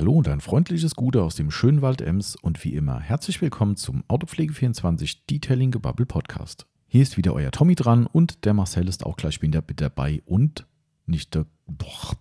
Hallo 0.00 0.12
und 0.12 0.28
ein 0.28 0.40
freundliches 0.40 0.94
Gute 0.94 1.22
aus 1.22 1.34
dem 1.34 1.50
schönen 1.50 1.82
Wald 1.82 2.00
Ems 2.00 2.34
und 2.34 2.64
wie 2.64 2.72
immer 2.72 3.00
herzlich 3.00 3.42
willkommen 3.42 3.76
zum 3.76 4.02
Autopflege24 4.08 5.26
Detailing 5.28 5.72
Gebubble 5.72 6.06
Podcast. 6.06 6.64
Hier 6.86 7.02
ist 7.02 7.18
wieder 7.18 7.34
euer 7.34 7.50
Tommy 7.50 7.74
dran 7.74 8.06
und 8.06 8.46
der 8.46 8.54
Marcel 8.54 8.88
ist 8.88 9.04
auch 9.04 9.18
gleich 9.18 9.42
wieder 9.42 9.62
mit 9.68 9.82
dabei 9.82 10.22
und 10.24 10.66
nicht 11.04 11.34
der. 11.34 11.44
Boah. 11.66 12.16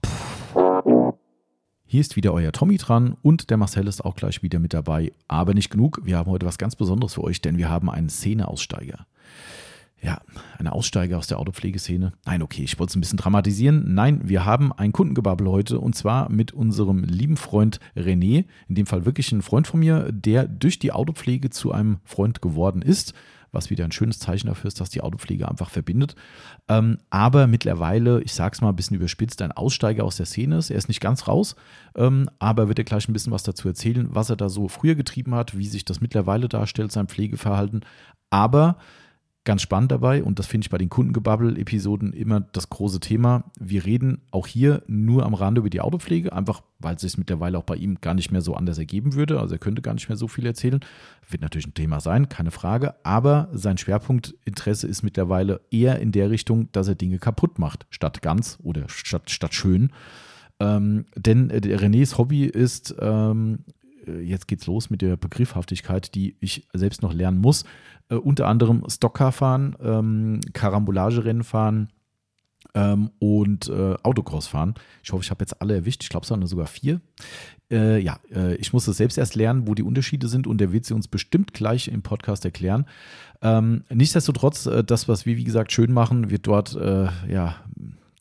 Hier 1.85 2.01
ist 2.01 2.17
wieder 2.17 2.33
euer 2.33 2.51
Tommy 2.51 2.75
dran 2.75 3.15
und 3.21 3.49
der 3.49 3.55
Marcel 3.55 3.87
ist 3.87 4.03
auch 4.03 4.15
gleich 4.15 4.43
wieder 4.43 4.59
mit 4.59 4.73
dabei. 4.73 5.13
Aber 5.29 5.53
nicht 5.53 5.69
genug, 5.69 6.01
wir 6.03 6.17
haben 6.17 6.29
heute 6.29 6.45
was 6.45 6.57
ganz 6.57 6.75
Besonderes 6.75 7.13
für 7.13 7.23
euch, 7.23 7.39
denn 7.39 7.57
wir 7.57 7.69
haben 7.69 7.89
einen 7.89 8.09
Szeneaussteiger. 8.09 9.05
Ja, 10.01 10.21
eine 10.57 10.71
Aussteiger 10.71 11.17
aus 11.17 11.27
der 11.27 11.39
Autopflegeszene. 11.39 12.13
Nein, 12.25 12.41
okay, 12.41 12.63
ich 12.63 12.79
wollte 12.79 12.91
es 12.91 12.95
ein 12.95 13.01
bisschen 13.01 13.17
dramatisieren. 13.17 13.93
Nein, 13.93 14.21
wir 14.23 14.45
haben 14.45 14.71
ein 14.71 14.93
Kundengebabbel 14.93 15.49
heute 15.49 15.79
und 15.79 15.93
zwar 15.95 16.29
mit 16.29 16.53
unserem 16.53 17.03
lieben 17.03 17.35
Freund 17.35 17.79
René, 17.97 18.45
in 18.67 18.75
dem 18.75 18.85
Fall 18.85 19.05
wirklich 19.05 19.31
ein 19.31 19.41
Freund 19.41 19.67
von 19.67 19.81
mir, 19.81 20.09
der 20.11 20.47
durch 20.47 20.79
die 20.79 20.93
Autopflege 20.93 21.49
zu 21.49 21.73
einem 21.73 21.97
Freund 22.05 22.41
geworden 22.41 22.81
ist 22.81 23.13
was 23.51 23.69
wieder 23.69 23.85
ein 23.85 23.91
schönes 23.91 24.19
Zeichen 24.19 24.47
dafür 24.47 24.67
ist, 24.67 24.79
dass 24.79 24.89
die 24.89 25.01
Autopflege 25.01 25.47
einfach 25.47 25.69
verbindet. 25.69 26.15
Ähm, 26.67 26.97
aber 27.09 27.47
mittlerweile, 27.47 28.21
ich 28.21 28.33
sage 28.33 28.53
es 28.53 28.61
mal 28.61 28.69
ein 28.69 28.75
bisschen 28.75 28.97
überspitzt, 28.97 29.41
ein 29.41 29.51
Aussteiger 29.51 30.03
aus 30.03 30.17
der 30.17 30.25
Szene 30.25 30.57
ist. 30.57 30.69
Er 30.69 30.77
ist 30.77 30.87
nicht 30.87 31.01
ganz 31.01 31.27
raus, 31.27 31.55
ähm, 31.95 32.29
aber 32.39 32.67
wird 32.67 32.79
er 32.79 32.85
gleich 32.85 33.07
ein 33.07 33.13
bisschen 33.13 33.33
was 33.33 33.43
dazu 33.43 33.67
erzählen, 33.67 34.07
was 34.11 34.29
er 34.29 34.35
da 34.35 34.49
so 34.49 34.67
früher 34.67 34.95
getrieben 34.95 35.35
hat, 35.35 35.57
wie 35.57 35.67
sich 35.67 35.85
das 35.85 36.01
mittlerweile 36.01 36.47
darstellt, 36.47 36.91
sein 36.91 37.07
Pflegeverhalten. 37.07 37.81
Aber 38.29 38.77
ganz 39.45 39.61
spannend 39.61 39.91
dabei 39.91 40.23
und 40.23 40.37
das 40.37 40.47
finde 40.47 40.65
ich 40.65 40.69
bei 40.69 40.77
den 40.77 40.89
Kundengebabbel-Episoden 40.89 42.13
immer 42.13 42.41
das 42.41 42.69
große 42.69 42.99
Thema. 42.99 43.45
Wir 43.59 43.85
reden 43.85 44.21
auch 44.31 44.47
hier 44.47 44.83
nur 44.87 45.25
am 45.25 45.33
Rande 45.33 45.59
über 45.59 45.69
die 45.69 45.81
Autopflege, 45.81 46.33
einfach 46.33 46.61
weil 46.79 46.95
es 46.95 47.01
sich 47.01 47.17
mittlerweile 47.17 47.57
auch 47.57 47.63
bei 47.63 47.75
ihm 47.75 47.99
gar 48.01 48.13
nicht 48.13 48.31
mehr 48.31 48.41
so 48.41 48.53
anders 48.53 48.77
ergeben 48.77 49.15
würde. 49.15 49.39
Also 49.39 49.55
er 49.55 49.59
könnte 49.59 49.81
gar 49.81 49.93
nicht 49.93 50.09
mehr 50.09 50.17
so 50.17 50.27
viel 50.27 50.45
erzählen. 50.45 50.79
Wird 51.29 51.41
natürlich 51.41 51.67
ein 51.67 51.73
Thema 51.73 51.99
sein, 51.99 52.29
keine 52.29 52.51
Frage. 52.51 52.95
Aber 53.03 53.49
sein 53.51 53.77
Schwerpunktinteresse 53.77 54.87
ist 54.87 55.03
mittlerweile 55.03 55.61
eher 55.71 55.99
in 55.99 56.11
der 56.11 56.29
Richtung, 56.29 56.69
dass 56.71 56.87
er 56.87 56.95
Dinge 56.95 57.19
kaputt 57.19 57.59
macht, 57.59 57.85
statt 57.89 58.21
ganz 58.21 58.57
oder 58.61 58.87
statt, 58.87 59.29
statt 59.29 59.53
schön. 59.53 59.91
Ähm, 60.59 61.05
denn 61.15 61.49
äh, 61.49 61.57
Renés 61.57 62.17
Hobby 62.17 62.45
ist 62.45 62.93
ähm, 62.99 63.59
äh, 63.69 63.78
jetzt 64.21 64.47
geht's 64.47 64.67
los 64.67 64.89
mit 64.89 65.01
der 65.01 65.17
Begriffhaftigkeit, 65.17 66.13
die 66.15 66.35
ich 66.39 66.67
selbst 66.73 67.01
noch 67.01 67.13
lernen 67.13 67.39
muss. 67.39 67.65
Äh, 68.09 68.15
unter 68.15 68.47
anderem 68.47 68.83
Stockcar 68.87 69.31
fahren, 69.31 69.75
ähm, 69.81 70.41
Karambolagerennen 70.53 71.43
fahren 71.43 71.89
ähm, 72.73 73.11
und 73.19 73.69
äh, 73.69 73.95
Autocross 74.03 74.47
fahren. 74.47 74.75
Ich 75.03 75.11
hoffe, 75.11 75.23
ich 75.23 75.31
habe 75.31 75.41
jetzt 75.41 75.61
alle 75.61 75.75
erwischt. 75.75 76.03
Ich 76.03 76.09
glaube, 76.09 76.23
es 76.23 76.31
waren 76.31 76.45
sogar 76.45 76.67
vier. 76.67 77.01
Äh, 77.71 77.99
ja, 77.99 78.19
äh, 78.33 78.55
ich 78.55 78.73
muss 78.73 78.87
es 78.87 78.97
selbst 78.97 79.17
erst 79.17 79.35
lernen, 79.35 79.67
wo 79.67 79.75
die 79.75 79.83
Unterschiede 79.83 80.27
sind 80.27 80.47
und 80.47 80.59
der 80.59 80.71
wird 80.71 80.85
sie 80.85 80.93
uns 80.93 81.07
bestimmt 81.07 81.53
gleich 81.53 81.87
im 81.87 82.01
Podcast 82.01 82.45
erklären. 82.45 82.85
Ähm, 83.41 83.83
nichtsdestotrotz, 83.89 84.65
äh, 84.65 84.83
das, 84.83 85.07
was 85.07 85.25
wir 85.25 85.37
wie 85.37 85.43
gesagt 85.43 85.71
schön 85.71 85.93
machen, 85.93 86.29
wird 86.29 86.47
dort 86.47 86.77
ja 87.27 87.55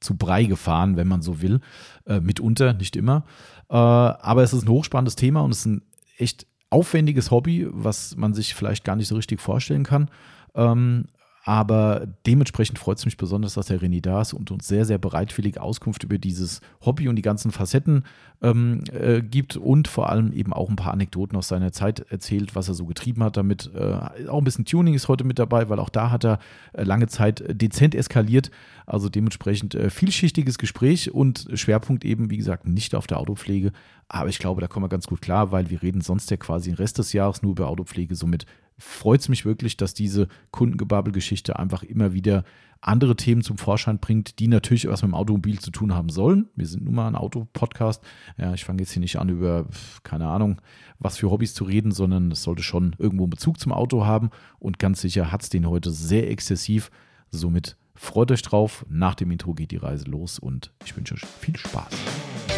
zu 0.00 0.16
Brei 0.16 0.44
gefahren, 0.44 0.96
wenn 0.96 1.08
man 1.08 1.22
so 1.22 1.42
will. 1.42 1.60
mitunter, 2.06 2.72
nicht 2.72 2.94
immer. 2.96 3.24
Äh, 3.70 3.74
aber 3.74 4.42
es 4.42 4.52
ist 4.52 4.64
ein 4.64 4.70
hochspannendes 4.70 5.16
Thema 5.16 5.40
und 5.40 5.50
es 5.50 5.60
ist 5.60 5.66
ein 5.66 5.82
echt 6.16 6.46
aufwendiges 6.70 7.30
Hobby, 7.30 7.66
was 7.70 8.16
man 8.16 8.34
sich 8.34 8.54
vielleicht 8.54 8.84
gar 8.84 8.96
nicht 8.96 9.08
so 9.08 9.16
richtig 9.16 9.40
vorstellen 9.40 9.84
kann. 9.84 10.10
Ähm, 10.54 11.06
aber 11.48 12.06
dementsprechend 12.26 12.78
freut 12.78 12.98
es 12.98 13.06
mich 13.06 13.16
besonders, 13.16 13.54
dass 13.54 13.68
der 13.68 13.80
René 13.80 14.02
da 14.02 14.20
ist 14.20 14.34
und 14.34 14.50
uns 14.50 14.68
sehr, 14.68 14.84
sehr 14.84 14.98
bereitwillig 14.98 15.58
Auskunft 15.58 16.04
über 16.04 16.18
dieses 16.18 16.60
Hobby 16.84 17.08
und 17.08 17.16
die 17.16 17.22
ganzen 17.22 17.52
Facetten 17.52 18.04
ähm, 18.42 18.84
äh, 18.92 19.22
gibt 19.22 19.56
und 19.56 19.88
vor 19.88 20.10
allem 20.10 20.34
eben 20.34 20.52
auch 20.52 20.68
ein 20.68 20.76
paar 20.76 20.92
Anekdoten 20.92 21.38
aus 21.38 21.48
seiner 21.48 21.72
Zeit 21.72 22.00
erzählt, 22.10 22.54
was 22.54 22.68
er 22.68 22.74
so 22.74 22.84
getrieben 22.84 23.24
hat 23.24 23.38
damit. 23.38 23.70
Äh, 23.74 24.28
auch 24.28 24.36
ein 24.36 24.44
bisschen 24.44 24.66
Tuning 24.66 24.92
ist 24.92 25.08
heute 25.08 25.24
mit 25.24 25.38
dabei, 25.38 25.70
weil 25.70 25.78
auch 25.78 25.88
da 25.88 26.10
hat 26.10 26.26
er 26.26 26.38
äh, 26.74 26.82
lange 26.82 27.06
Zeit 27.06 27.42
dezent 27.48 27.94
eskaliert. 27.94 28.50
Also 28.84 29.08
dementsprechend 29.08 29.74
äh, 29.74 29.88
vielschichtiges 29.88 30.58
Gespräch 30.58 31.14
und 31.14 31.48
Schwerpunkt 31.54 32.04
eben, 32.04 32.28
wie 32.28 32.36
gesagt, 32.36 32.66
nicht 32.66 32.94
auf 32.94 33.06
der 33.06 33.20
Autopflege. 33.20 33.72
Aber 34.06 34.28
ich 34.28 34.38
glaube, 34.38 34.60
da 34.60 34.66
kommen 34.66 34.84
wir 34.84 34.90
ganz 34.90 35.06
gut 35.06 35.22
klar, 35.22 35.50
weil 35.50 35.70
wir 35.70 35.80
reden 35.80 36.02
sonst 36.02 36.30
ja 36.30 36.36
quasi 36.36 36.68
den 36.68 36.76
Rest 36.76 36.98
des 36.98 37.14
Jahres 37.14 37.40
nur 37.40 37.52
über 37.52 37.68
Autopflege. 37.68 38.14
Somit 38.14 38.44
freut 38.78 39.20
es 39.20 39.28
mich 39.28 39.44
wirklich, 39.44 39.76
dass 39.76 39.94
diese 39.94 40.28
Kundengebabbel-Geschichte 40.50 41.58
einfach 41.58 41.82
immer 41.82 42.12
wieder 42.12 42.44
andere 42.80 43.16
Themen 43.16 43.42
zum 43.42 43.58
Vorschein 43.58 43.98
bringt, 43.98 44.38
die 44.38 44.48
natürlich 44.48 44.86
was 44.88 45.02
mit 45.02 45.10
dem 45.10 45.14
Automobil 45.14 45.58
zu 45.58 45.70
tun 45.70 45.94
haben 45.94 46.10
sollen. 46.10 46.48
Wir 46.54 46.66
sind 46.66 46.84
nun 46.84 46.94
mal 46.94 47.08
ein 47.08 47.16
Autopodcast. 47.16 48.04
Ja, 48.36 48.54
ich 48.54 48.64
fange 48.64 48.82
jetzt 48.82 48.92
hier 48.92 49.00
nicht 49.00 49.18
an, 49.18 49.28
über, 49.28 49.66
keine 50.04 50.28
Ahnung, 50.28 50.60
was 50.98 51.18
für 51.18 51.30
Hobbys 51.30 51.54
zu 51.54 51.64
reden, 51.64 51.90
sondern 51.90 52.30
es 52.30 52.42
sollte 52.42 52.62
schon 52.62 52.94
irgendwo 52.98 53.24
einen 53.24 53.30
Bezug 53.30 53.58
zum 53.58 53.72
Auto 53.72 54.06
haben. 54.06 54.30
Und 54.58 54.78
ganz 54.78 55.00
sicher 55.00 55.32
hat 55.32 55.42
es 55.42 55.50
den 55.50 55.68
heute 55.68 55.90
sehr 55.90 56.30
exzessiv. 56.30 56.90
Somit 57.30 57.76
freut 57.94 58.30
euch 58.30 58.42
drauf. 58.42 58.86
Nach 58.88 59.16
dem 59.16 59.30
Intro 59.30 59.54
geht 59.54 59.72
die 59.72 59.76
Reise 59.76 60.04
los 60.04 60.38
und 60.38 60.72
ich 60.84 60.96
wünsche 60.96 61.14
euch 61.14 61.26
viel 61.26 61.56
Spaß. 61.56 62.57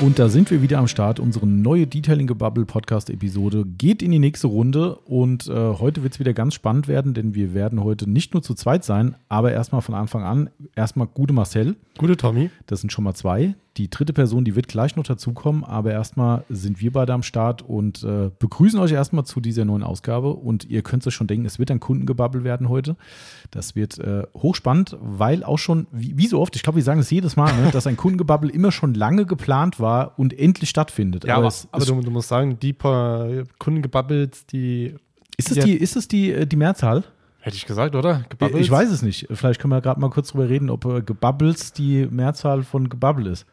Und 0.00 0.18
da 0.18 0.30
sind 0.30 0.50
wir 0.50 0.62
wieder 0.62 0.78
am 0.78 0.88
Start. 0.88 1.20
Unsere 1.20 1.46
neue 1.46 1.86
Detailing 1.86 2.26
Gebubble 2.26 2.64
Podcast 2.64 3.10
Episode 3.10 3.66
geht 3.66 4.02
in 4.02 4.10
die 4.10 4.18
nächste 4.18 4.46
Runde. 4.46 4.94
Und 5.04 5.46
äh, 5.46 5.52
heute 5.52 6.02
wird 6.02 6.14
es 6.14 6.18
wieder 6.18 6.32
ganz 6.32 6.54
spannend 6.54 6.88
werden, 6.88 7.12
denn 7.12 7.34
wir 7.34 7.52
werden 7.52 7.84
heute 7.84 8.08
nicht 8.08 8.32
nur 8.32 8.42
zu 8.42 8.54
zweit 8.54 8.82
sein, 8.82 9.14
aber 9.28 9.52
erstmal 9.52 9.82
von 9.82 9.94
Anfang 9.94 10.22
an 10.22 10.48
erstmal 10.74 11.06
gute 11.06 11.34
Marcel. 11.34 11.76
Gute 11.98 12.16
Tommy. 12.16 12.48
Das 12.66 12.80
sind 12.80 12.90
schon 12.92 13.04
mal 13.04 13.12
zwei. 13.12 13.54
Die 13.76 13.88
dritte 13.88 14.12
Person, 14.12 14.44
die 14.44 14.56
wird 14.56 14.66
gleich 14.66 14.96
noch 14.96 15.04
dazukommen, 15.04 15.62
aber 15.64 15.92
erstmal 15.92 16.44
sind 16.48 16.80
wir 16.80 16.92
beide 16.92 17.12
am 17.12 17.22
Start 17.22 17.62
und 17.62 18.02
äh, 18.02 18.30
begrüßen 18.38 18.80
euch 18.80 18.90
erstmal 18.90 19.24
zu 19.24 19.40
dieser 19.40 19.64
neuen 19.64 19.84
Ausgabe. 19.84 20.30
Und 20.30 20.64
ihr 20.64 20.82
könnt 20.82 21.06
es 21.06 21.14
schon 21.14 21.28
denken, 21.28 21.46
es 21.46 21.60
wird 21.60 21.70
ein 21.70 21.78
Kundengebabbel 21.78 22.42
werden 22.42 22.68
heute. 22.68 22.96
Das 23.52 23.76
wird 23.76 23.98
äh, 23.98 24.24
hochspannend, 24.36 24.96
weil 25.00 25.44
auch 25.44 25.58
schon, 25.58 25.86
wie, 25.92 26.18
wie 26.18 26.26
so 26.26 26.40
oft, 26.40 26.56
ich 26.56 26.62
glaube, 26.62 26.76
wir 26.76 26.82
sagen 26.82 27.00
es 27.00 27.10
jedes 27.10 27.36
Mal, 27.36 27.54
ne, 27.56 27.70
dass 27.70 27.86
ein 27.86 27.96
Kundengebabbel 27.96 28.50
immer 28.50 28.72
schon 28.72 28.94
lange 28.94 29.24
geplant 29.24 29.78
war 29.78 30.18
und 30.18 30.36
endlich 30.36 30.68
stattfindet. 30.68 31.24
Ja, 31.24 31.36
aber, 31.36 31.46
aber, 31.46 31.54
aber 31.70 31.84
du, 31.84 32.00
du, 32.00 32.10
musst 32.10 32.28
sagen, 32.28 32.58
die 32.58 32.72
paar 32.72 33.28
Kundengebabbels, 33.58 34.46
die. 34.46 34.96
Ist 35.36 35.52
es 35.52 35.64
die, 35.64 35.74
ist 35.74 35.96
es 35.96 36.08
die, 36.08 36.32
äh, 36.32 36.46
die 36.46 36.56
Mehrzahl? 36.56 37.04
Hätte 37.40 37.56
ich 37.56 37.66
gesagt, 37.66 37.94
oder? 37.94 38.24
Gebabbels? 38.28 38.60
Ich 38.60 38.70
weiß 38.70 38.90
es 38.90 39.00
nicht. 39.00 39.28
Vielleicht 39.30 39.60
können 39.60 39.72
wir 39.72 39.80
gerade 39.80 40.00
mal 40.00 40.10
kurz 40.10 40.32
drüber 40.32 40.48
reden, 40.48 40.68
ob 40.68 40.84
äh, 40.84 41.00
Gebubbles 41.00 41.72
die 41.72 42.06
Mehrzahl 42.10 42.62
von 42.62 42.88
Gebabbel 42.88 43.26
ist. 43.26 43.46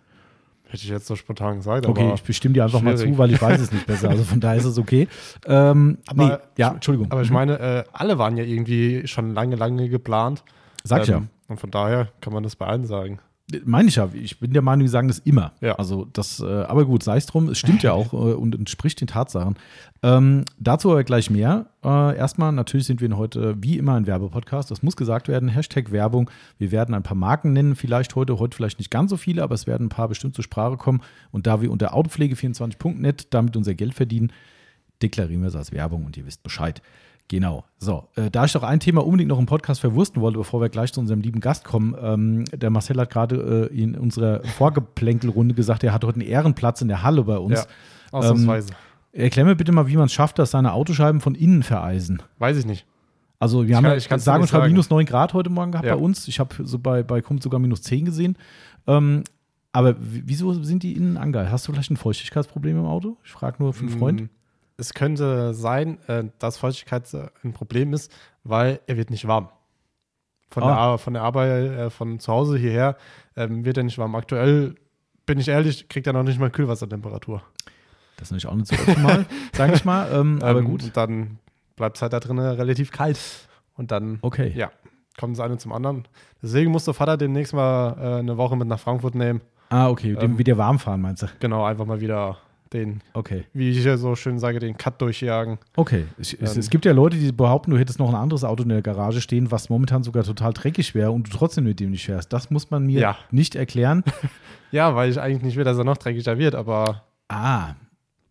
Hätte 0.70 0.84
ich 0.84 0.90
jetzt 0.90 1.08
so 1.08 1.16
spontan 1.16 1.58
gesagt. 1.58 1.86
Okay, 1.86 2.12
ich 2.14 2.24
bestimme 2.24 2.54
dir 2.54 2.66
einfach 2.66 2.80
schwierig. 2.80 3.06
mal 3.06 3.14
zu, 3.14 3.18
weil 3.18 3.32
ich 3.32 3.42
weiß 3.42 3.62
es 3.62 3.72
nicht 3.72 3.88
besser. 3.88 4.10
Also 4.10 4.24
von 4.24 4.42
daher 4.42 4.58
ist 4.58 4.66
es 4.66 4.78
okay. 4.78 5.08
Ähm, 5.46 6.00
aber, 6.08 6.28
nee, 6.28 6.38
ja, 6.58 6.72
Entschuldigung. 6.72 7.10
Aber 7.12 7.22
ich 7.22 7.30
mhm. 7.30 7.36
meine, 7.36 7.60
äh, 7.60 7.84
alle 7.94 8.18
waren 8.18 8.36
ja 8.36 8.44
irgendwie 8.44 9.08
schon 9.08 9.34
lange, 9.34 9.56
lange 9.56 9.88
geplant. 9.88 10.44
Sag 10.84 11.04
ich 11.04 11.10
ähm, 11.10 11.16
ja. 11.16 11.24
Und 11.48 11.60
von 11.60 11.72
daher 11.72 12.10
kann 12.20 12.34
man 12.34 12.44
das 12.44 12.58
bei 12.58 12.66
allen 12.66 12.86
sagen. 12.86 13.20
Meine 13.64 13.88
ich 13.88 13.96
ja, 13.96 14.10
ich 14.14 14.42
bin 14.42 14.52
der 14.52 14.62
Meinung, 14.62 14.82
die 14.82 14.90
sagen 14.90 15.08
das 15.08 15.20
immer. 15.20 15.54
Ja. 15.62 15.76
Also 15.76 16.04
das, 16.04 16.42
äh, 16.42 16.46
aber 16.46 16.86
gut, 16.86 17.02
sei 17.02 17.16
es 17.16 17.28
drum, 17.28 17.48
es 17.48 17.58
stimmt 17.58 17.82
ja 17.82 17.94
auch 17.94 18.12
äh, 18.12 18.34
und 18.34 18.54
entspricht 18.54 19.00
den 19.00 19.08
Tatsachen. 19.08 19.56
Ähm, 20.04 20.44
dazu 20.60 20.92
aber 20.92 21.06
gleich 21.06 21.30
mehr. 21.30 21.68
Äh, 21.82 22.18
erstmal, 22.18 22.52
natürlich 22.52 22.88
sind 22.88 23.00
wir 23.00 23.16
heute 23.16 23.56
wie 23.64 23.78
immer 23.78 23.96
ein 23.96 24.06
Werbepodcast. 24.06 24.70
Das 24.70 24.84
muss 24.84 24.98
gesagt 24.98 25.30
werden. 25.30 25.48
Hashtag 25.48 25.94
Werbung. 25.94 26.30
Wir 26.58 26.74
werden 26.74 26.94
ein 26.94 27.04
paar 27.04 27.16
Marken 27.16 27.54
nennen, 27.54 27.78
vielleicht 27.78 28.16
heute, 28.16 28.38
heute 28.38 28.54
vielleicht 28.54 28.80
nicht 28.80 28.92
ganz 28.92 29.12
so 29.12 29.18
viele, 29.18 29.44
aber 29.44 29.56
es 29.56 29.66
werden 29.66 29.88
ein 29.88 29.90
paar 29.90 30.10
bestimmt 30.10 30.36
zur 30.36 30.44
Sprache 30.44 30.76
kommen. 30.76 31.02
Und 31.32 31.48
da 31.48 31.62
wir 31.62 31.72
unter 31.72 31.96
autopflege24.net 31.96 33.28
damit 33.30 33.56
unser 33.56 33.76
Geld 33.76 33.94
verdienen, 33.94 34.34
deklarieren 35.02 35.42
wir 35.42 35.48
es 35.48 35.56
als 35.56 35.72
Werbung 35.72 36.04
und 36.04 36.18
ihr 36.18 36.26
wisst 36.26 36.44
Bescheid. 36.44 36.82
Genau. 37.30 37.66
So, 37.78 38.08
äh, 38.16 38.32
da 38.32 38.46
ich 38.46 38.54
doch 38.54 38.64
ein 38.64 38.80
Thema 38.80 39.06
unbedingt 39.06 39.30
noch 39.30 39.40
im 39.40 39.46
Podcast 39.46 39.82
verwursten 39.82 40.22
wollte, 40.22 40.38
bevor 40.38 40.62
wir 40.62 40.70
gleich 40.70 40.94
zu 40.94 41.02
unserem 41.02 41.22
lieben 41.22 41.42
Gast 41.42 41.66
kommen. 41.66 41.96
Ähm, 42.02 42.46
der 42.46 42.70
Marcel 42.70 42.98
hat 42.98 43.10
gerade 43.10 43.70
äh, 43.72 43.76
in 43.76 43.96
unserer 43.96 44.44
Vorgeplänkelrunde 44.44 45.54
gesagt, 45.54 45.84
er 45.84 45.94
hat 45.94 46.06
heute 46.06 46.22
einen 46.22 46.30
Ehrenplatz 46.30 46.82
in 46.82 46.88
der 46.88 47.04
Halle 47.04 47.24
bei 47.24 47.38
uns. 47.38 47.60
Ja, 47.60 47.66
ausnahmsweise. 48.12 48.70
Ähm, 49.14 49.24
erklär 49.24 49.46
mir 49.46 49.56
bitte 49.56 49.74
mal, 49.74 49.88
wie 49.88 49.98
man 49.98 50.06
es 50.06 50.14
schafft, 50.14 50.40
dass 50.40 50.52
seine 50.52 50.72
Autoscheiben 50.74 51.20
von 51.20 51.36
innen 51.36 51.64
vereisen. 51.64 52.22
Weiß 52.40 52.58
ich 52.58 52.66
nicht. 52.66 52.86
Also 53.40 53.64
wir 53.64 53.70
ich 53.70 53.76
haben 53.76 53.84
kann, 53.84 54.00
ja, 54.00 54.20
sagen 54.20 54.42
und 54.42 54.48
schreiben 54.48 54.68
minus 54.68 54.90
9 54.90 55.06
Grad 55.06 55.34
heute 55.34 55.50
Morgen 55.50 55.72
gehabt 55.72 55.88
ja. 55.88 55.96
bei 55.96 56.02
uns. 56.02 56.28
Ich 56.28 56.40
habe 56.40 56.56
so 56.64 56.80
bei, 56.80 57.04
bei 57.04 57.22
Kumpf 57.22 57.44
sogar 57.44 57.60
minus 57.60 57.82
10 57.84 58.06
gesehen. 58.06 58.38
Ähm, 58.88 59.24
aber 59.74 59.96
wieso 60.00 60.54
sind 60.64 60.82
die 60.82 60.94
innen 60.94 61.18
angeil? 61.18 61.52
Hast 61.52 61.68
du 61.68 61.72
vielleicht 61.72 61.92
ein 61.92 61.98
Feuchtigkeitsproblem 61.98 62.80
im 62.80 62.86
Auto? 62.86 63.18
Ich 63.24 63.32
frage 63.32 63.58
nur 63.60 63.74
für 63.74 63.82
einen 63.82 63.90
Freund. 63.90 64.30
Es 64.78 64.94
könnte 64.94 65.54
sein, 65.54 66.00
äh, 66.08 66.26
dass 66.40 66.58
Feuchtigkeit 66.58 67.10
ein 67.44 67.54
Problem 67.54 67.94
ist, 67.94 68.12
weil 68.44 68.80
er 68.86 68.98
wird 68.98 69.10
nicht 69.10 69.28
warm. 69.28 69.50
Von, 70.50 70.64
ah. 70.64 70.92
der, 70.92 70.98
von 71.00 71.14
der 71.14 71.24
Arbeit, 71.24 71.72
äh, 71.72 71.90
von 71.90 72.20
zu 72.20 72.32
Hause 72.32 72.58
hierher 72.58 72.96
ähm, 73.36 73.66
wird 73.66 73.78
er 73.78 73.84
nicht 73.84 73.98
warm. 73.98 74.16
Aktuell, 74.16 74.76
bin 75.26 75.40
ich 75.40 75.48
ehrlich, 75.48 75.90
kriegt 75.90 76.08
er 76.08 76.14
noch 76.14 76.24
nicht 76.24 76.40
mal 76.40 76.50
Kühlwassertemperatur. 76.50 77.42
Das 78.16 78.28
ist 78.28 78.32
natürlich 78.32 78.48
auch 78.48 78.56
nicht 78.56 78.68
so 78.68 78.76
optimal, 78.76 79.26
sage 79.54 79.74
ich 79.74 79.84
mal. 79.84 80.10
Ähm, 80.14 80.40
aber 80.42 80.60
ähm, 80.60 80.66
gut. 80.66 80.96
Dann 80.96 81.40
bleibt 81.76 81.98
es 81.98 82.02
halt 82.02 82.14
da 82.14 82.20
drin 82.20 82.40
relativ 82.40 82.92
kalt. 82.92 83.20
Und 83.76 83.92
dann, 83.92 84.20
okay. 84.22 84.52
ja, 84.56 84.72
kommt 85.20 85.38
das 85.38 85.44
eine 85.44 85.58
zum 85.58 85.72
anderen. 85.72 86.08
Deswegen 86.42 86.72
muss 86.72 86.86
der 86.86 86.94
Vater 86.94 87.18
demnächst 87.18 87.54
mal 87.54 87.96
äh, 88.00 88.20
eine 88.20 88.38
Woche 88.38 88.56
mit 88.56 88.68
nach 88.68 88.80
Frankfurt 88.80 89.16
nehmen. 89.16 89.42
Ah, 89.70 89.90
okay, 89.90 90.16
dem 90.16 90.32
Ähm, 90.32 90.38
wieder 90.38 90.58
warm 90.58 90.80
fahren, 90.80 91.02
meinst 91.02 91.24
du? 91.24 91.28
Genau, 91.40 91.66
einfach 91.66 91.86
mal 91.86 92.00
wieder 92.00 92.38
den, 92.74 93.02
Okay. 93.14 93.46
wie 93.54 93.70
ich 93.72 93.84
ja 93.84 93.98
so 93.98 94.16
schön 94.16 94.40
sage, 94.40 94.60
den 94.60 94.78
Cut 94.78 95.02
durchjagen. 95.02 95.58
Okay. 95.76 96.06
Es, 96.20 96.34
es, 96.34 96.58
es 96.58 96.70
gibt 96.70 96.86
ja 96.86 96.92
Leute, 96.94 97.18
die 97.18 97.32
behaupten, 97.32 97.72
du 97.72 97.78
hättest 97.78 98.00
noch 98.00 98.10
ein 98.10 98.16
anderes 98.16 98.44
Auto 98.44 98.64
in 98.64 98.70
der 98.70 98.82
Garage 98.82 99.22
stehen, 99.22 99.52
was 99.52 99.70
momentan 99.70 100.04
sogar 100.04 100.24
total 100.24 100.54
dreckig 100.54 100.96
wäre 100.96 101.12
und 101.12 101.28
du 101.32 101.38
trotzdem 101.38 101.64
mit 101.66 101.80
dem 101.80 101.92
nicht 101.92 102.06
fährst. 102.06 102.32
Das 102.34 102.50
muss 102.52 102.70
man 102.72 102.86
mir 102.86 103.00
Ja. 103.00 103.18
nicht 103.32 103.56
erklären. 103.56 104.04
Ja, 104.70 104.96
weil 104.96 105.10
ich 105.10 105.18
eigentlich 105.18 105.44
nicht 105.44 105.56
will, 105.56 105.64
dass 105.64 105.78
er 105.78 105.86
noch 105.86 105.96
dreckiger 105.96 106.38
wird, 106.38 106.54
aber 106.54 107.04
Ah. 107.30 107.76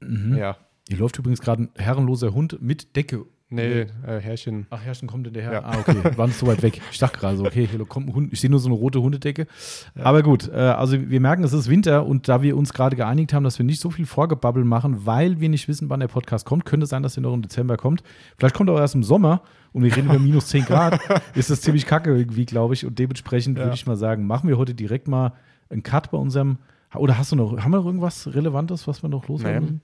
Mhm. 0.00 0.36
ja. 0.36 0.56
Hier 0.86 0.98
läuft 0.98 1.18
übrigens 1.18 1.40
gerade 1.40 1.62
ein 1.62 1.68
herrenloser 1.76 2.34
Hund 2.34 2.58
mit 2.60 2.94
Decke. 2.94 3.24
Nee, 3.48 3.82
äh, 4.04 4.18
Herrchen. 4.20 4.66
Ach, 4.70 4.82
Herrchen 4.82 5.06
kommt 5.06 5.24
hinterher. 5.26 5.52
Ja. 5.52 5.62
Ah, 5.62 5.78
okay. 5.78 5.96
War 6.16 6.26
nicht 6.26 6.36
so 6.38 6.48
weit 6.48 6.62
weg. 6.62 6.80
Ich 6.90 6.98
dachte 6.98 7.18
gerade 7.20 7.36
so, 7.36 7.44
okay, 7.44 7.64
hier 7.70 7.84
kommt 7.84 8.08
ein 8.08 8.14
Hund. 8.14 8.32
Ich 8.32 8.40
sehe 8.40 8.50
nur 8.50 8.58
so 8.58 8.68
eine 8.68 8.74
rote 8.76 9.00
Hundedecke. 9.00 9.46
Aber 9.94 10.24
gut, 10.24 10.48
äh, 10.48 10.56
also 10.56 10.98
wir 11.08 11.20
merken, 11.20 11.44
es 11.44 11.52
ist 11.52 11.68
Winter 11.70 12.06
und 12.06 12.28
da 12.28 12.42
wir 12.42 12.56
uns 12.56 12.72
gerade 12.72 12.96
geeinigt 12.96 13.32
haben, 13.32 13.44
dass 13.44 13.58
wir 13.58 13.64
nicht 13.64 13.80
so 13.80 13.90
viel 13.90 14.04
Vorgebabbel 14.04 14.64
machen, 14.64 15.06
weil 15.06 15.38
wir 15.38 15.48
nicht 15.48 15.68
wissen, 15.68 15.88
wann 15.90 16.00
der 16.00 16.08
Podcast 16.08 16.44
kommt, 16.44 16.64
könnte 16.64 16.84
es 16.84 16.90
sein, 16.90 17.04
dass 17.04 17.16
er 17.16 17.20
noch 17.20 17.34
im 17.34 17.42
Dezember 17.42 17.76
kommt. 17.76 18.02
Vielleicht 18.36 18.56
kommt 18.56 18.68
er 18.68 18.74
auch 18.74 18.80
erst 18.80 18.96
im 18.96 19.04
Sommer 19.04 19.42
und 19.72 19.84
wir 19.84 19.94
reden 19.96 20.06
über 20.10 20.18
minus 20.18 20.48
10 20.48 20.64
Grad. 20.64 20.98
Ist 21.36 21.48
das 21.50 21.60
ziemlich 21.60 21.86
kacke 21.86 22.16
irgendwie, 22.16 22.46
glaube 22.46 22.74
ich. 22.74 22.84
Und 22.84 22.98
dementsprechend 22.98 23.58
Ja. 23.58 23.64
würde 23.66 23.76
ich 23.76 23.86
mal 23.86 23.96
sagen, 23.96 24.26
machen 24.26 24.48
wir 24.48 24.58
heute 24.58 24.74
direkt 24.74 25.06
mal 25.06 25.34
einen 25.70 25.84
Cut 25.84 26.10
bei 26.10 26.18
unserem. 26.18 26.58
Oder 26.96 27.16
hast 27.16 27.30
du 27.30 27.36
noch, 27.36 27.56
haben 27.58 27.70
wir 27.70 27.78
noch 27.78 27.86
irgendwas 27.86 28.26
Relevantes, 28.34 28.88
was 28.88 29.02
wir 29.04 29.08
noch 29.08 29.28
loswerden 29.28 29.68
Nee. 29.74 29.80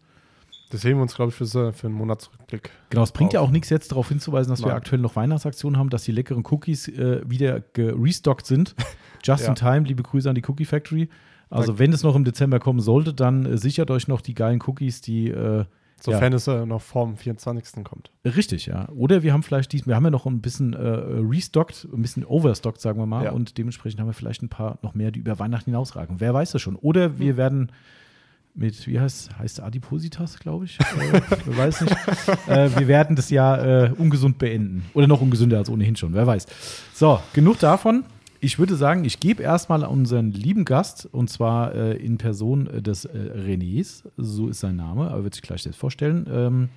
Das 0.72 0.84
heben 0.84 0.98
wir 0.98 1.02
uns, 1.02 1.14
glaube 1.14 1.30
ich, 1.30 1.36
für, 1.36 1.46
für 1.72 1.86
einen 1.86 1.94
Monatsrückblick. 1.96 2.70
Genau, 2.90 3.02
es 3.02 3.12
bringt 3.12 3.32
ja 3.34 3.40
auf. 3.40 3.48
auch 3.48 3.52
nichts 3.52 3.68
jetzt 3.68 3.92
darauf 3.92 4.08
hinzuweisen, 4.08 4.50
dass 4.50 4.60
wir 4.62 4.68
Nein. 4.68 4.76
aktuell 4.78 5.00
noch 5.02 5.16
Weihnachtsaktionen 5.16 5.78
haben, 5.78 5.90
dass 5.90 6.04
die 6.04 6.12
leckeren 6.12 6.44
Cookies 6.50 6.88
äh, 6.88 7.20
wieder 7.28 7.60
gerestockt 7.60 8.46
sind. 8.46 8.74
Just 9.22 9.42
Ja. 9.44 9.50
in 9.50 9.54
time, 9.54 9.80
liebe 9.86 10.02
Grüße 10.02 10.28
an 10.28 10.34
die 10.34 10.42
Cookie 10.48 10.64
Factory. 10.64 11.08
Also 11.50 11.78
wenn 11.78 11.92
es 11.92 12.02
noch 12.02 12.16
im 12.16 12.24
Dezember 12.24 12.58
kommen 12.58 12.80
sollte, 12.80 13.12
dann 13.12 13.44
äh, 13.44 13.58
sichert 13.58 13.90
euch 13.90 14.08
noch 14.08 14.22
die 14.22 14.32
geilen 14.34 14.60
Cookies, 14.66 15.02
die 15.02 15.28
äh, 15.28 15.66
Sofern 16.00 16.32
es 16.32 16.48
äh, 16.48 16.66
noch 16.66 16.80
vorm 16.80 17.16
24. 17.16 17.84
kommt. 17.84 18.10
richtig, 18.24 18.66
ja. 18.66 18.88
Oder 18.88 19.22
wir 19.22 19.32
haben 19.32 19.42
vielleicht 19.44 19.72
dies, 19.72 19.86
wir 19.86 19.94
haben 19.94 20.04
ja 20.04 20.10
noch 20.10 20.26
ein 20.26 20.40
bisschen 20.40 20.72
äh, 20.72 20.78
restockt, 20.80 21.86
ein 21.92 22.02
bisschen 22.02 22.24
overstockt, 22.24 22.80
sagen 22.80 22.98
wir 22.98 23.06
mal, 23.06 23.26
Ja. 23.26 23.32
und 23.32 23.56
dementsprechend 23.58 24.00
haben 24.00 24.08
wir 24.08 24.12
vielleicht 24.14 24.42
ein 24.42 24.48
paar 24.48 24.78
noch 24.82 24.94
mehr, 24.94 25.10
die 25.12 25.20
über 25.20 25.38
Weihnachten 25.38 25.66
hinausragen. 25.70 26.18
Wer 26.18 26.34
weiß 26.34 26.50
das 26.52 26.62
schon. 26.62 26.74
Oder 26.76 27.18
wir 27.20 27.36
werden 27.36 27.70
mit, 28.54 28.86
wie 28.86 29.00
heißt, 29.00 29.38
heißt 29.38 29.60
Adipositas, 29.60 30.38
glaube 30.38 30.66
ich. 30.66 30.78
äh, 30.80 31.56
weiß 31.56 31.82
nicht. 31.82 31.96
Äh, 32.46 32.70
wir 32.78 32.88
werden 32.88 33.16
das 33.16 33.30
Jahr 33.30 33.64
äh, 33.64 33.92
ungesund 33.96 34.38
beenden. 34.38 34.84
Oder 34.94 35.06
noch 35.06 35.20
ungesünder 35.20 35.58
als 35.58 35.70
ohnehin 35.70 35.96
schon, 35.96 36.12
wer 36.12 36.26
weiß. 36.26 36.46
So, 36.92 37.20
genug 37.32 37.58
davon. 37.58 38.04
Ich 38.40 38.58
würde 38.58 38.74
sagen, 38.74 39.04
ich 39.04 39.20
gebe 39.20 39.42
erstmal 39.42 39.84
unseren 39.84 40.32
lieben 40.32 40.64
Gast, 40.64 41.08
und 41.12 41.30
zwar 41.30 41.74
äh, 41.74 41.96
in 41.96 42.18
Person 42.18 42.66
äh, 42.66 42.82
des 42.82 43.04
äh, 43.04 43.10
Renés, 43.10 44.02
so 44.16 44.48
ist 44.48 44.60
sein 44.60 44.74
Name, 44.76 45.10
aber 45.10 45.22
wird 45.22 45.34
sich 45.34 45.42
gleich 45.42 45.62
selbst 45.62 45.78
vorstellen, 45.78 46.26
ähm, 46.28 46.68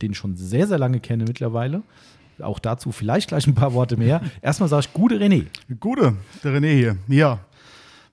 den 0.00 0.12
ich 0.12 0.18
schon 0.18 0.36
sehr, 0.36 0.68
sehr 0.68 0.78
lange 0.78 1.00
kenne 1.00 1.24
mittlerweile. 1.26 1.82
Auch 2.40 2.60
dazu 2.60 2.92
vielleicht 2.92 3.28
gleich 3.28 3.48
ein 3.48 3.54
paar 3.56 3.74
Worte 3.74 3.96
mehr. 3.96 4.20
Erstmal 4.42 4.68
sage 4.68 4.86
ich, 4.86 4.92
gute 4.92 5.16
René. 5.16 5.46
Gute, 5.80 6.14
der 6.44 6.52
René 6.52 6.72
hier. 6.72 6.96
Ja. 7.08 7.40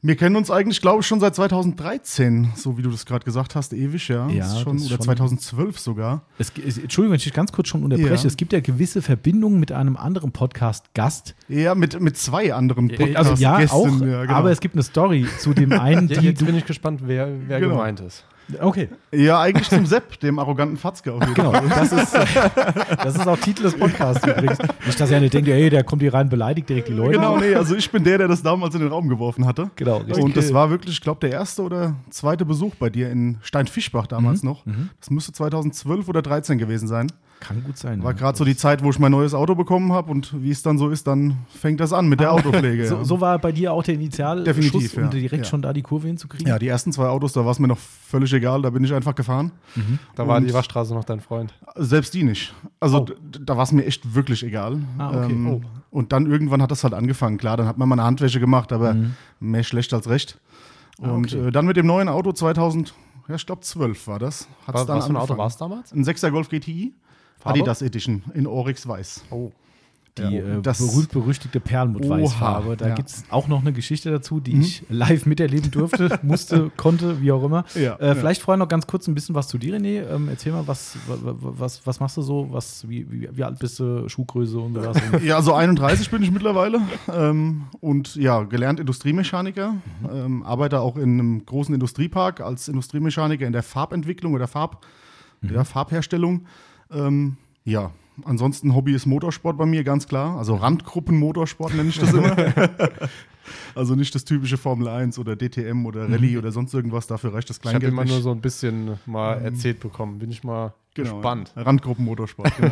Wir 0.08 0.16
kennen 0.16 0.36
uns 0.36 0.52
eigentlich, 0.52 0.82
glaube 0.82 1.00
ich, 1.02 1.08
schon 1.08 1.20
seit 1.20 1.34
2013, 1.34 2.52
so 2.56 2.78
wie 2.78 2.84
du 2.84 2.92
das 2.92 3.08
gerade 3.08 3.26
gesagt 3.26 3.56
hast, 3.56 3.74
ewig, 3.74 4.08
ja. 4.08 4.28
Ja, 4.30 4.46
Ist 4.46 4.60
schon, 4.62 4.74
das 4.78 4.84
ist 4.86 4.92
oder 4.92 4.98
schon- 4.98 5.06
2012 5.06 5.80
sogar. 5.80 6.22
Es, 6.38 6.52
es, 6.64 6.78
Entschuldigung, 6.78 7.14
wenn 7.14 7.18
ich 7.18 7.24
dich 7.24 7.34
ganz 7.34 7.52
kurz 7.52 7.70
schon 7.70 7.84
unterbreche. 7.84 8.14
Ja. 8.24 8.28
Es 8.28 8.38
gibt 8.38 8.54
ja 8.54 8.60
gewisse 8.60 9.02
Verbindungen 9.02 9.60
mit 9.60 9.72
einem 9.72 9.98
anderen 9.98 10.32
Podcast-Gast. 10.32 11.34
Ja, 11.48 11.74
mit, 11.74 12.00
mit 12.00 12.18
zwei 12.18 12.54
anderen 12.54 12.92
Also 13.16 13.34
ja, 13.42 13.54
Podcast-Gästen, 13.58 13.76
auch, 14.04 14.06
ja, 14.06 14.22
genau. 14.26 14.34
aber 14.36 14.52
es 14.52 14.60
gibt 14.60 14.76
eine 14.76 14.84
Story 14.84 15.26
zu 15.40 15.56
dem 15.56 15.72
einen, 15.72 16.08
die 16.08 16.14
Jetzt 16.16 16.42
du. 16.42 16.46
bin 16.46 16.56
ich 16.56 16.66
gespannt, 16.68 17.02
wer, 17.06 17.28
wer 17.48 17.60
Genau. 17.60 17.78
gemeint 17.78 18.00
ist. 18.02 18.26
Okay, 18.62 18.90
Ja, 19.12 19.40
eigentlich 19.42 19.70
zum 19.70 19.86
Sepp, 19.86 20.20
dem 20.20 20.38
arroganten 20.40 20.78
Fatzke 20.78 21.12
auf 21.14 21.22
jeden 21.22 21.34
genau. 21.34 21.52
Das 21.52 21.92
ist, 21.92 22.14
das 23.04 23.16
ist 23.16 23.28
auch 23.28 23.38
Titel 23.38 23.64
des 23.64 23.78
Podcasts 23.78 24.26
übrigens. 24.26 24.58
Nicht, 24.86 25.00
dass 25.00 25.10
er 25.12 25.20
nicht 25.20 25.34
denkt, 25.34 25.50
hey, 25.50 25.70
der 25.70 25.84
kommt 25.84 26.02
hier 26.02 26.14
rein, 26.14 26.30
beleidigt 26.30 26.70
direkt 26.70 26.88
die 26.90 26.94
Leute. 26.94 27.14
Genau, 27.14 27.38
nee, 27.38 27.56
also 27.56 27.76
ich 27.76 27.90
bin 27.92 28.04
der, 28.04 28.20
der 28.20 28.28
das 28.28 28.44
damals 28.44 28.76
in 28.76 28.82
den 28.82 28.90
Raum 28.90 29.10
geworfen 29.10 29.46
hatte. 29.46 29.72
Genau, 29.76 29.98
richtig. 29.98 30.24
Und 30.24 30.38
das 30.38 30.54
war 30.54 30.70
wirklich, 30.70 30.94
ich 30.94 31.02
glaube, 31.02 31.20
der 31.22 31.32
erste 31.32 31.64
oder 31.64 31.96
zweite 32.10 32.46
Besuch 32.46 32.76
bei 32.76 32.90
dir 32.90 33.10
in 33.10 33.38
Steinfischbach 33.42 34.08
damals 34.08 34.44
Mhm, 34.44 34.50
noch. 34.50 34.64
Das 35.00 35.10
müsste 35.10 35.32
2012 35.32 36.08
oder 36.08 36.22
13 36.22 36.58
gewesen 36.58 36.88
sein. 36.88 37.08
Kann 37.42 37.64
gut 37.64 37.78
sein. 37.78 38.02
War 38.02 38.12
ja. 38.14 38.18
gerade 38.18 38.38
so 38.38 38.44
die 38.46 38.56
Zeit, 38.56 38.84
wo 38.84 38.90
ich 38.90 38.98
mein 38.98 39.12
neues 39.12 39.34
Auto 39.34 39.54
bekommen 39.56 39.92
habe 39.94 40.10
und 40.10 40.42
wie 40.42 40.50
es 40.50 40.64
dann 40.64 40.78
so 40.78 40.90
ist, 40.90 41.06
dann 41.06 41.38
fängt 41.50 41.80
das 41.80 41.94
an 41.94 42.08
mit 42.08 42.20
der 42.20 42.32
Autopflege. 42.34 42.84
Ah. 42.84 42.88
So, 42.90 42.96
ja. 42.96 43.04
so 43.04 43.22
war 43.22 43.38
bei 43.40 43.52
dir 43.52 43.72
auch 43.74 43.84
der 43.84 43.96
Initialschuss, 43.96 44.46
Definitiv, 44.46 44.98
um 44.98 45.04
ja. 45.04 45.10
direkt 45.10 45.44
Ja. 45.46 45.50
schon 45.50 45.62
da 45.62 45.72
die 45.74 45.82
Kurve 45.84 46.08
hinzukriegen. 46.08 46.48
ja, 46.48 46.58
die 46.58 46.68
ersten 46.68 46.92
zwei 46.92 47.08
Autos, 47.08 47.34
da 47.34 47.44
war 47.46 47.52
es 47.52 47.60
mir 47.60 47.68
noch 47.68 47.78
völlig 47.78 48.32
egal, 48.34 48.62
da 48.64 48.70
bin 48.72 48.84
ich 48.84 48.94
einfach 48.94 49.14
gefahren. 49.16 49.52
Da 50.16 50.28
war 50.28 50.38
Und- 50.38 50.48
die 50.48 50.54
Waschstraße 50.54 50.94
noch 50.94 51.04
dein 51.04 51.20
Freund. 51.20 51.54
Selbst 51.76 52.14
die 52.14 52.24
nicht. 52.24 52.54
Also 52.80 53.02
Oh. 53.02 53.06
da 53.22 53.58
war 53.58 53.64
es 53.64 53.72
mir 53.72 53.86
echt 53.86 54.16
wirklich 54.16 54.42
egal. 54.44 54.74
Ähm, 54.74 54.86
Ah, 54.98 55.24
okay. 55.26 55.46
Oh. 55.48 55.62
Und 55.92 56.12
dann 56.14 56.26
irgendwann 56.26 56.62
hat 56.62 56.72
das 56.72 56.84
halt 56.84 56.94
angefangen. 56.94 57.38
Klar, 57.38 57.58
dann 57.58 57.68
hat 57.68 57.78
man 57.78 57.88
mal 57.88 57.96
eine 57.96 58.04
Handwäsche 58.06 58.40
gemacht, 58.40 58.72
aber 58.74 58.96
mehr 59.40 59.64
schlecht 59.64 59.94
als 59.94 60.10
recht. 60.10 60.40
Mhm. 61.00 61.06
Ah, 61.06 61.12
Und 61.12 61.34
okay. 61.34 61.48
äh, 61.48 61.52
dann 61.52 61.66
mit 61.66 61.78
dem 61.78 61.86
neuen 61.86 62.08
Auto 62.10 62.32
2000, 62.32 62.94
ja, 63.28 63.36
ich 63.36 63.46
glaube 63.46 63.62
12 63.62 64.08
war 64.08 64.20
das. 64.20 64.48
Hat's 64.66 64.80
Was, 64.80 64.86
dann 64.86 64.98
was 64.98 65.06
für 65.08 65.14
ein 65.14 65.18
Auto 65.18 65.38
war 65.38 65.48
es 65.48 65.58
damals? 65.58 65.92
Ein 65.94 66.04
6er 66.04 66.32
Golf 66.32 66.50
GTI. 66.50 66.94
Farbe? 67.46 67.60
Adidas 67.60 67.82
Edition 67.82 68.24
in 68.34 68.48
Oryx 68.48 68.88
Weiß. 68.88 69.24
Oh. 69.30 69.52
Die 70.18 70.22
Ja, 70.22 70.30
äh, 70.30 70.62
das- 70.62 70.78
berühmt-berüchtigte 70.78 71.60
Perlmutt-Weißfarbe. 71.60 72.78
Da 72.78 72.88
ja. 72.88 72.96
gibt 72.96 73.10
es 73.10 73.26
auch 73.32 73.50
noch 73.50 73.60
eine 73.60 73.74
Geschichte 73.74 74.12
dazu, 74.12 74.40
die 74.40 74.54
Mhm. 74.56 74.62
ich 74.62 74.84
live 74.88 75.26
miterleben 75.26 75.72
durfte, 75.72 76.08
musste, 76.24 76.72
konnte, 76.78 77.22
wie 77.22 77.34
auch 77.34 77.44
immer. 77.44 77.66
Ja, 77.76 77.96
äh, 77.96 78.08
ja. 78.08 78.16
Vielleicht 78.16 78.42
vorher 78.42 78.58
noch 78.58 78.70
ganz 78.70 78.88
kurz 78.88 79.08
ein 79.10 79.14
bisschen 79.14 79.36
was 79.36 79.50
zu 79.50 79.58
dir, 79.58 79.76
René. 79.76 80.08
Ähm, 80.10 80.30
erzähl 80.30 80.54
mal, 80.54 80.66
was, 80.70 80.96
wa- 81.08 81.18
wa- 81.22 81.36
was, 81.42 81.86
was 81.86 82.00
machst 82.00 82.16
du 82.16 82.22
so? 82.22 82.48
Was, 82.50 82.88
wie, 82.88 83.06
wie, 83.12 83.28
wie 83.30 83.44
alt 83.44 83.60
bist 83.60 83.78
du? 83.80 84.08
Schuhgröße 84.08 84.58
und 84.58 84.76
sowas? 84.76 84.96
Ja, 85.22 85.42
so 85.42 85.54
31 85.54 86.10
bin 86.10 86.24
ich 86.24 86.32
mittlerweile 86.32 86.80
ähm, 87.14 87.64
und 87.82 88.16
ja, 88.16 88.44
gelernt 88.44 88.80
Industriemechaniker, 88.80 89.72
Mhm. 89.74 89.82
ähm, 90.14 90.44
arbeite 90.44 90.80
auch 90.80 90.96
in 90.96 91.20
einem 91.20 91.46
großen 91.46 91.74
Industriepark 91.74 92.40
als 92.40 92.70
Industriemechaniker 92.70 93.46
in 93.46 93.52
der 93.52 93.64
Farbentwicklung 93.64 94.34
oder 94.34 94.48
Farb, 94.48 94.86
Mhm. 95.42 95.56
ja, 95.56 95.64
Farbherstellung. 95.66 96.46
Ähm, 96.92 97.38
ja, 97.64 97.92
ansonsten 98.24 98.76
Hobby 98.76 98.94
ist 98.94 99.06
Motorsport 99.06 99.58
bei 99.58 99.66
mir, 99.66 99.84
ganz 99.84 100.08
klar. 100.08 100.38
Also 100.38 100.56
Randgruppen-Motorsport 100.56 101.74
nenne 101.76 101.90
ich 101.90 102.00
das 102.00 102.14
immer. 102.14 102.36
also 103.76 103.96
nicht 103.96 104.14
das 104.16 104.26
typische 104.26 104.58
Formel 104.58 104.88
1 104.88 105.20
oder 105.20 105.36
DTM 105.36 105.86
oder 105.86 106.10
Rallye 106.10 106.38
oder 106.38 106.52
sonst 106.52 106.74
irgendwas, 106.74 107.08
dafür 107.08 107.34
reicht 107.34 107.50
das 107.50 107.58
Ich 107.58 107.64
habe 107.66 107.72
Kleingeld 107.80 107.92
immer 107.94 108.04
nicht. 108.04 108.14
nur 108.14 108.22
so 108.22 108.32
ein 108.32 108.42
bisschen 108.42 109.00
mal 109.06 109.34
erzählt 109.42 109.80
bekommen. 109.80 110.20
Bin 110.20 110.32
ich 110.32 110.44
mal 110.44 110.74
Genau, 110.98 111.16
gespannt. 111.16 111.52
ja. 111.58 111.64
Randgruppen-Motorsport, 111.64 112.56
genau. 112.58 112.72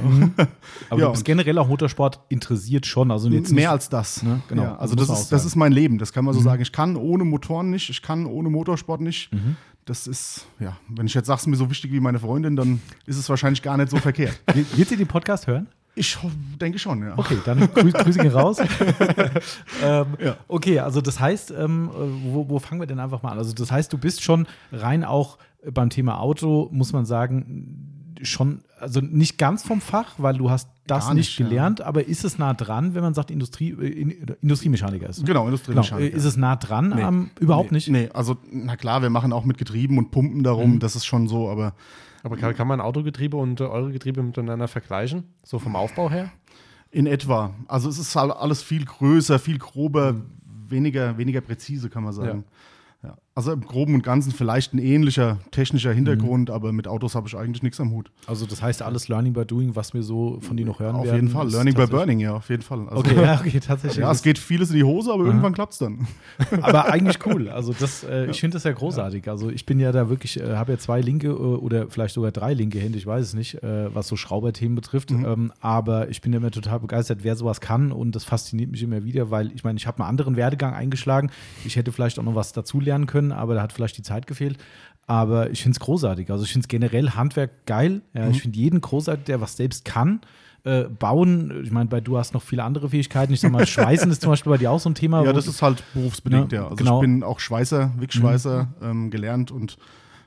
aber 0.90 1.00
Ja, 1.02 1.06
du 1.08 1.12
bist 1.12 1.26
generell 1.26 1.58
auch 1.58 1.68
Motorsport 1.68 2.22
interessiert 2.30 2.86
schon. 2.86 3.12
Also 3.12 3.28
jetzt 3.28 3.50
nicht, 3.50 3.56
Mehr 3.56 3.72
als 3.72 3.90
das. 3.90 4.24
Ne? 4.24 4.40
Genau. 4.48 4.64
Ja, 4.64 4.76
Also 4.78 4.96
das 4.96 5.10
ist, 5.10 5.30
das 5.34 5.44
ist 5.44 5.58
mein 5.58 5.74
Leben, 5.74 5.98
das 5.98 6.14
kann 6.14 6.24
man 6.24 6.34
so 6.34 6.40
sagen. 6.40 6.62
Ich 6.62 6.72
kann 6.72 6.96
ohne 6.96 7.26
Motoren 7.26 7.70
nicht, 7.70 7.90
ich 7.90 8.02
kann 8.02 8.26
ohne 8.26 8.50
Motorsport 8.50 9.02
nicht. 9.02 9.30
Das 9.86 10.08
ist, 10.08 10.48
ja, 10.60 10.78
wenn 10.88 11.08
ich 11.08 11.14
jetzt 11.14 11.28
sage, 11.28 11.40
es 11.42 11.48
mir 11.48 11.58
so 11.58 11.70
wichtig 11.70 11.92
wie 11.92 12.00
meine 12.00 12.20
Freundin, 12.20 12.56
dann 12.56 12.82
ist 13.06 13.18
es 13.18 13.28
wahrscheinlich 13.30 13.62
gar 13.62 13.76
nicht 13.76 13.90
so 13.90 13.98
verkehrt. 13.98 14.40
Wird 14.76 14.88
sie 14.88 14.96
den 14.96 15.08
Podcast 15.08 15.48
hören? 15.48 15.68
Ich 15.96 16.18
denke 16.60 16.80
schon, 16.80 17.04
ja. 17.04 17.14
Okay, 17.18 17.38
dann 17.46 17.72
grüß, 17.72 17.94
Grüße 17.94 18.20
gehen 18.20 18.32
raus. 18.32 18.58
ähm, 19.84 20.06
Ja. 20.20 20.38
Okay, 20.48 20.80
also 20.80 21.02
das 21.02 21.20
heißt, 21.20 21.52
ähm, 21.52 21.92
wo, 22.24 22.50
wo 22.50 22.60
fangen 22.60 22.82
wir 22.82 22.88
denn 22.88 23.00
einfach 23.00 23.22
mal 23.22 23.32
an? 23.32 23.38
Also 23.38 23.54
das 23.54 23.72
heißt, 23.72 23.94
du 23.94 23.98
bist 23.98 24.24
schon 24.24 24.48
rein 24.72 25.04
auch 25.04 25.38
beim 25.72 25.90
Thema 25.90 26.20
Auto, 26.20 26.70
muss 26.72 26.94
man 26.94 27.06
sagen, 27.06 27.93
schon, 28.24 28.62
also 28.80 29.00
nicht 29.02 29.38
ganz 29.38 29.64
vom 29.64 29.82
Fach, 29.82 30.16
weil 30.18 30.38
du 30.38 30.50
hast 30.50 30.70
das 30.88 31.06
Gar 31.08 31.14
nicht, 31.14 31.28
nicht, 31.28 31.40
ja. 31.40 31.48
gelernt, 31.48 31.82
aber 31.82 32.06
ist 32.08 32.24
es 32.26 32.38
nah 32.38 32.54
dran, 32.54 32.94
wenn 32.94 33.02
man 33.04 33.14
sagt 33.14 33.32
Industrie, 33.32 33.70
äh, 33.72 33.88
in, 33.88 34.12
Industriemechaniker 34.42 35.08
ist? 35.10 35.18
Genau, 35.18 35.28
Genau. 35.28 35.46
Industriemechaniker. 35.46 36.14
Äh, 36.14 36.18
Ist 36.18 36.26
es 36.26 36.36
nah 36.38 36.56
dran? 36.58 36.90
Nee. 36.96 37.04
am- 37.04 37.32
überhaupt 37.40 37.72
nee, 37.72 37.78
nicht? 37.78 37.90
Nee, 37.90 38.10
also, 38.14 38.36
na 38.52 38.76
klar, 38.76 39.02
wir 39.02 39.10
machen 39.10 39.32
auch 39.34 39.46
mit 39.46 39.58
Getrieben 39.58 39.98
und 39.98 40.12
Pumpen 40.12 40.40
Mhm. 40.40 40.44
darum, 40.44 40.80
das 40.80 40.96
ist 40.98 41.06
schon 41.06 41.28
so, 41.28 41.50
aber 41.50 41.74
Aber 42.24 42.36
kann, 42.38 42.54
kann 42.56 42.68
man 42.68 42.82
Autogetriebe 42.82 43.38
und 43.38 43.60
äh, 43.62 43.64
eure 43.66 43.92
Getriebe 43.92 44.22
miteinander 44.24 44.68
vergleichen? 44.68 45.24
So 45.44 45.60
vom 45.60 45.76
Aufbau 45.76 46.10
her? 46.10 46.32
in 46.92 47.08
etwa. 47.08 47.56
Also 47.68 47.90
es 47.90 47.98
ist 47.98 48.16
halt 48.16 48.32
alles 48.32 48.62
viel 48.62 48.86
größer, 48.86 49.40
viel 49.40 49.58
grober, 49.58 50.16
weniger, 50.68 51.18
weniger 51.18 51.42
präzise, 51.42 51.90
kann 51.90 52.04
man 52.04 52.14
sagen. 52.14 52.44
Ja. 53.02 53.16
Also 53.36 53.52
im 53.52 53.62
Groben 53.62 53.96
und 53.96 54.04
Ganzen 54.04 54.32
vielleicht 54.32 54.76
ein 54.76 54.78
ähnlicher 54.78 55.40
technischer 55.50 55.92
Hintergrund, 55.92 56.52
aber 56.52 56.72
mit 56.72 56.88
Autos 56.88 57.16
habe 57.16 57.28
ich 57.28 57.36
eigentlich 57.36 57.64
nichts 57.64 57.80
am 57.80 57.90
Hut. 57.90 58.12
Also 58.28 58.46
das 58.46 58.62
heißt 58.62 58.84
alles 58.84 59.08
Learning 59.08 59.34
by 59.34 59.44
Doing, 59.44 59.76
was 59.76 59.96
wir 59.96 60.04
so 60.04 60.38
von 60.42 60.56
dir 60.56 60.68
noch 60.68 60.80
hören 60.80 60.96
Auf 60.96 61.06
werden. 61.06 61.16
jeden 61.16 61.30
Fall. 61.30 61.50
Learning 61.50 61.74
by 61.74 61.88
Burning, 61.88 62.20
ja, 62.20 62.36
auf 62.36 62.50
jeden 62.50 62.62
Fall. 62.62 62.88
Also, 62.88 62.98
Okay, 62.98 63.16
ja, 63.20 63.40
okay, 63.40 63.60
tatsächlich. 63.60 63.98
Ja, 64.04 64.12
es 64.12 64.22
geht 64.22 64.38
vieles 64.38 64.70
in 64.70 64.76
die 64.76 64.84
Hose, 64.84 65.12
aber 65.12 65.26
irgendwann 65.26 65.54
klappt 65.54 65.74
es 65.74 65.80
dann. 65.80 66.08
Aber 66.62 66.92
eigentlich 66.92 67.26
cool. 67.26 67.50
Also 67.50 67.74
das, 67.78 68.04
äh, 68.04 68.30
ich 68.30 68.40
finde 68.40 68.56
das 68.56 68.66
ja 68.66 68.72
großartig. 68.72 69.28
Also 69.30 69.50
ich 69.50 69.66
bin 69.66 69.80
ja 69.80 69.92
da 69.92 70.10
wirklich, 70.10 70.40
äh, 70.40 70.56
habe 70.56 70.74
ja 70.74 70.78
zwei 70.78 71.02
linke 71.02 71.28
äh, 71.30 71.32
oder 71.32 71.88
vielleicht 71.90 72.14
sogar 72.14 72.32
drei 72.32 72.54
linke 72.54 72.80
Hände, 72.80 72.98
ich 72.98 73.06
weiß 73.06 73.26
es 73.26 73.34
nicht, 73.34 73.64
äh, 73.64 73.94
was 73.94 74.08
so 74.08 74.16
Schrauberthemen 74.16 74.76
betrifft. 74.76 75.10
Ähm, 75.12 75.52
aber 75.60 76.10
ich 76.10 76.22
bin 76.22 76.34
ja 76.34 76.38
immer 76.38 76.52
total 76.52 76.80
begeistert, 76.80 77.20
wer 77.24 77.36
sowas 77.36 77.62
kann 77.62 77.92
und 77.92 78.16
das 78.16 78.26
fasziniert 78.26 78.72
mich 78.72 78.84
immer 78.84 79.04
wieder, 79.04 79.32
weil 79.32 79.52
ich 79.54 79.64
meine, 79.64 79.78
ich 79.78 79.88
habe 79.88 80.00
einen 80.04 80.10
anderen 80.10 80.36
Werdegang 80.36 80.74
eingeschlagen. 80.74 81.32
Ich 81.66 81.76
hätte 81.76 81.92
vielleicht 81.92 82.20
auch 82.20 82.24
noch 82.24 82.36
was 82.36 82.52
dazu 82.52 82.80
lernen 82.80 83.08
können, 83.24 83.32
aber 83.32 83.56
da 83.56 83.62
hat 83.62 83.74
vielleicht 83.74 83.98
die 83.98 84.04
Zeit 84.04 84.28
gefehlt. 84.28 84.58
Aber 85.06 85.50
ich 85.50 85.62
finde 85.62 85.76
es 85.76 85.80
großartig. 85.82 86.32
Also 86.32 86.46
ich 86.46 86.52
finde 86.54 86.66
es 86.66 86.70
generell 86.70 87.10
Handwerk 87.12 87.66
geil. 87.66 88.02
Ja, 88.14 88.30
Ich 88.30 88.42
finde 88.42 88.58
jeden 88.58 88.80
großartig, 88.80 89.26
der 89.26 89.42
was 89.42 89.58
selbst 89.58 89.84
kann. 89.84 90.22
Äh, 90.64 90.84
bauen, 90.86 91.62
ich 91.66 91.72
meine, 91.72 91.90
bei 91.90 92.00
du 92.00 92.18
hast 92.18 92.34
noch 92.34 92.42
viele 92.42 92.64
andere 92.64 92.90
Fähigkeiten. 92.90 93.34
Ich 93.34 93.42
sag 93.42 93.52
mal, 93.52 93.68
Schweißen 93.68 94.10
ist 94.10 94.22
zum 94.22 94.32
Beispiel 94.32 94.50
bei 94.50 94.58
dir 94.58 94.72
auch 94.72 94.80
so 94.80 94.90
ein 94.90 94.96
Thema. 94.96 95.22
Ja, 95.26 95.34
das 95.34 95.46
ist 95.48 95.62
halt 95.62 95.84
berufsbedingt, 95.94 96.54
Ja, 96.54 96.60
ja. 96.60 96.64
Also 96.66 96.76
genau. 96.78 96.98
ich 97.00 97.02
bin 97.02 97.22
auch 97.24 97.42
Schweißer, 97.42 97.92
Wix-Schweißer 97.98 98.68
ähm, 98.82 99.12
gelernt 99.12 99.52
und 99.52 99.78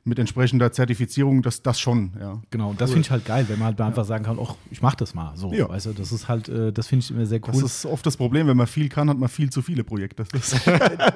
mit 0.07 0.19
entsprechender 0.19 0.71
Zertifizierung, 0.73 1.43
das, 1.43 1.63
das 1.63 1.81
schon, 1.81 2.13
ja. 2.21 2.41
Genau, 2.51 2.71
und 2.71 2.81
das 2.81 2.91
finde 2.91 3.03
ich 3.07 3.11
halt 3.11 3.25
geil, 3.25 3.45
wenn 3.49 3.59
man 3.59 3.67
halt 3.67 3.81
einfach 3.81 4.05
sagen 4.05 4.25
kann, 4.25 4.39
ach, 4.41 4.55
ich 4.71 4.81
mach 4.81 4.95
das 4.95 5.15
mal. 5.15 5.37
So, 5.37 5.53
Ja. 5.53 5.69
weißt 5.69 5.87
du, 5.87 5.93
das 5.93 6.13
ist 6.13 6.29
halt, 6.29 6.49
äh, 6.49 6.73
das 6.73 6.87
finde 6.87 7.05
ich 7.05 7.11
immer 7.11 7.27
sehr 7.27 7.41
Das 7.41 7.57
cool. 7.57 7.65
ist 7.65 7.85
oft 7.87 8.07
das 8.07 8.17
Problem, 8.17 8.47
wenn 8.47 8.57
man 8.57 8.67
viel 8.69 8.89
kann, 8.89 9.11
hat 9.11 9.19
man 9.19 9.29
viel 9.29 9.51
zu 9.51 9.63
viele 9.63 9.85
Projekte. 9.85 10.25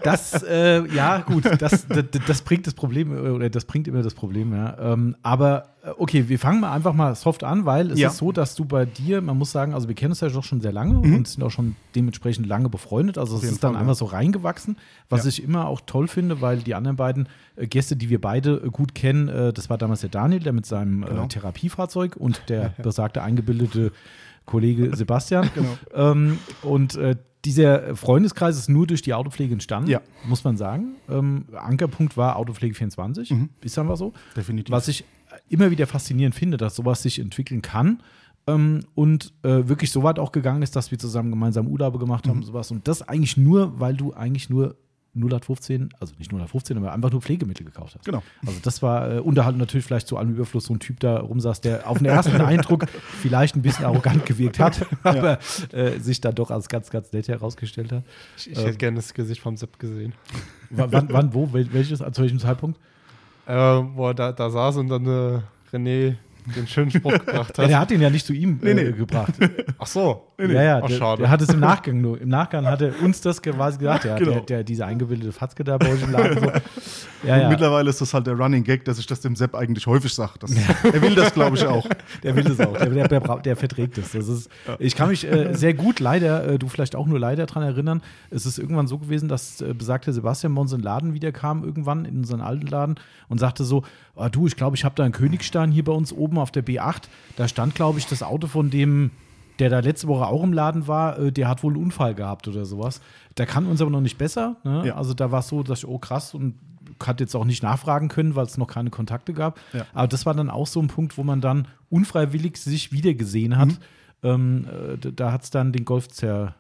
Das, 0.03 0.33
Das, 0.33 0.43
äh, 0.43 0.85
ja, 0.95 1.19
gut, 1.19 1.45
das, 1.61 1.87
das, 1.87 2.05
das 2.27 2.43
bringt 2.43 2.67
das 2.67 2.75
Problem, 2.75 3.13
äh, 3.17 3.31
oder 3.31 3.49
das 3.49 3.65
bringt 3.65 3.87
immer 3.89 4.03
das 4.03 4.15
Problem, 4.15 4.53
ja. 4.53 4.77
Ähm, 4.93 5.17
aber 5.23 5.67
okay, 5.99 6.29
wir 6.29 6.39
fangen 6.39 6.61
mal 6.61 6.73
einfach 6.73 6.93
mal 6.95 7.15
soft 7.15 7.45
an, 7.45 7.65
weil 7.67 7.91
es 7.91 7.99
Ja. 7.99 8.09
ist 8.09 8.19
so, 8.19 8.33
dass 8.33 8.55
du 8.55 8.65
bei 8.65 8.85
dir, 8.85 9.21
man 9.21 9.37
muss 9.39 9.51
sagen, 9.53 9.75
also 9.75 9.89
wir 9.89 9.95
kennen 9.95 10.13
uns 10.13 10.21
ja 10.21 10.29
doch 10.29 10.45
schon 10.45 10.61
sehr 10.61 10.73
lange 10.73 10.99
und 10.99 11.27
sind 11.29 11.43
auch 11.43 11.51
schon 11.51 11.77
dementsprechend 11.95 12.47
lange 12.47 12.69
befreundet. 12.69 13.19
Also 13.19 13.37
es 13.37 13.45
ist 13.45 13.63
dann 13.65 13.73
Fall, 13.73 13.81
einfach 13.81 13.93
ja. 13.93 13.97
so 13.97 14.05
reingewachsen, 14.07 14.77
was 15.09 15.25
Ja. 15.25 15.29
ich 15.29 15.43
immer 15.43 15.67
auch 15.69 15.81
toll 15.87 16.09
finde, 16.09 16.41
weil 16.41 16.59
die 16.59 16.75
anderen 16.75 16.97
beiden 16.97 17.29
äh, 17.57 17.67
Gäste, 17.67 17.97
die 17.97 18.09
wir 18.11 18.21
beide 18.21 18.57
äh, 18.65 18.69
gut 18.71 18.95
kennen, 18.95 19.29
äh, 19.29 19.53
das 19.53 19.71
war 19.71 19.79
damals 19.79 20.01
der 20.01 20.11
Daniel, 20.11 20.41
der 20.41 20.53
mit 20.53 20.67
seinem 20.67 21.05
Genau. 21.05 21.27
Therapiefahrzeug 21.27 22.17
und 22.17 22.43
der 22.49 22.75
besagte 22.83 23.23
eingebildete 23.23 23.93
Kollege 24.47 24.91
Sebastian. 24.97 25.51
Genau. 25.55 25.77
Ähm, 25.95 26.39
und 26.63 26.97
äh, 26.97 27.17
dieser 27.47 27.97
Freundeskreis 27.97 28.59
ist 28.59 28.69
nur 28.69 28.87
durch 28.87 29.01
die 29.01 29.15
Autopflege 29.15 29.55
entstanden, 29.55 29.89
Ja. 29.89 30.03
muss 30.29 30.45
man 30.45 30.59
sagen. 30.59 30.97
Ähm, 31.09 31.47
Ankerpunkt 31.57 32.19
war 32.19 32.37
Autopflege 32.37 32.75
24, 32.75 33.33
ist 33.63 33.79
einfach 33.79 33.97
so. 33.97 34.13
Definitiv. 34.37 34.71
Was 34.71 34.89
ich 34.89 35.05
immer 35.51 35.71
wieder 35.71 35.87
faszinierend 35.87 36.35
finde, 36.35 36.57
dass 36.57 36.75
sowas 36.77 37.03
sich 37.03 37.19
entwickeln 37.19 37.61
kann. 37.61 38.03
Ähm, 38.47 38.81
und 38.95 39.35
äh, 39.43 39.69
wirklich 39.69 39.91
so 39.93 40.03
weit 40.03 40.19
auch 40.19 40.33
gegangen 40.33 40.63
ist, 40.63 40.75
dass 40.77 40.91
wir 40.91 40.99
zusammen 40.99 41.31
gemeinsam 41.31 41.67
Urlaube 41.69 41.99
gemacht 41.99 42.27
haben, 42.27 42.43
sowas. 42.43 42.71
Und 42.71 42.89
das 42.89 43.03
eigentlich 43.07 43.37
nur, 43.37 43.79
weil 43.79 43.95
du 43.95 44.15
eigentlich 44.15 44.49
nur 44.49 44.77
0815, 45.15 45.91
also 45.99 46.15
nicht 46.19 46.31
0815, 46.33 46.77
aber 46.79 46.93
einfach 46.93 47.11
nur 47.11 47.21
Pflegemittel 47.21 47.67
gekauft 47.67 47.97
hast. 47.97 48.05
Genau. 48.05 48.23
Also 48.47 48.59
das 48.63 48.81
war 48.81 49.17
äh, 49.17 49.19
unterhalb 49.19 49.57
natürlich 49.57 49.85
vielleicht 49.85 50.07
zu 50.07 50.17
allem 50.17 50.31
Überfluss 50.31 50.65
so 50.67 50.75
ein 50.75 50.79
Typ 50.79 51.01
da 51.01 51.19
rumsaß, 51.19 51.61
der 51.61 51.89
auf 51.89 51.99
den 51.99 52.07
ersten 52.07 52.41
Eindruck 52.41 52.87
vielleicht 53.21 53.57
ein 53.57 53.63
bisschen 53.63 53.85
arrogant 53.85 54.25
gewirkt 54.25 54.59
hat, 54.61 54.87
aber 55.03 55.39
äh, 55.73 55.99
sich 55.99 56.21
dann 56.21 56.35
doch 56.37 56.51
als 56.51 56.69
ganz, 56.69 56.91
ganz 56.91 57.13
nett 57.13 57.29
herausgestellt 57.29 57.91
hat. 57.93 58.05
Ich, 58.37 58.53
ich 58.53 58.59
hätte 58.59 58.79
gerne 58.79 58.97
das 58.97 59.13
Gesicht 59.13 59.41
vom 59.41 59.57
Sepp 59.57 59.79
gesehen. 59.79 60.15
Wann, 60.71 61.09
wann, 61.11 61.35
wo, 61.35 61.47
wel- 61.53 61.73
welches, 61.73 61.99
zu 61.99 62.23
welchem 62.23 62.39
Zeitpunkt? 62.39 62.79
Äh, 63.47 63.55
wo 63.55 64.09
er 64.09 64.15
da, 64.15 64.33
da 64.33 64.51
saß 64.51 64.77
und 64.79 64.89
dann 64.89 65.07
äh, 65.07 65.41
René 65.77 66.17
den 66.57 66.67
schönen 66.67 66.91
Spruch 66.91 67.13
gebracht 67.27 67.57
Ja, 67.59 67.65
hat. 67.65 67.71
der 67.71 67.79
hat 67.81 67.91
ihn 67.91 68.01
ja 68.01 68.11
nicht 68.11 68.27
zu 68.27 68.33
ihm 68.33 68.59
äh, 68.63 68.75
nee. 68.75 68.93
gebracht. 68.93 69.35
Ach 69.79 69.87
so. 69.87 70.30
Ja, 70.49 70.63
ja, 70.63 70.81
Ach, 70.83 70.89
der, 70.89 70.97
schade. 70.97 71.23
der 71.23 71.31
hat 71.31 71.41
es 71.43 71.49
im 71.51 71.61
Nachgang 71.61 72.01
nur. 72.01 72.21
Im 72.21 72.29
Nachgang 72.29 72.67
hat 72.67 72.81
er 72.81 72.93
uns 73.03 73.21
das 73.21 73.43
quasi 73.43 73.79
gesagt, 73.79 74.05
ja, 74.05 74.17
Genau. 74.17 74.33
der, 74.33 74.41
der, 74.43 74.65
diese 74.65 74.87
eingebildete 74.87 75.33
Fatzke 75.33 75.65
da 75.65 75.77
bei 75.79 75.91
euch 75.93 76.03
im 76.03 76.13
Laden. 76.13 76.39
So. 76.41 76.51
Ja, 77.23 77.37
ja. 77.37 77.49
mittlerweile 77.51 77.91
ist 77.91 78.01
das 78.01 78.15
halt 78.15 78.27
der 78.27 78.33
Running 78.33 78.65
Gag, 78.65 78.87
dass 78.87 78.99
ich 78.99 79.07
das 79.07 79.21
dem 79.21 79.37
Sepp 79.37 79.55
eigentlich 79.55 79.87
häufig 79.87 80.15
sage. 80.15 80.33
Das- 80.41 80.53
Er 80.91 81.03
will 81.03 81.15
das, 81.15 81.35
glaube 81.35 81.55
ich, 81.59 81.67
auch. 81.67 81.87
Der 82.23 82.35
will 82.35 82.45
das 82.45 82.59
auch. 82.61 82.79
Der, 82.79 83.09
der, 83.41 83.57
verträgt 83.57 83.99
es. 83.99 84.13
Das 84.13 84.27
ist, 84.27 84.49
ich 84.79 84.97
kann 84.97 85.11
mich 85.11 85.31
äh, 85.31 85.53
sehr 85.55 85.75
gut 85.75 86.01
leider, 86.01 86.47
äh, 86.49 86.59
du 86.59 86.69
vielleicht 86.69 86.97
auch 86.97 87.07
nur 87.07 87.19
leider 87.19 87.45
daran 87.45 87.63
erinnern, 87.63 88.01
es 88.31 88.47
ist 88.47 88.59
irgendwann 88.59 88.87
so 88.87 88.97
gewesen, 88.97 89.29
dass 89.29 89.61
äh, 89.61 89.75
besagter 89.75 90.15
Sebastian 90.15 90.55
bei 90.55 90.63
uns 90.63 90.73
in 90.73 90.79
den 90.79 90.85
Laden 90.85 91.13
wieder 91.13 91.31
kam, 91.31 91.63
irgendwann 91.63 92.07
in 92.07 92.17
unseren 92.21 92.41
alten 92.41 92.67
Laden 92.69 92.95
und 93.29 93.37
sagte 93.39 93.65
so, 93.65 93.83
ah, 94.17 94.31
du, 94.31 94.47
ich 94.47 94.57
glaube, 94.57 94.77
ich 94.77 94.85
habe 94.87 94.95
da 94.95 95.03
einen 95.05 95.13
Königstein 95.13 95.71
hier 95.73 95.85
bei 95.85 95.93
uns 95.93 96.15
oben 96.15 96.39
auf 96.39 96.51
der 96.51 96.65
B8. 96.65 97.03
Da 97.37 97.49
stand, 97.49 97.75
glaube 97.75 97.99
ich, 97.99 98.07
das 98.07 98.23
Auto 98.23 98.47
von 98.47 98.71
dem 98.71 99.11
der 99.61 99.71
da 99.71 99.81
letzte 99.81 100.09
Woche 100.09 100.27
auch 100.27 100.43
im 100.43 100.53
Laden 100.53 100.89
war, 100.89 101.19
äh, 101.19 101.33
der 101.33 101.49
hat 101.49 101.63
wohl 101.63 101.75
einen 101.75 101.83
Unfall 101.83 102.15
gehabt 102.15 102.49
oder 102.49 102.65
sowas. 102.65 103.01
Der 103.37 103.47
kann 103.47 103.67
uns 103.67 103.81
aber 103.81 103.91
noch 103.91 104.01
nicht 104.01 104.19
besser. 104.19 104.57
Ne? 104.65 104.89
Ja. 104.89 104.97
Also 104.97 105.15
da 105.15 105.31
war 105.31 105.41
es 105.41 105.49
so, 105.49 105.63
dass 105.63 105.81
ich, 105.81 105.87
oh 105.87 105.99
krass, 105.99 106.35
und 106.35 106.55
hat 107.03 107.21
jetzt 107.21 107.35
auch 107.35 107.45
nicht 107.45 107.63
nachfragen 107.63 108.09
können, 108.09 108.35
weil 108.35 108.47
es 108.47 108.59
noch 108.59 108.67
keine 108.67 108.91
Kontakte 108.91 109.33
gab. 109.33 109.59
Ja. 109.73 109.87
Aber 109.95 110.09
das 110.09 110.27
war 110.27 110.35
dann 110.35 110.51
auch 110.51 110.67
so 110.67 110.81
ein 110.81 110.89
Punkt, 110.89 111.17
wo 111.17 111.23
man 111.23 111.41
dann 111.41 111.69
unfreiwillig 111.89 112.57
sich 112.57 112.93
wieder 112.93 113.15
gesehen 113.15 113.57
hat. 113.57 113.69
Mhm. 113.69 113.79
Ähm, 114.23 114.67
äh, 115.03 115.13
da 115.13 115.33
hat 115.33 115.45
es 115.45 115.51
dann 115.51 115.73
den 115.73 115.85
Golf 115.85 116.09
zer. 116.09 116.55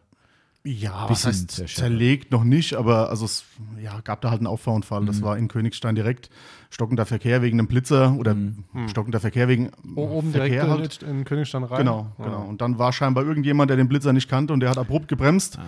Ja, 0.63 1.09
was 1.09 1.25
heißt 1.27 1.51
zerschellert. 1.53 1.71
zerlegt 1.91 2.33
noch 2.33 2.45
nicht, 2.45 2.75
aber 2.75 3.09
also 3.09 3.25
es 3.25 3.45
ja, 3.83 3.99
gab 4.05 4.21
da 4.21 4.29
halt 4.31 4.41
einen 4.41 4.47
Auffahrunfall. 4.47 5.01
Mhm. 5.01 5.07
Das 5.07 5.23
war 5.23 5.39
in 5.39 5.49
Königstein 5.49 5.95
direkt. 5.95 6.29
Stockender 6.69 7.07
Verkehr 7.07 7.41
wegen 7.41 7.59
einem 7.59 7.67
Blitzer 7.67 8.15
oder 8.19 8.35
Mhm. 8.35 8.65
stockender 8.89 9.21
Verkehr 9.21 9.49
wegen 9.49 9.71
O- 9.97 10.19
Oben 10.19 10.33
Verkehr 10.33 10.67
direkt 10.67 11.01
halt. 11.03 11.03
in, 11.03 11.19
in 11.21 11.25
Königstein 11.25 11.65
rein. 11.65 11.79
Genau, 11.79 12.13
Ja. 12.19 12.25
genau. 12.27 12.43
Und 12.45 12.61
dann 12.61 12.79
war 12.79 12.93
scheinbar 12.93 13.25
irgendjemand, 13.25 13.71
der 13.71 13.79
den 13.79 13.89
Blitzer 13.89 14.13
nicht 14.13 14.29
kannte 14.29 14.53
und 14.53 14.61
der 14.61 14.69
hat 14.71 14.79
abrupt 14.79 15.09
gebremst. 15.09 15.59
Ah. 15.59 15.63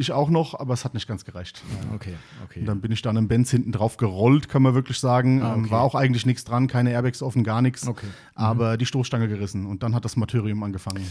Ich 0.00 0.12
auch 0.12 0.30
noch, 0.30 0.54
aber 0.58 0.74
es 0.74 0.84
hat 0.84 0.94
nicht 0.94 1.08
ganz 1.08 1.24
gereicht. 1.24 1.60
Okay, 1.92 2.14
okay. 2.44 2.60
Und 2.60 2.66
dann 2.66 2.80
bin 2.80 2.92
ich 2.92 3.02
dann 3.02 3.16
im 3.16 3.26
Benz 3.26 3.50
hinten 3.50 3.72
drauf 3.72 3.96
gerollt, 3.96 4.48
kann 4.48 4.62
man 4.62 4.72
wirklich 4.74 5.00
sagen. 5.00 5.42
Ah, 5.42 5.54
Ähm, 5.54 5.62
okay. 5.64 5.70
War 5.72 5.80
auch 5.82 5.96
eigentlich 5.96 6.24
nichts 6.24 6.44
dran, 6.44 6.68
keine 6.68 6.92
Airbags 6.92 7.20
offen, 7.20 7.42
gar 7.42 7.60
nichts. 7.62 7.86
Okay. 7.86 8.06
Mhm. 8.06 8.10
Aber 8.36 8.76
die 8.76 8.86
Stoßstange 8.86 9.26
gerissen 9.26 9.66
und 9.66 9.82
dann 9.82 9.96
hat 9.96 10.04
das 10.04 10.16
Martyrium 10.16 10.62
angefangen. 10.62 11.04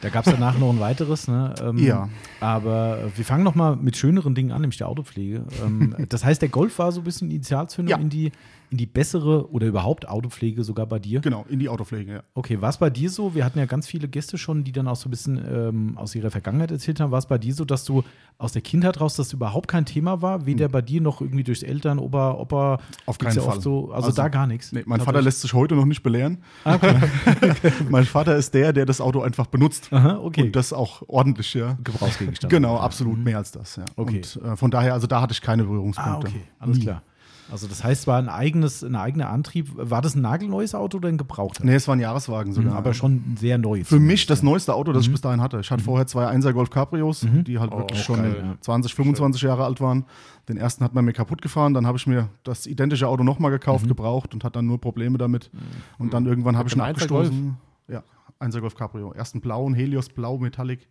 Da 0.00 0.08
gab 0.08 0.26
es 0.26 0.32
danach 0.32 0.58
noch 0.58 0.70
ein 0.72 0.80
weiteres. 0.80 1.28
Ne? 1.28 1.54
Ähm, 1.62 1.76
Ja. 1.78 2.08
Aber 2.40 2.98
äh, 2.98 3.16
wir 3.18 3.24
fangen 3.26 3.44
noch 3.44 3.54
mal 3.54 3.76
mit 3.76 3.96
schöneren 3.98 4.34
Dingen 4.34 4.52
an, 4.52 4.62
nämlich 4.62 4.78
der 4.78 4.88
Autopflege. 4.88 5.44
Ähm, 5.62 5.94
das 6.08 6.24
heißt, 6.24 6.40
der 6.40 6.48
Golf 6.48 6.78
war 6.78 6.92
so 6.92 7.02
ein 7.02 7.04
bisschen 7.04 7.30
Initialzündung 7.30 7.90
Ja. 7.90 7.98
in, 7.98 8.08
die, 8.08 8.32
in 8.70 8.76
die 8.76 8.86
bessere 8.86 9.50
oder 9.50 9.66
überhaupt 9.66 10.08
Autopflege 10.08 10.62
sogar 10.62 10.86
bei 10.86 10.98
dir. 11.00 11.20
Genau, 11.20 11.44
in 11.48 11.58
die 11.58 11.68
Autopflege, 11.68 12.12
ja. 12.12 12.22
Okay, 12.34 12.60
war 12.60 12.70
es 12.70 12.78
bei 12.78 12.88
dir 12.88 13.10
so? 13.10 13.34
Wir 13.34 13.44
hatten 13.44 13.58
ja 13.58 13.66
ganz 13.66 13.86
viele 13.88 14.06
Gäste 14.08 14.38
schon, 14.38 14.62
die 14.62 14.70
dann 14.72 14.86
auch 14.86 14.94
so 14.96 15.08
ein 15.08 15.10
bisschen 15.10 15.40
ähm, 15.52 15.98
aus 15.98 16.14
ihrer 16.14 16.30
Vergangenheit 16.30 16.70
erzählt 16.70 17.00
haben. 17.00 17.10
War 17.10 17.18
es 17.18 17.26
bei 17.26 17.36
dir 17.38 17.52
so, 17.52 17.64
dass 17.64 17.84
du 17.84 18.04
aus 18.38 18.52
der 18.52 18.62
Kindheit 18.62 19.00
raus, 19.00 19.16
dass 19.16 19.26
das 19.28 19.32
überhaupt 19.34 19.66
kein 19.68 19.84
Thema 19.86 20.22
war? 20.22 20.46
Weder 20.46 20.68
bei 20.68 20.82
dir 20.82 21.00
noch 21.00 21.20
irgendwie 21.20 21.42
durchs 21.44 21.62
Eltern, 21.64 21.98
Opa, 21.98 22.32
Opa? 22.34 22.78
Auf 23.06 23.18
keinen 23.18 23.34
ja 23.36 23.42
Fall. 23.42 23.60
So, 23.60 23.90
also, 23.92 24.06
Also, 24.06 24.22
da 24.22 24.28
gar 24.28 24.46
nichts. 24.46 24.70
Nee, 24.72 24.84
mein 24.86 25.00
Vater 25.00 25.20
lässt 25.20 25.40
sich 25.40 25.52
heute 25.52 25.74
noch 25.74 25.84
nicht 25.84 26.02
belehren. 26.02 26.38
Ah, 26.64 26.76
okay. 26.76 26.94
mein 27.90 28.04
Vater 28.04 28.36
ist 28.36 28.54
der, 28.54 28.72
der 28.72 28.86
das 28.86 29.00
Auto 29.00 29.20
einfach 29.20 29.46
benutzt. 29.46 29.92
Aha, 29.92 30.18
okay. 30.22 30.42
Und 30.44 30.56
das 30.56 30.72
auch 30.72 31.02
ordentlich, 31.08 31.54
ja. 31.54 31.76
Gebrauchsgegenstand. 31.82 32.50
Genau, 32.52 32.78
absolut 32.78 33.18
mehr 33.18 33.38
als 33.38 33.50
das, 33.50 33.76
ja. 33.76 33.84
Okay. 33.96 34.22
Und 34.36 34.44
äh, 34.44 34.56
von 34.56 34.70
daher, 34.70 34.94
also 34.94 35.06
da 35.06 35.20
hatte 35.20 35.32
ich 35.32 35.40
keine 35.40 35.62
Ah, 35.64 35.66
Berührungspunkte. 35.66 36.28
okay, 36.28 36.40
alles 36.60 36.78
Nie. 36.78 36.84
klar. 36.84 37.02
Also 37.50 37.66
das 37.66 37.82
heißt, 37.82 38.02
es 38.02 38.06
war 38.06 38.18
ein 38.18 38.28
eigenes, 38.28 38.82
ein 38.84 38.94
eigener 38.94 39.28
Antrieb. 39.30 39.68
War 39.74 40.00
das 40.02 40.14
ein 40.14 40.22
nagelneues 40.22 40.74
Auto 40.74 40.98
oder 40.98 41.08
ein 41.08 41.18
gebrauchter? 41.18 41.64
Nee, 41.64 41.74
es 41.74 41.88
war 41.88 41.96
ein 41.96 42.00
Jahreswagen 42.00 42.52
sogar. 42.52 42.76
Aber 42.76 42.94
schon 42.94 43.36
sehr 43.38 43.58
neu. 43.58 43.82
Für 43.84 43.98
mich 43.98 44.26
das 44.26 44.42
neueste 44.42 44.74
Auto, 44.74 44.90
Mhm. 44.90 44.94
das 44.94 45.04
ich 45.06 45.10
bis 45.10 45.20
dahin 45.20 45.40
hatte. 45.40 45.58
Ich 45.60 45.70
hatte 45.70 45.82
vorher 45.82 46.06
zwei 46.06 46.26
1er 46.28 46.52
Golf 46.52 46.70
Cabrios, 46.70 47.26
die 47.46 47.58
halt 47.58 47.72
wirklich 47.72 48.00
auch 48.00 48.04
schon 48.04 48.16
geil, 48.22 48.36
ja. 48.40 48.56
20, 48.60 48.94
25 48.94 49.42
Jahre 49.42 49.64
alt 49.64 49.80
waren. 49.80 50.04
Den 50.48 50.56
ersten 50.56 50.84
hat 50.84 50.94
man 50.94 51.04
mir 51.04 51.12
kaputt 51.12 51.42
gefahren, 51.42 51.74
dann 51.74 51.86
habe 51.86 51.98
ich 51.98 52.06
mir 52.06 52.28
das 52.44 52.66
identische 52.66 53.06
Auto 53.08 53.24
nochmal 53.24 53.50
Mhm. 53.50 53.54
gekauft, 53.56 53.88
gebraucht 53.88 54.32
und 54.34 54.44
hatte 54.44 54.54
dann 54.58 54.66
nur 54.66 54.80
Probleme 54.80 55.18
damit. 55.18 55.50
Und 55.98 56.14
dann 56.14 56.26
irgendwann 56.26 56.56
habe 56.56 56.68
ich 56.68 56.74
ihn 56.74 56.78
dem 56.78 56.84
1er 56.86 57.06
Golf? 57.08 57.26
abgestoßen. 57.28 57.56
Ja, 57.88 58.02
1er 58.38 58.60
Golf 58.60 58.74
Cabrio. 58.74 59.12
Ersten 59.12 59.40
blauen, 59.40 59.74
Helios 59.74 60.08
Blau 60.08 60.38
Metallic 60.38 60.86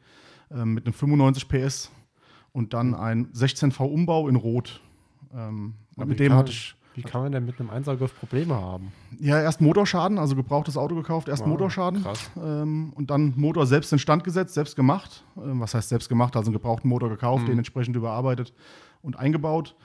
ähm, 0.51 0.73
mit 0.73 0.85
einem 0.85 0.93
95 0.93 1.47
PS 1.47 1.89
und 2.51 2.73
dann 2.73 2.95
ein 2.95 3.27
16V 3.33 3.85
Umbau 3.85 4.27
in 4.27 4.35
Rot. 4.35 4.81
Ähm, 5.33 5.73
Aber 6.01 6.07
mit 6.09 6.19
wie 6.19 6.23
dem 6.23 6.29
kann 6.29 6.37
hatte 6.37 6.51
man- 6.51 6.53
ich 6.53 6.75
Wie 6.95 7.01
kann 7.03 7.21
man 7.21 7.31
denn 7.31 7.45
mit 7.45 7.59
einem 7.59 7.69
1er 7.69 7.95
Golf 7.97 8.13
Probleme 8.19 8.55
haben? 8.55 8.91
ja 9.19 9.39
erst 9.41 9.61
Motorschaden, 9.61 10.17
also 10.17 10.35
gebrauchtes 10.35 10.75
Auto 10.75 10.95
gekauft, 10.95 11.27
erst 11.29 11.43
Wow, 11.43 11.49
Motorschaden 11.49 12.03
krass. 12.03 12.29
ähm, 12.35 12.91
und 12.95 13.09
dann 13.09 13.33
Motor 13.37 13.65
selbst 13.67 13.93
instand 13.93 14.23
gesetzt, 14.23 14.53
selbst 14.53 14.75
gemacht. 14.75 15.23
Ähm, 15.37 15.59
was 15.61 15.73
heißt 15.73 15.89
selbst 15.89 16.09
gemacht? 16.09 16.35
Also 16.35 16.49
einen 16.49 16.53
gebrauchten 16.53 16.89
Motor 16.89 17.09
gekauft, 17.09 17.43
Mhm. 17.43 17.47
den 17.51 17.57
entsprechend 17.59 17.95
überarbeitet 17.95 18.53
und 19.01 19.17
eingebaut. 19.17 19.75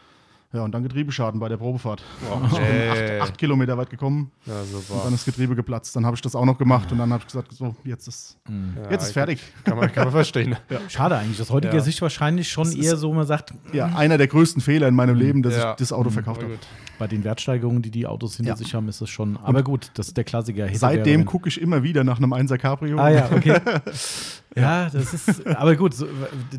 Ja, 0.55 0.63
und 0.63 0.73
dann 0.73 0.85
Getriebeschaden 0.85 1.41
bei 1.41 1.49
der 1.49 1.57
Probefahrt. 1.57 2.03
Oh, 2.31 2.57
ey. 2.59 3.19
Acht 3.21 3.37
Kilometer 3.37 3.77
weit 3.77 3.91
gekommen 3.91 4.31
Ja, 4.47 4.61
und 4.61 4.67
super. 4.71 5.01
dann 5.05 5.13
ist 5.13 5.27
das 5.27 5.35
Getriebe 5.35 5.57
geplatzt. 5.57 5.97
Dann 5.97 6.07
habe 6.07 6.15
ich 6.15 6.23
das 6.23 6.37
auch 6.37 6.45
noch 6.45 6.57
gemacht 6.57 6.93
und 6.93 6.99
dann 6.99 7.13
habe 7.13 7.23
ich 7.23 7.27
gesagt, 7.27 7.53
so, 7.53 7.75
jetzt 7.83 8.07
ist, 8.07 8.39
Ja, 8.49 8.91
jetzt 8.93 9.03
ist 9.07 9.13
fertig. 9.13 9.41
Kann 9.65 9.77
man, 9.77 9.91
kann 9.93 10.05
man 10.05 10.13
verstehen. 10.13 10.55
Schade 10.89 11.17
eigentlich. 11.17 11.41
Aus 11.41 11.51
heutiger 11.51 11.75
Ja. 11.75 11.81
Sicht 11.81 12.01
wahrscheinlich 12.01 12.49
schon 12.49 12.69
ist- 12.69 12.77
eher 12.77 12.97
so, 12.97 13.13
man 13.13 13.27
sagt, 13.27 13.53
Ja, 13.73 13.87
einer 13.97 14.17
der 14.17 14.29
größten 14.29 14.63
Fehler 14.63 14.87
in 14.87 14.95
meinem 14.95 15.17
Leben, 15.17 15.43
dass 15.43 15.57
Ja. 15.57 15.73
ich 15.73 15.77
das 15.79 15.93
Auto 15.93 16.11
verkauft 16.11 16.41
Aber 16.45 16.53
habe. 16.53 16.61
bei 17.01 17.09
den 17.09 17.25
Wertsteigerungen, 17.25 17.83
die 17.83 17.91
die 17.91 18.07
Autos 18.07 18.37
hinter 18.37 18.53
Ja. 18.53 18.57
sich 18.57 18.73
haben, 18.75 18.89
ist 18.89 19.01
es 19.01 19.11
schon. 19.11 19.37
Aber 19.43 19.65
gut, 19.65 19.91
das 19.95 20.07
ist 20.07 20.17
der 20.17 20.23
Klassiker. 20.25 20.69
Seitdem 20.73 21.25
gucke 21.25 21.49
ich 21.49 21.61
immer 21.61 21.83
wieder 21.83 22.05
nach 22.05 22.19
einem 22.19 22.33
1er 22.33 22.59
Cabrio. 22.59 22.97
Ah 22.99 23.09
ja, 23.11 23.29
okay. 23.35 23.57
ja, 24.57 24.91
das 24.91 25.15
ist, 25.15 25.47
aber 25.47 25.77
gut, 25.77 25.95
so, 25.95 26.07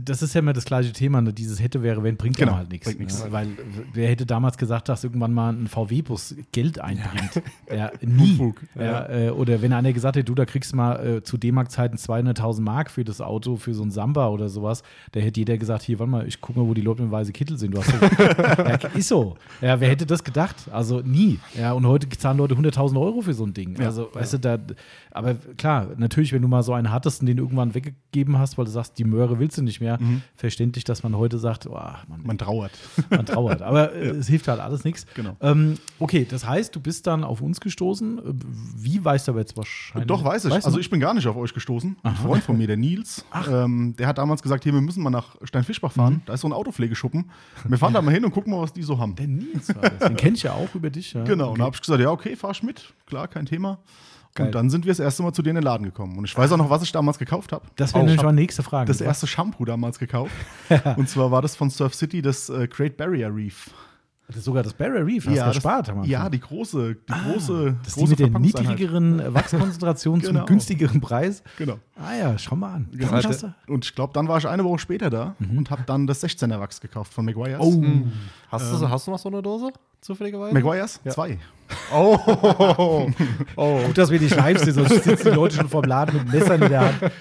das 0.03 0.21
ist 0.21 0.33
ja 0.33 0.39
immer 0.39 0.53
das 0.53 0.65
gleiche 0.65 0.91
Thema. 0.91 1.21
Ne? 1.21 1.33
Dieses 1.33 1.61
hätte, 1.61 1.81
wäre, 1.83 2.03
wenn, 2.03 2.17
bringt 2.17 2.37
Genau, 2.37 2.53
ja 2.53 2.57
halt 2.59 2.71
nichts. 2.71 2.93
Ne? 3.23 3.31
Weil 3.31 3.47
wer 3.93 4.09
hätte 4.09 4.25
damals 4.25 4.57
gesagt, 4.57 4.89
dass 4.89 5.03
irgendwann 5.03 5.33
mal 5.33 5.53
ein 5.53 5.67
VW-Bus 5.67 6.35
Geld 6.51 6.79
einbringt? 6.79 7.41
Ja, 7.73 7.91
nie. 8.01 8.31
Unfug. 8.31 8.61
Ja, 8.75 9.09
äh, 9.09 9.29
oder 9.29 9.61
wenn 9.61 9.73
einer 9.73 9.93
gesagt 9.93 10.15
hätte, 10.15 10.25
du, 10.25 10.35
da 10.35 10.45
kriegst 10.45 10.71
du 10.73 10.77
mal 10.77 11.05
äh, 11.05 11.23
zu 11.23 11.37
D-Mark-Zeiten 11.37 11.97
200.000 11.97 12.61
Mark 12.61 12.91
für 12.91 13.03
das 13.03 13.21
Auto, 13.21 13.55
für 13.55 13.73
so 13.73 13.83
ein 13.83 13.91
Samba 13.91 14.29
oder 14.29 14.49
sowas, 14.49 14.83
da 15.11 15.19
hätte 15.19 15.39
jeder 15.39 15.57
gesagt, 15.57 15.83
hier, 15.83 15.99
warte 15.99 16.11
mal, 16.11 16.27
ich 16.27 16.41
gucke 16.41 16.59
mal, 16.59 16.67
wo 16.67 16.73
die 16.73 16.81
Leute 16.81 17.01
mit 17.03 17.11
weiße 17.11 17.31
Kittel 17.31 17.57
sind. 17.57 17.75
Ja, 18.65 18.75
ist 18.93 19.07
so. 19.09 19.35
Ja, 19.61 19.79
wer 19.79 19.89
hätte 19.89 20.05
das 20.05 20.23
gedacht? 20.23 20.55
Also 20.71 21.01
nie. 21.01 21.39
Ja, 21.59 21.73
und 21.73 21.85
heute 21.85 22.07
zahlen 22.09 22.37
Leute 22.37 22.55
100.000 22.55 22.99
Euro 22.99 23.21
für 23.21 23.33
so 23.33 23.45
ein 23.45 23.53
Ding. 23.53 23.79
Also, 23.79 24.09
weißt 24.13 24.33
du, 24.33 24.37
da, 24.39 24.57
aber 25.11 25.35
klar, 25.57 25.87
natürlich, 25.97 26.33
wenn 26.33 26.41
du 26.41 26.47
mal 26.47 26.63
so 26.63 26.73
einen 26.73 26.91
hattest 26.91 27.21
und 27.21 27.27
den 27.27 27.37
irgendwann 27.37 27.73
weggegeben 27.85 28.37
hast, 28.37 28.57
weil 28.57 28.65
du 28.65 28.71
sagst, 28.71 28.97
die 28.97 29.03
Möhre 29.03 29.39
willst 29.39 29.57
du 29.57 29.61
nicht 29.61 29.81
mehr, 29.81 29.99
verständlich, 30.35 30.83
dass 30.83 31.03
man 31.03 31.15
heute 31.15 31.37
sagt, 31.37 31.67
oh, 31.67 31.73
man, 32.07 32.21
Man 32.23 32.37
trauert. 32.37 32.71
man 33.09 33.25
trauert. 33.25 33.61
Aber 33.61 33.93
äh, 33.95 34.09
es 34.09 34.27
hilft 34.27 34.47
halt 34.47 34.59
alles 34.59 34.83
nichts. 34.83 35.05
Genau. 35.15 35.35
Ähm, 35.41 35.75
okay, 35.99 36.25
das 36.29 36.45
heißt, 36.47 36.75
du 36.75 36.79
bist 36.79 37.07
dann 37.07 37.23
auf 37.23 37.41
uns 37.41 37.59
gestoßen. 37.59 38.21
Wie 38.75 39.03
weißt 39.03 39.27
du 39.27 39.31
aber 39.31 39.39
jetzt 39.39 39.55
wahrscheinlich? 39.57 40.07
Doch, 40.07 40.23
weiß 40.23 40.45
ich. 40.45 40.51
Weißt 40.51 40.65
also 40.65 40.79
ich 40.79 40.89
bin 40.89 40.99
gar 40.99 41.13
nicht 41.13 41.27
auf 41.27 41.35
euch 41.35 41.53
gestoßen. 41.53 41.97
Ein 42.03 42.15
Freund 42.15 42.43
von 42.43 42.57
mir, 42.57 42.67
der 42.67 42.77
Nils, 42.77 43.25
ähm, 43.49 43.95
der 43.97 44.07
hat 44.07 44.17
damals 44.17 44.41
gesagt, 44.41 44.63
hier, 44.63 44.73
wir 44.73 44.81
müssen 44.81 45.03
mal 45.03 45.09
nach 45.09 45.35
Steinfischbach 45.43 45.91
fahren. 45.91 46.21
Da 46.25 46.33
ist 46.33 46.41
so 46.41 46.47
ein 46.47 46.53
Autopflegeschuppen. 46.53 47.29
Wir 47.67 47.77
fahren 47.77 47.93
da 47.93 48.01
mal 48.01 48.13
hin 48.13 48.25
und 48.25 48.31
gucken 48.31 48.51
mal, 48.53 48.61
was 48.61 48.73
die 48.73 48.83
so 48.83 48.99
haben. 48.99 49.15
Der 49.15 49.27
Nils 49.27 49.73
war 49.75 49.89
das. 49.89 50.07
Den 50.07 50.17
kenne 50.17 50.35
ich 50.35 50.43
ja 50.43 50.53
auch 50.53 50.73
über 50.75 50.89
dich. 50.89 51.13
Ja. 51.13 51.23
Genau, 51.23 51.51
und 51.51 51.59
da 51.59 51.65
habe 51.65 51.75
ich 51.75 51.81
gesagt, 51.81 52.01
ja, 52.01 52.09
okay, 52.09 52.35
fahr 52.35 52.51
ich 52.51 52.63
mit. 52.63 52.93
Klar, 53.05 53.27
kein 53.27 53.45
Thema. 53.45 53.79
Geil. 54.35 54.47
Und 54.47 54.55
dann 54.55 54.69
sind 54.69 54.85
wir 54.85 54.91
das 54.91 54.99
erste 54.99 55.23
Mal 55.23 55.31
zu 55.33 55.41
denen 55.41 55.57
in 55.57 55.61
den 55.61 55.65
Laden 55.65 55.83
gekommen. 55.85 56.17
Und 56.17 56.25
ich 56.25 56.37
weiß 56.37 56.51
auch 56.51 56.57
noch, 56.57 56.69
was 56.69 56.83
ich 56.83 56.91
damals 56.91 57.17
gekauft 57.17 57.51
habe. 57.53 57.65
Das 57.77 57.93
wäre 57.93 58.03
nämlich 58.03 58.21
meine 58.21 58.35
nächste 58.41 58.63
Frage. 58.63 58.87
das 58.87 59.01
erste 59.01 59.27
Shampoo 59.27 59.63
damals 59.65 59.97
gekauft. 59.97 60.31
Und 60.97 61.09
zwar 61.09 61.31
war 61.31 61.41
das 61.41 61.55
von 61.55 61.69
Surf 61.69 61.95
City 61.95 62.21
das 62.21 62.49
äh, 62.49 62.67
Great 62.67 62.97
Barrier 62.97 63.33
Reef. 63.33 63.71
Das 64.27 64.37
ist 64.37 64.45
sogar 64.45 64.63
das 64.63 64.73
Barrier 64.73 65.05
Reef. 65.05 65.25
Hast 65.27 65.35
du 65.35 65.39
das, 65.39 65.53
gespart, 65.55 65.87
haben 65.87 66.01
wir 66.01 66.09
ja 66.09 66.27
die 66.29 66.39
große, 66.39 66.95
die 66.95 67.13
große, 67.13 67.77
Das 67.83 67.89
ist 67.89 67.95
die 67.95 67.99
große 68.01 68.09
mit 68.09 68.19
der 68.33 68.39
niedrigeren 68.39 69.33
Wachskonzentration 69.35 70.21
zum 70.21 70.33
Genau. 70.33 70.45
günstigeren 70.47 70.99
Preis. 70.99 71.43
Genau. 71.57 71.77
Ah 71.95 72.15
ja, 72.15 72.37
schau 72.37 72.55
mal 72.55 72.73
an. 72.73 72.89
Genau. 72.91 73.19
Und 73.67 73.85
ich 73.85 73.93
glaube, 73.95 74.13
dann 74.13 74.27
war 74.27 74.39
ich 74.39 74.47
eine 74.47 74.63
Woche 74.65 74.79
später 74.79 75.09
da 75.11 75.35
und 75.39 75.69
habe 75.69 75.83
dann 75.85 76.07
das 76.07 76.23
16er 76.23 76.59
Wachs 76.59 76.81
gekauft 76.81 77.13
von 77.13 77.23
Maguire's. 77.23 77.59
Oh, 77.61 77.81
Hast, 78.49 78.81
du, 78.81 78.89
hast 78.89 79.07
du 79.07 79.11
noch 79.11 79.19
so 79.19 79.29
eine 79.29 79.41
Dose? 79.43 79.71
Zufälligerweise? 80.05 80.53
Maguire's? 80.53 81.01
Zwei. 81.09 81.39
Oh, 81.91 82.19
oh. 83.55 83.81
gut, 83.87 83.97
dass 83.97 84.11
wir 84.11 84.19
nicht 84.19 84.35
live 84.35 84.59
sind, 84.59 84.75
sonst 84.75 85.03
sitzen 85.03 85.31
die 85.31 85.35
Leute 85.35 85.55
schon 85.55 85.67
vorm 85.67 85.85
Laden 85.85 86.17
mit 86.17 86.31
Messern 86.31 86.61
in 86.61 86.69
der 86.69 86.81
Hand. 86.81 87.11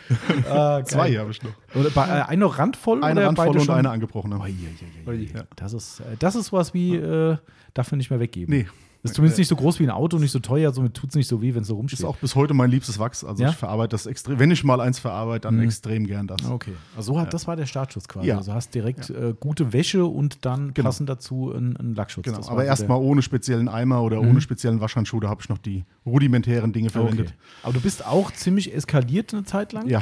Ah, 0.50 0.80
geil. 0.80 0.86
Zwei 0.86 1.12
habe 1.16 1.30
ich 1.30 1.42
noch. 1.42 1.52
Oder 1.74 1.88
bei, 1.88 2.06
äh, 2.06 2.22
eine 2.28 2.40
noch 2.40 2.58
randvoll 2.58 3.02
Eine 3.02 3.20
oder 3.20 3.28
Randvoll 3.28 3.58
und 3.58 3.70
eine 3.70 3.88
angebrochene. 3.88 4.38
Ui, 4.38 4.50
ui, 4.50 5.06
ui. 5.06 5.18
Ui. 5.18 5.30
Ja. 5.34 5.44
Das, 5.56 5.72
ist, 5.72 6.00
äh, 6.00 6.16
das 6.18 6.34
ist 6.34 6.52
was 6.52 6.74
wie, 6.74 6.96
äh, 6.96 7.38
darf 7.72 7.90
man 7.90 7.96
nicht 7.96 8.10
mehr 8.10 8.20
weggeben. 8.20 8.54
Nee. 8.54 8.66
Ist 9.04 9.14
zumindest 9.14 9.38
nicht 9.38 9.48
so 9.48 9.54
groß 9.56 9.78
wie 9.80 9.84
ein 9.84 9.90
Auto, 9.90 10.18
nicht 10.18 10.30
so 10.32 10.38
teuer, 10.38 10.72
somit 10.72 10.94
tut 10.94 11.10
es 11.10 11.16
nicht 11.16 11.28
so 11.28 11.42
weh, 11.42 11.54
wenn 11.54 11.60
es 11.62 11.68
so 11.68 11.74
rumsteht. 11.76 11.98
Ist 12.00 12.04
auch 12.06 12.16
bis 12.16 12.34
heute 12.34 12.54
mein 12.54 12.70
liebstes 12.70 12.98
Wachs. 12.98 13.22
Also 13.22 13.42
Ja? 13.42 13.50
ich 13.50 13.54
verarbeite 13.56 13.90
das 13.90 14.06
extrem. 14.06 14.38
Wenn 14.38 14.50
ich 14.50 14.64
mal 14.64 14.80
eins 14.80 14.98
verarbeite, 14.98 15.42
dann 15.42 15.60
extrem 15.60 16.06
gern 16.06 16.26
das. 16.26 16.42
Okay. 16.50 16.72
Also 16.96 17.12
so 17.12 17.20
hat, 17.20 17.32
das 17.34 17.46
war 17.46 17.54
der 17.54 17.66
Startschuss 17.66 18.08
quasi. 18.08 18.28
Ja. 18.28 18.38
Also 18.38 18.54
hast 18.54 18.74
direkt 18.74 19.10
äh, 19.10 19.34
gute 19.38 19.72
Wäsche 19.74 20.06
und 20.06 20.44
dann 20.46 20.72
Genau. 20.72 20.88
passend 20.88 21.08
dazu 21.10 21.52
einen, 21.54 21.76
einen 21.76 21.94
Lackschutz. 21.94 22.24
Genau. 22.24 22.40
Aber 22.48 22.64
erstmal 22.64 22.98
ohne 22.98 23.20
speziellen 23.22 23.68
Eimer 23.68 24.02
oder 24.02 24.20
ohne 24.20 24.40
speziellen 24.40 24.80
Waschhandschuhe, 24.80 25.20
da 25.20 25.28
habe 25.28 25.42
ich 25.42 25.48
noch 25.50 25.58
die 25.58 25.84
rudimentären 26.06 26.72
Dinge 26.72 26.88
der- 26.88 27.02
Okay. 27.02 27.10
verwendet. 27.10 27.34
Aber 27.62 27.72
du 27.74 27.80
bist 27.80 28.06
auch 28.06 28.30
ziemlich 28.32 28.74
eskaliert 28.74 29.34
eine 29.34 29.44
Zeit 29.44 29.72
lang. 29.74 29.86
Ja, 29.88 30.00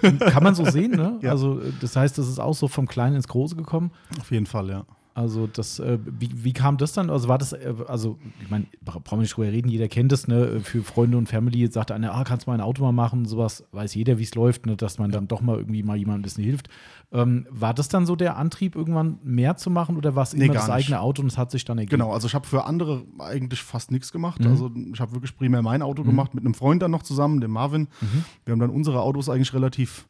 Kann 0.00 0.42
man 0.42 0.54
so 0.54 0.64
sehen, 0.64 0.92
ne? 0.92 1.18
Ja. 1.22 1.32
Also 1.32 1.60
äh, 1.60 1.72
das 1.80 1.96
heißt, 1.96 2.16
das 2.16 2.28
ist 2.28 2.38
auch 2.38 2.54
so 2.54 2.68
vom 2.68 2.86
Kleinen 2.88 3.16
ins 3.16 3.28
Große 3.28 3.56
gekommen. 3.56 3.90
auf 4.18 4.30
jeden 4.30 4.46
Fall, 4.46 4.70
ja. 4.70 4.84
Also 5.18 5.48
das, 5.48 5.80
äh, 5.80 5.98
wie, 6.20 6.30
wie 6.44 6.52
kam 6.52 6.76
das 6.76 6.92
dann? 6.92 7.10
Also 7.10 7.26
war 7.26 7.38
das, 7.38 7.52
äh, 7.52 7.74
also 7.88 8.18
ich 8.40 8.48
meine, 8.50 8.66
bra- 8.84 9.00
brauchen 9.02 9.18
wir 9.18 9.22
nicht 9.22 9.36
drüber 9.36 9.48
reden, 9.50 9.68
jeder 9.68 9.88
kennt 9.88 10.12
das, 10.12 10.28
ne? 10.28 10.60
Für 10.60 10.82
Freunde 10.84 11.16
und 11.18 11.28
Family 11.28 11.66
sagt 11.72 11.90
einer, 11.90 12.14
ah, 12.14 12.22
kannst 12.22 12.46
du 12.46 12.50
mal 12.50 12.54
ein 12.54 12.60
Auto 12.60 12.84
mal 12.84 12.92
machen, 12.92 13.24
sowas 13.24 13.64
weiß 13.72 13.94
jeder, 13.96 14.18
wie 14.18 14.22
es 14.22 14.34
läuft, 14.36 14.66
ne? 14.66 14.76
dass 14.76 14.98
man 15.00 15.10
dann 15.10 15.26
doch 15.26 15.40
mal 15.40 15.56
irgendwie 15.58 15.82
mal 15.82 15.96
jemandem 15.96 16.20
ein 16.20 16.22
bisschen 16.22 16.44
hilft. 16.44 16.68
Ähm, 17.10 17.46
war 17.50 17.74
das 17.74 17.88
dann 17.88 18.06
so 18.06 18.14
der 18.14 18.36
Antrieb, 18.36 18.76
irgendwann 18.76 19.18
mehr 19.24 19.56
zu 19.56 19.70
machen 19.70 19.96
oder 19.96 20.14
war 20.14 20.22
es 20.22 20.34
Nee, 20.34 20.44
immer 20.44 20.54
das 20.54 20.68
nicht. 20.68 20.74
eigene 20.76 21.00
Auto 21.00 21.22
und 21.22 21.28
es 21.28 21.36
hat 21.36 21.50
sich 21.50 21.64
dann 21.64 21.78
ergeben? 21.78 21.98
Genau, 21.98 22.12
also 22.12 22.28
ich 22.28 22.34
habe 22.34 22.46
für 22.46 22.64
andere 22.66 23.02
eigentlich 23.18 23.60
fast 23.62 23.90
nichts 23.90 24.12
gemacht. 24.12 24.40
Mhm. 24.40 24.46
Also 24.46 24.70
ich 24.92 25.00
habe 25.00 25.12
wirklich 25.14 25.36
primär 25.36 25.62
mein 25.62 25.82
Auto 25.82 26.04
gemacht, 26.04 26.32
mit 26.34 26.44
einem 26.44 26.54
Freund 26.54 26.80
dann 26.80 26.92
noch 26.92 27.02
zusammen, 27.02 27.40
dem 27.40 27.50
Marvin. 27.50 27.88
Mhm. 28.00 28.24
Wir 28.44 28.52
haben 28.52 28.60
dann 28.60 28.70
unsere 28.70 29.00
Autos 29.00 29.28
eigentlich 29.28 29.52
relativ, 29.52 30.06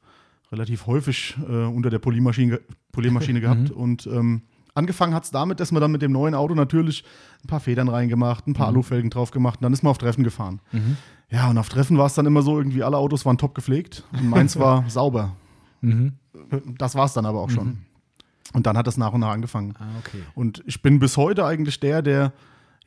relativ 0.53 0.87
häufig 0.87 1.35
äh, 1.49 1.65
unter 1.65 1.89
der 1.89 1.99
Poliermaschine, 1.99 2.61
Poliermaschine 2.93 3.41
gehabt. 3.43 3.71
Und 3.71 4.07
ähm, 4.07 4.43
angefangen 4.75 5.15
hat 5.15 5.25
es 5.25 5.31
damit, 5.31 5.61
dass 5.61 5.73
man 5.73 5.81
dann 5.81 5.91
mit 5.91 6.03
dem 6.03 6.13
neuen 6.13 6.35
Auto 6.35 6.55
natürlich 6.55 7.05
ein 7.45 7.49
paar 7.49 7.61
Federn 7.61 7.89
reingemacht, 7.89 8.47
ein 8.47 8.55
paar 8.55 8.69
Alufelgen 8.69 9.11
drauf 9.11 9.31
gemacht 9.31 9.61
und 9.61 9.65
dann 9.65 9.73
ist 9.73 9.83
man 9.83 9.91
auf 9.91 9.99
Treffen 9.99 10.25
gefahren. 10.25 10.61
Ja, 11.31 11.51
und 11.51 11.59
auf 11.59 11.69
Treffen 11.69 11.99
war 11.99 12.07
es 12.07 12.15
dann 12.15 12.27
immer 12.27 12.43
so, 12.43 12.59
irgendwie 12.59 12.83
alle 12.83 12.97
Autos 12.97 13.27
waren 13.27 13.39
top 13.39 13.55
gepflegt 13.55 14.05
und 14.13 14.29
meins 14.29 14.59
war 14.59 14.85
sauber. 14.89 15.37
Mhm. 15.81 16.15
Das 16.79 16.95
war 16.95 17.05
es 17.05 17.13
dann 17.13 17.27
aber 17.27 17.41
auch 17.41 17.51
schon. 17.51 17.79
Und 18.55 18.67
dann 18.67 18.79
hat 18.79 18.87
das 18.87 18.97
nach 18.97 19.13
und 19.13 19.21
nach 19.21 19.31
angefangen. 19.31 19.75
Ah, 19.79 19.85
okay. 19.99 20.23
Und 20.35 20.63
ich 20.67 20.81
bin 20.81 20.99
bis 20.99 21.17
heute 21.17 21.45
eigentlich 21.45 21.81
der, 21.81 22.01
der 22.01 22.33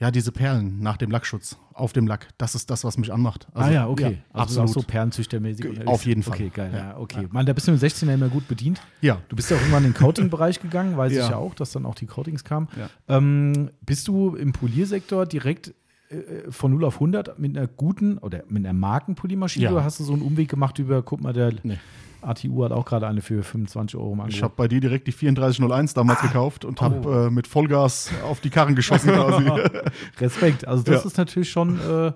ja 0.01 0.11
diese 0.11 0.31
Perlen 0.33 0.79
nach 0.79 0.97
dem 0.97 1.09
Lackschutz 1.11 1.57
auf 1.73 1.93
dem 1.93 2.07
Lack, 2.07 2.27
das 2.37 2.53
ist 2.55 2.69
das, 2.69 2.83
was 2.83 2.97
mich 2.97 3.13
anmacht. 3.13 3.47
ah 3.53 3.69
ja, 3.69 3.87
okay. 3.87 4.17
also 4.33 4.61
absolut. 4.61 4.69
so 4.71 4.81
Perlenzüchtermäßig. 4.81 5.87
Auf 5.87 6.05
jeden 6.05 6.23
Fall. 6.23 6.33
Okay, 6.33 6.51
geil. 6.53 6.71
Ja, 6.73 6.79
Ja. 6.91 6.97
okay. 6.97 7.27
Man, 7.31 7.45
da 7.45 7.53
bist 7.53 7.67
du 7.67 7.71
im 7.71 7.77
16er 7.77 8.13
immer 8.15 8.27
gut 8.27 8.47
bedient. 8.49 8.81
ja. 9.01 9.19
Du 9.29 9.35
bist 9.37 9.49
ja 9.49 9.55
auch 9.55 9.61
irgendwann 9.61 9.85
in 9.85 9.91
den 9.93 9.97
Coating-Bereich 9.97 10.59
gegangen, 10.61 10.97
weiß 10.97 11.13
Ja. 11.13 11.23
ich 11.23 11.29
ja 11.29 11.37
auch, 11.37 11.53
dass 11.55 11.71
dann 11.71 11.85
auch 11.85 11.95
die 11.95 12.07
Coatings 12.07 12.43
kamen. 12.43 12.67
Ja. 12.77 12.89
Ähm, 13.17 13.69
bist 13.85 14.07
du 14.07 14.35
im 14.35 14.51
Poliersektor 14.51 15.25
direkt 15.25 15.73
äh, 16.09 16.49
von 16.51 16.71
0 16.71 16.83
auf 16.85 16.95
100 16.95 17.39
mit 17.39 17.55
einer 17.57 17.67
guten 17.67 18.17
oder 18.17 18.43
mit 18.49 18.65
einer 18.65 18.73
Markenpoliermaschine 18.73 19.65
Ja. 19.65 19.71
oder 19.71 19.83
hast 19.83 19.99
du 19.99 20.03
so 20.03 20.13
einen 20.13 20.21
Umweg 20.23 20.49
gemacht 20.49 20.77
über, 20.79 21.01
guck 21.03 21.21
mal, 21.21 21.31
der 21.33 21.53
Nee. 21.63 21.77
ATU 22.23 22.63
hat 22.63 22.71
auch 22.71 22.85
gerade 22.85 23.07
eine 23.07 23.21
für 23.21 23.43
25 23.43 23.97
Euro 23.99 24.13
im 24.13 24.19
Ich 24.19 24.23
Angebot. 24.23 24.43
habe 24.43 24.53
bei 24.57 24.67
dir 24.67 24.79
direkt 24.81 25.07
die 25.07 25.11
3401 25.11 25.93
damals 25.93 26.19
Ah. 26.19 26.27
gekauft 26.27 26.65
und 26.65 26.79
Oh. 26.81 26.85
habe 26.85 27.27
äh, 27.27 27.29
mit 27.31 27.47
Vollgas 27.47 28.09
auf 28.25 28.39
die 28.41 28.49
Karren 28.49 28.75
geschossen 28.75 29.11
quasi. 29.11 29.49
Respekt. 30.19 30.67
Also 30.67 30.83
das 30.83 31.01
Ja. 31.03 31.07
ist 31.07 31.17
natürlich 31.17 31.49
schon, 31.49 31.79
äh, 31.79 32.11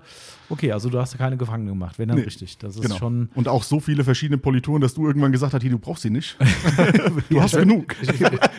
okay, 0.48 0.72
also 0.72 0.88
du 0.90 0.98
hast 0.98 1.16
keine 1.18 1.36
Gefangene 1.36 1.70
gemacht, 1.70 1.98
wenn 1.98 2.08
dann 2.08 2.18
Nee. 2.18 2.24
richtig. 2.24 2.58
Das 2.58 2.76
ist 2.76 2.82
genau. 2.82 2.96
schon, 2.96 3.28
und 3.34 3.48
auch 3.48 3.62
so 3.62 3.80
viele 3.80 4.04
verschiedene 4.04 4.38
Polituren, 4.38 4.80
dass 4.80 4.94
du 4.94 5.06
irgendwann 5.06 5.32
gesagt 5.32 5.54
hast, 5.54 5.62
hier, 5.62 5.70
du 5.70 5.78
brauchst 5.78 6.02
sie 6.02 6.10
nicht. 6.10 6.36
du 7.30 7.40
hast 7.42 7.56
genug. 7.56 7.94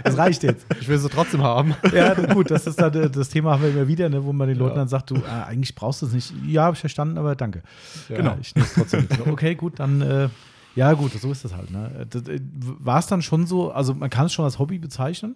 das 0.03 0.17
reicht 0.17 0.43
jetzt. 0.43 0.65
Ich 0.81 0.87
will 0.87 0.97
sie 0.97 1.09
trotzdem 1.09 1.43
haben. 1.43 1.75
Ja, 1.93 2.13
gut, 2.13 2.51
das 2.51 2.67
ist 2.67 2.79
dann 2.81 2.93
äh, 2.93 3.09
das 3.09 3.29
Thema 3.29 3.51
haben 3.53 3.63
wir 3.63 3.69
immer 3.69 3.87
wieder, 3.87 4.09
ne, 4.09 4.23
wo 4.23 4.33
man 4.33 4.47
den 4.47 4.57
Leuten 4.57 4.75
dann 4.75 4.87
sagt, 4.87 5.11
du, 5.11 5.15
äh, 5.15 5.21
eigentlich 5.47 5.75
brauchst 5.75 6.01
du 6.01 6.07
es 6.07 6.13
nicht. 6.13 6.33
Ja, 6.45 6.63
habe 6.63 6.73
ich 6.73 6.79
verstanden, 6.79 7.17
aber 7.17 7.35
danke. 7.35 7.63
Ja, 8.09 8.17
Genau. 8.17 8.37
Ich 8.41 8.55
nehme 8.55 8.67
es 8.67 8.73
trotzdem 8.73 9.07
mit. 9.09 9.27
Okay, 9.27 9.55
gut, 9.55 9.79
dann, 9.79 10.01
äh, 10.01 10.29
ja 10.77 10.93
gut, 10.93 11.11
so 11.11 11.31
ist 11.31 11.43
das 11.43 11.53
halt. 11.53 11.71
Ne? 11.71 12.07
Das, 12.09 12.27
äh, 12.27 12.39
War 12.53 12.99
es 12.99 13.07
dann 13.07 13.21
schon 13.21 13.47
so, 13.47 13.71
also 13.71 13.93
man 13.93 14.09
kann 14.09 14.27
es 14.27 14.33
schon 14.33 14.45
als 14.45 14.59
Hobby 14.59 14.77
bezeichnen? 14.77 15.35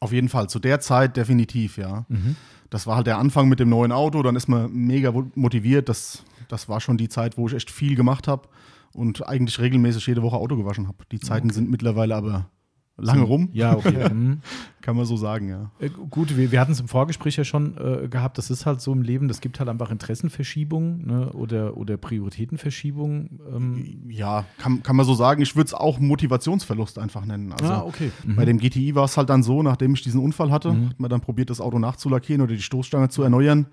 Auf 0.00 0.12
jeden 0.12 0.28
Fall, 0.28 0.48
zu 0.48 0.58
der 0.58 0.80
Zeit 0.80 1.16
definitiv, 1.16 1.76
ja. 1.76 2.06
Mhm. 2.08 2.36
Das 2.70 2.86
war 2.86 2.96
halt 2.96 3.06
der 3.06 3.18
Anfang 3.18 3.48
mit 3.48 3.60
dem 3.60 3.68
neuen 3.68 3.92
Auto, 3.92 4.22
dann 4.22 4.36
ist 4.36 4.48
man 4.48 4.72
mega 4.72 5.12
motiviert. 5.34 5.88
Das, 5.88 6.24
das 6.48 6.68
war 6.68 6.80
schon 6.80 6.98
die 6.98 7.08
Zeit, 7.08 7.38
wo 7.38 7.48
ich 7.48 7.54
echt 7.54 7.70
viel 7.70 7.96
gemacht 7.96 8.28
habe 8.28 8.48
und 8.92 9.26
eigentlich 9.26 9.58
regelmäßig 9.58 10.06
jede 10.06 10.22
Woche 10.22 10.36
Auto 10.36 10.56
gewaschen 10.56 10.88
habe. 10.88 10.98
Die 11.12 11.20
Zeiten 11.20 11.50
sind 11.50 11.70
mittlerweile 11.70 12.14
aber 12.14 12.50
lange 12.98 13.22
rum, 13.22 13.48
Ja, 13.52 13.76
okay. 13.76 14.12
mhm. 14.12 14.40
kann 14.82 14.96
man 14.96 15.06
so 15.06 15.16
sagen, 15.16 15.48
ja. 15.48 15.70
Äh, 15.78 15.88
Gut, 15.88 16.36
wir, 16.36 16.52
wir 16.52 16.60
hatten 16.60 16.72
es 16.72 16.80
im 16.80 16.88
Vorgespräch 16.88 17.36
ja 17.36 17.44
schon 17.44 17.76
äh, 17.76 18.08
gehabt, 18.08 18.38
das 18.38 18.50
ist 18.50 18.66
halt 18.66 18.80
so 18.80 18.92
im 18.92 19.02
Leben, 19.02 19.28
das 19.28 19.40
gibt 19.40 19.58
halt 19.60 19.68
einfach 19.68 19.90
Interessenverschiebungen 19.90 21.06
ne, 21.06 21.32
oder, 21.32 21.76
oder 21.76 21.96
Prioritätenverschiebungen. 21.96 23.40
Ähm, 23.54 24.10
Ja, 24.10 24.44
kann, 24.58 24.82
kann 24.82 24.96
man 24.96 25.06
so 25.06 25.14
sagen. 25.14 25.42
Ich 25.42 25.56
würde 25.56 25.66
es 25.66 25.74
auch 25.74 25.98
Motivationsverlust 25.98 26.98
einfach 26.98 27.24
nennen. 27.24 27.52
Also 27.52 27.72
ah, 27.72 27.84
okay. 27.86 28.10
Mhm. 28.24 28.36
bei 28.36 28.44
dem 28.44 28.58
GTI 28.58 28.94
war 28.94 29.04
es 29.04 29.16
halt 29.16 29.30
dann 29.30 29.42
so, 29.42 29.62
nachdem 29.62 29.94
ich 29.94 30.02
diesen 30.02 30.20
Unfall 30.20 30.50
hatte, 30.50 30.70
hat 30.70 31.00
man 31.00 31.10
dann 31.10 31.20
probiert, 31.20 31.50
das 31.50 31.60
Auto 31.60 31.78
nachzulackieren 31.78 32.42
oder 32.42 32.54
die 32.54 32.62
Stoßstange 32.62 33.08
zu 33.08 33.22
erneuern. 33.22 33.66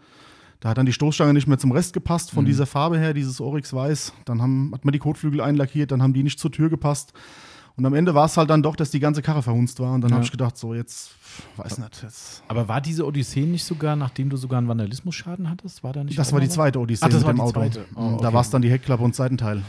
Da 0.60 0.70
hat 0.70 0.78
dann 0.78 0.86
die 0.86 0.94
Stoßstange 0.94 1.34
nicht 1.34 1.48
mehr 1.48 1.58
zum 1.58 1.72
Rest 1.72 1.94
gepasst 1.94 2.32
von 2.32 2.46
dieser 2.46 2.66
Farbe 2.66 2.98
her, 2.98 3.14
dieses 3.14 3.42
Oryx 3.42 3.74
Weiß. 3.74 4.14
Dann 4.26 4.42
haben, 4.42 4.72
hat 4.74 4.86
man 4.86 4.94
die 4.94 5.00
Kotflügel 5.00 5.42
einlackiert, 5.42 5.92
dann 5.92 6.02
haben 6.02 6.14
die 6.14 6.24
nicht 6.24 6.40
zur 6.40 6.52
Tür 6.52 6.70
gepasst. 6.70 7.14
Und 7.78 7.86
am 7.86 7.94
Ende 7.94 8.16
war 8.16 8.26
es 8.26 8.38
halt 8.38 8.50
dann 8.50 8.64
doch, 8.64 8.76
dass 8.78 8.90
die 8.92 9.00
ganze 9.02 9.22
Karre 9.22 9.42
verhunzt 9.44 9.80
war. 9.82 9.94
Und 9.94 10.02
dann 10.02 10.10
Ja. 10.12 10.16
habe 10.16 10.26
ich 10.26 10.32
gedacht, 10.32 10.58
so 10.58 10.74
jetzt, 10.74 11.12
weiß 11.58 11.78
nicht, 11.80 12.04
jetzt. 12.04 12.42
Aber 12.48 12.68
war 12.70 12.80
diese 12.80 13.06
Odyssee 13.06 13.42
nicht 13.46 13.66
sogar, 13.66 13.96
nachdem 13.98 14.30
du 14.30 14.38
sogar 14.38 14.60
einen 14.60 14.68
Vandalismusschaden 14.70 15.50
hattest? 15.50 15.84
War 15.84 15.92
da 15.92 16.04
nicht 16.04 16.18
Das 16.18 16.32
war 16.32 16.40
die 16.40 16.48
zweite 16.50 16.80
Odyssee 16.80 17.04
Ach, 17.06 17.10
das 17.10 17.18
mit 17.18 17.26
war 17.28 17.34
dem 17.34 17.36
die 17.38 17.42
Auto. 17.42 17.52
zweite. 17.60 17.86
Oh, 17.96 18.02
okay. 18.14 18.24
Da 18.24 18.34
war 18.34 18.42
es 18.42 18.50
dann 18.50 18.62
die 18.62 18.70
Heckklappe 18.72 19.04
und 19.04 19.14
Seitenteil. 19.14 19.62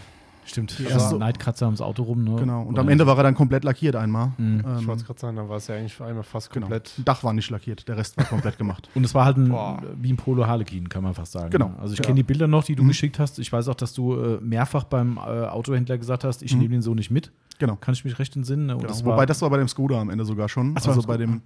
Stimmt. 0.47 0.79
Die 0.79 0.85
Die 0.85 0.89
erste- 0.89 1.19
Neidkratzer 1.19 1.67
ums 1.67 1.81
Auto 1.81 2.05
rum, 2.05 2.23
ne? 2.25 2.37
Genau. 2.37 2.63
Und 2.63 2.75
Oder- 2.75 2.83
am 2.83 2.89
Ende 2.89 3.07
war 3.07 3.17
er 3.17 3.25
dann 3.25 3.35
komplett 3.35 3.65
lackiert 3.65 3.97
einmal. 3.97 4.29
Mhm. 4.39 4.63
Ähm, 4.65 4.77
Ich 4.81 4.87
wollte 4.87 5.01
es 5.01 5.07
gerade 5.07 5.21
sagen, 5.21 5.37
dann 5.37 5.49
war 5.49 5.57
es 5.57 5.67
ja 5.67 5.75
eigentlich 5.75 6.01
einmal 6.01 6.23
fast 6.23 6.51
genau. 6.51 6.67
komplett. 6.67 6.93
Ein 6.99 7.05
Dach 7.05 7.23
war 7.25 7.33
nicht 7.33 7.51
lackiert, 7.51 7.87
der 7.89 7.97
Rest 7.97 8.17
war 8.17 8.25
komplett 8.25 8.57
gemacht. 8.57 8.89
Und 8.95 9.05
es 9.05 9.15
war 9.15 9.25
halt 9.25 9.37
ein, 9.37 9.53
wie 10.01 10.13
ein 10.13 10.17
Polo 10.17 10.47
Harlequin, 10.47 10.89
kann 10.89 11.03
man 11.03 11.15
fast 11.15 11.33
sagen. 11.33 11.51
Genau. 11.51 11.73
Also 11.81 11.93
ich 11.95 11.99
Ja. 11.99 12.05
kenne 12.05 12.17
die 12.17 12.23
Bilder 12.23 12.47
noch, 12.47 12.65
die 12.65 12.77
du 12.77 12.85
Mhm. 12.85 12.89
geschickt 12.89 13.19
hast. 13.19 13.39
Ich 13.39 13.53
weiß 13.53 13.69
auch, 13.69 13.75
dass 13.75 13.93
du 13.93 14.15
äh, 14.15 14.39
mehrfach 14.41 14.85
beim 14.85 15.17
äh, 15.19 15.21
Autohändler 15.21 15.99
gesagt 15.99 16.25
hast, 16.25 16.43
ich 16.43 16.55
Mhm. 16.55 16.61
nehme 16.61 16.73
den 16.77 16.83
so 16.83 16.95
nicht 16.95 17.11
mit. 17.11 17.33
Genau. 17.59 17.77
Kann 17.77 17.95
ich 17.95 18.05
mich 18.05 18.19
recht 18.19 18.37
entsinnen? 18.37 18.67
ne? 18.67 18.75
Genau. 18.77 18.87
das 18.87 19.05
Wobei 19.05 19.17
war, 19.17 19.27
das 19.27 19.41
war 19.43 19.51
bei 19.51 19.57
dem 19.57 19.69
Skoda 19.69 20.01
am 20.01 20.11
Ende 20.11 20.25
sogar 20.27 20.49
schon. 20.49 20.75
Ach, 20.79 20.87
also 20.87 21.03
bei 21.03 21.17
dem, 21.17 21.41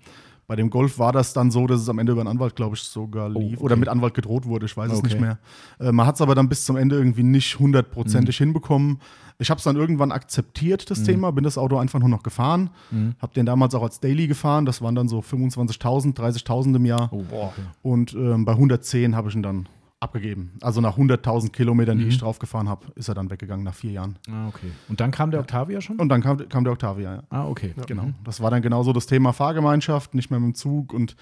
bei 0.51 0.57
dem 0.57 0.69
Golf 0.69 0.99
war 0.99 1.13
das 1.13 1.33
dann 1.33 1.53
so, 1.53 1.69
dass 1.69 1.81
es 1.81 1.89
am 1.89 2.01
Ende 2.01 2.11
über 2.11 2.23
einen 2.23 2.29
Anwalt, 2.29 2.57
glaube 2.57 2.75
ich, 2.75 2.83
sogar 2.83 3.31
Oh, 3.33 3.39
lief. 3.39 3.59
okay. 3.59 3.63
Oder 3.67 3.77
mit 3.77 3.89
Anwalt 3.89 4.15
gedroht 4.15 4.47
wurde, 4.47 4.67
ich 4.67 4.77
weiß 4.77 4.91
es 4.91 4.99
Okay. 4.99 5.07
nicht 5.07 5.21
mehr. 5.21 5.39
Äh, 5.79 5.93
man 5.93 6.09
hat 6.09 6.17
es 6.17 6.21
aber 6.23 6.35
dann 6.35 6.49
bis 6.49 6.65
zum 6.65 6.75
Ende 6.77 6.97
irgendwie 6.97 7.23
nicht 7.23 7.61
hundertprozentig 7.61 8.41
Mhm. 8.41 8.45
hinbekommen. 8.47 8.99
Ich 9.39 9.49
habe 9.49 9.59
es 9.59 9.63
dann 9.65 9.77
irgendwann 9.77 10.11
akzeptiert, 10.11 10.91
das 10.91 11.05
Thema, 11.05 11.31
bin 11.31 11.45
das 11.45 11.57
Auto 11.57 11.79
einfach 11.79 12.01
nur 12.01 12.09
noch 12.09 12.25
gefahren. 12.25 12.71
Mhm. 12.91 13.15
Habe 13.23 13.33
den 13.33 13.47
damals 13.47 13.77
auch 13.77 13.85
als 13.85 14.01
Daily 14.01 14.27
gefahren. 14.27 14.67
Das 14.67 14.83
waren 14.83 14.97
dann 14.97 15.07
so 15.07 15.21
25.000, 15.23 16.17
30.000 16.19 16.75
im 16.75 16.85
Jahr. 16.85 17.11
Oh, 17.13 17.23
okay. 17.31 17.63
Und 17.83 18.15
ähm, 18.15 18.45
bei 18.45 18.51
110 18.53 19.15
habe 19.15 19.29
ich 19.29 19.37
ihn 19.37 19.45
dann 19.45 19.69
abgegeben. 20.01 20.53
Also 20.63 20.81
nach 20.81 20.97
100.000 20.97 21.51
Kilometern, 21.53 21.99
die 21.99 22.05
Mhm. 22.05 22.11
ich 22.11 22.19
drauf 22.19 22.39
gefahren 22.39 22.69
habe, 22.69 22.87
ist 22.95 23.09
er 23.09 23.15
dann 23.15 23.31
weggegangen 23.31 23.65
nach 23.65 23.75
vier 23.75 23.93
Jahren. 23.93 24.17
Ah, 24.31 24.49
okay. 24.49 24.71
Und 24.89 24.99
dann 25.01 25.11
kam 25.11 25.31
der 25.31 25.41
Octavia 25.41 25.81
schon? 25.83 25.97
Und 25.97 26.09
dann 26.09 26.23
kam, 26.23 26.39
kam 26.49 26.65
der 26.65 26.73
Octavia, 26.73 27.15
ja. 27.17 27.23
ah, 27.29 27.47
okay. 27.47 27.75
Genau. 27.87 28.05
Mhm. 28.05 28.15
Das 28.25 28.41
war 28.41 28.51
dann 28.51 28.63
genauso 28.63 28.93
das 28.95 29.07
Thema 29.07 29.33
Fahrgemeinschaft, 29.33 30.15
nicht 30.15 30.31
mehr 30.31 30.41
mit 30.41 30.49
dem 30.49 30.55
Zug 30.55 30.93
und 30.95 31.17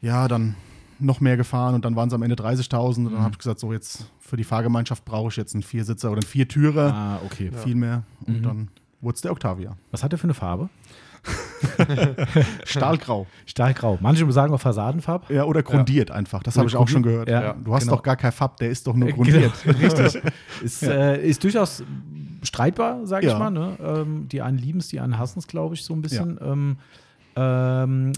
ja, 0.00 0.28
dann 0.28 0.56
noch 0.98 1.20
mehr 1.20 1.36
gefahren 1.36 1.74
und 1.74 1.84
dann 1.84 1.96
waren 1.96 2.08
es 2.08 2.14
am 2.14 2.22
Ende 2.22 2.36
30.000 2.36 3.06
und 3.06 3.12
dann 3.12 3.20
Mhm. 3.20 3.24
habe 3.24 3.32
ich 3.32 3.38
gesagt, 3.38 3.58
so 3.60 3.72
jetzt 3.72 4.06
für 4.20 4.36
die 4.36 4.44
Fahrgemeinschaft 4.44 5.04
brauche 5.04 5.30
ich 5.30 5.36
jetzt 5.36 5.54
einen 5.54 5.62
Viersitzer 5.62 6.10
oder 6.10 6.18
einen 6.20 6.28
Viertürer, 6.28 6.92
Ah, 6.94 7.20
okay. 7.24 7.50
viel 7.64 7.74
mehr 7.74 8.02
und 8.26 8.38
Mhm. 8.38 8.42
dann 8.42 8.68
wurde 9.00 9.14
es 9.16 9.20
der 9.22 9.32
Octavia. 9.32 9.74
Was 9.90 10.04
hat 10.04 10.12
der 10.12 10.18
für 10.18 10.24
eine 10.24 10.34
Farbe? 10.34 10.68
Stahlgrau. 12.64 13.26
Stahlgrau. 13.46 13.98
Manche 14.00 14.30
sagen 14.32 14.52
auch 14.52 14.60
Fassadenfarb. 14.60 15.30
Ja, 15.30 15.44
oder 15.44 15.62
grundiert 15.62 16.10
einfach, 16.10 16.42
das 16.42 16.56
habe 16.58 16.68
ich 16.68 16.76
auch 16.76 16.88
schon 16.88 17.02
gehört. 17.02 17.28
ja, 17.28 17.52
du 17.54 17.74
hast 17.74 17.84
genau. 17.84 17.96
doch 17.96 18.02
gar 18.02 18.16
kein 18.16 18.32
Fab, 18.32 18.56
der 18.56 18.70
ist 18.70 18.86
doch 18.86 18.94
nur 18.94 19.08
Äh, 19.08 19.12
grundiert. 19.12 19.52
Genau, 19.64 19.78
richtig. 19.94 20.22
ist, 20.62 20.82
äh, 20.82 21.24
ist 21.24 21.42
durchaus 21.44 21.82
streitbar, 22.42 23.06
sage 23.06 23.26
ich 23.26 23.32
Ja. 23.32 23.38
mal. 23.38 23.50
Ne? 23.50 23.76
Ähm, 23.80 24.28
die 24.28 24.42
einen 24.42 24.58
lieben 24.58 24.80
es, 24.80 24.88
die 24.88 25.00
einen 25.00 25.18
hassen 25.18 25.38
es, 25.38 25.46
glaube 25.46 25.74
ich, 25.74 25.84
so 25.84 25.94
ein 25.94 26.02
bisschen. 26.02 26.38
Ähm, 26.42 26.76
ähm, 27.36 28.12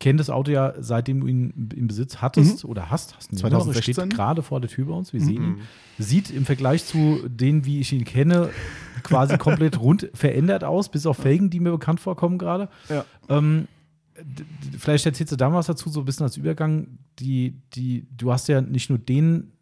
kenne 0.00 0.16
das 0.16 0.30
Auto 0.30 0.50
ja, 0.50 0.72
seitdem 0.78 1.20
du 1.20 1.26
ihn 1.26 1.70
im 1.76 1.86
Besitz 1.86 2.16
hattest 2.16 2.64
oder 2.64 2.90
hast. 2.90 3.16
hast 3.16 3.32
ihn 3.32 3.38
ja 3.38 3.50
noch. 3.50 3.58
Er 3.58 3.64
2016. 3.72 3.94
steht 3.94 4.16
gerade 4.16 4.42
vor 4.42 4.60
der 4.60 4.70
Tür 4.70 4.86
bei 4.86 4.94
uns. 4.94 5.12
Wir 5.12 5.20
sehen 5.20 5.42
ihn. 5.42 5.50
Mhm. 5.50 5.60
Sieht 5.98 6.30
im 6.30 6.46
Vergleich 6.46 6.86
zu 6.86 7.20
denen, 7.28 7.66
wie 7.66 7.80
ich 7.80 7.92
ihn 7.92 8.04
kenne, 8.04 8.48
quasi 9.02 9.36
komplett 9.38 9.78
rund 9.78 10.10
verändert 10.14 10.64
aus, 10.64 10.88
bis 10.88 11.04
auf 11.04 11.18
Felgen, 11.18 11.50
die 11.50 11.60
mir 11.60 11.70
bekannt 11.70 12.00
vorkommen 12.00 12.38
gerade. 12.38 12.70
Ja. 12.88 13.04
Ähm, 13.28 13.68
vielleicht 14.78 15.04
erzählst 15.04 15.32
du 15.32 15.36
da 15.36 15.50
mal 15.50 15.58
was 15.58 15.66
dazu, 15.66 15.90
so 15.90 16.00
ein 16.00 16.06
bisschen 16.06 16.24
als 16.24 16.38
Übergang. 16.38 16.98
Die, 17.18 17.60
die, 17.74 18.06
du 18.16 18.32
hast 18.32 18.48
ja 18.48 18.62
nicht 18.62 18.88
nur 18.88 18.98
den 18.98 19.52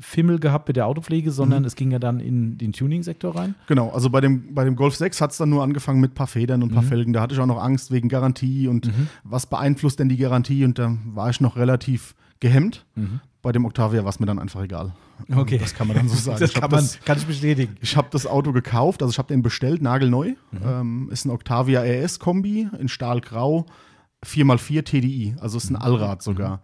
Fimmel 0.00 0.38
gehabt 0.38 0.68
mit 0.68 0.76
der 0.76 0.86
Autopflege, 0.86 1.30
sondern 1.30 1.60
Mhm. 1.62 1.66
es 1.66 1.76
ging 1.76 1.90
ja 1.90 1.98
dann 1.98 2.20
in 2.20 2.58
den 2.58 2.72
Tuning-Sektor 2.72 3.36
rein. 3.36 3.54
Genau, 3.68 3.90
also 3.90 4.10
bei 4.10 4.20
dem, 4.20 4.54
bei 4.54 4.64
dem 4.64 4.76
Golf 4.76 4.96
6 4.96 5.20
hat 5.20 5.30
es 5.32 5.38
dann 5.38 5.50
nur 5.50 5.62
angefangen 5.62 6.00
mit 6.00 6.12
ein 6.12 6.14
paar 6.14 6.26
Federn 6.26 6.62
und 6.62 6.70
ein 6.70 6.74
paar 6.74 6.82
Mhm. 6.82 6.88
Felgen. 6.88 7.12
Da 7.12 7.20
hatte 7.20 7.34
ich 7.34 7.40
auch 7.40 7.46
noch 7.46 7.62
Angst 7.62 7.90
wegen 7.90 8.08
Garantie 8.08 8.68
und 8.68 8.90
was 9.22 9.46
beeinflusst 9.46 9.98
denn 9.98 10.08
die 10.08 10.16
Garantie 10.16 10.64
und 10.64 10.78
da 10.78 10.96
war 11.06 11.30
ich 11.30 11.40
noch 11.40 11.56
relativ 11.56 12.14
gehemmt. 12.40 12.84
Bei 13.42 13.52
dem 13.52 13.64
Octavia 13.66 14.02
war 14.04 14.08
es 14.10 14.20
mir 14.20 14.26
dann 14.26 14.38
einfach 14.38 14.62
egal. 14.62 14.92
Okay. 15.32 15.58
Das 15.58 15.74
kann 15.74 15.86
man 15.86 15.96
dann 15.96 16.08
so 16.08 16.16
sagen. 16.16 16.40
Das 16.40 16.50
ich 16.50 16.56
habe 16.56 16.62
kann, 16.62 16.70
man, 16.72 16.80
das, 16.84 16.98
kann 17.04 17.16
ich 17.18 17.24
bestätigen. 17.26 17.76
ich 17.80 17.96
hab 17.96 18.10
das 18.10 18.26
Auto 18.26 18.50
gekauft, 18.50 19.00
also 19.00 19.12
ich 19.12 19.18
habe 19.18 19.28
den 19.28 19.42
bestellt, 19.42 19.80
nagelneu. 19.80 20.30
Mhm. 20.50 20.58
Ähm, 20.66 21.08
ist 21.12 21.24
ein 21.24 21.30
Octavia 21.30 21.82
RS-Kombi 21.82 22.68
in 22.80 22.88
Stahlgrau, 22.88 23.64
4x4 24.24 24.82
TDI, 24.84 25.36
also 25.40 25.54
Mhm. 25.56 25.58
ist 25.58 25.70
ein 25.70 25.76
Allrad 25.76 26.22
sogar. 26.22 26.62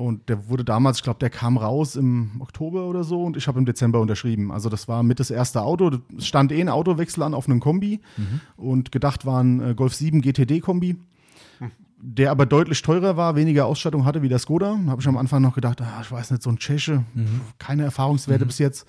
Und 0.00 0.28
der 0.30 0.48
wurde 0.48 0.64
damals, 0.64 0.98
ich 0.98 1.02
glaube, 1.04 1.18
der 1.18 1.28
kam 1.30 1.56
raus 1.58 1.94
im 1.96 2.30
Oktober 2.40 2.86
oder 2.86 3.04
so 3.04 3.22
und 3.22 3.36
ich 3.36 3.46
habe 3.48 3.58
im 3.58 3.66
Dezember 3.66 4.00
unterschrieben. 4.00 4.50
Also 4.50 4.68
das 4.70 4.88
war 4.88 5.02
mit 5.02 5.20
das 5.20 5.30
erste 5.30 5.60
Auto. 5.62 5.90
Es 6.16 6.26
stand 6.26 6.52
eh 6.52 6.60
ein 6.60 6.68
Autowechsel 6.70 7.22
an 7.22 7.34
auf 7.34 7.46
einem 7.48 7.60
Kombi 7.60 8.00
Mhm. 8.16 8.40
und 8.56 8.92
gedacht 8.92 9.26
war 9.26 9.42
ein 9.42 9.60
äh, 9.60 9.74
Golf 9.74 9.94
7 9.94 10.22
GTD-Kombi, 10.22 10.96
der 11.98 12.30
aber 12.30 12.46
deutlich 12.46 12.80
teurer 12.80 13.16
war, 13.18 13.36
weniger 13.36 13.66
Ausstattung 13.66 14.04
hatte 14.06 14.22
wie 14.22 14.28
der 14.30 14.38
Skoda. 14.38 14.78
Da 14.84 14.90
habe 14.90 15.02
ich 15.02 15.08
am 15.08 15.18
Anfang 15.18 15.42
noch 15.42 15.54
gedacht, 15.54 15.82
ah, 15.82 16.00
ich 16.00 16.10
weiß 16.10 16.30
nicht, 16.30 16.42
so 16.42 16.50
ein 16.50 16.56
Tscheche, 16.56 17.04
Mhm. 17.14 17.42
keine 17.58 17.82
Erfahrungswerte 17.84 18.46
bis 18.46 18.58
jetzt. 18.58 18.86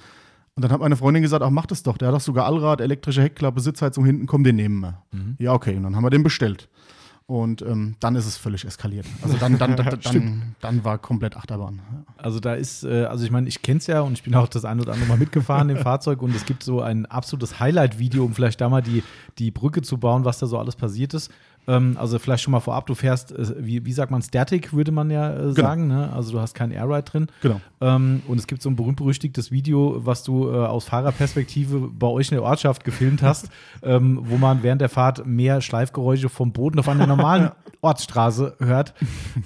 Und 0.56 0.64
dann 0.64 0.72
hat 0.72 0.80
meine 0.80 0.96
Freundin 0.96 1.22
gesagt, 1.24 1.44
ach, 1.44 1.50
mach 1.50 1.66
das 1.66 1.84
doch. 1.84 1.98
Der 1.98 2.08
hat 2.10 2.16
doch 2.16 2.22
sogar 2.22 2.46
Allrad, 2.46 2.80
elektrische 2.82 3.22
Heckklappe, 3.22 3.60
Sitzheizung 3.60 4.06
hinten, 4.06 4.28
komm, 4.28 4.44
den 4.46 4.56
nehmen 4.56 4.80
wir. 4.80 5.02
Mhm. 5.12 5.36
Ja, 5.40 5.54
okay. 5.54 5.76
Und 5.76 5.84
dann 5.84 5.96
haben 5.96 6.04
wir 6.06 6.10
den 6.10 6.24
bestellt. 6.24 6.70
Und 7.28 7.62
ähm, 7.62 7.96
dann 8.02 8.16
ist 8.16 8.26
es 8.26 8.36
völlig 8.36 8.66
eskaliert. 8.66 9.06
Also 9.22 9.38
dann, 9.38 9.58
dann, 9.58 9.78
dann, 9.78 10.00
dann, 10.04 10.56
dann 10.60 10.84
war 10.84 10.98
komplett 10.98 11.38
Achterbahn. 11.38 11.78
Ja. 11.78 12.14
Also 12.18 12.42
da 12.42 12.56
ist, 12.56 12.84
äh, 12.84 13.06
also 13.06 13.24
ich 13.24 13.32
meine, 13.32 13.48
ich 13.48 13.62
kenne 13.62 13.78
es 13.78 13.88
ja 13.88 14.02
und 14.02 14.14
ich 14.14 14.24
bin 14.24 14.36
auch 14.36 14.50
das 14.50 14.66
ein 14.66 14.82
oder 14.82 14.92
andere 14.92 15.08
Mal 15.08 15.18
mitgefahren 15.18 15.70
im 15.70 15.78
Fahrzeug 15.84 16.22
und 16.22 16.36
es 16.36 16.46
gibt 16.46 16.62
so 16.64 16.82
ein 16.82 17.06
absolutes 17.06 17.60
Highlight-Video, 17.60 18.26
um 18.26 18.34
vielleicht 18.34 18.60
da 18.60 18.68
mal 18.68 18.82
die, 18.82 19.04
die 19.40 19.50
Brücke 19.50 19.82
zu 19.82 19.98
bauen, 19.98 20.26
was 20.26 20.40
da 20.40 20.48
so 20.48 20.58
alles 20.60 20.76
passiert 20.76 21.14
ist. 21.14 21.32
Ähm, 21.68 21.96
also 22.00 22.18
vielleicht 22.20 22.44
schon 22.44 22.52
mal 22.52 22.60
vorab, 22.60 22.88
du 22.88 22.96
fährst, 22.96 23.32
äh, 23.32 23.54
wie, 23.60 23.86
wie 23.86 23.94
sagt 23.94 24.12
man, 24.12 24.22
Static 24.22 24.74
würde 24.74 24.92
man 24.92 25.12
ja 25.12 25.32
äh, 25.34 25.52
sagen, 25.54 25.88
ne? 25.88 26.12
also 26.14 26.32
du 26.32 26.40
hast 26.40 26.54
kein 26.56 26.72
Airride 26.72 27.04
drin. 27.04 27.28
Genau. 27.42 27.62
Ähm, 27.82 28.22
und 28.28 28.40
es 28.40 28.48
gibt 28.48 28.62
so 28.62 28.70
ein 28.70 28.76
berühmt-berüchtigtes 28.76 29.52
Video, 29.52 29.98
was 30.06 30.24
du 30.24 30.50
äh, 30.50 30.56
aus 30.56 30.86
Fahrerperspektive 30.86 31.90
bei 31.94 32.08
euch 32.08 32.32
in 32.32 32.36
der 32.38 32.44
Ortschaft 32.44 32.84
gefilmt 32.84 33.22
hast, 33.22 33.50
ähm, 33.84 34.20
wo 34.24 34.38
man 34.38 34.64
während 34.64 34.82
der 34.82 34.90
Fahrt 34.90 35.26
mehr 35.26 35.62
Schleifgeräusche 35.62 36.30
vom 36.30 36.52
Boden 36.52 36.80
auf 36.80 36.90
einer 36.90 37.06
normalen 37.08 37.52
Ortsstraße 37.82 38.56
hört. 38.60 38.94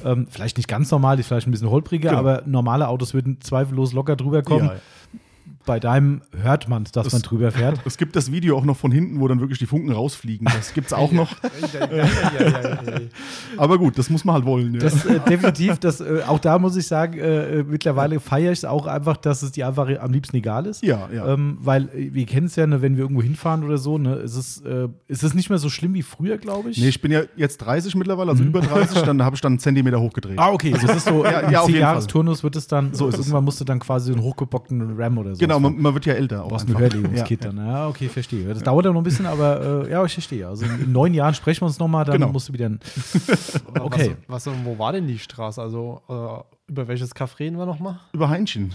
Ähm, 0.04 0.28
vielleicht 0.30 0.58
nicht 0.58 0.68
ganz 0.68 0.90
normal, 0.92 1.18
die 1.18 1.22
ist 1.22 1.28
vielleicht 1.28 1.48
ein 1.48 1.52
bisschen 1.52 1.70
holpriger, 1.70 2.10
Genau. 2.12 2.20
aber 2.20 2.44
normale 2.46 2.88
Autos 2.88 3.14
würden 3.14 3.40
zweifellos 3.42 3.94
locker 3.94 4.16
drüber 4.16 4.42
kommen. 4.42 4.66
Ja. 4.68 4.76
Bei 5.66 5.80
deinem 5.80 6.22
hört 6.42 6.68
man, 6.70 6.86
dass 6.94 7.12
man 7.12 7.22
drüber 7.22 7.52
fährt. 7.52 7.80
Es 7.86 7.98
gibt 7.98 8.16
das 8.16 8.32
Video 8.32 8.58
auch 8.58 8.66
noch 8.66 8.78
von 8.78 8.92
hinten, 8.92 9.20
wo 9.20 9.28
dann 9.28 9.40
wirklich 9.40 9.60
die 9.60 9.66
Funken 9.66 9.92
rausfliegen. 9.92 10.48
Das 10.54 10.74
gibt 10.74 10.88
es 10.88 10.94
auch 10.94 11.12
noch. 11.12 11.36
Aber 13.58 13.78
gut, 13.78 13.98
das 13.98 14.10
muss 14.10 14.26
man 14.26 14.36
halt 14.36 14.46
wollen. 14.46 14.74
Ja. 14.76 14.80
Das 14.82 15.06
äh, 15.06 15.20
definitiv, 15.20 15.78
das, 15.80 16.02
äh, 16.02 16.22
auch 16.28 16.40
da 16.40 16.60
muss 16.60 16.76
ich 16.76 16.88
sagen, 16.88 17.18
äh, 17.18 17.60
äh, 17.60 17.64
mittlerweile 17.64 18.20
feiere 18.20 18.52
ich 18.52 18.60
es 18.60 18.66
auch 18.66 18.86
einfach, 18.88 19.18
dass 19.18 19.42
es 19.44 19.52
dir 19.52 19.68
einfach 19.68 19.88
am 20.00 20.12
liebsten 20.12 20.36
egal 20.38 20.66
ist. 20.66 20.84
Ja, 20.84 21.10
ja. 21.14 21.34
Ähm, 21.34 21.58
weil 21.62 21.84
äh, 21.90 22.14
wir 22.14 22.26
kennen 22.26 22.48
es 22.48 22.56
ja, 22.56 22.68
ne, 22.68 22.82
wenn 22.82 22.96
wir 22.98 23.04
irgendwo 23.04 23.22
hinfahren 23.22 23.64
oder 23.64 23.78
so, 23.78 23.98
ne, 23.98 24.16
ist 24.16 24.36
es, 24.36 24.62
äh, 24.62 24.88
ist 25.08 25.24
es 25.24 25.34
nicht 25.34 25.50
mehr 25.50 25.60
so 25.60 25.70
schlimm 25.70 25.94
wie 25.94 26.02
früher, 26.04 26.38
glaube 26.38 26.70
ich. 26.72 26.78
nee, 26.78 26.90
ich 26.90 27.02
bin 27.02 27.12
ja 27.12 27.22
jetzt 27.36 27.58
30 27.58 27.96
mittlerweile, 27.96 28.32
also 28.32 28.44
über 28.44 28.62
30, 28.62 29.02
dann 29.04 29.24
habe 29.24 29.36
ich 29.36 29.42
dann 29.42 29.54
einen 29.54 29.60
Zentimeter 29.60 30.00
hochgedreht. 30.00 30.34
Mhm. 30.34 30.40
Ah, 30.40 30.52
okay. 30.52 30.74
Also 30.74 30.88
es 30.88 30.98
ist 30.98 31.08
so, 31.08 31.24
Ja, 31.36 31.50
ja, 31.50 31.62
auf 31.62 31.70
jeden 31.70 31.80
10-Jahres-Turnus 31.82 32.44
wird 32.44 32.56
es 32.56 32.68
dann, 32.68 32.94
So 32.94 33.08
ist 33.08 33.16
es. 33.16 33.20
irgendwann 33.22 33.44
musst 33.46 33.60
du 33.60 33.66
dann 33.66 33.80
quasi 33.80 34.08
so 34.08 34.14
einen 34.14 34.24
hochgebockten 34.24 34.96
RAM 34.98 35.18
oder 35.18 35.34
so. 35.36 35.40
Genau, 35.40 35.55
man, 35.60 35.82
man 35.82 35.94
wird 35.94 36.06
ja 36.06 36.14
älter. 36.14 36.44
Auch 36.44 36.48
Du 36.48 36.50
brauchst 36.52 36.68
ein 36.70 36.76
einfach. 36.76 36.82
Hörlegungskit 36.96 37.44
Ja, 37.44 37.52
dann. 37.52 37.66
Ja, 37.68 37.88
okay, 37.88 38.10
verstehe. 38.10 38.48
Das 38.54 38.64
dauert 38.64 38.86
ja 38.86 38.92
noch 38.92 39.02
ein 39.02 39.04
bisschen, 39.04 39.26
aber 39.26 39.86
äh, 39.88 39.92
ja, 39.92 40.04
ich 40.06 40.14
verstehe. 40.14 40.48
Also 40.48 40.66
in, 40.66 40.80
in 40.86 40.92
neun 40.92 41.14
Jahren 41.14 41.34
sprechen 41.34 41.62
wir 41.62 41.68
uns 41.68 41.80
nochmal, 41.80 42.06
dann 42.06 42.14
Genau. 42.14 42.32
musst 42.32 42.50
du 42.50 42.54
wieder. 42.54 42.70
Okay. 43.80 44.16
Was, 44.28 44.48
was, 44.48 44.54
wo 44.64 44.78
war 44.80 44.92
denn 44.94 45.08
die 45.08 45.20
Straße? 45.20 45.62
Also 45.62 46.02
äh, 46.10 46.72
über 46.72 46.88
welches 46.88 47.14
Kaff 47.14 47.40
reden 47.40 47.58
wir 47.58 47.66
nochmal? 47.66 48.00
Über 48.14 48.30
Heinchen. 48.30 48.74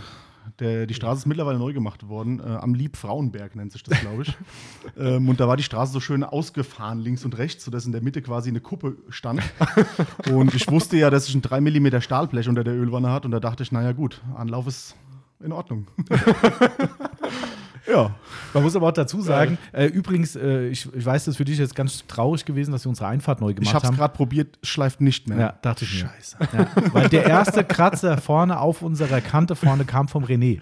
Der, 0.58 0.86
die 0.86 0.94
Straße 0.94 1.20
ist 1.20 1.26
mittlerweile 1.26 1.58
neu 1.58 1.72
gemacht 1.72 2.08
worden. 2.08 2.40
Äh, 2.40 2.42
am 2.42 2.74
Lieb-Frauenberg 2.74 3.54
nennt 3.56 3.72
sich 3.72 3.82
das, 3.82 4.00
glaube 4.00 4.22
ich. 4.22 4.36
ähm, 4.98 5.28
und 5.28 5.38
da 5.40 5.46
war 5.48 5.56
die 5.56 5.62
Straße 5.62 5.92
so 5.92 6.00
schön 6.00 6.24
ausgefahren, 6.24 6.98
links 6.98 7.24
und 7.24 7.38
rechts, 7.38 7.64
sodass 7.64 7.86
in 7.86 7.92
der 7.92 8.02
Mitte 8.02 8.20
quasi 8.20 8.48
eine 8.50 8.60
Kuppe 8.60 8.96
stand. 9.10 9.42
und 10.32 10.54
ich 10.54 10.68
wusste 10.70 10.96
ja, 10.96 11.08
dass 11.10 11.28
ich 11.28 11.34
ein 11.34 11.42
3 11.42 11.60
mm 11.60 12.00
Stahlblech 12.00 12.48
unter 12.48 12.64
der 12.64 12.74
Ölwanne 12.74 13.10
hat. 13.10 13.24
Und 13.24 13.30
da 13.30 13.40
dachte 13.40 13.62
ich, 13.62 13.70
naja, 13.72 13.92
gut, 13.92 14.20
Anlauf 14.36 14.66
ist 14.66 14.96
in 15.40 15.52
Ordnung. 15.52 15.86
ja. 17.88 18.14
Man 18.52 18.62
muss 18.62 18.74
aber 18.76 18.88
auch 18.88 18.92
dazu 18.92 19.20
sagen, 19.20 19.58
äh, 19.72 19.86
übrigens, 19.86 20.36
äh, 20.36 20.68
ich, 20.68 20.88
ich 20.94 21.04
weiß, 21.04 21.24
das 21.24 21.32
ist 21.32 21.36
für 21.36 21.44
dich 21.44 21.58
jetzt 21.58 21.74
ganz 21.74 22.04
traurig 22.06 22.44
gewesen, 22.44 22.72
dass 22.72 22.84
wir 22.84 22.88
unsere 22.88 23.08
Einfahrt 23.08 23.40
neu 23.40 23.54
gemacht 23.54 23.68
Ich 23.68 23.74
habe 23.74 23.84
es 23.84 23.88
haben. 23.90 23.96
gerade 23.96 24.14
probiert, 24.14 24.58
schleift 24.62 25.00
nicht 25.00 25.28
mehr. 25.28 25.38
Ja, 25.38 25.54
dachte 25.62 25.84
ich 25.84 26.02
mir. 26.02 26.10
Scheiße. 26.10 26.36
Ja, 26.52 26.66
weil 26.92 27.08
der 27.08 27.26
erste 27.26 27.64
Kratzer 27.64 28.18
vorne 28.18 28.58
auf 28.60 28.82
unserer 28.82 29.20
Kante 29.20 29.54
vorne 29.56 29.84
kam 29.84 30.08
vom 30.08 30.24
René. 30.24 30.60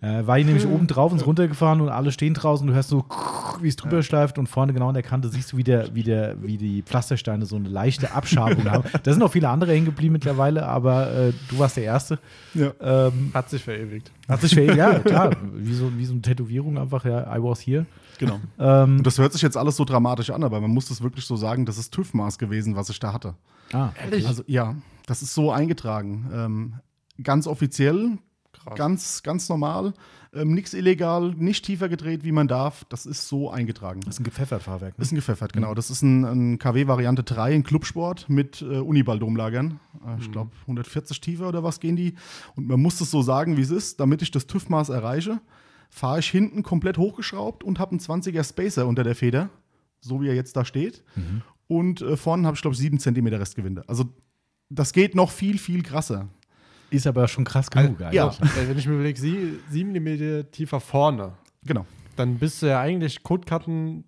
Äh, 0.00 0.26
war 0.26 0.36
hier 0.36 0.46
nämlich 0.46 0.66
oben 0.66 0.86
drauf 0.86 1.12
und 1.12 1.18
ist 1.18 1.26
runtergefahren 1.26 1.80
und 1.80 1.88
alle 1.88 2.10
stehen 2.12 2.34
draußen. 2.34 2.66
Du 2.66 2.74
hörst 2.74 2.88
so, 2.88 3.04
wie 3.60 3.68
es 3.68 3.76
drüber 3.76 4.02
schleift 4.02 4.38
und 4.38 4.48
vorne 4.48 4.72
genau 4.72 4.88
an 4.88 4.94
der 4.94 5.02
Kante 5.04 5.28
siehst 5.28 5.52
du, 5.52 5.56
wie, 5.56 5.64
der, 5.64 5.94
wie, 5.94 6.02
der, 6.02 6.42
wie 6.42 6.56
die 6.56 6.82
Pflastersteine 6.82 7.46
so 7.46 7.56
eine 7.56 7.68
leichte 7.68 8.12
Abschabung 8.12 8.68
haben. 8.70 8.84
Da 9.02 9.12
sind 9.12 9.22
auch 9.22 9.32
viele 9.32 9.48
andere 9.48 9.72
hängen 9.72 9.86
geblieben 9.86 10.12
mittlerweile, 10.12 10.66
aber 10.66 11.10
äh, 11.12 11.32
du 11.48 11.58
warst 11.58 11.76
der 11.76 11.84
Erste. 11.84 12.18
Ja. 12.54 12.72
Ähm, 12.80 13.30
Hat 13.34 13.48
sich 13.50 13.62
verewigt. 13.62 14.10
hat 14.28 14.40
sich 14.40 14.54
verewigt, 14.54 14.76
ja, 14.78 14.98
klar. 14.98 15.30
Wie 15.54 15.74
so, 15.74 15.90
wie 15.96 16.04
so 16.04 16.12
eine 16.12 16.20
Tätowierung 16.52 16.78
einfach, 16.78 17.04
ja, 17.04 17.34
I 17.36 17.42
was 17.42 17.60
here. 17.66 17.86
Genau. 18.18 18.40
Ähm, 18.58 18.98
Und 18.98 19.06
das 19.06 19.18
hört 19.18 19.32
sich 19.32 19.42
jetzt 19.42 19.56
alles 19.56 19.76
so 19.76 19.84
dramatisch 19.84 20.30
an, 20.30 20.44
aber 20.44 20.60
man 20.60 20.70
muss 20.70 20.88
das 20.88 21.02
wirklich 21.02 21.24
so 21.24 21.36
sagen, 21.36 21.64
das 21.66 21.78
ist 21.78 21.92
TÜV-Maß 21.92 22.38
gewesen, 22.38 22.76
was 22.76 22.90
ich 22.90 23.00
da 23.00 23.12
hatte. 23.12 23.34
ah, 23.72 23.90
Ehrlich? 24.00 24.26
Also 24.26 24.42
ja, 24.46 24.76
das 25.06 25.22
ist 25.22 25.34
so 25.34 25.50
eingetragen. 25.50 26.30
Ähm, 26.32 26.74
ganz 27.22 27.46
offiziell, 27.46 28.18
Krass. 28.52 28.74
ganz, 28.76 29.22
ganz 29.22 29.48
normal, 29.48 29.94
ähm, 30.34 30.54
nichts 30.54 30.72
illegal, 30.72 31.34
nicht 31.36 31.64
tiefer 31.64 31.88
gedreht, 31.88 32.22
wie 32.24 32.32
man 32.32 32.48
darf. 32.48 32.84
Das 32.88 33.06
ist 33.06 33.28
so 33.28 33.50
eingetragen. 33.50 34.00
das 34.00 34.14
ist 34.14 34.20
ein 34.20 34.24
gepfeffert 34.24 34.62
Fahrwerk. 34.62 34.96
Ne? 34.98 35.02
Ist 35.02 35.12
ein 35.12 35.16
gepfeffert, 35.16 35.52
genau. 35.52 35.74
Das 35.74 35.90
ist 35.90 36.02
ein, 36.02 36.24
ein 36.24 36.58
KW-Variante 36.58 37.22
3, 37.22 37.54
ein 37.54 37.64
Clubsport 37.64 38.28
mit 38.28 38.62
äh, 38.62 38.78
Uniball-Domlagern. 38.78 39.80
Äh, 40.06 40.20
ich 40.20 40.30
glaube, 40.30 40.50
140 40.62 41.20
tiefer 41.20 41.48
oder 41.48 41.62
was 41.64 41.80
gehen 41.80 41.96
die. 41.96 42.14
Und 42.54 42.68
man 42.68 42.80
muss 42.80 43.00
es 43.00 43.10
so 43.10 43.20
sagen, 43.22 43.56
wie 43.56 43.62
es 43.62 43.70
ist, 43.70 44.00
damit 44.00 44.22
ich 44.22 44.30
das 44.30 44.46
TÜV-Maß 44.46 44.90
erreiche, 44.90 45.40
fahre 45.94 46.20
ich 46.20 46.30
hinten 46.30 46.62
komplett 46.62 46.96
hochgeschraubt 46.96 47.62
und 47.62 47.78
habe 47.78 47.90
einen 47.92 48.00
20er 48.00 48.42
Spacer 48.42 48.86
unter 48.86 49.04
der 49.04 49.14
Feder, 49.14 49.50
so 50.00 50.22
wie 50.22 50.28
er 50.28 50.34
jetzt 50.34 50.56
da 50.56 50.64
steht. 50.64 51.04
Und 51.68 52.00
äh, 52.00 52.16
vorne 52.16 52.46
habe 52.46 52.54
ich, 52.56 52.62
glaube 52.62 52.72
ich, 52.74 52.80
7 52.80 52.98
cm 52.98 53.26
Restgewinde. 53.26 53.84
Also 53.86 54.06
das 54.70 54.94
geht 54.94 55.14
noch 55.14 55.30
viel, 55.30 55.58
viel 55.58 55.82
krasser. 55.82 56.28
Ist 56.90 57.06
aber 57.06 57.28
schon 57.28 57.44
krass 57.44 57.70
genug. 57.70 58.00
ja. 58.10 58.28
eigentlich. 58.30 58.56
Äh, 58.56 58.68
Wenn 58.68 58.78
ich 58.78 58.86
mir 58.86 58.94
überlege, 58.94 59.20
sie, 59.20 59.58
7 59.70 59.92
mm 59.92 60.50
tiefer 60.50 60.80
vorne, 60.80 61.34
Genau. 61.64 61.84
dann 62.16 62.38
bist 62.38 62.62
du 62.62 62.66
ja 62.66 62.80
eigentlich 62.80 63.22
Kotkanten, 63.22 64.04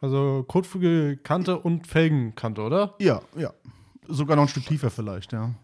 also 0.00 0.44
kotfrüge 0.48 1.18
Kante 1.18 1.58
und 1.58 1.86
Felgenkante, 1.86 2.62
oder? 2.62 2.94
Ja, 3.00 3.20
ja. 3.36 3.52
Sogar 4.08 4.36
noch 4.36 4.44
ein 4.44 4.48
Stück 4.48 4.64
tiefer 4.66 4.90
vielleicht, 4.90 5.32
ja. 5.34 5.54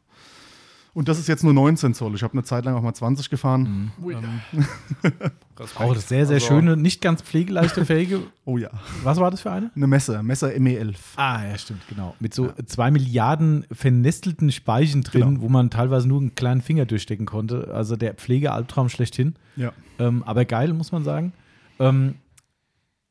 Und 0.94 1.09
das 1.09 1.18
ist 1.18 1.26
jetzt 1.26 1.42
nur 1.42 1.52
19 1.52 1.92
Zoll. 1.92 2.14
Ich 2.14 2.22
habe 2.22 2.35
eine 2.35 2.44
Zeit 2.44 2.64
lang 2.64 2.74
auch 2.76 2.80
mal 2.83 2.94
20 2.94 3.28
gefahren. 3.28 3.90
Ähm, 4.09 4.38
Auch 5.76 5.94
das 5.94 6.09
sehr, 6.09 6.24
sehr 6.26 6.37
Also- 6.37 6.46
schöne, 6.46 6.76
nicht 6.76 7.00
ganz 7.00 7.20
pflegeleichte 7.22 7.85
Felge. 7.87 8.20
oh 8.44 8.59
ja. 8.59 8.70
Was 9.02 9.18
war 9.18 9.30
das 9.30 9.40
für 9.40 9.50
eine? 9.50 9.70
Eine 9.74 9.87
Messer, 9.88 10.22
Messer 10.22 10.48
ME11. 10.50 10.94
Ah, 11.16 11.44
ja, 11.44 11.59
stimmt, 11.59 11.83
genau. 11.88 12.14
Mit 12.20 12.33
so 12.35 12.52
zwei 12.66 12.90
Milliarden 12.92 13.66
vernestelten 13.72 14.52
Speichen 14.52 15.02
drin, 15.02 15.20
Genau. 15.22 15.40
wo 15.42 15.48
man 15.48 15.70
teilweise 15.70 16.07
nur 16.09 16.20
einen 16.20 16.35
kleinen 16.37 16.61
Finger 16.62 16.87
durchstecken 16.87 17.26
konnte. 17.26 17.72
Also 17.74 17.96
der 17.96 18.14
Pflegealbtraum 18.14 18.88
schlechthin. 18.88 19.35
Ja. 19.57 19.72
Ähm, 19.98 20.22
aber 20.24 20.44
geil, 20.44 20.72
muss 20.72 20.92
man 20.92 21.02
sagen. 21.04 21.33
Ähm, 21.80 22.14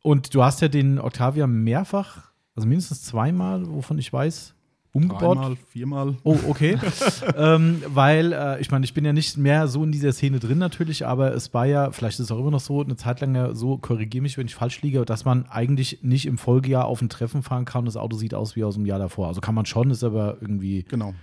und 0.02 0.34
du 0.34 0.44
hast 0.44 0.62
ja 0.62 0.68
den 0.70 1.00
Octavia 1.00 1.48
mehrfach, 1.48 2.32
also 2.56 2.68
mindestens 2.68 3.04
zweimal, 3.04 3.68
wovon 3.68 3.98
ich 3.98 4.12
weiß, 4.12 4.54
umgebaut. 4.94 5.38
Dreimal, 5.38 5.58
viermal. 5.70 6.16
Oh, 6.24 6.38
okay. 6.48 6.78
ähm, 7.38 7.82
weil, 7.88 8.32
äh, 8.32 8.62
ich 8.62 8.72
meine, 8.72 8.86
ich 8.86 8.94
bin 8.94 9.04
ja 9.04 9.12
nicht 9.12 9.38
mehr 9.38 9.68
so 9.68 9.84
in 9.84 9.92
dieser 9.92 10.14
Szene 10.14 10.40
drin 10.40 10.60
natürlich, 10.60 11.06
aber 11.06 11.34
es 11.34 11.54
war 11.54 11.66
ja, 11.66 11.92
vielleicht 11.92 12.20
ist 12.20 12.26
es 12.26 12.32
auch 12.32 12.40
immer 12.40 12.52
noch 12.52 12.60
so, 12.60 12.82
eine 12.82 12.96
Zeit 12.96 13.20
lang 13.20 13.36
ja 13.36 13.54
so, 13.56 13.78
korrigiere 13.78 14.22
mich, 14.22 14.38
wenn 14.38 14.46
ich 14.46 14.56
falsch 14.56 14.82
liege, 14.82 15.04
dass 15.04 15.26
man 15.26 15.48
eigentlich 15.48 16.00
nicht 16.04 16.28
im 16.28 16.38
Folgejahr 16.38 16.86
auf 16.86 17.02
ein 17.02 17.10
Treffen 17.10 17.42
fahren 17.42 17.66
kann 17.66 17.80
und 17.80 17.86
das 17.88 17.98
Auto 17.98 18.16
sieht 18.16 18.34
aus 18.36 18.56
wie 18.56 18.64
aus 18.64 18.76
dem 18.76 18.86
Jahr 18.86 19.00
davor. 19.00 19.28
Also 19.28 19.42
kann 19.42 19.56
man 19.56 19.66
schon, 19.66 19.90
ist 19.90 20.04
aber 20.04 20.38
irgendwie. 20.40 20.86
Genau. 20.88 21.14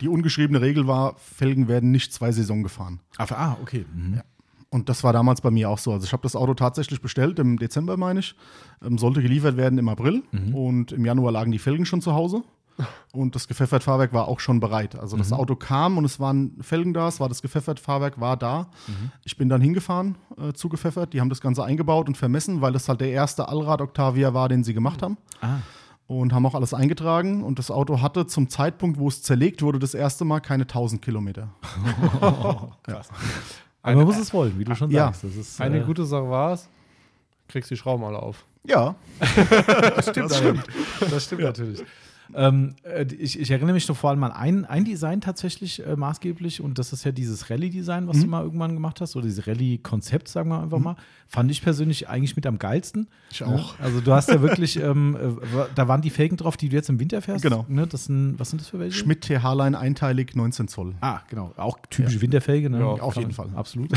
Die 0.00 0.08
ungeschriebene 0.08 0.60
Regel 0.60 0.86
war, 0.86 1.14
Felgen 1.18 1.68
werden 1.68 1.90
nicht 1.90 2.12
zwei 2.12 2.32
Saison 2.32 2.62
gefahren. 2.62 3.00
Ah, 3.18 3.56
okay. 3.62 3.84
Mhm. 3.94 4.20
Und 4.70 4.88
das 4.88 5.04
war 5.04 5.12
damals 5.12 5.40
bei 5.40 5.50
mir 5.50 5.68
auch 5.68 5.78
so. 5.78 5.92
Also 5.92 6.04
ich 6.04 6.12
habe 6.12 6.22
das 6.22 6.36
Auto 6.36 6.54
tatsächlich 6.54 7.00
bestellt, 7.00 7.38
im 7.38 7.58
Dezember 7.58 7.96
meine 7.96 8.20
ich. 8.20 8.36
Ähm, 8.82 8.98
sollte 8.98 9.20
geliefert 9.20 9.56
werden 9.56 9.78
im 9.78 9.88
April. 9.88 10.22
Und 10.52 10.92
im 10.92 11.04
Januar 11.04 11.32
lagen 11.32 11.50
die 11.52 11.58
Felgen 11.58 11.84
schon 11.86 12.00
zu 12.00 12.14
Hause. 12.14 12.42
Und 13.12 13.34
das 13.34 13.48
gepfeffert 13.48 13.82
Fahrwerk 13.82 14.12
war 14.12 14.28
auch 14.28 14.40
schon 14.40 14.60
bereit. 14.60 14.94
Also 14.96 15.16
das 15.16 15.32
Auto 15.32 15.56
kam 15.56 15.98
und 15.98 16.04
es 16.04 16.20
waren 16.20 16.56
Felgen 16.62 16.92
da, 16.94 17.08
es 17.08 17.18
war 17.20 17.28
das 17.28 17.42
gepfeffert 17.42 17.80
Fahrwerk 17.80 18.20
war 18.20 18.36
da. 18.36 18.68
Ich 19.24 19.36
bin 19.36 19.48
dann 19.48 19.60
hingefahren 19.60 20.16
äh, 20.38 20.52
zu 20.52 20.68
gepfeffert. 20.68 21.12
Die 21.12 21.20
haben 21.20 21.28
das 21.30 21.40
Ganze 21.40 21.64
eingebaut 21.64 22.08
und 22.08 22.16
vermessen, 22.16 22.60
weil 22.60 22.72
das 22.72 22.88
halt 22.88 23.00
der 23.00 23.10
erste 23.10 23.48
Allrad 23.48 23.80
Octavia 23.80 24.32
war, 24.34 24.48
den 24.48 24.62
sie 24.64 24.74
gemacht 24.74 25.02
haben. 25.02 25.16
Ah. 25.40 25.58
Und 26.06 26.32
haben 26.32 26.44
auch 26.46 26.54
alles 26.56 26.74
eingetragen. 26.74 27.44
Und 27.44 27.58
das 27.60 27.70
Auto 27.70 28.00
hatte 28.02 28.26
zum 28.26 28.48
Zeitpunkt, 28.48 28.98
wo 28.98 29.06
es 29.08 29.22
zerlegt 29.22 29.62
wurde, 29.62 29.78
das 29.78 29.94
erste 29.94 30.24
Mal 30.24 30.40
keine 30.40 30.64
1000 30.64 31.00
Kilometer. 31.02 31.48
Aber 33.82 33.96
man 33.96 34.04
muss 34.04 34.18
es 34.18 34.32
wollen, 34.32 34.58
wie 34.58 34.64
du 34.64 34.74
schon 34.74 34.90
Ja. 34.90 35.06
sagst. 35.06 35.24
Das 35.24 35.36
ist, 35.36 35.60
Eine 35.60 35.78
äh, 35.78 35.84
gute 35.84 36.04
Sache 36.04 36.28
war 36.28 36.52
es, 36.52 36.68
kriegst 37.48 37.70
die 37.70 37.76
Schrauben 37.76 38.04
alle 38.04 38.20
auf. 38.20 38.44
Ja, 38.64 38.94
Das 39.96 40.10
stimmt, 40.10 40.30
Das 41.10 41.24
stimmt 41.24 41.42
natürlich. 41.42 41.82
Ähm, 42.34 42.74
äh, 42.82 43.04
ich, 43.14 43.38
ich 43.38 43.50
erinnere 43.50 43.74
mich 43.74 43.88
noch 43.88 43.96
vor 43.96 44.10
allem 44.10 44.22
an 44.24 44.32
ein, 44.32 44.64
ein 44.64 44.84
Design 44.84 45.20
tatsächlich 45.20 45.84
äh, 45.84 45.96
maßgeblich 45.96 46.60
und 46.60 46.78
das 46.78 46.92
ist 46.92 47.04
ja 47.04 47.12
dieses 47.12 47.50
Rallye-Design, 47.50 48.08
was 48.08 48.20
du 48.20 48.26
mal 48.26 48.42
irgendwann 48.42 48.74
gemacht 48.74 49.00
hast, 49.00 49.16
oder 49.16 49.26
dieses 49.26 49.46
Rallye-Konzept, 49.46 50.28
sagen 50.28 50.50
wir 50.50 50.62
einfach 50.62 50.78
mal. 50.78 50.96
Fand 51.28 51.50
ich 51.50 51.62
persönlich 51.62 52.08
eigentlich 52.08 52.34
mit 52.34 52.46
am 52.46 52.58
geilsten. 52.58 53.08
Ich 53.30 53.44
auch. 53.44 53.78
Ja, 53.78 53.84
also 53.84 54.00
du 54.00 54.12
hast 54.12 54.30
ja 54.30 54.42
wirklich, 54.42 54.76
ähm, 54.80 55.16
äh, 55.16 55.66
da 55.74 55.86
waren 55.86 56.02
die 56.02 56.10
Felgen 56.10 56.36
drauf, 56.36 56.56
die 56.56 56.68
du 56.68 56.76
jetzt 56.76 56.88
im 56.88 56.98
Winter 56.98 57.22
fährst. 57.22 57.42
Genau. 57.42 57.64
Ne? 57.68 57.86
Das 57.86 58.06
sind, 58.06 58.34
was 58.38 58.50
sind 58.50 58.60
das 58.60 58.68
für 58.68 58.80
welche? 58.80 58.96
Schmidt 58.96 59.22
TH-Line 59.22 59.78
einteilig 59.78 60.34
19 60.34 60.68
Zoll. 60.68 60.94
Ah, 61.00 61.20
genau. 61.28 61.52
Auch 61.56 61.78
typische 61.88 62.20
Winterfelge. 62.20 62.68
Ne? 62.68 62.80
Ja, 62.80 62.86
auf 62.86 63.16
jeden 63.16 63.32
Fall. 63.32 63.48
Absolut. 63.54 63.90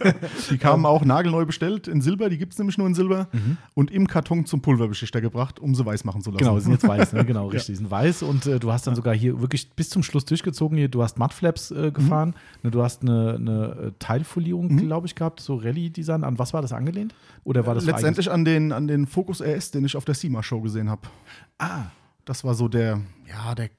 Die 0.50 0.58
kamen 0.58 0.84
auch 0.84 1.04
nagelneu 1.04 1.46
bestellt 1.46 1.88
in 1.88 2.02
Silber, 2.02 2.28
die 2.28 2.38
gibt 2.38 2.52
es 2.52 2.58
nämlich 2.58 2.78
nur 2.78 2.86
in 2.86 2.94
Silber. 2.94 3.28
Und 3.74 3.90
im 3.90 4.06
Karton 4.06 4.44
zum 4.46 4.60
Pulverbeschichter 4.60 5.20
gebracht, 5.20 5.60
um 5.60 5.74
sie 5.74 5.84
weiß 5.84 6.04
machen 6.04 6.22
zu 6.22 6.30
lassen. 6.30 6.44
Genau, 6.44 6.58
sind 6.58 6.72
jetzt 6.72 6.86
weiß, 6.86 7.12
ne? 7.12 7.24
genau, 7.24 7.46
richtig. 7.48 7.73
Sind 7.76 7.90
weiß 7.90 8.22
und 8.22 8.46
äh, 8.46 8.58
du 8.58 8.72
hast 8.72 8.86
dann 8.86 8.94
sogar 8.94 9.14
hier 9.14 9.40
wirklich 9.40 9.70
bis 9.72 9.90
zum 9.90 10.02
Schluss 10.02 10.24
durchgezogen. 10.24 10.76
Hier, 10.78 10.88
du 10.88 11.02
hast 11.02 11.18
Mudflaps 11.18 11.70
äh, 11.70 11.90
gefahren, 11.90 12.34
ne, 12.62 12.70
du 12.70 12.82
hast 12.82 13.02
eine, 13.02 13.34
eine 13.36 13.64
äh, 13.88 13.92
Teilfolierung, 13.98 14.76
glaube 14.76 15.06
ich, 15.06 15.14
gehabt, 15.14 15.40
so 15.40 15.56
Rallye-Design. 15.56 16.24
An 16.24 16.38
was 16.38 16.52
war 16.54 16.62
das 16.62 16.72
angelehnt? 16.72 17.14
Oder 17.44 17.66
war 17.66 17.74
das 17.74 17.84
Letztendlich 17.84 18.30
an 18.30 18.44
den, 18.44 18.72
an 18.72 18.86
den 18.88 19.06
Focus 19.06 19.40
RS, 19.42 19.70
den 19.72 19.84
ich 19.84 19.96
auf 19.96 20.04
der 20.04 20.14
SEMA-Show 20.14 20.60
gesehen 20.60 20.88
habe. 20.90 21.02
Ah, 21.58 21.86
Das 22.24 22.44
war 22.44 22.54
so 22.54 22.68
der, 22.68 23.00
ja, 23.28 23.54
der, 23.54 23.70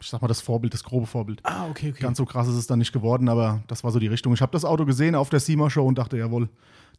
ich 0.00 0.08
sag 0.08 0.20
mal, 0.22 0.28
das 0.28 0.40
Vorbild, 0.40 0.74
das 0.74 0.84
grobe 0.84 1.06
Vorbild. 1.06 1.40
ah, 1.44 1.66
okay, 1.70 1.90
okay. 1.90 2.00
Ganz 2.02 2.18
so 2.18 2.24
krass 2.26 2.48
ist 2.48 2.54
es 2.56 2.66
dann 2.66 2.78
nicht 2.78 2.92
geworden, 2.92 3.28
aber 3.28 3.62
das 3.66 3.82
war 3.84 3.90
so 3.90 3.98
die 3.98 4.06
Richtung. 4.08 4.32
Ich 4.34 4.42
habe 4.42 4.52
das 4.52 4.64
Auto 4.64 4.84
gesehen 4.84 5.14
auf 5.14 5.30
der 5.30 5.40
SEMA-Show 5.40 5.86
und 5.86 5.96
dachte, 5.98 6.16
jawohl, 6.18 6.48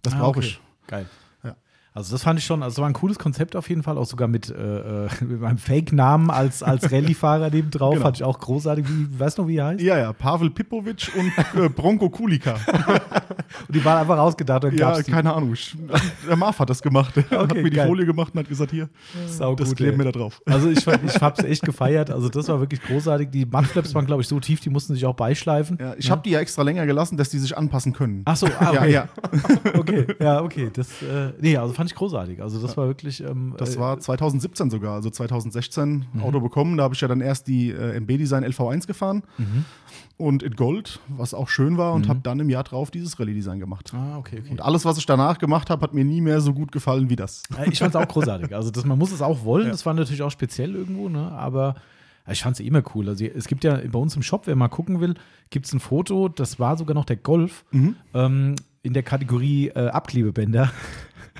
das 0.01 0.13
Ah, 0.13 0.19
brauche 0.19 0.39
okay. 0.39 0.47
ich. 0.47 0.59
Geil. 0.87 1.05
Ja. 1.95 1.99
Also 1.99 2.11
das 2.13 2.23
fand 2.23 2.39
ich 2.39 2.45
schon, 2.45 2.61
also 2.61 2.81
war 2.81 2.89
ein 2.89 2.93
cooles 2.93 3.17
Konzept 3.17 3.55
auf 3.55 3.69
jeden 3.69 3.81
Fall, 3.81 3.97
auch 3.97 4.05
sogar 4.05 4.27
mit, 4.27 4.49
äh, 4.49 5.05
äh, 5.05 5.07
mit 5.21 5.39
meinem 5.39 5.57
Fake-Namen 5.57 6.29
als, 6.29 6.61
als 6.61 6.83
Rallye-Fahrer 6.91 7.49
neben 7.49 7.71
drauf, 7.71 7.93
Genau. 7.93 8.05
fand 8.05 8.17
ich 8.17 8.23
auch 8.23 8.37
großartig. 8.37 8.85
Wie, 8.87 9.19
weißt 9.19 9.37
du 9.37 9.43
noch, 9.43 9.49
wie 9.49 9.57
er 9.57 9.65
heißt? 9.67 9.81
Ja, 9.81 9.97
ja, 9.97 10.13
Pavel 10.13 10.49
Pipovic 10.49 11.11
und 11.17 11.31
äh, 11.63 11.69
Bronco 11.69 12.09
Kulika. 12.09 12.55
Und 13.67 13.75
die 13.75 13.85
waren 13.85 13.99
einfach 13.99 14.17
rausgedacht 14.17 14.65
und 14.65 14.77
ja, 14.77 14.99
die. 15.01 15.09
keine 15.09 15.33
Ahnung. 15.33 15.53
Der 16.27 16.35
Marv 16.35 16.59
hat 16.59 16.69
das 16.69 16.81
gemacht. 16.81 17.13
Er 17.15 17.23
hat 17.39 17.51
Okay, 17.51 17.61
mir 17.63 17.69
die 17.69 17.75
geil. 17.77 17.87
Folie 17.87 18.05
gemacht 18.05 18.33
und 18.33 18.39
hat 18.39 18.49
gesagt, 18.49 18.71
hier, 18.71 18.89
Sau 19.27 19.55
das 19.55 19.69
gut, 19.69 19.77
kleben 19.77 19.97
wir 19.97 20.05
da 20.05 20.11
drauf. 20.11 20.41
Also 20.45 20.69
ich, 20.69 20.85
ich 20.85 21.21
hab's 21.21 21.43
echt 21.43 21.61
gefeiert. 21.61 22.11
Also 22.11 22.27
das 22.27 22.47
war 22.49 22.59
wirklich 22.59 22.81
großartig. 22.81 23.29
Die 23.29 23.45
Mudflaps 23.45 23.93
waren, 23.95 24.05
glaube 24.05 24.23
ich, 24.23 24.27
so 24.27 24.39
tief, 24.39 24.59
die 24.59 24.69
mussten 24.69 24.93
sich 24.93 25.05
auch 25.05 25.13
beischleifen. 25.15 25.77
Ja, 25.79 25.93
ich 25.97 26.11
habe 26.11 26.21
die 26.25 26.31
ja 26.31 26.39
extra 26.39 26.63
länger 26.63 26.85
gelassen, 26.85 27.17
dass 27.17 27.29
die 27.29 27.39
sich 27.39 27.55
anpassen 27.57 27.93
können. 27.93 28.23
Ach 28.25 28.35
so, 28.35 28.47
ah, 28.59 28.71
okay. 28.71 28.91
Ja, 28.91 29.07
ja. 29.73 29.79
okay, 29.79 30.07
ja, 30.19 30.41
okay. 30.41 30.69
Das, 30.73 30.87
äh, 31.01 31.31
nee, 31.39 31.55
also 31.55 31.73
fand 31.73 31.84
ich 31.87 31.95
großartig. 31.95 32.41
Also 32.41 32.61
das 32.61 32.75
war 32.77 32.87
wirklich. 32.87 33.21
Ähm, 33.23 33.53
Das 33.57 33.75
äh, 33.75 33.79
war 33.79 33.99
2017 33.99 34.69
sogar, 34.69 34.93
also 34.95 35.09
2016 35.09 36.05
Auto 36.21 36.39
bekommen. 36.39 36.77
Da 36.77 36.83
habe 36.83 36.93
ich 36.93 37.01
ja 37.01 37.07
dann 37.07 37.21
erst 37.21 37.47
die 37.47 37.71
äh, 37.71 37.97
MB-Design 37.99 38.43
LV1 38.45 38.87
gefahren 38.87 39.23
und 40.17 40.43
in 40.43 40.55
Gold, 40.55 40.99
was 41.09 41.33
auch 41.33 41.49
schön 41.49 41.77
war, 41.77 41.93
und 41.93 42.07
habe 42.07 42.19
dann 42.23 42.39
im 42.39 42.49
Jahr 42.49 42.63
drauf 42.63 42.91
dieses 42.91 43.19
Rallye-Design 43.19 43.59
gemacht. 43.59 43.91
Ah, 43.93 44.17
okay, 44.17 44.39
okay. 44.39 44.49
Und 44.51 44.61
alles, 44.61 44.85
was 44.85 44.97
ich 44.97 45.05
danach 45.05 45.37
gemacht 45.39 45.69
habe, 45.69 45.81
hat 45.81 45.93
mir 45.93 46.05
nie 46.05 46.21
mehr 46.21 46.41
so 46.41 46.53
gut 46.53 46.71
gefallen 46.71 47.09
wie 47.09 47.15
das. 47.15 47.43
Ich 47.69 47.79
fand 47.79 47.93
es 47.93 48.01
auch 48.01 48.07
großartig. 48.07 48.55
Also 48.55 48.71
das, 48.71 48.85
man 48.85 48.97
muss 48.97 49.11
es 49.11 49.21
auch 49.21 49.43
wollen. 49.43 49.67
Das 49.69 49.85
war 49.85 49.93
natürlich 49.93 50.21
auch 50.21 50.31
speziell 50.31 50.73
irgendwo, 50.75 51.09
ne? 51.09 51.31
Aber 51.31 51.75
ich 52.31 52.41
fand 52.41 52.59
es 52.59 52.65
immer 52.65 52.81
cool. 52.95 53.09
Also 53.09 53.23
es 53.25 53.47
gibt 53.47 53.63
ja 53.63 53.77
bei 53.91 53.99
uns 53.99 54.15
im 54.15 54.23
Shop, 54.23 54.47
wer 54.47 54.55
mal 54.55 54.67
gucken 54.69 54.99
will, 54.99 55.13
gibt 55.51 55.65
es 55.67 55.73
ein 55.73 55.79
Foto. 55.79 56.27
Das 56.29 56.59
war 56.59 56.75
sogar 56.77 56.95
noch 56.95 57.05
der 57.05 57.17
Golf 57.17 57.65
ähm, 58.13 58.55
in 58.81 58.93
der 58.93 59.03
Kategorie 59.03 59.67
äh, 59.69 59.89
Abklebebänder. 59.89 60.71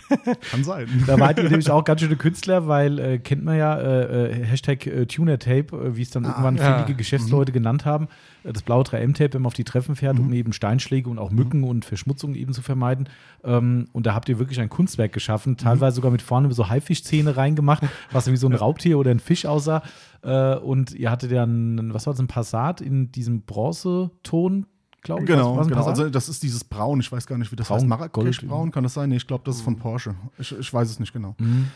Kann 0.52 0.64
sein. 0.64 0.88
Da 1.08 1.20
wart 1.20 1.38
ihr 1.38 1.50
nämlich 1.50 1.70
auch 1.70 1.84
ganz 1.84 2.02
schöne 2.02 2.16
Künstler, 2.16 2.68
weil 2.68 3.00
äh, 3.00 3.18
kennt 3.18 3.44
man 3.44 3.58
ja 3.58 3.78
äh, 3.78 4.32
äh, 4.32 4.46
Hashtag 4.46 4.86
äh, 4.86 5.06
Tuner-Tape, 5.06 5.76
äh, 5.76 5.96
wie 5.96 6.02
es 6.02 6.12
dann 6.12 6.26
irgendwann 6.26 6.58
ja. 6.58 6.76
findige 6.76 6.98
Geschäftsleute 6.98 7.52
genannt 7.52 7.86
haben. 7.86 8.08
Äh, 8.44 8.54
das 8.54 8.62
blaue 8.62 8.84
3M-Tape, 8.84 9.34
wenn 9.34 9.42
man 9.42 9.48
auf 9.48 9.54
die 9.54 9.64
Treffen 9.64 9.96
fährt, 9.96 10.20
um 10.20 10.32
eben 10.34 10.54
Steinschläge 10.54 11.10
und 11.10 11.18
auch 11.18 11.32
Mücken 11.32 11.64
und 11.64 11.86
Verschmutzungen 11.86 12.36
eben 12.36 12.54
zu 12.54 12.62
vermeiden. 12.62 13.10
Ähm, 13.44 13.88
und 13.94 14.06
da 14.06 14.14
habt 14.14 14.30
ihr 14.30 14.38
wirklich 14.40 14.60
ein 14.60 14.70
Kunstwerk 14.70 15.14
geschaffen, 15.14 15.58
teilweise 15.58 15.96
sogar 15.96 16.12
mit 16.12 16.22
vorne 16.22 16.52
so 16.54 16.70
Haifischzähne 16.70 17.38
reingemacht, 17.38 17.84
was 18.12 18.30
wie 18.32 18.38
so 18.38 18.48
ein 18.48 18.54
Raubtier 18.54 19.00
oder 19.00 19.12
ein 19.12 19.20
Fisch 19.20 19.46
aussah. 19.46 19.84
Und 20.22 20.92
ihr 20.92 21.12
hattet 21.12 21.32
ja 21.32 21.44
ein, 21.44 21.94
was 21.94 22.08
war 22.08 22.14
das, 22.14 22.20
ein 22.20 22.26
Passat 22.26 22.82
in 22.82 23.12
diesem 23.12 23.42
Bronzeton 23.44 24.66
glaube 25.06 25.22
ich. 25.22 25.28
Genau, 25.28 25.56
was, 25.56 25.60
was 25.60 25.68
ein 25.68 25.70
genau. 25.70 25.86
Also 25.86 26.10
das 26.10 26.28
ist 26.28 26.44
dieses 26.44 26.64
Braun, 26.64 27.00
ich 27.00 27.12
weiß 27.12 27.26
gar 27.26 27.38
nicht, 27.38 27.52
wie 27.52 27.56
das 27.56 27.68
Braun, 27.68 27.78
heißt. 27.78 27.88
Marrakesch-Braun, 27.88 28.72
kann 28.72 28.84
das 28.84 28.94
sein? 28.94 29.10
Nee, 29.10 29.18
ich 29.18 29.28
glaube, 29.28 29.44
das 29.46 29.56
ist 29.56 29.62
von 29.62 29.78
Porsche. 29.78 30.16
Ich, 30.38 30.52
ich 30.58 30.74
weiß 30.74 30.90
es 30.90 31.00
nicht 31.00 31.14
genau. 31.14 31.36
Mhm. 31.38 31.68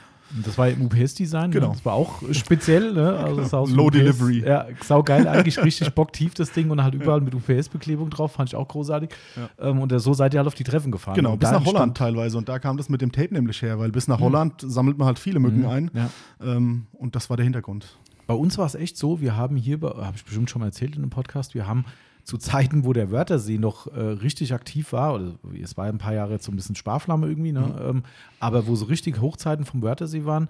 Das 0.46 0.58
war 0.58 0.70
im 0.70 0.86
UPS-Design. 0.86 1.52
Genau. 1.52 1.70
Ne? 1.70 1.74
Das 1.74 1.86
war 1.86 1.94
auch 1.94 2.22
speziell. 2.34 2.94
Ne? 2.94 3.18
Also 3.18 3.68
wie 3.68 3.74
Low 3.74 3.88
UPS. 3.88 3.98
Delivery. 3.98 4.44
Ja, 4.46 4.68
saugeil 4.84 5.28
eigentlich, 5.28 5.58
richtig 5.64 5.90
bocktief 5.96 6.36
das 6.36 6.52
Ding 6.52 6.70
und 6.70 6.84
halt 6.84 6.94
überall 6.94 7.22
mit 7.22 7.34
UPS-Beklebung 7.34 8.10
drauf. 8.10 8.34
Fand 8.34 8.50
ich 8.50 8.56
auch 8.56 8.68
großartig. 8.68 9.10
Ähm, 9.60 9.80
und 9.80 9.98
so 10.00 10.14
seid 10.14 10.34
ihr 10.34 10.38
halt 10.40 10.48
auf 10.48 10.54
die 10.54 10.64
Treffen 10.64 10.92
gefahren. 10.92 11.16
Genau, 11.16 11.36
bis 11.36 11.50
nach 11.50 11.66
Holland 11.66 11.98
teilweise. 11.98 12.38
Und 12.38 12.48
da 12.48 12.60
kam 12.60 12.78
das 12.78 12.90
mit 12.90 13.02
dem 13.02 13.12
Tape 13.12 13.34
nämlich 13.34 13.62
her, 13.62 13.80
weil 13.80 13.92
bis 13.92 14.08
nach 14.08 14.20
Holland 14.20 14.54
sammelt 14.66 14.98
man 14.98 15.08
halt 15.08 15.20
viele 15.20 15.40
Mücken 15.40 15.66
ein. 15.66 15.86
Mhm. 15.86 15.92
Ja. 15.94 16.10
Ähm, 16.42 16.88
und 16.94 17.16
das 17.16 17.30
war 17.30 17.38
der 17.38 17.46
Hintergrund. 17.46 17.98
Bei 18.28 18.36
uns 18.36 18.60
war 18.60 18.68
es 18.68 18.76
echt 18.76 18.96
so, 18.98 19.22
wir 19.22 19.36
haben 19.36 19.56
hier, 19.56 19.82
habe 19.82 20.14
ich 20.16 20.24
bestimmt 20.24 20.52
schon 20.52 20.60
mal 20.60 20.68
erzählt 20.68 20.96
in 20.96 21.02
einem 21.02 21.10
Podcast, 21.10 21.56
wir 21.56 21.66
haben 21.66 21.86
zu 22.24 22.38
Zeiten, 22.38 22.84
wo 22.84 22.94
der 22.94 23.12
Wörthersee 23.12 23.58
noch 23.58 23.88
äh, 23.88 24.00
richtig 24.00 24.54
aktiv 24.54 24.94
war, 24.94 25.16
oder 25.16 25.34
es 25.62 25.78
war 25.78 25.86
ein 25.86 25.98
paar 25.98 26.14
Jahre 26.14 26.34
jetzt 26.34 26.46
so 26.46 26.52
ein 26.52 26.56
bisschen 26.56 26.76
Sparflamme 26.76 27.28
irgendwie, 27.28 27.52
ne? 27.52 27.74
ähm, 27.88 28.04
aber 28.40 28.68
wo 28.68 28.76
so 28.76 28.86
richtig 28.86 29.20
Hochzeiten 29.22 29.66
vom 29.66 29.82
Wörthersee 29.82 30.26
waren, 30.26 30.50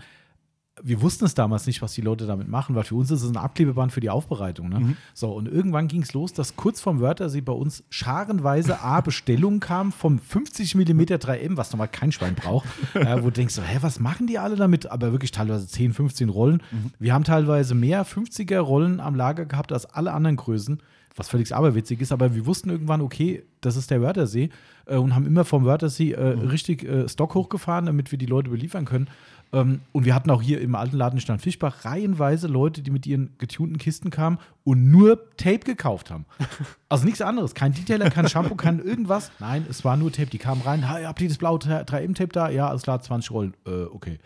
wir 0.84 1.02
wussten 1.02 1.26
es 1.26 1.34
damals 1.34 1.66
nicht, 1.68 1.82
was 1.82 1.94
die 1.94 2.02
Leute 2.02 2.26
damit 2.26 2.48
machen, 2.48 2.76
weil 2.76 2.84
für 2.84 2.96
uns 2.96 3.12
ist 3.12 3.24
es 3.24 3.30
ein 3.30 3.38
Abklebeband 3.38 3.92
für 3.92 4.00
die 4.00 4.10
Aufbereitung. 4.10 4.70
Ne? 4.70 4.96
So, 5.14 5.32
und 5.32 5.48
irgendwann 5.48 5.88
ging 5.88 6.02
es 6.02 6.14
los, 6.14 6.34
dass 6.34 6.56
kurz 6.56 6.80
vom 6.82 7.00
Wörthersee 7.00 7.42
bei 7.42 7.54
uns 7.54 7.84
scharenweise 7.90 8.82
A 8.82 9.02
Bestellungen 9.02 9.60
kamen 9.60 9.92
vom 9.92 10.20
50 10.20 10.76
mm 10.76 11.02
3M, 11.02 11.58
was 11.58 11.72
nochmal 11.72 11.88
kein 11.88 12.12
Schwein 12.12 12.36
braucht, 12.36 12.68
äh, 12.94 13.18
wo 13.18 13.26
du 13.26 13.32
denkst, 13.32 13.56
so, 13.56 13.62
hä, 13.62 13.80
was 13.82 14.00
machen 14.00 14.28
die 14.28 14.40
alle 14.40 14.56
damit? 14.56 14.90
Aber 14.90 15.12
wirklich 15.12 15.32
teilweise 15.32 15.68
10, 15.68 15.94
15 15.94 16.30
Rollen. 16.30 16.64
Wir 17.00 17.14
haben 17.14 17.24
teilweise 17.24 17.76
mehr 17.76 18.06
50er 18.06 18.60
Rollen 18.60 19.00
am 19.00 19.16
Lager 19.16 19.46
gehabt 19.46 19.72
als 19.72 19.86
alle 19.86 20.14
anderen 20.14 20.38
Größen. 20.38 20.82
Was 21.20 21.28
völlig 21.28 21.54
aberwitzig 21.54 22.00
ist, 22.00 22.14
aber 22.14 22.34
wir 22.34 22.46
wussten 22.46 22.70
irgendwann, 22.70 23.02
okay, 23.02 23.44
das 23.60 23.76
ist 23.76 23.92
der 23.92 24.02
Wörthersee 24.02 24.50
äh, 24.86 24.96
und 24.96 25.14
haben 25.14 25.28
immer 25.28 25.44
vom 25.44 25.66
Wörthersee 25.66 26.14
äh, 26.14 26.22
richtig 26.22 26.86
äh, 26.86 27.10
Stock 27.10 27.36
hochgefahren, 27.36 27.88
damit 27.88 28.12
wir 28.12 28.18
die 28.18 28.26
Leute 28.26 28.50
beliefern 28.50 28.86
können. 28.86 29.10
Ähm, 29.52 29.82
und 29.92 30.06
wir 30.06 30.16
hatten 30.16 30.30
auch 30.30 30.42
hier 30.42 30.62
im 30.62 30.76
alten 30.76 30.96
Laden 30.96 31.18
in 31.18 31.22
Stand 31.22 31.42
Fischbach 31.42 31.84
reihenweise 31.84 32.48
Leute, 32.48 32.82
die 32.82 32.92
mit 32.92 33.06
ihren 33.06 33.34
getunten 33.38 33.78
Kisten 33.78 34.12
kamen 34.12 34.38
und 34.64 34.90
nur 34.90 35.30
Tape 35.36 35.60
gekauft 35.60 36.10
haben. 36.10 36.26
Also 36.92 37.06
nichts 37.06 37.22
anderes. 37.22 37.54
Kein 37.54 37.74
Detailer, 37.74 38.10
kein 38.10 38.28
Shampoo, 38.28 38.56
kein 38.56 38.80
irgendwas. 38.80 39.30
Nein, 39.38 39.64
es 39.70 39.86
war 39.86 39.96
nur 39.96 40.12
Tape. 40.12 40.32
Die 40.32 40.40
kamen 40.40 40.64
rein, 40.64 40.90
hey, 40.90 41.04
habt 41.04 41.22
ihr 41.22 41.28
das 41.28 41.38
blaue 41.38 41.60
3M-Tape 41.60 42.30
da? 42.30 42.50
Ja, 42.50 42.68
alles 42.68 42.82
klar, 42.82 43.00
20 43.00 43.30
Rollen. 43.30 43.54
Äh, 43.68 43.84
okay. 43.84 44.18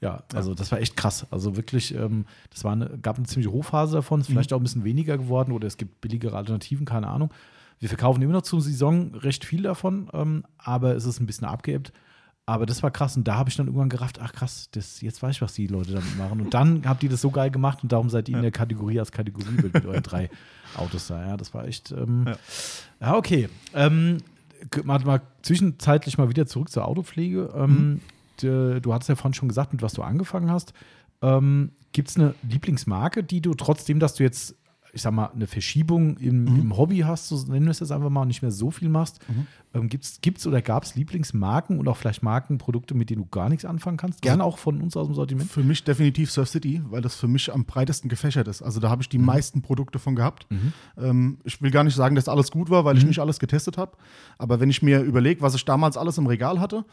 Ja, 0.00 0.22
also 0.34 0.54
das 0.54 0.70
war 0.72 0.80
echt 0.80 0.96
krass. 0.96 1.26
Also 1.30 1.56
wirklich, 1.56 1.94
ähm, 1.94 2.26
das 2.50 2.64
war 2.64 2.72
eine, 2.72 2.98
gab 3.00 3.16
eine 3.16 3.26
ziemliche 3.26 3.52
Hochphase 3.52 3.96
davon, 3.96 4.20
ist 4.20 4.26
vielleicht 4.26 4.52
auch 4.52 4.60
ein 4.60 4.62
bisschen 4.62 4.84
weniger 4.84 5.16
geworden 5.16 5.52
oder 5.52 5.66
es 5.66 5.76
gibt 5.76 6.00
billigere 6.00 6.36
Alternativen, 6.36 6.86
keine 6.86 7.08
Ahnung. 7.08 7.30
Wir 7.80 7.88
verkaufen 7.88 8.22
immer 8.22 8.32
noch 8.32 8.42
zur 8.42 8.60
Saison 8.60 9.14
recht 9.14 9.44
viel 9.44 9.62
davon, 9.62 10.08
ähm, 10.12 10.44
aber 10.58 10.94
es 10.94 11.04
ist 11.04 11.20
ein 11.20 11.26
bisschen 11.26 11.46
abgeebbt. 11.46 11.92
Aber 12.46 12.66
das 12.66 12.82
war 12.82 12.90
krass 12.90 13.16
und 13.16 13.26
da 13.26 13.36
habe 13.36 13.48
ich 13.48 13.56
dann 13.56 13.66
irgendwann 13.66 13.88
gerafft, 13.88 14.20
ach 14.20 14.32
krass, 14.32 14.68
das, 14.72 15.00
jetzt 15.00 15.22
weiß 15.22 15.36
ich, 15.36 15.42
was 15.42 15.54
die 15.54 15.66
Leute 15.66 15.92
damit 15.92 16.18
machen. 16.18 16.42
Und 16.42 16.52
dann 16.52 16.82
habt 16.86 17.02
ihr 17.02 17.08
das 17.08 17.22
so 17.22 17.30
geil 17.30 17.50
gemacht 17.50 17.82
und 17.82 17.90
darum 17.90 18.10
seid 18.10 18.28
ihr 18.28 18.36
in 18.36 18.42
der 18.42 18.50
Kategorie 18.50 19.00
als 19.00 19.12
Kategoriebild 19.12 19.72
mit 19.72 19.86
euren 19.86 20.02
drei 20.02 20.28
Autos 20.76 21.06
da. 21.06 21.26
Ja, 21.26 21.36
das 21.38 21.54
war 21.54 21.66
echt, 21.66 21.92
ähm, 21.92 22.24
ja. 22.26 22.36
Ja. 23.00 23.16
okay. 23.16 23.48
Ähm, 23.72 24.18
mal, 24.84 25.00
mal 25.00 25.22
zwischenzeitlich 25.40 26.18
mal 26.18 26.28
wieder 26.28 26.46
zurück 26.46 26.70
zur 26.70 26.86
Autopflege. 26.86 27.50
Ähm, 27.56 28.00
d- 28.42 28.80
Du 28.80 28.92
hattest 28.94 29.08
ja 29.08 29.14
vorhin 29.16 29.34
schon 29.34 29.48
gesagt, 29.48 29.72
mit 29.72 29.82
was 29.82 29.92
du 29.94 30.02
angefangen 30.02 30.50
hast. 30.50 30.72
Ähm, 31.22 31.72
Gibt 31.92 32.08
es 32.08 32.16
eine 32.16 32.34
Lieblingsmarke, 32.48 33.22
die 33.22 33.40
du 33.40 33.54
trotzdem, 33.54 34.00
dass 34.00 34.14
du 34.14 34.24
jetzt, 34.24 34.56
ich 34.92 35.02
sag 35.02 35.12
mal, 35.12 35.26
eine 35.26 35.46
Verschiebung 35.46 36.16
im, 36.18 36.46
im 36.60 36.76
Hobby 36.76 36.98
hast, 36.98 37.28
so 37.28 37.36
nennen 37.50 37.66
wir 37.66 37.70
es 37.70 37.80
jetzt 37.80 37.92
einfach 37.92 38.10
mal, 38.10 38.22
und 38.22 38.28
nicht 38.28 38.42
mehr 38.42 38.50
so 38.50 38.70
viel 38.72 38.88
machst, 38.88 39.20
ähm, 39.74 39.88
gibt's, 39.88 40.20
gibt's 40.20 40.46
oder 40.46 40.60
gab 40.62 40.82
es 40.84 40.94
Lieblingsmarken 40.96 41.78
und 41.78 41.86
auch 41.88 41.96
vielleicht 41.96 42.22
Markenprodukte, 42.24 42.94
mit 42.94 43.10
denen 43.10 43.22
du 43.22 43.28
gar 43.28 43.48
nichts 43.48 43.64
anfangen 43.64 43.96
kannst? 43.96 44.22
Gerne 44.22 44.42
auch 44.44 44.58
von 44.58 44.80
uns 44.80 44.96
aus 44.96 45.06
dem 45.06 45.14
Sortiment. 45.14 45.50
Für 45.50 45.62
mich 45.64 45.82
definitiv 45.84 46.30
Surf 46.32 46.48
City, 46.48 46.82
weil 46.90 47.00
das 47.00 47.14
für 47.16 47.28
mich 47.28 47.52
am 47.52 47.64
breitesten 47.64 48.08
gefächert 48.08 48.48
ist. 48.48 48.60
Also 48.62 48.80
da 48.80 48.88
habe 48.90 49.02
ich 49.02 49.08
die 49.08 49.18
meisten 49.18 49.62
Produkte 49.62 49.98
von 50.00 50.14
gehabt. 50.16 50.46
Ähm, 50.98 51.38
ich 51.44 51.60
will 51.62 51.70
gar 51.70 51.84
nicht 51.84 51.94
sagen, 51.94 52.14
dass 52.16 52.28
alles 52.28 52.50
gut 52.50 52.70
war, 52.70 52.84
weil 52.84 52.98
ich 52.98 53.04
nicht 53.06 53.18
alles 53.20 53.38
getestet 53.38 53.78
habe. 53.78 53.96
Aber 54.38 54.58
wenn 54.60 54.70
ich 54.70 54.82
mir 54.82 55.00
überlege, 55.00 55.40
was 55.42 55.54
ich 55.54 55.64
damals 55.64 55.96
alles 55.96 56.18
im 56.18 56.26
Regal 56.26 56.60
hatte, 56.60 56.84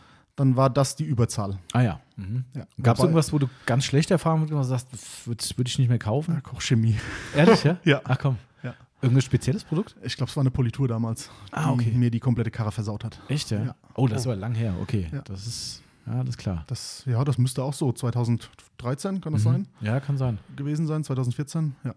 dann 0.41 0.55
war 0.57 0.69
das 0.69 0.95
die 0.95 1.03
Überzahl. 1.05 1.57
Ah 1.73 1.81
ja. 1.81 1.99
Mhm. 2.17 2.43
Ja. 2.55 2.65
Gab 2.81 2.97
es 2.97 3.03
irgendwas, 3.03 3.31
wo 3.31 3.39
du 3.39 3.47
ganz 3.65 3.85
schlechte 3.85 4.13
Erfahrungen 4.15 4.47
gemacht 4.47 4.69
hast, 4.69 4.91
sagst, 4.91 5.27
würde 5.27 5.43
würd 5.57 5.67
ich 5.69 5.79
nicht 5.79 5.87
mehr 5.89 5.99
kaufen? 5.99 6.33
Ja, 6.35 6.41
Kochchemie. 6.41 6.97
Ehrlich, 7.35 7.63
ja? 7.63 7.77
Ja. 7.85 8.01
Ach 8.03 8.17
komm. 8.19 8.37
Ja. 8.63 8.73
Irgendein 9.01 9.21
spezielles 9.21 9.63
Produkt? 9.63 9.95
Ich 10.03 10.15
glaube, 10.17 10.29
es 10.29 10.35
war 10.35 10.41
eine 10.41 10.51
Politur 10.51 10.87
damals, 10.87 11.29
Ah, 11.51 11.71
okay. 11.71 11.89
die 11.91 11.97
mir 11.97 12.11
die 12.11 12.19
komplette 12.19 12.51
Karre 12.51 12.71
versaut 12.71 13.03
hat. 13.03 13.19
Echt, 13.27 13.49
ja? 13.51 13.63
Ja. 13.63 13.75
Oh, 13.95 14.07
das 14.07 14.25
war 14.25 14.35
lang 14.35 14.53
her. 14.55 14.73
Okay. 14.81 15.07
Ja. 15.11 15.21
Das 15.21 15.47
ist, 15.47 15.81
ja, 16.05 16.19
das 16.19 16.29
ist 16.29 16.37
klar. 16.37 16.63
Das, 16.67 17.03
ja, 17.05 17.23
das 17.23 17.37
müsste 17.37 17.63
auch 17.63 17.73
so 17.73 17.91
2013, 17.91 19.21
kann 19.21 19.33
das 19.33 19.43
Mhm. 19.43 19.49
sein, 19.49 19.67
Ja, 19.81 19.99
kann 19.99 20.17
sein. 20.17 20.39
gewesen 20.55 20.87
sein, 20.87 21.03
2014. 21.03 21.75
Ja. 21.83 21.93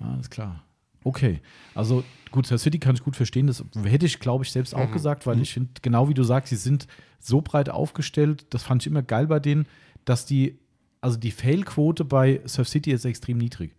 Ah, 0.00 0.12
Alles 0.14 0.28
klar. 0.30 0.62
Okay. 1.06 1.40
Also 1.76 2.02
gut, 2.32 2.48
Surf 2.48 2.60
City 2.60 2.80
kann 2.80 2.96
ich 2.96 3.04
gut 3.04 3.14
verstehen. 3.14 3.46
Das 3.46 3.64
hätte 3.84 4.06
ich, 4.06 4.18
glaube 4.18 4.42
ich, 4.42 4.50
selbst 4.50 4.74
auch 4.74 4.90
gesagt, 4.90 5.24
weil 5.24 5.40
ich 5.40 5.52
finde, 5.52 5.70
genau 5.80 6.08
wie 6.08 6.14
du 6.14 6.24
sagst, 6.24 6.50
sie 6.50 6.56
sind 6.56 6.88
so 7.20 7.40
breit 7.42 7.68
aufgestellt. 7.70 8.46
Das 8.50 8.64
fand 8.64 8.82
ich 8.82 8.88
immer 8.88 9.02
geil 9.02 9.28
bei 9.28 9.38
denen, 9.38 9.66
dass 10.04 10.26
die, 10.26 10.58
also 11.00 11.16
die 11.16 11.30
Fail-Quote 11.30 12.04
bei 12.04 12.40
Surf 12.44 12.68
City 12.68 12.90
ist 12.90 13.04
extrem 13.04 13.38
niedrig. 13.38 13.76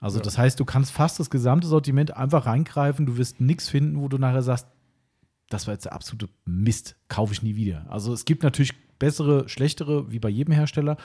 Also 0.00 0.20
das 0.20 0.38
heißt, 0.38 0.60
du 0.60 0.64
kannst 0.64 0.92
fast 0.92 1.18
das 1.18 1.30
gesamte 1.30 1.66
Sortiment 1.66 2.16
einfach 2.16 2.46
reingreifen. 2.46 3.06
Du 3.06 3.16
wirst 3.16 3.40
nichts 3.40 3.68
finden, 3.68 4.00
wo 4.00 4.06
du 4.06 4.16
nachher 4.16 4.42
sagst, 4.42 4.68
das 5.48 5.66
war 5.66 5.74
jetzt 5.74 5.86
der 5.86 5.94
absolute 5.94 6.28
Mist, 6.44 6.94
kaufe 7.08 7.32
ich 7.32 7.42
nie 7.42 7.56
wieder. 7.56 7.86
Also 7.88 8.12
es 8.12 8.24
gibt 8.24 8.44
natürlich 8.44 8.72
bessere, 9.00 9.48
schlechtere, 9.48 10.12
wie 10.12 10.20
bei 10.20 10.28
jedem 10.28 10.54
Hersteller, 10.54 10.96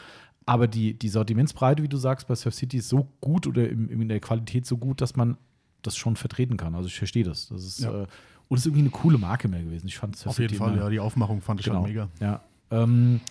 aber 0.46 0.68
die, 0.68 0.94
die 0.98 1.10
Sortimentsbreite, 1.10 1.84
wie 1.84 1.88
du 1.88 1.98
sagst, 1.98 2.28
bei 2.28 2.36
Surf 2.36 2.56
City 2.56 2.78
ist 2.78 2.90
so 2.90 3.08
gut 3.22 3.48
oder 3.48 3.70
im, 3.70 3.90
in 3.90 4.08
der 4.10 4.20
Qualität 4.20 4.66
so 4.66 4.78
gut, 4.78 5.02
dass 5.02 5.16
man 5.16 5.38
das 5.82 5.96
schon 5.98 6.16
vertreten 6.16 6.58
kann. 6.58 6.76
Also 6.76 6.88
ich 6.88 6.98
verstehe 6.98 7.24
das. 7.24 7.48
das 7.50 7.64
ist, 7.66 7.80
Ja. 7.80 8.04
äh, 8.04 8.08
und 8.48 8.58
es 8.58 8.62
ist 8.62 8.66
irgendwie 8.68 8.82
eine 8.82 8.90
coole 8.90 9.18
Marke 9.18 9.48
mehr 9.48 9.64
gewesen. 9.64 9.88
Ich 9.88 9.98
fand 9.98 10.16
Surf 10.16 10.32
Auf 10.32 10.40
jeden 10.40 10.50
City 10.50 10.58
Fall, 10.60 10.78
ja. 10.78 10.90
Die 10.90 11.00
Aufmachung 11.00 11.42
fand 11.42 11.60
ich 11.62 11.66
Genau. 11.68 11.80
halt 11.80 11.88
mega. 11.88 12.10
Ja. 12.20 12.42
Ähm, 12.72 13.22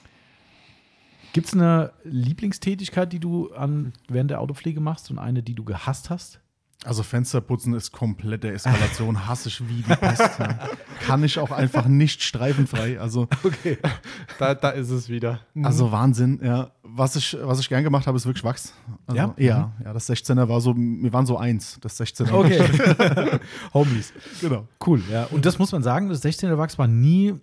Gibt 1.33 1.46
es 1.49 1.55
eine 1.55 1.92
Lieblingstätigkeit, 2.05 3.12
die 3.12 3.20
du 3.20 3.53
an, 3.53 3.92
während 4.09 4.31
der 4.31 4.40
Autopflege 4.40 4.81
machst 4.81 5.11
und 5.11 5.18
eine, 5.18 5.42
die 5.42 5.55
du 5.55 5.64
gehasst 5.64 6.11
hast? 6.11 6.40
Also 6.85 7.03
Fensterputzen 7.03 7.75
ist 7.75 7.93
komplette 7.93 8.51
Eskalation, 8.51 9.27
hasse 9.27 9.49
ich 9.51 9.61
wie 9.69 9.83
die 9.83 9.97
Pest. 9.97 10.38
Ja. 10.38 10.59
Kann 11.07 11.23
ich 11.23 11.38
auch 11.38 11.51
einfach 11.51 11.87
nicht 11.87 12.23
streifenfrei. 12.23 12.99
Also, 12.99 13.29
Okay, 13.45 13.77
da, 14.38 14.55
da 14.55 14.71
ist 14.71 14.88
es 14.88 15.09
wieder. 15.11 15.40
also 15.62 15.93
Wahnsinn, 15.93 16.40
ja. 16.43 16.71
Was 16.83 17.16
ich, 17.16 17.37
was 17.43 17.61
ich 17.61 17.69
gern 17.69 17.85
gemacht 17.85 18.07
habe, 18.07 18.16
ist 18.16 18.25
wirklich 18.27 18.43
Wachs. 18.45 18.73
Also, 19.07 19.19
Ja? 19.19 19.35
Ja, 19.37 19.73
ja, 19.85 19.93
das 19.93 20.09
16er 20.09 20.49
war 20.49 20.61
so, 20.62 20.75
wir 20.75 21.12
waren 21.12 21.27
so 21.27 21.37
eins, 21.37 21.79
das 21.83 22.01
16er. 22.01 22.33
Okay. 22.33 23.38
Homies. 23.75 24.12
Genau. 24.40 24.66
Cool, 24.85 25.03
ja. 25.11 25.25
Und 25.27 25.45
das 25.47 25.59
muss 25.59 25.73
man 25.73 25.83
sagen, 25.83 26.09
das 26.09 26.25
16er 26.25 26.57
Wachs 26.59 26.79
war 26.79 26.87
nie 26.88 27.35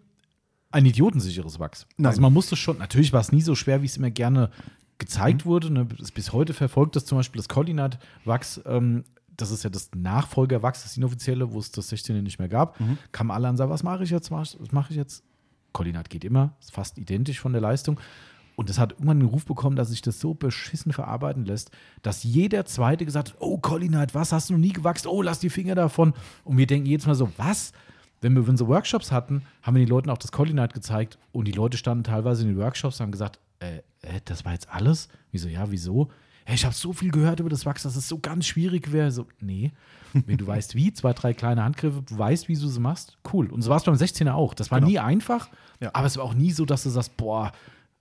ein 0.72 0.86
idiotensicheres 0.86 1.60
Wachs. 1.60 1.86
Nein. 1.98 2.08
Also 2.08 2.22
man 2.22 2.34
musste 2.34 2.56
schon, 2.56 2.78
natürlich 2.80 3.14
war 3.14 3.22
es 3.22 3.32
nie 3.32 3.42
so 3.42 3.56
schwer, 3.56 3.82
wie 3.82 3.86
es 3.86 3.98
immer 3.98 4.10
gerne 4.12 4.50
gezeigt 4.98 5.46
Mhm. 5.46 5.50
wurde. 5.50 5.70
Ne? 5.72 5.86
Bis- 5.86 6.12
Bis 6.12 6.34
heute 6.34 6.54
verfolgt 6.54 6.96
das 6.96 7.06
zum 7.06 7.20
Beispiel 7.20 7.40
das 7.40 7.48
Collinat 7.48 8.00
Wachs. 8.26 8.60
Ähm, 8.66 9.04
das 9.38 9.52
ist 9.52 9.64
ja 9.64 9.70
das 9.70 9.92
Nachfolgerwachs, 9.96 10.84
das 10.84 10.98
inoffizielle, 10.98 11.52
wo 11.52 11.60
es 11.60 11.72
das 11.72 11.92
16er 11.92 12.22
nicht 12.22 12.40
mehr 12.40 12.50
gab. 12.50 12.80
Mhm. 12.80 12.98
Kamen 13.12 13.32
alle 13.32 13.48
an 13.48 13.54
und 13.54 13.58
sagen, 13.58 13.72
was 13.72 13.84
mache 13.84 14.04
ich 14.04 14.10
jetzt? 14.10 14.32
Was 14.32 14.58
mache 14.72 14.92
ich 14.92 14.98
jetzt? 14.98 15.24
Collinat 15.74 16.10
geht 16.10 16.26
immer, 16.26 16.56
ist 16.60 16.74
fast 16.74 16.98
identisch 16.98 17.40
von 17.40 17.54
der 17.54 17.62
Leistung. 17.62 18.00
Und 18.56 18.70
das 18.70 18.80
hat 18.80 18.94
irgendwann 18.94 19.20
den 19.20 19.30
Ruf 19.30 19.46
bekommen, 19.46 19.76
dass 19.76 19.90
sich 19.90 20.02
das 20.02 20.20
so 20.20 20.34
beschissen 20.34 20.92
verarbeiten 20.92 21.46
lässt, 21.46 21.70
dass 22.02 22.24
jeder 22.24 22.66
Zweite 22.66 23.06
gesagt 23.06 23.30
hat, 23.30 23.38
oh 23.40 23.60
Collinat, 23.60 24.16
was, 24.16 24.32
hast 24.32 24.50
du 24.50 24.54
noch 24.54 24.60
nie 24.60 24.74
gewachst? 24.74 25.06
Oh, 25.06 25.22
lass 25.22 25.40
die 25.40 25.52
Finger 25.52 25.76
davon. 25.76 26.14
Und 26.44 26.58
wir 26.58 26.66
denken 26.66 26.88
jedes 26.88 27.06
Mal 27.06 27.14
so, 27.14 27.32
was? 27.38 27.72
Wenn 28.20 28.34
wir 28.34 28.50
unsere 28.50 28.68
Workshops 28.68 29.12
hatten, 29.12 29.44
haben 29.62 29.76
wir 29.76 29.86
den 29.86 29.90
Leuten 29.90 30.10
auch 30.10 30.18
das 30.18 30.32
Collinat 30.32 30.74
gezeigt 30.74 31.20
und 31.32 31.48
die 31.48 31.52
Leute 31.52 31.78
standen 31.78 32.04
teilweise 32.04 32.42
in 32.42 32.48
den 32.48 32.58
Workshops 32.58 33.00
und 33.00 33.04
haben 33.04 33.12
gesagt, 33.12 33.40
äh, 33.60 33.78
äh, 34.02 34.22
das 34.26 34.44
war 34.44 34.54
jetzt 34.54 34.70
alles? 34.70 35.08
Wieso, 35.32 35.48
ja, 35.48 35.70
wieso? 35.70 36.10
Hey, 36.48 36.56
ich 36.56 36.64
habe 36.64 36.74
so 36.74 36.94
viel 36.94 37.12
gehört 37.12 37.42
über 37.42 37.50
das 37.50 37.66
Wachs, 37.66 37.84
dass 37.84 37.98
es 37.98 38.08
so 38.08 38.20
ganz 38.20 38.46
schwierig 38.46 38.94
wäre. 38.94 39.12
So, 39.12 39.28
nee, 39.42 39.74
wenn 40.14 40.38
du 40.38 40.48
weißt 40.48 40.76
wie, 40.76 40.94
zwei, 40.94 41.12
drei 41.12 41.34
kleine 41.34 41.62
Handgriffe, 41.62 42.02
du 42.04 42.18
weißt, 42.18 42.48
wie 42.48 42.54
du 42.56 42.68
sie 42.70 42.80
machst, 42.80 43.18
cool. 43.34 43.48
Und 43.52 43.64
so 43.64 43.70
war 43.70 43.76
es 43.76 43.84
beim 43.84 43.96
16er 43.96 44.32
auch. 44.32 44.54
Das 44.54 44.72
war 44.72 44.80
Genau. 44.80 44.90
nie 44.90 44.98
einfach, 45.00 45.50
Ja. 45.82 45.90
aber 45.94 46.08
es 46.08 46.16
war 46.16 46.24
auch 46.24 46.34
nie 46.34 46.52
so, 46.54 46.64
dass 46.64 46.84
du 46.84 46.90
sagst, 46.90 47.18
boah, 47.18 47.52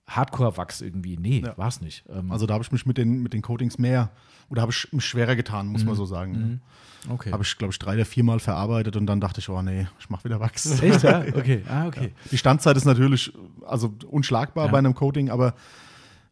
Hardcore-Wachs 0.07 0.79
irgendwie. 0.79 1.17
Nee, 1.17 1.41
Ja. 1.45 1.57
war 1.57 1.67
es 1.67 1.81
nicht. 1.81 2.05
Ähm, 2.07 2.31
Also 2.31 2.45
da 2.45 2.53
habe 2.53 2.63
ich 2.63 2.71
mich 2.71 2.85
mit 2.85 2.97
den, 2.97 3.21
mit 3.21 3.33
den 3.33 3.41
Coatings 3.41 3.77
mehr, 3.77 4.11
oder 4.49 4.61
habe 4.61 4.71
ich 4.71 4.87
mich 4.93 5.03
schwerer 5.03 5.35
getan, 5.35 5.67
muss 5.67 5.83
man 5.83 5.95
so 5.95 6.05
sagen. 6.05 6.61
okay. 7.09 7.33
Habe 7.33 7.43
ich, 7.43 7.57
glaube 7.57 7.73
ich, 7.73 7.79
drei 7.79 7.95
oder 7.95 8.05
viermal 8.05 8.39
verarbeitet 8.39 8.95
und 8.95 9.07
dann 9.07 9.19
dachte 9.19 9.41
ich, 9.41 9.49
oh 9.49 9.61
nee, 9.61 9.87
ich 9.99 10.09
mache 10.09 10.23
wieder 10.23 10.39
Wachs. 10.39 10.79
Echt, 10.81 11.03
ja? 11.03 11.21
Okay, 11.35 11.63
ah, 11.69 11.87
okay. 11.87 12.13
Die 12.31 12.37
Standzeit 12.37 12.77
ist 12.77 12.85
natürlich 12.85 13.33
also 13.65 13.93
unschlagbar 14.09 14.67
Ja. 14.67 14.71
bei 14.71 14.77
einem 14.77 14.95
Coating, 14.95 15.29
aber 15.29 15.53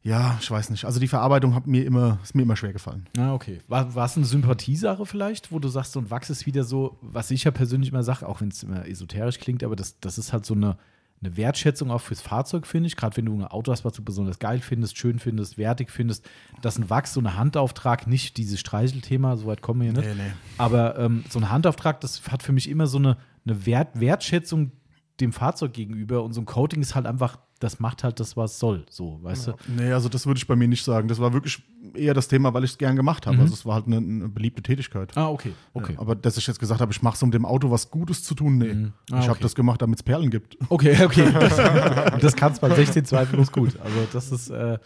ja, 0.06 0.38
ich 0.40 0.52
weiß 0.52 0.70
nicht. 0.70 0.86
Also 0.86 1.00
die 1.00 1.08
Verarbeitung 1.08 1.56
hat 1.56 1.66
mir 1.66 1.84
immer, 1.84 2.20
ist 2.22 2.36
mir 2.36 2.44
immer 2.44 2.56
schwer 2.56 2.74
gefallen. 2.74 3.08
Ah, 3.18 3.34
okay. 3.34 3.60
War, 3.68 3.96
war 3.96 4.06
es 4.06 4.16
eine 4.16 4.28
Sympathiesache 4.28 5.04
vielleicht, 5.08 5.52
wo 5.52 5.58
du 5.58 5.68
sagst, 5.68 5.94
so 5.94 6.00
ein 6.00 6.12
Wachs 6.12 6.30
ist 6.30 6.46
wieder 6.46 6.64
so, 6.64 7.00
was 7.02 7.32
ich 7.32 7.46
ja 7.46 7.50
persönlich 7.50 7.90
immer 7.90 8.04
sage, 8.04 8.28
auch 8.28 8.40
wenn 8.40 8.50
es 8.50 8.62
immer 8.62 8.88
esoterisch 8.88 9.40
klingt, 9.40 9.64
aber 9.64 9.76
das, 9.76 10.00
das 10.00 10.20
ist 10.20 10.32
halt 10.32 10.46
so 10.46 10.54
eine, 10.54 10.78
eine 11.24 11.36
Wertschätzung 11.38 11.90
auch 11.90 12.02
fürs 12.02 12.22
Fahrzeug, 12.22 12.68
finde 12.68 12.86
ich. 12.86 12.98
Gerade 12.98 13.18
wenn 13.18 13.26
du 13.26 13.34
ein 13.34 13.46
Auto 13.46 13.72
hast, 13.72 13.84
was 13.84 13.94
du 13.94 14.04
besonders 14.04 14.38
geil 14.38 14.60
findest, 14.60 14.96
schön 14.96 15.18
findest, 15.18 15.58
wertig 15.58 15.90
findest, 15.90 16.24
dass 16.62 16.78
ein 16.78 16.88
Wachs, 16.92 17.14
so 17.14 17.20
ein 17.20 17.36
Handauftrag, 17.36 18.06
nicht 18.06 18.38
dieses 18.38 18.60
Streichelthema, 18.60 19.38
soweit 19.38 19.64
kommen 19.64 19.82
wir 19.82 19.92
hier 19.92 20.00
nicht. 20.00 20.16
Nee, 20.16 20.24
nee. 20.24 20.34
Aber 20.60 21.00
ähm, 21.00 21.24
so 21.32 21.40
ein 21.40 21.50
Handauftrag, 21.50 22.00
das 22.02 22.22
hat 22.30 22.44
für 22.44 22.52
mich 22.52 22.70
immer 22.70 22.86
so 22.86 23.00
eine, 23.00 23.18
eine 23.44 23.66
Wert, 23.66 24.00
Wertschätzung 24.00 24.72
dem 25.20 25.34
Fahrzeug 25.34 25.74
gegenüber 25.74 26.24
und 26.24 26.34
so 26.34 26.42
ein 26.42 26.46
Coating 26.46 26.84
ist 26.84 26.94
halt 26.94 27.08
einfach, 27.08 27.40
das 27.60 27.80
macht 27.80 28.04
halt 28.04 28.20
das, 28.20 28.36
was 28.36 28.54
es 28.54 28.60
soll, 28.60 28.86
so, 28.90 29.20
weißt 29.22 29.48
du? 29.48 29.54
Nee, 29.78 29.92
also 29.92 30.10
das 30.10 30.26
würde 30.28 30.38
ich 30.38 30.46
bei 30.46 30.56
mir 30.56 30.68
nicht 30.68 30.84
sagen. 30.84 31.08
Das 31.08 31.20
war 31.20 31.32
wirklich 31.32 31.64
eher 31.94 32.14
das 32.14 32.28
Thema, 32.28 32.54
weil 32.54 32.66
ich 32.66 32.72
es 32.72 32.78
gern 32.78 32.98
gemacht 32.98 33.26
habe. 33.26 33.38
Mhm. 33.38 33.44
Also 33.44 33.54
es 33.54 33.66
war 33.66 33.76
halt 33.76 33.88
eine, 33.88 33.98
eine 33.98 34.28
beliebte 34.28 34.62
Tätigkeit. 34.62 35.16
Ah, 35.16 35.30
okay, 35.30 35.54
okay. 35.74 35.94
Ja, 35.94 36.00
aber 36.00 36.16
dass 36.16 36.38
ich 36.38 36.46
jetzt 36.48 36.60
gesagt 36.60 36.82
habe, 36.82 36.92
ich 36.92 37.02
mache 37.02 37.16
es, 37.16 37.24
um 37.24 37.32
dem 37.32 37.46
Auto 37.46 37.72
was 37.72 37.90
Gutes 37.90 38.24
zu 38.24 38.36
tun, 38.36 38.58
nee. 38.58 38.74
Mhm. 38.74 38.94
Ah, 39.12 39.20
ich 39.20 39.24
habe 39.24 39.32
okay. 39.32 39.44
das 39.44 39.56
gemacht, 39.56 39.82
damit 39.82 40.00
es 40.00 40.04
Perlen 40.04 40.30
gibt. 40.30 40.58
Okay, 40.68 41.02
okay. 41.06 41.32
Das, 41.32 42.20
das 42.20 42.36
kannst 42.36 42.60
bei 42.60 42.70
16 42.70 43.06
zweifellos 43.06 43.52
gut. 43.52 43.80
Also 43.80 44.08
das 44.12 44.32
ist, 44.32 44.50
äh, 44.50 44.78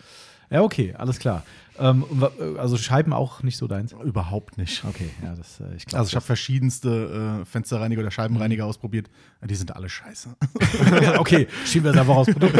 ja, 0.51 0.61
okay, 0.61 0.93
alles 0.95 1.17
klar. 1.17 1.43
Ähm, 1.79 2.03
äh, 2.39 2.57
also 2.57 2.77
Scheiben 2.77 3.13
auch 3.13 3.43
nicht 3.43 3.57
so 3.57 3.67
deins? 3.67 3.93
Überhaupt 4.03 4.57
nicht. 4.57 4.83
Okay, 4.85 5.09
ja, 5.23 5.35
das, 5.35 5.59
äh, 5.59 5.75
ich 5.75 5.85
glaube. 5.85 5.99
Also 5.99 6.09
ich 6.09 6.15
habe 6.15 6.25
verschiedenste 6.25 7.39
äh, 7.41 7.45
Fensterreiniger 7.45 8.01
oder 8.01 8.11
Scheibenreiniger 8.11 8.65
ausprobiert. 8.65 9.09
Die 9.43 9.55
sind 9.55 9.75
alle 9.75 9.87
scheiße. 9.89 10.29
okay, 11.17 11.47
schieben 11.65 11.85
wir 11.85 11.91
es 11.91 11.97
einfach 11.97 12.15
aus 12.15 12.27
Produkt. 12.27 12.57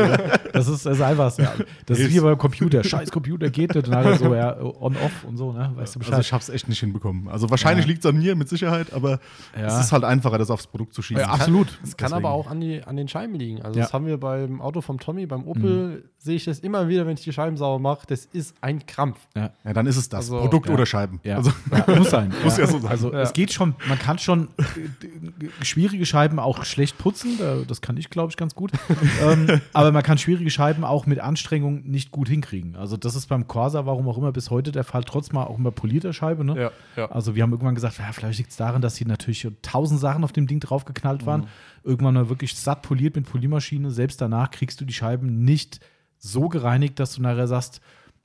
Das 0.54 0.68
ist 0.68 0.86
das 0.86 1.02
Einfachste. 1.02 1.44
Ja. 1.44 1.54
Das 1.86 2.00
ist 2.00 2.14
wie 2.14 2.20
beim 2.20 2.38
Computer. 2.38 2.84
Scheiß 2.84 3.12
Computer 3.12 3.50
geht 3.50 3.76
nicht. 3.76 3.88
Und 3.88 3.94
nachher 3.94 4.16
so, 4.18 4.34
ja, 4.34 4.60
on-off 4.62 5.24
und 5.26 5.38
so, 5.38 5.52
ne? 5.52 5.72
Weißt 5.76 5.96
du 5.96 6.00
Bescheid? 6.00 6.16
Also 6.16 6.28
ich 6.28 6.34
habe 6.34 6.42
es 6.42 6.50
echt 6.50 6.70
nicht 6.70 6.80
hinbekommen. 6.80 7.28
Also 7.28 7.50
wahrscheinlich 7.50 7.86
Ja. 7.86 7.90
liegt 7.92 8.06
es 8.06 8.10
an 8.10 8.18
mir 8.18 8.36
mit 8.36 8.48
Sicherheit, 8.50 8.94
aber 8.94 9.20
Ja. 9.58 9.68
es 9.68 9.86
ist 9.86 9.92
halt 9.92 10.04
einfacher, 10.04 10.38
das 10.38 10.50
aufs 10.50 10.68
Produkt 10.68 10.94
zu 10.94 11.02
schieben. 11.02 11.22
Ja, 11.22 11.30
absolut. 11.30 11.68
Es 11.84 11.98
kann 11.98 12.10
Deswegen. 12.12 12.26
aber 12.26 12.34
auch 12.34 12.48
an, 12.50 12.62
die, 12.62 12.84
an 12.84 12.96
den 12.96 13.08
Scheiben 13.08 13.36
liegen. 13.36 13.62
Also 13.62 13.78
Ja. 13.80 13.86
das 13.86 13.94
haben 13.94 14.06
wir 14.06 14.18
beim 14.18 14.62
Auto 14.62 14.82
vom 14.82 15.00
Tommy, 15.00 15.26
beim 15.26 15.46
Opel, 15.46 16.10
sehe 16.18 16.36
ich 16.36 16.46
das 16.46 16.60
immer 16.60 16.88
wieder, 16.88 17.06
wenn 17.06 17.14
ich 17.16 17.24
die 17.24 17.34
Scheiben 17.34 17.58
sauber 17.58 17.80
mache. 17.80 18.06
Das 18.08 18.26
ist 18.26 18.56
ein 18.62 18.86
Krampf. 18.86 19.09
Ja. 19.36 19.52
Ja, 19.64 19.74
dann 19.74 19.86
ist 19.88 19.98
es 19.98 20.10
das. 20.10 20.26
Also, 20.32 20.40
Produkt 20.40 20.68
ja. 20.68 20.74
oder 20.74 20.86
Scheiben. 20.86 21.20
Ja, 21.24 21.38
Also, 21.38 21.52
ja, 21.72 21.96
muss 21.96 22.10
sein. 22.10 22.34
Muss 22.44 22.58
ja 22.58 22.68
so 22.68 22.80
sein. 22.80 22.90
Also 22.92 23.12
Ja. 23.14 23.22
es 23.22 23.34
geht 23.34 23.52
schon, 23.54 23.76
man 23.88 23.98
kann 24.00 24.18
schon 24.20 24.50
äh, 24.58 25.66
schwierige 25.66 26.06
Scheiben 26.06 26.40
auch 26.40 26.64
schlecht 26.66 26.98
putzen, 26.98 27.38
da- 27.38 27.64
das 27.68 27.82
kann 27.82 27.98
ich, 27.98 28.10
glaube 28.10 28.32
ich, 28.32 28.38
ganz 28.38 28.56
gut. 28.56 28.72
ähm, 29.24 29.62
aber 29.74 29.92
man 29.92 30.04
kann 30.04 30.18
schwierige 30.18 30.50
Scheiben 30.50 30.84
auch 30.84 31.06
mit 31.06 31.20
Anstrengung 31.20 31.84
nicht 31.90 32.12
gut 32.12 32.28
hinkriegen. 32.30 32.76
Also 32.76 32.98
das 32.98 33.16
ist 33.16 33.28
beim 33.28 33.48
Corsa, 33.48 33.86
warum 33.86 34.08
auch 34.08 34.18
immer, 34.18 34.32
bis 34.32 34.50
heute 34.50 34.72
der 34.72 34.84
Fall, 34.84 35.04
trotz 35.04 35.32
mal 35.32 35.44
auch 35.44 35.58
immer 35.58 35.72
polierter 35.72 36.14
Scheibe. 36.14 36.44
Ne? 36.44 36.60
Ja, 36.60 36.72
ja. 36.96 37.12
Also 37.12 37.36
wir 37.36 37.44
haben 37.44 37.52
irgendwann 37.52 37.76
gesagt, 37.76 37.98
ja, 38.00 38.12
vielleicht 38.12 38.38
liegt 38.40 38.52
es 38.52 38.58
daran, 38.58 38.82
dass 38.82 38.96
hier 38.98 39.08
natürlich 39.08 39.48
tausend 39.62 40.00
Sachen 40.00 40.24
auf 40.24 40.32
dem 40.32 40.48
Ding 40.48 40.60
draufgeknallt 40.60 41.26
waren. 41.26 41.48
Irgendwann 41.84 42.14
mal 42.14 42.30
wirklich 42.30 42.56
satt 42.56 42.82
poliert 42.82 43.16
mit 43.16 43.30
Poliermaschine. 43.30 43.92
Selbst 43.92 44.22
danach 44.22 44.52
kriegst 44.52 44.82
du 44.82 44.86
die 44.86 44.94
Scheiben 44.94 45.44
nicht 45.44 45.80
so 46.18 46.50
gereinigt, 46.50 47.00
dass 47.00 47.14
du 47.16 47.22
nachher 47.22 47.48
sagst, 47.48 47.80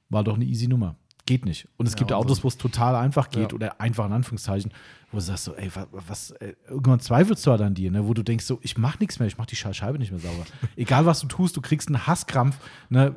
war 0.09 0.25
doch 0.25 0.35
eine 0.35 0.45
easy 0.45 0.69
Nummer. 0.69 0.97
Geht 1.27 1.47
nicht. 1.47 1.67
Und 1.79 1.87
es 1.87 1.97
gibt 1.97 2.13
also- 2.13 2.21
Autos, 2.23 2.45
wo 2.45 2.49
es 2.49 2.59
total 2.59 2.95
einfach 2.97 3.31
geht 3.31 3.53
Ja. 3.53 3.55
oder 3.55 3.81
einfach 3.81 4.05
in 4.05 4.13
Anführungszeichen, 4.13 4.71
wo 5.11 5.17
du 5.17 5.23
sagst 5.23 5.45
so, 5.45 5.55
ey, 5.55 5.71
was, 5.75 5.87
was 5.93 6.31
äh, 6.33 6.53
irgendwann 6.69 7.01
zweifelst 7.01 7.47
du 7.47 7.51
halt 7.51 7.63
an 7.63 7.73
dir, 7.73 7.91
ne? 7.91 8.07
wo 8.07 8.13
du 8.13 8.23
denkst 8.23 8.45
so, 8.45 8.59
ich 8.63 8.77
mach 8.77 8.99
nichts 9.01 9.19
mehr, 9.19 9.27
ich 9.27 9.39
mach 9.39 9.47
die 9.47 9.57
Schei- 9.57 9.73
Scheibe 9.73 9.99
nicht 9.99 10.11
mehr 10.11 10.21
sauber. 10.21 10.45
Egal 10.77 11.07
was 11.07 11.21
du 11.21 11.27
tust, 11.27 11.57
du 11.57 11.63
kriegst 11.63 11.89
einen 11.89 12.07
Hasskrampf, 12.07 12.59
ne? 12.91 13.15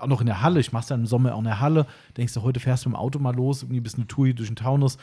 Auch 0.00 0.06
noch 0.06 0.20
in 0.20 0.26
der 0.28 0.40
Halle, 0.40 0.60
ich 0.60 0.72
mach's 0.72 0.86
dann 0.86 1.00
im 1.00 1.06
Sommer 1.06 1.34
auch 1.34 1.40
in 1.40 1.44
der 1.44 1.60
Halle, 1.60 1.86
denkst 2.16 2.32
du, 2.32 2.40
heute 2.42 2.58
fährst 2.58 2.86
du 2.86 2.88
mit 2.88 2.96
dem 2.96 3.00
Auto 3.00 3.18
mal 3.18 3.34
los, 3.34 3.62
irgendwie 3.62 3.80
bist 3.80 3.96
eine 3.96 4.06
Tour 4.06 4.24
hier 4.26 4.34
durch 4.34 4.48
den 4.48 4.56
Taunus, 4.56 4.96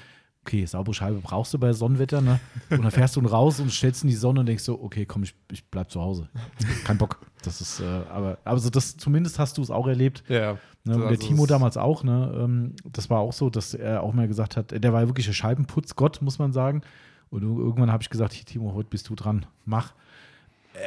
okay, 0.45 0.65
saubere 0.65 0.93
Scheibe 0.93 1.19
brauchst 1.21 1.53
du 1.53 1.59
bei 1.59 1.73
Sonnenwetter, 1.73 2.21
ne? 2.21 2.39
Und 2.69 2.81
dann 2.83 2.91
fährst 2.91 3.15
du 3.15 3.19
raus 3.21 3.59
und 3.59 3.71
stellst 3.71 4.03
in 4.03 4.09
die 4.09 4.15
Sonne 4.15 4.39
und 4.41 4.45
denkst 4.45 4.63
so, 4.63 4.81
okay, 4.81 5.05
komm, 5.05 5.23
ich, 5.23 5.35
ich 5.51 5.63
bleib 5.65 5.91
zu 5.91 6.01
Hause. 6.01 6.29
Kein 6.85 6.97
Bock. 6.97 7.19
Das 7.43 7.61
ist, 7.61 7.79
äh, 7.79 7.85
aber, 7.85 8.37
aber 8.45 8.59
so 8.59 8.69
das, 8.69 8.97
zumindest 8.97 9.37
hast 9.39 9.57
du 9.57 9.61
es 9.61 9.69
auch 9.71 9.87
erlebt. 9.87 10.23
Ja, 10.27 10.57
Ne, 10.85 10.93
und 10.95 11.01
der 11.01 11.09
Also 11.09 11.27
Timo 11.27 11.45
damals 11.45 11.75
auch, 11.75 12.03
ne? 12.05 12.33
Ähm, 12.39 12.73
das 12.85 13.09
war 13.09 13.19
auch 13.19 13.33
so, 13.33 13.49
dass 13.49 13.73
er 13.73 14.01
auch 14.01 14.13
mal 14.13 14.29
gesagt 14.29 14.55
hat, 14.55 14.71
der 14.71 14.93
war 14.93 15.01
ja 15.01 15.07
wirklich 15.07 15.27
ein 15.27 15.33
Scheibenputzgott, 15.33 16.21
muss 16.21 16.39
man 16.39 16.53
sagen. 16.53 16.81
Und 17.29 17.43
ir- 17.43 17.59
irgendwann 17.59 17.91
habe 17.91 18.01
ich 18.01 18.09
gesagt, 18.09 18.31
hier, 18.33 18.45
Timo, 18.45 18.73
heute 18.73 18.87
bist 18.89 19.09
du 19.09 19.15
dran, 19.15 19.45
mach. 19.65 19.93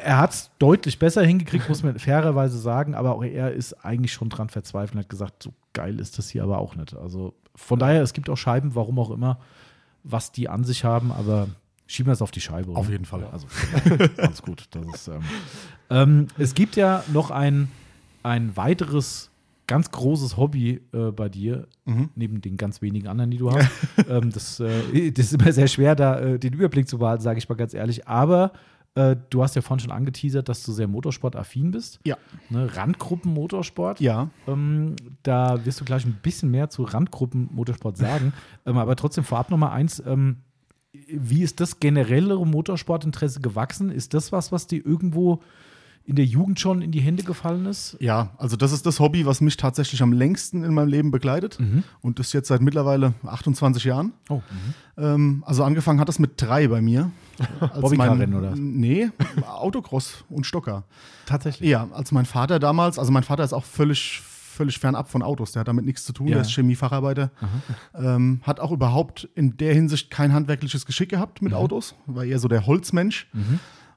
Er 0.03 0.16
hat 0.18 0.30
es 0.32 0.50
deutlich 0.59 0.98
besser 0.98 1.22
hingekriegt, 1.22 1.68
muss 1.68 1.82
man 1.82 1.98
fairerweise 1.98 2.59
sagen, 2.59 2.94
aber 2.94 3.14
auch 3.14 3.22
er 3.22 3.53
ist 3.53 3.74
eigentlich 3.84 4.12
schon 4.14 4.30
dran 4.30 4.48
verzweifelt 4.48 4.94
und 4.94 5.00
hat 5.00 5.09
gesagt, 5.11 5.42
so 5.42 5.53
geil 5.74 6.00
ist 6.00 6.16
das 6.18 6.30
hier 6.30 6.42
aber 6.42 6.57
auch 6.59 6.74
nicht. 6.74 6.96
Also 6.96 7.34
von 7.55 7.78
daher, 7.78 8.03
es 8.03 8.12
gibt 8.12 8.28
auch 8.30 8.36
Scheiben, 8.36 8.74
warum 8.74 8.98
auch 8.98 9.11
immer, 9.11 9.38
was 10.05 10.32
die 10.32 10.48
an 10.48 10.64
sich 10.64 10.84
haben, 10.84 11.12
aber 11.12 11.48
schieben 11.86 12.09
wir 12.09 12.12
es 12.14 12.22
auf 12.22 12.30
die 12.30 12.40
Scheibe. 12.40 12.70
oder? 12.70 12.80
Auf 12.80 12.88
jeden 12.90 13.05
Fall. 13.05 13.24
Also, 13.30 13.46
alles 14.16 14.42
gut. 14.42 14.66
Das 14.70 14.86
ist, 14.94 15.09
ähm, 15.09 15.20
ähm, 15.90 16.26
es 16.38 16.55
gibt 16.55 16.76
ja 16.76 17.05
noch 17.12 17.30
ein, 17.30 17.68
ein 18.22 18.57
weiteres 18.57 19.30
ganz 19.66 19.90
großes 19.90 20.36
Hobby 20.36 20.80
äh, 20.92 21.12
bei 21.12 21.28
dir, 21.28 21.66
Mhm. 21.84 22.11
neben 22.14 22.40
den 22.40 22.57
ganz 22.57 22.80
wenigen 22.82 23.09
anderen, 23.09 23.30
die 23.30 23.38
du 23.38 23.50
hast. 23.53 23.68
ähm, 24.09 24.30
das, 24.32 24.61
äh, 24.61 25.11
das 25.12 25.26
ist 25.26 25.34
immer 25.40 25.53
sehr 25.53 25.68
schwer, 25.68 25.94
da 25.94 26.18
äh, 26.20 26.38
den 26.38 26.53
Überblick 26.53 26.88
zu 26.88 26.98
behalten, 26.98 27.22
sage 27.22 27.38
ich 27.38 27.48
mal 27.48 27.55
ganz 27.55 27.72
ehrlich. 27.74 28.07
Aber 28.09 28.53
äh, 28.95 29.16
du 29.30 29.43
hast 29.43 29.57
ja 29.57 29.62
vorhin 29.62 29.80
schon 29.80 29.90
angeteasert, 29.90 30.49
dass 30.49 30.64
du 30.64 30.72
sehr 30.72 30.86
motorsportaffin 30.86 31.70
bist. 31.70 31.99
Ja. 32.05 32.18
Ne? 32.51 32.68
Randgruppen-Motorsport. 32.76 34.01
Ja. 34.01 34.28
Ähm, 34.47 34.97
da 35.22 35.64
wirst 35.64 35.80
du 35.80 35.84
gleich 35.84 36.05
ein 36.05 36.18
bisschen 36.22 36.51
mehr 36.51 36.68
zu 36.68 36.82
Randgruppen-Motorsport 36.82 37.97
sagen. 37.97 38.34
ähm, 38.66 38.76
aber 38.76 38.97
trotzdem 38.97 39.24
vorab 39.24 39.51
noch 39.51 39.59
mal 39.59 39.72
eins. 39.72 40.03
Ähm, 40.05 40.38
wie 40.93 41.43
ist 41.43 41.61
das 41.61 41.80
generelle 41.80 42.36
Motorsportinteresse 42.36 43.40
gewachsen? 43.40 43.90
Ist 43.90 44.12
das 44.12 44.30
was, 44.30 44.53
was 44.53 44.66
dir 44.66 44.84
irgendwo 44.84 45.40
in 46.05 46.16
der 46.16 46.24
Jugend 46.24 46.59
schon 46.61 46.82
in 46.82 46.90
die 46.90 47.00
Hände 47.00 47.22
gefallen 47.22 47.66
ist? 47.66 47.96
Ja, 48.00 48.30
also 48.38 48.57
das 48.57 48.72
ist 48.72 48.84
das 48.86 48.98
Hobby, 49.00 49.24
was 49.26 49.40
mich 49.40 49.57
tatsächlich 49.57 50.03
am 50.03 50.12
längsten 50.12 50.64
in 50.64 50.74
meinem 50.74 50.88
Leben 50.88 51.11
begleitet. 51.11 51.59
Und 52.00 52.18
das 52.18 52.32
jetzt 52.32 52.48
seit 52.48 52.61
mittlerweile 52.61 53.14
28 53.24 53.84
Jahren. 53.84 54.12
Oh, 54.28 54.42
Ähm, 54.98 55.42
also 55.46 55.64
angefangen 55.64 56.00
hat 56.00 56.09
das 56.09 56.18
mit 56.18 56.32
drei 56.36 56.68
bei 56.68 56.82
mir. 56.82 57.11
Bobbycar-Rennen 57.80 58.34
oder? 58.34 58.55
Nee, 58.57 59.11
Autocross 59.46 60.24
und 60.28 60.44
Stocker. 60.46 60.84
tatsächlich. 61.26 61.68
Ja, 61.70 61.88
als 61.92 62.12
mein 62.12 62.26
Vater 62.26 62.59
damals, 62.59 62.98
also 62.98 63.11
mein 63.11 63.22
Vater 63.22 63.42
ist 63.44 63.53
auch 63.55 63.64
völlig, 63.64 64.20
völlig 64.20 64.78
fernab 64.78 65.09
von 65.11 65.22
Autos, 65.22 65.53
der 65.53 65.61
hat 65.61 65.68
damit 65.68 65.84
nichts 65.86 66.05
zu 66.05 66.12
tun, 66.12 66.26
Ja. 66.28 66.34
der 66.34 66.42
ist 66.42 66.50
Chemiefacharbeiter. 66.53 67.30
Ähm, 67.94 68.40
hat 68.42 68.61
auch 68.61 68.70
überhaupt 68.70 69.28
in 69.34 69.57
der 69.57 69.72
Hinsicht 69.72 70.11
kein 70.11 70.32
handwerkliches 70.34 70.84
Geschick 70.84 71.09
gehabt 71.09 71.40
mit 71.42 71.55
Autos, 71.55 71.94
war 72.07 72.24
eher 72.24 72.38
so 72.38 72.48
der 72.48 72.66
Holzmensch. 72.66 73.28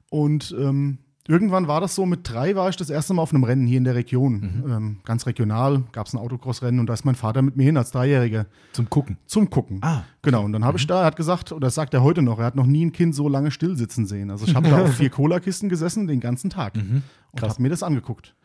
Und 0.09 0.55
ähm, 0.57 0.99
irgendwann 1.27 1.67
war 1.67 1.81
das 1.81 1.95
so, 1.95 2.05
mit 2.05 2.21
drei 2.29 2.55
war 2.55 2.69
ich 2.69 2.75
das 2.75 2.89
erste 2.89 3.13
Mal 3.13 3.21
auf 3.23 3.33
einem 3.33 3.43
Rennen 3.43 3.65
hier 3.67 3.77
in 3.77 3.83
der 3.83 3.95
Region. 3.95 4.63
Ähm, 4.67 4.97
ganz 5.03 5.25
regional 5.25 5.83
gab 5.91 6.07
es 6.07 6.13
ein 6.13 6.19
Autocross-Rennen 6.19 6.79
und 6.79 6.87
da 6.87 6.93
ist 6.93 7.05
mein 7.05 7.15
Vater 7.15 7.41
mit 7.41 7.55
mir 7.55 7.63
hin 7.63 7.77
als 7.77 7.91
Dreijähriger 7.91 8.45
Zum 8.73 8.89
Gucken. 8.89 9.17
zum 9.25 9.49
Gucken. 9.49 9.79
Ah, 9.81 10.03
Genau, 10.21 10.43
und 10.43 10.53
dann 10.53 10.63
habe 10.65 10.77
ich 10.77 10.87
da, 10.87 11.01
er 11.01 11.05
hat 11.05 11.15
gesagt, 11.15 11.51
oder 11.51 11.67
das 11.67 11.75
sagt 11.75 11.93
er 11.93 12.03
heute 12.03 12.21
noch, 12.21 12.39
er 12.39 12.45
hat 12.45 12.55
noch 12.55 12.65
nie 12.65 12.85
ein 12.85 12.91
Kind 12.91 13.15
so 13.15 13.27
lange 13.29 13.51
still 13.51 13.75
sitzen 13.75 14.05
sehen. 14.05 14.29
Also 14.31 14.45
ich 14.45 14.55
habe 14.55 14.69
da 14.69 14.83
auf 14.83 14.93
vier 14.97 15.09
Cola-Kisten 15.09 15.69
gesessen 15.69 16.07
den 16.07 16.19
ganzen 16.19 16.49
Tag 16.49 16.75
und 16.75 17.03
Krass. 17.35 17.53
habe 17.53 17.61
mir 17.63 17.69
das 17.69 17.83
angeguckt. 17.83 18.35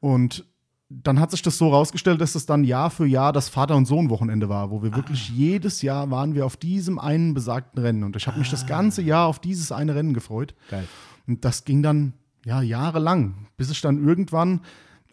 Und 0.00 0.44
dann 0.90 1.20
hat 1.20 1.30
sich 1.32 1.42
das 1.42 1.58
so 1.58 1.68
rausgestellt, 1.68 2.20
dass 2.20 2.32
das 2.32 2.46
dann 2.46 2.64
Jahr 2.64 2.90
für 2.90 3.04
Jahr 3.06 3.32
das 3.32 3.48
Vater- 3.50 3.76
und 3.76 3.84
Sohn-Wochenende 3.84 4.48
war, 4.48 4.70
wo 4.70 4.82
wir 4.82 4.94
wirklich 4.96 5.28
jedes 5.28 5.82
Jahr 5.82 6.10
waren 6.10 6.34
wir 6.34 6.46
auf 6.46 6.56
diesem 6.56 6.98
einen 6.98 7.34
besagten 7.34 7.82
Rennen. 7.82 8.04
Und 8.04 8.16
ich 8.16 8.26
habe 8.26 8.38
mich 8.38 8.50
das 8.50 8.66
ganze 8.66 9.02
Jahr 9.02 9.26
auf 9.26 9.38
dieses 9.38 9.70
eine 9.70 9.94
Rennen 9.94 10.14
gefreut. 10.14 10.54
Geil. 10.70 10.86
Und 11.28 11.44
das 11.44 11.64
ging 11.64 11.82
dann 11.82 12.14
ja 12.44 12.62
jahrelang, 12.62 13.46
bis 13.56 13.70
ich 13.70 13.80
dann 13.80 14.02
irgendwann, 14.02 14.62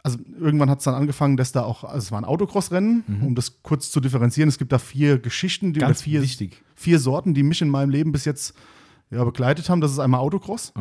also 0.01 0.18
irgendwann 0.39 0.70
hat 0.70 0.80
es 0.80 0.86
dann 0.86 0.95
angefangen, 0.95 1.36
dass 1.36 1.51
da 1.51 1.63
auch, 1.63 1.84
also 1.84 1.97
es 1.97 2.11
war 2.11 2.20
ein 2.20 2.26
Autocross-Rennen, 2.26 3.03
um 3.22 3.36
das 3.36 3.61
kurz 3.61 3.91
zu 3.91 3.99
differenzieren. 3.99 4.47
Es 4.47 4.57
gibt 4.57 4.72
da 4.72 4.80
vier 4.80 5.20
Geschichten, 5.20 5.74
die 5.74 5.82
Ganz 5.82 5.99
oder 5.99 6.03
vier, 6.03 6.22
wichtig. 6.22 6.63
vier 6.76 6.99
Sorten, 6.99 7.34
die 7.34 7.43
mich 7.43 7.61
in 7.61 7.70
meinem 7.70 7.89
Leben 7.89 8.11
bis 8.11 8.26
jetzt 8.26 8.53
ja, 9.11 9.24
begleitet 9.24 9.70
haben. 9.70 9.82
Das 9.82 9.91
ist 9.91 9.99
einmal 9.99 10.22
Autocross. 10.22 10.74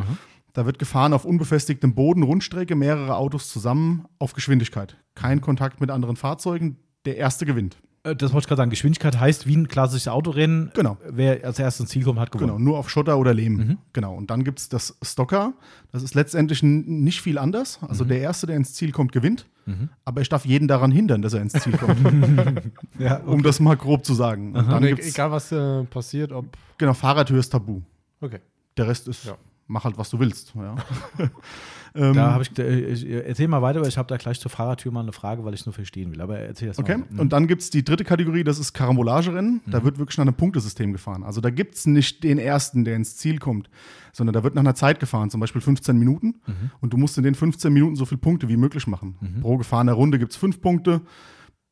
Da 0.53 0.67
wird 0.67 0.79
gefahren 0.79 1.13
auf 1.13 1.25
unbefestigtem 1.25 1.95
Boden, 1.95 2.23
Rundstrecke, 2.23 2.77
mehrere 2.77 3.17
Autos 3.17 3.49
zusammen 3.49 4.05
auf 4.21 4.35
Geschwindigkeit. 4.35 4.97
Kein 5.17 5.41
Kontakt 5.41 5.81
mit 5.81 5.91
anderen 5.91 6.17
Fahrzeugen. 6.17 6.77
Der 7.05 7.17
erste 7.17 7.45
gewinnt. 7.45 7.77
Äh, 8.05 8.15
Das 8.15 8.33
wollte 8.33 8.45
ich 8.45 8.49
gerade 8.49 8.59
sagen. 8.61 8.71
Geschwindigkeit 8.71 9.19
heißt 9.19 9.47
wie 9.47 9.57
ein 9.57 9.67
klassisches 9.69 10.09
Autorennen. 10.09 10.71
Genau. 10.75 10.97
Wer 11.11 11.45
als 11.45 11.59
erstes 11.59 11.81
ins 11.81 11.91
Ziel 11.91 12.05
kommt, 12.05 12.19
hat 12.21 12.31
gewonnen. 12.31 12.49
Genau, 12.53 12.59
nur 12.59 12.79
auf 12.79 12.89
Schotter 12.91 13.19
oder 13.19 13.35
Lehm. 13.35 13.79
Genau. 13.93 14.15
Und 14.15 14.31
dann 14.31 14.45
gibt 14.45 14.61
es 14.61 14.69
das 14.69 14.97
Stocker. 15.03 15.55
Das 15.93 16.03
ist 16.03 16.15
letztendlich 16.15 16.63
nicht 16.63 17.21
viel 17.21 17.39
anders. 17.39 17.79
Also 17.89 18.05
der 18.05 18.21
Erste, 18.21 18.47
der 18.47 18.57
ins 18.57 18.75
Ziel 18.75 18.93
kommt, 18.93 19.13
gewinnt. 19.13 19.47
Aber 20.05 20.21
ich 20.21 20.29
darf 20.29 20.45
jeden 20.45 20.69
daran 20.69 20.93
hindern, 20.93 21.23
dass 21.23 21.33
er 21.33 21.41
ins 21.41 21.55
Ziel 21.55 21.77
kommt. 21.79 21.99
Ja, 22.99 23.17
um 23.27 23.43
das 23.43 23.59
mal 23.61 23.77
grob 23.77 24.05
zu 24.05 24.13
sagen. 24.15 24.55
Und 24.55 24.69
dann 24.71 24.85
e- 24.85 24.89
gibt's, 24.91 25.09
egal, 25.09 25.31
was 25.31 25.51
äh, 25.53 25.85
passiert, 25.85 26.33
ob. 26.33 26.45
genau, 26.79 26.93
Fahrradhöhe 26.93 27.39
ist 27.41 27.49
tabu. 27.51 27.81
Okay. 28.21 28.41
Der 28.77 28.87
Rest 28.87 29.09
ist 29.09 29.25
Ja. 29.25 29.37
mach 29.67 29.85
halt, 29.85 29.97
was 29.99 30.11
du 30.11 30.21
willst. 30.21 30.53
Ja. 30.55 30.77
ähm, 31.95 32.15
Da 32.15 32.33
habe 32.33 32.43
ich, 32.43 32.59
äh, 32.59 32.81
ich, 32.87 33.09
erzähl 33.09 33.49
mal 33.49 33.63
weiter, 33.63 33.81
weil 33.81 33.89
ich 33.89 33.99
habe 33.99 34.09
da 34.09 34.17
gleich 34.17 34.41
zur 34.41 34.51
Fahrradtür 34.51 34.91
mal 34.93 35.01
eine 35.01 35.13
Frage, 35.13 35.45
weil 35.45 35.55
ich 35.55 35.61
es 35.61 35.67
nur 35.67 35.73
verstehen 35.73 36.11
will. 36.13 36.21
Aber 36.21 36.39
erzähl 36.39 36.69
das 36.69 36.79
Okay, 36.79 36.99
mal. 36.99 37.07
Mhm. 37.09 37.21
und 37.21 37.33
dann 37.33 37.47
gibt 37.47 37.63
es 37.63 37.71
die 37.71 37.85
dritte 37.85 38.05
Kategorie, 38.05 38.45
das 38.45 38.59
ist 38.59 38.73
Karambolagerennen. 38.73 39.61
Da 39.67 39.85
wird 39.85 39.99
wirklich 39.99 40.19
nach 40.19 40.25
einem 40.25 40.35
Punktesystem 40.35 40.93
gefahren. 40.93 41.23
Also 41.23 41.41
da 41.41 41.51
gibt 41.51 41.77
es 41.77 41.87
nicht 41.87 42.25
den 42.25 42.39
ersten, 42.39 42.85
der 42.85 42.97
ins 42.97 43.17
Ziel 43.17 43.39
kommt, 43.39 43.71
sondern 44.13 44.35
da 44.35 44.43
wird 44.43 44.55
nach 44.55 44.63
einer 44.63 44.75
Zeit 44.75 45.01
gefahren, 45.01 45.31
zum 45.31 45.41
Beispiel 45.41 45.61
15 45.61 45.97
Minuten. 45.99 46.35
Mhm. 46.47 46.71
Und 46.81 46.93
du 46.93 46.97
musst 46.97 47.17
in 47.19 47.25
den 47.25 47.35
15 47.35 47.73
Minuten 47.73 47.97
so 47.97 48.05
viele 48.05 48.19
Punkte 48.19 48.49
wie 48.49 48.57
möglich 48.57 48.87
machen. 48.87 49.17
Pro 49.41 49.57
gefahrener 49.57 49.93
Runde 49.93 50.19
gibt 50.19 50.33
es 50.33 50.37
fünf 50.37 50.61
Punkte. 50.61 51.01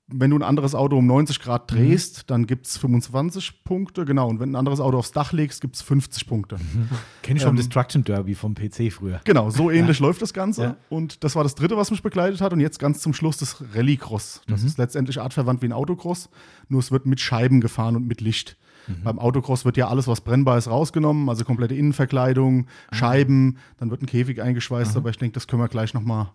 Wenn 0.09 0.31
du 0.31 0.37
ein 0.37 0.43
anderes 0.43 0.75
Auto 0.75 0.97
um 0.99 1.07
90 1.07 1.41
Grad 1.41 1.71
Mhm. 1.71 1.77
drehst, 1.77 2.31
dann 2.31 2.47
gibt 2.47 2.67
es 2.67 2.77
25 2.77 3.65
Punkte, 3.65 4.05
genau. 4.05 4.29
Und 4.29 4.41
wenn 4.41 4.51
du 4.51 4.55
ein 4.55 4.59
anderes 4.59 4.81
Auto 4.81 4.99
aufs 4.99 5.13
Dach 5.13 5.33
legst, 5.33 5.61
gibt 5.61 5.77
es 5.77 5.83
50 5.83 6.27
Punkte. 6.27 6.57
Kenn 7.23 7.37
ich 7.37 7.43
vom 7.43 7.51
ähm, 7.51 7.57
Destruction 7.57 8.05
Derby 8.05 8.35
vom 8.35 8.55
PC 8.55 8.93
früher. 8.93 9.21
Genau, 9.25 9.51
so 9.51 9.71
ähnlich 9.71 10.01
läuft 10.01 10.21
das 10.21 10.33
Ganze. 10.35 10.63
Ja. 10.63 10.77
Und 10.91 11.25
das 11.25 11.35
war 11.37 11.45
das 11.45 11.55
dritte, 11.55 11.77
was 11.77 11.91
mich 11.91 12.03
begleitet 12.03 12.41
hat. 12.41 12.53
Und 12.53 12.61
jetzt 12.61 12.79
ganz 12.79 13.01
zum 13.01 13.15
Schluss 13.15 13.39
das 13.39 13.63
Rallycross. 13.75 14.43
Mhm. 14.47 14.53
Das 14.53 14.65
ist 14.65 14.77
letztendlich 14.79 15.21
artverwandt 15.21 15.63
wie 15.63 15.67
ein 15.67 15.73
Autocross, 15.73 16.29
nur 16.69 16.81
es 16.81 16.91
wird 16.91 17.07
mit 17.07 17.21
Scheiben 17.21 17.61
gefahren 17.61 17.97
und 17.97 18.07
mit 18.07 18.21
Licht. 18.21 18.57
Mhm. 18.89 19.05
Beim 19.05 19.19
Autocross 19.19 19.65
wird 19.65 19.77
ja 19.77 19.89
alles, 19.89 20.09
was 20.09 20.21
brennbar 20.21 20.59
ist, 20.59 20.69
rausgenommen, 20.69 21.29
also 21.29 21.45
komplette 21.45 21.75
Innenverkleidung, 21.75 22.67
Ah. 22.91 22.95
Scheiben, 22.97 23.57
dann 23.79 23.91
wird 23.91 24.03
ein 24.03 24.07
Käfig 24.07 24.43
eingeschweißt, 24.43 24.97
aber 24.97 25.11
ich 25.11 25.19
denke, 25.19 25.35
das 25.35 25.47
können 25.47 25.63
wir 25.63 25.69
gleich 25.69 25.95
nochmal 25.95 26.31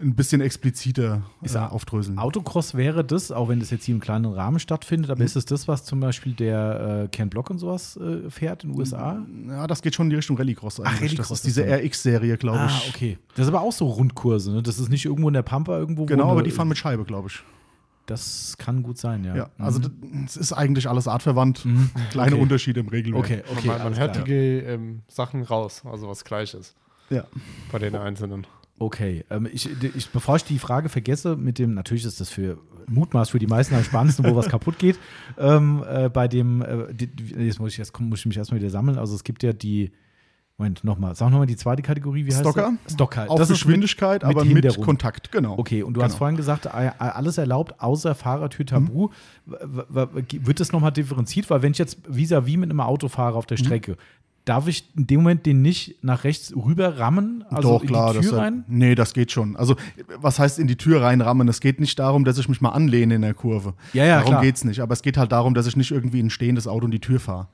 ein 0.00 0.14
bisschen 0.14 0.40
expliziter 0.40 1.22
Mhm. 1.42 1.48
Äh, 1.54 1.58
aufdröseln. 1.58 2.18
Autocross 2.18 2.74
wäre 2.74 3.04
das, 3.04 3.30
auch 3.32 3.48
wenn 3.48 3.60
das 3.60 3.70
jetzt 3.70 3.84
hier 3.84 3.94
im 3.94 4.00
kleinen 4.00 4.26
Rahmen 4.26 4.58
stattfindet, 4.58 5.08
Mhm. 5.08 5.12
aber 5.12 5.24
ist 5.24 5.36
es 5.36 5.44
das, 5.44 5.68
was 5.68 5.84
zum 5.84 6.00
Beispiel 6.00 6.32
der 6.32 7.04
äh, 7.04 7.08
Ken 7.08 7.28
Block 7.30 7.50
und 7.50 7.58
sowas 7.58 7.96
äh, 7.96 8.28
fährt 8.30 8.64
in 8.64 8.70
den 8.72 8.78
USA? 8.78 9.24
Ja, 9.48 9.66
das 9.66 9.82
geht 9.82 9.94
schon 9.94 10.06
in 10.06 10.10
die 10.10 10.16
Richtung 10.16 10.36
Rallycross 10.36 10.80
eigentlich. 10.80 11.00
Rallycross 11.12 11.28
das 11.28 11.38
ist 11.38 11.46
diese 11.46 11.64
RX-Serie, 11.64 12.36
glaube 12.36 12.58
Ah, 12.60 12.66
ich. 12.84 12.94
okay. 12.94 13.18
Das 13.36 13.46
ist 13.46 13.48
aber 13.52 13.60
auch 13.62 13.72
so 13.72 13.86
Rundkurse, 13.86 14.52
ne? 14.52 14.62
Das 14.62 14.78
ist 14.78 14.88
nicht 14.88 15.04
irgendwo 15.04 15.28
in 15.28 15.34
der 15.34 15.42
Pampa 15.42 15.78
irgendwo. 15.78 16.02
wo 16.02 16.06
Genau, 16.06 16.30
aber 16.30 16.42
die 16.42 16.50
fahren 16.50 16.68
mit 16.68 16.78
Scheibe, 16.78 17.04
glaube 17.04 17.28
ich. 17.28 17.42
Das 18.06 18.56
kann 18.58 18.82
gut 18.82 18.98
sein, 18.98 19.22
ja. 19.24 19.36
Ja, 19.36 19.50
also 19.58 19.78
das- 19.78 19.90
es 20.26 20.36
ist 20.36 20.52
eigentlich 20.52 20.88
alles 20.88 21.06
artverwandt. 21.06 21.66
Kleine 22.10 22.30
Mhm. 22.32 22.34
Okay. 22.34 22.42
Unterschiede 22.42 22.80
im 22.80 22.88
Regelwerk. 22.88 23.24
Okay, 23.24 23.42
okay. 23.52 23.66
man 23.68 23.78
man 23.84 23.98
hört 23.98 24.14
klar. 24.14 24.24
die 24.24 24.32
ähm, 24.32 25.02
Sachen 25.08 25.42
raus, 25.42 25.82
also 25.84 26.08
was 26.08 26.24
gleich 26.24 26.54
ist 26.54 26.74
Ja. 27.10 27.24
bei 27.70 27.78
den 27.78 27.94
Einzelnen. 27.94 28.46
Okay, 28.78 29.24
ähm, 29.30 29.46
ich, 29.52 29.68
ich, 29.94 30.08
bevor 30.10 30.36
ich 30.36 30.44
die 30.44 30.58
Frage 30.58 30.88
vergesse, 30.88 31.36
mit 31.36 31.58
dem, 31.58 31.74
natürlich 31.74 32.04
ist 32.06 32.18
das 32.20 32.30
für 32.30 32.58
Mutmaß 32.88 33.28
für 33.30 33.38
die 33.38 33.46
meisten 33.46 33.74
am 33.74 33.84
spannendsten, 33.84 34.24
wo 34.24 34.34
was 34.34 34.48
kaputt 34.48 34.78
geht. 34.78 34.98
Ähm, 35.38 35.84
äh, 35.86 36.08
bei 36.08 36.26
dem, 36.28 36.62
äh, 36.62 36.92
die, 36.94 37.06
die- 37.06 37.34
jetzt 37.44 37.60
muss 37.60 37.72
ich, 37.72 37.78
jetzt 37.78 37.98
muss 38.00 38.20
ich 38.20 38.26
mich 38.26 38.38
erstmal 38.38 38.58
wieder 38.58 38.70
sammeln. 38.70 38.98
Also 38.98 39.14
es 39.14 39.22
gibt 39.22 39.42
ja 39.42 39.52
die, 39.52 39.92
Moment, 40.60 40.84
nochmal, 40.84 41.14
sag 41.14 41.30
nochmal 41.30 41.46
die 41.46 41.56
zweite 41.56 41.80
Kategorie, 41.80 42.26
wie 42.26 42.30
heißt 42.30 42.40
Stocker? 42.40 42.72
das? 42.84 42.92
Stocker. 42.92 43.30
Auf 43.30 43.38
Das 43.38 43.48
Geschwindigkeit, 43.48 44.22
mit, 44.22 44.30
aber 44.36 44.44
mit 44.44 44.62
mit. 44.64 44.80
Kontakt, 44.82 45.32
genau. 45.32 45.56
Okay, 45.58 45.82
und 45.82 45.94
du 45.94 46.00
Genau. 46.00 46.10
hast 46.12 46.18
vorhin 46.18 46.36
gesagt, 46.36 46.66
alles 46.72 47.38
erlaubt, 47.38 47.80
außer 47.80 48.14
Fahrertür 48.14 48.66
Tabu. 48.66 49.08
Mhm. 49.46 49.54
Wird 50.46 50.60
das 50.60 50.70
nochmal 50.72 50.92
differenziert? 50.92 51.48
Weil 51.48 51.62
wenn 51.62 51.72
ich 51.72 51.78
jetzt 51.78 51.96
vis-à-vis 52.06 52.58
mit 52.58 52.68
einem 52.70 52.80
Auto 52.80 53.08
fahre 53.08 53.38
auf 53.38 53.46
der 53.46 53.58
Mhm. 53.58 53.64
Strecke, 53.64 53.96
darf 54.44 54.68
ich 54.68 54.84
in 54.96 55.06
dem 55.06 55.20
Moment 55.20 55.46
den 55.46 55.62
nicht 55.62 56.02
nach 56.04 56.24
rechts 56.24 56.54
rüber 56.54 56.98
rammen? 56.98 57.42
Also 57.48 57.78
Doch, 57.78 57.86
klar. 57.86 58.14
in 58.14 58.20
die 58.20 58.26
Tür 58.28 58.36
das, 58.36 58.40
rein? 58.40 58.64
Nee, 58.68 58.94
das 58.94 59.14
geht 59.14 59.32
schon. 59.32 59.56
Also, 59.56 59.76
was 60.20 60.38
heißt 60.38 60.58
in 60.58 60.66
die 60.66 60.76
Tür 60.76 61.00
reinrammen? 61.02 61.48
Es 61.48 61.60
geht 61.60 61.80
nicht 61.80 61.98
darum, 61.98 62.24
dass 62.26 62.36
ich 62.36 62.50
mich 62.50 62.60
mal 62.60 62.70
anlehne 62.70 63.14
in 63.14 63.22
der 63.22 63.32
Kurve. 63.34 63.72
Ja, 63.94 64.04
ja, 64.04 64.16
Darum 64.16 64.30
klar. 64.32 64.42
geht's 64.42 64.64
nicht. 64.64 64.80
Aber 64.80 64.92
es 64.92 65.00
geht 65.00 65.16
halt 65.16 65.32
darum, 65.32 65.54
dass 65.54 65.66
ich 65.66 65.76
nicht 65.76 65.90
irgendwie 65.90 66.20
in 66.20 66.26
ein 66.26 66.30
stehendes 66.30 66.66
Auto 66.68 66.84
in 66.84 66.90
die 66.90 67.00
Tür 67.00 67.18
fahre. 67.18 67.48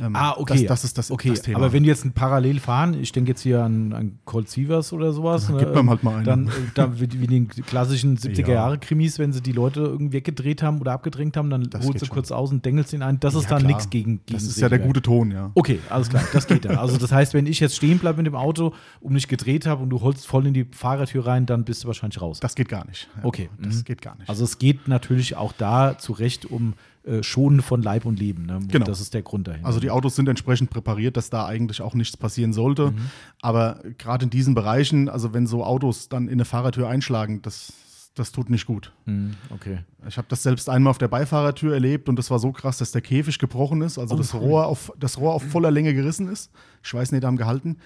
Ähm, 0.00 0.16
Ah, 0.16 0.34
okay. 0.38 0.54
Das, 0.60 0.66
das 0.66 0.84
ist 0.84 0.98
das, 0.98 1.10
okay. 1.10 1.28
das 1.30 1.42
Thema. 1.42 1.58
Aber 1.58 1.72
wenn 1.72 1.82
die 1.82 1.88
jetzt 1.88 2.04
ein 2.04 2.12
parallel 2.12 2.58
fahren, 2.60 2.94
ich 2.94 3.12
denke 3.12 3.30
jetzt 3.30 3.42
hier 3.42 3.62
an, 3.62 3.92
an 3.92 4.18
Colt 4.24 4.48
Sievers 4.48 4.92
oder 4.92 5.12
sowas, 5.12 5.46
Dann 5.48 5.58
gibt 5.58 5.74
man 5.74 5.90
halt 5.90 6.02
mal 6.02 6.16
einen. 6.16 6.24
dann, 6.24 6.46
äh, 6.48 6.50
dann 6.74 6.98
wie, 7.00 7.06
den 7.06 7.48
klassischen 7.48 8.16
70er-Jahre-Krimis, 8.16 9.18
wenn 9.18 9.32
sie 9.32 9.40
die 9.42 9.52
Leute 9.52 9.80
irgendwie 9.80 10.12
weggedreht 10.14 10.62
haben 10.62 10.80
oder 10.80 10.92
abgedrängt 10.92 11.36
haben, 11.36 11.50
dann 11.50 11.62
Das 11.70 11.86
holst 11.86 12.02
du 12.02 12.06
schon. 12.06 12.14
kurz 12.14 12.32
aus 12.32 12.50
und 12.50 12.64
dengelst 12.64 12.92
ihn 12.92 13.02
ein. 13.02 13.20
Das 13.20 13.34
ist 13.34 13.44
Ja, 13.44 13.50
dann 13.50 13.58
klar. 13.60 13.68
nichts 13.68 13.90
gegen, 13.90 14.20
gegen 14.26 14.38
das 14.38 14.44
ist 14.44 14.60
ja 14.60 14.68
der 14.68 14.78
gute 14.78 15.02
Ton, 15.02 15.30
ja. 15.30 15.50
Okay, 15.54 15.78
alles 15.88 16.08
klar, 16.08 16.22
das 16.32 16.46
geht 16.46 16.64
ja. 16.64 16.72
Also 16.80 16.96
das 16.96 17.12
heißt, 17.12 17.34
wenn 17.34 17.46
ich 17.46 17.60
jetzt 17.60 17.76
stehen 17.76 17.98
bleibe 17.98 18.18
mit 18.18 18.26
dem 18.26 18.34
Auto 18.36 18.74
und 19.00 19.12
mich 19.12 19.28
gedreht 19.28 19.66
habe 19.66 19.82
und 19.82 19.90
du 19.90 20.00
holst 20.00 20.26
voll 20.26 20.46
in 20.46 20.54
die 20.54 20.66
Fahrertür 20.70 21.26
rein, 21.26 21.46
dann 21.46 21.64
bist 21.64 21.84
du 21.84 21.88
wahrscheinlich 21.88 22.20
raus. 22.20 22.40
Das 22.40 22.54
geht 22.54 22.68
gar 22.68 22.86
nicht. 22.86 23.08
Ja, 23.16 23.24
Okay, 23.24 23.50
Das 23.60 23.76
mhm. 23.76 23.84
geht 23.84 24.02
gar 24.02 24.16
nicht. 24.16 24.28
Also 24.28 24.44
es 24.44 24.58
geht 24.58 24.88
natürlich 24.88 25.36
auch 25.36 25.52
da 25.52 25.98
zu 25.98 26.12
Recht 26.12 26.46
um 26.46 26.74
äh, 27.04 27.22
Schonen 27.22 27.62
von 27.62 27.82
Leib 27.82 28.04
und 28.04 28.18
Leben. 28.18 28.44
Ne? 28.46 28.60
Genau. 28.68 28.84
Das 28.84 29.00
ist 29.00 29.14
der 29.14 29.22
Grund 29.22 29.48
dahinter. 29.48 29.66
Also 29.66 29.80
die 29.80 29.90
Autos 29.90 30.16
sind 30.16 30.28
entsprechend 30.28 30.70
präpariert, 30.70 31.16
dass 31.16 31.30
da 31.30 31.46
eigentlich 31.46 31.80
auch 31.82 31.94
nichts 31.94 32.16
passieren 32.16 32.52
sollte. 32.52 32.90
Mhm. 32.90 33.10
Aber 33.40 33.80
gerade 33.98 34.24
in 34.24 34.30
diesen 34.30 34.54
Bereichen, 34.54 35.08
also 35.08 35.32
wenn 35.32 35.46
so 35.46 35.64
Autos 35.64 36.08
dann 36.08 36.24
in 36.28 36.34
eine 36.34 36.44
Fahrertür 36.44 36.88
einschlagen, 36.88 37.40
das, 37.42 37.72
das 38.14 38.32
tut 38.32 38.50
nicht 38.50 38.66
gut. 38.66 38.92
Mhm, 39.06 39.34
okay. 39.50 39.78
Ich 40.06 40.18
habe 40.18 40.26
das 40.28 40.42
selbst 40.42 40.68
einmal 40.68 40.90
auf 40.90 40.98
der 40.98 41.08
Beifahrertür 41.08 41.72
erlebt 41.74 42.08
und 42.08 42.16
das 42.16 42.30
war 42.30 42.38
so 42.38 42.52
krass, 42.52 42.78
dass 42.78 42.92
der 42.92 43.00
Käfig 43.02 43.38
gebrochen 43.38 43.80
ist, 43.82 43.98
also 43.98 44.14
Oh, 44.14 44.18
das. 44.18 44.34
Rohr 44.34 44.66
auf, 44.66 44.92
das 44.98 45.16
Rohr 45.18 45.32
auf 45.32 45.42
voller 45.42 45.70
Länge 45.70 45.94
gerissen 45.94 46.28
ist. 46.28 46.50
Schweißnähte 46.82 47.26
haben 47.26 47.36
gehalten. 47.36 47.76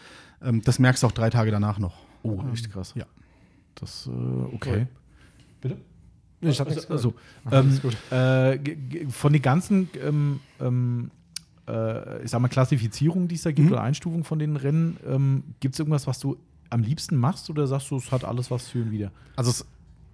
Ähm, 0.43 0.62
das 0.65 0.79
merkst 0.79 1.03
du 1.03 1.07
auch 1.07 1.12
drei 1.12 1.31
Tage 1.31 1.51
danach 1.51 1.79
noch. 1.79 1.95
Oh, 2.23 2.41
echt 2.53 2.71
krass. 2.73 2.95
ja. 2.97 3.05
Das, 3.77 4.07
äh, 4.09 4.55
okay. 4.55 4.87
Bitte? 5.61 5.77
Ich 6.51 6.61
hab 6.61 6.68
also, 6.90 7.14
gehört. 7.49 7.97
ähm, 8.11 8.59
äh, 9.03 9.07
von 9.11 9.32
den 9.32 9.42
ganzen, 9.42 9.88
ähm, 10.03 10.40
ähm, 10.61 11.11
äh, 11.68 12.22
ich 12.24 12.30
sag 12.30 12.40
mal, 12.40 12.49
Klassifizierungen, 12.49 13.28
die 13.28 13.34
es 13.36 13.42
da 13.42 13.53
gibt 13.53 13.66
Mhm. 13.68 13.72
oder 13.72 13.82
Einstufungen 13.82 14.24
von 14.24 14.38
den 14.38 14.57
Rennen, 14.57 14.97
ähm, 15.07 15.45
gibt 15.61 15.74
es 15.74 15.78
irgendwas, 15.78 16.07
was 16.07 16.18
du 16.18 16.36
am 16.70 16.82
liebsten 16.82 17.16
machst 17.16 17.49
oder 17.51 17.66
sagst 17.66 17.90
du, 17.90 17.97
es 17.97 18.11
hat 18.11 18.24
alles 18.24 18.51
was 18.51 18.68
für 18.68 18.82
und 18.82 18.90
wieder? 18.90 19.11
Also 19.36 19.51
es, 19.51 19.64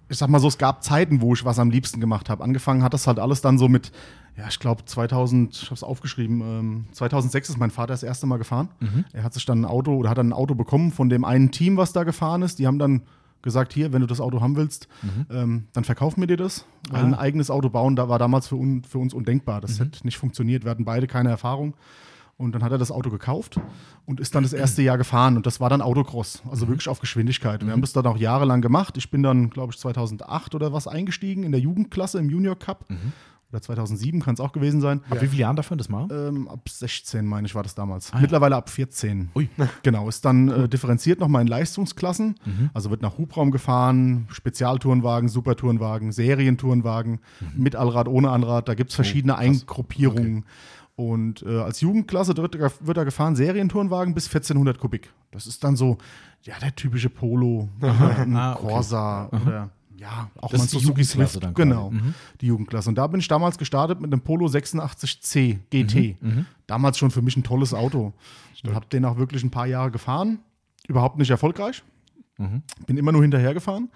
ich 0.09 0.19
sag 0.19 0.29
mal 0.29 0.41
so, 0.41 0.49
es 0.49 0.59
gab 0.59 0.83
Zeiten, 0.83 1.21
wo 1.21 1.33
ich 1.35 1.45
was 1.45 1.59
am 1.59 1.71
liebsten 1.71 2.01
gemacht 2.01 2.29
habe. 2.29 2.43
Angefangen 2.45 2.83
hat 2.83 2.93
das 2.95 3.07
halt 3.07 3.19
alles 3.19 3.41
dann 3.41 3.59
so 3.59 3.69
mit, 3.69 3.93
ja, 4.37 4.47
ich 4.49 4.59
glaube 4.59 4.85
2000, 4.85 5.55
ich 5.55 5.65
habe 5.67 5.75
es 5.75 5.83
aufgeschrieben, 5.85 6.41
ähm, 6.41 6.85
2006 6.93 7.51
ist 7.51 7.59
mein 7.59 7.71
Vater 7.71 7.93
das 7.95 8.03
erste 8.03 8.27
Mal 8.27 8.37
gefahren. 8.39 8.69
Er 9.13 9.23
hat 9.23 9.35
sich 9.35 9.45
dann 9.47 9.61
ein 9.63 9.65
Auto 9.65 9.95
oder 9.97 10.11
hat 10.11 10.19
dann 10.19 10.31
ein 10.31 10.33
Auto 10.33 10.55
bekommen 10.55 10.91
von 10.93 11.09
dem 11.09 11.25
einen 11.25 11.51
Team, 11.53 11.77
was 11.77 11.93
da 11.93 12.03
gefahren 12.05 12.43
ist. 12.43 12.59
Die 12.59 12.67
haben 12.67 12.79
dann 12.79 13.03
gesagt, 13.43 13.73
hier, 13.73 13.93
wenn 13.93 14.01
du 14.01 14.07
das 14.07 14.21
Auto 14.21 14.41
haben 14.41 14.57
willst, 14.57 14.89
ähm, 15.31 15.65
dann 15.73 15.85
verkaufen 15.85 16.21
wir 16.21 16.27
dir 16.27 16.37
das. 16.37 16.65
Weil 16.91 17.03
Ah. 17.03 17.07
ein 17.07 17.15
eigenes 17.15 17.51
Auto 17.51 17.69
bauen, 17.71 17.97
da 17.97 18.09
war 18.09 18.19
damals 18.19 18.49
für, 18.49 18.57
un, 18.57 18.83
für 18.85 18.99
uns 18.99 19.15
undenkbar. 19.15 19.61
Das 19.61 19.81
hätte 19.81 20.05
nicht 20.05 20.19
funktioniert. 20.19 20.65
Wir 20.65 20.71
hatten 20.71 20.85
beide 20.85 21.07
keine 21.07 21.31
Erfahrung. 21.31 21.75
Und 22.37 22.53
dann 22.55 22.63
hat 22.65 22.73
er 22.73 22.79
das 22.79 22.91
Auto 22.91 23.11
gekauft 23.11 23.61
und 24.07 24.19
ist 24.19 24.35
dann 24.35 24.43
das 24.43 24.53
erste 24.65 24.81
Jahr 24.81 24.97
gefahren. 24.97 25.37
Und 25.37 25.45
das 25.47 25.61
war 25.61 25.69
dann 25.69 25.83
Autocross, 25.83 26.43
also 26.51 26.69
wirklich 26.69 26.89
auf 26.89 26.99
Geschwindigkeit. 27.01 27.61
Und 27.61 27.69
wir 27.69 27.73
haben 27.75 27.83
das 27.83 27.93
dann 27.93 28.07
auch 28.07 28.17
jahrelang 28.17 28.63
gemacht. 28.63 28.97
Ich 28.97 29.11
bin 29.11 29.23
dann, 29.23 29.51
glaube 29.51 29.73
ich, 29.75 29.79
2008 29.79 30.55
oder 30.55 30.73
was 30.73 30.89
eingestiegen 30.89 31.43
in 31.43 31.53
der 31.53 31.61
Jugendklasse 31.61 32.19
im 32.19 32.31
Junior 32.31 32.59
Cup. 32.59 32.87
Oder 33.53 33.61
2007 33.63 34.21
kann 34.23 34.35
es 34.35 34.41
auch 34.41 34.53
gewesen 34.53 34.81
sein. 34.81 35.01
Ab 35.11 35.21
wie 35.23 35.27
viele 35.27 35.41
Jahren 35.43 35.57
wir 35.57 35.77
das 35.77 35.89
machen? 35.89 36.09
Ähm, 36.13 36.49
ab 36.49 36.69
16, 36.69 37.27
meine 37.27 37.47
ich, 37.49 37.55
war 37.55 37.63
das 37.65 37.75
damals. 37.75 38.13
Ah, 38.13 38.17
ja. 38.17 38.21
Mittlerweile 38.23 38.55
ab 38.57 38.71
14. 38.71 39.31
Ui. 39.35 39.49
Genau, 39.83 40.09
ist 40.09 40.25
dann 40.25 40.49
äh, 40.49 40.69
differenziert 40.69 41.19
nochmal 41.19 41.43
in 41.43 41.49
Leistungsklassen. 41.49 42.37
Mhm. 42.45 42.71
Also 42.75 42.91
wird 42.91 43.03
nach 43.03 43.19
Hubraum 43.19 43.51
gefahren, 43.51 44.27
Spezialtourenwagen, 44.31 45.29
Supertourenwagen, 45.29 46.13
Serientourenwagen, 46.13 47.19
mit 47.57 47.75
Allrad, 47.77 48.07
ohne 48.09 48.31
Allrad. 48.31 48.69
Da 48.69 48.75
gibt 48.75 48.91
es 48.91 48.95
verschiedene 48.95 49.35
Oh. 49.35 49.39
Eingruppierungen. 49.39 50.45
Und 50.97 51.43
äh, 51.45 51.61
als 51.61 51.81
Jugendklasse 51.81 52.37
wird, 52.37 52.59
wird 52.59 52.97
da 52.97 53.05
gefahren 53.05 53.35
Serientourenwagen 53.35 54.15
bis 54.15 54.27
1400 54.27 54.79
Kubik. 54.79 55.13
Das 55.31 55.47
ist 55.47 55.65
dann 55.65 55.75
so, 55.75 55.97
ja, 56.43 56.55
der 56.61 56.75
typische 56.77 57.09
Polo, 57.11 57.69
ein 57.81 58.37
Ah, 58.37 58.53
okay. 58.53 58.61
Corsa 58.67 59.29
oder 59.29 59.71
ja, 60.01 60.31
auch 60.41 60.51
Das 60.51 60.59
mal 60.59 60.65
ist 60.65 60.73
die 60.73 60.79
Suzuki 60.79 61.01
Jugendklasse 61.03 61.31
Swift. 61.33 61.45
dann 61.45 61.55
quasi. 61.55 61.69
Genau, 61.69 61.91
Mhm. 61.91 62.15
die 62.41 62.47
Jugendklasse. 62.47 62.89
Und 62.89 62.95
da 62.97 63.07
bin 63.07 63.21
ich 63.21 63.29
damals 63.29 63.59
gestartet 63.59 64.01
mit 64.01 64.13
einem 64.13 64.23
Polo 64.23 64.47
86C 64.49 65.59
GT. 65.71 66.17
Mhm, 66.21 66.47
Damals 66.67 66.99
schon 66.99 67.11
für 67.11 67.23
mich 67.23 67.37
ein 67.37 67.43
tolles 67.43 67.75
Auto. 67.75 68.13
Und 68.65 68.75
habe 68.75 68.87
den 68.87 69.05
auch 69.05 69.17
wirklich 69.17 69.43
ein 69.43 69.51
paar 69.51 69.67
Jahre 69.67 69.91
gefahren. 69.91 70.39
Überhaupt 70.89 71.19
nicht 71.19 71.31
erfolgreich. 71.31 71.83
Mhm. 72.39 72.63
Bin 72.87 72.97
immer 72.97 73.13
nur 73.13 73.23
hinterhergefahren, 73.23 73.91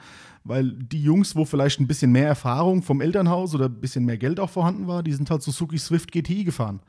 weil 0.45 0.71
die 0.73 1.03
Jungs, 1.03 1.35
wo 1.35 1.45
vielleicht 1.47 1.81
ein 1.81 1.87
bisschen 1.87 2.13
mehr 2.13 2.27
Erfahrung 2.29 2.83
vom 2.83 3.01
Elternhaus 3.01 3.55
oder 3.55 3.67
ein 3.67 3.81
bisschen 3.81 4.05
mehr 4.05 4.19
Geld 4.19 4.39
auch 4.41 4.51
vorhanden 4.51 4.87
war, 4.87 5.03
die 5.03 5.13
sind 5.13 5.31
halt 5.31 5.43
Suzuki 5.43 5.79
Swift 5.79 6.13
GTI 6.13 6.45
gefahren. 6.45 6.81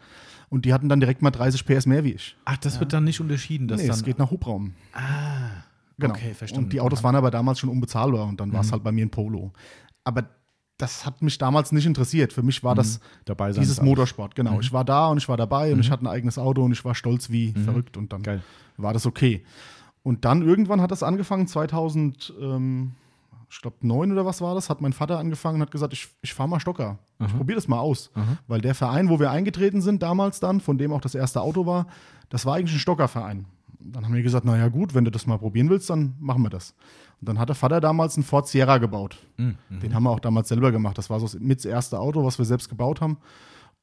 Und 0.49 0.65
die 0.65 0.73
hatten 0.73 0.89
dann 0.89 0.99
direkt 0.99 1.21
mal 1.21 1.31
30 1.31 1.65
PS 1.65 1.85
mehr 1.85 2.03
wie 2.03 2.11
ich. 2.11 2.35
Ach, 2.45 2.57
das 2.57 2.79
wird 2.79 2.91
dann 2.93 3.03
nicht 3.05 3.19
unterschieden. 3.21 3.67
Das 3.67 3.79
nee, 3.81 3.87
dann, 3.87 3.95
es 3.95 4.03
geht 4.03 4.19
nach 4.19 4.29
Hubraum. 4.31 4.73
Genau. 5.97 6.13
okay, 6.13 6.33
verstanden. 6.33 6.65
Und 6.65 6.73
die 6.73 6.81
Autos 6.81 7.03
waren 7.03 7.15
aber 7.15 7.31
damals 7.31 7.59
schon 7.59 7.69
unbezahlbar 7.69 8.27
und 8.27 8.39
dann 8.39 8.51
war 8.51 8.61
es 8.61 8.71
halt 8.71 8.83
bei 8.83 8.91
mir 8.91 9.05
ein 9.05 9.11
Polo. 9.11 9.53
Aber 10.03 10.25
das 10.77 11.05
hat 11.05 11.21
mich 11.21 11.37
damals 11.37 11.71
nicht 11.71 11.85
interessiert. 11.85 12.33
Für 12.33 12.43
mich 12.43 12.63
war 12.63 12.75
das 12.75 12.99
dabei 13.23 13.53
sein 13.53 13.61
dieses. 13.61 13.81
Motorsport. 13.81 14.35
Genau. 14.35 14.59
Ich 14.59 14.73
war 14.73 14.83
da 14.83 15.07
und 15.07 15.17
ich 15.17 15.29
war 15.29 15.37
dabei 15.37 15.71
und 15.71 15.79
ich 15.79 15.89
hatte 15.89 16.03
ein 16.03 16.07
eigenes 16.07 16.37
Auto 16.37 16.63
und 16.63 16.71
ich 16.73 16.83
war 16.83 16.95
stolz 16.95 17.29
wie 17.29 17.53
verrückt 17.53 17.95
und 17.97 18.11
dann 18.11 18.23
Geil. 18.23 18.43
war 18.77 18.93
das 18.93 19.05
okay. 19.05 19.45
Und 20.03 20.25
dann 20.25 20.41
irgendwann 20.41 20.81
hat 20.81 20.91
das 20.91 21.01
angefangen, 21.01 21.47
2000, 21.47 22.33
ähm, 22.39 22.91
ich 23.49 23.61
glaube, 23.61 23.77
neun 23.81 24.11
oder 24.11 24.25
was 24.25 24.41
war 24.41 24.53
das, 24.53 24.69
hat 24.69 24.81
mein 24.81 24.93
Vater 24.93 25.17
angefangen 25.17 25.55
und 25.55 25.61
hat 25.61 25.71
gesagt, 25.71 25.93
ich, 25.93 26.09
ich 26.21 26.33
fahre 26.33 26.49
mal 26.49 26.59
Stocker. 26.59 26.99
Ich 27.25 27.35
probiere 27.35 27.55
das 27.55 27.67
mal 27.67 27.79
aus. 27.79 28.11
Weil 28.47 28.59
der 28.59 28.75
Verein, 28.75 29.09
wo 29.09 29.19
wir 29.19 29.31
eingetreten 29.31 29.81
sind, 29.81 30.03
damals 30.03 30.41
dann, 30.41 30.59
von 30.59 30.77
dem 30.77 30.91
auch 30.91 31.01
das 31.01 31.15
erste 31.15 31.41
Auto 31.41 31.65
war, 31.65 31.87
das 32.29 32.45
war 32.45 32.55
eigentlich 32.55 32.75
ein 32.75 32.79
Stockerverein. 32.79 33.45
Dann 33.91 34.05
haben 34.05 34.13
wir 34.13 34.23
gesagt, 34.23 34.45
naja 34.45 34.67
gut, 34.67 34.93
wenn 34.93 35.05
du 35.05 35.11
das 35.11 35.27
mal 35.27 35.37
probieren 35.37 35.69
willst, 35.69 35.89
dann 35.89 36.15
machen 36.19 36.41
wir 36.43 36.49
das. 36.49 36.73
Und 37.21 37.29
dann 37.29 37.39
hat 37.39 37.49
der 37.49 37.55
Vater 37.55 37.79
damals 37.81 38.15
einen 38.17 38.23
Ford 38.23 38.47
Sierra 38.47 38.77
gebaut. 38.77 39.17
Mhm. 39.37 39.55
Den 39.81 39.93
haben 39.93 40.03
wir 40.03 40.11
auch 40.11 40.19
damals 40.19 40.49
selber 40.49 40.71
gemacht. 40.71 40.97
Das 40.97 41.09
war 41.09 41.19
so 41.19 41.37
mit 41.39 41.59
das 41.59 41.65
erste 41.65 41.99
Auto, 41.99 42.25
was 42.25 42.37
wir 42.37 42.45
selbst 42.45 42.69
gebaut 42.69 43.01
haben. 43.01 43.17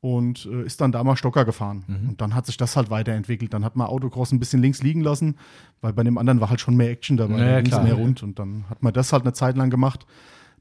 Und 0.00 0.46
äh, 0.46 0.64
ist 0.64 0.80
dann 0.80 0.90
da 0.90 1.05
mal 1.05 1.16
Stocker 1.16 1.44
gefahren. 1.44 1.84
Mhm. 1.86 2.09
Und 2.11 2.20
dann 2.20 2.34
hat 2.34 2.46
sich 2.46 2.57
das 2.57 2.76
halt 2.76 2.90
weiterentwickelt. 2.90 3.55
Dann 3.55 3.64
hat 3.64 3.76
man 3.76 3.86
Autocross 3.86 4.32
ein 4.32 4.40
bisschen 4.40 4.61
links 4.61 4.82
liegen 4.82 5.00
lassen, 5.00 5.36
weil 5.80 5.92
bei 5.92 6.03
dem 6.03 6.18
anderen 6.18 6.40
war 6.40 6.50
halt 6.50 6.61
schon 6.61 6.74
mehr 6.76 6.90
Action 6.90 7.16
dabei, 7.16 7.38
Ja, 7.38 7.44
ja, 7.44 7.53
da 7.53 7.61
ging's 7.61 7.70
klar. 7.70 7.84
mehr 7.84 7.94
rund. 7.94 8.22
Und 8.24 8.38
dann 8.40 8.64
hat 8.68 8.82
man 8.82 8.92
das 8.92 9.12
halt 9.12 9.22
eine 9.22 9.32
Zeit 9.32 9.57
lang 9.57 9.70
gemacht. 9.70 10.05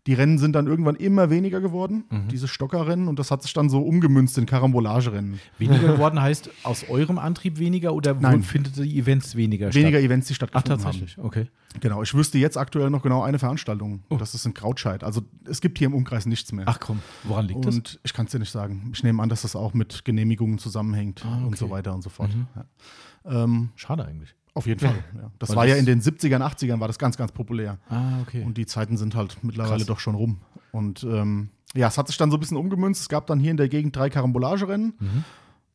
Die 0.08 0.14
Rennen 0.16 0.40
sind 0.40 0.54
dann 0.54 0.66
irgendwann 0.66 0.96
immer 0.96 1.30
weniger 1.30 1.62
geworden, 1.62 2.06
Mhm. 2.10 2.28
diese 2.30 2.48
Stockerrennen. 2.48 3.08
Und 3.08 3.20
das 3.20 3.30
hat 3.30 3.44
sich 3.44 3.54
dann 3.54 3.70
so 3.70 3.82
umgemünzt 3.84 4.36
in 4.40 4.48
Karambolagerennen. 4.48 5.40
Weniger 5.60 5.88
geworden 5.98 6.20
heißt 6.20 6.50
aus 6.64 6.90
eurem 6.90 7.20
Antrieb 7.20 7.60
weniger 7.60 7.94
oder 7.94 8.18
wo 8.18 8.22
Nein. 8.22 8.42
findet 8.42 8.78
die 8.78 8.98
Events 8.98 9.36
weniger, 9.36 9.72
Weniger 9.76 10.00
statt? 10.00 10.06
Events, 10.06 10.28
die 10.28 10.34
Ach, 10.34 10.36
stattgefunden 10.38 10.72
haben. 10.72 10.82
tatsächlich. 10.84 11.18
Okay. 11.20 11.48
Genau, 11.82 12.02
ich 12.02 12.14
wüsste 12.16 12.40
jetzt 12.40 12.58
aktuell 12.58 12.90
noch 12.90 13.04
genau 13.04 13.22
eine 13.22 13.38
Veranstaltung. 13.38 14.04
Oh. 14.10 14.18
Das 14.18 14.34
ist 14.34 14.44
in 14.46 14.54
Krautscheid. 14.56 15.04
Also 15.04 15.22
es 15.46 15.62
gibt 15.62 15.78
hier 15.78 15.86
im 15.88 15.94
Umkreis 15.94 16.26
nichts 16.26 16.52
mehr. 16.52 16.66
Ach 16.68 16.80
komm, 16.80 17.00
woran 17.24 17.46
liegt 17.48 17.64
das? 17.64 17.76
und 17.76 18.00
ich 18.04 18.14
kann 18.14 18.26
es 18.26 18.32
dir 18.32 18.40
nicht 18.40 18.52
sagen. 18.52 18.90
Ich 18.94 19.04
nehme 19.04 19.22
an, 19.22 19.30
dass 19.30 19.44
das 19.44 19.56
auch 19.56 19.74
mit 19.76 20.04
Genehmigungen 20.04 20.58
zusammenhängt 20.58 21.24
Ah, 21.26 21.38
und 21.38 21.46
okay. 21.50 21.58
so 21.58 21.70
weiter 21.70 21.94
und 21.94 22.02
so 22.02 22.10
fort. 22.10 22.36
Mhm. 22.36 22.48
Ja. 22.56 23.44
Ähm, 23.44 23.70
Schade 23.76 24.04
eigentlich. 24.04 24.36
Auf 24.54 24.66
jeden 24.68 24.80
Fall. 24.80 24.94
Ja. 25.16 25.32
Das 25.40 25.50
Weil 25.50 25.56
war 25.58 25.66
ja 25.66 25.72
das- 25.76 25.80
in 25.80 25.86
den 25.86 26.02
70ern, 26.02 26.42
80ern 26.42 26.80
war 26.80 26.88
das 26.88 27.00
ganz, 27.00 27.18
ganz 27.18 27.32
populär. 27.32 27.78
Ah, 27.90 28.20
okay. 28.22 28.44
Und 28.44 28.58
die 28.58 28.66
Zeiten 28.66 28.98
sind 28.98 29.16
halt 29.16 29.38
mittlerweile 29.44 29.78
Krass. 29.78 29.86
doch 29.88 30.00
schon 30.00 30.16
rum. 30.16 30.42
Und 30.72 31.04
ähm, 31.04 31.50
ja, 31.74 31.88
es 31.88 31.98
hat 31.98 32.08
sich 32.08 32.18
dann 32.18 32.32
so 32.32 32.38
ein 32.38 32.40
bisschen 32.40 32.58
umgemünzt. 32.58 33.02
Es 33.02 33.10
gab 33.10 33.28
dann 33.28 33.40
hier 33.40 33.52
in 33.52 33.58
der 33.58 33.70
Gegend 33.70 33.96
drei 33.96 34.10
Karambolagerennen. 34.10 34.94
Mhm. 35.00 35.24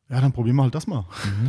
Ja, 0.09 0.21
dann 0.21 0.31
probieren 0.31 0.55
wir 0.55 0.63
halt 0.63 0.73
das 0.75 0.87
mal. 0.87 1.05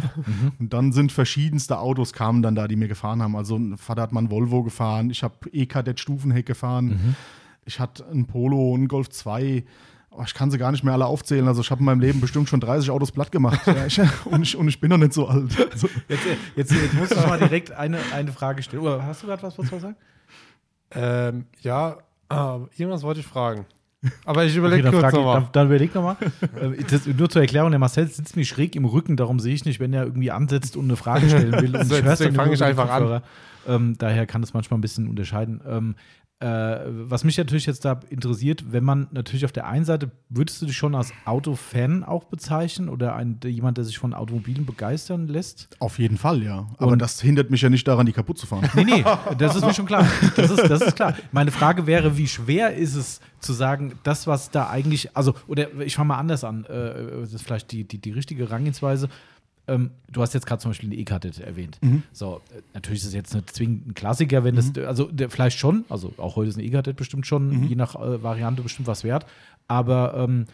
Und 0.59 0.73
dann 0.73 0.93
sind 0.93 1.13
verschiedenste 1.13 1.79
Autos 1.79 2.13
kamen 2.13 2.43
dann 2.43 2.55
da, 2.57 2.67
die 2.67 2.75
mir 2.77 2.89
gefahren 2.89 3.23
haben. 3.23 3.37
Also 3.37 3.57
ein 3.57 3.77
Vater 3.79 4.03
hat 4.03 4.13
mal 4.13 4.19
einen 4.21 4.31
Volvo 4.31 4.63
gefahren, 4.65 5.11
ich 5.11 5.23
habe 5.23 5.35
E-Kadett 5.53 6.01
Stufenheck 6.01 6.45
gefahren, 6.47 6.87
Mhm. 6.87 7.15
ich 7.67 7.79
hatte 7.79 8.07
einen 8.09 8.27
Polo, 8.27 8.75
einen 8.75 8.89
Golf 8.89 9.11
2. 9.11 9.65
Oh, 10.19 10.25
ich 10.27 10.35
kann 10.35 10.51
sie 10.51 10.59
gar 10.59 10.73
nicht 10.73 10.83
mehr 10.83 10.93
alle 10.95 11.07
aufzählen. 11.07 11.47
Also 11.47 11.61
ich 11.61 11.71
habe 11.71 11.79
in 11.79 11.85
meinem 11.85 12.01
Leben 12.01 12.21
bestimmt 12.21 12.49
schon 12.49 12.59
30 12.61 12.91
Autos 12.91 13.13
platt 13.13 13.31
gemacht. 13.31 13.61
Ja, 13.67 13.87
ich, 13.87 14.01
und, 14.25 14.43
ich, 14.43 14.57
und 14.57 14.67
ich 14.67 14.81
bin 14.81 14.91
noch 14.91 14.97
nicht 14.99 15.13
so 15.13 15.29
alt. 15.29 15.57
Also, 15.71 15.89
Jetzt, 16.09 16.25
jetzt, 16.57 16.73
jetzt 16.73 16.95
musst 16.95 17.13
du 17.13 17.21
mal 17.27 17.39
direkt 17.39 17.71
eine, 17.71 17.99
eine 18.13 18.33
Frage 18.33 18.63
stellen. 18.65 18.83
Oder 18.83 19.05
hast 19.07 19.23
du 19.23 19.29
gerade 19.29 19.43
was, 19.45 19.57
was 19.57 19.71
du 19.71 19.79
sagen? 19.79 19.97
Ähm, 20.91 21.47
ja, 21.61 21.99
ah, 22.29 22.61
irgendwas 22.77 23.03
wollte 23.03 23.21
ich 23.21 23.27
fragen. 23.27 23.65
Aber 24.25 24.45
ich 24.45 24.51
Okay, 24.53 24.59
überlege 24.59 24.83
dann, 24.85 24.93
kurz 24.93 25.07
ich, 25.09 25.13
nochmal. 25.19 25.41
dann, 25.43 25.49
dann 25.53 25.67
überleg 25.67 25.95
nochmal. 25.95 26.17
Äh, 26.61 26.83
das- 26.85 27.07
nur 27.07 27.29
zur 27.29 27.43
Erklärung, 27.43 27.71
der 27.71 27.79
Marcel 27.81 28.07
sitzt 28.09 28.37
mir 28.37 28.45
schräg 28.45 28.75
im 28.77 28.85
Rücken, 28.85 29.17
darum 29.17 29.39
sehe 29.41 29.55
ich 29.55 29.65
nicht, 29.65 29.81
wenn 29.81 29.93
er 29.93 30.05
irgendwie 30.05 30.31
ansetzt 30.31 30.77
und 30.77 30.85
eine 30.87 30.97
Frage 30.97 31.29
stellen 31.29 31.53
will. 31.53 31.77
Und 31.77 31.85
So, 31.89 31.97
ich 31.97 32.03
deswegen 32.03 32.31
dann 32.31 32.35
fang 32.37 32.47
nur 32.47 32.55
ich 32.55 32.63
einfach 32.65 32.91
an. 32.91 33.23
Ähm, 33.67 33.97
daher 33.99 34.27
kann 34.27 34.43
es 34.43 34.55
manchmal 34.55 34.79
ein 34.79 34.83
bisschen 34.83 35.09
unterscheiden. 35.09 35.61
Ähm, 35.67 35.95
äh, 36.41 36.47
was 36.47 37.25
mich 37.25 37.37
natürlich 37.37 37.67
jetzt 37.67 37.85
da 37.85 37.99
interessiert, 38.11 38.71
wenn 38.73 38.85
man 38.85 39.09
natürlich 39.11 39.45
auf 39.45 39.51
der 39.51 39.67
einen 39.67 39.85
Seite, 39.85 40.13
würdest 40.29 40.63
du 40.63 40.67
dich 40.67 40.77
schon 40.77 40.95
als 40.95 41.13
Autofan 41.25 42.05
auch 42.05 42.25
bezeichnen 42.25 42.89
oder 42.89 43.17
ein, 43.17 43.41
jemand, 43.45 43.77
der 43.77 43.85
sich 43.85 43.99
von 43.99 44.15
Automobilen 44.15 44.65
begeistern 44.65 45.27
lässt? 45.27 45.69
auf 45.81 45.99
jeden 45.99 46.17
Fall, 46.17 46.43
ja. 46.43 46.69
Aber 46.79 46.93
Und- 46.93 47.03
das 47.03 47.21
hindert 47.21 47.51
mich 47.51 47.63
ja 47.63 47.71
nicht 47.71 47.89
daran, 47.89 48.07
die 48.07 48.13
kaputt 48.13 48.39
zu 48.39 48.47
fahren. 48.47 48.69
Nee, 48.75 48.85
nee, 48.85 49.05
das 49.39 49.57
ist 49.57 49.65
mir 49.65 49.75
schon 49.75 49.87
klar. 49.87 50.07
Das 50.37 50.51
ist, 50.51 50.69
das 50.71 50.81
ist 50.81 50.95
klar. 50.97 51.15
Meine 51.33 51.51
Frage 51.51 51.87
wäre, 51.87 52.17
wie 52.17 52.29
schwer 52.29 52.75
ist 52.75 52.95
es 52.95 53.21
zu 53.41 53.53
sagen, 53.53 53.95
das, 54.05 54.27
was 54.27 54.51
da 54.51 54.69
eigentlich, 54.69 55.17
also, 55.17 55.35
oder 55.49 55.73
ich 55.81 55.97
fange 55.97 56.09
mal 56.09 56.19
anders 56.19 56.45
an, 56.45 56.65
äh, 56.67 57.21
das 57.21 57.33
ist 57.35 57.43
vielleicht 57.43 57.73
die, 57.73 57.83
die, 57.83 57.99
die 58.01 58.13
richtige 58.13 58.45
Herangehensweise. 58.45 59.09
Ähm, 59.69 59.91
du 60.11 60.23
hast 60.23 60.35
jetzt 60.35 60.47
gerade 60.47 60.61
zum 60.61 60.71
Beispiel 60.71 60.89
eine 60.89 60.97
E-Karte 60.99 61.31
erwähnt. 61.45 61.79
So, 62.13 62.41
äh, 62.51 62.63
natürlich 62.75 63.03
ist 63.03 63.09
es 63.09 63.15
jetzt 63.15 63.35
nicht 63.35 63.55
zwingend 63.55 63.87
ein 63.89 63.95
Klassiker, 63.95 64.43
wenn 64.45 64.57
das, 64.57 64.73
also 64.87 65.05
der, 65.11 65.31
vielleicht 65.31 65.59
schon, 65.59 65.85
also 65.89 66.13
auch 66.17 66.37
heute 66.37 66.49
ist 66.49 66.57
eine 66.57 66.67
E-Karte 66.67 66.95
bestimmt 66.95 67.27
schon, 67.27 67.53
je 67.69 67.77
nach 67.77 67.95
äh, 67.95 68.23
Variante 68.23 68.63
bestimmt 68.63 68.89
was 68.89 69.05
wert, 69.05 69.27
aber 69.69 70.15
ähm, 70.17 70.47
äh, 70.47 70.53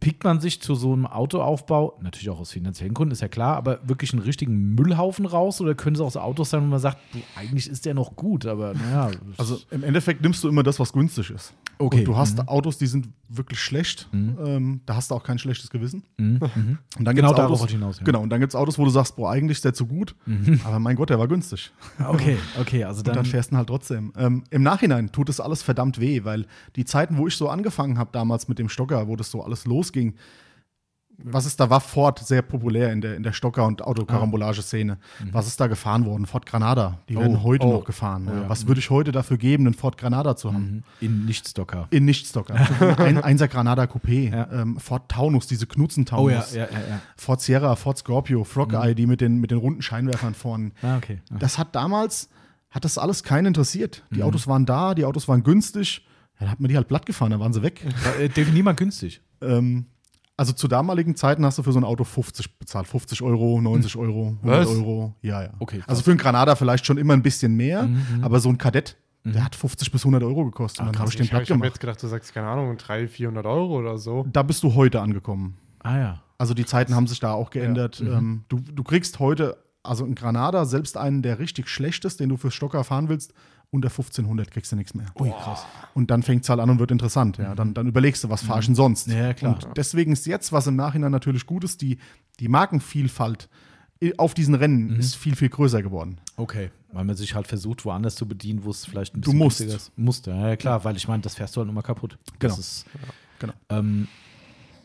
pickt 0.00 0.24
man 0.24 0.40
sich 0.40 0.60
zu 0.60 0.74
so 0.74 0.92
einem 0.92 1.06
Autoaufbau, 1.06 1.96
natürlich 2.02 2.28
auch 2.30 2.40
aus 2.40 2.50
finanziellen 2.50 2.92
Gründen, 2.92 3.12
ist 3.12 3.22
ja 3.22 3.28
klar, 3.28 3.56
aber 3.56 3.78
wirklich 3.84 4.12
einen 4.12 4.22
richtigen 4.22 4.74
Müllhaufen 4.74 5.26
raus 5.26 5.60
oder 5.60 5.74
können 5.76 5.94
es 5.94 6.00
auch 6.00 6.10
so 6.10 6.20
Autos 6.20 6.50
sein, 6.50 6.62
wo 6.62 6.66
man 6.66 6.80
sagt, 6.80 6.98
du, 7.12 7.18
eigentlich 7.36 7.68
ist 7.68 7.86
der 7.86 7.94
noch 7.94 8.16
gut, 8.16 8.46
aber 8.46 8.74
naja. 8.74 9.10
Also 9.38 9.58
im 9.70 9.84
Endeffekt 9.84 10.22
nimmst 10.22 10.42
du 10.42 10.48
immer 10.48 10.62
das, 10.62 10.80
was 10.80 10.92
günstig 10.92 11.30
ist. 11.30 11.54
Okay. 11.78 12.00
Und 12.00 12.04
du 12.04 12.16
hast 12.16 12.46
Autos, 12.48 12.76
die 12.76 12.86
sind 12.86 13.08
wirklich 13.28 13.58
schlecht. 13.60 14.08
Ähm, 14.12 14.80
da 14.84 14.96
hast 14.96 15.10
du 15.10 15.14
auch 15.14 15.22
kein 15.22 15.38
schlechtes 15.38 15.70
Gewissen. 15.70 16.02
Mhm, 16.18 16.40
mhm. 16.54 16.78
Und 16.98 17.04
dann 17.04 17.16
Genau 17.16 17.32
darauf 17.32 17.64
hinaus, 17.66 17.96
ja. 17.96 18.02
Mhm. 18.02 18.04
Genau, 18.04 18.20
und 18.22 18.30
dann 18.30 18.40
gibt 18.40 18.52
es 18.52 18.56
Autos, 18.56 18.78
wo 18.78 18.84
du 18.84 18.90
sagst, 18.90 19.16
boah, 19.16 19.30
eigentlich 19.30 19.58
ist 19.58 19.64
der 19.64 19.72
zu 19.72 19.86
gut. 19.86 20.14
Aber 20.64 20.78
mein 20.78 20.96
Gott, 20.96 21.10
der 21.10 21.18
war 21.18 21.28
günstig. 21.28 21.72
Okay, 22.10 22.36
okay, 22.60 22.84
also 22.84 22.98
Und 23.00 23.08
dann 23.08 23.14
dann. 23.16 23.24
fährst 23.24 23.52
du 23.52 23.56
halt 23.56 23.68
trotzdem. 23.68 24.12
Ähm, 24.16 24.42
Im 24.50 24.62
Nachhinein 24.62 25.12
tut 25.12 25.28
das 25.28 25.38
alles 25.38 25.62
verdammt 25.62 26.00
weh, 26.00 26.24
weil 26.24 26.46
die 26.76 26.84
Zeiten, 26.84 27.18
wo 27.18 27.28
ich 27.28 27.36
so 27.36 27.48
angefangen 27.48 27.98
habe 27.98 28.10
damals 28.12 28.48
mit 28.48 28.58
dem 28.58 28.68
Stocker, 28.68 29.06
wo 29.06 29.16
das 29.16 29.30
so 29.30 29.42
alles 29.42 29.59
losging, 29.66 30.14
was 31.22 31.44
ist 31.44 31.60
da 31.60 31.68
war 31.68 31.80
Ford 31.80 32.18
sehr 32.18 32.42
populär 32.42 32.92
in 32.92 33.00
der, 33.00 33.14
in 33.14 33.22
der 33.22 33.32
Stocker- 33.32 33.66
und 33.66 33.82
Autokarambolage-Szene. 33.82 34.98
Was 35.32 35.46
ist 35.46 35.60
da 35.60 35.66
gefahren 35.66 36.06
worden? 36.06 36.26
Ford 36.26 36.46
Granada. 36.46 36.98
Die 37.08 37.16
werden 37.16 37.36
Oh, 37.36 37.42
heute 37.42 37.66
oh. 37.66 37.72
noch 37.74 37.84
gefahren. 37.84 38.26
Oh, 38.30 38.34
ja. 38.34 38.48
Was 38.48 38.66
würde 38.66 38.78
ich 38.78 38.90
heute 38.90 39.12
dafür 39.12 39.36
geben, 39.36 39.66
einen 39.66 39.74
Ford 39.74 39.98
Granada 39.98 40.36
zu 40.36 40.52
haben? 40.52 40.82
Mhm. 41.00 41.06
In 41.06 41.24
Nicht-Stocker. 41.26 41.88
In 41.90 42.04
Nicht-Stocker. 42.06 42.54
Ein 42.98 43.22
Einser 43.22 43.48
Granada 43.48 43.84
Coupé. 43.84 44.32
Ja. 44.34 44.48
Ähm, 44.50 44.78
Ford 44.78 45.10
Taunus, 45.10 45.46
diese 45.46 45.66
Knutzen-Taunus. 45.66 46.54
Oh 46.54 46.56
ja. 46.56 46.68
Ford 47.16 47.40
Sierra, 47.40 47.76
Ford 47.76 47.98
Scorpio, 47.98 48.44
Frog 48.44 48.72
Eye, 48.72 48.94
die 48.94 49.06
mit 49.06 49.20
den, 49.20 49.40
mit 49.40 49.50
den 49.50 49.58
runden 49.58 49.82
Scheinwerfern 49.82 50.34
vorne. 50.34 50.70
Ah, 50.82 50.96
okay. 50.96 51.20
Das 51.38 51.58
hat 51.58 51.74
damals, 51.74 52.30
hat 52.70 52.84
das 52.84 52.96
alles 52.96 53.24
keinen 53.24 53.46
interessiert. 53.46 54.04
Mhm. 54.10 54.14
Die 54.16 54.22
Autos 54.22 54.46
waren 54.48 54.64
da, 54.64 54.94
die 54.94 55.04
Autos 55.04 55.28
waren 55.28 55.42
günstig. 55.42 56.06
Ja, 56.38 56.46
da 56.46 56.52
hat 56.52 56.60
man 56.60 56.70
die 56.70 56.76
halt 56.76 56.88
platt 56.88 57.04
gefahren, 57.04 57.30
dann 57.32 57.40
waren 57.40 57.52
sie 57.52 57.62
weg. 57.62 57.86
Äh, 58.18 58.30
definier 58.30 58.64
mal 58.64 58.72
günstig. 58.74 59.20
Ähm, 59.40 59.86
also 60.36 60.52
zu 60.54 60.68
damaligen 60.68 61.16
Zeiten 61.16 61.44
hast 61.44 61.58
du 61.58 61.62
für 61.62 61.72
so 61.72 61.78
ein 61.78 61.84
Auto 61.84 62.04
50 62.04 62.58
bezahlt. 62.58 62.86
50 62.86 63.20
Euro, 63.22 63.60
90 63.60 63.96
Euro, 63.96 64.36
100 64.42 64.60
Was? 64.60 64.68
Euro. 64.68 65.14
Ja, 65.20 65.42
ja. 65.42 65.50
Okay, 65.58 65.82
also 65.86 66.02
für 66.02 66.10
einen 66.12 66.18
Granada 66.18 66.56
vielleicht 66.56 66.86
schon 66.86 66.96
immer 66.96 67.12
ein 67.12 67.22
bisschen 67.22 67.54
mehr, 67.56 67.82
Mhm, 67.82 68.22
aber 68.22 68.40
so 68.40 68.48
ein 68.48 68.56
Kadett, 68.56 68.96
der 69.22 69.44
hat 69.44 69.54
50 69.54 69.92
bis 69.92 70.00
100 70.02 70.22
Euro 70.22 70.46
gekostet. 70.46 70.80
Ah, 70.80 70.86
dann 70.86 70.98
habe 70.98 71.10
ich 71.10 71.16
den 71.16 71.24
Ich 71.24 71.32
habe 71.34 71.44
platt 71.44 71.48
gemacht. 71.48 71.68
jetzt 71.68 71.80
gedacht, 71.80 72.02
du 72.02 72.06
sagst, 72.08 72.32
keine 72.32 72.46
Ahnung, 72.46 72.74
300, 72.78 73.10
400 73.10 73.44
Euro 73.44 73.78
oder 73.78 73.98
so. 73.98 74.24
Da 74.32 74.42
bist 74.42 74.62
du 74.62 74.74
heute 74.74 75.02
angekommen. 75.02 75.58
Ah 75.80 75.98
ja. 75.98 76.22
Also 76.38 76.54
die 76.54 76.64
Zeiten 76.64 76.94
haben 76.94 77.06
sich 77.06 77.20
da 77.20 77.32
auch 77.34 77.50
geändert. 77.50 78.00
Ähm, 78.00 78.44
du, 78.48 78.60
du 78.60 78.82
kriegst 78.82 79.18
heute, 79.18 79.58
also 79.82 80.06
ein 80.06 80.14
Granada, 80.14 80.64
selbst 80.64 80.96
einen, 80.96 81.20
der 81.20 81.38
richtig 81.38 81.68
schlecht 81.68 82.06
ist, 82.06 82.18
den 82.18 82.30
du 82.30 82.38
fürs 82.38 82.54
Stocker 82.54 82.82
fahren 82.82 83.10
willst, 83.10 83.34
unter 83.70 83.88
1500 83.88 84.50
kriegst 84.50 84.72
du 84.72 84.76
nichts 84.76 84.94
mehr. 84.94 85.06
Ui, 85.18 85.30
krass. 85.30 85.64
Und 85.94 86.10
dann 86.10 86.22
fängt 86.22 86.42
es 86.42 86.48
halt 86.48 86.60
an 86.60 86.70
und 86.70 86.78
wird 86.80 86.90
interessant. 86.90 87.38
Ja. 87.38 87.54
Dann, 87.54 87.72
dann 87.74 87.86
überlegst 87.86 88.24
du, 88.24 88.28
was 88.28 88.42
fahr 88.42 88.58
ich 88.58 88.66
denn 88.66 88.74
sonst? 88.74 89.06
Ja, 89.08 89.32
klar. 89.34 89.54
Und 89.54 89.68
deswegen 89.76 90.12
ist 90.12 90.26
jetzt, 90.26 90.52
was 90.52 90.66
im 90.66 90.76
Nachhinein 90.76 91.12
natürlich 91.12 91.46
gut 91.46 91.62
ist, 91.64 91.80
die, 91.80 91.98
die 92.40 92.48
Markenvielfalt 92.48 93.48
auf 94.16 94.32
diesen 94.32 94.54
Rennen 94.54 94.96
ist 94.96 95.14
viel, 95.14 95.36
viel 95.36 95.50
größer 95.50 95.82
geworden. 95.82 96.18
Okay. 96.36 96.70
Weil 96.90 97.04
man 97.04 97.14
sich 97.16 97.34
halt 97.34 97.46
versucht, 97.46 97.84
woanders 97.84 98.14
zu 98.14 98.26
bedienen, 98.26 98.64
wo 98.64 98.70
es 98.70 98.86
vielleicht 98.86 99.14
ein 99.14 99.20
Du 99.20 99.26
bisschen 99.32 99.38
musst. 99.38 99.58
günstiger 99.58 99.76
ist. 99.76 99.92
Musst, 99.98 100.26
ja, 100.26 100.56
klar, 100.56 100.82
weil 100.84 100.96
ich 100.96 101.06
meine, 101.06 101.22
das 101.22 101.34
fährst 101.34 101.54
du 101.54 101.60
halt 101.60 101.68
immer 101.68 101.82
kaputt. 101.82 102.18
Genau. 102.38 102.56
Das 102.56 102.58
ist, 102.58 102.86
Genau. 103.40 103.52
Ähm, 103.68 104.08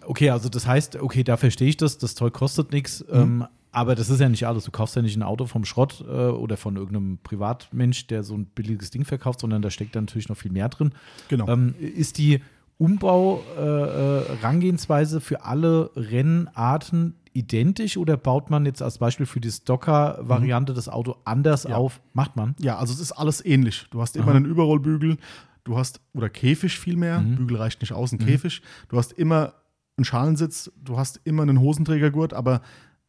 okay, 0.05 0.29
also 0.29 0.49
das 0.49 0.67
heißt, 0.67 0.97
okay, 0.97 1.23
da 1.23 1.37
verstehe 1.37 1.67
ich 1.69 1.77
das, 1.77 1.97
das 1.97 2.15
Zeug 2.15 2.33
kostet 2.33 2.71
nichts, 2.71 3.03
ähm, 3.09 3.45
aber 3.75 3.93
das 3.95 4.09
ist 4.09 4.21
ja 4.21 4.29
nicht 4.29 4.47
alles. 4.47 4.63
Du 4.63 4.71
kaufst 4.71 4.95
ja 4.95 5.01
nicht 5.01 5.17
ein 5.17 5.23
Auto 5.23 5.45
vom 5.45 5.65
Schrott 5.65 6.03
äh, 6.07 6.11
oder 6.29 6.55
von 6.57 6.75
irgendeinem 6.77 7.19
Privatmensch, 7.21 8.07
der 8.07 8.23
so 8.23 8.33
ein 8.35 8.45
billiges 8.45 8.89
Ding 8.89 9.05
verkauft, 9.05 9.41
sondern 9.41 9.61
da 9.61 9.69
steckt 9.69 9.95
da 9.95 10.01
natürlich 10.01 10.29
noch 10.29 10.37
viel 10.37 10.51
mehr 10.51 10.69
drin. 10.69 10.93
Genau. 11.27 11.47
Ähm, 11.47 11.75
ist 11.79 12.17
die 12.17 12.41
Umbau-Herangehensweise 12.77 15.21
für 15.21 15.43
alle 15.45 15.91
Rennarten 15.95 17.15
identisch 17.33 17.97
oder 17.97 18.15
baut 18.17 18.49
man 18.49 18.65
jetzt 18.65 18.81
als 18.81 18.97
Beispiel 18.97 19.25
für 19.25 19.41
die 19.41 19.51
Stocker-Variante 19.51 20.73
das 20.73 20.87
Auto 20.87 21.17
anders 21.25 21.65
Mhm. 21.65 21.71
Ja. 21.71 21.77
auf? 21.77 21.99
Macht 22.13 22.37
man? 22.37 22.55
Ja, 22.59 22.77
also 22.77 22.93
es 22.93 22.99
ist 23.01 23.11
alles 23.11 23.43
ähnlich. 23.45 23.85
Du 23.91 24.01
hast 24.01 24.15
immer 24.15 24.29
Aha. 24.29 24.37
einen 24.37 24.45
Überrollbügel, 24.45 25.17
du 25.65 25.77
hast, 25.77 25.99
oder 26.13 26.29
Käfig 26.29 26.79
vielmehr, 26.79 27.19
Bügel 27.19 27.57
reicht 27.57 27.81
nicht 27.81 27.91
aus, 27.91 28.13
ein 28.13 28.19
Käfig. 28.19 28.61
Du 28.87 28.97
hast 28.97 29.11
immer 29.13 29.53
einen 29.97 30.05
Schalensitz, 30.05 30.71
du 30.81 30.97
hast 30.97 31.19
immer 31.25 31.41
einen 31.43 31.59
Hosenträgergurt, 31.59 32.33
aber 32.33 32.61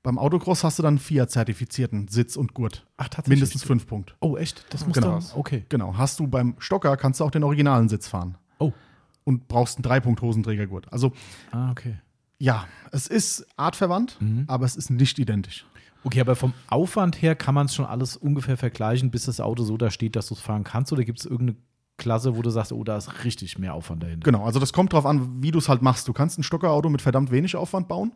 beim 0.06 0.18
Autocross 0.20 0.62
hast 0.62 0.78
du 0.78 0.84
dann 0.84 0.98
Fiat-zertifizierten 1.00 2.06
Sitz 2.06 2.36
und 2.36 2.54
Gurt. 2.54 2.86
Ach, 2.96 3.08
tatsächlich. 3.08 3.40
Mindestens 3.40 3.64
fünf 3.64 3.88
Punkte. 3.88 4.14
Oh, 4.20 4.36
echt? 4.36 4.64
Das 4.70 4.86
muss 4.86 4.94
Genau. 4.94 5.18
dann. 5.18 5.24
Okay. 5.34 5.64
Genau. 5.68 5.96
Hast 5.98 6.20
du 6.20 6.28
beim 6.28 6.54
Stocker, 6.58 6.96
kannst 6.96 7.18
du 7.18 7.24
auch 7.24 7.32
den 7.32 7.42
originalen 7.42 7.88
Sitz 7.88 8.06
fahren. 8.06 8.38
Oh. 8.60 8.72
Und 9.24 9.48
brauchst 9.48 9.78
einen 9.78 9.82
Dreipunkt-Hosenträgergurt. 9.82 10.92
Also, 10.92 11.10
Ah, 11.50 11.72
okay. 11.72 11.96
ja, 12.38 12.68
es 12.92 13.08
ist 13.08 13.46
artverwandt, 13.56 14.16
aber 14.46 14.64
es 14.64 14.76
ist 14.76 14.90
nicht 14.90 15.18
identisch. 15.18 15.66
Okay, 16.04 16.20
aber 16.20 16.36
vom 16.36 16.54
Aufwand 16.68 17.20
her 17.20 17.34
kann 17.34 17.56
man 17.56 17.66
es 17.66 17.74
schon 17.74 17.84
alles 17.84 18.16
ungefähr 18.16 18.56
vergleichen, 18.56 19.10
bis 19.10 19.24
das 19.24 19.40
Auto 19.40 19.64
so 19.64 19.76
da 19.76 19.90
steht, 19.90 20.14
dass 20.14 20.28
du 20.28 20.34
es 20.34 20.40
fahren 20.40 20.62
kannst? 20.62 20.92
Oder 20.92 21.02
gibt 21.02 21.18
es 21.18 21.24
irgendeine 21.26 21.58
Klasse, 21.98 22.36
wo 22.36 22.42
du 22.42 22.50
sagst, 22.50 22.72
oh, 22.72 22.84
da 22.84 22.96
ist 22.96 23.24
richtig 23.24 23.58
mehr 23.58 23.72
Aufwand 23.74 24.02
dahinter. 24.02 24.24
Genau, 24.24 24.44
also 24.44 24.60
das 24.60 24.72
kommt 24.72 24.92
drauf 24.92 25.06
an, 25.06 25.42
wie 25.42 25.50
du 25.50 25.58
es 25.58 25.68
halt 25.68 25.80
machst. 25.82 26.06
Du 26.08 26.12
kannst 26.12 26.38
ein 26.38 26.42
Stockerauto 26.42 26.90
mit 26.90 27.00
verdammt 27.00 27.30
wenig 27.30 27.56
Aufwand 27.56 27.88
bauen. 27.88 28.12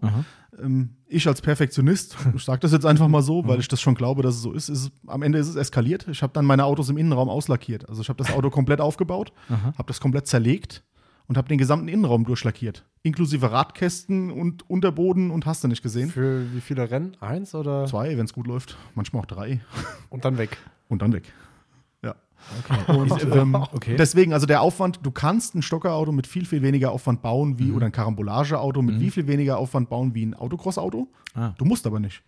Ähm, 0.60 0.96
ich 1.06 1.26
als 1.26 1.40
Perfektionist, 1.40 2.16
ich 2.34 2.44
sage 2.44 2.60
das 2.60 2.72
jetzt 2.72 2.84
einfach 2.84 3.08
mal 3.08 3.22
so, 3.22 3.46
weil 3.46 3.58
ich 3.58 3.68
das 3.68 3.80
schon 3.80 3.94
glaube, 3.94 4.22
dass 4.22 4.34
es 4.34 4.42
so 4.42 4.52
ist, 4.52 4.68
ist 4.68 4.78
es, 4.84 4.92
am 5.06 5.22
Ende 5.22 5.38
ist 5.38 5.48
es 5.48 5.56
eskaliert. 5.56 6.06
Ich 6.08 6.22
habe 6.22 6.32
dann 6.32 6.44
meine 6.44 6.64
Autos 6.64 6.88
im 6.90 6.98
Innenraum 6.98 7.28
auslackiert. 7.28 7.88
Also 7.88 8.02
ich 8.02 8.08
habe 8.08 8.22
das 8.22 8.32
Auto 8.34 8.50
komplett 8.60 8.80
aufgebaut, 8.80 9.32
habe 9.48 9.86
das 9.86 10.00
komplett 10.00 10.26
zerlegt 10.26 10.82
und 11.26 11.36
habe 11.38 11.48
den 11.48 11.58
gesamten 11.58 11.88
Innenraum 11.88 12.24
durchlackiert. 12.24 12.84
Inklusive 13.02 13.50
Radkästen 13.50 14.30
und 14.30 14.68
Unterboden 14.68 15.30
und 15.30 15.46
hast 15.46 15.64
du 15.64 15.68
nicht 15.68 15.82
gesehen. 15.82 16.10
Für 16.10 16.44
wie 16.54 16.60
viele 16.60 16.90
Rennen? 16.90 17.16
Eins 17.20 17.54
oder? 17.54 17.86
Zwei, 17.86 18.18
wenn 18.18 18.26
es 18.26 18.34
gut 18.34 18.46
läuft, 18.46 18.76
manchmal 18.94 19.22
auch 19.22 19.26
drei 19.26 19.60
Und 20.10 20.26
dann 20.26 20.36
weg. 20.36 20.58
und 20.88 21.00
dann 21.00 21.12
weg. 21.14 21.32
Okay. 22.64 22.92
Und, 22.98 23.34
ähm, 23.34 23.54
okay. 23.72 23.96
Deswegen, 23.96 24.32
also 24.32 24.46
der 24.46 24.60
Aufwand, 24.60 25.00
du 25.02 25.10
kannst 25.10 25.54
ein 25.54 25.62
Stockerauto 25.62 26.12
mit 26.12 26.26
viel, 26.26 26.44
viel 26.44 26.62
weniger 26.62 26.92
Aufwand 26.92 27.22
bauen 27.22 27.58
wie, 27.58 27.72
oder 27.72 27.86
ein 27.86 27.92
Karambolageauto 27.92 28.82
mit 28.82 29.00
wie 29.00 29.10
viel 29.10 29.26
weniger 29.26 29.58
Aufwand 29.58 29.88
bauen 29.88 30.14
wie 30.14 30.26
ein 30.26 30.34
Autocross-Auto. 30.34 31.08
Ah. 31.34 31.54
Du 31.58 31.64
musst 31.64 31.86
aber 31.86 32.00
nicht. 32.00 32.22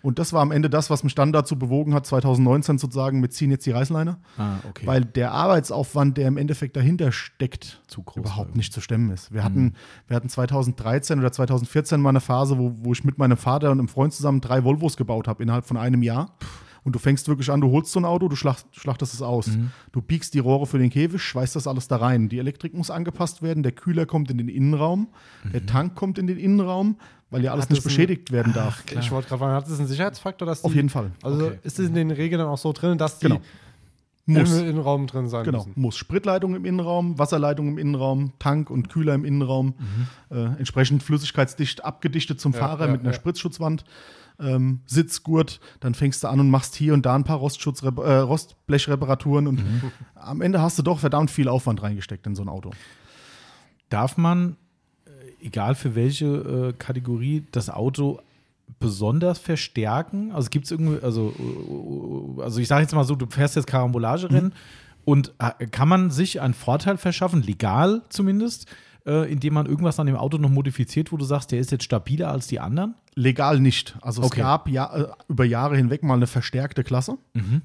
Und 0.00 0.18
das 0.18 0.32
war 0.32 0.42
am 0.42 0.52
Ende 0.52 0.70
das, 0.70 0.90
was 0.90 1.02
mich 1.02 1.14
dann 1.14 1.32
dazu 1.32 1.58
bewogen 1.58 1.92
hat, 1.94 2.06
2019 2.06 2.78
zu 2.78 2.88
sagen, 2.90 3.20
wir 3.20 3.30
ziehen 3.30 3.50
jetzt 3.50 3.66
die 3.66 3.72
Reißleine. 3.72 4.18
ah, 4.36 4.56
okay. 4.68 4.86
Weil 4.86 5.04
der 5.04 5.32
Arbeitsaufwand, 5.32 6.16
der 6.16 6.28
im 6.28 6.36
Endeffekt 6.36 6.76
dahinter 6.76 7.10
steckt, 7.12 7.82
Zu 7.88 8.02
groß 8.02 8.16
überhaupt 8.16 8.56
nicht 8.56 8.72
zu 8.72 8.80
stemmen 8.80 9.10
ist. 9.10 9.32
Wir, 9.32 9.42
hatten, 9.42 9.74
wir 10.06 10.16
hatten 10.16 10.28
2013 10.28 11.18
oder 11.18 11.32
2014 11.32 12.00
mal 12.00 12.10
eine 12.10 12.20
Phase, 12.20 12.58
wo, 12.58 12.74
wo 12.80 12.92
ich 12.92 13.04
mit 13.04 13.18
meinem 13.18 13.36
Vater 13.36 13.70
und 13.70 13.78
einem 13.78 13.88
Freund 13.88 14.12
zusammen 14.12 14.40
drei 14.40 14.64
Volvos 14.64 14.96
gebaut 14.96 15.26
habe 15.26 15.42
innerhalb 15.42 15.66
von 15.66 15.76
einem 15.76 16.02
Jahr. 16.02 16.36
Und 16.84 16.94
du 16.94 16.98
fängst 16.98 17.28
wirklich 17.28 17.50
an, 17.50 17.60
du 17.60 17.70
holst 17.70 17.92
so 17.92 18.00
ein 18.00 18.04
Auto, 18.04 18.28
du 18.28 18.36
schlacht, 18.36 18.64
schlachtest 18.72 19.14
es 19.14 19.22
aus. 19.22 19.50
Du 19.92 20.00
biegst 20.00 20.32
die 20.34 20.38
Rohre 20.38 20.66
für 20.66 20.78
den 20.78 20.90
Käfig, 20.90 21.20
schweißt 21.22 21.56
das 21.56 21.66
alles 21.66 21.88
da 21.88 21.96
rein. 21.96 22.28
Die 22.28 22.38
Elektrik 22.38 22.74
muss 22.74 22.90
angepasst 22.90 23.42
werden, 23.42 23.62
der 23.62 23.72
Kühler 23.72 24.06
kommt 24.06 24.30
in 24.30 24.38
den 24.38 24.48
Innenraum, 24.48 25.08
der 25.52 25.66
Tank 25.66 25.94
kommt 25.94 26.18
in 26.18 26.26
den 26.26 26.38
Innenraum, 26.38 26.96
weil 27.30 27.42
ja 27.44 27.52
alles 27.52 27.64
Hat 27.64 27.70
nicht 27.70 27.78
das 27.80 27.86
ein- 27.86 27.88
beschädigt 27.96 28.32
werden 28.32 28.52
darf. 28.54 28.84
Ich 28.98 29.10
wollte 29.10 29.28
gerade 29.28 29.38
fragen, 29.40 29.54
hat 29.54 29.66
das 29.68 29.78
einen 29.78 29.88
Sicherheitsfaktor? 29.88 30.46
Dass 30.46 30.64
Auf 30.64 30.70
die, 30.72 30.76
jeden 30.76 30.88
Fall. 30.88 31.10
Also 31.22 31.46
Okay. 31.46 31.58
ist 31.62 31.78
es 31.78 31.88
in 31.88 31.94
den 31.94 32.10
Regeln 32.10 32.38
dann 32.40 32.48
auch 32.48 32.56
so 32.58 32.72
drin, 32.72 32.96
dass 32.96 33.18
die 33.18 33.26
Genau. 33.28 33.40
Muss. 34.28 34.58
im 34.58 34.68
Innenraum 34.68 35.06
drin 35.06 35.28
sein 35.28 35.44
Genau, 35.44 35.58
müssen? 35.58 35.72
muss. 35.76 35.96
Spritleitung 35.96 36.54
im 36.54 36.64
Innenraum, 36.64 37.18
Wasserleitung 37.18 37.68
im 37.68 37.78
Innenraum, 37.78 38.32
Tank 38.38 38.70
und 38.70 38.88
Kühler 38.90 39.14
im 39.14 39.24
Innenraum, 39.24 39.74
äh, 40.30 40.36
entsprechend 40.58 41.02
flüssigkeitsdicht 41.02 41.84
abgedichtet 41.84 42.40
zum 42.40 42.52
Ja, 42.52 42.58
Fahrer 42.58 42.86
ja, 42.86 42.92
mit 42.92 43.00
einer 43.00 43.10
ja. 43.10 43.14
Spritzschutzwand, 43.14 43.84
ähm, 44.40 44.80
Sitzgurt, 44.86 45.60
dann 45.80 45.94
fängst 45.94 46.22
du 46.22 46.28
an 46.28 46.38
und 46.40 46.50
machst 46.50 46.74
hier 46.76 46.94
und 46.94 47.04
da 47.06 47.14
ein 47.14 47.24
paar 47.24 47.38
Rostschutz, 47.38 47.82
äh, 47.82 47.86
Rostblechreparaturen 47.88 49.46
und 49.48 49.60
am 50.14 50.40
Ende 50.42 50.60
hast 50.60 50.78
du 50.78 50.82
doch 50.82 50.98
verdammt 50.98 51.30
viel 51.30 51.48
Aufwand 51.48 51.82
reingesteckt 51.82 52.26
in 52.26 52.34
so 52.34 52.42
ein 52.42 52.48
Auto. 52.48 52.70
Darf 53.88 54.16
man, 54.18 54.56
äh, 55.06 55.46
egal 55.46 55.74
für 55.74 55.94
welche 55.94 56.26
äh, 56.26 56.72
Kategorie, 56.74 57.46
das 57.52 57.70
Auto 57.70 58.20
besonders 58.78 59.38
verstärken? 59.38 60.32
Also 60.32 60.50
gibt 60.50 60.66
es 60.66 60.70
irgendwie, 60.70 61.02
also, 61.02 61.32
also 62.42 62.60
ich 62.60 62.68
sage 62.68 62.82
jetzt 62.82 62.94
mal 62.94 63.04
so, 63.04 63.14
du 63.14 63.26
fährst 63.26 63.56
jetzt 63.56 63.66
Karambolagerennen 63.66 64.54
und 65.04 65.32
äh, 65.38 65.66
kann 65.66 65.88
man 65.88 66.10
sich 66.10 66.40
einen 66.40 66.54
Vorteil 66.54 66.96
verschaffen, 66.96 67.42
legal 67.42 68.02
zumindest, 68.08 68.66
äh, 69.06 69.30
indem 69.30 69.54
man 69.54 69.66
irgendwas 69.66 69.98
an 69.98 70.06
dem 70.06 70.16
Auto 70.16 70.38
noch 70.38 70.50
modifiziert, 70.50 71.12
wo 71.12 71.16
du 71.16 71.24
sagst, 71.24 71.50
der 71.52 71.60
ist 71.60 71.72
jetzt 71.72 71.84
stabiler 71.84 72.30
als 72.30 72.46
die 72.46 72.60
anderen? 72.60 72.94
Legal 73.18 73.58
nicht. 73.58 73.96
Also 74.00 74.22
es 74.22 74.28
Okay. 74.28 74.40
gab 74.40 74.68
ja, 74.68 74.94
äh, 74.96 75.06
über 75.28 75.44
Jahre 75.44 75.76
hinweg 75.76 76.02
mal 76.04 76.14
eine 76.14 76.26
verstärkte 76.28 76.84
Klasse. 76.84 77.18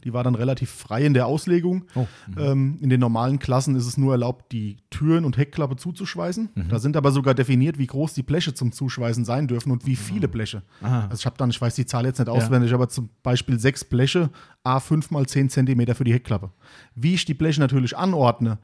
Die 0.04 0.14
war 0.14 0.24
dann 0.24 0.36
relativ 0.36 0.70
frei 0.72 1.06
in 1.06 1.14
der 1.14 1.28
Auslegung. 1.28 1.86
Oh, 1.96 2.08
Ähm, 2.38 2.78
in 2.82 2.90
den 2.90 3.00
normalen 3.00 3.38
Klassen 3.40 3.76
ist 3.76 3.86
es 3.86 3.98
nur 3.98 4.14
erlaubt, 4.14 4.52
die 4.52 4.78
Türen 4.90 5.26
und 5.26 5.38
Heckklappe 5.38 5.76
zuzuschweißen. 5.76 6.50
Da 6.70 6.80
sind 6.80 6.98
aber 6.98 7.12
sogar 7.12 7.34
definiert, 7.36 7.78
wie 7.78 7.88
groß 7.88 8.14
die 8.14 8.24
Bleche 8.24 8.54
zum 8.54 8.72
Zuschweißen 8.72 9.26
sein 9.26 9.48
dürfen 9.48 9.72
und 9.72 9.86
wie 9.86 9.96
viele 9.96 10.28
Bleche. 10.28 10.64
Aha. 10.82 11.04
Also 11.10 11.16
ich 11.22 11.26
habe 11.26 11.38
dann, 11.38 11.50
ich 11.52 11.62
weiß 11.62 11.76
die 11.76 11.86
Zahl 11.86 12.06
jetzt 12.06 12.20
nicht 12.20 12.30
auswendig, 12.30 12.74
aber 12.74 12.90
zum 12.90 13.10
Beispiel 13.22 13.60
sechs 13.60 13.84
Bleche, 13.84 14.30
A5 14.66 15.08
mal 15.12 15.26
10 15.28 15.50
Zentimeter 15.50 15.94
für 15.94 16.04
die 16.06 16.14
Heckklappe. 16.14 16.50
Wie 16.96 17.14
ich 17.16 17.26
die 17.26 17.34
Bleche 17.34 17.60
natürlich 17.60 17.98
anordne, 17.98 18.58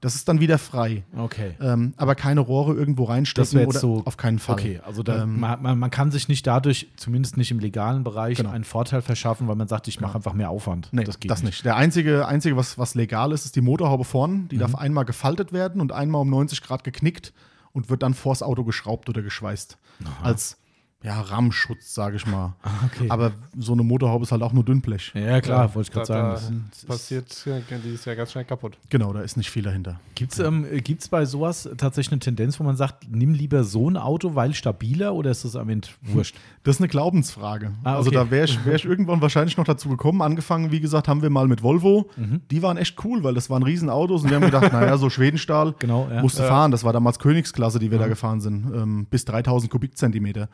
das 0.00 0.14
ist 0.16 0.28
dann 0.28 0.40
wieder 0.40 0.58
frei. 0.58 1.04
Okay. 1.16 1.54
Ähm, 1.60 1.94
aber 1.96 2.14
keine 2.16 2.40
Rohre 2.40 2.74
irgendwo 2.74 3.04
Das 3.04 3.10
reinstecken 3.14 3.52
wäre 3.60 3.68
oder 3.68 3.78
so. 3.78 4.02
auf 4.04 4.16
keinen 4.16 4.38
Fall. 4.40 4.54
Okay, 4.56 4.80
also 4.84 5.02
da, 5.02 5.22
Ähm, 5.22 5.38
man, 5.40 5.62
man, 5.62 5.78
man 5.78 5.90
kann 5.90 6.10
sich 6.10 6.26
nicht 6.28 6.33
dadurch, 6.42 6.88
zumindest 6.96 7.36
nicht 7.36 7.50
im 7.50 7.58
legalen 7.58 8.04
Bereich, 8.04 8.36
Genau. 8.38 8.50
einen 8.50 8.64
Vorteil 8.64 9.02
verschaffen, 9.02 9.48
weil 9.48 9.56
man 9.56 9.68
sagt, 9.68 9.88
ich 9.88 10.00
mache 10.00 10.16
einfach 10.16 10.32
mehr 10.32 10.50
Aufwand. 10.50 10.88
Nee, 10.92 11.04
das, 11.04 11.42
nicht. 11.42 11.64
Der 11.64 11.76
einzige, 11.76 12.26
einzige 12.26 12.56
was, 12.56 12.78
was 12.78 12.94
legal 12.94 13.32
ist, 13.32 13.44
ist 13.44 13.56
die 13.56 13.60
Motorhaube 13.60 14.04
vorne. 14.04 14.46
Die 14.50 14.58
darf 14.58 14.74
einmal 14.74 15.04
gefaltet 15.04 15.52
werden 15.52 15.80
und 15.80 15.92
einmal 15.92 16.22
um 16.22 16.30
90 16.30 16.62
Grad 16.62 16.84
geknickt 16.84 17.32
und 17.72 17.90
wird 17.90 18.02
dann 18.02 18.14
vors 18.14 18.42
Auto 18.42 18.64
geschraubt 18.64 19.08
oder 19.08 19.22
geschweißt. 19.22 19.78
Als 20.22 20.56
ja, 21.04 21.20
Rahmenschutz, 21.20 21.94
sage 21.94 22.16
ich 22.16 22.26
mal. 22.26 22.54
okay. 22.86 23.06
Aber 23.10 23.32
so 23.58 23.72
eine 23.74 23.82
Motorhaube 23.82 24.24
ist 24.24 24.32
halt 24.32 24.42
auch 24.42 24.54
nur 24.54 24.64
Dünnblech. 24.64 25.12
Ja, 25.14 25.40
klar, 25.42 25.74
wollte 25.74 25.88
ich 25.88 25.92
gerade 25.92 26.06
sagen. 26.06 26.70
Da 26.82 26.86
passiert, 26.88 27.44
ja, 27.46 27.58
die 27.78 27.90
ist 27.90 28.06
ja 28.06 28.14
ganz 28.14 28.32
schnell 28.32 28.44
kaputt. 28.44 28.78
Genau, 28.88 29.12
da 29.12 29.20
ist 29.20 29.36
nicht 29.36 29.50
viel 29.50 29.62
dahinter. 29.62 30.00
Gibt 30.14 30.32
es 30.32 30.38
ähm, 30.38 30.66
gibt's 30.82 31.08
bei 31.08 31.26
sowas 31.26 31.68
tatsächlich 31.76 32.12
eine 32.12 32.20
Tendenz, 32.20 32.58
wo 32.58 32.64
man 32.64 32.76
sagt, 32.76 33.06
nimm 33.10 33.34
lieber 33.34 33.64
so 33.64 33.90
ein 33.90 33.96
Auto, 33.98 34.34
weil 34.34 34.54
stabiler 34.54 35.14
oder 35.14 35.30
ist 35.30 35.44
das 35.44 35.56
am 35.56 35.68
Ende 35.68 35.88
wurscht? 36.02 36.36
Das 36.62 36.76
ist 36.76 36.80
eine 36.80 36.88
Glaubensfrage. 36.88 37.72
Ah, 37.84 37.96
Also 37.96 38.08
okay. 38.08 38.16
da 38.16 38.30
wäre 38.30 38.44
ich, 38.46 38.64
wär 38.64 38.74
ich 38.76 38.86
irgendwann 38.86 39.20
wahrscheinlich 39.20 39.58
noch 39.58 39.64
dazu 39.64 39.90
gekommen. 39.90 40.22
Angefangen, 40.22 40.72
wie 40.72 40.80
gesagt, 40.80 41.06
haben 41.08 41.20
wir 41.20 41.28
mal 41.28 41.46
mit 41.48 41.62
Volvo. 41.62 42.08
Mhm. 42.16 42.40
Die 42.50 42.62
waren 42.62 42.78
echt 42.78 43.04
cool, 43.04 43.22
weil 43.22 43.34
das 43.34 43.50
waren 43.50 43.62
Riesenautos 43.62 44.22
und 44.22 44.30
wir 44.30 44.36
haben 44.36 44.46
gedacht, 44.46 44.72
naja, 44.72 44.96
so 44.96 45.10
Schwedenstahl 45.10 45.74
Genau, 45.80 46.08
ja. 46.10 46.22
musste 46.22 46.44
fahren. 46.44 46.70
Das 46.70 46.82
war 46.84 46.94
damals 46.94 47.18
Königsklasse, 47.18 47.78
die 47.78 47.90
wir 47.90 47.98
da 47.98 48.08
gefahren 48.08 48.40
sind, 48.40 48.72
ähm, 48.74 49.06
bis 49.10 49.26
3000 49.26 49.70
Kubikzentimeter. 49.70 50.48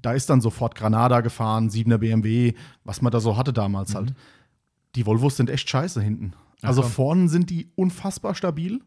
Da 0.00 0.12
ist 0.12 0.30
dann 0.30 0.40
sofort 0.40 0.74
Granada 0.74 1.20
gefahren, 1.20 1.68
7er 1.70 1.98
BMW, 1.98 2.54
was 2.84 3.02
man 3.02 3.10
da 3.12 3.20
so 3.20 3.36
hatte 3.36 3.52
damals 3.52 3.94
halt. 3.94 4.14
Die 4.94 5.06
Volvos 5.06 5.36
sind 5.36 5.50
echt 5.50 5.68
scheiße 5.68 6.00
hinten. 6.00 6.32
Also 6.64 6.82
Mhm. 6.82 6.86
vorne 6.86 7.28
sind 7.28 7.50
die 7.50 7.70
unfassbar 7.74 8.36
stabil 8.36 8.80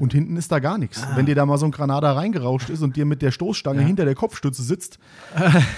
und 0.00 0.12
hinten 0.12 0.36
ist 0.36 0.50
da 0.50 0.58
gar 0.58 0.78
nichts. 0.78 1.06
Wenn 1.14 1.26
dir 1.26 1.36
da 1.36 1.46
mal 1.46 1.58
so 1.58 1.64
ein 1.66 1.70
Granada 1.70 2.12
reingerauscht 2.12 2.70
ist 2.70 2.82
und 2.82 2.96
dir 2.96 3.04
mit 3.04 3.22
der 3.22 3.30
Stoßstange 3.30 3.82
hinter 3.82 4.04
der 4.04 4.16
Kopfstütze 4.16 4.64
sitzt, 4.64 4.98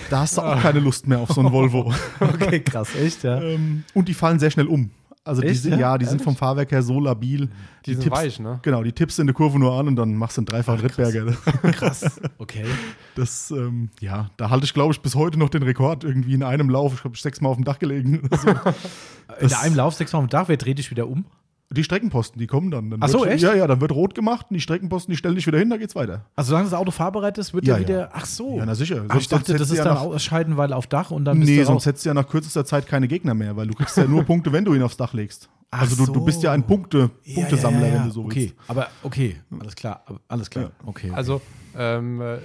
da 0.09 0.21
hast 0.21 0.39
du 0.39 0.43
auch 0.43 0.61
keine 0.63 0.81
Lust 0.81 1.07
mehr 1.07 1.19
auf 1.19 1.29
so 1.31 1.43
ein 1.43 1.53
Volvo. 1.53 1.93
okay, 2.21 2.61
krass, 2.61 2.95
echt, 2.97 3.23
ja. 3.25 3.39
Ähm, 3.43 3.85
und 3.93 4.09
die 4.09 4.15
fallen 4.15 4.39
sehr 4.39 4.51
schnell 4.51 4.67
um. 4.67 4.91
Also 5.25 5.41
die 5.41 5.49
Echt, 5.49 5.65
ja? 5.65 5.77
ja, 5.77 5.99
die 5.99 6.05
sind 6.05 6.21
vom 6.21 6.35
Fahrwerk 6.35 6.73
her 6.73 6.83
so 6.83 6.99
labil. 6.99 7.49
Die 7.87 7.95
sind 7.95 8.11
weich, 8.11 8.41
ne? 8.41 8.59
Genau, 8.63 8.83
die 8.83 8.91
tippst 8.91 9.21
in 9.21 9.27
der 9.29 9.35
Kurve 9.35 9.57
nur 9.57 9.73
an 9.73 9.87
und 9.87 9.95
dann 9.95 10.17
machst 10.17 10.37
du 10.37 10.41
einen 10.41 10.47
dreifachen 10.47 10.81
Rittberger. 10.81 11.27
Krass, 11.73 12.21
okay. 12.39 12.65
Das, 13.15 13.53
ähm, 13.53 13.91
ja, 14.01 14.31
da 14.37 14.51
halte 14.51 14.65
ich, 14.65 14.75
glaube 14.75 14.93
ich, 14.93 15.01
bis 15.01 15.15
heute 15.15 15.39
noch 15.39 15.49
den 15.49 15.63
Rekord 15.63 16.03
irgendwie 16.03 16.35
in 16.35 16.43
einem 16.43 16.69
Lauf. 16.69 16.95
Ich 16.95 17.05
habe 17.05 17.17
sechsmal 17.17 17.53
auf 17.53 17.57
dem 17.57 17.65
Dach 17.65 17.79
gelegen. 17.79 18.29
so. 18.33 18.51
In 19.41 19.53
einem 19.55 19.77
Lauf 19.77 19.95
sechsmal 19.95 20.21
am 20.21 20.29
Dach, 20.29 20.49
wer 20.49 20.59
dreht 20.59 20.79
dich 20.79 20.91
wieder 20.91 21.09
um? 21.09 21.25
Die 21.73 21.85
Streckenposten, 21.85 22.39
die 22.39 22.47
kommen 22.47 22.71
dann. 22.71 22.91
dann 22.91 23.01
Ach 23.03 23.09
so, 23.09 23.21
wird, 23.21 23.31
echt? 23.33 23.43
Ja, 23.43 23.55
ja, 23.55 23.67
dann 23.67 23.81
wird 23.81 23.93
rot 23.93 24.15
gemacht 24.15 24.47
und 24.51 24.55
die 24.55 24.61
Streckenposten, 24.61 25.13
die 25.13 25.17
stellen 25.17 25.35
dich 25.35 25.47
wieder 25.47 25.59
hin, 25.59 25.71
da 25.71 25.77
geht's 25.77 25.95
weiter. 25.95 26.27
Also 26.37 26.51
solange 26.51 26.67
das 26.71 26.75
Auto 26.79 26.91
fahrbereit 26.91 27.39
ist, 27.39 27.55
wird 27.55 27.65
Ja, 27.67 27.75
er 27.75 27.81
ja. 27.83 27.89
wieder, 27.89 28.11
ach 28.13 28.25
so. 28.27 28.57
Ja, 28.59 28.67
na 28.67 28.75
sicher. 28.75 29.05
Ach, 29.09 29.17
ich 29.19 29.29
dachte, 29.29 29.53
das 29.55 29.71
ist 29.71 29.79
dann 29.79 29.87
ja 29.87 29.95
nach, 29.95 30.03
ausscheiden, 30.03 30.57
weil 30.57 30.73
auf 30.73 30.87
Dach 30.87 31.11
und 31.11 31.25
dann 31.25 31.39
bist 31.41 31.51
Nee, 31.51 31.59
du 31.59 31.65
sonst 31.65 31.83
raus. 31.83 31.87
hättest 31.87 32.05
du 32.05 32.11
ja 32.11 32.15
nach 32.15 32.29
kürzester 32.29 32.65
Zeit 32.65 32.87
keine 32.87 33.09
Gegner 33.09 33.35
mehr, 33.35 33.57
weil 33.57 33.67
du 33.67 33.75
kriegst 33.75 33.97
ja 33.97 34.05
nur 34.07 34.25
Punkte, 34.25 34.53
wenn 34.53 34.65
du 34.65 34.75
ihn 34.75 34.83
aufs 34.83 34.97
Dach 34.97 35.13
legst. 35.15 35.49
Ach 35.71 35.81
also 35.83 36.05
du, 36.05 36.13
du 36.13 36.25
bist 36.25 36.43
ja 36.43 36.53
ein 36.53 36.61
so. 36.61 36.67
Punkte, 36.67 37.11
Punktesammler, 37.35 37.81
ja, 37.81 37.87
ja, 37.87 37.93
ja. 37.95 37.99
wenn 38.01 38.09
du 38.09 38.13
so 38.15 38.25
Okay, 38.25 38.41
willst. 38.41 38.55
aber 38.69 38.89
okay, 39.03 39.37
alles 39.59 39.75
klar, 39.75 40.05
alles 40.29 40.51
klar. 40.51 40.71
Okay, 40.85 41.07
okay. 41.09 41.11
Also, 41.15 41.41
ähm, 41.79 42.21
äh, 42.21 42.37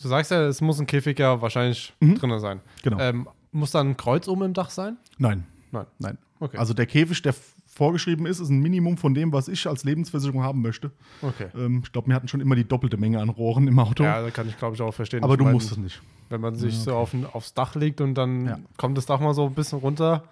du 0.00 0.08
sagst 0.08 0.30
ja, 0.30 0.46
es 0.46 0.62
muss 0.62 0.80
ein 0.80 0.86
Käfig 0.86 1.18
ja 1.18 1.40
wahrscheinlich 1.42 1.92
drin 2.00 2.38
sein. 2.40 2.60
Genau. 2.82 2.98
Ähm, 2.98 3.28
muss 3.52 3.72
dann 3.72 3.90
ein 3.90 3.96
Kreuz 3.98 4.26
oben 4.26 4.42
im 4.44 4.52
Dach 4.54 4.70
sein? 4.70 4.96
Nein, 5.18 5.44
Nein. 5.70 5.84
nein. 5.98 6.18
Okay. 6.40 6.56
Also 6.58 6.72
der 6.74 6.86
Käfig, 6.86 7.20
der 7.22 7.34
vorgeschrieben 7.76 8.24
ist, 8.26 8.40
ist 8.40 8.48
ein 8.48 8.60
Minimum 8.60 8.96
von 8.96 9.12
dem, 9.14 9.32
was 9.32 9.48
ich 9.48 9.66
als 9.68 9.84
Lebensversicherung 9.84 10.42
haben 10.42 10.62
möchte. 10.62 10.90
Okay. 11.22 11.46
Ähm, 11.54 11.82
ich 11.84 11.92
glaube, 11.92 12.08
wir 12.08 12.14
hatten 12.14 12.26
schon 12.28 12.40
immer 12.40 12.56
die 12.56 12.66
doppelte 12.66 12.96
Menge 12.96 13.20
an 13.20 13.28
Rohren 13.28 13.68
im 13.68 13.78
Auto. 13.78 14.02
Ja, 14.02 14.22
da 14.22 14.30
kann 14.30 14.48
ich 14.48 14.56
glaube 14.58 14.74
ich 14.74 14.82
auch 14.82 14.92
verstehen. 14.94 15.22
aber 15.22 15.34
Ich 15.34 15.38
du 15.38 15.44
meine, 15.44 15.54
musst 15.54 15.70
es 15.70 15.76
nicht. 15.76 16.00
Wenn 16.30 16.40
man 16.40 16.56
sich 16.56 16.74
so 16.78 16.94
auf, 16.94 17.14
aufs 17.32 17.52
Dach 17.54 17.74
legt 17.74 18.00
und 18.00 18.14
dann 18.14 18.46
Ja. 18.46 18.58
kommt 18.78 18.96
das 18.98 19.06
Dach 19.06 19.20
mal 19.20 19.34
so 19.34 19.46
ein 19.46 19.54
bisschen 19.54 19.78
runter. 19.78 20.24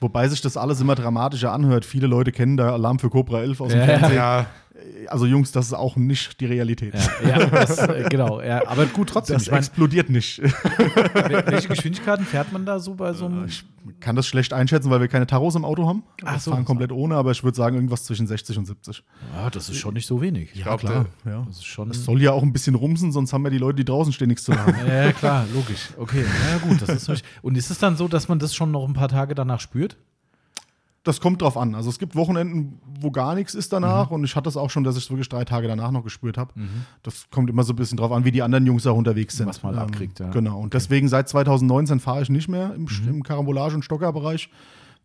Wobei 0.00 0.26
sich 0.28 0.40
das 0.40 0.56
alles 0.56 0.80
immer 0.80 0.94
dramatischer 0.94 1.52
anhört. 1.52 1.84
Viele 1.84 2.06
Leute 2.06 2.32
kennen 2.32 2.56
da 2.56 2.72
Alarm 2.72 2.98
für 2.98 3.10
Cobra 3.10 3.40
11 3.42 3.60
aus 3.60 3.68
dem 3.70 3.78
Ja, 3.80 3.84
Fernsehen. 3.86 4.16
Ja, 4.16 4.46
Also 5.08 5.26
Jungs, 5.26 5.52
das 5.52 5.66
ist 5.66 5.72
auch 5.72 5.96
nicht 5.96 6.40
die 6.40 6.46
Realität. 6.46 6.94
ja, 7.22 7.38
ja 7.38 7.46
das, 7.46 7.78
äh, 7.78 8.06
genau, 8.08 8.40
ja, 8.40 8.66
aber 8.66 8.86
gut 8.86 9.08
trotzdem. 9.08 9.34
Das 9.34 9.44
ich 9.44 9.50
meine, 9.50 9.58
explodiert 9.60 10.10
nicht. 10.10 10.40
welche 11.46 11.68
Geschwindigkeiten 11.68 12.24
fährt 12.24 12.52
man 12.52 12.64
da 12.64 12.78
so 12.78 12.94
bei 12.94 13.12
so 13.12 13.26
einem? 13.26 13.46
Ich 13.46 13.64
kann 14.00 14.14
das 14.14 14.26
schlecht 14.26 14.52
einschätzen, 14.52 14.90
weil 14.90 15.00
wir 15.00 15.08
keine 15.08 15.26
Taros 15.26 15.54
im 15.54 15.64
Auto 15.64 15.86
haben. 15.86 16.02
Ach 16.24 16.34
Wir 16.34 16.38
so. 16.40 16.50
fahren 16.50 16.64
komplett 16.64 16.92
ohne, 16.92 17.16
aber 17.16 17.30
ich 17.30 17.42
würde 17.42 17.56
sagen, 17.56 17.76
irgendwas 17.76 18.04
zwischen 18.04 18.26
60 18.26 18.58
und 18.58 18.66
70. 18.66 19.02
Ja, 19.34 19.50
das 19.50 19.68
ist 19.68 19.78
schon 19.78 19.94
nicht 19.94 20.06
so 20.06 20.20
wenig. 20.20 20.54
Ja, 20.54 20.64
glaub, 20.64 20.80
klar. 20.80 21.06
Ja. 21.24 21.44
Das 21.46 21.56
ist 21.56 21.66
schon. 21.66 21.90
Es 21.90 22.04
soll 22.04 22.20
ja 22.20 22.32
auch 22.32 22.42
ein 22.42 22.52
bisschen 22.52 22.74
rumsen, 22.74 23.10
sonst 23.10 23.32
haben 23.32 23.44
ja 23.44 23.50
die 23.50 23.58
Leute, 23.58 23.76
die 23.76 23.84
draußen 23.84 24.12
stehen, 24.12 24.28
nichts 24.28 24.44
zu 24.44 24.52
sagen. 24.52 24.74
Ja, 24.90 25.12
klar, 25.12 25.46
logisch. 25.54 25.90
Okay, 25.96 26.24
na 26.26 26.50
ja, 26.52 26.58
gut, 26.58 26.82
das 26.82 27.08
ist. 27.08 27.22
Und 27.42 27.56
ist 27.56 27.70
es 27.70 27.78
dann 27.78 27.96
so, 27.96 28.08
dass 28.08 28.28
man 28.28 28.38
das 28.38 28.54
schon 28.54 28.70
noch 28.70 28.86
ein 28.86 28.92
paar 28.94 29.08
Tage 29.08 29.34
danach 29.34 29.60
spürt? 29.60 29.96
Das 31.02 31.20
kommt 31.20 31.40
drauf 31.40 31.56
an. 31.56 31.74
Also 31.74 31.88
es 31.88 31.98
gibt 31.98 32.14
Wochenenden, 32.14 32.78
wo 33.00 33.10
gar 33.10 33.34
nichts 33.34 33.54
ist 33.54 33.72
danach. 33.72 34.10
Und 34.10 34.22
ich 34.24 34.36
hatte 34.36 34.44
das 34.44 34.58
auch 34.58 34.68
schon, 34.68 34.84
dass 34.84 34.96
ich 34.98 35.04
es 35.04 35.10
wirklich 35.10 35.30
drei 35.30 35.46
Tage 35.46 35.66
danach 35.66 35.90
noch 35.92 36.04
gespürt 36.04 36.36
habe. 36.36 36.52
Das 37.02 37.30
kommt 37.30 37.48
immer 37.48 37.62
so 37.62 37.72
ein 37.72 37.76
bisschen 37.76 37.96
drauf 37.96 38.12
an, 38.12 38.24
wie 38.26 38.30
die 38.30 38.42
anderen 38.42 38.66
Jungs 38.66 38.86
auch 38.86 38.96
unterwegs 38.96 39.36
sind. 39.36 39.46
Was 39.46 39.62
man 39.62 39.74
Ähm, 39.74 39.80
abkriegt, 39.80 40.20
ja. 40.20 40.28
Genau. 40.30 40.60
Und 40.60 40.74
deswegen 40.74 41.08
seit 41.08 41.28
2019 41.30 42.00
fahre 42.00 42.20
ich 42.22 42.28
nicht 42.28 42.48
mehr 42.48 42.74
im, 42.74 42.86
im 43.08 43.22
Karambolage- 43.22 43.74
und 43.76 43.82
Stockerbereich, 43.84 44.50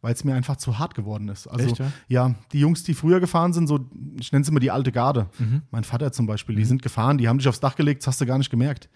weil 0.05 0.13
es 0.13 0.23
mir 0.23 0.35
einfach 0.35 0.55
zu 0.57 0.77
hart 0.77 0.93
geworden 0.93 1.29
ist. 1.29 1.47
Also 1.47 1.65
Echt, 1.65 1.79
ja? 1.79 1.91
ja, 2.07 2.35
die 2.51 2.59
Jungs, 2.59 2.83
die 2.83 2.93
früher 2.93 3.19
gefahren 3.19 3.53
sind, 3.53 3.65
so, 3.65 3.79
ich 4.19 4.31
nenne 4.31 4.43
es 4.43 4.49
immer 4.49 4.59
die 4.59 4.69
alte 4.69 4.91
Garde. 4.91 5.31
Mhm. 5.39 5.63
Mein 5.71 5.83
Vater 5.83 6.11
zum 6.11 6.27
Beispiel, 6.27 6.55
die 6.55 6.63
sind 6.63 6.83
gefahren, 6.83 7.17
die 7.17 7.27
haben 7.27 7.39
dich 7.39 7.47
aufs 7.47 7.59
Dach 7.59 7.75
gelegt, 7.75 8.03
das 8.03 8.07
hast 8.07 8.21
du 8.21 8.27
gar 8.27 8.37
nicht 8.37 8.51
gemerkt. 8.51 8.87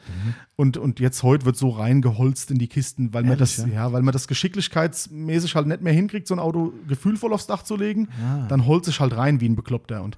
Und, 0.56 0.78
und 0.78 1.00
jetzt 1.00 1.24
heute 1.24 1.46
wird 1.46 1.58
so 1.58 1.70
reingeholzt 1.70 2.52
in 2.52 2.60
die 2.60 2.68
Kisten, 2.68 3.12
weil 3.12 3.24
man 3.24 3.40
Ehrlich, 3.40 3.56
das, 3.56 3.66
ja? 3.66 3.74
ja? 3.74 3.92
weil 3.92 4.04
man 4.04 4.12
das 4.12 4.28
geschicklichkeitsmäßig 4.28 5.56
halt 5.56 5.66
nicht 5.66 5.82
mehr 5.82 5.94
hinkriegt, 5.94 6.28
so 6.28 6.36
ein 6.36 6.40
Auto 6.40 6.74
gefühlvoll 6.88 7.34
aufs 7.34 7.48
Dach 7.48 7.64
zu 7.64 7.76
legen. 7.76 8.10
Ah. 8.24 8.46
Dann 8.48 8.68
holt 8.68 8.86
sich 8.86 9.00
halt 9.00 9.18
rein 9.18 9.42
wie 9.42 9.50
ein 9.50 9.56
Bekloppter 9.56 10.04
und 10.04 10.16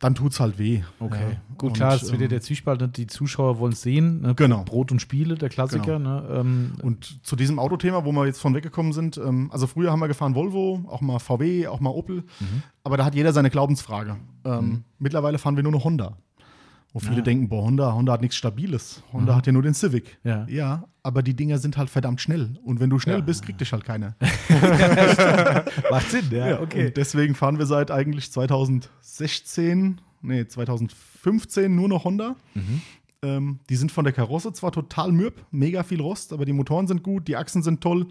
dann 0.00 0.14
tut's 0.14 0.40
halt 0.40 0.58
weh. 0.58 0.82
Okay. 0.98 1.30
Ja. 1.32 1.36
Gut, 1.56 1.68
Und, 1.70 1.72
klar, 1.76 1.94
es 1.94 2.02
ist 2.02 2.12
wieder 2.12 2.24
ähm, 2.24 2.28
der 2.30 2.40
Zwiespalt. 2.42 2.80
ne? 2.80 2.88
Die 2.88 3.06
Zuschauer 3.06 3.58
wollen 3.58 3.72
es 3.72 3.82
sehen. 3.82 4.20
Ne? 4.20 4.34
Genau. 4.34 4.62
Brot 4.64 4.92
und 4.92 5.00
Spiele, 5.00 5.36
der 5.36 5.48
Klassiker. 5.48 5.98
Ne? 5.98 6.24
Ähm, 6.30 6.72
Und 6.82 7.24
zu 7.24 7.36
diesem 7.36 7.58
Autothema, 7.58 8.04
wo 8.04 8.12
wir 8.12 8.26
jetzt 8.26 8.40
von 8.40 8.54
weggekommen 8.54 8.92
sind, 8.92 9.16
ähm, 9.16 9.50
also 9.52 9.66
früher 9.66 9.90
haben 9.92 10.00
wir 10.00 10.08
gefahren 10.08 10.34
Volvo, 10.34 10.84
auch 10.88 11.00
mal 11.00 11.18
VW, 11.20 11.68
auch 11.68 11.80
mal 11.80 11.90
Opel, 11.90 12.24
Mhm. 12.40 12.62
aber 12.82 12.96
da 12.96 13.04
hat 13.04 13.14
jeder 13.14 13.32
seine 13.32 13.50
Glaubensfrage. 13.50 14.16
Ähm, 14.44 14.84
Mittlerweile 14.98 15.38
fahren 15.38 15.56
wir 15.56 15.62
nur 15.62 15.72
noch 15.72 15.84
Honda. 15.84 16.16
Wo 16.92 17.00
viele 17.00 17.16
Ja. 17.16 17.22
denken, 17.22 17.48
boah, 17.48 17.64
Honda, 17.64 17.92
Honda 17.94 18.12
hat 18.12 18.20
nichts 18.20 18.36
Stabiles. 18.36 19.02
Honda 19.12 19.34
hat 19.34 19.46
ja 19.46 19.52
nur 19.52 19.62
den 19.62 19.74
Civic. 19.74 20.18
Ja. 20.22 20.46
ja, 20.48 20.84
aber 21.04 21.22
die 21.22 21.34
Dinger 21.34 21.58
sind 21.58 21.76
halt 21.76 21.88
verdammt 21.90 22.20
schnell. 22.20 22.58
Und 22.64 22.80
wenn 22.80 22.90
du 22.90 22.98
schnell 22.98 23.18
Ja. 23.18 23.24
bist, 23.24 23.44
kriegt 23.44 23.60
dich 23.60 23.72
halt 23.72 23.84
keiner. 23.84 24.16
macht 25.90 26.10
Sinn, 26.10 26.28
ja, 26.32 26.56
Und 26.58 26.74
deswegen 26.96 27.34
fahren 27.36 27.58
wir 27.58 27.66
seit 27.66 27.90
eigentlich 27.92 28.32
2016, 28.32 30.00
nee, 30.22 30.46
2015 30.46 31.74
nur 31.74 31.88
noch 31.88 32.04
Honda. 32.04 32.34
Mhm. 32.54 32.80
Ähm, 33.22 33.58
die 33.68 33.76
sind 33.76 33.92
von 33.92 34.04
der 34.04 34.12
Karosse 34.12 34.52
zwar 34.52 34.72
total 34.72 35.12
mürb, 35.12 35.44
mega 35.50 35.82
viel 35.82 36.00
Rost, 36.00 36.32
aber 36.32 36.44
die 36.44 36.52
Motoren 36.52 36.86
sind 36.86 37.02
gut, 37.02 37.26
die 37.28 37.36
Achsen 37.36 37.62
sind 37.62 37.80
toll 37.80 38.06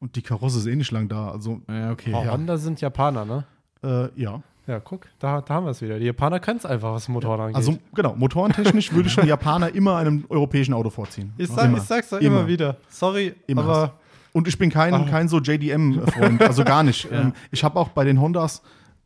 und 0.00 0.16
die 0.16 0.22
Karosse 0.22 0.58
ist 0.58 0.66
eh 0.66 0.74
nicht 0.76 0.90
lang 0.90 1.08
da. 1.08 1.30
Also, 1.30 1.60
Ja, 1.68 1.92
okay. 1.92 2.12
Oh, 2.14 2.22
Ja. 2.24 2.32
Honda 2.32 2.56
sind 2.56 2.80
Japaner, 2.80 3.24
ne? 3.24 3.44
äh, 3.82 4.08
ja. 4.20 4.42
Ja, 4.68 4.80
guck, 4.80 5.06
da, 5.18 5.40
da 5.40 5.54
haben 5.54 5.64
wir 5.64 5.70
es 5.70 5.80
wieder. 5.80 5.98
Die 5.98 6.04
Japaner 6.04 6.40
können 6.40 6.58
es 6.58 6.66
einfach, 6.66 6.92
was 6.92 7.08
Motoren 7.08 7.40
angeht. 7.40 7.56
Also, 7.56 7.78
genau, 7.94 8.14
motorentechnisch 8.14 8.92
würde 8.92 9.08
ich 9.08 9.18
einen 9.18 9.26
Japaner 9.26 9.74
immer 9.74 9.96
einem 9.96 10.24
europäischen 10.28 10.74
Auto 10.74 10.90
vorziehen. 10.90 11.32
ich, 11.38 11.48
sag, 11.48 11.64
Immer. 11.64 11.78
ich 11.78 11.84
sag's 11.84 12.10
doch 12.10 12.20
immer, 12.20 12.40
Immer. 12.40 12.48
wieder. 12.48 12.76
Sorry, 12.90 13.34
Immer. 13.46 13.62
aber 13.62 13.94
Und 14.34 14.46
ich 14.46 14.58
bin 14.58 14.68
kein, 14.70 14.92
Ah. 14.92 15.06
kein 15.08 15.26
so 15.26 15.38
JDM-Freund, 15.40 16.42
also 16.42 16.62
gar 16.64 16.82
nicht. 16.82 17.08
ähm, 17.12 17.32
ich 17.50 17.64
habe 17.64 17.78
auch 17.80 17.88
bei 17.88 18.04
den 18.04 18.20
Hondas 18.20 18.60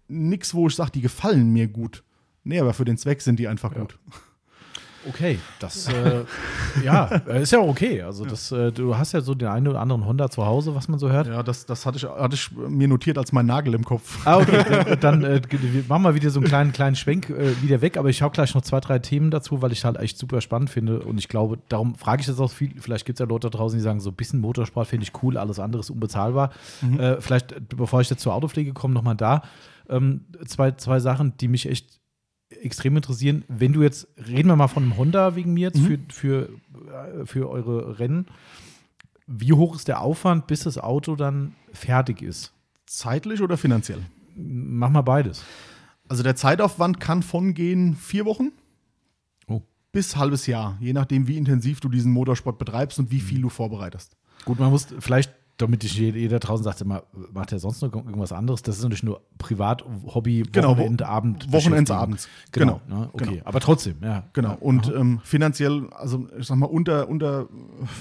nichts, 0.09 0.53
wo 0.53 0.67
ich 0.67 0.75
sage, 0.75 0.91
die 0.91 1.01
gefallen 1.01 1.53
mir 1.53 1.69
gut. 1.69 2.03
Nee, 2.43 2.59
aber 2.59 2.73
für 2.75 2.85
den 2.85 2.99
Zweck 2.99 3.23
sind 3.23 3.39
die 3.39 3.47
einfach 3.47 3.73
gut. 3.73 3.97
Okay, 5.09 5.39
das 5.59 5.89
äh, 5.89 6.25
ja, 6.85 7.07
äh, 7.27 7.43
ist 7.43 7.53
ja 7.53 7.59
auch 7.59 7.69
okay. 7.69 8.03
Also 8.03 8.25
das, 8.25 8.53
äh, 8.53 8.71
du 8.71 8.97
hast 8.97 9.13
ja 9.13 9.21
so 9.21 9.35
den 9.35 9.49
einen 9.49 9.69
oder 9.69 9.81
anderen 9.81 10.07
Honda 10.07 10.31
zu 10.31 10.47
Hause, 10.47 10.75
was 10.75 10.89
man 10.89 10.99
so 10.99 11.11
hört. 11.11 11.27
Ja, 11.27 11.43
das, 11.43 11.67
das 11.67 11.87
hatte, 11.87 11.99
ich, 11.99 12.05
hatte 12.05 12.35
ich 12.35 12.51
mir 12.53 12.89
notiert 12.89 13.19
als 13.19 13.33
mein 13.33 13.47
Nagel 13.47 13.75
im 13.75 13.85
Kopf. 13.85 14.25
Ah, 14.27 14.39
okay. 14.39 14.97
Dann 15.01 15.25
äh, 15.25 15.41
wir 15.51 15.85
machen 15.89 16.03
wir 16.03 16.15
wieder 16.15 16.31
so 16.31 16.41
einen 16.41 16.49
kleinen, 16.49 16.73
kleinen 16.73 16.97
Schwenk 16.97 17.31
äh, 17.31 17.61
wieder 17.63 17.81
weg, 17.81 17.97
aber 17.97 18.11
ich 18.11 18.23
habe 18.23 18.33
gleich 18.33 18.55
noch 18.55 18.63
zwei, 18.63 18.81
drei 18.81 18.99
Themen 18.99 19.31
dazu, 19.31 19.63
weil 19.63 19.73
ich 19.73 19.85
halt 19.85 19.97
echt 19.99 20.19
super 20.19 20.41
spannend 20.41 20.71
finde. 20.71 21.01
Und 21.01 21.19
ich 21.19 21.29
glaube, 21.29 21.59
darum 21.69 21.95
frage 21.95 22.21
ich 22.21 22.27
das 22.27 22.39
auch 22.39 22.51
viel. 22.51 22.73
Vielleicht 22.81 23.05
gibt 23.05 23.19
es 23.19 23.21
ja 23.21 23.27
Leute 23.27 23.51
da 23.51 23.59
draußen, 23.59 23.79
die 23.79 23.83
sagen, 23.83 24.01
so 24.01 24.11
ein 24.11 24.17
bisschen 24.17 24.41
Motorsport 24.41 24.87
finde 24.87 25.05
ich 25.05 25.23
cool, 25.23 25.37
alles 25.37 25.59
andere 25.59 25.81
ist 25.81 25.91
unbezahlbar. 25.91 26.51
Äh, 26.99 27.17
vielleicht, 27.21 27.55
bevor 27.69 28.01
ich 28.01 28.11
jetzt 28.11 28.23
zur 28.23 28.35
Autopflege 28.35 28.73
komme, 28.73 28.95
nochmal 28.95 29.17
da. 29.17 29.43
Ähm, 29.89 30.27
zwei, 30.47 30.73
zwei 30.73 31.01
Sachen, 31.01 31.37
die 31.39 31.49
mich 31.49 31.69
echt 31.69 32.02
extrem 32.63 32.97
interessieren. 32.97 33.45
Wenn 33.49 33.73
du 33.73 33.83
jetzt, 33.83 34.07
reden 34.17 34.49
wir 34.49 34.57
mal 34.57 34.69
von 34.69 34.83
einem 34.83 34.97
Honda 34.97 35.37
wegen 35.37 35.55
mir 35.55 35.69
jetzt 35.69 35.81
für, 35.81 35.99
für, 36.09 36.49
äh, 36.93 37.27
für 37.27 37.51
eure 37.51 37.99
Rennen. 37.99 38.27
Wie 39.27 39.53
hoch 39.53 39.77
ist 39.77 39.89
der 39.89 40.01
Aufwand, 40.01 40.47
bis 40.47 40.65
das 40.65 40.79
Auto 40.79 41.17
dann 41.17 41.55
fertig 41.73 42.23
ist? 42.23 42.53
Zeitlich 42.87 43.41
oder 43.41 43.57
finanziell? 43.57 44.01
Mach 44.37 44.91
mal 44.91 45.03
beides. 45.03 45.45
Also 46.09 46.23
der 46.23 46.37
Zeitaufwand 46.37 47.01
kann 47.01 47.23
von 47.23 47.55
gehen 47.55 47.97
vier 47.97 48.25
Wochen 48.27 48.51
Oh. 49.49 49.63
bis 49.93 50.17
halbes 50.17 50.47
Jahr, 50.47 50.77
je 50.81 50.93
nachdem, 50.93 51.27
wie 51.27 51.37
intensiv 51.37 51.81
du 51.81 51.89
diesen 51.89 52.13
Motorsport 52.13 52.59
betreibst 52.59 52.99
und 52.99 53.11
wie 53.11 53.21
viel 53.21 53.41
du 53.43 53.49
vorbereitest. 53.49 54.17
Gut, 54.45 54.59
man 54.59 54.71
muss 54.71 54.89
vielleicht, 54.99 55.33
damit 55.63 55.83
nicht 55.83 55.97
jeder 55.97 56.39
draußen 56.39 56.63
sagt, 56.65 56.81
immer, 56.83 57.05
macht 57.33 57.53
er 57.53 57.59
sonst 57.59 57.81
noch 57.83 57.93
irgendwas 57.95 58.33
anderes? 58.33 58.63
Das 58.63 58.77
ist 58.77 58.83
natürlich 58.83 59.03
nur 59.03 59.23
Privat, 59.39 59.85
Hobby, 60.07 60.43
Genau, 60.53 60.77
wo- 60.77 60.81
Wochenende, 60.81 61.07
Abend. 61.09 61.53
Wochenendsabends. 61.53 62.29
Genau. 62.53 62.81
Genau, 62.87 63.01
ne? 63.01 63.11
Okay, 63.13 63.25
genau. 63.27 63.43
aber 63.45 63.61
trotzdem, 63.61 63.97
ja. 64.03 64.29
Genau. 64.33 64.55
Und 64.61 64.93
ähm, 64.95 65.21
finanziell, 65.25 65.89
also 65.93 66.29
ich 66.39 66.47
sag 66.47 66.57
mal, 66.59 66.67
unter, 66.67 67.09
unter 67.09 67.49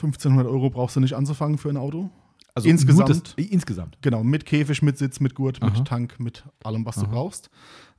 1500 0.01 0.45
Euro 0.47 0.69
brauchst 0.69 0.95
du 0.95 0.99
nicht 0.99 1.15
anzufangen 1.15 1.57
für 1.57 1.69
ein 1.69 1.77
Auto. 1.77 2.09
Also 2.53 2.67
insgesamt- 2.67 3.09
das, 3.09 3.21
insgesamt. 3.37 3.97
Genau, 4.01 4.23
mit 4.23 4.45
Käfig, 4.45 4.81
mit 4.81 4.97
Sitz, 4.97 5.19
mit 5.21 5.35
Gurt, 5.35 5.61
Aha. 5.61 5.69
mit 5.71 5.87
Tank, 5.87 6.19
mit 6.19 6.43
allem, 6.63 6.85
was 6.85 6.95
du 6.95 7.03
Aha. 7.03 7.11
brauchst. 7.11 7.49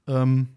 Ähm, 0.07 0.49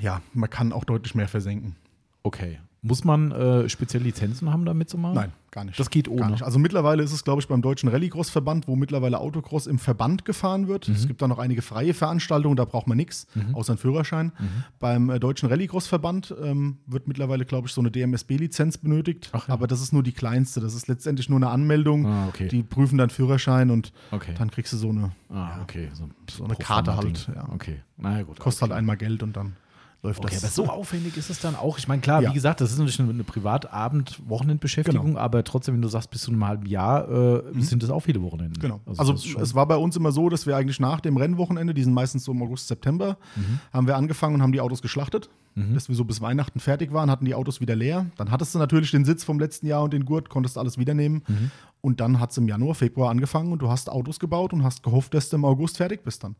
ja, 0.00 0.20
man 0.32 0.48
kann 0.50 0.72
auch 0.72 0.84
deutlich 0.84 1.14
mehr 1.14 1.28
versenken. 1.28 1.76
Okay. 2.22 2.58
Muss 2.86 3.02
man 3.02 3.32
äh, 3.32 3.66
spezielle 3.70 4.04
Lizenzen 4.04 4.52
haben, 4.52 4.66
damit 4.66 4.90
zu 4.90 4.98
machen? 4.98 5.14
Nein, 5.14 5.32
gar 5.50 5.64
nicht. 5.64 5.80
Das 5.80 5.88
geht 5.88 6.06
ohne. 6.06 6.20
Gar 6.20 6.30
nicht. 6.32 6.42
Also 6.42 6.58
mittlerweile 6.58 7.02
ist 7.02 7.12
es, 7.12 7.24
glaube 7.24 7.40
ich, 7.40 7.48
beim 7.48 7.62
Deutschen 7.62 7.88
Rallycross-Verband, 7.88 8.68
wo 8.68 8.76
mittlerweile 8.76 9.18
Autocross 9.20 9.66
im 9.66 9.78
Verband 9.78 10.26
gefahren 10.26 10.68
wird. 10.68 10.86
Mhm. 10.88 10.94
Es 10.94 11.06
gibt 11.06 11.22
da 11.22 11.26
noch 11.26 11.38
einige 11.38 11.62
freie 11.62 11.94
Veranstaltungen, 11.94 12.56
da 12.56 12.66
braucht 12.66 12.86
man 12.86 12.98
nichts, 12.98 13.26
außer 13.54 13.72
einen 13.72 13.78
Führerschein. 13.78 14.32
Mhm. 14.38 14.48
Beim 14.80 15.08
äh, 15.08 15.18
Deutschen 15.18 15.48
Rallycross-Verband 15.48 16.34
ähm, 16.42 16.76
wird 16.86 17.08
mittlerweile, 17.08 17.46
glaube 17.46 17.68
ich, 17.68 17.72
so 17.72 17.80
eine 17.80 17.90
DMSB-Lizenz 17.90 18.76
benötigt. 18.76 19.30
Ach 19.32 19.48
ja. 19.48 19.54
Aber 19.54 19.66
das 19.66 19.80
ist 19.80 19.94
nur 19.94 20.02
die 20.02 20.12
kleinste. 20.12 20.60
Das 20.60 20.74
ist 20.74 20.86
letztendlich 20.86 21.30
nur 21.30 21.38
eine 21.38 21.48
Anmeldung. 21.48 22.04
Ah, 22.06 22.28
okay. 22.28 22.48
Die 22.48 22.62
prüfen 22.62 22.98
dann 22.98 23.08
Führerschein 23.08 23.70
und 23.70 23.92
Okay. 24.10 24.34
dann 24.36 24.50
kriegst 24.50 24.74
du 24.74 24.76
so 24.76 24.90
eine, 24.90 25.12
ah, 25.30 25.62
okay. 25.62 25.88
So, 25.94 26.06
so 26.30 26.44
eine 26.44 26.56
Karte 26.56 26.96
halt. 26.98 27.30
Ja. 27.34 27.48
Okay. 27.54 27.80
Na 27.96 28.18
ja, 28.18 28.22
gut. 28.24 28.38
Kostet 28.38 28.60
halt 28.62 28.72
einmal 28.72 28.98
Geld 28.98 29.22
und 29.22 29.34
dann 29.36 29.56
läuft 30.04 30.20
Okay, 30.20 30.34
aber 30.36 30.42
das. 30.42 30.54
so 30.54 30.66
aufwendig 30.68 31.16
ist 31.16 31.30
es 31.30 31.40
dann 31.40 31.56
auch. 31.56 31.78
Ich 31.78 31.88
meine, 31.88 32.00
klar, 32.00 32.22
Ja. 32.22 32.30
wie 32.30 32.34
gesagt, 32.34 32.60
das 32.60 32.70
ist 32.70 32.78
natürlich 32.78 33.00
eine, 33.00 33.24
Privatabend-Wochenendbeschäftigung, 33.24 35.06
Genau. 35.06 35.18
aber 35.18 35.42
trotzdem, 35.44 35.74
wenn 35.74 35.82
du 35.82 35.88
sagst, 35.88 36.10
bis 36.10 36.22
zu 36.22 36.30
einem 36.30 36.46
halben 36.46 36.66
Jahr, 36.66 37.08
äh, 37.10 37.42
sind 37.60 37.82
das 37.82 37.90
auch 37.90 38.00
viele 38.00 38.22
Wochenenden. 38.22 38.60
Genau. 38.60 38.80
Also, 38.96 39.16
schon- 39.16 39.42
es 39.42 39.54
war 39.54 39.66
bei 39.66 39.76
uns 39.76 39.96
immer 39.96 40.12
so, 40.12 40.28
dass 40.28 40.46
wir 40.46 40.56
eigentlich 40.56 40.78
nach 40.80 41.00
dem 41.00 41.16
Rennwochenende, 41.16 41.74
die 41.74 41.82
sind 41.82 41.94
meistens 41.94 42.24
so 42.24 42.32
im 42.32 42.42
August, 42.42 42.68
September, 42.68 43.16
Mhm. 43.36 43.58
haben 43.72 43.86
wir 43.86 43.96
angefangen 43.96 44.34
und 44.36 44.42
haben 44.42 44.52
die 44.52 44.60
Autos 44.60 44.82
geschlachtet. 44.82 45.28
Dass 45.56 45.88
wir 45.88 45.94
so 45.94 46.04
bis 46.04 46.20
Weihnachten 46.20 46.58
fertig 46.58 46.92
waren, 46.92 47.08
hatten 47.08 47.24
die 47.26 47.34
Autos 47.36 47.60
wieder 47.60 47.76
leer. 47.76 48.06
Dann 48.16 48.32
hattest 48.32 48.56
du 48.56 48.58
natürlich 48.58 48.90
den 48.90 49.04
Sitz 49.04 49.22
vom 49.22 49.38
letzten 49.38 49.68
Jahr 49.68 49.84
und 49.84 49.92
den 49.92 50.04
Gurt, 50.04 50.28
konntest 50.28 50.58
alles 50.58 50.78
wieder 50.78 50.94
nehmen. 50.94 51.22
Mhm. 51.28 51.50
Und 51.80 52.00
dann 52.00 52.18
hat 52.18 52.32
es 52.32 52.38
im 52.38 52.48
Januar, 52.48 52.74
Februar 52.74 53.08
angefangen 53.10 53.52
und 53.52 53.62
du 53.62 53.68
hast 53.68 53.88
Autos 53.88 54.18
gebaut 54.18 54.52
und 54.52 54.64
hast 54.64 54.82
gehofft, 54.82 55.14
dass 55.14 55.28
du 55.28 55.36
im 55.36 55.44
August 55.44 55.76
fertig 55.76 56.02
bist 56.02 56.24
dann. 56.24 56.34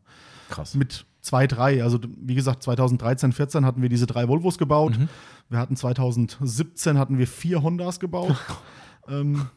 Krass. 0.49 0.75
Mit 0.75 1.05
zwei, 1.21 1.47
drei. 1.47 1.83
Also 1.83 1.99
wie 2.17 2.35
gesagt, 2.35 2.63
2013, 2.63 3.31
14 3.33 3.65
hatten 3.65 3.81
wir 3.81 3.89
diese 3.89 4.05
drei 4.05 4.27
Volvos 4.27 4.57
gebaut. 4.57 4.97
Mhm. 4.97 5.09
Wir 5.49 5.59
hatten 5.59 5.75
2017 5.75 6.97
hatten 6.97 7.17
wir 7.17 7.27
vier 7.27 7.61
Hondas 7.63 7.99
gebaut. 7.99 8.35
ähm, 9.07 9.47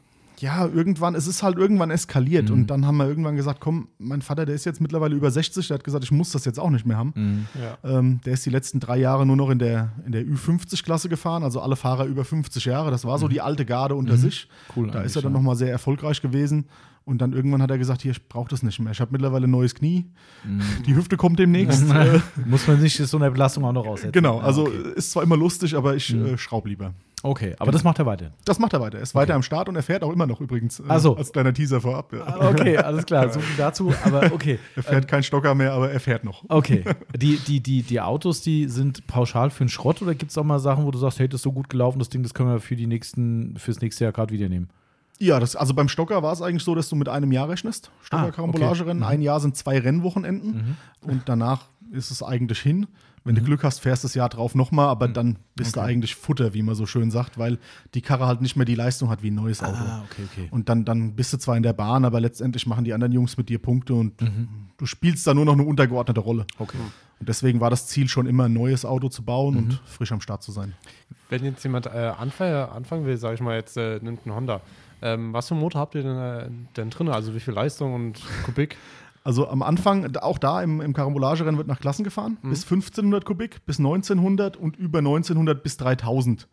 ja, 0.41 0.65
irgendwann, 0.65 1.15
es 1.15 1.27
ist 1.27 1.43
halt 1.43 1.57
irgendwann 1.57 1.91
eskaliert. 1.91 2.49
Mhm. 2.49 2.55
Und 2.55 2.67
dann 2.67 2.85
haben 2.85 2.97
wir 2.97 3.07
irgendwann 3.07 3.35
gesagt, 3.35 3.59
komm, 3.59 3.89
mein 3.97 4.21
Vater, 4.21 4.45
der 4.45 4.55
ist 4.55 4.65
jetzt 4.65 4.79
mittlerweile 4.79 5.15
über 5.15 5.29
60, 5.31 5.67
der 5.67 5.75
hat 5.75 5.83
gesagt, 5.83 6.03
ich 6.03 6.11
muss 6.11 6.31
das 6.31 6.45
jetzt 6.45 6.59
auch 6.59 6.69
nicht 6.69 6.85
mehr 6.85 6.97
haben. 6.97 7.13
Mhm. 7.15 7.47
ja. 7.61 7.97
Ähm, 7.97 8.21
der 8.25 8.33
ist 8.33 8.45
die 8.45 8.49
letzten 8.49 8.79
drei 8.79 8.97
Jahre 8.97 9.25
nur 9.25 9.35
noch 9.35 9.49
in 9.49 9.59
der, 9.59 9.91
in 10.05 10.11
der 10.11 10.23
Ü50-Klasse 10.23 11.09
gefahren, 11.09 11.43
also 11.43 11.61
alle 11.61 11.75
Fahrer 11.75 12.05
über 12.05 12.23
50 12.23 12.65
Jahre. 12.65 12.89
Das 12.89 13.05
war 13.05 13.17
so 13.19 13.27
die 13.27 13.41
alte 13.41 13.65
Garde 13.65 13.95
unter 13.95 14.17
sich. 14.17 14.47
Mhm. 14.47 14.79
Cool 14.79 14.91
Da 14.91 15.01
ist 15.01 15.15
er 15.15 15.21
dann 15.21 15.33
ja. 15.33 15.37
nochmal 15.37 15.55
sehr 15.55 15.71
erfolgreich 15.71 16.21
gewesen. 16.21 16.65
Und 17.05 17.19
dann 17.21 17.33
irgendwann 17.33 17.61
hat 17.61 17.71
er 17.71 17.77
gesagt, 17.77 18.03
hier, 18.03 18.11
ich 18.11 18.27
brauche 18.27 18.49
das 18.49 18.61
nicht 18.61 18.79
mehr. 18.79 18.91
Ich 18.91 19.01
habe 19.01 19.11
mittlerweile 19.11 19.47
ein 19.47 19.51
neues 19.51 19.73
Knie. 19.73 20.05
Mhm. 20.43 20.61
Die 20.85 20.95
Hüfte 20.95 21.17
kommt 21.17 21.39
demnächst. 21.39 21.89
äh, 21.93 22.19
Muss 22.45 22.67
man 22.67 22.79
sich 22.79 22.97
so 22.97 23.17
eine 23.17 23.31
Belastung 23.31 23.65
auch 23.65 23.71
noch 23.73 23.87
aussetzen. 23.87 24.11
genau, 24.11 24.39
Ja, 24.39 24.45
also 24.45 24.63
okay. 24.67 24.77
Mhm. 24.77 24.93
ist 24.95 25.11
zwar 25.11 25.23
immer 25.23 25.37
lustig, 25.37 25.75
aber 25.75 25.95
ich 25.95 26.13
äh, 26.13 26.37
schraub 26.37 26.67
lieber. 26.67 26.93
Okay, 27.21 27.53
aber 27.59 27.71
das 27.73 27.83
macht 27.83 27.99
er 27.99 28.05
weiter. 28.05 28.31
Das 28.45 28.59
macht 28.59 28.71
er 28.73 28.79
weiter. 28.79 28.97
Er 28.97 29.03
ist 29.03 29.13
weiter 29.13 29.33
am 29.33 29.43
Start 29.43 29.67
und 29.67 29.75
er 29.75 29.83
fährt 29.83 30.03
auch 30.03 30.13
immer 30.13 30.25
noch 30.25 30.39
übrigens. 30.39 30.79
Äh, 30.79 30.83
Ach 30.87 30.99
so. 30.99 31.17
Als 31.17 31.33
kleiner 31.33 31.53
Teaser 31.53 31.81
vorab. 31.81 32.13
Ja. 32.13 32.49
Okay, 32.49 32.77
alles 32.77 33.05
klar, 33.05 33.29
so 33.29 33.41
viel 33.41 33.57
dazu. 33.57 33.93
Aber 34.05 34.31
okay. 34.31 34.57
Er 34.75 34.83
fährt 34.83 35.07
kein 35.07 35.21
Stocker 35.23 35.53
mehr, 35.53 35.73
aber 35.73 35.91
er 35.91 35.99
fährt 35.99 36.23
noch. 36.23 36.45
Okay. 36.47 36.83
Die, 37.17 37.37
die, 37.37 37.59
die, 37.59 37.81
die 37.83 37.99
Autos, 37.99 38.41
die 38.41 38.69
sind 38.69 39.05
pauschal 39.07 39.49
für 39.49 39.65
den 39.65 39.69
Schrott 39.69 40.01
oder 40.01 40.15
gibt 40.15 40.31
es 40.31 40.37
auch 40.37 40.43
mal 40.43 40.59
Sachen, 40.59 40.85
wo 40.85 40.91
du 40.91 40.97
sagst, 40.97 41.19
hey, 41.19 41.27
das 41.27 41.39
ist 41.39 41.43
so 41.43 41.51
gut 41.51 41.69
gelaufen, 41.69 41.99
das 41.99 42.07
Ding, 42.07 42.23
das 42.23 42.33
können 42.33 42.49
wir 42.49 42.59
für 42.59 42.75
die 42.77 42.87
nächsten, 42.87 43.57
fürs 43.57 43.81
nächste 43.81 44.05
Jahr 44.05 44.13
gerade 44.13 44.31
wieder 44.33 44.47
nehmen? 44.47 44.69
Ja, 45.19 45.39
das, 45.39 45.55
also 45.55 45.73
beim 45.73 45.89
Stocker 45.89 46.23
war 46.23 46.31
es 46.31 46.41
eigentlich 46.41 46.63
so, 46.63 46.75
dass 46.75 46.87
du 46.89 46.95
mit 46.95 47.09
einem 47.09 47.31
Jahr 47.31 47.49
rechnest. 47.49 47.91
Ah, 48.03 48.05
Stocker-Karambolagerennen. 48.05 49.03
Ein 49.03 49.21
Jahr 49.21 49.39
sind 49.39 49.57
zwei 49.57 49.77
Rennwochenenden 49.79 50.77
und 51.01 51.23
danach 51.27 51.65
ist 51.91 52.11
es 52.11 52.23
eigentlich 52.23 52.59
hin. 52.59 52.87
Wenn 53.25 53.35
du 53.35 53.41
Glück 53.41 53.63
hast, 53.63 53.79
fährst 53.79 54.03
du 54.03 54.07
das 54.07 54.15
Jahr 54.15 54.29
drauf 54.29 54.55
nochmal, 54.55 54.87
aber 54.87 55.07
dann 55.07 55.37
bist 55.55 55.75
du 55.75 55.81
eigentlich 55.81 56.15
Futter, 56.15 56.53
wie 56.53 56.63
man 56.63 56.73
so 56.73 56.85
schön 56.85 57.11
sagt, 57.11 57.37
weil 57.37 57.59
die 57.93 58.01
Karre 58.01 58.25
halt 58.25 58.41
nicht 58.41 58.55
mehr 58.55 58.65
die 58.65 58.75
Leistung 58.75 59.09
hat 59.09 59.21
wie 59.21 59.29
ein 59.29 59.35
neues 59.35 59.61
Auto. 59.61 59.77
Ah, 59.77 60.03
okay, 60.09 60.23
okay. 60.31 60.47
Und 60.51 60.69
dann, 60.69 60.85
dann 60.85 61.15
bist 61.15 61.33
du 61.33 61.37
zwar 61.37 61.57
in 61.57 61.63
der 61.63 61.73
Bahn, 61.73 62.05
aber 62.05 62.21
letztendlich 62.21 62.65
machen 62.65 62.85
die 62.85 62.93
anderen 62.93 63.11
Jungs 63.11 63.37
mit 63.37 63.49
dir 63.49 63.59
Punkte 63.59 63.93
und 63.93 64.13
du 64.77 64.85
spielst 64.85 65.27
da 65.27 65.33
nur 65.33 65.45
noch 65.45 65.53
eine 65.53 65.63
untergeordnete 65.63 66.21
Rolle. 66.21 66.45
Okay. 66.57 66.77
Und 67.19 67.27
deswegen 67.27 67.59
war 67.59 67.69
das 67.69 67.87
Ziel 67.87 68.07
schon 68.07 68.25
immer, 68.25 68.45
ein 68.45 68.53
neues 68.53 68.85
Auto 68.85 69.09
zu 69.09 69.23
bauen 69.23 69.57
und 69.57 69.81
frisch 69.85 70.11
am 70.13 70.21
Start 70.21 70.41
zu 70.41 70.53
sein. 70.53 70.73
Wenn 71.27 71.43
jetzt 71.43 71.61
jemand 71.63 71.87
äh, 71.87 72.13
anfangen, 72.17 72.69
anfangen 72.69 73.05
will, 73.05 73.17
sage 73.17 73.35
ich 73.35 73.41
mal, 73.41 73.55
jetzt 73.55 73.75
äh, 73.75 73.99
nimmt 74.01 74.25
ein 74.25 74.33
Honda. 74.33 74.61
Ähm, 75.01 75.33
was 75.33 75.47
für 75.47 75.55
einen 75.55 75.61
Motor 75.61 75.81
habt 75.81 75.95
ihr 75.95 76.03
denn, 76.03 76.17
äh, 76.17 76.49
denn 76.77 76.89
drin? 76.89 77.09
Also 77.09 77.33
wie 77.33 77.39
viel 77.39 77.53
Leistung 77.53 77.93
und 77.93 78.21
Kubik? 78.45 78.77
Also 79.21 79.49
am 79.49 79.61
Anfang, 79.61 80.15
auch 80.15 80.37
da 80.37 80.63
im, 80.63 80.79
im 80.79 80.93
Karambolagerennen 80.93 81.57
wird 81.57 81.67
nach 81.67 81.81
Klassen 81.81 82.03
gefahren, 82.03 82.37
bis 82.41 82.63
1500 82.63 83.25
Kubik, 83.25 83.63
bis 83.65 83.77
1900 83.77 84.55
und 84.55 84.77
über 84.77 84.99
1900 84.99 85.61
bis 85.61 85.75
3000. 85.75 86.47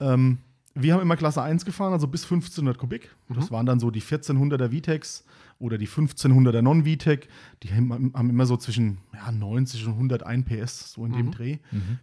Ähm, 0.00 0.38
wir 0.74 0.92
haben 0.92 1.00
immer 1.00 1.16
Klasse 1.16 1.40
1 1.40 1.64
gefahren, 1.64 1.92
also 1.92 2.08
bis 2.08 2.24
1500 2.24 2.76
Kubik. 2.76 3.14
Das 3.28 3.50
waren 3.52 3.64
dann 3.64 3.78
so 3.78 3.92
die 3.92 4.02
1400er 4.02 4.76
VTECs 4.76 5.24
oder 5.60 5.78
die 5.78 5.86
1500er 5.86 6.62
Non-VTEC. 6.62 7.28
Die 7.62 7.72
haben, 7.72 8.12
haben 8.12 8.28
immer 8.28 8.44
so 8.44 8.56
zwischen 8.56 8.98
ja, 9.14 9.30
90 9.30 9.86
und 9.86 9.92
101 9.92 10.44
PS, 10.46 10.92
so 10.94 11.06
in 11.06 11.12
dem 11.12 11.30
Dreh. 11.30 11.58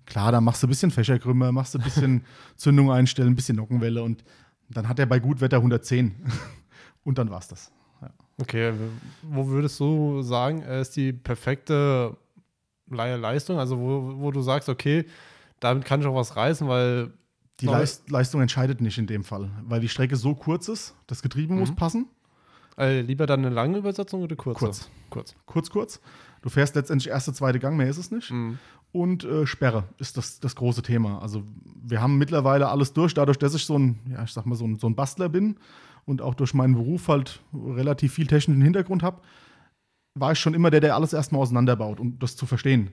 Klar, 0.06 0.32
da 0.32 0.40
machst 0.40 0.64
du 0.64 0.68
ein 0.68 0.70
bisschen 0.70 0.90
Fächerkrümmer, 0.90 1.52
machst 1.52 1.76
du 1.76 1.80
ein 1.80 1.84
bisschen 1.84 2.24
Zündung 2.56 2.92
einstellen, 2.92 3.30
ein 3.30 3.36
bisschen 3.36 3.58
Nockenwelle 3.58 4.02
und 4.02 4.24
dann 4.74 4.88
hat 4.88 5.00
er 5.00 5.06
bei 5.06 5.20
Gutwetter 5.20 5.58
110. 5.58 6.16
und 7.04 7.18
dann 7.18 7.30
war's 7.30 7.48
das. 7.48 7.72
Ja. 8.02 8.10
Okay, 8.42 8.74
wo 9.24 9.48
würdest 9.48 9.80
du 9.80 10.22
sagen, 10.22 10.62
äh, 10.64 10.82
ist 10.82 10.96
die 10.96 11.14
perfekte 11.14 12.16
Le- 12.90 13.18
Leistung? 13.18 13.60
Also 13.60 13.78
wo, 13.80 14.14
wo 14.20 14.32
du 14.32 14.42
sagst, 14.42 14.70
okay, 14.70 15.06
damit 15.60 15.86
kann 15.86 16.02
ich 16.02 16.08
auch 16.08 16.16
was 16.16 16.36
reißen, 16.36 16.68
weil 16.68 17.12
Die. 17.60 17.68
Leist 17.68 18.10
Leistung 18.10 18.42
entscheidet 18.42 18.82
nicht 18.82 18.98
in 18.98 19.06
dem 19.08 19.24
Fall, 19.24 19.52
weil 19.64 19.80
die 19.82 19.90
Strecke 19.90 20.16
so 20.16 20.34
kurz 20.36 20.68
ist, 20.68 20.96
das 21.08 21.22
Getriebe 21.22 21.54
muss 21.54 21.74
passen. 21.76 22.08
äh, 22.78 23.02
lieber 23.02 23.28
dann 23.28 23.46
eine 23.46 23.54
lange 23.54 23.78
Übersetzung 23.78 24.24
oder 24.24 24.36
kurze? 24.36 24.60
Kurz. 24.60 24.90
Kurz. 25.12 25.36
Kurz, 25.46 25.70
kurz. 25.70 26.02
Du 26.42 26.50
fährst 26.50 26.74
letztendlich 26.76 27.10
erste, 27.12 27.34
zweite 27.34 27.60
Gang, 27.60 27.78
mehr 27.78 27.88
ist 27.90 27.98
es 28.00 28.10
nicht. 28.10 28.34
Und 28.94 29.24
äh, 29.24 29.46
Sperre 29.48 29.86
ist 30.00 30.18
das, 30.18 30.40
das 30.42 30.56
große 30.56 30.82
Thema. 30.82 31.22
Also 31.22 31.44
wir 31.82 32.02
haben 32.02 32.18
mittlerweile 32.18 32.68
alles 32.70 32.92
durch, 32.94 33.14
dadurch, 33.14 33.38
dass 33.38 33.54
ich 33.56 33.66
so 33.66 33.78
ein, 33.78 34.00
ja, 34.10 34.24
ich 34.24 34.34
sag 34.34 34.46
mal, 34.46 34.56
so 34.56 34.66
ein, 34.66 34.78
so 34.80 34.88
ein 34.88 34.96
Bastler 34.96 35.30
bin 35.30 35.58
und 36.06 36.22
auch 36.22 36.34
durch 36.36 36.54
meinen 36.54 36.74
Beruf 36.76 37.08
halt 37.08 37.40
relativ 37.54 38.14
viel 38.14 38.28
technischen 38.28 38.62
Hintergrund 38.62 39.02
habe, 39.02 39.22
war 40.14 40.34
ich 40.34 40.40
schon 40.40 40.54
immer 40.54 40.70
der, 40.72 40.82
der 40.82 40.96
alles 40.96 41.14
erstmal 41.14 41.42
auseinanderbaut, 41.42 42.00
um 42.02 42.20
das 42.20 42.36
zu 42.36 42.46
verstehen. 42.46 42.92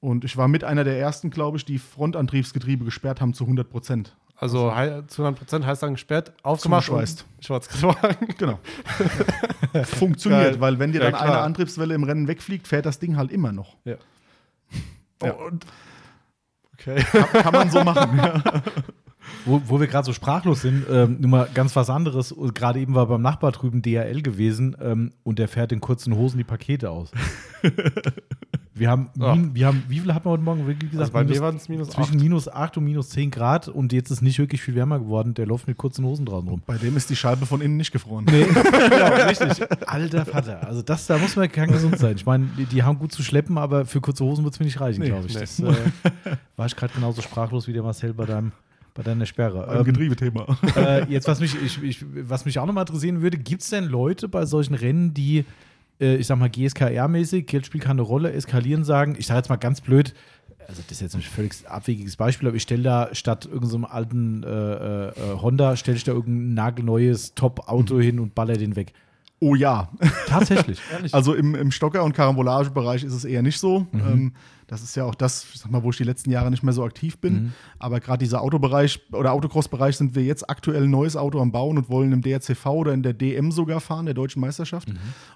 Und 0.00 0.24
ich 0.24 0.36
war 0.36 0.48
mit 0.48 0.64
einer 0.64 0.84
der 0.84 0.98
ersten, 1.00 1.30
glaube 1.30 1.56
ich, 1.56 1.64
die 1.64 1.78
Frontantriebsgetriebe 1.78 2.84
gesperrt 2.84 3.20
haben 3.22 3.32
zu 3.32 3.44
100 3.44 3.68
Prozent. 3.70 4.14
Also 4.36 4.68
zu 5.08 5.22
100 5.22 5.34
Prozent 5.36 5.66
heißt 5.66 5.82
dann 5.82 5.94
gesperrt, 5.94 6.32
aufgemacht 6.44 6.84
Zugeschweißt. 6.86 7.24
und 7.38 7.44
schwarz 7.44 7.68
getragen. 7.68 8.28
Genau. 8.38 8.58
Funktioniert, 9.84 10.52
Geil. 10.52 10.60
weil 10.60 10.78
wenn 10.78 10.92
dir 10.92 10.98
Ja, 11.02 11.10
dann 11.10 11.14
klar. 11.20 11.28
eine 11.32 11.38
Antriebswelle 11.40 11.94
im 11.94 12.04
Rennen 12.04 12.28
wegfliegt, 12.28 12.68
fährt 12.68 12.86
das 12.86 12.98
Ding 12.98 13.16
halt 13.16 13.32
immer 13.32 13.50
noch. 13.52 13.76
Ja. 13.84 13.96
Ja. 15.22 15.32
Und 15.32 15.66
okay. 16.74 16.96
Kann, 17.12 17.42
kann 17.42 17.52
man 17.52 17.70
so 17.70 17.84
machen. 17.84 18.18
ja. 18.18 18.42
Wo, 19.44 19.62
wo 19.66 19.80
wir 19.80 19.86
gerade 19.86 20.04
so 20.04 20.12
sprachlos 20.12 20.62
sind, 20.62 20.84
ähm, 20.90 21.16
nur 21.20 21.30
mal 21.30 21.48
ganz 21.54 21.74
was 21.76 21.88
anderes. 21.90 22.32
Und 22.32 22.54
Gerade 22.54 22.80
eben 22.80 22.94
war 22.94 23.06
beim 23.06 23.22
Nachbar 23.22 23.52
drüben 23.52 23.80
DHL 23.82 24.20
gewesen 24.22 24.76
ähm, 24.80 25.12
und 25.22 25.38
der 25.38 25.48
fährt 25.48 25.72
in 25.72 25.80
kurzen 25.80 26.14
Hosen 26.14 26.38
die 26.38 26.44
Pakete 26.44 26.90
aus. 26.90 27.10
wir, 28.74 28.90
haben, 28.90 29.08
Ja. 29.18 29.34
min, 29.34 29.54
wir 29.54 29.66
haben, 29.66 29.82
wie 29.88 30.00
viel 30.00 30.12
hatten 30.14 30.26
wir 30.26 30.30
heute 30.32 30.42
Morgen? 30.42 30.66
Wie 30.68 30.74
gesagt, 30.74 30.98
Also 31.00 31.12
bei 31.12 31.20
mir 31.24 31.30
minus- 31.30 31.40
waren 31.42 31.56
es 31.56 31.68
minus 31.68 31.88
zwischen 31.90 32.16
8. 32.16 32.22
minus 32.22 32.48
8 32.48 32.76
und 32.76 32.84
minus 32.84 33.08
10 33.10 33.30
Grad 33.30 33.68
und 33.68 33.92
jetzt 33.92 34.10
ist 34.10 34.22
nicht 34.22 34.38
wirklich 34.38 34.60
viel 34.62 34.74
wärmer 34.74 34.98
geworden. 34.98 35.34
Der 35.34 35.46
läuft 35.46 35.66
mit 35.66 35.76
kurzen 35.78 36.04
Hosen 36.04 36.26
draußen 36.26 36.48
rum. 36.48 36.62
Bei 36.66 36.76
dem 36.76 36.96
ist 36.96 37.10
die 37.10 37.16
Scheibe 37.16 37.46
von 37.46 37.60
innen 37.60 37.76
nicht 37.76 37.92
gefroren. 37.92 38.26
Nee, 38.30 38.46
ja, 38.90 39.06
richtig. 39.26 39.64
Alter 39.88 40.26
Vater. 40.26 40.66
Also 40.66 40.82
das, 40.82 41.06
da 41.06 41.18
muss 41.18 41.34
man 41.36 41.50
kein 41.50 41.70
gesund 41.70 41.98
sein. 41.98 42.14
Ich 42.16 42.26
meine, 42.26 42.46
die, 42.56 42.66
die 42.66 42.82
haben 42.82 42.98
gut 42.98 43.12
zu 43.12 43.22
schleppen, 43.22 43.58
aber 43.58 43.86
für 43.86 44.00
kurze 44.00 44.24
Hosen 44.24 44.44
wird 44.44 44.54
es 44.54 44.60
mir 44.60 44.66
nicht 44.66 44.80
reichen, 44.80 45.00
Nee, 45.00 45.08
glaube 45.08 45.26
ich. 45.26 45.34
nee. 45.34 45.40
Das 45.40 45.58
äh, 45.60 45.74
war 46.56 46.66
ich 46.66 46.76
gerade 46.76 46.92
genauso 46.94 47.22
sprachlos 47.22 47.66
wie 47.66 47.72
der 47.72 47.82
Marcel 47.82 48.12
bei, 48.14 48.26
deinem, 48.26 48.52
bei 48.98 49.04
deiner 49.04 49.26
Sperre. 49.26 49.68
Ein 49.68 49.78
Ähm, 49.78 49.84
Getriebethema. 49.84 50.58
äh, 50.76 51.04
jetzt, 51.08 51.28
was 51.28 51.38
mich, 51.38 51.54
ich, 51.64 51.80
ich, 51.84 52.04
was 52.28 52.44
mich 52.44 52.58
auch 52.58 52.66
nochmal 52.66 52.82
interessieren 52.82 53.22
würde, 53.22 53.38
gibt 53.38 53.62
es 53.62 53.70
denn 53.70 53.84
Leute 53.84 54.26
bei 54.28 54.44
solchen 54.44 54.74
Rennen, 54.74 55.14
die, 55.14 55.44
äh, 56.00 56.16
ich 56.16 56.26
sag 56.26 56.36
mal, 56.36 56.48
GSKR-mäßig, 56.48 57.46
Geld 57.46 57.64
spielt 57.64 57.84
keine 57.84 58.02
Rolle, 58.02 58.32
eskalieren, 58.32 58.82
sagen, 58.82 59.14
ich 59.16 59.28
sage 59.28 59.38
jetzt 59.38 59.50
mal 59.50 59.56
ganz 59.56 59.80
blöd, 59.80 60.14
also 60.66 60.82
das 60.82 60.96
ist 60.96 61.00
jetzt 61.00 61.14
ein 61.14 61.22
völlig 61.22 61.52
abwegiges 61.68 62.16
Beispiel, 62.16 62.48
aber 62.48 62.56
ich 62.56 62.64
stelle 62.64 62.82
da 62.82 63.08
statt 63.12 63.46
irgendeinem 63.46 63.84
alten 63.84 64.42
äh, 64.42 64.48
äh, 64.48 65.08
äh, 65.10 65.12
Honda, 65.40 65.76
stelle 65.76 65.96
ich 65.96 66.02
da 66.02 66.10
irgendein 66.10 66.54
nagelneues 66.54 67.34
Top-Auto 67.36 68.00
hin 68.00 68.18
und 68.18 68.34
baller 68.34 68.56
den 68.56 68.74
weg. 68.74 68.92
Oh 69.38 69.54
ja. 69.54 69.90
Tatsächlich. 70.26 70.80
Also 71.12 71.34
im, 71.34 71.54
im 71.54 71.70
Stocker- 71.70 72.02
und 72.02 72.14
Karambolagebereich 72.14 73.04
ist 73.04 73.14
es 73.14 73.24
eher 73.24 73.42
nicht 73.42 73.60
so. 73.60 73.86
Ähm, 73.94 74.32
das 74.68 74.82
ist 74.82 74.94
ja 74.96 75.04
auch 75.04 75.14
das, 75.14 75.46
sag 75.54 75.70
mal, 75.70 75.82
wo 75.82 75.90
ich 75.90 75.96
die 75.96 76.04
letzten 76.04 76.30
Jahre 76.30 76.50
nicht 76.50 76.62
mehr 76.62 76.74
so 76.74 76.84
aktiv 76.84 77.18
bin. 77.18 77.54
Aber 77.78 78.00
gerade 78.00 78.18
dieser 78.18 78.42
Autobereich 78.42 79.00
oder 79.12 79.32
Autocross-Bereich 79.32 79.96
sind 79.96 80.14
wir 80.14 80.22
jetzt 80.22 80.48
aktuell 80.48 80.84
ein 80.84 80.90
neues 80.90 81.16
Auto 81.16 81.40
am 81.40 81.52
Bauen 81.52 81.78
und 81.78 81.88
wollen 81.88 82.12
im 82.12 82.20
DRCV 82.20 82.66
oder 82.66 82.92
in 82.92 83.02
der 83.02 83.14
DM 83.14 83.50
sogar 83.50 83.80
fahren, 83.80 84.04
der 84.04 84.14
deutschen 84.14 84.40
Meisterschaft. 84.40 84.88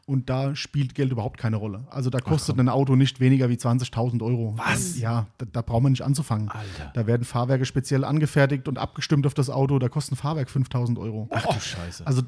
Und 0.07 0.29
da 0.29 0.55
spielt 0.55 0.95
Geld 0.95 1.13
überhaupt 1.13 1.39
keine 1.39 1.57
Rolle. 1.57 1.85
Also 1.91 2.11
da 2.11 2.21
kostet 2.21 2.61
ein 2.61 2.69
Auto 2.69 2.95
nicht 2.95 3.21
weniger 3.21 3.49
wie 3.49 3.55
20.000 3.55 4.23
Euro. 4.23 4.55
Was? 4.59 4.99
Ja, 4.99 5.27
da, 5.39 5.47
da 5.51 5.63
braucht 5.63 5.83
man 5.83 5.93
nicht 5.93 6.03
anzufangen. 6.03 6.51
Alter. 6.51 6.93
Da 6.93 7.07
werden 7.07 7.25
Fahrwerke 7.25 7.65
speziell 7.65 8.05
angefertigt 8.05 8.69
und 8.69 8.79
abgestimmt 8.79 9.27
auf 9.27 9.33
das 9.33 9.49
Auto. 9.49 9.79
Da 9.79 9.89
kostet 9.89 10.13
ein 10.13 10.17
Fahrwerk 10.17 10.51
5.000 10.51 10.99
Euro. 10.99 11.29
Ach 11.31 11.47
du 11.47 11.59
Scheiße. 11.59 12.07
Also 12.07 12.21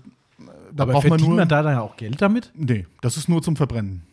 da 0.73 0.85
aber 0.85 0.95
braucht 0.95 1.09
man 1.09 1.21
nur. 1.21 1.37
man 1.37 1.49
da 1.49 1.63
dann 1.63 1.77
auch 1.77 1.97
Geld 1.97 2.21
damit? 2.23 2.51
nee, 2.55 2.87
das 3.03 3.19
ist 3.19 3.29
nur 3.29 3.43
zum 3.43 3.57
Verbrennen. 3.57 4.07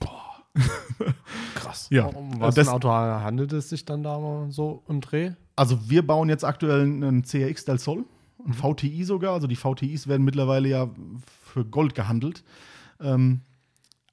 Krass. 1.55 1.87
Ja, 1.89 2.05
Um 2.05 2.39
was 2.39 2.55
das, 2.55 2.67
für 2.67 2.71
ein 2.71 2.75
Auto 2.75 2.89
handelt 2.89 3.53
es 3.53 3.69
sich 3.69 3.85
dann 3.85 4.03
da 4.03 4.19
mal 4.19 4.51
so 4.51 4.83
im 4.87 5.01
Dreh? 5.01 5.31
also 5.55 5.89
wir 5.89 6.05
bauen 6.05 6.27
jetzt 6.29 6.43
aktuell 6.43 6.81
einen 6.81 7.21
CRX 7.23 7.65
Del 7.65 7.77
Sol, 7.77 8.03
ein 8.45 8.53
VTI 8.53 9.03
sogar. 9.03 9.33
Also 9.33 9.47
die 9.47 9.55
VTIs 9.55 10.07
werden 10.07 10.23
mittlerweile 10.23 10.67
ja 10.69 10.89
für 11.53 11.63
Gold 11.65 11.93
gehandelt. 11.93 12.43
Ähm, 12.99 13.41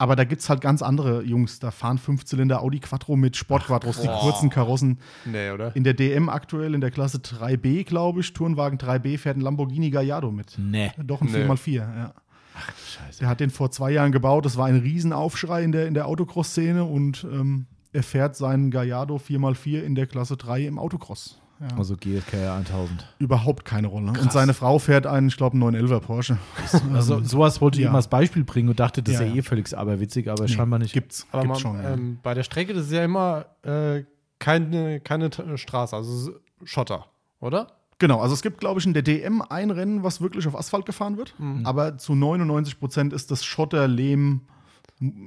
aber 0.00 0.14
da 0.14 0.22
gibt 0.24 0.42
es 0.42 0.48
halt 0.48 0.60
ganz 0.60 0.82
andere 0.82 1.22
Jungs. 1.22 1.58
Da 1.58 1.70
fahren 1.72 1.98
Fünfzylinder 1.98 2.62
Audi 2.62 2.78
Quattro 2.78 3.16
mit 3.16 3.36
Sportquattros, 3.36 4.00
die 4.00 4.06
kurzen 4.06 4.48
Karossen. 4.50 4.98
Nee, 5.24 5.50
oder? 5.50 5.74
In 5.74 5.82
der 5.82 5.94
DM 5.94 6.28
aktuell, 6.28 6.74
in 6.74 6.80
der 6.80 6.90
Klasse 6.92 7.18
3B, 7.18 7.84
glaube 7.84 8.20
ich, 8.20 8.32
Turnwagen 8.32 8.78
3B, 8.78 9.18
fährt 9.18 9.36
ein 9.38 9.40
Lamborghini 9.40 9.90
Gallardo 9.90 10.30
mit. 10.30 10.56
Nee. 10.56 10.92
Doch 11.02 11.20
ein 11.20 11.32
Nee. 11.32 11.44
4x4, 11.46 11.72
ja. 11.74 12.14
Scheiße. 12.60 13.20
Der 13.20 13.28
hat 13.28 13.40
den 13.40 13.50
vor 13.50 13.70
zwei 13.70 13.90
Jahren 13.90 14.12
gebaut. 14.12 14.44
Das 14.44 14.56
war 14.56 14.66
ein 14.66 14.76
Riesenaufschrei 14.76 15.62
in 15.64 15.72
der, 15.72 15.86
in 15.86 15.94
der 15.94 16.06
Autocross-Szene 16.06 16.84
und 16.84 17.24
ähm, 17.30 17.66
er 17.92 18.02
fährt 18.02 18.36
seinen 18.36 18.70
Gallardo 18.70 19.16
4x4 19.16 19.80
in 19.82 19.94
der 19.94 20.06
Klasse 20.06 20.36
3 20.36 20.66
im 20.66 20.78
Autocross. 20.78 21.40
Ja. 21.60 21.76
Also 21.76 21.96
GSKR 21.96 22.54
1000. 22.54 23.04
Überhaupt 23.18 23.64
keine 23.64 23.88
Rolle. 23.88 24.12
Krass. 24.12 24.22
Und 24.22 24.32
seine 24.32 24.54
Frau 24.54 24.78
fährt 24.78 25.08
einen, 25.08 25.26
ich 25.26 25.36
glaube, 25.36 25.56
einen 25.56 25.76
911er 25.88 25.98
Porsche. 26.00 26.38
Also 26.94 27.20
sowas 27.24 27.60
wollte 27.60 27.78
ich 27.78 27.82
Ja. 27.82 27.88
immer 27.88 27.96
als 27.96 28.06
Beispiel 28.08 28.44
bringen 28.44 28.68
und 28.68 28.78
dachte, 28.78 29.02
das 29.02 29.14
ist 29.14 29.20
Ja, 29.20 29.26
ja, 29.26 29.32
ja. 29.32 29.38
eh 29.40 29.42
völlig 29.42 29.76
aberwitzig, 29.76 30.30
aber 30.30 30.46
scheinbar 30.46 30.78
nicht. 30.78 30.92
Gibt's, 30.92 31.26
Aber 31.32 31.42
gibt's 31.42 31.64
man, 31.64 31.74
schon. 31.74 31.82
ja. 31.82 31.94
ähm, 31.94 32.18
bei 32.22 32.34
der 32.34 32.44
Strecke, 32.44 32.74
das 32.74 32.86
ist 32.86 32.92
ja 32.92 33.02
immer 33.04 33.46
äh, 33.62 34.04
keine, 34.38 35.00
keine 35.00 35.30
Straße, 35.56 35.96
also 35.96 36.30
Schotter, 36.62 37.06
oder? 37.40 37.66
Genau, 37.98 38.20
also 38.20 38.34
es 38.34 38.42
gibt, 38.42 38.60
glaube 38.60 38.78
ich, 38.78 38.86
in 38.86 38.94
der 38.94 39.02
DM 39.02 39.42
ein 39.42 39.70
Rennen, 39.70 40.04
was 40.04 40.20
wirklich 40.20 40.46
auf 40.46 40.56
Asphalt 40.56 40.86
gefahren 40.86 41.16
wird. 41.16 41.34
Mhm. 41.38 41.66
Aber 41.66 41.98
zu 41.98 42.14
99 42.14 42.78
Prozent 42.78 43.12
ist 43.12 43.30
das 43.30 43.44
Schotter, 43.44 43.88
Lehm, 43.88 44.42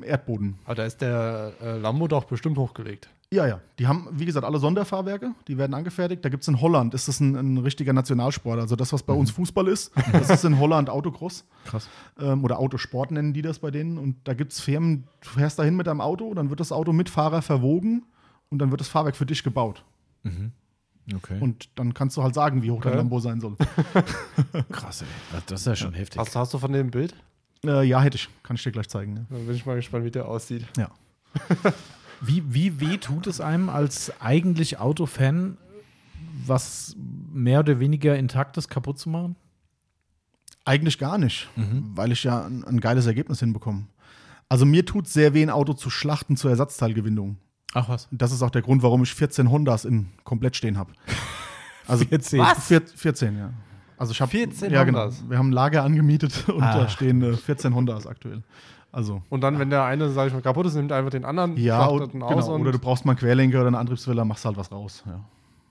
Erdboden. 0.04 0.58
Aber 0.66 0.76
da 0.76 0.86
ist 0.86 1.02
der 1.02 1.54
äh, 1.62 1.78
Lambo 1.78 2.08
doch 2.08 2.26
bestimmt 2.26 2.58
hochgelegt. 2.58 3.10
Ja, 3.34 3.48
ja. 3.48 3.62
Die 3.80 3.88
haben, 3.88 4.10
wie 4.12 4.26
gesagt, 4.26 4.46
alle 4.46 4.60
Sonderfahrwerke, 4.60 5.32
die 5.48 5.58
werden 5.58 5.74
angefertigt. 5.74 6.24
Da 6.26 6.28
gibt 6.28 6.42
es 6.42 6.50
in 6.50 6.60
Holland, 6.60 6.94
ist 6.94 7.08
das 7.08 7.22
ein, 7.22 7.36
ein 7.36 7.58
richtiger 7.60 7.94
Nationalsport. 7.94 8.60
Also 8.60 8.76
das, 8.76 8.92
was 8.92 9.04
bei 9.04 9.14
uns 9.14 9.32
Fußball 9.32 9.70
ist, 9.70 9.94
das 10.12 10.30
ist 10.30 10.44
in 10.44 10.60
Holland 10.60 10.90
Autocross. 10.90 11.46
Krass. 11.66 11.88
ähm, 12.20 12.44
oder 12.44 12.60
Autosport 12.60 13.12
nennen 13.12 13.32
die 13.32 13.42
das 13.42 13.60
bei 13.60 13.72
denen. 13.72 13.98
Und 13.98 14.18
da 14.26 14.34
gibt 14.34 14.52
es 14.52 14.60
Firmen, 14.60 15.06
du 15.22 15.30
fährst 15.30 15.60
dahin 15.60 15.78
mit 15.78 15.88
deinem 15.88 16.02
Auto, 16.02 16.34
dann 16.34 16.50
wird 16.50 16.60
das 16.60 16.74
Auto 16.74 16.92
mit 16.92 17.10
Fahrer 17.10 17.42
verwogen 17.42 18.04
und 18.50 18.60
dann 18.60 18.72
wird 18.72 18.82
das 18.82 18.90
Fahrwerk 18.90 19.16
für 19.16 19.26
dich 19.26 19.44
gebaut. 19.44 19.86
Okay. 21.16 21.38
Und 21.40 21.70
dann 21.76 21.94
kannst 21.94 22.18
du 22.18 22.24
halt 22.24 22.34
sagen, 22.36 22.62
wie 22.64 22.72
hoch 22.72 22.82
dein 22.82 22.90
Okay. 22.94 22.98
Lambo 22.98 23.20
sein 23.20 23.40
soll. 23.42 23.56
krass, 24.72 25.02
ey. 25.02 25.08
Das- 25.48 25.62
ist 25.62 25.68
ja 25.68 25.76
schon 25.76 25.94
heftig. 25.94 26.20
Hast, 26.20 26.36
hast 26.36 26.54
du 26.54 26.58
von 26.58 26.72
dem 26.72 26.88
ein 26.88 26.92
Bild? 26.92 27.16
äh, 27.66 27.84
ja, 27.84 28.02
hätte 28.02 28.16
ich. 28.18 28.28
Kann 28.44 28.56
ich 28.56 28.64
dir 28.64 28.72
gleich 28.72 28.90
zeigen. 28.90 29.14
Ne? 29.14 29.26
Dann 29.30 29.46
bin 29.46 29.56
ich 29.56 29.66
mal 29.66 29.76
gespannt, 29.76 30.06
wie 30.06 30.12
der 30.12 30.28
aussieht. 30.28 30.66
Ja. 30.78 30.90
Wie, 32.24 32.44
wie 32.54 32.80
weh 32.80 32.98
tut 32.98 33.26
es 33.26 33.42
einem 33.42 33.68
als 33.68 34.12
eigentlich 34.22 34.78
Autofan, 34.78 35.58
was 36.46 36.96
mehr 37.34 37.62
oder 37.62 37.80
weniger 37.80 38.16
intaktes 38.16 38.68
kaputt 38.70 39.00
zu 39.00 39.10
machen? 39.10 39.36
Eigentlich 40.64 41.00
gar 41.00 41.18
nicht, 41.18 41.50
Mhm. 41.56 41.92
weil 41.96 42.12
ich 42.12 42.24
ja 42.24 42.46
ein, 42.46 42.64
ein 42.64 42.80
geiles 42.80 43.08
Ergebnis 43.08 43.40
hinbekomme. 43.40 43.88
Also 44.50 44.68
mir 44.68 44.86
tut 44.86 45.08
sehr 45.08 45.34
weh, 45.34 45.42
ein 45.42 45.50
Auto 45.50 45.74
zu 45.74 45.90
schlachten 45.90 46.38
zur 46.38 46.52
Ersatzteilgewinnung. 46.52 47.38
Ach 47.74 47.88
was. 47.90 48.08
Das 48.12 48.32
ist 48.32 48.42
auch 48.42 48.50
der 48.50 48.62
Grund, 48.62 48.84
warum 48.84 49.04
ich 49.04 49.14
14 49.14 49.50
Hondas 49.50 49.86
in 49.86 50.08
komplett 50.24 50.56
stehen 50.56 50.78
habe. 50.78 50.92
Also 51.88 52.06
14. 52.06 52.40
Was? 52.40 52.68
14, 52.96 53.38
ja. 53.38 53.50
Also 53.98 54.12
ich 54.14 54.22
habe 54.22 54.32
14 54.32 54.72
ja, 54.72 54.84
genau. 54.84 55.00
Hondas? 55.02 55.24
Wir 55.30 55.38
haben 55.38 55.50
ein 55.50 55.54
Lager 55.54 55.84
angemietet 55.84 56.48
und 56.50 56.62
Ah. 56.64 56.80
da 56.80 56.90
stehen 56.90 57.22
äh, 57.22 57.34
14 57.34 57.74
Hondas 57.76 58.08
aktuell. 58.08 58.42
Also 58.92 59.22
Und 59.30 59.42
dann, 59.42 59.58
wenn 59.58 59.70
der 59.70 59.84
eine, 59.86 60.10
sag 60.10 60.28
ich 60.28 60.34
mal, 60.34 60.42
kaputt 60.42 60.66
ist, 60.66 60.76
nimmt 60.76 60.92
einfach 60.92 61.12
den 61.12 61.24
anderen, 61.24 61.56
ja, 61.56 61.86
und, 61.86 62.12
genau. 62.12 62.26
aus 62.28 62.50
und 62.50 62.62
oder 62.62 62.74
du 62.74 62.80
brauchst 62.80 63.06
mal 63.06 63.12
einen 63.14 63.20
Querlenker 63.20 63.60
oder 63.60 63.68
einen 63.68 63.76
Antriebswelle, 63.78 64.26
machst 64.26 64.44
halt 64.44 64.58
was 64.58 64.70
raus. 64.72 65.04
Ja. 65.06 65.24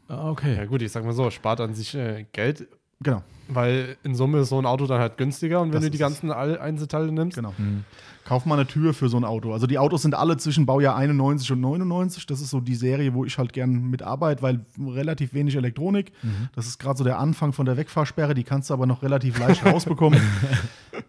Ah, 0.09 0.31
okay. 0.31 0.57
Ja 0.57 0.65
gut, 0.65 0.81
ich 0.81 0.91
sag 0.91 1.05
mal 1.05 1.13
so, 1.13 1.29
spart 1.31 1.61
an 1.61 1.75
sich 1.75 1.95
äh, 1.95 2.25
Geld, 2.33 2.67
Genau, 3.03 3.23
weil 3.49 3.97
in 4.03 4.15
Summe 4.15 4.41
ist 4.41 4.51
so 4.51 4.59
ein 4.59 4.67
Auto 4.67 4.87
dann 4.87 5.01
halt 5.01 5.17
günstiger 5.17 5.61
und 5.63 5.69
wenn 5.69 5.81
Das 5.81 5.85
du 5.85 5.91
die 5.91 5.97
ganzen 5.97 6.31
All- 6.31 6.59
Einzelteile 6.59 7.11
nimmst, 7.11 7.35
genau. 7.37 7.55
Mhm. 7.57 7.85
Kauf 8.25 8.47
mal 8.47 8.55
eine 8.55 8.67
Tür 8.67 8.95
für 8.95 9.09
so 9.09 9.17
ein 9.17 9.25
Auto. 9.25 9.53
Also 9.53 9.67
die 9.67 9.79
Autos 9.79 10.03
sind 10.03 10.15
alle 10.15 10.37
zwischen 10.37 10.67
Baujahr 10.67 10.95
91 10.95 11.53
und 11.53 11.61
99. 11.61 12.27
Das 12.27 12.41
ist 12.41 12.51
so 12.51 12.61
die 12.61 12.75
Serie, 12.75 13.15
wo 13.15 13.25
ich 13.25 13.39
halt 13.39 13.53
gern 13.53 13.91
mitarbeite, 13.91 14.43
weil 14.43 14.65
relativ 14.79 15.35
wenig 15.35 15.57
Elektronik. 15.57 16.13
Das 16.55 16.67
ist 16.67 16.79
gerade 16.79 16.99
so 16.99 17.05
der 17.05 17.19
Anfang 17.19 17.53
von 17.53 17.67
der 17.67 17.77
Wegfahrsperre, 17.77 18.35
die 18.35 18.45
kannst 18.45 18.71
du 18.71 18.75
aber 18.75 18.87
noch 18.87 19.03
relativ 19.03 19.39
leicht 19.39 19.65
rausbekommen. 19.65 20.21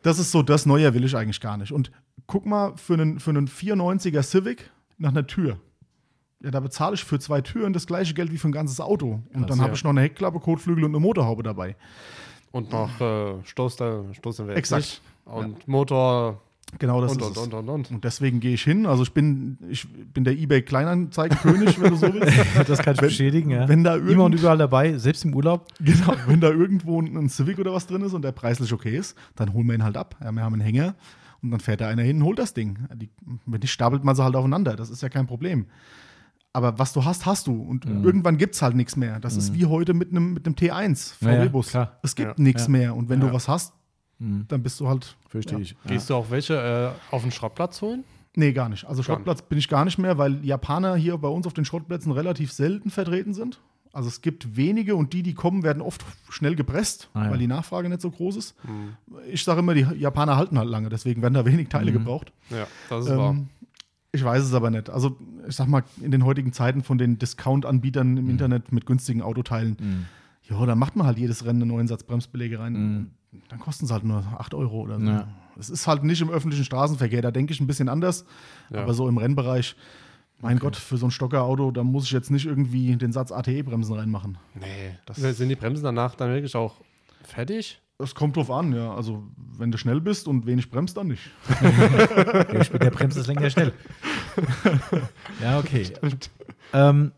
Das 0.03 0.17
ist 0.17 0.31
so, 0.31 0.41
das 0.41 0.65
Neue 0.65 0.93
will 0.95 1.03
ich 1.03 1.15
eigentlich 1.15 1.41
gar 1.41 1.57
nicht. 1.57 1.71
Und 1.71 1.91
guck 2.25 2.47
mal, 2.47 2.75
für 2.75 2.93
einen, 2.93 3.19
für 3.19 3.29
einen 3.29 3.47
94er 3.47 4.23
Civic 4.23 4.71
nach 4.97 5.09
einer 5.09 5.27
Tür. 5.27 5.59
Ja, 6.43 6.49
da 6.49 6.59
bezahle 6.59 6.95
ich 6.95 7.03
für 7.03 7.19
zwei 7.19 7.41
Türen 7.41 7.71
das 7.71 7.85
gleiche 7.85 8.15
Geld 8.15 8.31
wie 8.31 8.37
für 8.37 8.49
ein 8.49 8.53
ganzes 8.53 8.79
Auto. 8.79 9.21
Und 9.33 9.49
dann 9.49 9.59
ja. 9.59 9.63
habe 9.63 9.75
ich 9.75 9.83
noch 9.83 9.91
eine 9.91 10.01
Heckklappe, 10.01 10.39
Kotflügel 10.39 10.85
und 10.85 10.91
eine 10.91 10.99
Motorhaube 10.99 11.43
dabei. 11.43 11.75
und 12.51 12.71
noch 12.71 12.99
äh, 12.99 13.43
Stoß, 13.43 13.75
da, 13.75 14.03
Stoß 14.11 14.39
im 14.39 14.47
Werk 14.47 14.57
Exakt. 14.57 15.01
Und 15.25 15.67
Motor 15.67 16.41
Genau 16.79 17.01
das 17.01 17.11
und, 17.13 17.21
ist 17.21 17.37
und, 17.37 17.37
und, 17.37 17.53
und, 17.53 17.69
und. 17.69 17.91
Und 17.91 18.03
deswegen 18.03 18.39
gehe 18.39 18.53
ich 18.53 18.63
hin. 18.63 18.85
Also 18.85 19.03
ich 19.03 19.13
bin, 19.13 19.57
ich 19.69 19.87
bin 20.13 20.23
der 20.23 20.33
eBay 20.33 20.61
Kleinanzeigenkönig, 20.61 21.79
wenn 21.81 21.91
du 21.91 21.95
so 21.97 22.13
willst. 22.13 22.33
Das 22.67 22.79
kann 22.79 22.95
ich 22.95 23.01
bestätigen, 23.01 23.49
ja. 23.51 23.67
wenn 23.67 23.83
da 23.83 23.95
Immer 23.95 24.07
und 24.25 24.31
irgend- 24.31 24.39
überall 24.39 24.57
dabei, 24.57 24.97
selbst 24.97 25.25
im 25.25 25.33
Urlaub. 25.35 25.67
Genau, 25.79 26.13
wenn 26.27 26.39
da 26.41 26.49
irgendwo 26.49 27.01
ein 27.01 27.29
Civic 27.29 27.59
oder 27.59 27.73
was 27.73 27.87
drin 27.87 28.01
ist 28.01 28.13
und 28.13 28.21
der 28.23 28.31
preislich 28.31 28.71
okay 28.73 28.97
ist, 28.97 29.17
dann 29.35 29.53
holen 29.53 29.67
wir 29.67 29.75
ihn 29.75 29.83
halt 29.83 29.97
ab. 29.97 30.15
Ja, 30.23 30.31
wir 30.31 30.41
haben 30.43 30.53
einen 30.53 30.61
Hänger 30.61 30.95
und 31.41 31.51
dann 31.51 31.59
fährt 31.59 31.81
da 31.81 31.87
einer 31.87 32.03
hin 32.03 32.17
und 32.17 32.23
holt 32.23 32.39
das 32.39 32.53
Ding. 32.53 32.79
Die, 32.95 33.09
wenn 33.45 33.59
nicht, 33.59 33.71
stapelt 33.71 34.03
man 34.03 34.15
sie 34.15 34.23
halt 34.23 34.35
aufeinander. 34.35 34.75
Das 34.75 34.89
ist 34.89 35.01
ja 35.01 35.09
kein 35.09 35.27
Problem. 35.27 35.65
Aber 36.53 36.77
was 36.79 36.91
du 36.93 37.05
hast, 37.05 37.25
hast 37.25 37.47
du. 37.47 37.61
Und 37.61 37.85
Mhm. 37.85 38.03
irgendwann 38.03 38.37
gibt 38.37 38.55
es 38.55 38.61
halt 38.61 38.75
nichts 38.75 38.95
mehr. 38.97 39.19
Das 39.19 39.37
ist 39.37 39.53
wie 39.53 39.65
heute 39.67 39.93
mit 39.93 40.11
einem 40.11 40.33
mit 40.33 40.45
einem 40.45 40.55
T1 40.55 41.13
Ja, 41.21 41.31
ja, 41.31 41.37
VW-Bus. 41.41 41.69
klar. 41.69 41.97
es 42.03 42.15
gibt 42.15 42.37
Ja. 42.37 42.43
nichts 42.43 42.63
Ja. 42.63 42.69
mehr. 42.69 42.95
Und 42.95 43.09
wenn 43.09 43.21
Ja. 43.21 43.27
du 43.27 43.33
was 43.33 43.47
hast, 43.47 43.73
Mhm. 44.21 44.45
dann 44.47 44.61
bist 44.63 44.79
du 44.79 44.87
halt. 44.87 45.15
Verstehe 45.27 45.57
Ja. 45.57 45.63
ich. 45.63 45.75
Gehst 45.87 46.09
du 46.09 46.15
auch 46.15 46.29
welche 46.29 46.53
äh, 47.11 47.13
auf 47.13 47.23
den 47.23 47.31
Schrottplatz 47.31 47.81
holen? 47.81 48.03
Nee, 48.35 48.53
gar 48.53 48.69
nicht. 48.69 48.85
Also 48.85 49.01
Gar 49.01 49.15
Schrottplatz 49.15 49.41
bin 49.41 49.57
ich 49.57 49.67
gar 49.67 49.83
nicht 49.83 49.97
mehr, 49.97 50.17
weil 50.17 50.45
Japaner 50.45 50.95
hier 50.95 51.17
bei 51.17 51.27
uns 51.27 51.45
auf 51.47 51.53
den 51.53 51.65
Schrottplätzen 51.65 52.11
relativ 52.13 52.51
selten 52.53 52.89
vertreten 52.89 53.33
sind. 53.33 53.59
Also 53.93 54.07
es 54.07 54.21
gibt 54.21 54.55
wenige 54.55 54.95
und 54.95 55.11
die, 55.11 55.21
die 55.21 55.33
kommen, 55.33 55.63
werden 55.63 55.81
oft 55.81 56.05
schnell 56.29 56.55
gepresst, 56.55 57.09
Ah, 57.13 57.25
ja. 57.25 57.31
weil 57.31 57.39
die 57.39 57.47
Nachfrage 57.47 57.89
nicht 57.89 57.99
so 57.99 58.09
groß 58.09 58.37
ist. 58.37 58.55
Ich 59.29 59.43
sage 59.43 59.59
immer, 59.59 59.73
die 59.73 59.81
Japaner 59.97 60.37
halten 60.37 60.57
halt 60.57 60.69
lange, 60.69 60.87
deswegen 60.87 61.21
werden 61.21 61.33
da 61.33 61.45
wenig 61.45 61.67
Teile 61.67 61.91
Mhm. 61.91 61.95
gebraucht. 61.95 62.31
Ja, 62.51 62.67
das 62.89 63.05
ist 63.05 63.17
wahr. 63.17 63.31
Ähm, 63.31 63.49
ich 64.13 64.23
weiß 64.23 64.43
es 64.43 64.53
aber 64.53 64.69
nicht. 64.69 64.89
Also 64.89 65.17
ich 65.45 65.55
sag 65.57 65.67
mal, 65.67 65.83
in 66.01 66.11
den 66.11 66.23
heutigen 66.23 66.53
Zeiten 66.53 66.83
von 66.83 66.97
den 66.97 67.19
Discount-Anbietern 67.19 68.15
im 68.15 68.29
Internet 68.29 68.71
mit 68.71 68.85
günstigen 68.85 69.21
Autoteilen, 69.21 69.75
Mhm. 69.77 70.05
ja, 70.49 70.65
da 70.65 70.75
macht 70.75 70.95
man 70.95 71.05
halt 71.05 71.17
jedes 71.17 71.43
Rennen 71.45 71.61
einen 71.63 71.71
neuen 71.71 71.87
Satz 71.89 72.03
Bremsbeläge 72.03 72.59
rein. 72.59 73.11
Dann 73.49 73.59
kosten 73.59 73.85
es 73.85 73.91
halt 73.91 74.03
nur 74.03 74.23
8 74.37 74.53
Euro 74.53 74.81
oder 74.81 74.99
so. 74.99 75.05
Ja. 75.05 75.27
Es 75.59 75.69
ist 75.69 75.87
halt 75.87 76.03
nicht 76.03 76.21
im 76.21 76.29
öffentlichen 76.29 76.65
Straßenverkehr, 76.65 77.21
da 77.21 77.31
denke 77.31 77.53
ich 77.53 77.59
ein 77.61 77.67
bisschen 77.67 77.89
anders. 77.89 78.25
Ja. 78.69 78.81
Aber 78.81 78.93
so 78.93 79.07
im 79.07 79.17
Rennbereich, 79.17 79.75
mein 80.39 80.59
Gott, 80.59 80.75
für 80.75 80.97
so 80.97 81.05
ein 81.07 81.11
Stockerauto, 81.11 81.71
da 81.71 81.83
muss 81.83 82.05
ich 82.05 82.11
jetzt 82.11 82.31
nicht 82.31 82.45
irgendwie 82.45 82.95
den 82.95 83.11
Satz 83.11 83.31
ATE-Bremsen 83.31 83.95
reinmachen. 83.95 84.37
Nee, 84.55 84.97
Das- 85.05 85.17
sind 85.17 85.49
die 85.49 85.55
Bremsen 85.55 85.83
danach 85.83 86.15
dann 86.15 86.29
wirklich 86.33 86.55
auch 86.55 86.81
fertig? 87.23 87.81
Das 87.97 88.15
kommt 88.15 88.35
drauf 88.35 88.49
an, 88.49 88.73
ja. 88.73 88.95
Also, 88.95 89.21
wenn 89.57 89.69
du 89.71 89.77
schnell 89.77 90.01
bist 90.01 90.27
und 90.27 90.47
wenig 90.47 90.71
bremst, 90.71 90.97
dann 90.97 91.07
nicht. 91.09 91.29
Der, 91.61 92.63
der 92.79 92.89
bremst 92.89 93.15
es 93.15 93.27
länger 93.27 93.47
schnell. 93.51 93.73
ja, 95.41 95.59
okay. 95.59 95.93
Ähm, 96.73 97.11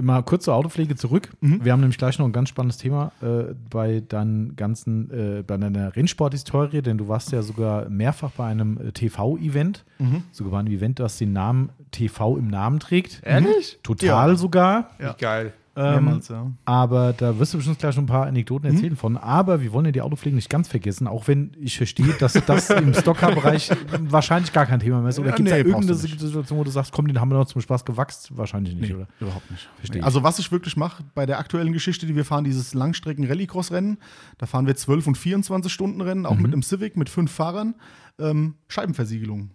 mal 0.00 0.22
kurz 0.22 0.44
zur 0.44 0.54
Autopflege 0.54 0.96
zurück. 0.96 1.30
Mhm. 1.40 1.64
Wir 1.64 1.72
haben 1.72 1.80
nämlich 1.80 1.98
gleich 1.98 2.18
noch 2.18 2.26
ein 2.26 2.32
ganz 2.32 2.48
spannendes 2.48 2.78
Thema 2.78 3.12
äh, 3.22 3.54
bei 3.70 4.00
deinen 4.06 4.56
ganzen, 4.56 5.10
äh, 5.10 5.42
bei 5.42 5.56
deiner 5.56 5.94
Rennsporthistorie, 5.94 6.82
denn 6.82 6.98
du 6.98 7.08
warst 7.08 7.32
ja 7.32 7.42
sogar 7.42 7.88
mehrfach 7.88 8.30
bei 8.32 8.46
einem 8.46 8.78
äh, 8.78 8.92
TV-Event, 8.92 9.84
Mhm. 9.98 10.22
sogar 10.32 10.52
bei 10.52 10.58
einem 10.60 10.72
Event, 10.72 10.98
das 10.98 11.18
den 11.18 11.32
Namen 11.32 11.70
TV 11.90 12.36
im 12.36 12.48
Namen 12.48 12.80
trägt. 12.80 13.20
Ehrlich? 13.24 13.78
Total 13.82 14.30
Ja. 14.30 14.36
sogar. 14.36 14.90
Ja. 15.00 15.14
Wie 15.14 15.20
geil. 15.20 15.52
Ähm, 15.74 16.04
Mehrmals, 16.04 16.28
ja. 16.28 16.50
aber 16.66 17.14
da 17.14 17.38
wirst 17.38 17.54
du 17.54 17.56
bestimmt 17.56 17.78
gleich 17.78 17.94
schon 17.94 18.04
ein 18.04 18.06
paar 18.06 18.26
Anekdoten 18.26 18.68
Mhm. 18.68 18.74
erzählen 18.76 18.94
von. 18.96 19.16
Aber 19.16 19.62
wir 19.62 19.72
wollen 19.72 19.86
ja 19.86 19.92
die 19.92 20.02
Autopflege 20.02 20.36
nicht 20.36 20.50
ganz 20.50 20.68
vergessen, 20.68 21.06
auch 21.06 21.28
wenn 21.28 21.52
ich 21.58 21.78
verstehe, 21.78 22.12
dass 22.18 22.34
das 22.34 22.68
im 22.68 22.92
Stocker-Bereich 22.94 23.70
wahrscheinlich 24.00 24.52
gar 24.52 24.66
kein 24.66 24.80
Thema 24.80 25.00
mehr 25.00 25.08
ist. 25.08 25.18
Oder 25.18 25.30
Ja, 25.30 25.34
gibt 25.36 25.48
es 25.48 25.54
nee, 25.54 25.62
da 25.62 25.66
irgendeine. 25.68 25.94
Situation, 25.94 26.58
wo 26.58 26.64
du 26.64 26.70
sagst, 26.70 26.92
komm, 26.92 27.06
den 27.08 27.18
haben 27.18 27.30
wir 27.30 27.38
noch 27.38 27.46
zum 27.46 27.62
Spaß 27.62 27.86
gewachst? 27.86 28.36
Wahrscheinlich 28.36 28.74
nicht, 28.74 28.90
Nee, 28.90 28.96
oder? 28.96 29.06
überhaupt 29.20 29.50
nicht. 29.50 29.66
Verstehe. 29.78 30.04
Also 30.04 30.22
was 30.22 30.38
ich 30.38 30.52
wirklich 30.52 30.76
mache 30.76 31.04
bei 31.14 31.24
der 31.24 31.38
aktuellen 31.38 31.72
Geschichte, 31.72 32.04
die 32.04 32.16
wir 32.16 32.26
fahren, 32.26 32.44
dieses 32.44 32.74
Langstrecken-Rallycross-Rennen, 32.74 33.96
da 34.36 34.44
fahren 34.44 34.66
wir 34.66 34.76
12 34.76 35.06
und 35.06 35.16
24 35.16 35.72
Stunden 35.72 36.02
Rennen, 36.02 36.26
auch 36.26 36.36
Mhm. 36.36 36.42
mit 36.42 36.52
einem 36.52 36.62
Civic 36.62 36.98
mit 36.98 37.08
fünf 37.08 37.32
Fahrern. 37.32 37.74
Ähm, 38.18 38.56
Scheibenversiegelung 38.68 39.50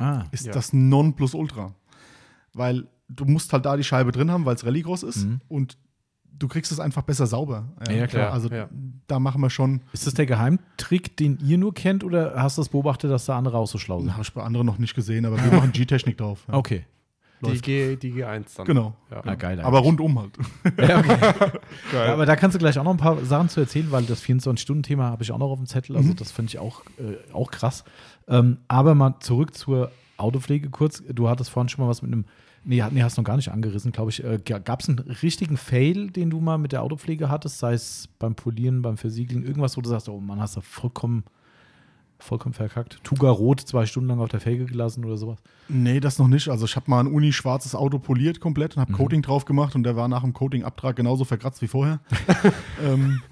Ah, 0.00 0.24
ist 0.32 0.46
Ja. 0.46 0.52
das 0.52 0.72
Nonplusultra. 0.72 1.74
Weil 2.54 2.88
du 3.14 3.24
musst 3.24 3.52
halt 3.52 3.66
da 3.66 3.76
die 3.76 3.84
Scheibe 3.84 4.12
drin 4.12 4.30
haben, 4.30 4.44
weil 4.44 4.54
es 4.54 4.64
Rallycross 4.64 5.02
ist 5.02 5.24
Mhm. 5.26 5.40
und 5.48 5.76
du 6.38 6.48
kriegst 6.48 6.72
es 6.72 6.80
einfach 6.80 7.02
besser 7.02 7.26
sauber. 7.26 7.64
Ja, 7.90 8.06
klar. 8.06 8.32
Also 8.32 8.48
Ja. 8.48 8.68
da 9.08 9.18
machen 9.18 9.40
wir 9.42 9.50
schon, 9.50 9.82
ist 9.92 10.06
das 10.06 10.14
der 10.14 10.26
Geheimtrick, 10.26 11.16
den 11.16 11.38
ihr 11.44 11.58
nur 11.58 11.74
kennt, 11.74 12.02
oder 12.04 12.34
hast 12.36 12.56
du 12.56 12.62
das 12.62 12.68
beobachtet, 12.70 13.10
dass 13.10 13.26
da 13.26 13.36
andere 13.36 13.58
auch 13.58 13.66
so 13.66 13.76
schlau 13.78 14.00
sind? 14.00 14.12
habe 14.12 14.22
ich 14.22 14.32
bei 14.32 14.42
anderen 14.42 14.66
noch 14.66 14.78
nicht 14.78 14.94
gesehen, 14.94 15.26
aber 15.26 15.36
wir 15.42 15.52
machen 15.52 15.72
G-Technik 15.72 16.16
drauf. 16.16 16.44
Ja. 16.48 16.54
Okay. 16.54 16.84
Die, 17.42 17.46
Läuft. 17.46 17.62
G, 17.62 17.96
die 17.96 18.12
G1 18.12 18.54
dann. 18.56 18.66
Genau. 18.66 18.94
Ja. 19.10 19.22
Ah, 19.24 19.34
geil. 19.34 19.58
Aber 19.62 19.78
rundum 19.78 20.18
halt. 20.18 20.32
Ja, 20.78 20.98
okay. 20.98 21.16
Geil. 21.90 22.06
Ja, 22.08 22.12
aber 22.12 22.26
da 22.26 22.36
kannst 22.36 22.54
du 22.54 22.58
gleich 22.58 22.78
auch 22.78 22.84
noch 22.84 22.90
ein 22.90 22.98
paar 22.98 23.16
Sachen 23.24 23.48
zu 23.48 23.60
erzählen, 23.60 23.90
weil 23.90 24.02
das 24.04 24.22
24-Stunden-Thema 24.22 25.04
habe 25.04 25.22
ich 25.22 25.32
auch 25.32 25.38
noch 25.38 25.48
auf 25.50 25.58
dem 25.58 25.66
Zettel. 25.66 25.92
Mhm. 25.96 26.02
Also, 26.02 26.12
das 26.14 26.32
finde 26.32 26.50
ich 26.50 26.58
auch, 26.58 26.82
äh, 26.98 27.16
auch 27.32 27.50
krass. 27.50 27.84
Ähm, 28.28 28.58
aber 28.68 28.94
mal 28.94 29.14
zurück 29.20 29.54
zur 29.54 29.90
Autopflege 30.18 30.68
kurz. 30.68 31.02
Du 31.10 31.30
hattest 31.30 31.48
vorhin 31.48 31.70
schon 31.70 31.82
mal 31.82 31.90
was 31.90 32.02
mit 32.02 32.12
einem. 32.12 32.26
Nee, 32.64 32.82
nee 32.90 33.02
hast 33.02 33.16
noch 33.16 33.24
gar 33.24 33.36
nicht 33.36 33.50
angerissen, 33.50 33.92
glaube 33.92 34.10
ich. 34.10 34.22
Äh, 34.22 34.38
Gab 34.44 34.80
es 34.80 34.88
einen 34.88 34.98
richtigen 34.98 35.56
Fail, 35.56 36.10
den 36.10 36.30
du 36.30 36.40
mal 36.40 36.58
mit 36.58 36.72
der 36.72 36.82
Autopflege 36.82 37.30
hattest, 37.30 37.58
sei 37.58 37.72
es 37.72 38.08
beim 38.18 38.34
Polieren, 38.34 38.82
beim 38.82 38.96
Versiegeln, 38.96 39.44
irgendwas, 39.44 39.76
wo 39.76 39.80
du 39.80 39.88
sagst, 39.88 40.08
oh 40.08 40.20
Mann, 40.20 40.40
hast 40.40 40.56
du 40.56 40.60
vollkommen, 40.60 41.24
vollkommen 42.18 42.52
verkackt. 42.52 43.02
Tuga 43.02 43.30
Rot 43.30 43.60
zwei 43.60 43.86
Stunden 43.86 44.08
lang 44.10 44.20
auf 44.20 44.28
der 44.28 44.40
Felge 44.40 44.66
gelassen 44.66 45.04
oder 45.06 45.16
sowas. 45.16 45.38
Nee, 45.68 46.00
das 46.00 46.18
noch 46.18 46.28
nicht. 46.28 46.48
Also 46.48 46.66
ich 46.66 46.76
habe 46.76 46.90
mal 46.90 47.00
ein 47.00 47.06
Uni-schwarzes 47.06 47.74
Auto 47.74 47.98
poliert 47.98 48.40
komplett 48.40 48.76
und 48.76 48.82
habe 48.82 48.92
Coating 48.92 49.22
drauf 49.22 49.46
gemacht 49.46 49.74
und 49.74 49.84
der 49.84 49.96
war 49.96 50.08
nach 50.08 50.22
dem 50.22 50.34
Coating-Abtrag 50.34 50.96
genauso 50.96 51.24
verkratzt 51.24 51.62
wie 51.62 51.68
vorher. 51.68 52.00
ähm, 52.84 53.22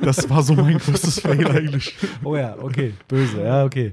das 0.00 0.28
war 0.28 0.42
so 0.42 0.54
mein 0.54 0.78
größtes 0.78 1.20
Fail 1.20 1.46
eigentlich. 1.46 1.96
Oh 2.24 2.34
ja, 2.34 2.56
okay. 2.58 2.94
Böse, 3.06 3.42
ja, 3.42 3.64
okay. 3.64 3.92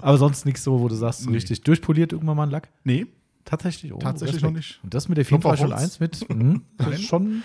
Aber 0.00 0.16
sonst 0.16 0.46
nichts 0.46 0.62
so, 0.62 0.78
wo 0.80 0.88
du 0.88 0.94
sagst, 0.94 1.22
so 1.22 1.30
Nee. 1.30 1.36
richtig 1.36 1.62
durchpoliert 1.62 2.12
irgendwann 2.12 2.36
mal 2.36 2.44
ein 2.44 2.50
Lack? 2.50 2.68
Nee, 2.84 3.06
Tatsächlich? 3.44 3.92
Oh, 3.92 3.98
Tatsächlich 3.98 4.36
Respekt. 4.36 4.52
noch 4.52 4.56
nicht. 4.56 4.80
Und 4.84 4.94
das 4.94 5.08
mit 5.08 5.18
der 5.18 5.24
Klopf 5.24 5.44
auf 5.44 5.58
3401 5.58 6.00
mit? 6.00 6.22
Ist 6.92 7.04
schon. 7.04 7.42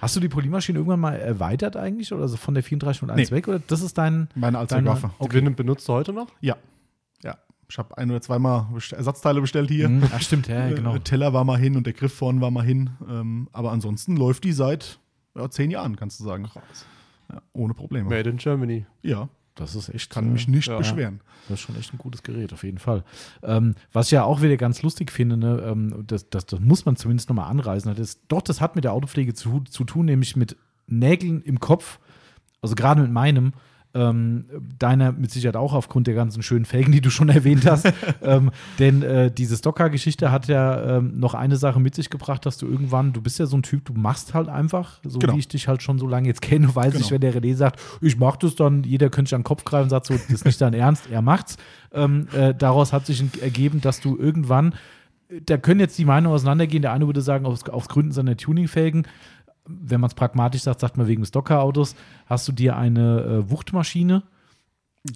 Hast 0.00 0.14
du 0.16 0.20
die 0.20 0.28
Polymaschine 0.28 0.78
irgendwann 0.78 1.00
mal 1.00 1.14
erweitert 1.14 1.76
eigentlich? 1.76 2.12
Oder 2.12 2.28
so 2.28 2.36
von 2.36 2.54
der 2.54 2.62
3401 2.62 3.30
Nee. 3.30 3.36
weg? 3.36 3.48
Oder 3.48 3.60
das 3.60 3.80
ist 3.80 3.96
dein. 3.96 4.28
meine 4.34 4.58
Allzweckwaffe. 4.58 5.10
deine- 5.18 5.28
Die 5.30 5.34
Binnen 5.36 5.54
benutzt 5.54 5.88
du 5.88 5.92
heute 5.94 6.12
noch? 6.12 6.26
Ja. 6.40 6.56
Ja. 7.22 7.38
Ich 7.68 7.78
habe 7.78 7.96
ein 7.96 8.10
oder 8.10 8.20
zweimal 8.20 8.66
Ersatzteile 8.92 9.40
bestellt 9.40 9.70
hier. 9.70 9.88
Mhm. 9.88 10.04
Ach, 10.12 10.20
stimmt, 10.20 10.48
ja, 10.48 10.68
genau. 10.68 10.92
Der 10.92 11.02
Teller 11.04 11.32
war 11.32 11.44
mal 11.44 11.58
hin 11.58 11.76
und 11.76 11.86
der 11.86 11.94
Griff 11.94 12.12
vorne 12.12 12.40
war 12.40 12.50
mal 12.50 12.64
hin. 12.64 12.90
Ähm, 13.08 13.48
aber 13.52 13.72
ansonsten 13.72 14.16
läuft 14.16 14.44
die 14.44 14.52
seit 14.52 14.98
ja, 15.34 15.48
zehn 15.50 15.70
Jahren, 15.70 15.96
kannst 15.96 16.20
du 16.20 16.24
sagen. 16.24 16.48
Ja, 17.32 17.40
ohne 17.54 17.74
Probleme. 17.74 18.08
Made 18.08 18.28
in 18.30 18.36
Germany. 18.36 18.84
Ja, 19.02 19.28
Das 19.56 19.74
ist 19.74 19.88
echt. 19.88 20.10
kann 20.10 20.28
äh, 20.28 20.30
mich 20.30 20.46
nicht 20.46 20.68
ja. 20.68 20.78
beschweren. 20.78 21.20
Das 21.48 21.58
ist 21.58 21.66
schon 21.66 21.76
echt 21.76 21.92
ein 21.92 21.98
gutes 21.98 22.22
Gerät, 22.22 22.52
auf 22.52 22.62
jeden 22.62 22.78
Fall. 22.78 23.02
Ähm, 23.42 23.74
was 23.92 24.06
ich 24.06 24.12
ja 24.12 24.24
auch 24.24 24.42
wieder 24.42 24.56
ganz 24.56 24.82
lustig 24.82 25.10
finde, 25.10 25.36
ne, 25.36 25.62
ähm, 25.66 26.04
das, 26.06 26.28
das, 26.30 26.46
das 26.46 26.60
muss 26.60 26.84
man 26.84 26.96
zumindest 26.96 27.28
nochmal 27.28 27.50
anreißen. 27.50 27.94
Das, 27.94 28.20
doch, 28.28 28.42
das 28.42 28.60
hat 28.60 28.76
mit 28.76 28.84
der 28.84 28.92
Autopflege 28.92 29.34
zu, 29.34 29.60
zu 29.60 29.84
tun, 29.84 30.06
nämlich 30.06 30.36
mit 30.36 30.56
Nägeln 30.86 31.42
im 31.42 31.58
Kopf, 31.58 31.98
also 32.62 32.74
gerade 32.74 33.02
mit 33.02 33.10
meinem. 33.10 33.52
Ähm, 33.96 34.44
deiner 34.78 35.12
mit 35.12 35.30
Sicherheit 35.30 35.56
auch 35.56 35.72
aufgrund 35.72 36.06
der 36.06 36.14
ganzen 36.14 36.42
schönen 36.42 36.66
Felgen, 36.66 36.92
die 36.92 37.00
du 37.00 37.08
schon 37.08 37.28
erwähnt 37.30 37.64
hast. 37.64 37.90
ähm, 38.22 38.50
denn 38.78 39.02
äh, 39.02 39.30
diese 39.30 39.56
Stocker-Geschichte 39.56 40.30
hat 40.30 40.48
ja 40.48 40.98
ähm, 40.98 41.18
noch 41.18 41.32
eine 41.32 41.56
Sache 41.56 41.80
mit 41.80 41.94
sich 41.94 42.10
gebracht, 42.10 42.44
dass 42.44 42.58
du 42.58 42.66
irgendwann, 42.66 43.14
du 43.14 43.22
bist 43.22 43.38
ja 43.38 43.46
so 43.46 43.56
ein 43.56 43.62
Typ, 43.62 43.86
du 43.86 43.94
machst 43.94 44.34
halt 44.34 44.48
einfach, 44.50 45.00
so 45.02 45.18
Genau. 45.18 45.32
wie 45.34 45.38
ich 45.38 45.48
dich 45.48 45.66
halt 45.66 45.82
schon 45.82 45.98
so 45.98 46.06
lange 46.06 46.28
jetzt 46.28 46.42
kenne, 46.42 46.74
weiß 46.74 46.94
ich, 46.94 47.08
Genau. 47.08 47.10
wenn 47.12 47.20
der 47.22 47.34
René 47.34 47.54
sagt, 47.54 47.80
ich 48.02 48.18
mach 48.18 48.36
das 48.36 48.54
dann, 48.54 48.82
jeder 48.84 49.08
könnte 49.08 49.30
sich 49.30 49.34
an 49.34 49.40
den 49.40 49.44
Kopf 49.46 49.64
greifen 49.64 49.84
und 49.84 49.90
sagt 49.90 50.06
so, 50.06 50.14
das 50.14 50.28
ist 50.30 50.44
nicht 50.44 50.60
dein 50.60 50.74
Ernst, 50.74 51.08
er 51.10 51.22
macht's. 51.22 51.56
Ähm, 51.92 52.28
äh, 52.36 52.54
daraus 52.54 52.92
hat 52.92 53.06
sich 53.06 53.24
ergeben, 53.40 53.80
dass 53.80 54.00
du 54.00 54.16
irgendwann 54.18 54.74
da 55.44 55.56
können 55.56 55.80
jetzt 55.80 55.98
die 55.98 56.04
Meinungen 56.04 56.32
auseinandergehen. 56.36 56.82
Der 56.82 56.92
eine 56.92 57.06
würde 57.06 57.20
sagen, 57.20 57.46
aus, 57.46 57.64
aus 57.68 57.88
Gründen 57.88 58.12
seiner 58.12 58.36
Tuningfelgen, 58.36 59.08
wenn 59.66 60.00
man 60.00 60.08
es 60.08 60.14
pragmatisch 60.14 60.62
sagt, 60.62 60.80
sagt 60.80 60.96
man 60.96 61.06
wegen 61.06 61.22
des 61.22 61.30
Dockerautos, 61.30 61.94
hast 62.26 62.46
du 62.48 62.52
dir 62.52 62.76
eine 62.76 63.20
äh, 63.46 63.50
Wuchtmaschine 63.50 64.22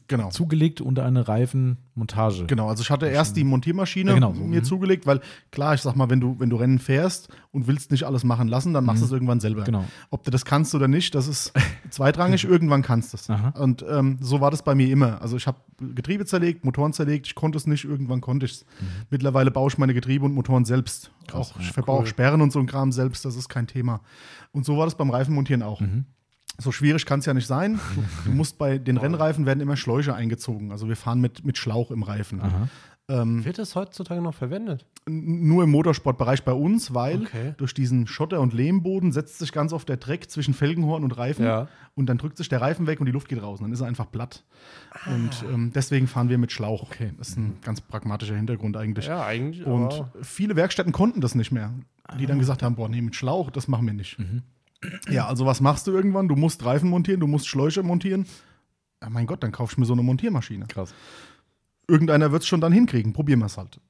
Genau. 0.06 0.28
zugelegt 0.30 0.80
und 0.80 1.00
eine 1.00 1.26
Reifenmontage. 1.26 2.46
Genau, 2.46 2.68
also 2.68 2.80
ich 2.82 2.90
hatte 2.90 3.06
erst 3.08 3.36
die 3.36 3.42
Montiermaschine 3.42 4.10
Ja, 4.10 4.14
genau 4.14 4.32
mir 4.32 4.60
Mhm. 4.60 4.64
zugelegt, 4.64 5.04
weil 5.04 5.20
klar, 5.50 5.74
ich 5.74 5.80
sag 5.80 5.96
mal, 5.96 6.08
wenn 6.08 6.20
du, 6.20 6.36
wenn 6.38 6.48
du 6.48 6.54
Rennen 6.54 6.78
fährst 6.78 7.28
und 7.50 7.66
willst 7.66 7.90
nicht 7.90 8.04
alles 8.04 8.22
machen 8.22 8.46
lassen, 8.46 8.72
dann 8.72 8.84
machst 8.84 9.02
du 9.02 9.06
es 9.06 9.10
irgendwann 9.12 9.40
selber. 9.40 9.64
Genau. 9.64 9.84
Ob 10.10 10.22
du 10.22 10.30
das 10.30 10.44
kannst 10.44 10.76
oder 10.76 10.86
nicht, 10.86 11.16
das 11.16 11.26
ist 11.26 11.52
zweitrangig, 11.90 12.44
irgendwann 12.44 12.82
kannst 12.82 13.12
du 13.12 13.16
es. 13.16 13.28
Und 13.58 13.84
ähm, 13.88 14.18
so 14.20 14.40
war 14.40 14.52
das 14.52 14.62
bei 14.62 14.76
mir 14.76 14.88
immer. 14.90 15.20
Also 15.22 15.36
ich 15.36 15.48
habe 15.48 15.58
Getriebe 15.80 16.24
zerlegt, 16.24 16.64
Motoren 16.64 16.92
zerlegt, 16.92 17.26
ich 17.26 17.34
konnte 17.34 17.58
es 17.58 17.66
nicht, 17.66 17.84
irgendwann 17.84 18.20
konnte 18.20 18.46
ich 18.46 18.52
es. 18.52 18.64
Mittlerweile 19.10 19.50
baue 19.50 19.70
ich 19.70 19.78
meine 19.78 19.94
Getriebe 19.94 20.24
und 20.24 20.34
Motoren 20.34 20.64
selbst. 20.64 21.10
Mhm. 21.22 21.26
Krass, 21.26 21.52
auch, 21.52 21.58
ich 21.60 21.66
ja, 21.66 21.72
verbaue 21.72 21.96
cool. 21.98 22.02
auch 22.04 22.06
Sperren 22.06 22.40
und 22.42 22.52
so 22.52 22.60
ein 22.60 22.66
Kram 22.66 22.92
selbst, 22.92 23.24
das 23.24 23.34
ist 23.34 23.48
kein 23.48 23.66
Thema. 23.66 24.00
Und 24.52 24.64
so 24.64 24.76
war 24.76 24.84
das 24.86 24.96
beim 24.96 25.10
Reifenmontieren 25.10 25.62
auch. 25.62 25.80
Mhm. 25.80 26.04
So 26.58 26.72
schwierig 26.72 27.06
kann 27.06 27.20
es 27.20 27.26
ja 27.26 27.34
nicht 27.34 27.46
sein. 27.46 27.80
Du, 27.94 28.02
du 28.30 28.36
musst 28.36 28.58
bei 28.58 28.78
den 28.78 28.96
Rennreifen 28.96 29.46
werden 29.46 29.60
immer 29.60 29.76
Schläuche 29.76 30.14
eingezogen. 30.14 30.72
Also 30.72 30.88
wir 30.88 30.96
fahren 30.96 31.20
mit, 31.20 31.44
mit 31.44 31.56
Schlauch 31.58 31.90
im 31.90 32.02
Reifen. 32.02 32.40
Aha. 32.40 32.68
Ähm, 33.08 33.44
Wird 33.44 33.58
das 33.58 33.74
heutzutage 33.74 34.20
noch 34.20 34.34
verwendet? 34.34 34.86
nur 35.08 35.64
im 35.64 35.70
Motorsportbereich 35.70 36.44
bei 36.44 36.52
uns, 36.52 36.94
weil 36.94 37.22
Okay. 37.22 37.54
durch 37.56 37.74
diesen 37.74 38.06
Schotter- 38.06 38.40
und 38.40 38.52
Lehmboden 38.52 39.10
setzt 39.10 39.38
sich 39.40 39.50
ganz 39.50 39.72
oft 39.72 39.88
der 39.88 39.96
Dreck 39.96 40.30
zwischen 40.30 40.54
Felgenhorn 40.54 41.02
und 41.02 41.16
Reifen 41.16 41.44
Ja. 41.44 41.66
und 41.96 42.06
dann 42.06 42.18
drückt 42.18 42.36
sich 42.36 42.48
der 42.48 42.60
Reifen 42.60 42.86
weg 42.86 43.00
und 43.00 43.06
die 43.06 43.12
Luft 43.12 43.28
geht 43.28 43.42
raus. 43.42 43.58
Und 43.58 43.64
dann 43.64 43.72
ist 43.72 43.80
er 43.80 43.88
einfach 43.88 44.08
platt. 44.12 44.44
Und 45.06 45.30
ähm, 45.52 45.72
deswegen 45.74 46.06
fahren 46.06 46.28
wir 46.28 46.38
mit 46.38 46.52
Schlauch. 46.52 46.82
Okay. 46.84 47.12
Das 47.18 47.30
ist 47.30 47.38
ein 47.38 47.56
ganz 47.62 47.80
pragmatischer 47.80 48.36
Hintergrund 48.36 48.76
eigentlich. 48.76 49.06
Ja, 49.06 49.24
eigentlich. 49.24 49.66
Und 49.66 50.04
viele 50.22 50.54
Werkstätten 50.54 50.92
konnten 50.92 51.20
das 51.20 51.34
nicht 51.34 51.50
mehr. 51.50 51.72
Die 52.18 52.26
dann 52.26 52.38
gesagt 52.38 52.62
haben, 52.62 52.74
boah, 52.74 52.88
nee, 52.88 53.00
mit 53.00 53.14
Schlauch, 53.14 53.50
das 53.50 53.68
machen 53.68 53.86
wir 53.86 53.92
nicht. 53.94 54.16
Ja, 55.10 55.26
also 55.26 55.46
was 55.46 55.60
machst 55.60 55.86
du 55.86 55.92
irgendwann? 55.92 56.26
Du 56.28 56.36
musst 56.36 56.64
Reifen 56.64 56.88
montieren, 56.90 57.20
du 57.20 57.26
musst 57.26 57.46
Schläuche 57.48 57.82
montieren. 57.82 58.26
Ja, 59.02 59.10
mein 59.10 59.26
Gott, 59.26 59.42
dann 59.42 59.52
kauf 59.52 59.72
ich 59.72 59.78
mir 59.78 59.84
so 59.86 59.92
eine 59.92 60.02
Montiermaschine. 60.02 60.66
Krass. 60.66 60.94
Irgendeiner 61.88 62.32
wird 62.32 62.42
es 62.42 62.48
schon 62.48 62.60
dann 62.60 62.72
hinkriegen. 62.72 63.12
Probieren 63.12 63.40
wir 63.40 63.46
es 63.46 63.56
halt. 63.58 63.80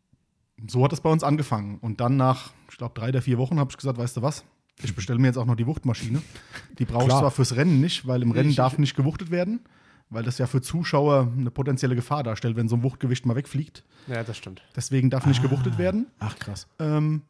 So 0.69 0.85
hat 0.85 0.93
es 0.93 1.01
bei 1.01 1.11
uns 1.11 1.23
angefangen. 1.23 1.79
Und 1.79 2.01
dann 2.01 2.17
nach, 2.17 2.53
ich 2.71 2.77
glaube, 2.77 2.99
drei 2.99 3.09
oder 3.11 3.23
vier 3.23 3.39
Wochen 3.39 3.59
habe 3.59 3.71
ich 3.71 3.77
gesagt, 3.77 3.99
weißt 3.99 4.17
du 4.17 4.23
was? 4.23 4.45
Ich 4.83 4.95
bestelle 4.95 5.19
mir 5.19 5.27
jetzt 5.27 5.37
auch 5.37 5.45
noch 5.47 5.57
die 5.57 5.67
Wuchtmaschine. 5.67 6.23
Die 6.79 6.85
brauche 6.87 7.05
ich 7.05 7.11
zwar 7.11 7.31
fürs 7.31 7.55
Rennen 7.57 7.81
nicht, 7.81 8.07
weil 8.07 8.23
im 8.23 8.31
Rennen 8.31 8.51
Ich- 8.51 8.57
darf 8.57 8.79
nicht 8.79 8.97
gewuchtet 8.97 9.31
werden, 9.31 9.61
weil 10.09 10.23
das 10.23 10.39
ja 10.39 10.47
für 10.47 10.63
Zuschauer 10.63 11.31
eine 11.37 11.51
potenzielle 11.51 11.95
Gefahr 11.95 12.23
darstellt, 12.23 12.57
wenn 12.57 12.69
so 12.69 12.77
ein 12.77 12.83
Wuchtgewicht 12.83 13.27
mal 13.27 13.37
wegfliegt. 13.37 13.85
ja, 14.07 14.25
das 14.25 14.39
stimmt. 14.39 14.63
Deswegen 14.75 15.11
darf 15.11 15.27
nicht 15.27 15.43
gewuchtet 15.43 15.77
werden. 15.77 16.07
Ach, 16.19 16.39
krass. 16.39 16.67
Ähm, 16.79 17.23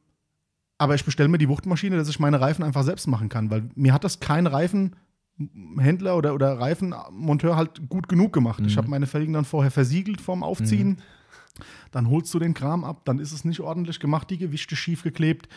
aber 0.80 0.94
ich 0.94 1.04
bestelle 1.04 1.28
mir 1.28 1.38
die 1.38 1.48
Wuchtmaschine, 1.48 1.96
dass 1.96 2.08
ich 2.08 2.18
meine 2.18 2.40
Reifen 2.40 2.64
einfach 2.64 2.82
selbst 2.84 3.06
machen 3.06 3.28
kann, 3.28 3.50
weil 3.50 3.64
mir 3.74 3.92
hat 3.92 4.02
das 4.02 4.18
kein 4.18 4.46
Reifenhändler 4.46 6.16
oder, 6.16 6.34
oder 6.34 6.58
Reifenmonteur 6.58 7.56
halt 7.56 7.88
gut 7.88 8.08
genug 8.08 8.32
gemacht. 8.32 8.62
Ich 8.66 8.74
Mhm. 8.74 8.78
habe 8.78 8.88
meine 8.88 9.06
Felgen 9.06 9.32
dann 9.34 9.44
vorher 9.44 9.70
versiegelt 9.70 10.20
vorm 10.20 10.42
Aufziehen. 10.42 10.98
Dann 11.90 12.08
holst 12.08 12.32
du 12.32 12.38
den 12.38 12.54
Kram 12.54 12.84
ab, 12.84 13.02
dann 13.04 13.18
ist 13.18 13.32
es 13.32 13.44
nicht 13.44 13.60
ordentlich 13.60 14.00
gemacht, 14.00 14.30
die 14.30 14.38
Gewichte 14.38 14.74
schief 14.76 15.02
geklebt, 15.02 15.48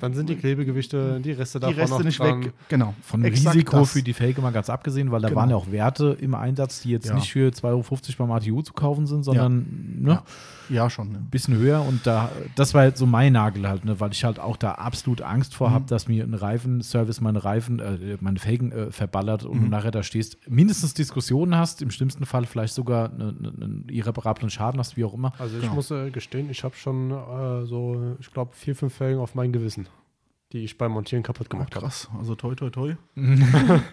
Dann 0.00 0.14
sind 0.14 0.30
die 0.30 0.36
Klebegewichte, 0.36 1.20
die 1.20 1.32
Reste 1.32 1.58
die 1.58 1.66
davon 1.66 1.78
Reste 1.80 1.96
noch 1.96 2.04
nicht 2.04 2.18
dran. 2.20 2.44
weg. 2.44 2.52
Genau. 2.68 2.94
Von 3.02 3.22
Exakt 3.24 3.56
Risiko 3.56 3.80
das. 3.80 3.92
für 3.92 4.02
die 4.02 4.14
Felge 4.14 4.40
mal 4.40 4.52
ganz 4.52 4.70
abgesehen, 4.70 5.10
weil 5.10 5.20
da 5.20 5.28
Genau. 5.28 5.40
waren 5.40 5.50
ja 5.50 5.56
auch 5.56 5.70
Werte 5.70 6.16
im 6.20 6.34
Einsatz, 6.34 6.80
die 6.80 6.90
jetzt 6.90 7.08
Ja. 7.08 7.14
nicht 7.14 7.30
für 7.30 7.50
2,50 7.52 8.18
Euro 8.18 8.28
beim 8.28 8.36
ATU 8.36 8.62
zu 8.62 8.72
kaufen 8.72 9.06
sind, 9.06 9.24
sondern 9.24 9.66
ne, 9.98 10.10
Ja. 10.12 10.22
Ja, 10.70 10.88
schon. 10.88 11.14
Ein 11.16 11.28
bisschen 11.30 11.56
höher. 11.56 11.82
Und 11.82 12.06
da, 12.06 12.30
das 12.54 12.72
war 12.74 12.84
jetzt 12.84 12.98
so 12.98 13.06
mein 13.06 13.32
Nagel 13.32 13.68
halt, 13.68 13.84
ne, 13.84 13.98
weil 14.00 14.12
ich 14.12 14.24
halt 14.24 14.38
auch 14.38 14.56
da 14.56 14.72
absolut 14.72 15.20
Angst 15.20 15.54
vor 15.54 15.70
Mhm. 15.70 15.74
habe, 15.74 15.84
dass 15.86 16.08
mir 16.08 16.24
ein 16.24 16.34
Reifenservice 16.34 17.20
meine 17.20 17.44
Reifen, 17.44 17.80
äh, 17.80 18.16
meine 18.20 18.38
Felgen 18.38 18.72
äh, 18.72 18.90
verballert 18.92 19.44
und 19.44 19.58
Mhm. 19.58 19.62
du 19.64 19.68
nachher 19.68 19.90
da 19.90 20.02
stehst, 20.02 20.38
mindestens 20.48 20.94
Diskussionen 20.94 21.56
hast, 21.56 21.82
im 21.82 21.90
schlimmsten 21.90 22.24
Fall 22.24 22.46
vielleicht 22.46 22.74
sogar 22.74 23.08
ne- 23.08 23.34
ne- 23.38 23.52
einen 23.60 23.86
irreparablen 23.90 24.48
Schaden 24.50 24.78
hast, 24.80 24.96
wie 24.96 25.04
auch 25.04 25.14
immer. 25.14 25.32
Also 25.38 25.56
ich 25.56 25.62
Genau. 25.62 25.74
muss 25.74 25.90
äh, 25.90 26.10
gestehen, 26.10 26.48
ich 26.50 26.62
habe 26.64 26.76
schon 26.76 27.10
äh, 27.10 27.66
so, 27.66 28.16
ich 28.20 28.30
glaube, 28.32 28.52
vier, 28.54 28.76
fünf 28.76 28.94
Felgen 28.94 29.20
auf 29.20 29.34
mein 29.34 29.52
Gewissen, 29.52 29.88
die 30.52 30.58
ich 30.64 30.78
beim 30.78 30.92
Montieren 30.92 31.22
kaputt 31.22 31.46
Oh, 31.48 31.50
gemacht 31.56 31.74
habe. 31.74 31.86
krass. 31.86 32.08
Also 32.18 32.34
toi, 32.36 32.54
toi, 32.54 32.70
toi. 32.70 32.94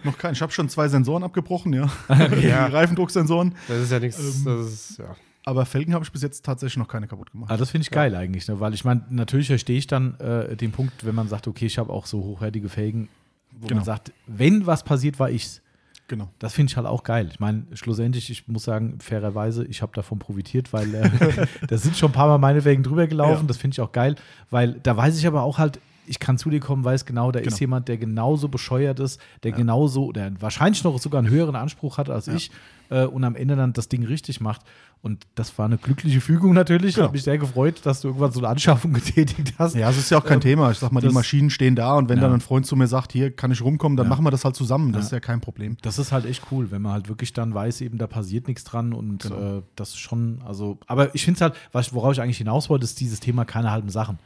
Noch 0.04 0.18
kein. 0.18 0.32
Ich 0.32 0.42
habe 0.42 0.52
schon 0.52 0.68
zwei 0.68 0.88
Sensoren 0.88 1.22
abgebrochen, 1.24 1.72
ja. 1.72 1.88
Ja. 2.40 2.68
Die 2.68 2.74
Reifendrucksensoren. 2.74 3.54
Das 3.68 3.78
ist 3.78 3.90
ja 3.92 3.98
nichts, 4.00 4.18
Ähm, 4.18 4.44
das 4.44 4.66
ist, 4.72 4.98
ja. 4.98 5.16
Aber 5.48 5.64
Felgen 5.64 5.94
habe 5.94 6.04
ich 6.04 6.12
bis 6.12 6.20
jetzt 6.22 6.44
tatsächlich 6.44 6.76
noch 6.76 6.88
keine 6.88 7.06
kaputt 7.08 7.32
gemacht. 7.32 7.50
Ah, 7.50 7.56
das 7.56 7.70
finde 7.70 7.82
ich 7.82 7.90
geil 7.90 8.14
eigentlich, 8.14 8.46
ne? 8.48 8.60
weil 8.60 8.74
ich 8.74 8.84
meine, 8.84 9.02
natürlich 9.08 9.46
verstehe 9.46 9.78
ich 9.78 9.86
dann 9.86 10.14
äh, 10.20 10.54
den 10.56 10.72
Punkt, 10.72 11.06
wenn 11.06 11.14
man 11.14 11.26
sagt, 11.28 11.48
okay, 11.48 11.64
ich 11.66 11.78
habe 11.78 11.90
auch 11.92 12.04
so 12.06 12.22
hochwertige 12.22 12.68
Felgen, 12.68 13.08
wo 13.52 13.66
Genau. 13.66 13.76
man 13.78 13.84
sagt, 13.84 14.12
wenn 14.26 14.66
was 14.66 14.84
passiert, 14.84 15.18
war 15.18 15.30
ich's. 15.30 15.62
Genau. 16.06 16.28
Das 16.38 16.52
finde 16.54 16.70
ich 16.70 16.76
halt 16.76 16.86
auch 16.86 17.02
geil. 17.02 17.28
Ich 17.30 17.40
meine, 17.40 17.64
schlussendlich, 17.74 18.30
ich 18.30 18.46
muss 18.48 18.64
sagen, 18.64 18.98
fairerweise, 19.00 19.64
ich 19.66 19.80
habe 19.82 19.92
davon 19.94 20.18
profitiert, 20.18 20.72
weil 20.72 20.94
äh, 20.94 21.46
da 21.68 21.78
sind 21.78 21.96
schon 21.96 22.10
ein 22.10 22.14
paar 22.14 22.28
Mal 22.28 22.38
meine 22.38 22.62
Felgen 22.62 22.82
drüber 22.82 23.06
gelaufen. 23.06 23.42
Ja. 23.42 23.46
Das 23.48 23.56
finde 23.56 23.74
ich 23.74 23.80
auch 23.80 23.92
geil, 23.92 24.16
weil 24.50 24.74
da 24.82 24.96
weiß 24.96 25.18
ich 25.18 25.26
aber 25.26 25.42
auch 25.42 25.56
halt, 25.58 25.80
ich 26.08 26.18
kann 26.18 26.38
zu 26.38 26.50
dir 26.50 26.60
kommen, 26.60 26.84
weiß 26.84 27.04
genau, 27.04 27.30
da 27.32 27.40
Genau. 27.40 27.52
ist 27.52 27.60
jemand, 27.60 27.88
der 27.88 27.98
genauso 27.98 28.48
bescheuert 28.48 29.00
ist, 29.00 29.20
der 29.42 29.52
genauso, 29.52 30.12
der 30.12 30.32
wahrscheinlich 30.40 30.82
noch 30.84 30.98
sogar 30.98 31.18
einen 31.20 31.30
höheren 31.30 31.56
Anspruch 31.56 31.98
hat 31.98 32.10
als 32.10 32.26
Ja. 32.26 32.34
ich 32.34 32.50
äh, 32.90 33.04
und 33.04 33.22
am 33.24 33.36
Ende 33.36 33.54
dann 33.56 33.72
das 33.74 33.88
Ding 33.88 34.04
richtig 34.04 34.40
macht. 34.40 34.62
Und 35.00 35.26
das 35.36 35.56
war 35.58 35.66
eine 35.66 35.78
glückliche 35.78 36.20
Fügung 36.20 36.54
natürlich. 36.54 36.94
Genau. 36.96 37.06
Hat 37.06 37.12
mich 37.12 37.22
sehr 37.22 37.38
gefreut, 37.38 37.82
dass 37.84 38.00
du 38.00 38.08
irgendwann 38.08 38.32
so 38.32 38.40
eine 38.40 38.48
Anschaffung 38.48 38.92
getätigt 38.94 39.54
hast. 39.56 39.76
Ja, 39.76 39.88
es 39.90 39.96
ist 39.98 40.10
ja 40.10 40.18
auch 40.18 40.24
kein 40.24 40.38
Ähm, 40.38 40.40
Thema. 40.40 40.70
Ich 40.72 40.78
sag 40.78 40.90
mal, 40.90 41.00
die 41.00 41.10
Maschinen 41.10 41.50
stehen 41.50 41.76
da 41.76 41.94
und 41.94 42.08
wenn 42.08 42.16
Ja. 42.18 42.24
dann 42.24 42.32
ein 42.34 42.40
Freund 42.40 42.66
zu 42.66 42.74
mir 42.74 42.88
sagt, 42.88 43.12
hier 43.12 43.30
kann 43.30 43.52
ich 43.52 43.62
rumkommen, 43.62 43.96
dann 43.96 44.06
Ja. 44.06 44.10
machen 44.10 44.24
wir 44.24 44.30
das 44.32 44.44
halt 44.44 44.56
zusammen. 44.56 44.92
Das 44.92 45.02
Ja. 45.02 45.06
ist 45.06 45.12
ja 45.12 45.20
kein 45.20 45.40
Problem. 45.40 45.76
Das 45.82 45.98
ist 46.00 46.10
halt 46.10 46.24
echt 46.26 46.42
cool, 46.50 46.70
wenn 46.72 46.82
man 46.82 46.92
halt 46.92 47.08
wirklich 47.08 47.32
dann 47.32 47.54
weiß, 47.54 47.80
eben 47.82 47.98
da 47.98 48.06
passiert 48.08 48.48
nichts 48.48 48.64
dran 48.64 48.92
und 48.92 49.22
Genau. 49.22 49.58
äh, 49.58 49.62
das 49.76 49.90
ist 49.90 49.98
schon, 49.98 50.40
also, 50.44 50.78
aber 50.88 51.14
ich 51.14 51.24
finde 51.24 51.36
es 51.36 51.40
halt, 51.42 51.94
worauf 51.94 52.12
ich 52.14 52.20
eigentlich 52.20 52.38
hinaus 52.38 52.68
wollte, 52.68 52.84
ist 52.84 52.98
dieses 53.00 53.20
Thema 53.20 53.44
keine 53.44 53.70
halben 53.70 53.90
Sachen. 53.90 54.18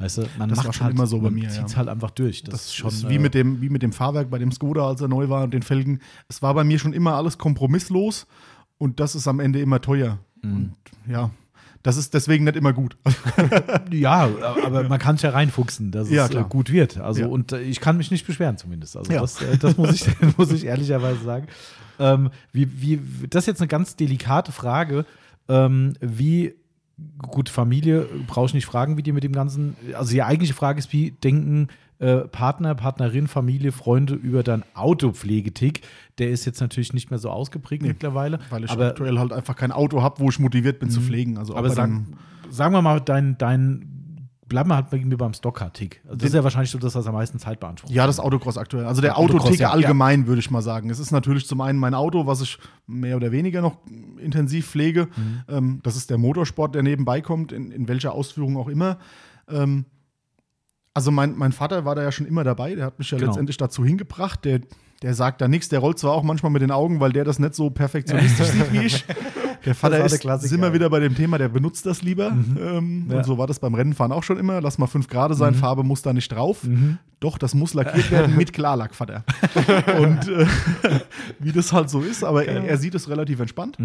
Weißt 0.00 0.18
du, 0.18 0.26
man 0.38 0.48
Das 0.48 0.56
macht 0.56 0.66
war 0.66 0.72
schon 0.72 0.86
halt, 0.86 0.94
immer 0.96 1.06
so 1.06 1.20
bei 1.20 1.30
mir, 1.30 1.48
zieht 1.50 1.66
es 1.66 1.72
ja. 1.72 1.78
halt 1.78 1.88
einfach 1.88 2.10
durch. 2.10 2.42
Das, 2.42 2.52
Das 2.52 2.64
ist 2.66 2.74
schon 2.74 2.88
ist 2.88 3.08
wie 3.08 3.16
äh, 3.16 3.18
mit, 3.18 3.34
dem, 3.34 3.60
wie 3.60 3.68
mit 3.68 3.82
dem 3.82 3.92
Fahrwerk 3.92 4.30
bei 4.30 4.38
dem 4.38 4.50
Skoda, 4.50 4.86
als 4.88 5.00
er 5.00 5.08
neu 5.08 5.28
war 5.28 5.44
und 5.44 5.52
den 5.54 5.62
Felgen. 5.62 6.00
Es 6.28 6.40
war 6.42 6.54
bei 6.54 6.64
mir 6.64 6.78
schon 6.78 6.92
immer 6.94 7.14
alles 7.14 7.36
kompromisslos 7.38 8.26
und 8.78 8.98
das 8.98 9.14
ist 9.14 9.28
am 9.28 9.40
Ende 9.40 9.60
immer 9.60 9.80
teuer. 9.80 10.18
Mhm. 10.42 10.52
Und 10.52 10.74
ja, 11.12 11.30
das 11.82 11.96
ist 11.98 12.14
deswegen 12.14 12.44
nicht 12.44 12.56
immer 12.56 12.72
gut. 12.72 12.96
Ja, 13.92 14.28
aber 14.64 14.88
man 14.88 14.98
kann 14.98 15.16
es 15.16 15.22
ja 15.22 15.30
reinfuchsen, 15.30 15.90
dass 15.90 16.08
Ja, 16.10 16.24
es 16.24 16.30
äh, 16.30 16.34
klar. 16.34 16.48
gut 16.48 16.70
wird. 16.72 16.98
Also 16.98 17.22
Ja. 17.22 17.26
und 17.26 17.52
äh, 17.52 17.60
ich 17.60 17.80
kann 17.80 17.96
mich 17.96 18.10
nicht 18.10 18.26
beschweren 18.26 18.56
zumindest. 18.56 18.96
Also 18.96 19.12
Ja. 19.12 19.20
das, 19.20 19.42
äh, 19.42 19.58
das 19.58 19.76
muss 19.76 19.92
ich, 19.92 20.06
muss 20.38 20.52
ich 20.52 20.64
ehrlicherweise 20.64 21.22
sagen. 21.24 21.46
Ähm, 21.98 22.30
wie, 22.52 22.80
wie, 22.80 23.00
das 23.28 23.42
ist 23.44 23.46
jetzt 23.48 23.60
eine 23.60 23.68
ganz 23.68 23.96
delikate 23.96 24.52
Frage. 24.52 25.04
Ähm, 25.48 25.94
wie 26.00 26.54
gut 27.18 27.48
Familie 27.48 28.06
brauche 28.26 28.46
ich 28.46 28.54
nicht 28.54 28.66
fragen, 28.66 28.96
wie 28.96 29.02
die 29.02 29.12
mit 29.12 29.24
dem 29.24 29.32
ganzen. 29.32 29.76
Also 29.94 30.12
die 30.12 30.22
eigentliche 30.22 30.54
Frage 30.54 30.78
ist, 30.78 30.92
wie 30.92 31.10
denken 31.10 31.68
äh, 31.98 32.18
Partner, 32.28 32.74
Partnerin, 32.74 33.26
Familie, 33.26 33.72
Freunde 33.72 34.14
über 34.14 34.42
deinen 34.42 34.64
Autopflegetick? 34.74 35.82
Der 36.18 36.30
ist 36.30 36.44
jetzt 36.44 36.60
natürlich 36.60 36.92
nicht 36.92 37.10
mehr 37.10 37.18
so 37.18 37.30
ausgeprägt 37.30 37.82
mittlerweile. 37.82 38.38
Weil 38.50 38.64
ich 38.64 38.70
aber 38.70 38.88
aktuell 38.88 39.18
halt 39.18 39.32
einfach 39.32 39.56
kein 39.56 39.72
Auto 39.72 40.02
habe, 40.02 40.18
wo 40.20 40.28
ich 40.30 40.38
motiviert 40.38 40.78
bin 40.80 40.90
zu 40.90 41.00
pflegen. 41.00 41.36
Also 41.38 41.54
aber 41.56 41.68
bei 41.68 41.74
sag, 41.74 41.86
dem- 41.90 42.06
sagen 42.50 42.72
wir 42.74 42.82
mal, 42.82 43.00
dein, 43.00 43.36
dein 43.38 43.99
bleiben 44.50 44.68
wir 44.68 44.74
halt 44.74 44.90
bei 44.90 44.98
mir 44.98 45.16
beim 45.16 45.32
Stocker-Tick. 45.32 46.02
Also 46.04 46.16
das 46.16 46.26
ist 46.28 46.34
ja 46.34 46.44
wahrscheinlich 46.44 46.70
so 46.70 46.78
das, 46.78 46.94
was 46.94 47.06
am 47.06 47.14
meisten 47.14 47.38
Zeit 47.38 47.60
beansprucht. 47.60 47.90
Ja, 47.90 48.06
das 48.06 48.20
Autocross 48.20 48.58
aktuell. 48.58 48.84
Also 48.84 49.00
der 49.00 49.16
Autocross, 49.16 49.44
Autotick 49.44 49.60
ja, 49.60 49.70
allgemein, 49.70 50.26
würde 50.26 50.40
ich 50.40 50.50
mal 50.50 50.60
sagen. 50.60 50.90
Es 50.90 50.98
ist 50.98 51.12
natürlich 51.12 51.46
zum 51.46 51.62
einen 51.62 51.78
mein 51.78 51.94
Auto, 51.94 52.26
was 52.26 52.42
ich 52.42 52.58
mehr 52.86 53.16
oder 53.16 53.32
weniger 53.32 53.62
noch 53.62 53.78
intensiv 54.18 54.68
pflege. 54.68 55.08
Mhm. 55.16 55.40
Ähm, 55.48 55.80
das 55.82 55.96
ist 55.96 56.10
der 56.10 56.18
Motorsport, 56.18 56.74
der 56.74 56.82
nebenbei 56.82 57.22
kommt, 57.22 57.52
in, 57.52 57.70
in 57.70 57.88
welcher 57.88 58.12
Ausführung 58.12 58.58
auch 58.58 58.68
immer. 58.68 58.98
Ähm, 59.48 59.86
also 60.92 61.10
mein, 61.10 61.36
mein 61.38 61.52
Vater 61.52 61.84
war 61.84 61.94
da 61.94 62.02
ja 62.02 62.12
schon 62.12 62.26
immer 62.26 62.44
dabei, 62.44 62.74
der 62.74 62.84
hat 62.86 62.98
mich 62.98 63.10
ja 63.10 63.16
Genau. 63.18 63.30
letztendlich 63.30 63.56
dazu 63.56 63.84
hingebracht. 63.84 64.44
Der, 64.44 64.60
der 65.02 65.14
sagt 65.14 65.40
da 65.40 65.48
nichts, 65.48 65.68
der 65.68 65.78
rollt 65.78 65.98
zwar 65.98 66.12
auch 66.12 66.24
manchmal 66.24 66.50
mit 66.50 66.60
den 66.60 66.72
Augen, 66.72 67.00
weil 67.00 67.12
der 67.12 67.24
das 67.24 67.38
nicht 67.38 67.54
so 67.54 67.70
perfektionistisch 67.70 68.48
sieht 68.52 68.72
wie 68.72 68.80
ich. 68.86 69.04
Der 69.64 69.74
Vater 69.74 69.96
der 69.96 70.06
ist, 70.06 70.22
sind 70.22 70.60
wir 70.60 70.72
wieder 70.72 70.88
bei 70.90 71.00
dem 71.00 71.14
Thema, 71.14 71.38
der 71.38 71.48
benutzt 71.48 71.86
das 71.86 72.02
lieber. 72.02 72.28
Ähm, 72.28 73.06
Ja. 73.10 73.18
Und 73.18 73.24
so 73.24 73.38
war 73.38 73.46
das 73.46 73.58
beim 73.58 73.74
Rennenfahren 73.74 74.12
auch 74.12 74.22
schon 74.22 74.38
immer. 74.38 74.60
Lass 74.60 74.78
mal 74.78 74.86
fünf 74.86 75.08
Grad 75.08 75.34
sein, 75.36 75.54
Farbe 75.54 75.82
muss 75.84 76.02
da 76.02 76.12
nicht 76.12 76.30
drauf. 76.32 76.64
Mhm. 76.64 76.98
Doch, 77.20 77.36
das 77.36 77.54
muss 77.54 77.74
lackiert 77.74 78.10
werden 78.10 78.36
mit 78.36 78.52
Klarlack, 78.52 78.94
Vater. 78.94 79.24
Und 79.98 80.28
äh, 80.28 80.46
wie 81.38 81.52
das 81.52 81.72
halt 81.72 81.90
so 81.90 82.00
ist, 82.00 82.24
aber 82.24 82.46
er, 82.46 82.64
er 82.64 82.78
sieht 82.78 82.94
es 82.94 83.08
relativ 83.08 83.40
entspannt. 83.40 83.76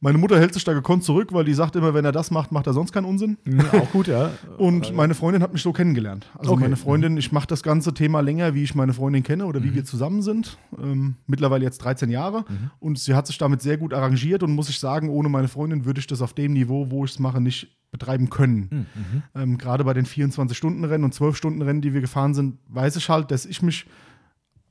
Mhm. 0.00 0.06
Meine 0.06 0.18
Mutter 0.18 0.38
hält 0.38 0.54
sich 0.54 0.64
da 0.64 0.72
gekonnt 0.72 1.04
zurück, 1.04 1.32
weil 1.32 1.44
die 1.44 1.52
sagt 1.54 1.76
immer, 1.76 1.92
wenn 1.94 2.04
er 2.04 2.12
das 2.12 2.30
macht, 2.30 2.52
macht 2.52 2.66
er 2.66 2.72
sonst 2.72 2.92
keinen 2.92 3.04
Unsinn. 3.04 3.36
Mhm, 3.44 3.60
auch 3.72 3.90
gut, 3.92 4.06
ja. 4.06 4.30
Und 4.58 4.94
meine 4.94 5.14
Freundin 5.14 5.42
hat 5.42 5.52
mich 5.52 5.62
so 5.62 5.72
kennengelernt. 5.72 6.30
Also 6.38 6.52
Okay. 6.52 6.62
meine 6.62 6.76
Freundin, 6.76 7.16
ich 7.18 7.32
mache 7.32 7.46
das 7.46 7.62
ganze 7.62 7.92
Thema 7.92 8.20
länger, 8.20 8.54
wie 8.54 8.62
ich 8.62 8.74
meine 8.74 8.94
Freundin 8.94 9.22
kenne 9.22 9.44
oder 9.46 9.60
Mhm. 9.60 9.64
wie 9.64 9.74
wir 9.74 9.84
zusammen 9.84 10.22
sind. 10.22 10.56
Ähm, 10.82 11.16
mittlerweile 11.26 11.64
jetzt 11.64 11.78
13 11.78 12.08
Jahre. 12.10 12.44
Und 12.78 12.98
sie 12.98 13.14
hat 13.14 13.26
sich 13.26 13.36
damit 13.38 13.60
sehr 13.62 13.76
gut 13.76 13.92
arrangiert 13.92 14.42
und 14.42 14.52
muss 14.54 14.68
ich 14.70 14.78
sagen, 14.80 15.08
ohne 15.10 15.28
meine 15.28 15.48
Freundin 15.48 15.84
würde 15.84 16.00
ich 16.00 16.06
das 16.06 16.22
auf 16.22 16.32
dem 16.32 16.52
Niveau, 16.54 16.90
wo 16.90 17.04
ich 17.04 17.10
es 17.12 17.18
mache, 17.18 17.40
nicht 17.40 17.76
betreiben 17.92 18.30
können. 18.30 18.86
Mhm. 18.94 19.22
Ähm, 19.34 19.58
Gerade 19.58 19.84
bei 19.84 19.92
den 19.94 20.06
24-Stunden-Rennen 20.06 21.04
und 21.04 21.12
12-Stunden-Rennen, 21.14 21.82
die 21.82 21.92
wir 21.92 22.00
gefahren 22.00 22.34
sind, 22.34 22.58
weiß 22.68 22.96
ich 22.96 23.08
halt, 23.08 23.30
dass 23.32 23.44
ich 23.46 23.62
mich, 23.62 23.86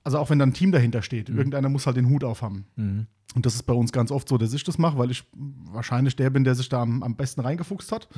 also 0.03 0.17
auch 0.17 0.29
wenn 0.29 0.39
da 0.39 0.45
ein 0.45 0.53
Team 0.53 0.71
dahinter 0.71 1.01
steht, 1.01 1.29
irgendeiner 1.29 1.69
muss 1.69 1.85
halt 1.85 1.97
den 1.97 2.09
Hut 2.09 2.23
aufhaben. 2.23 2.65
Mhm. 2.75 3.07
Und 3.35 3.45
das 3.45 3.55
ist 3.55 3.63
bei 3.63 3.73
uns 3.73 3.91
ganz 3.91 4.11
oft 4.11 4.27
so, 4.27 4.37
dass 4.37 4.53
ich 4.53 4.63
das 4.63 4.77
mache, 4.77 4.97
weil 4.97 5.11
ich 5.11 5.23
wahrscheinlich 5.33 6.15
der 6.15 6.29
bin, 6.29 6.43
der 6.43 6.55
sich 6.55 6.69
da 6.69 6.81
am, 6.81 7.03
am 7.03 7.15
besten 7.15 7.41
reingefuchst 7.41 7.91
hat. 7.91 8.09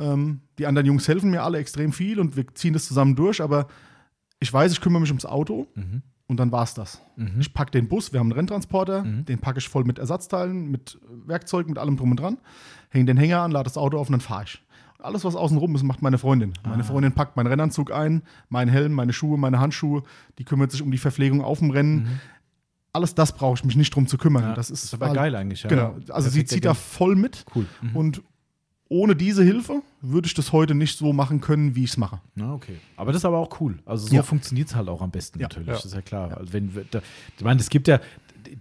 Ähm, 0.00 0.40
die 0.58 0.66
anderen 0.66 0.86
Jungs 0.86 1.06
helfen 1.06 1.30
mir 1.30 1.42
alle 1.42 1.58
extrem 1.58 1.92
viel 1.92 2.18
und 2.18 2.36
wir 2.36 2.46
ziehen 2.54 2.72
das 2.72 2.86
zusammen 2.86 3.14
durch, 3.14 3.40
aber 3.40 3.68
ich 4.40 4.52
weiß, 4.52 4.72
ich 4.72 4.80
kümmere 4.80 5.00
mich 5.00 5.10
ums 5.10 5.26
Auto 5.26 5.68
und 6.26 6.40
dann 6.40 6.50
war 6.50 6.64
es 6.64 6.74
das. 6.74 7.00
Ich 7.38 7.52
packe 7.54 7.70
den 7.70 7.88
Bus, 7.88 8.12
wir 8.12 8.18
haben 8.18 8.28
einen 8.28 8.38
Renntransporter, 8.38 9.04
den 9.28 9.38
packe 9.38 9.58
ich 9.58 9.68
voll 9.68 9.84
mit 9.84 9.98
Ersatzteilen, 9.98 10.70
mit 10.70 10.98
Werkzeug, 11.26 11.68
mit 11.68 11.78
allem 11.78 11.96
drum 11.96 12.10
und 12.10 12.18
dran, 12.18 12.38
hänge 12.88 13.04
den 13.04 13.16
Hänger 13.16 13.42
an, 13.42 13.52
lade 13.52 13.64
das 13.64 13.76
Auto 13.76 13.98
auf 13.98 14.08
und 14.08 14.12
dann 14.12 14.20
fahre 14.20 14.44
ich. 14.44 14.62
Alles, 15.02 15.24
was 15.24 15.34
außen 15.36 15.56
rum 15.58 15.74
ist, 15.74 15.82
macht 15.82 16.00
meine 16.02 16.18
Freundin. 16.18 16.52
Meine 16.64 16.84
Freundin 16.84 17.12
packt 17.12 17.36
meinen 17.36 17.48
Rennanzug 17.48 17.92
ein, 17.92 18.22
meinen 18.48 18.68
Helm, 18.68 18.92
meine 18.92 19.12
Schuhe, 19.12 19.36
meine 19.38 19.58
Handschuhe, 19.60 20.02
die 20.38 20.44
kümmert 20.44 20.70
sich 20.70 20.82
um 20.82 20.90
die 20.90 20.98
Verpflegung 20.98 21.42
auf 21.42 21.58
dem 21.58 21.70
Rennen. 21.70 22.20
Alles 22.92 23.14
das 23.14 23.32
brauche 23.32 23.54
ich 23.58 23.64
mich 23.64 23.76
nicht 23.76 23.94
drum 23.94 24.06
zu 24.06 24.18
kümmern. 24.18 24.42
Ja, 24.44 24.54
das 24.54 24.70
ist, 24.70 24.84
ist 24.84 24.94
aber 24.94 25.12
geil 25.12 25.34
eigentlich, 25.34 25.62
ja. 25.62 25.68
Genau. 25.70 25.96
Also 26.10 26.28
sie 26.28 26.40
Perfekt 26.40 26.48
zieht 26.50 26.64
da 26.66 26.74
voll 26.74 27.16
mit. 27.16 27.44
Cool. 27.54 27.66
Mhm. 27.80 27.96
Und 27.96 28.22
ohne 28.88 29.16
diese 29.16 29.42
Hilfe 29.42 29.80
würde 30.02 30.26
ich 30.26 30.34
das 30.34 30.52
heute 30.52 30.74
nicht 30.74 30.98
so 30.98 31.14
machen 31.14 31.40
können, 31.40 31.74
wie 31.74 31.84
ich 31.84 31.90
es 31.92 31.96
mache. 31.96 32.20
Na, 32.34 32.52
okay. 32.52 32.76
Aber 32.96 33.10
das 33.12 33.22
ist 33.22 33.24
aber 33.24 33.38
auch 33.38 33.58
cool. 33.62 33.78
Also 33.86 34.06
so 34.08 34.14
Ja. 34.14 34.22
funktioniert 34.22 34.68
es 34.68 34.74
halt 34.76 34.88
auch 34.90 35.00
am 35.00 35.10
besten 35.10 35.40
Ja. 35.40 35.44
natürlich. 35.46 35.68
Ja. 35.68 35.74
Das 35.74 35.86
ist 35.86 35.94
ja 35.94 36.02
klar. 36.02 36.36
Also 36.36 36.52
wenn, 36.52 36.70
da, 36.90 37.00
ich 37.38 37.42
meine, 37.42 37.58
es 37.60 37.70
gibt 37.70 37.88
ja, 37.88 38.00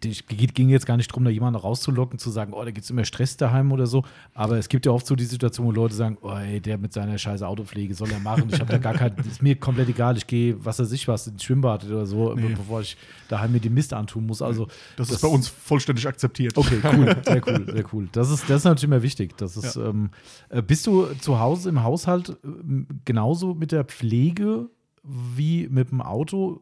es 0.06 0.26
ging 0.28 0.70
jetzt 0.70 0.86
gar 0.86 0.98
nicht 0.98 1.10
darum, 1.12 1.24
da 1.24 1.30
jemanden 1.30 1.60
rauszulocken, 1.60 2.20
zu 2.20 2.30
sagen, 2.30 2.54
oh, 2.54 2.64
da 2.64 2.72
gibt 2.72 2.84
es 2.84 2.90
immer 2.90 3.06
Stress 3.06 3.38
daheim 3.38 3.72
oder 3.72 3.88
so. 3.88 4.04
Aber 4.34 4.58
es 4.58 4.70
gibt 4.70 4.86
ja 4.86 4.92
oft 4.92 5.06
so 5.06 5.16
die 5.16 5.26
Situation, 5.26 5.68
wo 5.68 5.72
Leute 5.72 5.94
sagen, 5.96 6.18
oh, 6.22 6.32
ey, 6.32 6.60
der 6.62 6.78
mit 6.78 6.94
seiner 6.94 7.18
scheiße 7.18 7.48
Autopflege 7.48 7.94
soll 7.94 8.12
er 8.12 8.20
machen. 8.20 8.50
Ich 8.52 8.60
habe 8.60 8.72
da 8.72 8.78
gar 8.78 8.94
kein, 8.94 9.16
ist 9.18 9.42
mir 9.42 9.56
komplett 9.56 9.90
egal. 9.90 10.18
Ich 10.18 10.28
gehe, 10.28 10.56
was 10.64 10.80
weiß 10.80 10.92
ich 10.92 11.08
was, 11.08 11.28
ins 11.28 11.44
Schwimmbad 11.44 11.86
oder 11.86 12.06
so, 12.06 12.34
Nee. 12.34 12.56
bevor 12.56 12.82
ich 12.82 12.98
daheim 13.28 13.52
mir 13.52 13.60
den 13.60 13.74
Mist 13.74 13.94
antun 13.94 14.26
muss. 14.26 14.42
Also 14.42 14.68
Das, 14.98 15.10
ist 15.10 15.22
bei 15.22 15.28
uns 15.28 15.48
vollständig 15.48 16.08
akzeptiert. 16.08 16.58
Okay, 16.58 16.80
cool, 16.84 17.16
sehr 17.26 17.42
cool, 17.48 17.66
sehr 17.72 17.86
cool. 17.94 18.10
Das 18.12 18.30
ist, 18.30 18.50
das 18.50 18.58
ist 18.58 18.64
natürlich 18.66 18.84
immer 18.86 19.02
wichtig. 19.04 19.38
Das 19.38 19.58
ist, 19.58 19.76
ähm, 19.76 20.10
äh, 20.50 20.62
bist 20.62 20.88
du 20.88 21.06
zu 21.20 21.40
Hause 21.40 21.70
im 21.70 21.84
Haushalt 21.84 22.38
ähm, 22.44 22.88
genauso 23.06 23.54
mit 23.54 23.72
der 23.72 23.84
Pflege 23.86 24.70
wie 25.04 25.68
mit 25.68 25.90
dem 25.92 26.02
Auto, 26.02 26.62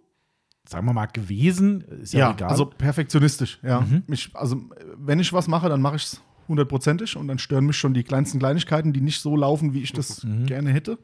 sagen 0.70 0.86
wir 0.86 0.94
mal, 0.94 1.08
gewesen? 1.08 1.82
Ist 2.02 2.14
ja, 2.14 2.20
Ja, 2.28 2.32
egal. 2.34 2.50
also 2.50 2.66
perfektionistisch. 2.66 3.60
Ja. 3.64 3.82
Mhm. 3.82 4.04
Mich, 4.08 4.30
also 4.36 4.62
wenn 4.98 5.20
ich 5.20 5.34
was 5.34 5.48
mache, 5.48 5.68
dann 5.70 5.82
mache 5.82 5.96
ich 5.96 6.04
es 6.04 6.22
hundertprozentig 6.48 7.16
und 7.18 7.28
dann 7.28 7.40
stören 7.40 7.66
mich 7.66 7.78
schon 7.78 7.94
die 7.94 8.04
kleinsten 8.04 8.40
Kleinigkeiten, 8.40 8.94
die 8.94 9.02
nicht 9.02 9.20
so 9.20 9.36
laufen, 9.36 9.74
wie 9.74 9.82
ich 9.82 9.94
das 9.94 10.24
Mhm. 10.24 10.46
gerne 10.46 10.72
hätte. 10.72 10.98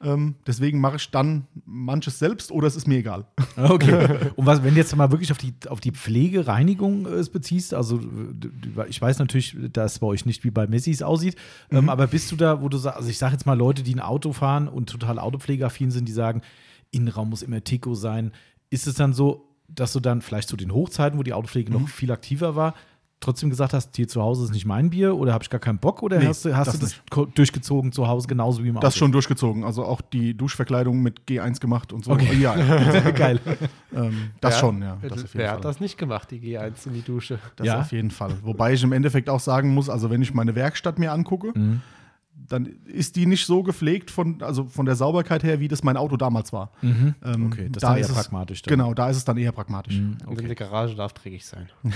Ähm, 0.00 0.36
deswegen 0.46 0.80
mache 0.80 0.94
ich 0.96 1.10
dann 1.10 1.46
manches 1.66 2.20
selbst 2.20 2.52
oder 2.52 2.68
es 2.68 2.76
ist 2.76 2.86
mir 2.86 2.98
egal. 2.98 3.24
Okay. 3.56 4.30
Und 4.36 4.46
was, 4.46 4.62
wenn 4.62 4.74
du 4.74 4.76
jetzt 4.80 4.94
mal 4.94 5.10
wirklich 5.10 5.32
auf 5.32 5.38
die, 5.38 5.52
auf 5.68 5.80
die 5.80 5.90
Pflegereinigung 5.90 7.06
äh, 7.06 7.10
es 7.14 7.30
beziehst, 7.30 7.74
also 7.74 7.98
d- 7.98 8.48
ich 8.88 9.00
weiß 9.02 9.18
natürlich, 9.18 9.56
dass 9.72 9.94
es 9.94 9.98
bei 9.98 10.06
euch 10.06 10.24
nicht 10.26 10.44
wie 10.44 10.50
bei 10.50 10.66
Messis 10.68 11.02
aussieht, 11.02 11.34
ähm, 11.70 11.88
aber 11.88 12.06
bist 12.06 12.30
du 12.30 12.36
da, 12.36 12.62
wo 12.62 12.68
du 12.68 12.76
sagst, 12.78 12.98
also 12.98 13.08
ich 13.10 13.18
sage 13.18 13.32
jetzt 13.32 13.46
mal 13.46 13.58
Leute, 13.58 13.82
die 13.82 13.94
ein 13.94 14.00
Auto 14.00 14.32
fahren 14.32 14.68
und 14.68 14.88
total 14.88 15.18
autopflegeaffin 15.18 15.90
sind, 15.90 16.06
die 16.06 16.12
sagen, 16.12 16.42
Innenraum 16.90 17.28
muss 17.30 17.42
immer 17.42 17.62
Tico 17.64 17.94
sein. 17.94 18.32
Ist 18.70 18.86
es 18.86 18.94
dann 18.94 19.12
so, 19.12 19.44
dass 19.68 19.92
du 19.92 20.00
dann 20.00 20.22
vielleicht 20.22 20.48
zu 20.48 20.56
den 20.56 20.72
Hochzeiten, 20.72 21.18
wo 21.18 21.22
die 21.22 21.32
Autopflege 21.32 21.72
noch 21.72 21.88
viel 21.88 22.10
aktiver 22.10 22.56
war, 22.56 22.74
trotzdem 23.20 23.50
gesagt 23.50 23.72
hast, 23.72 23.96
hier 23.96 24.06
zu 24.06 24.22
Hause 24.22 24.44
ist 24.44 24.52
nicht 24.52 24.64
mein 24.64 24.90
Bier 24.90 25.16
oder 25.16 25.32
habe 25.32 25.42
ich 25.42 25.50
gar 25.50 25.58
keinen 25.60 25.78
Bock 25.78 26.02
oder 26.04 26.18
Nee, 26.20 26.26
hast 26.28 26.44
du, 26.44 26.56
hast 26.56 26.68
das 26.68 26.78
du 27.10 27.24
das 27.26 27.34
durchgezogen 27.34 27.90
zu 27.90 28.06
Hause 28.06 28.28
genauso 28.28 28.62
wie 28.62 28.68
im 28.68 28.76
Auto? 28.76 28.86
Das 28.86 28.96
schon 28.96 29.10
durchgezogen. 29.10 29.64
Also 29.64 29.84
auch 29.84 30.00
die 30.00 30.34
Duschverkleidung 30.34 31.02
mit 31.02 31.22
G1 31.28 31.58
gemacht 31.60 31.92
und 31.92 32.04
so. 32.04 32.12
Okay. 32.12 32.36
Ja, 32.38 32.56
ja. 32.56 33.10
geil. 33.10 33.40
ähm, 33.94 34.30
das 34.40 34.54
Wer- 34.54 34.60
schon, 34.60 34.82
ja. 34.82 34.98
Das 35.02 35.34
Wer 35.34 35.48
Fall. 35.48 35.56
hat 35.56 35.64
das 35.64 35.80
nicht 35.80 35.98
gemacht, 35.98 36.30
die 36.30 36.38
G1 36.38 36.86
in 36.86 36.94
die 36.94 37.02
Dusche? 37.02 37.40
Das 37.56 37.66
Ja. 37.66 37.80
auf 37.80 37.90
jeden 37.90 38.12
Fall. 38.12 38.36
Wobei 38.42 38.72
ich 38.74 38.82
im 38.84 38.92
Endeffekt 38.92 39.28
auch 39.28 39.40
sagen 39.40 39.74
muss, 39.74 39.88
also 39.90 40.10
wenn 40.10 40.22
ich 40.22 40.32
meine 40.32 40.54
Werkstatt 40.54 40.98
mir 41.00 41.10
angucke, 41.12 41.50
Mhm. 41.58 41.80
Dann 42.46 42.66
ist 42.86 43.16
die 43.16 43.26
nicht 43.26 43.44
so 43.46 43.62
gepflegt 43.62 44.10
von, 44.10 44.42
also 44.42 44.64
von 44.66 44.86
der 44.86 44.94
Sauberkeit 44.96 45.42
her, 45.42 45.60
wie 45.60 45.68
das 45.68 45.82
mein 45.82 45.96
Auto 45.96 46.16
damals 46.16 46.52
war. 46.52 46.70
Ähm, 46.82 47.14
Mhm. 47.22 47.46
Okay, 47.46 47.68
das 47.70 47.76
ist 47.76 47.82
dann 47.82 47.94
eher 47.96 48.00
ist 48.00 48.08
es, 48.10 48.14
pragmatisch 48.14 48.62
dann. 48.62 48.74
Mhm. 48.74 48.78
Genau, 48.82 48.94
da 48.94 49.10
ist 49.10 49.16
es 49.18 49.24
dann 49.24 49.36
eher 49.36 49.52
pragmatisch. 49.52 49.98
Und 50.26 50.40
in 50.40 50.46
der 50.46 50.54
Garage 50.54 50.94
darf 50.94 51.12
dreckig 51.12 51.44
sein. 51.46 51.68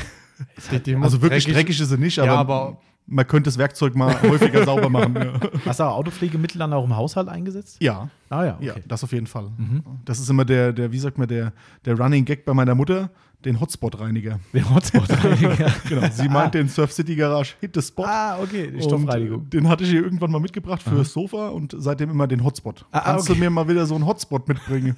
Also 1.00 1.22
wirklich 1.22 1.44
dreckig, 1.44 1.78
ist 1.80 1.88
sie 1.88 1.98
nicht, 1.98 2.18
aber, 2.18 2.26
Ja, 2.32 2.36
aber- 2.40 2.78
man 3.06 3.26
könnte 3.26 3.48
das 3.48 3.58
Werkzeug 3.58 3.94
mal 3.94 4.20
häufiger 4.22 4.64
sauber 4.66 4.88
machen. 4.88 5.14
Ja. 5.16 5.32
Hast 5.66 5.80
du 5.80 5.84
auch 5.84 5.96
Autopflegemittel 5.96 6.58
dann 6.58 6.72
auch 6.72 6.84
im 6.84 6.96
Haushalt 6.96 7.28
eingesetzt? 7.28 7.76
ja. 7.80 8.08
Ah 8.30 8.46
ja, 8.46 8.54
okay. 8.54 8.64
Ja, 8.64 8.74
das 8.88 9.04
auf 9.04 9.12
jeden 9.12 9.26
Fall. 9.26 9.50
Mhm. 9.58 9.82
Das 10.06 10.18
ist 10.18 10.30
immer 10.30 10.46
der, 10.46 10.72
der, 10.72 10.90
wie 10.90 10.98
sagt 10.98 11.18
man, 11.18 11.28
der, 11.28 11.52
der 11.84 11.98
Running 11.98 12.24
Gag 12.24 12.46
bei 12.46 12.54
meiner 12.54 12.74
Mutter, 12.74 13.10
den 13.44 13.60
Hotspot-Reiniger. 13.60 14.40
Der 14.54 14.74
Hotspot-Reiniger. 14.74 15.70
Genau, 15.88 16.08
sie 16.10 16.28
meint 16.30 16.54
den 16.54 16.66
Surf 16.68 16.92
City 16.92 17.14
Garage 17.14 17.52
Hit 17.60 17.72
the 17.74 17.82
Spot. 17.82 18.04
ah, 18.06 18.38
okay, 18.42 18.70
die 18.70 18.80
Stoffreinigung. 18.80 19.50
Den 19.50 19.68
hatte 19.68 19.84
ich 19.84 19.92
ihr 19.92 20.02
irgendwann 20.02 20.30
mal 20.30 20.40
mitgebracht 20.40 20.82
fürs 20.82 21.12
Sofa 21.12 21.48
und 21.48 21.74
seitdem 21.76 22.08
immer 22.08 22.26
den 22.26 22.42
Hotspot. 22.42 22.86
Ah, 22.90 22.98
ah, 22.98 23.00
Kannst 23.04 23.28
okay. 23.28 23.38
du 23.38 23.44
mir 23.44 23.50
mal 23.50 23.68
wieder 23.68 23.84
so 23.84 23.96
einen 23.96 24.06
Hotspot 24.06 24.48
mitbringen? 24.48 24.96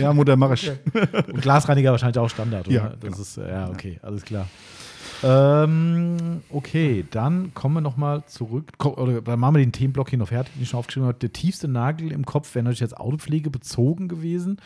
ja, 0.00 0.14
Mutter, 0.14 0.36
mach 0.36 0.52
ich. 0.52 0.70
Und 0.70 1.42
Glasreiniger 1.42 1.90
wahrscheinlich 1.90 2.18
auch 2.18 2.30
Standard, 2.30 2.68
oder? 2.68 2.74
Ja, 2.74 2.88
das 2.88 3.00
genau. 3.00 3.16
ist, 3.18 3.36
äh, 3.36 3.50
ja, 3.50 3.68
okay, 3.68 3.98
alles 4.02 4.22
klar. 4.22 4.46
Ähm, 5.22 6.40
okay, 6.50 7.04
dann 7.10 7.52
kommen 7.54 7.74
wir 7.76 7.80
nochmal 7.80 8.24
zurück. 8.26 8.72
Oder 8.84 9.22
dann 9.22 9.38
machen 9.40 9.54
wir 9.56 9.60
den 9.60 9.72
Themenblock 9.72 10.10
hier 10.10 10.18
noch 10.18 10.28
fertig, 10.28 10.54
den 10.54 10.62
ich 10.62 10.68
schon 10.70 10.78
aufgeschrieben 10.78 11.08
habe. 11.08 11.18
Der 11.18 11.32
tiefste 11.32 11.68
Nagel 11.68 12.12
im 12.12 12.24
Kopf 12.26 12.54
wäre 12.54 12.64
natürlich 12.64 12.80
jetzt 12.80 12.96
Autopflege 12.96 13.50
bezogen 13.50 14.08
gewesen. 14.08 14.58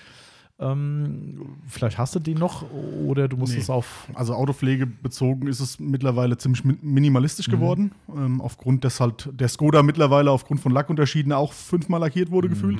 Ähm, 0.58 1.56
vielleicht 1.68 1.98
hast 1.98 2.14
du 2.14 2.18
den 2.18 2.38
noch 2.38 2.64
oder 3.04 3.28
du 3.28 3.36
musst 3.36 3.52
Nee. 3.52 3.58
es 3.60 3.68
auf. 3.68 4.08
Also 4.14 4.32
Autopflege 4.34 4.86
bezogen 4.86 5.48
ist 5.48 5.60
es 5.60 5.78
mittlerweile 5.78 6.38
ziemlich 6.38 6.64
min- 6.64 6.78
minimalistisch 6.80 7.50
geworden. 7.50 7.92
Ähm, 8.08 8.40
aufgrund 8.40 8.82
des 8.84 8.98
halt, 8.98 9.28
der 9.38 9.48
Skoda 9.48 9.82
mittlerweile 9.82 10.30
aufgrund 10.30 10.60
von 10.60 10.72
Lackunterschieden 10.72 11.32
auch 11.32 11.52
fünfmal 11.52 12.00
lackiert 12.00 12.30
wurde 12.30 12.48
gefühlt. 12.48 12.78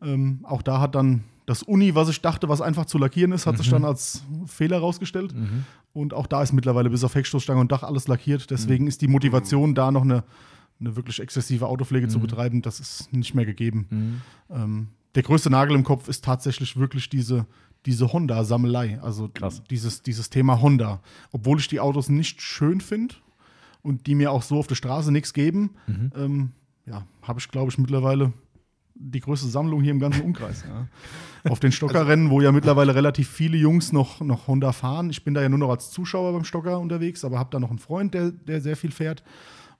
Ähm, 0.00 0.40
auch 0.44 0.62
da 0.62 0.80
hat 0.80 0.94
dann 0.94 1.22
das 1.46 1.62
Uni, 1.62 1.94
was 1.94 2.08
ich 2.08 2.20
dachte, 2.20 2.48
was 2.48 2.60
einfach 2.60 2.86
zu 2.86 2.98
lackieren 2.98 3.32
ist, 3.32 3.46
hat 3.46 3.58
sich 3.58 3.68
dann 3.68 3.84
als 3.84 4.22
Fehler 4.46 4.78
rausgestellt. 4.78 5.34
Und 5.92 6.14
auch 6.14 6.26
da 6.26 6.42
ist 6.42 6.52
mittlerweile 6.52 6.88
bis 6.90 7.04
auf 7.04 7.14
Heckstoßstange 7.14 7.60
und 7.60 7.72
Dach 7.72 7.82
alles 7.82 8.08
lackiert. 8.08 8.50
Deswegen 8.50 8.86
ist 8.86 9.02
die 9.02 9.08
Motivation, 9.08 9.74
da 9.74 9.90
noch 9.90 10.02
eine, 10.02 10.24
eine 10.80 10.96
wirklich 10.96 11.20
exzessive 11.20 11.66
Autopflege 11.66 12.08
zu 12.08 12.20
betreiben, 12.20 12.62
das 12.62 12.80
ist 12.80 13.12
nicht 13.12 13.34
mehr 13.34 13.44
gegeben. 13.46 14.22
Ähm, 14.50 14.88
der 15.14 15.22
größte 15.22 15.50
Nagel 15.50 15.76
im 15.76 15.84
Kopf 15.84 16.08
ist 16.08 16.24
tatsächlich 16.24 16.76
wirklich 16.76 17.08
diese, 17.10 17.46
diese 17.86 18.12
Honda-Sammelei. 18.12 19.00
Also 19.02 19.28
Krass. 19.32 19.62
Dieses, 19.68 20.02
dieses 20.02 20.30
Thema 20.30 20.62
Honda. 20.62 21.00
Obwohl 21.32 21.58
ich 21.58 21.68
die 21.68 21.80
Autos 21.80 22.08
nicht 22.08 22.40
schön 22.40 22.80
finde 22.80 23.16
und 23.82 24.06
die 24.06 24.14
mir 24.14 24.30
auch 24.32 24.42
so 24.42 24.58
auf 24.58 24.68
der 24.68 24.76
Straße 24.76 25.12
nichts 25.12 25.34
geben, 25.34 25.70
ähm, 26.16 26.52
ja, 26.86 27.06
habe 27.22 27.40
ich, 27.40 27.48
glaube 27.48 27.70
ich, 27.70 27.78
mittlerweile 27.78 28.32
die 29.02 29.20
größte 29.20 29.48
Sammlung 29.48 29.82
hier 29.82 29.90
im 29.90 30.00
ganzen 30.00 30.22
Umkreis. 30.22 30.64
Ja. 30.66 30.86
Auf 31.50 31.60
den 31.60 31.72
Stockerrennen, 31.72 32.30
wo 32.30 32.40
ja 32.40 32.52
mittlerweile 32.52 32.94
relativ 32.94 33.28
viele 33.28 33.56
Jungs 33.56 33.92
noch, 33.92 34.20
noch 34.20 34.46
Honda 34.46 34.72
fahren. 34.72 35.10
Ich 35.10 35.24
bin 35.24 35.34
da 35.34 35.42
ja 35.42 35.48
nur 35.48 35.58
noch 35.58 35.70
als 35.70 35.90
Zuschauer 35.90 36.32
beim 36.32 36.44
Stocker 36.44 36.78
unterwegs, 36.78 37.24
aber 37.24 37.38
habe 37.38 37.50
da 37.50 37.58
noch 37.58 37.70
einen 37.70 37.80
Freund, 37.80 38.14
der, 38.14 38.30
der 38.30 38.60
sehr 38.60 38.76
viel 38.76 38.92
fährt. 38.92 39.24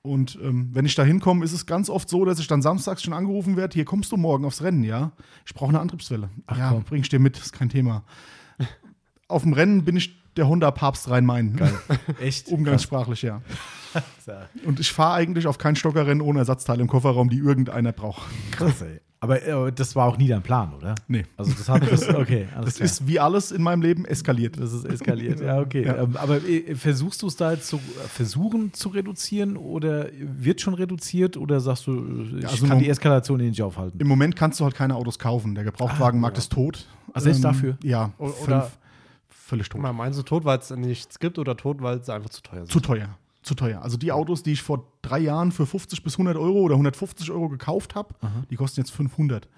Und 0.02 0.36
ähm, 0.42 0.70
wenn 0.72 0.84
ich 0.84 0.96
da 0.96 1.04
hinkomme, 1.04 1.44
ist 1.44 1.52
es 1.52 1.64
ganz 1.64 1.88
oft 1.88 2.08
so, 2.08 2.24
dass 2.24 2.40
ich 2.40 2.48
dann 2.48 2.60
samstags 2.60 3.04
schon 3.04 3.14
angerufen 3.14 3.56
werde, 3.56 3.74
hier 3.74 3.84
kommst 3.84 4.10
du 4.10 4.16
morgen 4.16 4.44
aufs 4.44 4.60
Rennen, 4.62 4.82
ja? 4.82 5.12
Ich 5.46 5.54
brauche 5.54 5.68
eine 5.68 5.78
Antriebswelle. 5.78 6.28
Ach, 6.46 6.58
ja, 6.58 6.70
komm. 6.70 6.82
bring 6.82 7.02
ich 7.02 7.08
dir 7.08 7.20
mit, 7.20 7.38
ist 7.38 7.52
kein 7.52 7.68
Thema. 7.68 8.02
Auf 9.28 9.42
dem 9.42 9.52
Rennen 9.52 9.84
bin 9.84 9.96
ich 9.96 10.20
der 10.36 10.48
Honda-Papst 10.48 11.08
Rhein-Main. 11.08 11.60
Echt? 12.20 12.48
Umgangssprachlich, 12.48 13.22
ja. 13.22 13.42
Und 14.64 14.80
ich 14.80 14.90
fahre 14.92 15.14
eigentlich 15.14 15.46
auf 15.46 15.58
kein 15.58 15.76
Stockerrennen 15.76 16.20
ohne 16.20 16.40
Ersatzteile 16.40 16.80
im 16.82 16.88
Kofferraum, 16.88 17.28
die 17.28 17.38
irgendeiner 17.38 17.92
braucht. 17.92 18.22
krass 18.50 18.82
ey. 18.82 19.00
Aber 19.22 19.40
äh, 19.40 19.72
das 19.72 19.94
war 19.94 20.08
auch 20.08 20.18
nie 20.18 20.26
dein 20.26 20.42
Plan, 20.42 20.74
oder? 20.74 20.96
Nee. 21.06 21.24
Also 21.36 21.52
das 21.52 21.68
hat 21.68 21.88
das, 21.90 22.08
okay. 22.08 22.48
alles 22.56 22.70
Das 22.70 22.74
klar. 22.74 22.84
ist 22.86 23.06
wie 23.06 23.20
alles 23.20 23.52
in 23.52 23.62
meinem 23.62 23.80
Leben 23.80 24.04
eskaliert. 24.04 24.58
Das 24.58 24.72
ist 24.72 24.84
eskaliert, 24.84 25.40
ja, 25.40 25.60
okay. 25.60 25.84
Ja. 25.86 26.02
Ähm, 26.02 26.16
aber 26.16 26.42
äh, 26.42 26.74
versuchst 26.74 27.22
du 27.22 27.28
es 27.28 27.36
da 27.36 27.52
jetzt 27.52 27.68
zu 27.68 27.78
versuchen 28.08 28.72
zu 28.74 28.88
reduzieren 28.88 29.56
oder 29.56 30.08
wird 30.18 30.60
schon 30.60 30.74
reduziert 30.74 31.36
oder 31.36 31.60
sagst 31.60 31.86
du, 31.86 31.92
äh, 32.34 32.38
ich 32.40 32.46
also 32.48 32.66
kann 32.66 32.80
die 32.80 32.88
Eskalation 32.88 33.38
eh 33.38 33.48
nicht 33.48 33.62
aufhalten? 33.62 34.00
Im 34.00 34.08
Moment 34.08 34.34
kannst 34.34 34.58
du 34.58 34.64
halt 34.64 34.74
keine 34.74 34.96
Autos 34.96 35.20
kaufen. 35.20 35.54
Der 35.54 35.62
Gebrauchtwagenmarkt 35.62 36.36
ist 36.38 36.50
tot. 36.50 36.88
Ah, 37.12 37.20
selbst 37.20 37.44
dafür? 37.44 37.78
Ja, 37.84 38.10
fünf, 38.18 38.42
oder- 38.42 38.70
völlig 39.28 39.68
tot. 39.68 39.80
Meinst 39.82 40.18
du 40.18 40.24
tot, 40.24 40.44
weil 40.44 40.58
es 40.58 40.68
nichts 40.70 41.20
gibt 41.20 41.38
oder 41.38 41.56
tot, 41.56 41.80
weil 41.80 41.98
es 41.98 42.08
einfach 42.10 42.30
zu 42.30 42.42
teuer 42.42 42.62
sind? 42.62 42.72
Zu 42.72 42.80
teuer. 42.80 43.08
Zu 43.42 43.54
teuer. 43.56 43.82
Also 43.82 43.96
die 43.96 44.12
Autos, 44.12 44.42
die 44.44 44.52
ich 44.52 44.62
vor 44.62 44.86
drei 45.02 45.18
Jahren 45.18 45.50
für 45.50 45.66
50 45.66 46.04
bis 46.04 46.14
100 46.14 46.36
Euro 46.36 46.60
oder 46.60 46.74
150 46.74 47.30
Euro 47.32 47.48
gekauft 47.48 47.94
habe, 47.96 48.14
die 48.50 48.56
kosten 48.56 48.80
jetzt 48.80 48.90
500. 48.92 49.48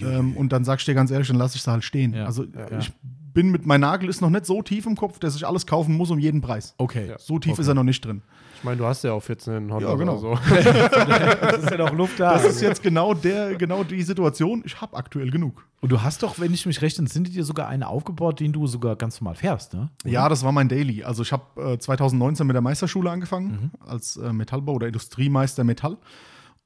Ähm, 0.00 0.36
und 0.36 0.52
dann 0.52 0.64
sag 0.64 0.78
ich 0.78 0.84
dir 0.84 0.94
ganz 0.94 1.10
ehrlich, 1.10 1.26
dann 1.28 1.36
lasse 1.36 1.56
ich 1.56 1.62
sie 1.62 1.70
halt 1.70 1.82
stehen. 1.82 2.14
Ja. 2.14 2.26
Also 2.26 2.44
Ja. 2.44 2.78
ich 2.78 2.92
bin 3.32 3.50
mit, 3.50 3.66
mein 3.66 3.80
Nagel 3.80 4.08
ist 4.08 4.20
noch 4.20 4.30
nicht 4.30 4.46
so 4.46 4.62
tief 4.62 4.86
im 4.86 4.94
Kopf, 4.94 5.18
dass 5.18 5.34
ich 5.34 5.44
alles 5.44 5.66
kaufen 5.66 5.96
muss 5.96 6.10
um 6.12 6.18
jeden 6.20 6.40
Preis. 6.42 6.74
Okay. 6.78 7.12
So 7.18 7.40
tief 7.40 7.52
Okay. 7.54 7.62
ist 7.62 7.66
er 7.68 7.74
noch 7.74 7.82
nicht 7.82 8.04
drin. 8.04 8.22
Ich 8.64 8.66
meine, 8.66 8.78
du 8.78 8.86
hast 8.86 9.04
ja 9.04 9.12
auch 9.12 9.22
14 9.22 9.70
Honda. 9.70 9.90
Ja, 9.90 9.94
genau. 9.94 10.12
oder 10.16 10.20
So. 10.20 10.38
Das 10.54 11.64
ist 11.64 11.70
ja 11.70 11.76
noch 11.76 11.92
Luft 11.92 12.18
da. 12.18 12.32
Das 12.32 12.46
ist 12.46 12.62
jetzt 12.62 12.82
genau 12.82 13.12
der, 13.12 13.56
genau 13.56 13.84
die 13.84 14.00
Situation. 14.00 14.62
Ich 14.64 14.80
habe 14.80 14.96
aktuell 14.96 15.30
genug. 15.30 15.66
Und 15.82 15.92
du 15.92 16.00
hast 16.00 16.22
doch, 16.22 16.38
wenn 16.40 16.54
ich 16.54 16.64
mich 16.64 16.80
recht 16.80 16.98
entsinne, 16.98 17.28
dir 17.28 17.44
sogar 17.44 17.68
eine 17.68 17.88
aufgebaut, 17.88 18.40
den 18.40 18.54
du 18.54 18.66
sogar 18.66 18.96
ganz 18.96 19.20
normal 19.20 19.34
fährst, 19.34 19.74
ne? 19.74 19.90
Ja, 20.06 20.30
das 20.30 20.44
war 20.44 20.52
mein 20.52 20.70
Daily. 20.70 21.04
Also 21.04 21.22
ich 21.22 21.30
habe 21.30 21.72
äh, 21.74 21.78
2019 21.78 22.46
mit 22.46 22.54
der 22.54 22.62
Meisterschule 22.62 23.10
angefangen 23.10 23.70
als 23.86 24.16
äh, 24.16 24.32
Metallbau 24.32 24.72
oder 24.72 24.86
Industriemeister 24.86 25.62
Metall. 25.62 25.98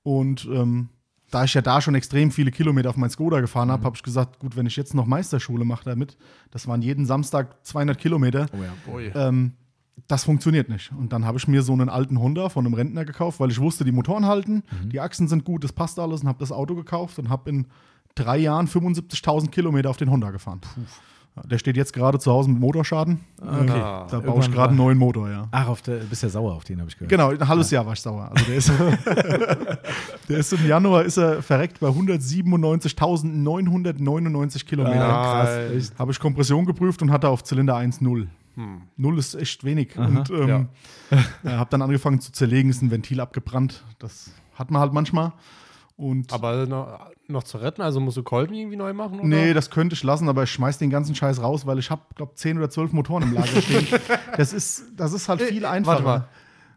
Und 0.05 0.49
ähm, 0.53 0.91
da 1.33 1.43
ich 1.43 1.55
ja 1.55 1.62
da 1.62 1.81
schon 1.81 1.97
extrem 1.97 2.31
viele 2.31 2.53
Kilometer 2.53 2.91
auf 2.91 2.97
mein 2.97 3.11
Skoda 3.11 3.41
gefahren 3.41 3.73
habe, 3.73 3.83
habe 3.83 3.97
ich 3.97 4.05
gesagt, 4.05 4.39
gut, 4.39 4.57
wenn 4.57 4.66
ich 4.66 4.77
jetzt 4.77 4.95
noch 4.95 5.07
Meisterschule 5.07 5.65
mache 5.65 5.85
damit, 5.85 6.16
das 6.53 6.69
waren 6.69 6.81
jeden 6.81 7.07
Samstag 7.07 7.66
200 7.66 7.99
Kilometer, 7.99 8.47
Oh 8.53 8.62
ja. 8.62 8.95
Ui. 8.95 9.11
ähm, 9.16 9.55
das 10.09 10.25
funktioniert 10.25 10.69
nicht. 10.71 10.91
Und 10.99 11.13
dann 11.13 11.25
habe 11.27 11.37
ich 11.39 11.47
mir 11.47 11.61
so 11.63 11.73
einen 11.75 11.89
alten 11.91 12.19
Honda 12.19 12.49
von 12.49 12.65
einem 12.65 12.73
Rentner 12.75 13.05
gekauft, 13.05 13.39
weil 13.41 13.51
ich 13.51 13.61
wusste, 13.61 13.85
die 13.85 13.93
Motoren 13.93 14.25
halten, 14.27 14.63
die 14.91 15.01
Achsen 15.01 15.29
sind 15.29 15.45
gut, 15.45 15.63
das 15.65 15.73
passt 15.73 15.99
alles 15.99 16.23
und 16.23 16.29
habe 16.29 16.39
das 16.41 16.51
Auto 16.51 16.75
gekauft 16.75 17.19
und 17.19 17.29
habe 17.29 17.51
in 17.51 17.67
drei 18.15 18.39
Jahren 18.39 18.67
75.000 18.67 19.51
Kilometer 19.51 19.91
auf 19.91 19.99
den 19.99 20.11
Honda 20.11 20.31
gefahren. 20.31 20.63
Ja, 21.37 21.43
Der 21.43 21.59
steht 21.59 21.77
jetzt 21.77 21.93
gerade 21.93 22.19
zu 22.19 22.33
Hause 22.33 22.49
mit 22.51 22.59
Motorschaden. 22.59 23.21
Ah. 23.41 24.07
da 24.11 24.21
baue 24.21 24.41
ich 24.41 24.47
Irgendwann 24.47 24.51
gerade 24.53 24.69
einen 24.71 24.79
neuen 24.79 24.97
Motor, 24.99 25.29
ja. 25.31 25.47
Ach, 25.51 25.69
auf 25.69 25.83
der, 25.83 25.97
bist 25.99 26.23
ja 26.23 26.31
sauer 26.31 26.55
auf 26.55 26.65
den, 26.65 26.81
habe 26.81 26.89
ich 26.89 26.97
gehört. 26.97 27.11
Genau, 27.11 27.29
ein 27.29 27.47
halbes 27.47 27.71
Jahr 27.71 27.85
war 27.85 27.93
ich 27.93 28.01
sauer. 28.01 28.31
Also 28.33 28.45
der 28.47 28.57
ist, 28.57 28.73
der 30.29 30.39
ist 30.39 30.53
im 30.55 30.67
Januar 30.67 31.05
ist 31.05 31.19
er 31.19 31.43
verreckt 31.43 31.81
bei 31.81 31.89
197.999 31.89 34.65
Kilometer. 34.65 35.05
Ah, 35.05 35.45
krass. 35.45 35.93
Habe 35.99 36.13
ich 36.13 36.19
Kompression 36.19 36.65
geprüft 36.65 37.03
und 37.03 37.11
hatte 37.11 37.29
auf 37.29 37.45
Zylinder 37.45 37.77
1 37.77 38.01
0. 38.01 38.27
Hm. 38.59 38.83
Null 38.97 39.19
ist 39.21 39.37
echt 39.37 39.63
wenig. 39.63 39.97
Und 39.97 40.31
ähm, 40.31 40.69
ja. 41.13 41.19
habe 41.59 41.71
dann 41.71 41.81
angefangen 41.81 42.21
zu 42.21 42.33
zerlegen, 42.33 42.71
ist 42.71 42.83
ein 42.83 42.91
Ventil 42.91 43.21
abgebrannt. 43.21 43.85
Das 44.01 44.33
hat 44.55 44.73
man 44.73 44.83
halt 44.83 44.93
manchmal. 44.93 45.33
Und 45.97 46.33
Aber 46.33 46.67
noch, 46.67 47.11
noch 47.29 47.45
zu 47.45 47.59
retten, 47.59 47.83
also 47.83 48.01
musst 48.01 48.17
du 48.17 48.25
Kolben 48.25 48.55
irgendwie 48.55 48.77
neu 48.77 48.93
machen? 48.93 49.21
Oder? 49.21 49.29
nee, 49.29 49.53
das 49.55 49.71
könnte 49.71 49.95
ich 49.95 50.03
lassen, 50.03 50.29
aber 50.29 50.43
ich 50.43 50.51
schmeiß 50.51 50.79
den 50.79 50.91
ganzen 50.91 51.15
Scheiß 51.15 51.41
raus, 51.41 51.67
weil 51.67 51.79
ich 51.79 51.89
habe, 51.91 52.03
glaube 52.17 52.35
10 52.35 52.59
oder 52.59 52.69
12 52.69 52.93
Motoren 52.93 53.23
im 53.23 53.35
Lager 53.35 53.63
stehen. 53.63 53.87
das, 54.37 54.53
ist, 54.53 54.87
das 54.97 55.13
ist 55.13 55.29
halt 55.29 55.41
viel 55.43 55.65
einfacher. 55.65 56.05
Warte 56.05 56.21
mal. 56.25 56.29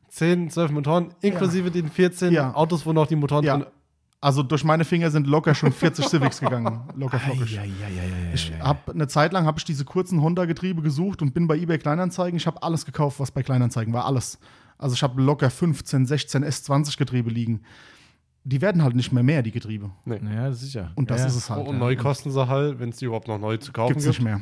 10, 0.09 0.51
12 0.51 0.71
Motoren, 0.71 1.13
inklusive 1.21 1.71
den 1.71 1.89
14 1.89 2.31
Ja. 2.31 2.53
Autos, 2.53 2.85
wo 2.85 2.93
noch 2.93 3.07
die 3.07 3.15
Motoren 3.15 3.43
Ja. 3.43 3.57
drin 3.57 3.67
Also 4.23 4.43
durch 4.43 4.63
meine 4.63 4.85
Finger 4.85 5.09
sind 5.09 5.25
locker 5.25 5.55
schon 5.55 5.71
40 5.71 6.05
Civics 6.09 6.39
gegangen. 6.39 6.81
Locker 6.95 7.19
ja, 7.27 7.33
ja, 7.33 7.63
ja, 7.63 7.87
ja, 7.89 8.33
Ich 8.33 8.49
ja, 8.49 8.57
ja. 8.57 8.65
hab 8.65 8.87
eine 8.87 9.07
Zeit 9.07 9.33
lang 9.33 9.45
habe 9.45 9.57
ich 9.57 9.65
diese 9.65 9.83
kurzen 9.83 10.21
Honda-Getriebe 10.21 10.83
gesucht 10.83 11.23
und 11.23 11.33
bin 11.33 11.47
bei 11.47 11.57
eBay 11.57 11.79
Kleinanzeigen. 11.79 12.37
Ich 12.37 12.45
habe 12.45 12.61
alles 12.61 12.85
gekauft, 12.85 13.19
was 13.19 13.31
bei 13.31 13.41
Kleinanzeigen 13.41 13.91
war, 13.93 14.05
alles. 14.05 14.37
Also 14.77 14.93
ich 14.93 15.01
habe 15.01 15.19
locker 15.19 15.49
15, 15.49 16.05
16 16.05 16.45
S20 16.45 16.97
Getriebe 16.99 17.31
liegen. 17.31 17.61
Die 18.43 18.61
werden 18.61 18.83
halt 18.83 18.95
nicht 18.95 19.11
mehr 19.11 19.23
mehr, 19.23 19.41
die 19.41 19.51
Getriebe. 19.51 19.89
Ja, 20.05 20.51
sicher. 20.51 20.91
Und 20.95 21.09
das 21.09 21.21
ja. 21.21 21.27
ist 21.27 21.35
es 21.35 21.49
halt. 21.49 21.67
Und 21.67 21.79
neu 21.79 21.95
kosten 21.95 22.29
sie 22.31 22.47
halt, 22.47 22.79
wenn 22.79 22.89
es 22.89 22.97
die 22.97 23.05
überhaupt 23.05 23.27
noch 23.27 23.39
neu 23.39 23.57
zu 23.57 23.71
kaufen 23.71 23.93
Gibt's 23.93 24.05
gibt. 24.05 24.19
nicht 24.19 24.23
mehr. 24.23 24.41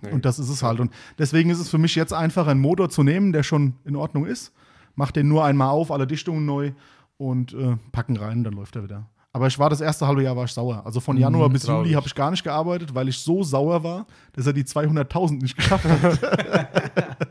Nee. 0.00 0.12
Und 0.12 0.24
das 0.24 0.38
ist 0.38 0.48
es 0.48 0.62
halt. 0.62 0.80
Und 0.80 0.92
deswegen 1.18 1.50
ist 1.50 1.58
es 1.58 1.68
für 1.68 1.78
mich 1.78 1.94
jetzt 1.94 2.12
einfach, 2.12 2.46
einen 2.46 2.60
Motor 2.60 2.88
zu 2.88 3.02
nehmen, 3.02 3.32
der 3.32 3.42
schon 3.42 3.74
in 3.84 3.96
Ordnung 3.96 4.24
ist. 4.26 4.52
Mach 4.94 5.10
den 5.10 5.28
nur 5.28 5.44
einmal 5.44 5.68
auf, 5.68 5.90
alle 5.90 6.06
Dichtungen 6.06 6.46
neu 6.46 6.72
und 7.16 7.52
äh, 7.54 7.76
packen 7.92 8.16
rein, 8.16 8.44
dann 8.44 8.54
läuft 8.54 8.76
er 8.76 8.84
wieder. 8.84 9.10
Aber 9.32 9.48
ich 9.48 9.58
war 9.58 9.68
das 9.68 9.80
erste 9.80 10.06
halbe 10.06 10.22
Jahr 10.22 10.36
war 10.36 10.44
ich 10.44 10.52
sauer. 10.52 10.86
Also 10.86 11.00
von 11.00 11.16
Januar 11.16 11.48
bis 11.50 11.64
glaub 11.64 11.78
Juli 11.78 11.94
habe 11.94 12.06
ich 12.06 12.14
gar 12.14 12.30
nicht 12.30 12.44
gearbeitet, 12.44 12.94
weil 12.94 13.08
ich 13.08 13.18
so 13.18 13.42
sauer 13.42 13.82
war, 13.82 14.06
dass 14.32 14.46
er 14.46 14.52
die 14.52 14.62
200.000 14.62 15.42
nicht 15.42 15.56
geschafft 15.56 15.84
hat. 15.84 17.26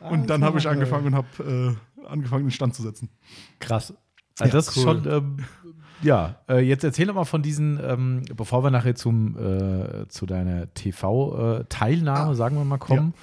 und 0.10 0.28
dann 0.28 0.42
habe 0.42 0.58
ich 0.58 0.68
angefangen 0.68 1.06
und 1.06 1.14
habe 1.14 1.78
äh, 2.02 2.06
angefangen, 2.06 2.46
den 2.46 2.50
Stand 2.50 2.74
zu 2.74 2.82
setzen. 2.82 3.10
Krass. 3.60 3.94
Also 4.40 4.50
Ja, 4.50 4.56
das 4.56 4.68
ist 4.68 4.76
cool. 4.78 4.82
schon, 4.82 5.08
ähm, 5.12 5.36
ja, 6.02 6.36
äh, 6.48 6.60
jetzt 6.66 6.82
erzähl 6.82 7.06
doch 7.06 7.14
mal 7.14 7.24
von 7.24 7.42
diesen, 7.42 7.78
ähm, 7.80 8.22
bevor 8.34 8.64
wir 8.64 8.70
nachher 8.70 8.96
zum, 8.96 9.36
äh, 9.36 10.08
zu 10.08 10.26
deiner 10.26 10.72
TV-Teilnahme, 10.74 12.34
sagen 12.34 12.56
wir 12.56 12.64
mal, 12.64 12.78
kommen. 12.78 13.14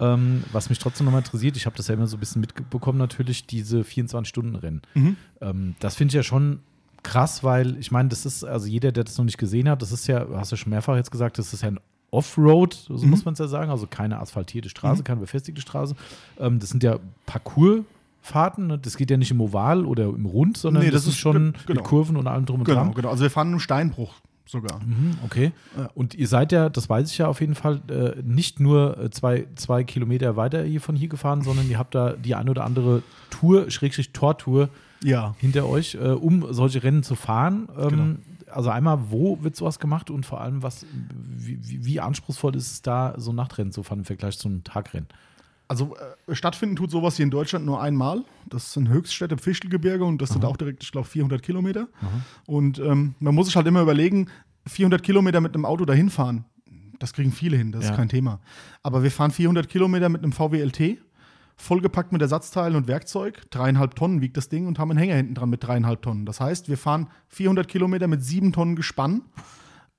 Ähm, 0.00 0.42
was 0.52 0.68
mich 0.70 0.78
trotzdem 0.80 1.04
nochmal 1.04 1.20
interessiert, 1.22 1.56
ich 1.56 1.66
habe 1.66 1.76
das 1.76 1.86
ja 1.88 1.94
immer 1.94 2.06
so 2.08 2.16
ein 2.16 2.20
bisschen 2.20 2.40
mitbekommen, 2.40 2.98
natürlich, 2.98 3.46
diese 3.46 3.80
24-Stunden-Rennen. 3.82 4.82
Ähm, 5.40 5.74
das 5.78 5.94
finde 5.94 6.10
ich 6.10 6.14
ja 6.16 6.22
schon 6.24 6.58
krass, 7.04 7.44
weil 7.44 7.76
ich 7.78 7.90
meine, 7.92 8.08
das 8.08 8.26
ist, 8.26 8.44
also 8.44 8.66
jeder, 8.66 8.90
der 8.90 9.04
das 9.04 9.16
noch 9.18 9.24
nicht 9.24 9.38
gesehen 9.38 9.68
hat, 9.68 9.82
das 9.82 9.92
ist 9.92 10.06
ja, 10.06 10.26
hast 10.34 10.50
du 10.52 10.56
schon 10.56 10.70
mehrfach 10.70 10.96
jetzt 10.96 11.10
gesagt, 11.10 11.38
das 11.38 11.52
ist 11.52 11.62
ja 11.62 11.68
ein 11.68 11.78
Offroad, 12.10 12.74
so 12.74 13.06
muss 13.06 13.24
man 13.24 13.32
es 13.34 13.38
ja 13.40 13.46
sagen, 13.48 13.70
also 13.70 13.86
keine 13.88 14.20
asphaltierte 14.20 14.68
Straße, 14.68 15.02
keine 15.02 15.20
befestigte 15.20 15.60
Straße. 15.60 15.94
Ähm, 16.38 16.58
das 16.60 16.70
sind 16.70 16.82
ja 16.82 16.98
Parcoursfahrten, 17.26 18.66
ne? 18.68 18.78
das 18.78 18.96
geht 18.96 19.10
ja 19.10 19.16
nicht 19.16 19.30
im 19.30 19.40
Oval 19.40 19.84
oder 19.84 20.04
im 20.04 20.26
Rund, 20.26 20.56
sondern 20.56 20.82
Nee, 20.84 20.90
das, 20.90 21.04
das 21.04 21.14
ist 21.14 21.18
schon 21.20 21.52
ge- 21.52 21.62
genau. 21.66 21.80
mit 21.80 21.88
Kurven 21.88 22.16
und 22.16 22.26
allem 22.26 22.46
drum 22.46 22.60
und 22.60 22.66
Genau, 22.66 22.84
dran. 22.84 22.94
genau. 22.94 23.10
Also 23.10 23.22
wir 23.22 23.30
fahren 23.30 23.52
im 23.52 23.60
Steinbruch 23.60 24.14
sogar. 24.46 24.80
Mhm, 24.80 25.16
okay. 25.24 25.52
Ja. 25.76 25.90
Und 25.94 26.14
ihr 26.14 26.28
seid 26.28 26.52
ja, 26.52 26.68
das 26.68 26.88
weiß 26.88 27.10
ich 27.10 27.18
ja 27.18 27.28
auf 27.28 27.40
jeden 27.40 27.54
Fall, 27.54 27.80
äh, 27.88 28.20
nicht 28.22 28.60
nur 28.60 28.98
äh, 28.98 29.10
zwei, 29.10 29.46
zwei 29.56 29.84
Kilometer 29.84 30.36
weiter 30.36 30.62
hier 30.62 30.80
von 30.80 30.96
hier 30.96 31.08
gefahren, 31.08 31.42
sondern 31.42 31.68
ihr 31.70 31.78
habt 31.78 31.94
da 31.94 32.12
die 32.12 32.34
ein 32.34 32.48
oder 32.48 32.64
andere 32.64 33.02
Tour, 33.30 33.70
Schrägstrich 33.70 34.10
Tortour 34.12 34.68
Ja. 35.02 35.34
hinter 35.38 35.66
euch, 35.66 35.94
äh, 35.94 36.08
um 36.08 36.52
solche 36.52 36.82
Rennen 36.82 37.02
zu 37.02 37.14
fahren. 37.14 37.68
Ähm, 37.78 37.88
Genau. 37.88 38.14
Also 38.52 38.70
einmal, 38.70 38.98
wo 39.10 39.42
wird 39.42 39.56
sowas 39.56 39.80
gemacht 39.80 40.10
und 40.10 40.24
vor 40.26 40.40
allem, 40.40 40.62
was, 40.62 40.86
wie, 41.36 41.58
wie, 41.66 41.84
wie 41.86 42.00
anspruchsvoll 42.00 42.54
ist 42.54 42.70
es 42.70 42.82
da, 42.82 43.14
so 43.16 43.32
ein 43.32 43.34
Nachtrennen 43.34 43.72
zu 43.72 43.82
fahren 43.82 44.00
im 44.00 44.04
Vergleich 44.04 44.38
zu 44.38 44.46
einem 44.46 44.62
Tagrennen? 44.62 45.08
Also 45.66 45.96
äh, 46.26 46.34
stattfinden 46.34 46.76
tut 46.76 46.90
sowas 46.90 47.16
hier 47.16 47.24
in 47.24 47.30
Deutschland 47.30 47.64
nur 47.64 47.80
einmal. 47.82 48.22
Das 48.48 48.72
sind 48.74 48.88
Höchststädte 48.88 49.34
im 49.34 49.38
Fichtelgebirge 49.38 50.04
und 50.04 50.20
das 50.20 50.30
sind 50.30 50.44
auch 50.44 50.56
direkt, 50.56 50.82
ich 50.82 50.92
glaube, 50.92 51.08
400 51.08 51.42
Kilometer. 51.42 51.88
Und 52.46 52.78
ähm, 52.78 53.14
man 53.18 53.34
muss 53.34 53.46
sich 53.46 53.56
halt 53.56 53.66
immer 53.66 53.80
überlegen, 53.82 54.28
400 54.66 55.02
Kilometer 55.02 55.40
mit 55.40 55.54
einem 55.54 55.64
Auto 55.64 55.84
dahin 55.84 56.10
fahren, 56.10 56.44
das 56.98 57.12
kriegen 57.12 57.32
viele 57.32 57.56
hin, 57.56 57.72
das 57.72 57.84
Ja. 57.84 57.90
ist 57.90 57.96
kein 57.96 58.08
Thema. 58.08 58.40
Aber 58.82 59.02
wir 59.02 59.10
fahren 59.10 59.30
400 59.30 59.68
Kilometer 59.68 60.08
mit 60.08 60.22
einem 60.22 60.32
VW 60.32 60.60
LT, 60.62 60.98
vollgepackt 61.56 62.12
mit 62.12 62.20
Ersatzteilen 62.22 62.76
und 62.76 62.86
Werkzeug. 62.88 63.42
Dreieinhalb 63.50 63.94
Tonnen 63.94 64.20
wiegt 64.20 64.36
das 64.36 64.48
Ding 64.48 64.66
und 64.66 64.78
haben 64.78 64.90
einen 64.90 64.98
Hänger 64.98 65.14
hinten 65.16 65.34
dran 65.34 65.50
mit 65.50 65.62
dreieinhalb 65.64 66.02
Tonnen. 66.02 66.26
Das 66.26 66.40
heißt, 66.40 66.68
wir 66.68 66.76
fahren 66.78 67.08
400 67.28 67.68
Kilometer 67.68 68.06
mit 68.08 68.22
sieben 68.24 68.52
Tonnen 68.52 68.74
Gespann 68.76 69.22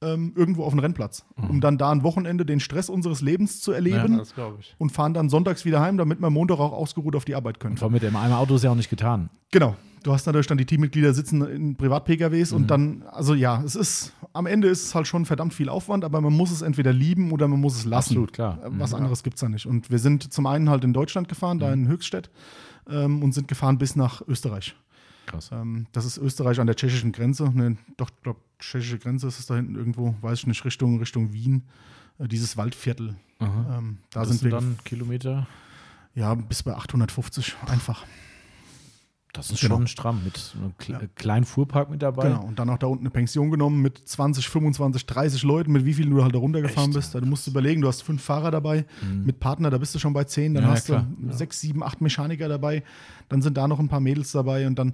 ähm, 0.05 0.33
irgendwo 0.35 0.63
auf 0.63 0.71
den 0.73 0.79
Rennplatz, 0.79 1.25
um 1.49 1.61
dann 1.61 1.77
da 1.77 1.91
ein 1.91 2.03
Wochenende 2.03 2.45
den 2.45 2.59
Stress 2.59 2.89
unseres 2.89 3.21
Lebens 3.21 3.61
zu 3.61 3.71
erleben 3.71 4.17
Das 4.17 4.33
glaube 4.35 4.57
ich. 4.59 4.75
und 4.77 4.91
fahren 4.91 5.13
dann 5.13 5.29
sonntags 5.29 5.65
wieder 5.65 5.79
heim, 5.81 5.97
damit 5.97 6.19
wir 6.19 6.29
Montag 6.29 6.59
auch 6.59 6.71
ausgeruht 6.73 7.15
auf 7.15 7.25
die 7.25 7.35
Arbeit 7.35 7.59
können. 7.59 7.73
Und 7.73 7.79
vor 7.79 7.89
mit 7.89 8.03
dem 8.03 8.15
einmal 8.15 8.39
Auto 8.39 8.55
ist 8.55 8.63
ja 8.63 8.71
auch 8.71 8.75
nicht 8.75 8.89
getan. 8.89 9.29
Genau. 9.51 9.75
Du 10.03 10.13
hast 10.13 10.27
natürlich 10.27 10.45
dann 10.45 10.59
die 10.59 10.65
Teammitglieder 10.67 11.15
sitzen 11.15 11.41
in 11.47 11.75
Privat-PKWs 11.77 12.51
Mhm. 12.51 12.57
und 12.57 12.67
dann, 12.69 13.03
also 13.11 13.33
ja, 13.33 13.63
es 13.65 13.75
ist, 13.75 14.13
am 14.33 14.45
Ende 14.45 14.67
ist 14.67 14.83
es 14.83 14.93
halt 14.93 15.07
schon 15.07 15.25
verdammt 15.25 15.51
viel 15.55 15.67
Aufwand, 15.67 16.03
aber 16.05 16.21
man 16.21 16.31
muss 16.31 16.51
es 16.51 16.61
entweder 16.61 16.93
lieben 16.93 17.31
oder 17.31 17.47
man 17.47 17.59
muss 17.59 17.75
es 17.75 17.85
lassen. 17.85 18.09
Absolut, 18.11 18.31
klar. 18.31 18.59
Äh, 18.63 18.69
Was 18.77 18.93
anderes 18.93 19.23
gibt 19.23 19.37
es 19.37 19.41
da 19.41 19.49
nicht. 19.49 19.65
Und 19.65 19.89
wir 19.89 19.97
sind 19.97 20.31
zum 20.31 20.45
einen 20.45 20.69
halt 20.69 20.83
in 20.83 20.93
Deutschland 20.93 21.27
gefahren, 21.27 21.57
Mhm. 21.57 21.61
da 21.61 21.73
in 21.73 21.87
Höchststedt, 21.87 22.29
ähm, 22.87 23.23
und 23.23 23.31
sind 23.33 23.47
gefahren 23.47 23.79
bis 23.79 23.95
nach 23.95 24.21
Österreich. 24.27 24.75
Krass. 25.25 25.49
Ähm, 25.51 25.87
das 25.91 26.05
ist 26.05 26.17
Österreich 26.17 26.59
an 26.59 26.67
der 26.67 26.75
tschechischen 26.75 27.11
Grenze. 27.11 27.49
Ne, 27.53 27.77
doch, 27.97 28.09
ich 28.09 28.23
glaube, 28.23 28.39
tschechische 28.59 28.99
Grenze 28.99 29.27
ist 29.27 29.39
es 29.39 29.45
da 29.45 29.55
hinten 29.55 29.75
irgendwo, 29.75 30.15
weiß 30.21 30.39
ich 30.39 30.47
nicht, 30.47 30.63
Richtung, 30.65 30.99
Richtung 30.99 31.33
Wien. 31.33 31.63
Äh, 32.19 32.27
dieses 32.27 32.57
Waldviertel. 32.57 33.15
Ähm, 33.39 33.97
da 34.11 34.21
das 34.21 34.29
sind 34.29 34.43
wir 34.43 34.51
dann 34.51 34.77
Kilometer. 34.85 35.47
ja 36.13 36.33
bis 36.35 36.63
bei 36.63 36.73
850 36.73 37.55
einfach. 37.67 38.05
Das 39.35 39.49
ist 39.51 39.59
Genau. 39.61 39.75
schon 39.75 39.87
stramm 39.87 40.21
mit 40.23 40.53
einem 40.59 40.77
kle 40.77 40.93
Ja. 40.95 41.01
kleinen 41.15 41.45
Fuhrpark 41.45 41.89
mit 41.89 42.01
dabei. 42.01 42.29
Genau, 42.29 42.43
und 42.45 42.57
dann 42.57 42.69
auch 42.69 42.77
da 42.77 42.87
unten 42.87 43.03
eine 43.03 43.09
Pension 43.11 43.51
genommen 43.51 43.81
mit 43.81 43.97
20, 44.07 44.47
25, 44.49 45.05
30 45.05 45.43
Leuten, 45.43 45.71
mit 45.71 45.85
wie 45.85 45.93
vielen 45.93 46.09
du 46.09 46.23
halt 46.23 46.33
da 46.33 46.39
runtergefahren 46.39 46.91
Echt? 46.91 46.97
bist. 46.97 47.15
Du 47.15 47.25
musst 47.25 47.47
überlegen, 47.47 47.81
du 47.81 47.87
hast 47.87 48.01
fünf 48.01 48.23
Fahrer 48.23 48.51
dabei, 48.51 48.85
mit 49.25 49.39
Partner, 49.39 49.69
da 49.69 49.77
bist 49.77 49.93
du 49.93 49.99
schon 49.99 50.13
bei 50.13 50.23
zehn, 50.23 50.53
dann 50.53 50.63
Ja, 50.63 50.69
hast 50.69 50.89
du 50.89 51.05
sechs, 51.29 51.59
sieben, 51.59 51.83
acht 51.83 52.01
Mechaniker 52.01 52.47
dabei, 52.47 52.83
dann 53.29 53.41
sind 53.41 53.57
da 53.57 53.67
noch 53.67 53.79
ein 53.79 53.89
paar 53.89 53.99
Mädels 53.99 54.31
dabei 54.31 54.67
und 54.67 54.79
dann, 54.79 54.93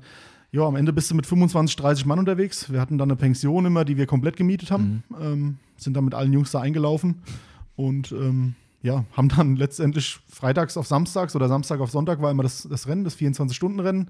ja, 0.51 0.63
am 0.63 0.75
Ende 0.75 0.91
bist 0.91 1.09
du 1.11 1.15
mit 1.15 1.25
25, 1.25 1.75
30 1.75 2.05
Mann 2.05 2.19
unterwegs. 2.19 2.71
Wir 2.71 2.81
hatten 2.81 2.97
dann 2.97 3.09
eine 3.09 3.15
Pension 3.15 3.65
immer, 3.65 3.85
die 3.85 3.95
wir 3.97 4.05
komplett 4.07 4.35
gemietet 4.37 4.71
haben, 4.71 5.03
ähm, 5.21 5.57
sind 5.77 5.95
dann 5.95 6.03
mit 6.05 6.13
allen 6.13 6.33
Jungs 6.33 6.51
da 6.51 6.59
eingelaufen 6.61 7.21
und 7.75 8.11
ähm, 8.11 8.55
ja, 8.83 9.05
haben 9.15 9.29
dann 9.29 9.55
letztendlich 9.55 10.19
freitags 10.27 10.77
auf 10.77 10.87
samstags 10.87 11.35
oder 11.35 11.47
Samstag 11.47 11.79
auf 11.79 11.91
Sonntag 11.91 12.21
war 12.21 12.31
immer 12.31 12.43
das, 12.43 12.67
das 12.69 12.87
Rennen, 12.87 13.03
das 13.03 13.17
24-Stunden-Rennen. 13.17 14.09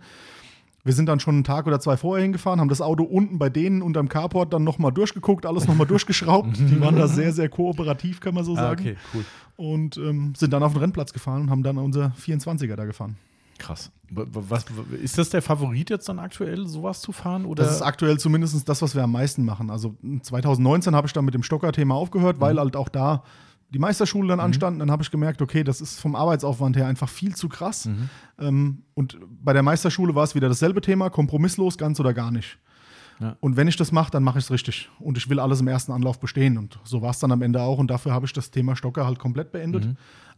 Wir 0.84 0.94
sind 0.94 1.06
dann 1.06 1.20
schon 1.20 1.36
einen 1.36 1.44
Tag 1.44 1.68
oder 1.68 1.80
zwei 1.80 1.96
vorher 1.96 2.24
hingefahren, 2.24 2.60
haben 2.60 2.70
das 2.70 2.82
Auto 2.82 3.04
unten 3.04 3.38
bei 3.38 3.50
denen 3.50 3.82
unterm 3.84 4.10
Carport 4.10 4.52
dann 4.52 4.64
nochmal 4.64 4.92
durchgeguckt, 4.92 5.46
alles 5.46 5.68
nochmal 5.68 5.86
durchgeschraubt. 5.86 6.58
Die 6.58 6.82
waren 6.82 6.96
da 6.96 7.08
sehr, 7.08 7.34
sehr 7.34 7.50
kooperativ, 7.50 8.20
kann 8.20 8.34
man 8.34 8.44
so 8.44 8.54
Ah, 8.54 8.62
sagen. 8.62 8.82
okay, 8.82 8.98
cool. 9.14 9.26
Und 9.58 9.98
ähm, 9.98 10.34
sind 10.36 10.52
dann 10.54 10.64
auf 10.64 10.74
den 10.74 10.82
Rennplatz 10.82 11.14
gefahren 11.14 11.42
und 11.44 11.50
haben 11.52 11.62
dann 11.62 11.78
unser 11.78 12.14
24er 12.20 12.76
da 12.76 12.86
gefahren. 12.86 13.16
Krass. 13.60 13.92
Was, 14.10 14.66
ist 15.04 15.20
das 15.20 15.30
der 15.30 15.44
Favorit 15.44 15.92
jetzt 15.92 16.10
dann 16.10 16.18
aktuell, 16.18 16.66
sowas 16.68 17.00
zu 17.02 17.12
fahren? 17.12 17.46
Oder? 17.46 17.64
Das 17.64 17.76
ist 17.76 17.82
aktuell 17.84 18.18
zumindest 18.18 18.68
das, 18.68 18.82
was 18.82 18.96
wir 18.96 19.04
am 19.04 19.12
meisten 19.12 19.46
machen. 19.46 19.70
Also 19.70 19.96
2019 20.24 20.96
habe 20.96 21.06
ich 21.06 21.14
dann 21.14 21.26
mit 21.26 21.36
dem 21.36 21.44
Stocker-Thema 21.44 21.94
aufgehört, 21.94 22.40
weil 22.40 22.58
halt 22.60 22.76
auch 22.76 22.90
da 22.90 23.24
die 23.74 23.80
Meisterschule 23.80 24.28
dann 24.28 24.40
anstanden, 24.40 24.80
dann 24.80 24.92
habe 24.92 25.02
ich 25.02 25.12
gemerkt, 25.12 25.42
okay, 25.42 25.64
das 25.64 25.82
ist 25.82 26.00
vom 26.00 26.16
Arbeitsaufwand 26.16 26.76
her 26.76 26.88
einfach 26.88 27.10
viel 27.10 27.36
zu 27.36 27.50
krass. 27.50 27.88
Ähm, 28.40 28.84
und 28.94 29.18
bei 29.44 29.54
der 29.54 29.64
Meisterschule 29.64 30.14
war 30.14 30.24
es 30.24 30.36
wieder 30.36 30.50
dasselbe 30.50 30.82
Thema, 30.82 31.10
kompromisslos, 31.10 31.78
ganz 31.78 32.00
oder 32.00 32.14
gar 32.14 32.32
nicht. 32.32 32.60
Ja. 33.20 33.38
Und 33.40 33.56
wenn 33.56 33.68
ich 33.68 33.78
das 33.78 33.92
mache, 33.92 34.12
dann 34.12 34.24
mache 34.24 34.40
ich 34.40 34.46
es 34.46 34.52
richtig. 34.52 34.90
Und 35.00 35.18
ich 35.18 35.30
will 35.30 35.40
alles 35.40 35.62
im 35.62 35.68
ersten 35.68 35.92
Anlauf 35.92 36.20
bestehen. 36.20 36.58
Und 36.58 36.80
so 36.84 37.02
war 37.02 37.12
es 37.12 37.20
dann 37.20 37.32
am 37.32 37.42
Ende 37.42 37.62
auch. 37.62 37.78
Und 37.78 37.88
dafür 37.88 38.12
habe 38.14 38.26
ich 38.26 38.34
das 38.34 38.52
Thema 38.52 38.76
Stocker 38.76 39.06
halt 39.06 39.20
komplett 39.20 39.52
beendet, 39.52 39.88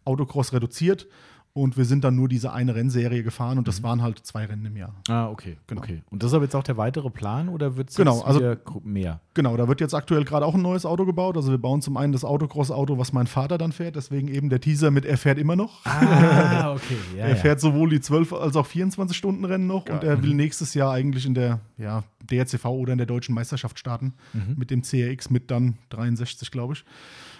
Autocross 0.05 0.51
reduziert. 0.53 1.07
Und 1.55 1.77
wir 1.77 1.85
sind 1.85 2.03
dann 2.03 2.15
nur 2.15 2.27
diese 2.27 2.51
eine 2.51 2.73
Rennserie 2.73 3.21
gefahren 3.21 3.59
und 3.59 3.67
das 3.67 3.83
waren 3.83 4.01
halt 4.01 4.25
zwei 4.25 4.45
Rennen 4.45 4.65
im 4.65 4.75
Jahr. 4.75 4.95
Ah, 5.07 5.27
okay. 5.29 5.57
Genau. 5.67 5.81
okay. 5.81 6.01
Und 6.09 6.23
das 6.23 6.31
ist 6.31 6.33
aber 6.33 6.45
jetzt 6.45 6.55
auch 6.55 6.63
der 6.63 6.77
weitere 6.77 7.11
Plan 7.11 7.47
oder 7.47 7.77
wird 7.77 7.91
es 7.91 7.95
Genau, 7.95 8.15
jetzt 8.15 8.25
also- 8.25 8.81
mehr? 8.83 9.19
Genau, 9.35 9.55
da 9.55 9.67
wird 9.67 9.79
jetzt 9.79 9.93
aktuell 9.93 10.23
gerade 10.25 10.47
auch 10.47 10.55
ein 10.55 10.63
neues 10.63 10.83
Auto 10.83 11.05
gebaut. 11.05 11.37
Also 11.37 11.51
wir 11.51 11.59
bauen 11.59 11.83
zum 11.83 11.95
einen 11.95 12.11
das 12.11 12.25
Autocross-Auto, 12.25 12.97
was 12.97 13.13
mein 13.13 13.27
Vater 13.27 13.59
dann 13.59 13.71
fährt. 13.71 13.95
Deswegen 13.95 14.29
eben 14.29 14.49
der 14.49 14.61
Teaser 14.61 14.89
mit 14.89 15.05
er 15.05 15.15
fährt 15.15 15.37
immer 15.37 15.55
noch. 15.55 15.85
Ah, 15.85 16.71
okay. 16.75 16.97
Ja, 17.15 17.25
er 17.25 17.35
fährt 17.35 17.59
sowohl 17.61 17.91
die 17.91 18.01
12 18.01 18.33
als 18.33 18.55
auch 18.55 18.65
24 18.65 19.15
Stunden 19.15 19.45
Rennen 19.45 19.67
noch 19.67 19.87
und 19.87 20.03
er 20.03 20.23
will 20.23 20.33
nächstes 20.33 20.73
Jahr 20.73 20.91
eigentlich 20.91 21.27
in 21.27 21.35
der 21.35 21.59
ja, 21.77 22.03
DRCV 22.31 22.65
oder 22.65 22.93
in 22.93 22.97
der 22.97 23.05
deutschen 23.07 23.35
Meisterschaft 23.35 23.77
starten 23.77 24.13
mit 24.55 24.71
dem 24.71 24.81
CRX 24.81 25.29
mit 25.29 25.51
dann 25.51 25.77
63, 25.89 26.49
glaube 26.49 26.73
ich. 26.73 26.85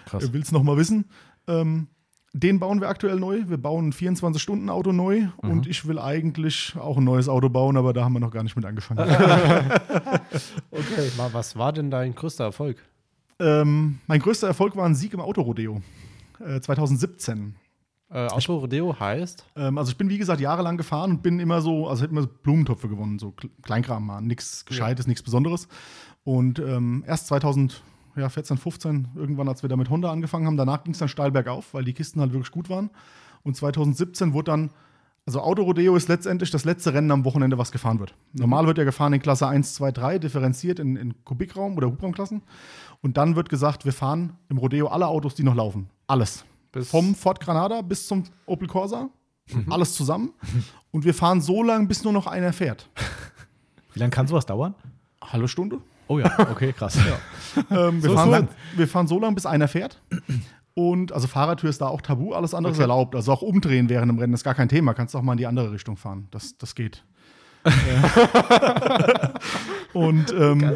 Krass. 0.06 0.22
Er 0.22 0.32
will 0.32 0.42
es 0.42 0.52
nochmal 0.52 0.76
wissen. 0.76 1.06
Ähm, 1.48 1.88
den 2.36 2.58
bauen 2.58 2.80
wir 2.80 2.88
aktuell 2.88 3.18
neu. 3.20 3.44
Wir 3.46 3.56
bauen 3.58 3.88
ein 3.88 3.92
24-Stunden-Auto 3.92 4.90
neu 4.92 5.28
und 5.36 5.66
ich 5.68 5.86
will 5.86 5.98
eigentlich 6.00 6.74
auch 6.78 6.96
ein 6.98 7.04
neues 7.04 7.28
Auto 7.28 7.48
bauen, 7.48 7.76
aber 7.76 7.92
da 7.92 8.04
haben 8.04 8.12
wir 8.12 8.20
noch 8.20 8.32
gar 8.32 8.42
nicht 8.42 8.56
mit 8.56 8.64
angefangen. 8.66 9.00
Okay. 10.70 11.10
Was 11.32 11.56
war 11.56 11.72
denn 11.72 11.90
dein 11.90 12.14
größter 12.14 12.44
Erfolg? 12.44 12.78
ähm, 13.40 13.98
mein 14.06 14.20
größter 14.20 14.46
Erfolg 14.48 14.76
war 14.76 14.84
ein 14.86 14.94
Sieg 14.94 15.12
im 15.14 15.20
Autorodeo 15.20 15.80
äh, 16.44 16.60
2017. 16.60 17.54
Äh, 18.10 18.26
Autorodeo 18.28 18.98
heißt? 18.98 19.44
Ähm, 19.56 19.78
also 19.78 19.90
ich 19.90 19.96
bin 19.96 20.08
wie 20.08 20.18
gesagt 20.18 20.40
jahrelang 20.40 20.76
gefahren 20.76 21.10
und 21.12 21.22
bin 21.22 21.40
immer 21.40 21.60
so, 21.60 21.88
also 21.88 22.02
hätte 22.02 22.12
immer 22.12 22.22
so 22.22 22.28
Blumentöpfe 22.42 22.88
gewonnen, 22.88 23.18
so 23.18 23.28
Kle- 23.30 23.50
Kleinkram 23.62 24.06
mal, 24.06 24.20
nichts 24.20 24.64
Gescheites, 24.64 25.06
nichts 25.06 25.22
Besonderes. 25.22 25.68
Und 26.22 26.58
ähm, 26.58 27.04
erst 27.06 27.26
2014, 28.14 28.56
15, 28.56 29.08
irgendwann, 29.16 29.48
als 29.48 29.62
wir 29.62 29.68
da 29.68 29.76
mit 29.76 29.90
Honda 29.90 30.10
angefangen 30.10 30.46
haben, 30.46 30.56
danach 30.56 30.84
ging 30.84 30.92
es 30.92 30.98
dann 30.98 31.08
steil 31.08 31.30
bergauf, 31.30 31.74
weil 31.74 31.84
die 31.84 31.92
Kisten 31.92 32.20
halt 32.20 32.32
wirklich 32.32 32.50
gut 32.52 32.68
waren. 32.70 32.90
Und 33.42 33.56
2017 33.56 34.32
wurde 34.32 34.50
dann, 34.52 34.70
also 35.26 35.40
Autorodeo 35.40 35.96
ist 35.96 36.08
letztendlich 36.08 36.50
das 36.50 36.64
letzte 36.64 36.92
Rennen 36.94 37.10
am 37.10 37.24
Wochenende, 37.24 37.58
was 37.58 37.72
gefahren 37.72 37.98
wird. 37.98 38.14
Normal 38.32 38.66
wird 38.66 38.78
ja 38.78 38.84
gefahren 38.84 39.12
in 39.14 39.20
Klasse 39.20 39.46
1, 39.48 39.74
2, 39.74 39.92
3, 39.92 40.18
differenziert 40.18 40.78
in, 40.78 40.96
in 40.96 41.24
Kubikraum 41.24 41.76
oder 41.76 41.88
Hubraumklassen. 41.88 42.42
Und 43.02 43.16
dann 43.16 43.34
wird 43.36 43.48
gesagt, 43.48 43.84
wir 43.84 43.92
fahren 43.92 44.34
im 44.48 44.58
Rodeo 44.58 44.88
alle 44.88 45.06
Autos, 45.08 45.34
die 45.34 45.42
noch 45.42 45.54
laufen. 45.54 45.88
Alles. 46.06 46.44
Bis- 46.72 46.90
Vom 46.90 47.14
Ford 47.14 47.40
Granada 47.40 47.82
bis 47.82 48.06
zum 48.06 48.24
Opel 48.46 48.68
Corsa. 48.68 49.08
Alles 49.68 49.94
zusammen. 49.94 50.32
Und 50.90 51.04
wir 51.04 51.12
fahren 51.14 51.40
so 51.42 51.62
lange, 51.62 51.86
bis 51.86 52.02
nur 52.04 52.12
noch 52.14 52.26
einer 52.26 52.52
fährt. 52.54 52.88
Wie 53.92 53.98
lange 54.00 54.10
kann 54.10 54.26
sowas 54.26 54.46
dauern? 54.46 54.74
Halbe 55.22 55.48
Stunde. 55.48 55.80
Oh 56.06 56.18
ja, 56.18 56.30
okay, 56.50 56.72
krass. 56.72 56.98
Ähm, 57.70 58.02
wir, 58.02 58.10
So 58.10 58.16
fahren 58.16 58.30
lang, 58.30 58.48
wir 58.74 58.88
fahren 58.88 59.06
so 59.06 59.20
lange, 59.20 59.36
bis 59.36 59.46
einer 59.46 59.68
fährt. 59.68 60.00
Und 60.74 61.12
also 61.12 61.28
Fahrertür 61.28 61.70
ist 61.70 61.80
da 61.80 61.86
auch 61.86 62.00
tabu, 62.00 62.32
alles 62.32 62.52
andere 62.52 62.72
ist 62.72 62.80
erlaubt. 62.80 63.14
Also 63.14 63.32
auch 63.32 63.42
umdrehen 63.42 63.88
während 63.88 64.10
dem 64.10 64.18
Rennen 64.18 64.34
ist 64.34 64.42
gar 64.42 64.56
kein 64.56 64.68
Thema. 64.68 64.92
Kannst 64.92 65.14
auch 65.14 65.22
mal 65.22 65.34
in 65.34 65.38
die 65.38 65.46
andere 65.46 65.70
Richtung 65.70 65.96
fahren. 65.96 66.26
Das, 66.32 66.58
das 66.58 66.74
geht. 66.74 67.04
Ja. 67.64 69.30
und 69.92 70.32
ähm, 70.32 70.74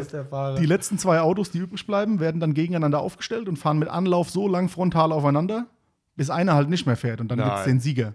die 0.57 0.65
letzten 0.65 0.97
zwei 0.97 1.19
Autos, 1.19 1.51
die 1.51 1.59
übrig 1.59 1.85
bleiben, 1.85 2.21
werden 2.21 2.39
dann 2.39 2.53
gegeneinander 2.53 3.01
aufgestellt 3.01 3.49
und 3.49 3.57
fahren 3.57 3.77
mit 3.77 3.89
Anlauf 3.89 4.29
so 4.29 4.47
lang 4.47 4.69
frontal 4.69 5.11
aufeinander, 5.11 5.67
bis 6.15 6.29
einer 6.29 6.53
halt 6.53 6.69
nicht 6.69 6.85
mehr 6.85 6.95
fährt. 6.95 7.19
Und 7.19 7.29
dann 7.29 7.39
gibt 7.39 7.57
es 7.57 7.65
den 7.65 7.81
Sieger. 7.81 8.13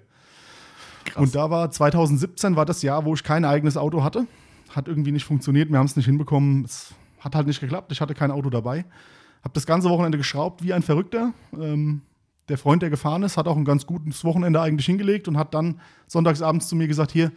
Und 1.16 1.34
da 1.34 1.50
war 1.50 1.70
2017 1.70 2.56
war 2.56 2.64
das 2.64 2.80
Jahr, 2.80 3.04
wo 3.04 3.12
ich 3.12 3.22
kein 3.22 3.44
eigenes 3.44 3.76
Auto 3.76 4.02
hatte. 4.02 4.26
Hat 4.70 4.88
irgendwie 4.88 5.12
nicht 5.12 5.24
funktioniert, 5.24 5.70
wir 5.70 5.78
haben 5.78 5.86
es 5.86 5.96
nicht 5.96 6.06
hinbekommen. 6.06 6.64
Es 6.64 6.94
hat 7.24 7.34
halt 7.34 7.46
nicht 7.46 7.60
geklappt, 7.60 7.90
ich 7.92 8.00
hatte 8.00 8.14
kein 8.14 8.30
Auto 8.30 8.50
dabei. 8.50 8.84
Habe 9.42 9.54
das 9.54 9.66
ganze 9.66 9.88
Wochenende 9.90 10.18
geschraubt 10.18 10.62
wie 10.62 10.72
ein 10.72 10.82
Verrückter. 10.82 11.32
Ähm, 11.58 12.02
der 12.48 12.58
Freund, 12.58 12.82
der 12.82 12.90
gefahren 12.90 13.22
ist, 13.22 13.36
hat 13.36 13.48
auch 13.48 13.56
ein 13.56 13.64
ganz 13.64 13.86
gutes 13.86 14.24
Wochenende 14.24 14.60
eigentlich 14.60 14.86
hingelegt 14.86 15.28
und 15.28 15.36
hat 15.38 15.54
dann 15.54 15.80
sonntagsabends 16.06 16.68
zu 16.68 16.76
mir 16.76 16.88
gesagt, 16.88 17.10
hier, 17.10 17.32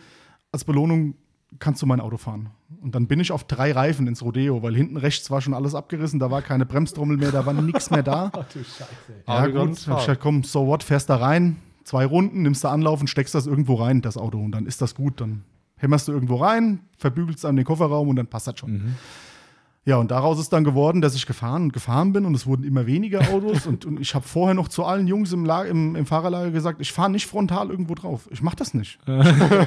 als 0.52 0.66
Belohnung 0.66 1.16
kannst 1.60 1.82
du 1.82 1.86
mein 1.86 2.02
Auto 2.02 2.18
fahren. 2.18 2.50
Und 2.82 2.94
dann 2.96 3.08
bin 3.08 3.22
ich 3.22 3.32
auf 3.32 3.46
drei 3.46 3.72
Reifen 3.72 4.06
ins 4.08 4.22
Rodeo, 4.22 4.64
weil 4.64 4.76
hinten 4.76 4.98
rechts 4.98 5.32
war 5.32 5.40
schon 5.40 5.54
alles 5.54 5.76
abgerissen, 5.76 6.20
da 6.20 6.30
war 6.30 6.42
keine 6.42 6.66
Bremstrommel 6.66 7.16
mehr, 7.16 7.32
da 7.32 7.46
war 7.46 7.54
nichts 7.54 7.90
mehr 7.90 8.04
da. 8.04 8.32
Ja, 9.28 9.46
du 9.46 9.52
gut. 9.54 9.62
kannst 9.62 9.88
Hab 9.88 10.00
ich 10.00 10.06
gesagt, 10.06 10.22
komm, 10.22 10.44
so 10.44 10.68
what, 10.68 10.84
fährst 10.84 11.10
da 11.10 11.16
rein, 11.16 11.58
zwei 11.84 12.06
Runden, 12.06 12.42
nimmst 12.42 12.64
da 12.64 12.72
Anlauf 12.72 13.00
und 13.00 13.08
steckst 13.08 13.34
das 13.34 13.48
irgendwo 13.48 13.76
rein, 13.76 14.02
das 14.02 14.18
Auto. 14.18 14.40
Und 14.40 14.52
dann 14.52 14.66
ist 14.66 14.82
das 14.82 14.94
gut. 14.96 15.22
Dann 15.22 15.44
hämmerst 15.78 16.08
du 16.08 16.12
irgendwo 16.12 16.36
rein, 16.36 16.80
verbügelst 16.98 17.46
an 17.46 17.56
den 17.56 17.66
Kofferraum 17.66 18.10
und 18.10 18.18
dann 18.18 18.28
passt 18.28 18.48
das 18.48 18.60
schon. 18.60 18.96
Ja, 19.88 19.96
und 19.96 20.12
daraus 20.12 20.38
ist 20.38 20.52
dann 20.52 20.66
geworden, 20.66 21.00
dass 21.00 21.16
ich 21.16 21.26
gefahren 21.26 21.64
und 21.64 21.74
gefahren 21.74 22.12
bin 22.12 22.26
und 22.26 22.36
es 22.36 22.46
wurden 22.46 22.66
immer 22.66 22.86
weniger 22.88 23.22
Autos. 23.32 23.66
und, 23.66 23.86
und 23.86 24.02
ich 24.02 24.14
habe 24.16 24.28
vorher 24.28 24.54
noch 24.54 24.68
zu 24.68 24.84
allen 24.84 25.08
Jungs 25.08 25.32
im, 25.32 25.46
Lager, 25.46 25.70
im, 25.70 25.96
im 25.96 26.06
Fahrerlager 26.06 26.52
gesagt, 26.52 26.82
ich 26.82 26.92
fahre 26.92 27.10
nicht 27.10 27.26
frontal 27.26 27.70
irgendwo 27.70 27.96
drauf. 27.96 28.28
Ich 28.30 28.42
mache 28.42 28.58
das 28.58 28.74
nicht. 28.74 29.00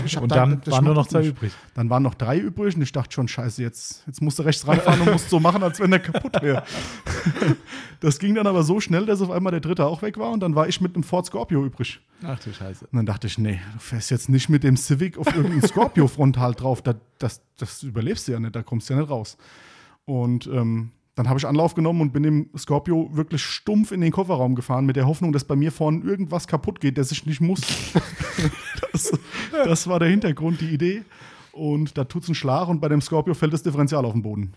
Ich 0.05 0.17
hab 0.17 0.23
Und 0.25 0.31
da- 0.31 0.37
dann 0.47 0.61
ich 0.63 0.71
waren 0.71 0.85
nur 0.85 0.93
noch 0.93 1.07
zwei 1.07 1.21
nicht. 1.21 1.31
übrig. 1.31 1.53
Dann 1.75 1.89
waren 1.89 2.03
noch 2.03 2.15
drei 2.15 2.37
übrig 2.39 2.77
und 2.77 2.83
ich 2.83 2.93
dachte 2.93 3.13
schon, 3.15 3.29
scheiße, 3.29 3.63
jetzt, 3.63 4.03
jetzt 4.07 4.21
musst 4.21 4.39
du 4.39 4.43
rechts 4.43 4.67
ranfahren 4.69 5.01
und 5.01 5.11
musst 5.13 5.31
so 5.31 5.41
machen, 5.41 5.63
als 5.63 5.81
wenn 5.81 5.91
der 5.91 6.01
kaputt 6.01 6.43
wäre. 6.43 6.65
Das 8.01 8.19
ging 8.19 8.35
dann 8.35 8.47
aber 8.47 8.63
so 8.63 8.81
schnell, 8.81 9.05
dass 9.05 9.21
auf 9.21 9.31
einmal 9.31 9.51
der 9.51 9.61
dritte 9.61 9.85
auch 9.85 10.01
weg 10.01 10.17
war 10.19 10.31
und 10.31 10.41
dann 10.41 10.55
war 10.55 10.67
ich 10.69 10.81
mit 10.81 10.95
einem 10.95 11.03
Ford 11.03 11.27
Scorpio 11.27 11.65
übrig. 11.65 12.01
Ach 12.25 12.39
du 12.39 12.51
Scheiße. 12.53 12.87
Und 12.91 12.97
dann 12.97 13.05
dachte 13.05 13.27
ich, 13.27 13.37
nee, 13.37 13.61
du 13.75 13.79
fährst 13.79 14.11
jetzt 14.11 14.31
nicht 14.31 14.49
mit 14.49 14.65
dem 14.65 14.77
Civic 14.79 15.19
auf 15.19 15.27
irgendeinen 15.27 15.63
Scorpio 15.67 16.09
frontal 16.09 16.55
drauf. 16.55 16.81
Das, 16.81 16.97
das, 17.19 17.43
das 17.59 17.83
überlebst 17.83 18.27
du 18.27 18.33
ja 18.33 18.41
nicht, 18.41 18.57
da 18.57 18.63
kommst 18.63 18.89
du 18.89 18.95
ja 18.95 19.01
nicht 19.01 19.11
raus. 19.11 19.37
Und 20.05 20.47
ähm, 20.53 20.93
dann 21.15 21.29
habe 21.29 21.39
ich 21.39 21.47
Anlauf 21.47 21.75
genommen 21.75 22.01
und 22.01 22.13
bin 22.13 22.23
dem 22.23 22.51
Scorpio 22.57 23.11
wirklich 23.13 23.43
stumpf 23.43 23.93
in 23.93 24.01
den 24.01 24.13
Kofferraum 24.13 24.55
gefahren, 24.55 24.87
mit 24.87 24.97
der 24.97 25.07
Hoffnung, 25.07 25.33
dass 25.33 25.45
bei 25.45 25.57
mir 25.57 25.71
vorne 25.73 26.03
irgendwas 26.03 26.47
kaputt 26.47 26.81
geht, 26.81 26.97
das 26.99 27.13
ich 27.13 27.27
nicht 27.27 27.41
muss. 27.41 27.61
das, 28.93 29.13
das 29.53 29.87
war 29.87 29.99
der 29.99 30.09
Hintergrund, 30.09 30.61
die 30.61 30.71
Idee. 30.71 31.03
Und 31.53 31.99
da 31.99 32.05
tut's 32.05 32.29
einen 32.29 32.35
Schlag 32.37 32.69
und 32.69 32.81
bei 32.81 32.89
dem 32.89 33.01
Scorpio 33.01 33.35
fällt 33.35 33.53
das 33.53 33.63
Differential 33.63 34.05
auf 34.05 34.13
den 34.13 34.23
Boden. 34.23 34.53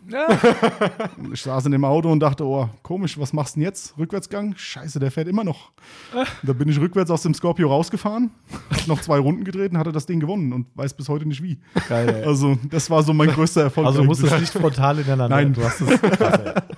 Und 1.18 1.34
Ich 1.34 1.42
saß 1.42 1.66
in 1.66 1.72
dem 1.72 1.84
Auto 1.86 2.12
und 2.12 2.20
dachte, 2.20 2.46
oh, 2.46 2.70
komisch, 2.84 3.18
was 3.18 3.34
machst 3.34 3.56
du 3.56 3.60
denn 3.60 3.68
jetzt? 3.68 3.98
Rückwärtsgang? 3.98 4.54
Scheiße, 4.56 5.00
der 5.00 5.10
fährt 5.10 5.28
immer 5.28 5.44
noch. 5.44 5.72
Und 6.14 6.28
da 6.44 6.54
bin 6.54 6.70
ich 6.70 6.80
rückwärts 6.80 7.10
aus 7.10 7.24
dem 7.24 7.34
Scorpio 7.34 7.68
rausgefahren, 7.70 8.32
noch 8.88 9.02
zwei 9.02 9.18
Runden 9.20 9.44
gedreht 9.44 9.72
und 9.72 9.78
hatte 9.80 9.92
das 9.92 10.06
Ding 10.06 10.20
gewonnen 10.20 10.54
und 10.54 10.68
weiß 10.76 10.94
bis 10.94 11.10
heute 11.10 11.26
nicht 11.26 11.42
wie. 11.42 11.60
Geil, 11.90 12.10
ey. 12.10 12.24
Also, 12.24 12.58
das 12.70 12.90
war 12.90 13.02
so 13.04 13.14
mein 13.14 13.30
größter 13.30 13.62
Erfolg. 13.64 13.88
Also 13.88 14.00
du 14.02 14.06
musst 14.06 14.24
es 14.24 14.40
nicht 14.40 14.54
frontal 14.54 15.00
ineinander. 15.00 15.30
Nein. 15.36 15.54
Du 15.54 15.64
hast 15.64 15.82
es. 15.82 16.00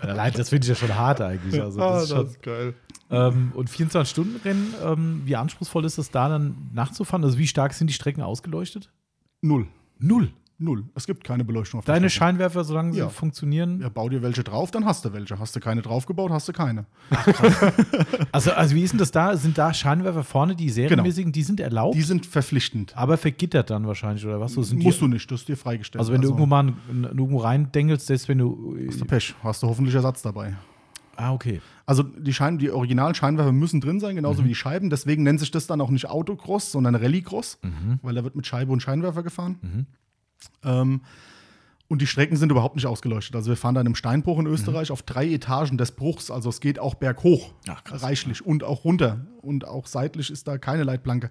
Allein 0.01 0.33
das 0.33 0.49
finde 0.49 0.63
ich 0.65 0.69
ja 0.69 0.75
schon 0.75 0.95
hart 0.95 1.19
eigentlich. 1.21 1.61
Also 1.61 1.81
Ah, 1.81 1.93
das 1.95 2.03
ist 2.03 2.09
schon, 2.15 2.27
geil. 2.41 2.73
ähm, 3.11 3.51
und 3.55 3.69
24-Stunden-Rennen, 3.69 4.73
ähm, 4.83 5.21
wie 5.25 5.35
anspruchsvoll 5.35 5.83
ist 5.85 5.97
es 5.97 6.09
da 6.11 6.29
dann 6.29 6.69
nachzufahren? 6.73 7.23
Also 7.23 7.37
wie 7.37 7.47
stark 7.47 7.73
sind 7.73 7.87
die 7.89 7.93
Strecken 7.93 8.21
ausgeleuchtet? 8.21 8.91
Null. 9.41 9.67
Null. 9.99 10.31
Null. 10.57 10.85
Es 10.95 11.05
gibt 11.05 11.25
keine 11.25 11.43
Beleuchtung 11.43 11.79
auf 11.79 11.85
der 11.85 11.95
Deine 11.95 12.09
Strecke. 12.09 12.19
Scheinwerfer, 12.29 12.63
solange 12.63 12.93
sie 12.93 12.99
Ja. 12.99 13.09
funktionieren. 13.09 13.81
Ja, 13.81 13.89
bau 13.89 14.07
dir 14.07 14.21
welche 14.21 14.41
drauf, 14.41 14.71
dann 14.71 14.85
hast 14.85 15.03
du 15.03 15.11
welche. 15.11 15.37
Hast 15.37 15.53
du 15.53 15.59
keine 15.59 15.81
draufgebaut, 15.81 16.31
hast 16.31 16.47
du 16.47 16.53
keine. 16.53 16.85
Also, 18.31 18.51
also 18.51 18.75
wie 18.75 18.83
ist 18.83 18.91
denn 18.91 18.99
das 18.99 19.11
da? 19.11 19.35
Sind 19.37 19.57
da 19.57 19.73
Scheinwerfer 19.73 20.23
vorne, 20.23 20.55
die 20.55 20.69
serienmäßigen, 20.69 21.31
die 21.31 21.43
sind 21.43 21.59
erlaubt, 21.59 21.95
Die 21.95 22.01
sind 22.01 22.25
verpflichtend. 22.25 22.95
aber 22.95 23.17
vergittert 23.17 23.69
dann 23.69 23.87
wahrscheinlich, 23.87 24.25
oder 24.25 24.39
was? 24.39 24.53
So 24.53 24.63
sind 24.63 24.81
Musst 24.83 24.97
die, 24.97 25.05
du 25.05 25.07
nicht, 25.09 25.29
das 25.31 25.41
ist 25.41 25.47
dir 25.49 25.57
freigestellt. 25.57 25.99
Also 25.99 26.11
wenn 26.13 26.21
du 26.21 26.27
irgendwo 26.27 26.45
mal 26.45 26.67
n- 26.67 26.75
n- 26.89 27.03
irgendwo 27.03 27.37
reindengelst, 27.39 28.07
selbst 28.07 28.27
wenn 28.29 28.37
du. 28.39 28.77
hast 28.87 28.99
du 29.01 29.05
Pech, 29.05 29.35
hast 29.43 29.63
du 29.63 29.67
hoffentlich 29.67 29.95
Ersatz 29.95 30.21
dabei. 30.21 30.55
Ah, 31.17 31.33
okay. 31.33 31.61
Also 31.85 32.03
die, 32.03 32.33
Schein, 32.33 32.57
die 32.57 32.71
originalen 32.71 33.15
Scheinwerfer 33.15 33.51
müssen 33.51 33.79
drin 33.81 33.99
sein, 33.99 34.15
genauso 34.15 34.41
Mhm. 34.41 34.45
wie 34.45 34.49
die 34.49 34.55
Scheiben. 34.55 34.89
Deswegen 34.89 35.23
nennt 35.23 35.39
sich 35.39 35.51
das 35.51 35.67
dann 35.67 35.81
auch 35.81 35.89
nicht 35.89 36.07
Autocross, 36.09 36.71
sondern 36.71 36.95
Rallycross, 36.95 37.59
Mhm. 37.61 37.99
weil 38.01 38.15
da 38.15 38.23
wird 38.23 38.35
mit 38.35 38.45
Scheibe 38.47 38.71
und 38.71 38.81
Scheinwerfer 38.81 39.23
gefahren. 39.23 39.85
Ähm, 40.63 41.01
und 41.87 42.01
die 42.01 42.07
Strecken 42.07 42.35
sind 42.35 42.51
überhaupt 42.51 42.75
nicht 42.75 42.87
ausgeleuchtet. 42.87 43.35
Also 43.35 43.49
wir 43.51 43.57
fahren 43.57 43.75
da 43.75 43.81
in 43.81 43.87
einem 43.87 43.95
Steinbruch 43.95 44.39
in 44.39 44.47
Österreich 44.47 44.89
auf 44.89 45.03
drei 45.03 45.31
Etagen 45.31 45.77
des 45.77 45.91
Bruchs. 45.91 46.31
Also 46.31 46.49
es 46.49 46.59
geht 46.59 46.79
auch 46.79 46.95
berghoch, 46.95 47.49
Mhm. 47.49 47.53
Ach, 47.69 47.83
krass. 47.83 48.01
reichlich 48.03 48.43
und 48.45 48.63
auch 48.63 48.83
runter. 48.85 49.27
Und 49.41 49.67
auch 49.67 49.85
seitlich 49.85 50.31
ist 50.31 50.47
da 50.47 50.57
keine 50.57 50.83
Leitplanke. 50.83 51.29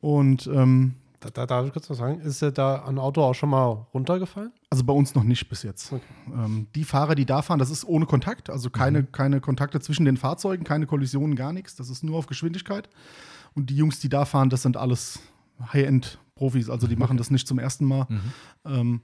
Und 0.00 0.46
ähm, 0.46 0.94
Da, 1.20 1.30
da 1.30 1.46
darf 1.46 1.66
ich 1.66 1.72
kurz 1.72 1.88
was 1.88 1.98
sagen. 1.98 2.20
Ist 2.20 2.42
da 2.42 2.84
ein 2.84 2.98
Auto 2.98 3.22
auch 3.22 3.34
schon 3.34 3.50
mal 3.50 3.86
runtergefallen? 3.94 4.52
Also 4.70 4.84
bei 4.84 4.92
uns 4.92 5.14
noch 5.14 5.24
nicht 5.24 5.48
bis 5.48 5.62
jetzt. 5.62 5.92
Ähm, 6.26 6.66
die 6.74 6.84
Fahrer, 6.84 7.14
die 7.14 7.24
da 7.24 7.42
fahren, 7.42 7.58
das 7.58 7.70
ist 7.70 7.84
ohne 7.84 8.06
Kontakt, 8.06 8.50
also 8.50 8.70
keine, 8.70 9.04
keine 9.04 9.40
Kontakte 9.40 9.80
zwischen 9.80 10.04
den 10.04 10.16
Fahrzeugen, 10.16 10.64
keine 10.64 10.86
Kollisionen, 10.86 11.36
gar 11.36 11.52
nichts. 11.52 11.76
Das 11.76 11.88
ist 11.90 12.02
nur 12.04 12.18
auf 12.18 12.26
Geschwindigkeit. 12.26 12.88
Und 13.54 13.70
die 13.70 13.76
Jungs, 13.76 14.00
die 14.00 14.08
da 14.08 14.24
fahren, 14.24 14.50
das 14.50 14.62
sind 14.62 14.76
alles 14.76 15.20
High-End-Profis, 15.72 16.68
also 16.68 16.86
die 16.86 16.96
machen 16.96 17.16
das 17.16 17.30
nicht 17.30 17.48
zum 17.48 17.58
ersten 17.58 17.86
Mal. 17.86 18.06
Ähm, 18.66 19.00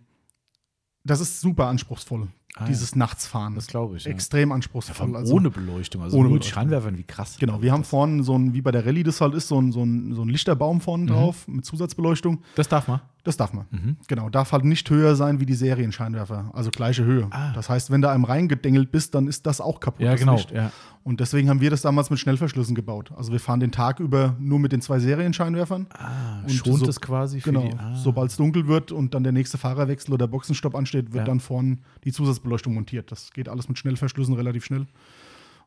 das 1.04 1.20
ist 1.20 1.40
super 1.40 1.66
anspruchsvoll. 1.66 2.28
Ah, 2.56 2.66
dieses 2.66 2.94
Nachtsfahren. 2.94 3.54
Das 3.54 3.66
glaube 3.66 3.96
ich. 3.96 4.04
Ja. 4.04 4.10
Extrem 4.10 4.50
Ja, 4.50 4.54
anspruchsvoll. 4.56 5.06
allem 5.06 5.16
also, 5.16 5.34
ohne 5.34 5.50
Beleuchtung, 5.50 6.02
also 6.02 6.16
ohne 6.18 6.28
nur 6.28 6.38
Beleuchtung. 6.38 6.54
Scheinwerfern, 6.54 6.98
wie 6.98 7.04
krass. 7.04 7.36
Genau, 7.38 7.62
wir 7.62 7.72
haben 7.72 7.80
das, 7.80 7.88
vorne 7.88 8.22
so 8.24 8.36
ein, 8.36 8.52
wie 8.52 8.60
bei 8.60 8.70
der 8.70 8.84
Rallye 8.84 9.02
das 9.04 9.20
halt 9.22 9.32
ist, 9.34 9.48
so 9.48 9.58
ein, 9.58 9.72
so 9.72 9.82
ein, 9.82 10.14
so 10.14 10.22
ein 10.22 10.28
Lichterbaum 10.28 10.80
vorne 10.82 11.06
drauf 11.06 11.48
mit 11.48 11.64
Zusatzbeleuchtung. 11.64 12.42
das 12.54 12.68
darf 12.68 12.88
man. 12.88 13.00
Das 13.24 13.36
darf 13.36 13.52
man. 13.52 13.66
Mhm. 13.70 13.96
Genau, 14.08 14.28
darf 14.30 14.50
halt 14.50 14.64
nicht 14.64 14.90
höher 14.90 15.14
sein 15.14 15.38
wie 15.38 15.46
die 15.46 15.54
Serienscheinwerfer, 15.54 16.50
also 16.54 16.70
gleiche 16.70 17.04
Höhe. 17.04 17.28
Ah. 17.30 17.52
Das 17.52 17.68
heißt, 17.68 17.90
wenn 17.92 18.02
du 18.02 18.10
einem 18.10 18.24
reingedengelt 18.24 18.90
bist, 18.90 19.14
dann 19.14 19.28
ist 19.28 19.46
das 19.46 19.60
auch 19.60 19.78
kaputt. 19.78 20.00
Ja, 20.04 20.16
genau. 20.16 20.40
Ja. 20.52 20.72
Und 21.04 21.20
deswegen 21.20 21.48
haben 21.48 21.60
wir 21.60 21.70
das 21.70 21.82
damals 21.82 22.10
mit 22.10 22.18
Schnellverschlüssen 22.18 22.74
gebaut. 22.74 23.12
Also 23.16 23.30
wir 23.30 23.38
fahren 23.38 23.60
den 23.60 23.70
Tag 23.70 24.00
über 24.00 24.34
nur 24.40 24.58
mit 24.58 24.72
den 24.72 24.80
zwei 24.80 24.98
Serienscheinwerfern. 24.98 25.86
Ah, 25.92 26.40
Und 26.42 26.50
schont 26.50 26.80
so- 26.80 26.88
es 26.88 27.00
quasi 27.00 27.40
für 27.40 27.52
Genau. 27.52 27.68
die. 27.68 27.78
Ah. 27.78 27.94
Sobald 27.94 28.30
es 28.30 28.36
dunkel 28.36 28.66
wird 28.66 28.90
und 28.90 29.14
dann 29.14 29.22
der 29.22 29.32
nächste 29.32 29.56
Fahrerwechsel 29.56 30.12
oder 30.12 30.26
Boxenstopp 30.26 30.74
ansteht, 30.74 31.06
wird 31.12 31.22
Ja. 31.22 31.24
dann 31.24 31.38
vorne 31.38 31.78
die 32.04 32.10
Zusatzbeleuchtung 32.12 32.74
montiert. 32.74 33.12
Das 33.12 33.32
geht 33.32 33.48
alles 33.48 33.68
mit 33.68 33.78
Schnellverschlüssen 33.78 34.34
relativ 34.34 34.64
schnell. 34.64 34.86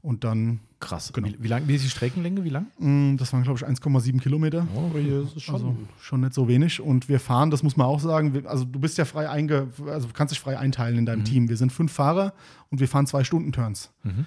Und 0.05 0.23
dann, 0.23 0.59
krass. 0.79 1.11
Genau. 1.13 1.27
Wie, 1.27 1.35
wie 1.39 1.47
lang, 1.47 1.67
wie 1.67 1.73
ist 1.73 1.83
die 1.83 1.89
Streckenlänge? 1.89 2.43
Wie 2.43 2.49
lang? 2.49 2.67
mh, 2.77 3.17
das 3.17 3.33
waren 3.33 3.41
glaube 3.41 3.57
ich 3.59 3.65
1,7 3.65 4.19
Kilometer. 4.21 4.67
Aber 4.75 4.99
hier 4.99 5.23
ist 5.23 5.35
es 5.35 5.41
schon. 5.41 5.55
Also 5.55 5.75
schon 5.99 6.21
nicht 6.21 6.35
so 6.35 6.47
wenig. 6.47 6.79
Und 6.79 7.09
wir 7.09 7.19
fahren, 7.19 7.49
das 7.49 7.63
muss 7.63 7.75
man 7.75 7.87
auch 7.87 7.99
sagen, 7.99 8.33
wir, 8.35 8.45
also 8.47 8.65
du 8.65 8.79
bist 8.79 8.99
ja 8.99 9.05
frei 9.05 9.27
einge, 9.27 9.67
also 9.87 10.07
du 10.07 10.13
kannst 10.13 10.31
dich 10.31 10.39
frei 10.39 10.59
einteilen 10.59 10.99
in 10.99 11.07
deinem 11.07 11.23
Team. 11.23 11.49
Wir 11.49 11.57
sind 11.57 11.71
fünf 11.71 11.91
Fahrer 11.91 12.33
und 12.69 12.79
wir 12.79 12.87
fahren 12.87 13.07
zwei 13.07 13.23
Stunden 13.23 13.51
Turns. 13.51 13.89
Mhm. 14.03 14.25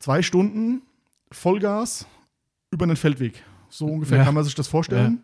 Zwei 0.00 0.20
Stunden 0.22 0.82
Vollgas 1.30 2.06
über 2.72 2.84
einen 2.84 2.96
Feldweg. 2.96 3.42
So 3.68 3.86
ungefähr 3.86 4.18
Ja. 4.18 4.24
kann 4.24 4.34
man 4.34 4.42
sich 4.44 4.56
das 4.56 4.66
vorstellen. 4.66 5.22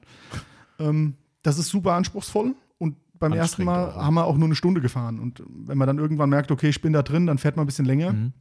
Ähm, 0.79 1.15
das 1.43 1.59
ist 1.59 1.69
super 1.69 1.95
anspruchsvoll 1.95 2.55
und 2.79 2.95
beim 3.19 3.33
ersten 3.33 3.65
Mal 3.65 3.91
auch. 3.91 3.97
haben 3.97 4.15
wir 4.15 4.25
auch 4.25 4.37
nur 4.37 4.47
eine 4.47 4.55
Stunde 4.55 4.81
gefahren. 4.81 5.19
Und 5.19 5.43
wenn 5.49 5.77
man 5.79 5.87
dann 5.89 5.99
irgendwann 5.99 6.31
merkt, 6.31 6.51
okay, 6.53 6.69
ich 6.69 6.81
bin 6.81 6.93
da 6.93 7.03
drin, 7.03 7.27
dann 7.27 7.39
fährt 7.39 7.57
man 7.57 7.65
ein 7.65 7.67
bisschen 7.67 7.87
länger. 7.87 8.13
Mhm. 8.13 8.33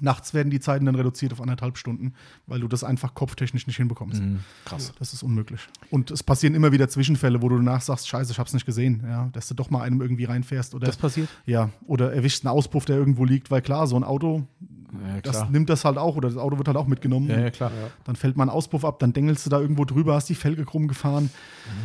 Nachts 0.00 0.34
werden 0.34 0.50
die 0.50 0.60
Zeiten 0.60 0.84
dann 0.84 0.94
reduziert 0.94 1.32
auf 1.32 1.40
anderthalb 1.40 1.78
Stunden, 1.78 2.12
weil 2.46 2.60
du 2.60 2.68
das 2.68 2.84
einfach 2.84 3.14
kopftechnisch 3.14 3.66
nicht 3.66 3.76
hinbekommst. 3.76 4.20
Mhm. 4.20 4.40
Krass. 4.66 4.92
Das 4.98 5.14
ist 5.14 5.22
unmöglich. 5.22 5.60
Und 5.90 6.10
es 6.10 6.22
passieren 6.22 6.54
immer 6.54 6.70
wieder 6.70 6.88
Zwischenfälle, 6.88 7.40
wo 7.40 7.48
du 7.48 7.56
danach 7.56 7.80
sagst, 7.80 8.06
scheiße, 8.08 8.30
ich 8.32 8.38
hab's 8.38 8.52
nicht 8.52 8.66
gesehen, 8.66 9.02
ja, 9.06 9.30
dass 9.32 9.48
du 9.48 9.54
doch 9.54 9.70
mal 9.70 9.80
einem 9.82 10.02
irgendwie 10.02 10.24
reinfährst 10.24 10.74
oder 10.74 10.86
Das 10.86 10.98
passiert? 10.98 11.28
ja, 11.46 11.70
oder 11.86 12.12
erwischt 12.12 12.44
einen 12.44 12.52
Auspuff, 12.54 12.84
der 12.84 12.96
irgendwo 12.96 13.24
liegt, 13.24 13.50
weil 13.50 13.62
klar, 13.62 13.86
so 13.86 13.96
ein 13.96 14.04
Auto, 14.04 14.46
Ja, 14.92 15.20
das 15.22 15.48
nimmt 15.48 15.70
das 15.70 15.84
halt 15.86 15.96
auch 15.96 16.16
oder 16.16 16.28
das 16.28 16.36
Auto 16.36 16.58
wird 16.58 16.68
halt 16.68 16.76
auch 16.76 16.86
mitgenommen. 16.86 17.28
Ja, 17.30 17.38
ja, 17.40 17.50
klar. 17.50 17.70
Dann 18.04 18.16
fällt 18.16 18.36
mal 18.36 18.44
ein 18.44 18.50
Auspuff 18.50 18.84
ab, 18.84 18.98
dann 18.98 19.14
dengelst 19.14 19.46
du 19.46 19.50
da 19.50 19.58
irgendwo 19.60 19.86
drüber, 19.86 20.14
hast 20.14 20.28
die 20.28 20.34
Felge 20.34 20.64
krumm 20.66 20.88
gefahren. 20.88 21.30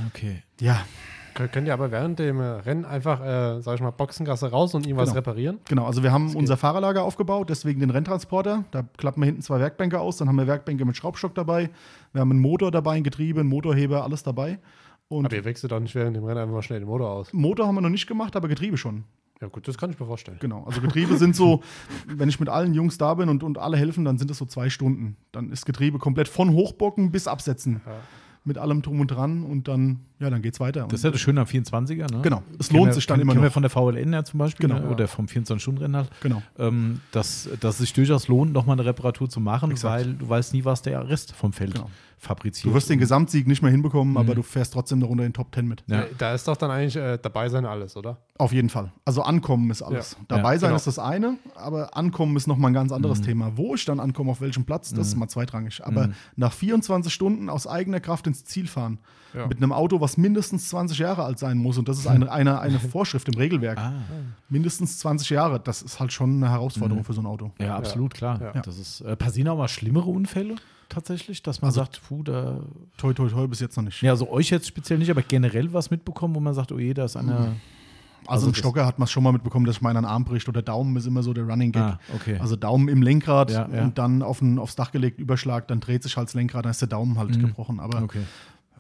Okay. 0.10 0.44
Ja, 0.60 0.86
Könnt 1.34 1.68
ihr 1.68 1.74
aber 1.74 1.92
während 1.92 2.20
dem 2.20 2.40
äh, 2.40 2.44
Rennen 2.44 2.86
einfach, 2.86 3.22
äh, 3.22 3.62
sag 3.62 3.76
ich 3.76 3.82
mal, 3.82 3.92
Boxengasse 3.92 4.52
raus 4.52 4.74
und 4.76 4.86
ihm 4.86 4.98
was 4.98 5.10
Genau. 5.10 5.18
reparieren? 5.20 5.60
genau. 5.68 5.86
Also 5.86 6.04
wir 6.04 6.12
haben 6.12 6.36
unser 6.36 6.58
Fahrerlager 6.58 7.04
aufgebaut, 7.04 7.50
deswegen 7.50 7.80
den 7.80 7.90
Renntransporter. 7.90 8.66
Da 8.72 8.84
klappen 8.98 9.22
wir 9.22 9.26
hinten 9.26 9.42
zwei 9.42 9.60
Werkbänke 9.60 10.00
aus, 10.00 10.18
dann 10.18 10.28
haben 10.28 10.36
wir 10.38 10.48
Werkbänke 10.48 10.86
mit 10.86 10.96
Schraubstock 10.98 11.34
dabei. 11.36 11.70
Wir 12.14 12.22
haben 12.22 12.32
einen 12.32 12.40
Motor 12.42 12.72
dabei, 12.72 12.94
ein 12.98 13.04
Getriebe, 13.04 13.40
einen 13.40 13.50
Motorheber, 13.50 14.04
alles 14.04 14.24
dabei. 14.24 14.60
Und 15.08 15.26
Aber 15.26 15.36
ihr 15.36 15.44
wechselt 15.46 15.72
doch 15.72 15.80
nicht 15.80 15.96
während 15.96 16.16
dem 16.16 16.24
Rennen 16.24 16.40
einfach 16.40 16.54
mal 16.56 16.62
schnell 16.62 16.80
den 16.80 16.88
Motor 16.88 17.10
aus. 17.10 17.34
Motor 17.34 17.68
haben 17.68 17.76
wir 17.76 17.82
noch 17.82 17.90
nicht 17.90 18.08
gemacht, 18.08 18.36
aber 18.36 18.48
Getriebe 18.48 18.78
schon. 18.78 19.04
Ja 19.42 19.48
gut, 19.48 19.68
das 19.68 19.78
kann 19.78 19.90
ich 19.90 20.00
mir 20.00 20.06
vorstellen. 20.06 20.38
Genau, 20.40 20.64
also 20.66 20.82
Getriebe 20.82 21.18
sind 21.18 21.36
so, 21.36 21.62
wenn 22.08 22.30
ich 22.30 22.40
mit 22.40 22.48
allen 22.48 22.74
Jungs 22.74 22.98
da 22.98 23.14
bin 23.16 23.28
und, 23.28 23.42
und 23.44 23.58
alle 23.58 23.76
helfen, 23.76 24.06
dann 24.06 24.18
sind 24.20 24.30
es 24.30 24.38
so 24.38 24.46
zwei 24.46 24.70
Stunden. 24.70 25.18
Dann 25.32 25.52
ist 25.52 25.66
Getriebe 25.66 25.98
komplett 25.98 26.28
von 26.28 26.52
Hochbocken 26.52 27.12
bis 27.12 27.28
Absetzen. 27.28 27.82
Ja. 27.86 27.92
Mit 28.44 28.58
allem 28.58 28.82
drum 28.82 29.00
und 29.02 29.08
dran 29.12 29.44
und 29.44 29.68
dann, 29.68 30.00
ja, 30.20 30.32
dann 30.32 30.42
geht's 30.42 30.60
weiter. 30.60 30.88
Das 30.90 31.02
ist 31.02 31.04
ja 31.04 31.12
das 31.12 31.22
Schöne 31.22 31.42
am 31.42 31.46
24er, 31.48 32.12
ne? 32.12 32.22
Genau, 32.24 32.42
es 32.58 32.72
lohnt 32.72 32.88
wir- 32.88 32.94
sich 32.94 33.06
dann 33.06 33.20
immer 33.20 33.34
kennen 33.34 33.44
wir 33.44 33.50
noch. 33.50 33.54
von 33.54 33.62
der 33.62 33.70
VLN 33.70 34.14
ja 34.14 34.24
zum 34.24 34.40
Beispiel 34.40 34.68
Genau, 34.68 34.80
ne? 34.82 34.90
oder 34.90 35.08
vom 35.08 35.28
24-Stunden-Rennen 35.28 35.96
halt. 35.96 36.10
Genau. 36.22 36.42
Ähm, 36.58 37.02
dass, 37.12 37.48
dass 37.60 37.76
es 37.76 37.82
sich 37.82 37.94
durchaus 37.94 38.28
lohnt, 38.28 38.52
nochmal 38.52 38.78
eine 38.80 38.86
Reparatur 38.86 39.30
zu 39.30 39.40
machen, 39.40 39.70
Exakt. 39.70 39.94
weil 40.08 40.14
du 40.16 40.28
weißt 40.28 40.54
nie, 40.56 40.66
was 40.66 40.82
der 40.82 41.08
Rest 41.08 41.34
vom 41.34 41.54
Feld 41.54 41.76
Genau. 41.76 41.90
Fabriziert. 42.22 42.66
Du 42.72 42.76
wirst 42.76 42.88
den 42.88 43.00
Gesamtsieg 43.00 43.48
nicht 43.48 43.64
mehr 43.64 43.72
hinbekommen, 43.72 44.12
Mhm. 44.14 44.18
aber 44.18 44.36
du 44.36 44.44
fährst 44.44 44.74
trotzdem 44.74 45.00
noch 45.00 45.10
unter 45.10 45.24
den 45.24 45.34
Top 45.34 45.52
Ten 45.52 45.68
mit. 45.68 45.84
Ja. 45.88 46.06
Da 46.20 46.34
ist 46.36 46.48
doch 46.48 46.56
dann 46.56 46.70
eigentlich 46.70 46.96
äh, 46.96 47.18
dabei 47.20 47.50
sein 47.50 47.66
alles, 47.66 47.98
oder? 47.98 48.18
Auf 48.38 48.54
jeden 48.54 48.70
Fall. 48.70 48.92
Also 49.06 49.24
ankommen 49.24 49.72
ist 49.72 49.82
alles. 49.82 50.12
Ja. 50.20 50.26
Dabei 50.28 50.54
Ja, 50.54 50.60
sein 50.60 50.68
genau. 50.70 50.76
ist 50.78 50.86
das 50.88 51.00
eine, 51.00 51.38
aber 51.56 51.98
ankommen 51.98 52.38
ist 52.38 52.48
nochmal 52.48 52.70
ein 52.72 52.74
ganz 52.76 52.92
anderes 52.92 53.20
Mhm. 53.22 53.26
Thema. 53.26 53.52
Wo 53.58 53.74
ich 53.74 53.86
dann 53.86 54.00
ankomme, 54.00 54.30
auf 54.32 54.40
welchem 54.40 54.66
Platz, 54.66 54.94
das 54.94 55.08
ist 55.08 55.16
mal 55.16 55.28
zweitrangig. 55.30 55.84
Aber 55.84 56.10
nach 56.36 56.54
24 56.54 57.12
Stunden 57.12 57.50
aus 57.50 57.66
eigener 57.66 58.00
Kraft 58.00 58.28
ins 58.28 58.46
Ziel 58.46 58.68
fahren, 58.68 59.00
Ja. 59.34 59.48
mit 59.48 59.58
einem 59.58 59.72
Auto, 59.72 60.00
was 60.02 60.18
mindestens 60.18 60.70
20 60.70 61.00
Jahre 61.00 61.24
alt 61.24 61.40
sein 61.40 61.58
muss, 61.58 61.78
und 61.80 61.88
das 61.90 61.98
ist 61.98 62.06
eine, 62.08 62.32
eine, 62.32 62.60
eine 62.60 62.80
Vorschrift 62.80 63.28
im 63.30 63.34
Regelwerk. 63.36 63.80
Ah, 63.80 63.94
Mindestens 64.50 65.00
20 65.00 65.30
Jahre, 65.32 65.60
das 65.60 65.82
ist 65.82 66.00
halt 66.00 66.12
schon 66.14 66.36
eine 66.36 66.50
Herausforderung 66.52 67.04
für 67.04 67.14
so 67.14 67.22
ein 67.22 67.26
Auto. 67.26 67.52
ja, 67.60 67.76
absolut, 67.78 68.14
klar. 68.14 68.40
Ja. 68.54 68.62
Das 68.62 68.78
ist, 68.78 69.02
äh, 69.02 69.16
passieren 69.16 69.48
auch 69.48 69.58
mal 69.58 69.68
schlimmere 69.70 70.10
Unfälle 70.10 70.56
tatsächlich, 70.92 71.42
dass 71.42 71.62
man 71.62 71.70
Also- 71.70 71.82
sagt, 71.82 72.02
puh, 72.08 72.24
da. 72.24 72.60
Toi, 72.98 73.14
toi, 73.14 73.30
toi, 73.30 73.48
bis 73.48 73.60
jetzt 73.60 73.76
noch 73.78 73.84
nicht. 73.84 74.02
Ja, 74.02 74.12
also 74.12 74.30
euch 74.30 74.50
jetzt 74.50 74.68
speziell 74.68 75.00
nicht, 75.00 75.10
aber 75.10 75.22
generell 75.22 75.74
was 75.74 75.90
mitbekommen, 75.92 76.36
wo 76.36 76.40
man 76.40 76.54
sagt, 76.54 76.72
oh 76.72 76.80
je, 76.80 76.94
da 76.94 77.06
ist 77.06 77.16
eine. 77.16 77.36
also, 77.36 77.52
also 78.28 78.48
im 78.48 78.54
Stocker 78.54 78.86
hat 78.86 79.00
man 79.00 79.06
es 79.06 79.12
schon 79.12 79.24
mal 79.24 79.32
mitbekommen, 79.32 79.66
dass 79.66 79.78
ich 79.78 79.82
meinen 79.82 80.06
Arm 80.06 80.26
bricht 80.26 80.48
oder 80.48 80.62
Daumen 80.62 80.96
ist 80.96 81.08
immer 81.08 81.24
so 81.24 81.34
der 81.34 81.46
Running 81.46 81.72
Gag. 81.72 81.82
Ah, 81.82 82.00
okay. 82.14 82.38
Also 82.40 82.56
Daumen 82.56 82.88
im 82.88 83.02
Lenkrad 83.02 83.50
Ja, 83.52 83.68
ja. 83.68 83.84
und 83.84 83.98
dann 83.98 84.22
auf 84.22 84.42
ein, 84.42 84.60
aufs 84.60 84.76
Dach 84.76 84.92
gelegt, 84.92 85.20
Überschlag, 85.20 85.68
dann 85.68 85.80
dreht 85.80 86.04
sich 86.04 86.18
halt 86.18 86.28
das 86.28 86.36
Lenkrad, 86.36 86.66
dann 86.66 86.72
ist 86.72 86.82
der 86.82 86.88
Daumen 86.90 87.18
halt 87.18 87.40
gebrochen. 87.40 87.80
Aber 87.80 88.04
okay. 88.04 88.22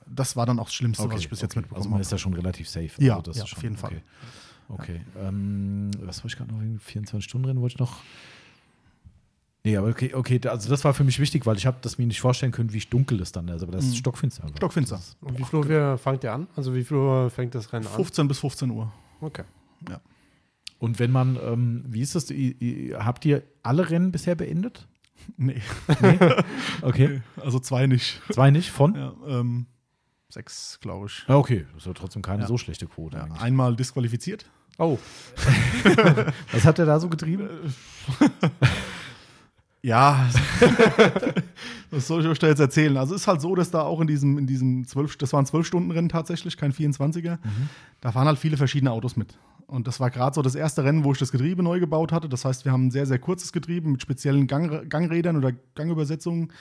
das 0.05 0.35
war 0.35 0.45
dann 0.45 0.59
auch 0.59 0.65
das 0.65 0.75
Schlimmste, 0.75 1.03
okay. 1.03 1.15
was 1.15 1.21
ich 1.21 1.29
bis 1.29 1.41
jetzt 1.41 1.55
mitbekommen 1.55 1.77
Also 1.79 1.89
man 1.89 1.95
habe. 1.95 2.01
ist 2.03 2.11
ja 2.11 2.17
schon 2.17 2.33
relativ 2.33 2.69
safe. 2.69 2.91
Ja, 2.99 3.13
also 3.13 3.23
das 3.23 3.37
ja, 3.37 3.43
ist 3.43 3.49
schon, 3.49 3.57
auf 3.57 3.63
jeden 3.63 3.77
Fall. 3.77 4.01
Okay. 4.69 5.01
Ähm, 5.19 5.91
was 6.01 6.23
wollte 6.23 6.33
ich 6.33 6.37
gerade 6.37 6.53
noch? 6.53 6.61
24-Stunden-Rennen 6.61 7.61
wollte 7.61 7.73
ich 7.75 7.79
noch. 7.79 7.97
Nee, 9.63 9.77
aber 9.77 9.89
okay, 9.89 10.13
okay, 10.15 10.39
also 10.47 10.69
das 10.69 10.83
war 10.83 10.93
für 10.95 11.03
mich 11.03 11.19
wichtig, 11.19 11.45
weil 11.45 11.55
ich 11.55 11.67
habe 11.67 11.77
das 11.81 11.97
mir 11.99 12.07
nicht 12.07 12.19
vorstellen 12.19 12.51
können, 12.51 12.73
wie 12.73 12.79
dunkel 12.79 13.19
das 13.19 13.31
dann 13.31 13.47
ist. 13.47 13.61
Aber 13.61 13.71
das 13.71 13.85
ist 13.85 13.97
stockfinster. 13.97 14.47
Mhm. 14.47 14.57
Stockfinster. 14.57 14.95
Das 14.95 15.09
ist- 15.09 15.17
Und 15.21 15.37
wie 15.37 15.43
viel 15.43 15.59
Uhr 15.59 15.97
fangt 15.99 16.23
ihr 16.23 16.33
an? 16.33 16.47
Also 16.55 16.73
wie 16.73 16.83
viel 16.83 16.97
Uhr 16.97 17.29
fängt 17.29 17.53
das 17.53 17.71
Rennen 17.71 17.85
an? 17.85 17.93
15 17.93 18.27
bis 18.27 18.39
15 18.39 18.71
Uhr. 18.71 18.91
Okay. 19.21 19.43
Und 20.79 20.97
wenn 20.97 21.11
man, 21.11 21.37
ähm, 21.43 21.83
wie 21.87 22.01
ist 22.01 22.15
das? 22.15 22.29
Habt 23.05 23.23
ihr 23.25 23.43
alle 23.61 23.87
Rennen 23.91 24.11
bisher 24.11 24.35
beendet? 24.35 24.87
Nee, 25.37 25.61
Okay. 26.81 27.21
also 27.39 27.59
zwei 27.59 27.85
nicht. 27.85 28.19
Zwei 28.31 28.49
nicht 28.49 28.71
von? 28.71 28.95
Ja, 28.95 29.13
ähm, 29.27 29.67
sechs, 30.29 30.79
glaube 30.81 31.05
ich. 31.05 31.23
Ah, 31.27 31.35
okay, 31.35 31.67
das 31.73 31.83
ist 31.83 31.85
ja 31.85 31.93
trotzdem 31.93 32.23
keine 32.23 32.41
Ja. 32.41 32.47
so 32.47 32.57
schlechte 32.57 32.87
Quote 32.87 33.17
Ja, 33.17 33.25
eigentlich. 33.25 33.41
einmal 33.41 33.75
disqualifiziert. 33.75 34.49
Oh, 34.79 34.97
Was 36.51 36.65
hat 36.65 36.79
er 36.79 36.87
da 36.87 36.99
so 36.99 37.07
getrieben? 37.09 37.47
Ja, 39.83 40.29
was 41.89 42.07
soll 42.07 42.21
ich 42.21 42.27
euch 42.27 42.39
da 42.39 42.47
jetzt 42.47 42.59
erzählen? 42.59 42.97
Also 42.97 43.15
ist 43.15 43.27
halt 43.27 43.41
so, 43.41 43.55
dass 43.55 43.71
da 43.71 43.81
auch 43.81 43.99
in 43.99 44.07
diesem, 44.07 44.37
in 44.37 44.45
diesem 44.47 44.85
12, 44.87 45.17
das 45.17 45.33
waren 45.33 45.45
12-Stunden-Rennen 45.45 46.09
tatsächlich, 46.09 46.55
kein 46.57 46.71
24er. 46.71 47.39
Da 47.99 48.11
fahren 48.11 48.27
halt 48.27 48.37
viele 48.39 48.57
verschiedene 48.57 48.91
Autos 48.91 49.15
mit. 49.15 49.37
Und 49.65 49.87
das 49.87 49.99
war 49.99 50.11
gerade 50.11 50.35
so 50.35 50.41
das 50.41 50.53
erste 50.55 50.83
Rennen, 50.83 51.03
wo 51.03 51.13
ich 51.13 51.17
das 51.17 51.31
Getriebe 51.31 51.63
neu 51.63 51.79
gebaut 51.79 52.11
hatte. 52.11 52.29
Das 52.29 52.45
heißt, 52.45 52.65
wir 52.65 52.71
haben 52.71 52.87
ein 52.87 52.91
sehr, 52.91 53.05
sehr 53.05 53.19
kurzes 53.19 53.51
Getriebe 53.53 53.89
mit 53.89 54.01
speziellen 54.01 54.45
Gang, 54.45 54.87
Gangrädern 54.89 55.37
oder 55.37 55.53
Gangübersetzungen. 55.75 56.51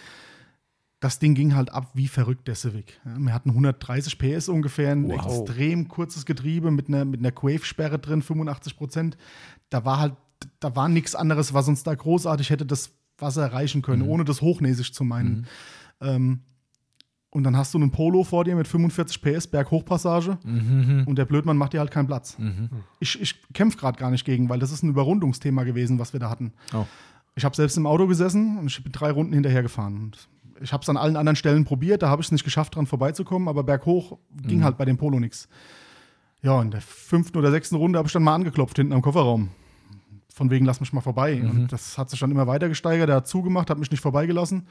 Das 1.01 1.19
Ding 1.19 1.35
ging 1.35 1.55
halt 1.55 1.73
ab 1.73 1.91
wie 1.95 2.09
verrückt, 2.09 2.47
der 2.47 2.55
Civic. 2.55 3.01
Ja, 3.05 3.17
wir 3.19 3.35
hatten 3.35 3.51
130 3.51 4.19
PS 4.19 4.49
ungefähr, 4.49 4.93
ein 4.93 5.09
Wow. 5.11 5.15
extrem 5.43 5.89
kurzes 5.89 6.25
Getriebe 6.27 6.71
mit 6.71 6.89
einer, 6.89 7.05
mit 7.05 7.21
einer 7.21 7.33
Quave-Sperre 7.33 7.99
drin, 7.99 8.23
85 8.23 8.77
Prozent. 8.77 9.17
Da 9.71 9.85
war 9.85 9.99
halt, 9.99 10.15
da 10.61 10.77
war 10.77 10.89
nichts 10.89 11.15
anderes, 11.15 11.53
was 11.53 11.69
uns 11.69 11.83
da 11.83 11.95
großartig 11.95 12.51
hätte 12.51 12.65
das 12.67 12.93
Wasser 13.23 13.43
erreichen 13.43 13.83
können, 13.83 14.03
ohne 14.03 14.25
das 14.25 14.41
hochnäsig 14.41 14.93
zu 14.93 15.05
meinen. 15.05 15.47
Ähm, 16.01 16.41
und 17.31 17.45
dann 17.45 17.57
hast 17.57 17.73
du 17.75 17.79
einen 17.79 17.93
Polo 17.93 18.25
vor 18.25 18.45
dir 18.45 18.57
mit 18.57 18.67
45 18.67 19.23
PS, 19.23 19.47
Berghochpassage, 19.47 20.39
und 21.07 21.17
der 21.17 21.25
Blödmann 21.25 21.57
macht 21.57 21.73
dir 21.73 21.79
halt 21.79 21.93
keinen 21.93 22.09
Platz. 22.09 22.37
Ich, 22.99 23.21
ich 23.21 23.41
kämpfe 23.53 23.79
gerade 23.79 23.99
gar 23.99 24.11
nicht 24.11 24.25
gegen, 24.25 24.49
weil 24.49 24.59
das 24.59 24.73
ist 24.73 24.83
ein 24.83 24.91
Überrundungsthema 24.91 25.63
gewesen, 25.63 26.01
was 26.01 26.13
wir 26.13 26.19
da 26.19 26.29
hatten. 26.29 26.53
Oh. 26.75 26.87
Ich 27.37 27.45
habe 27.45 27.55
selbst 27.55 27.77
im 27.77 27.87
Auto 27.87 28.09
gesessen 28.09 28.59
und 28.59 28.67
ich 28.67 28.83
bin 28.83 28.91
drei 28.91 29.13
Runden 29.13 29.33
hinterher 29.33 29.63
gefahren. 29.63 29.97
Und 29.97 30.29
ich 30.61 30.73
habe 30.73 30.83
es 30.83 30.89
an 30.89 30.97
allen 30.97 31.17
anderen 31.17 31.37
Stellen 31.37 31.65
probiert, 31.65 32.03
da 32.03 32.09
habe 32.09 32.21
ich 32.21 32.27
es 32.27 32.33
nicht 32.33 32.45
geschafft, 32.45 32.75
dran 32.75 32.87
vorbeizukommen, 32.87 33.47
aber 33.47 33.63
berghoch 33.63 34.19
ging 34.43 34.65
halt 34.65 34.77
bei 34.77 34.85
dem 34.85 34.97
Polo 34.97 35.21
nichts. 35.21 35.49
Ja, 36.43 36.61
in 36.61 36.71
der 36.71 36.81
fünften 36.81 37.39
oder 37.39 37.51
sechsten 37.51 37.77
Runde 37.77 37.99
habe 37.99 38.07
ich 38.07 38.13
dann 38.13 38.23
mal 38.25 38.35
angeklopft 38.35 38.77
hinten 38.77 38.93
am 38.93 39.03
Kofferraum. 39.03 39.51
Von 40.41 40.51
wegen, 40.51 40.65
lass 40.65 40.81
mich 40.81 40.95
mal 40.95 41.03
vorbei. 41.03 41.39
Und 41.43 41.71
das 41.71 41.99
hat 41.99 42.09
sich 42.09 42.19
dann 42.19 42.31
immer 42.31 42.47
weiter 42.47 42.71
gesteigert. 42.71 43.11
Er 43.11 43.17
hat 43.17 43.29
zugemacht, 43.29 43.69
hat 43.69 43.79
mich 43.79 43.91
nicht 43.91 44.01
vorbeigelassen. 44.01 44.67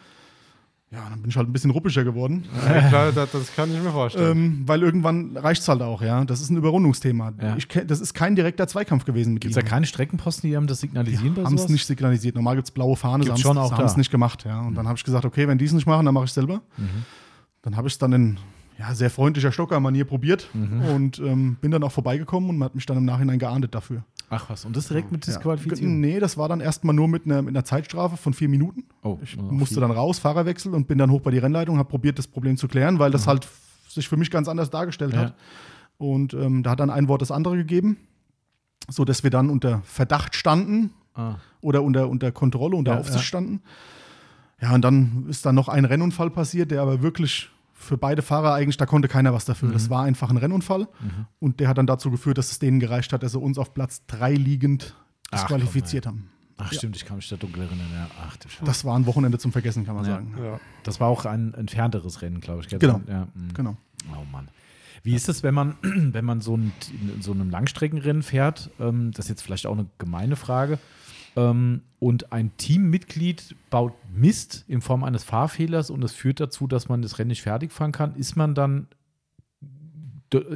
Ja, 0.92 1.08
dann 1.12 1.22
bin 1.22 1.30
ich 1.30 1.38
halt 1.38 1.48
ein 1.48 1.54
bisschen 1.54 1.70
ruppiger 1.70 2.04
geworden. 2.04 2.46
ja, 2.68 2.90
klar, 2.90 3.12
das, 3.12 3.32
das 3.32 3.56
kann 3.56 3.72
ich 3.72 3.80
mir 3.80 3.92
vorstellen. 3.92 4.32
Ähm, 4.32 4.64
weil 4.66 4.82
irgendwann 4.82 5.38
reicht 5.38 5.62
es 5.62 5.68
halt 5.68 5.84
auch, 5.84 6.02
ja. 6.02 6.26
Das 6.26 6.42
ist 6.42 6.50
ein 6.50 6.58
Überrundungsthema. 6.58 7.34
Ja. 7.40 7.56
Ich, 7.56 7.68
das 7.68 8.00
ist 8.02 8.16
kein 8.16 8.36
direkter 8.36 8.68
Zweikampf 8.68 9.06
gewesen 9.06 9.34
mit 9.34 9.42
Gibt 9.44 9.52
es 9.52 9.56
da 9.56 9.62
ihm. 9.62 9.70
keine 9.70 9.86
Streckenposten, 9.86 10.50
die 10.50 10.58
haben 10.58 10.66
das 10.66 10.80
signalisieren 10.80 11.36
bei 11.36 11.44
haben 11.44 11.54
es 11.54 11.70
nicht 11.70 11.86
signalisiert. 11.86 12.34
Normal 12.34 12.56
gibt 12.56 12.70
es 12.70 12.72
blaue 12.72 12.96
Fahne, 12.96 13.24
sie 13.26 13.30
haben 13.30 13.84
es. 13.86 13.94
Mhm. 13.94 14.00
nicht 14.00 14.10
gemacht. 14.10 14.46
Ja. 14.46 14.62
Und 14.62 14.74
dann 14.74 14.88
habe 14.88 14.98
ich 14.98 15.04
gesagt, 15.04 15.26
okay, 15.26 15.48
wenn 15.48 15.60
die 15.60 15.66
es 15.66 15.74
nicht 15.74 15.86
machen, 15.86 16.06
dann 16.08 16.16
mache 16.16 16.26
ich 16.26 16.32
es 16.32 16.34
selber. 16.36 16.62
Dann 17.62 17.76
habe 17.78 17.88
ich 17.88 17.94
es 17.94 18.00
dann 18.00 18.12
in 18.14 18.38
ja, 18.80 18.96
sehr 18.96 19.12
freundlicher 19.12 19.52
Stocker-Manier 19.52 20.06
probiert 20.06 20.50
Mhm. 20.56 20.82
und 20.96 21.20
ähm, 21.20 21.58
bin 21.62 21.70
dann 21.70 21.84
auch 21.84 21.92
vorbeigekommen 21.92 22.50
und 22.50 22.58
man 22.58 22.66
hat 22.66 22.74
mich 22.74 22.88
dann 22.88 22.98
im 22.98 23.06
Nachhinein 23.06 23.38
geahndet 23.38 23.76
dafür. 23.76 24.04
Ach 24.32 24.50
was, 24.50 24.64
und 24.66 24.76
das 24.76 24.88
direkt 24.88 25.12
mit 25.12 25.26
Ja. 25.26 25.34
Disqualifizierung? 25.34 26.00
Nee, 26.00 26.20
das 26.20 26.38
war 26.38 26.48
dann 26.50 26.60
erstmal 26.60 26.94
nur 26.96 27.08
mit 27.08 27.26
einer, 27.26 27.42
mit 27.42 27.50
einer 27.56 27.66
Zeitstrafe 27.66 28.16
von 28.18 28.34
vier 28.34 28.48
Minuten. 28.50 28.84
Oh, 29.02 29.18
Ich 29.24 29.36
musste 29.38 29.76
viel. 29.76 29.82
dann 29.82 29.92
raus, 29.92 30.20
Fahrerwechsel 30.20 30.74
und 30.76 30.88
bin 30.88 30.98
dann 31.00 31.10
hoch 31.12 31.22
bei 31.22 31.32
die 31.32 31.40
Rennleitung, 31.40 31.78
habe 31.78 31.90
probiert, 31.90 32.20
das 32.20 32.28
Problem 32.28 32.56
zu 32.58 32.68
klären, 32.68 33.00
weil 33.00 33.10
das 33.12 33.26
halt 33.28 33.46
f- 33.46 33.60
sich 33.90 34.08
für 34.08 34.18
mich 34.18 34.30
ganz 34.30 34.48
anders 34.48 34.70
dargestellt 34.70 35.14
Ja. 35.14 35.20
hat. 35.20 35.36
Und 35.98 36.34
ähm, 36.34 36.62
da 36.64 36.72
hat 36.72 36.80
dann 36.80 36.90
ein 36.92 37.08
Wort 37.08 37.22
das 37.22 37.32
andere 37.32 37.58
gegeben, 37.58 37.98
sodass 38.88 39.24
wir 39.24 39.30
dann 39.32 39.50
unter 39.50 39.82
Verdacht 39.84 40.36
standen 40.36 40.92
Ah. 41.16 41.36
oder 41.62 41.82
unter, 41.84 42.08
unter 42.08 42.32
Kontrolle, 42.32 42.76
unter 42.76 42.94
Ja, 42.94 43.00
Aufsicht 43.00 43.18
ja. 43.18 43.24
standen. 43.24 43.62
Ja, 44.62 44.74
und 44.76 44.82
dann 44.84 45.26
ist 45.28 45.46
dann 45.46 45.56
noch 45.56 45.68
ein 45.70 45.86
Rennunfall 45.86 46.30
passiert, 46.30 46.70
der 46.72 46.82
aber 46.82 47.02
wirklich 47.02 47.50
für 47.80 47.98
beide 47.98 48.22
Fahrer 48.22 48.54
eigentlich, 48.54 48.78
da 48.78 48.86
konnte 48.86 49.08
keiner 49.08 49.34
was 49.34 49.46
dafür. 49.46 49.70
Mhm. 49.70 49.74
Das 49.74 49.90
war 49.90 50.04
einfach 50.04 50.30
ein 50.30 50.38
Rennunfall. 50.38 50.88
Und 51.40 51.60
der 51.60 51.70
hat 51.70 51.78
dann 51.78 51.88
dazu 51.88 52.12
geführt, 52.12 52.38
dass 52.38 52.52
es 52.52 52.60
denen 52.60 52.80
gereicht 52.80 53.14
hat, 53.14 53.24
dass 53.24 53.32
sie 53.32 53.40
uns 53.40 53.58
auf 53.58 53.74
Platz 53.74 54.06
drei 54.06 54.34
liegend 54.34 54.96
Ach, 55.32 55.40
disqualifiziert 55.40 56.06
haben. 56.06 56.30
Ach 56.58 56.74
stimmt, 56.74 56.98
ich 56.98 57.06
kann 57.06 57.16
mich 57.16 57.30
da 57.30 57.38
dunkel 57.38 57.64
erinnern. 57.64 57.88
Ja. 57.94 58.08
Ach. 58.28 58.36
Das 58.66 58.84
war 58.84 58.98
ein 59.00 59.06
Wochenende 59.06 59.38
zum 59.40 59.54
Vergessen, 59.54 59.86
kann 59.86 59.96
man 59.96 60.04
Ja. 60.06 60.12
sagen. 60.16 60.36
Ja. 60.44 60.60
Das 60.84 61.00
war 61.00 61.08
auch 61.08 61.26
ein 61.26 61.54
entfernteres 61.54 62.22
Rennen, 62.22 62.42
glaube 62.42 62.62
ich. 62.62 62.68
gell? 62.68 62.80
Genau. 62.80 63.00
Ja, 63.08 63.28
mhm. 63.34 63.54
Genau. 63.54 63.78
Oh 64.12 64.26
Mann. 64.30 64.50
Wie 65.04 65.16
ist 65.16 65.30
es, 65.30 65.42
wenn 65.44 65.54
man, 65.54 65.76
wenn 65.82 66.26
man 66.26 66.42
so, 66.42 66.58
ein, 66.58 66.74
in 67.16 67.22
so 67.22 67.32
einem 67.32 67.50
Langstreckenrennen 67.50 68.24
fährt? 68.24 68.72
Ähm, 68.80 69.12
das 69.12 69.26
ist 69.26 69.30
jetzt 69.30 69.42
vielleicht 69.42 69.66
auch 69.68 69.74
eine 69.74 69.86
gemeine 70.00 70.36
Frage. 70.36 70.80
Ähm, 71.36 71.82
und 72.00 72.32
ein 72.32 72.56
Teammitglied 72.58 73.56
baut 73.70 73.94
Mist 74.14 74.64
in 74.68 74.82
Form 74.82 75.04
eines 75.04 75.24
Fahrfehlers 75.24 75.90
und 75.90 76.04
es 76.04 76.14
führt 76.14 76.40
dazu, 76.40 76.66
dass 76.68 76.88
man 76.90 77.02
das 77.02 77.20
Rennen 77.20 77.28
nicht 77.30 77.42
fertig 77.42 77.72
fahren 77.72 77.92
kann. 77.92 78.16
Ist 78.16 78.36
man 78.36 78.56
dann 78.56 78.88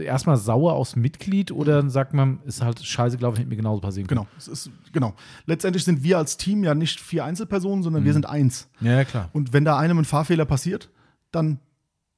erstmal 0.06 0.38
sauer 0.38 0.74
aufs 0.74 0.96
Mitglied 0.96 1.52
oder 1.52 1.90
sagt 1.90 2.14
man, 2.14 2.40
ist 2.46 2.62
halt 2.62 2.84
scheiße 2.84 3.18
gelaufen, 3.18 3.38
hätte 3.38 3.50
mir 3.50 3.56
genauso 3.56 3.82
passieren 3.82 4.08
können? 4.08 4.22
Genau. 4.22 4.32
Es 4.38 4.48
ist, 4.48 4.70
genau. 4.92 5.16
Letztendlich 5.48 5.84
sind 5.84 6.04
wir 6.04 6.20
als 6.20 6.38
Team 6.38 6.64
ja 6.64 6.76
nicht 6.76 7.00
vier 7.02 7.26
Einzelpersonen, 7.26 7.82
sondern 7.84 8.04
Mhm. 8.04 8.06
wir 8.06 8.14
sind 8.14 8.28
eins. 8.28 8.70
Ja, 8.82 8.92
ja, 8.94 9.04
klar. 9.04 9.30
Und 9.34 9.52
wenn 9.52 9.66
da 9.66 9.78
einem 9.78 9.98
ein 9.98 10.06
Fahrfehler 10.06 10.46
passiert, 10.46 10.90
dann, 11.32 11.60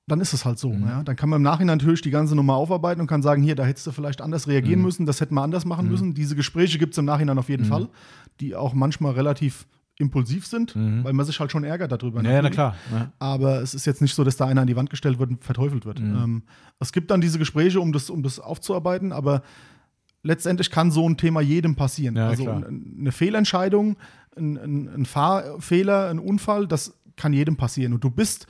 dann 0.08 0.22
ist 0.22 0.34
es 0.34 0.46
halt 0.46 0.60
so. 0.60 0.72
Mhm. 0.72 0.86
Ja? 0.88 1.04
Dann 1.04 1.16
kann 1.16 1.30
man 1.30 1.38
im 1.38 1.44
Nachhinein 1.44 1.78
natürlich 1.78 2.02
die 2.02 2.12
ganze 2.12 2.36
Nummer 2.36 2.56
aufarbeiten 2.56 3.02
und 3.02 3.08
kann 3.08 3.22
sagen, 3.24 3.42
hier, 3.42 3.56
da 3.56 3.66
hättest 3.66 3.88
du 3.88 3.92
vielleicht 3.92 4.22
anders 4.22 4.48
reagieren 4.48 4.80
Mhm. 4.80 4.86
müssen, 4.86 5.06
das 5.06 5.20
hätten 5.22 5.34
wir 5.36 5.42
anders 5.42 5.66
machen 5.66 5.90
müssen. 5.90 6.14
Diese 6.14 6.36
Gespräche 6.36 6.78
gibt 6.78 6.94
es 6.94 6.98
im 6.98 7.06
Nachhinein 7.06 7.38
auf 7.40 7.50
jeden 7.50 7.66
Fall, 7.66 7.90
die 8.40 8.56
auch 8.56 8.74
manchmal 8.74 9.14
relativ 9.14 9.66
impulsiv 9.98 10.46
sind, 10.46 10.76
Mhm. 10.76 11.04
weil 11.06 11.14
man 11.14 11.26
sich 11.26 11.40
halt 11.40 11.52
schon 11.52 11.64
ärgert 11.64 11.92
darüber. 11.92 12.22
Ja, 12.22 12.32
ja, 12.34 12.42
na 12.42 12.50
klar. 12.50 12.76
Ja. 12.92 13.12
Aber 13.18 13.62
es 13.62 13.74
ist 13.74 13.86
jetzt 13.86 14.02
nicht 14.02 14.14
so, 14.14 14.24
dass 14.26 14.36
da 14.38 14.46
einer 14.46 14.62
an 14.62 14.68
die 14.68 14.76
Wand 14.76 14.90
gestellt 14.90 15.20
wird 15.20 15.30
und 15.30 15.44
verteufelt 15.44 15.86
wird. 15.86 16.00
Mhm. 16.02 16.16
Ähm, 16.18 16.44
es 16.80 16.92
gibt 16.92 17.10
dann 17.12 17.22
diese 17.22 17.40
Gespräche, 17.40 17.80
um 17.80 17.94
das, 17.94 18.10
um 18.10 18.22
das 18.22 18.40
aufzuarbeiten, 18.40 19.14
aber 19.14 19.42
letztendlich 20.24 20.70
kann 20.72 20.92
so 20.92 21.08
ein 21.08 21.18
Thema 21.18 21.42
jedem 21.42 21.76
passieren. 21.76 22.16
Ja, 22.16 22.28
also 22.28 22.44
klar. 22.44 22.58
ein- 22.68 22.96
eine 23.00 23.12
Fehlentscheidung, 23.12 23.96
ein, 24.36 24.58
ein, 24.58 24.88
ein 24.90 25.06
Fahrfehler, 25.06 26.10
ein 26.10 26.20
Unfall, 26.20 26.68
das 26.68 26.94
kann 27.16 27.32
jedem 27.32 27.56
passieren. 27.56 27.94
Und 27.94 28.04
du 28.04 28.10
bist, 28.10 28.48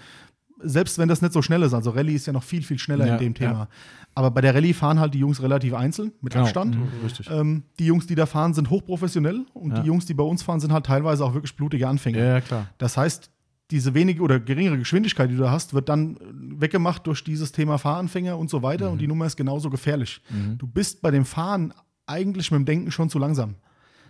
selbst 0.65 0.97
wenn 0.97 1.07
das 1.07 1.21
nicht 1.21 1.33
so 1.33 1.41
schnell 1.41 1.61
ist, 1.63 1.73
also 1.73 1.91
Rallye 1.91 2.15
ist 2.15 2.25
ja 2.27 2.33
noch 2.33 2.43
viel, 2.43 2.63
viel 2.63 2.79
schneller 2.79 3.05
Ja, 3.07 3.13
in 3.15 3.19
dem 3.19 3.33
Thema. 3.33 3.51
ja. 3.51 3.67
Aber 4.15 4.31
bei 4.31 4.41
der 4.41 4.55
Rallye 4.55 4.73
fahren 4.73 4.99
halt 4.99 5.13
die 5.13 5.19
Jungs 5.19 5.41
relativ 5.41 5.73
einzeln, 5.73 6.11
mit 6.21 6.33
Genau. 6.33 6.45
Abstand. 6.45 6.75
Mhm, 6.75 6.87
richtig. 7.03 7.29
Ähm, 7.29 7.63
die 7.79 7.85
Jungs, 7.85 8.07
die 8.07 8.15
da 8.15 8.25
fahren, 8.25 8.53
sind 8.53 8.69
hochprofessionell 8.69 9.45
und 9.53 9.71
Ja. 9.71 9.79
die 9.81 9.87
Jungs, 9.87 10.05
die 10.05 10.13
bei 10.13 10.23
uns 10.23 10.41
fahren, 10.43 10.59
sind 10.59 10.71
halt 10.71 10.85
teilweise 10.85 11.23
auch 11.25 11.33
wirklich 11.33 11.55
blutige 11.55 11.87
Anfänger. 11.87 12.17
Ja, 12.19 12.41
klar. 12.41 12.67
Das 12.77 12.95
heißt, 12.97 13.29
diese 13.71 13.93
wenige 13.93 14.21
oder 14.21 14.39
geringere 14.39 14.77
Geschwindigkeit, 14.77 15.29
die 15.31 15.35
du 15.35 15.49
hast, 15.49 15.73
wird 15.73 15.89
dann 15.89 16.17
weggemacht 16.31 17.05
durch 17.07 17.23
dieses 17.23 17.51
Thema 17.51 17.77
Fahranfänger 17.77 18.37
und 18.37 18.49
so 18.49 18.61
weiter. 18.61 18.85
Mhm. 18.87 18.91
Und 18.93 18.97
die 19.01 19.07
Nummer 19.07 19.25
ist 19.25 19.35
genauso 19.37 19.69
gefährlich. 19.69 20.21
Du 20.57 20.67
bist 20.67 21.01
bei 21.01 21.09
dem 21.11 21.25
Fahren 21.25 21.73
eigentlich 22.05 22.51
mit 22.51 22.59
dem 22.59 22.65
Denken 22.65 22.91
schon 22.91 23.09
zu 23.09 23.17
langsam. 23.19 23.55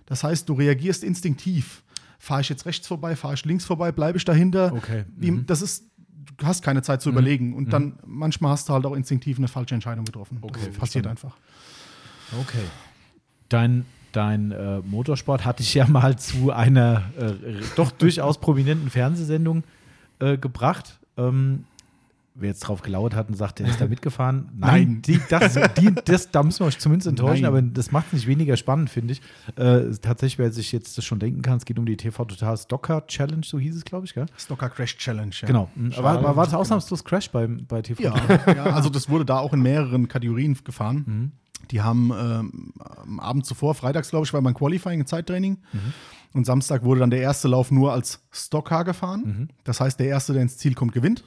Das 0.06 0.24
heißt, 0.24 0.48
du 0.50 0.54
reagierst 0.54 1.04
instinktiv. 1.04 1.84
Fahre 2.20 2.42
ich 2.42 2.50
jetzt 2.50 2.66
rechts 2.66 2.86
vorbei, 2.88 3.16
fahre 3.16 3.34
ich 3.36 3.46
links 3.46 3.66
vorbei, 3.66 3.92
bleibe 3.92 4.18
ich 4.18 4.26
dahinter? 4.26 4.74
Okay. 4.74 5.06
Mhm. 5.18 5.46
Das 5.46 5.62
ist, 5.62 5.86
hast 6.44 6.64
keine 6.64 6.82
Zeit 6.82 7.02
zu 7.02 7.10
überlegen. 7.10 7.54
Und 7.54 7.72
dann 7.74 8.00
manchmal 8.06 8.52
hast 8.52 8.70
du 8.70 8.74
halt 8.74 8.86
auch 8.86 8.94
instinktiv 8.94 9.38
eine 9.38 9.48
falsche 9.48 9.76
Entscheidung 9.76 10.06
getroffen. 10.06 10.38
Okay, 10.42 10.60
das 10.68 10.78
passiert 10.78 11.08
einfach. 11.08 11.36
Okay. 12.42 12.64
Dein, 13.50 13.86
dein 14.12 14.52
äh, 14.52 14.80
Motorsport 14.80 15.46
hatte 15.46 15.64
ich 15.64 15.74
ja 15.74 15.88
mal 15.88 16.18
zu 16.18 16.52
einer 16.52 17.04
äh, 17.18 17.34
doch 17.76 17.92
durchaus 17.92 18.40
prominenten 18.40 18.90
Fernsehsendung 18.90 19.64
äh, 20.20 20.38
gebracht. 20.38 21.00
Ähm, 21.18 21.66
wer 22.36 22.50
jetzt 22.50 22.60
drauf 22.62 22.82
gelauert 22.82 23.16
hat 23.16 23.30
und 23.30 23.36
sagt, 23.36 23.60
der 23.60 23.68
ist 23.68 23.80
da 23.80 23.88
mitgefahren. 23.90 24.50
Nein. 24.56 25.02
Die, 25.02 25.20
das, 25.30 25.58
die, 25.78 25.94
das, 26.06 26.32
da 26.32 26.44
müssen 26.44 26.60
wir 26.60 26.68
euch 26.68 26.78
zumindest 26.78 27.08
enttäuschen, 27.08 27.44
Nein. 27.44 27.50
aber 27.50 27.62
das 27.62 27.92
macht 27.92 28.08
es 28.08 28.14
nicht 28.14 28.28
weniger 28.28 28.58
spannend, 28.58 28.90
finde 28.90 29.14
ich. 29.14 29.22
Äh, 29.56 29.92
tatsächlich, 30.02 30.38
wer 30.38 30.52
sich 30.52 30.72
jetzt 30.72 30.98
das 30.98 31.06
schon 31.06 31.20
denken 31.20 31.42
kann, 31.42 31.58
es 31.58 31.66
geht 31.66 31.80
um 31.80 31.86
die 31.86 31.98
TV 31.98 32.26
Total 32.26 32.58
Stocker 32.58 33.08
Challenge, 33.08 33.44
so 33.46 33.58
hieß 33.58 33.76
es, 33.76 33.86
glaube 33.86 34.06
ich, 34.06 34.14
gell? 34.14 34.26
Stocker 34.38 34.70
Crash 34.70 34.98
Challenge. 34.98 35.34
Ja. 35.42 35.48
Genau. 35.48 35.70
War, 35.76 36.24
war, 36.24 36.36
war 36.36 36.46
das 36.46 36.54
ausnahmslos 36.54 37.04
Crash 37.04 37.32
bei, 37.32 37.48
bei 37.48 37.82
TV 37.82 38.04
Ja, 38.04 38.12
Total? 38.12 38.56
ja, 38.56 38.64
also 38.66 38.90
das 38.90 39.10
wurde 39.10 39.26
da 39.26 39.40
auch 39.40 39.54
in 39.54 39.62
mehreren 39.62 40.08
Kategorien 40.08 40.58
gefahren. 40.64 41.04
Mhm. 41.08 41.32
Die 41.72 41.82
haben 41.82 42.12
ähm, 42.12 42.74
am 42.80 43.20
Abend 43.20 43.46
zuvor, 43.46 43.74
freitags 43.76 44.10
glaube 44.10 44.26
ich, 44.26 44.34
war 44.34 44.42
beim 44.42 44.54
Qualifying 44.54 45.00
ein 45.02 45.08
Zeittraining. 45.08 45.58
Mhm. 45.74 45.94
Und 46.34 46.46
Samstag 46.46 46.84
wurde 46.84 47.00
dann 47.00 47.10
der 47.12 47.22
erste 47.22 47.48
Lauf 47.48 47.72
nur 47.72 47.94
als 47.94 48.22
Stockcar 48.30 48.84
gefahren. 48.84 49.24
Mhm. 49.26 49.48
Das 49.64 49.80
heißt, 49.80 50.00
der 50.00 50.08
erste, 50.08 50.34
der 50.34 50.42
ins 50.42 50.58
Ziel 50.58 50.76
kommt, 50.76 50.92
gewinnt. 50.92 51.24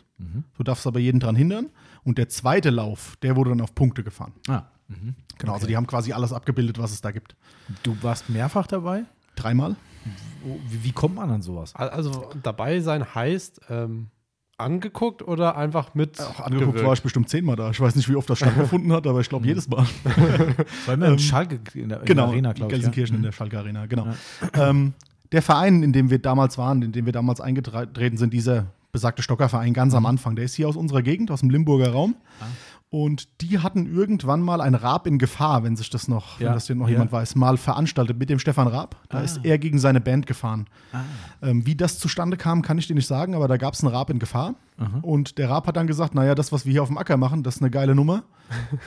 Du 0.56 0.62
darfst 0.64 0.86
aber 0.86 0.98
jeden 0.98 1.20
dran 1.20 1.36
hindern. 1.36 1.66
Und 2.04 2.18
der 2.18 2.28
zweite 2.28 2.70
Lauf, 2.70 3.16
der 3.22 3.36
wurde 3.36 3.50
dann 3.50 3.60
auf 3.60 3.74
Punkte 3.74 4.02
gefahren. 4.02 4.32
Ah, 4.48 4.62
mhm. 4.88 5.14
Genau, 5.38 5.52
also 5.54 5.66
die 5.66 5.76
haben 5.76 5.86
quasi 5.86 6.12
alles 6.12 6.32
abgebildet, 6.32 6.78
was 6.78 6.90
es 6.92 7.00
da 7.00 7.10
gibt. 7.12 7.36
Du 7.82 7.96
warst 8.02 8.28
mehrfach 8.28 8.66
dabei? 8.66 9.04
Dreimal. 9.36 9.76
Wie, 10.68 10.84
wie 10.84 10.92
kommt 10.92 11.14
man 11.16 11.30
an 11.30 11.42
sowas? 11.42 11.74
Al- 11.76 11.90
Also 11.90 12.30
dabei 12.42 12.80
sein 12.80 13.14
heißt 13.14 13.60
ähm, 13.68 14.08
angeguckt 14.56 15.22
oder 15.22 15.56
einfach 15.56 15.94
mit 15.94 16.20
Auch 16.20 16.40
angeguckt 16.40 16.70
gewirkt? 16.72 16.86
war 16.86 16.92
ich 16.94 17.02
bestimmt 17.02 17.28
zehnmal 17.28 17.54
da. 17.56 17.70
Ich 17.70 17.80
weiß 17.80 17.94
nicht, 17.94 18.08
wie 18.08 18.16
oft 18.16 18.28
das 18.28 18.38
stattgefunden 18.38 18.92
hat, 18.92 19.06
aber 19.06 19.20
ich 19.20 19.28
glaube 19.28 19.46
jedes 19.48 19.68
Mal. 19.68 19.86
Weil 20.86 20.96
man 20.96 21.12
in 21.12 21.18
Schalke 21.18 21.60
in 21.74 21.88
der, 21.90 22.00
in 22.00 22.06
genau, 22.06 22.22
der 22.22 22.30
Arena, 22.32 22.52
glaube 22.54 22.72
ich. 22.72 22.76
Gelsenkirchen 22.78 23.14
ja? 23.16 23.18
in 23.18 23.22
der 23.22 23.32
Schalke 23.32 23.58
Arena, 23.58 23.86
genau. 23.86 24.08
Ähm, 24.54 24.94
der 25.30 25.42
Verein, 25.42 25.82
in 25.82 25.92
dem 25.92 26.10
wir 26.10 26.18
damals 26.18 26.58
waren, 26.58 26.82
in 26.82 26.90
dem 26.92 27.04
wir 27.06 27.12
damals 27.12 27.40
eingetreten 27.40 28.16
sind, 28.16 28.32
dieser 28.32 28.66
besagte 28.92 29.22
Stockerverein 29.22 29.74
ganz 29.74 29.92
Mhm. 29.92 29.98
am 29.98 30.06
Anfang, 30.06 30.36
der 30.36 30.44
ist 30.44 30.54
hier 30.54 30.68
aus 30.68 30.76
unserer 30.76 31.02
Gegend, 31.02 31.30
aus 31.30 31.40
dem 31.40 31.50
Limburger 31.50 31.90
Raum. 31.92 32.16
Ah. 32.40 32.44
Und 32.90 33.42
die 33.42 33.58
hatten 33.58 33.84
irgendwann 33.84 34.40
mal 34.40 34.62
ein 34.62 34.74
Raab 34.74 35.06
in 35.06 35.18
Gefahr, 35.18 35.62
wenn 35.62 35.76
sich 35.76 35.90
das 35.90 36.08
noch, 36.08 36.40
Ja, 36.40 36.46
wenn 36.46 36.54
das 36.54 36.68
hier 36.68 36.74
noch 36.76 36.86
ja. 36.86 36.92
jemand 36.92 37.12
weiß, 37.12 37.34
mal 37.34 37.58
veranstaltet 37.58 38.18
mit 38.18 38.30
dem 38.30 38.38
Stefan 38.38 38.66
Raab. 38.66 38.96
Da 39.10 39.18
Ah. 39.18 39.20
ist 39.20 39.40
er 39.44 39.58
gegen 39.58 39.78
seine 39.78 40.00
Band 40.00 40.26
gefahren. 40.26 40.68
Ah. 40.94 41.00
Ähm, 41.42 41.66
wie 41.66 41.74
das 41.76 41.98
zustande 41.98 42.38
kam, 42.38 42.62
kann 42.62 42.78
ich 42.78 42.86
dir 42.86 42.94
nicht 42.94 43.06
sagen, 43.06 43.34
aber 43.34 43.46
da 43.46 43.58
gab 43.58 43.74
es 43.74 43.84
einen 43.84 43.92
Raab 43.94 44.08
in 44.08 44.18
Gefahr. 44.18 44.54
Und 45.02 45.38
der 45.38 45.50
Raab 45.50 45.66
hat 45.66 45.76
dann 45.76 45.88
gesagt, 45.88 46.14
naja, 46.14 46.36
das, 46.36 46.52
was 46.52 46.64
wir 46.64 46.70
hier 46.72 46.82
auf 46.84 46.88
dem 46.88 46.98
Acker 46.98 47.16
machen, 47.16 47.42
das 47.42 47.56
ist 47.56 47.62
eine 47.62 47.70
geile 47.70 47.96
Nummer. 47.96 48.22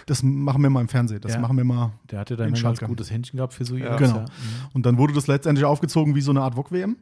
Das 0.08 0.24
machen 0.24 0.64
wir 0.64 0.70
mal 0.70 0.80
im 0.82 0.88
Fernsehen. 0.88 1.20
Das 1.22 1.34
Ja. 1.34 1.40
machen 1.40 1.58
wir 1.58 1.66
mal 1.66 1.92
Der 2.10 2.20
hatte 2.20 2.38
da 2.38 2.46
ein 2.46 2.54
ganz 2.54 2.80
gutes 2.80 3.12
Händchen 3.12 3.36
gehabt 3.38 3.54
für 3.54 3.66
so 3.66 3.76
Genau. 3.76 3.90
Ja. 4.00 4.26
Und 4.74 4.86
dann 4.86 4.98
wurde 4.98 5.14
das 5.14 5.28
letztendlich 5.28 5.66
aufgezogen 5.66 6.16
wie 6.16 6.22
so 6.22 6.32
eine 6.32 6.42
Art 6.42 6.56
VOG-WM. 6.56 6.96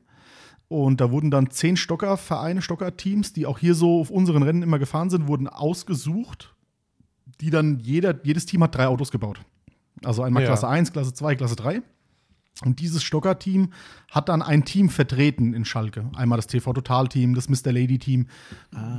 Und 0.69 1.01
da 1.01 1.11
wurden 1.11 1.31
dann 1.31 1.49
zehn 1.49 1.75
Stocker-Vereine, 1.75 2.61
Stocker-Teams, 2.61 3.33
die 3.33 3.45
auch 3.47 3.57
hier 3.59 3.73
so 3.75 3.99
auf 4.01 4.11
unseren 4.11 4.43
Rennen 4.43 4.61
immer 4.61 4.79
gefahren 4.79 5.09
sind, 5.09 5.27
wurden 5.27 5.47
ausgesucht. 5.47 6.53
Die 7.41 7.49
dann 7.49 7.79
jeder, 7.79 8.13
jedes 8.23 8.45
Team 8.45 8.63
hat 8.63 8.75
drei 8.75 8.87
Autos 8.87 9.09
gebaut. 9.11 9.41
Also 10.03 10.21
einmal 10.23 10.43
Ja. 10.43 10.49
Klasse 10.49 10.67
1, 10.67 10.91
Klasse 10.93 11.13
2, 11.13 11.35
Klasse 11.35 11.55
3. 11.55 11.81
Und 12.65 12.81
dieses 12.81 13.03
Stocker-Team 13.03 13.69
hat 14.11 14.27
dann 14.29 14.41
ein 14.41 14.65
Team 14.65 14.89
vertreten 14.89 15.53
in 15.53 15.63
Schalke. 15.65 16.05
Einmal 16.15 16.37
das 16.37 16.47
TV-Total-Team, 16.47 17.33
das 17.33 17.47
Mr. 17.49 17.71
Lady-Team, 17.71 18.27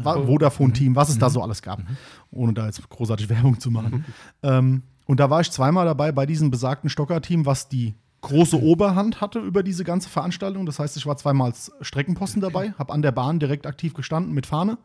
Wa- 0.03 0.25
Vodafone-Team, 0.27 0.97
was 0.97 1.11
es 1.11 1.19
da 1.19 1.29
so 1.31 1.43
alles 1.43 1.61
gab. 1.63 1.83
Ohne 2.31 2.53
da 2.55 2.67
jetzt 2.67 2.89
großartig 2.89 3.29
Werbung 3.29 3.61
zu 3.61 3.71
machen. 3.71 4.05
Ähm, 4.43 4.83
und 5.07 5.21
da 5.21 5.29
war 5.31 5.41
ich 5.43 5.51
zweimal 5.51 5.85
dabei 5.85 6.11
bei 6.11 6.25
diesem 6.27 6.51
besagten 6.51 6.89
Stocker-Team, 6.91 7.45
was 7.47 7.69
die 7.69 7.95
große 8.23 8.61
Oberhand 8.61 9.21
hatte 9.21 9.39
über 9.39 9.63
diese 9.63 9.85
ganze 9.85 10.09
Veranstaltung. 10.09 10.67
Das 10.67 10.79
heißt, 10.79 10.97
ich 10.97 11.07
war 11.07 11.17
zweimal 11.17 11.49
als 11.49 11.73
Streckenposten 11.81 12.41
dabei, 12.43 12.73
habe 12.79 12.93
an 12.93 13.03
der 13.03 13.13
Bahn 13.13 13.39
direkt 13.39 13.67
aktiv 13.67 13.95
gestanden 13.95 14.33
mit 14.35 14.47
Fahne 14.47 14.79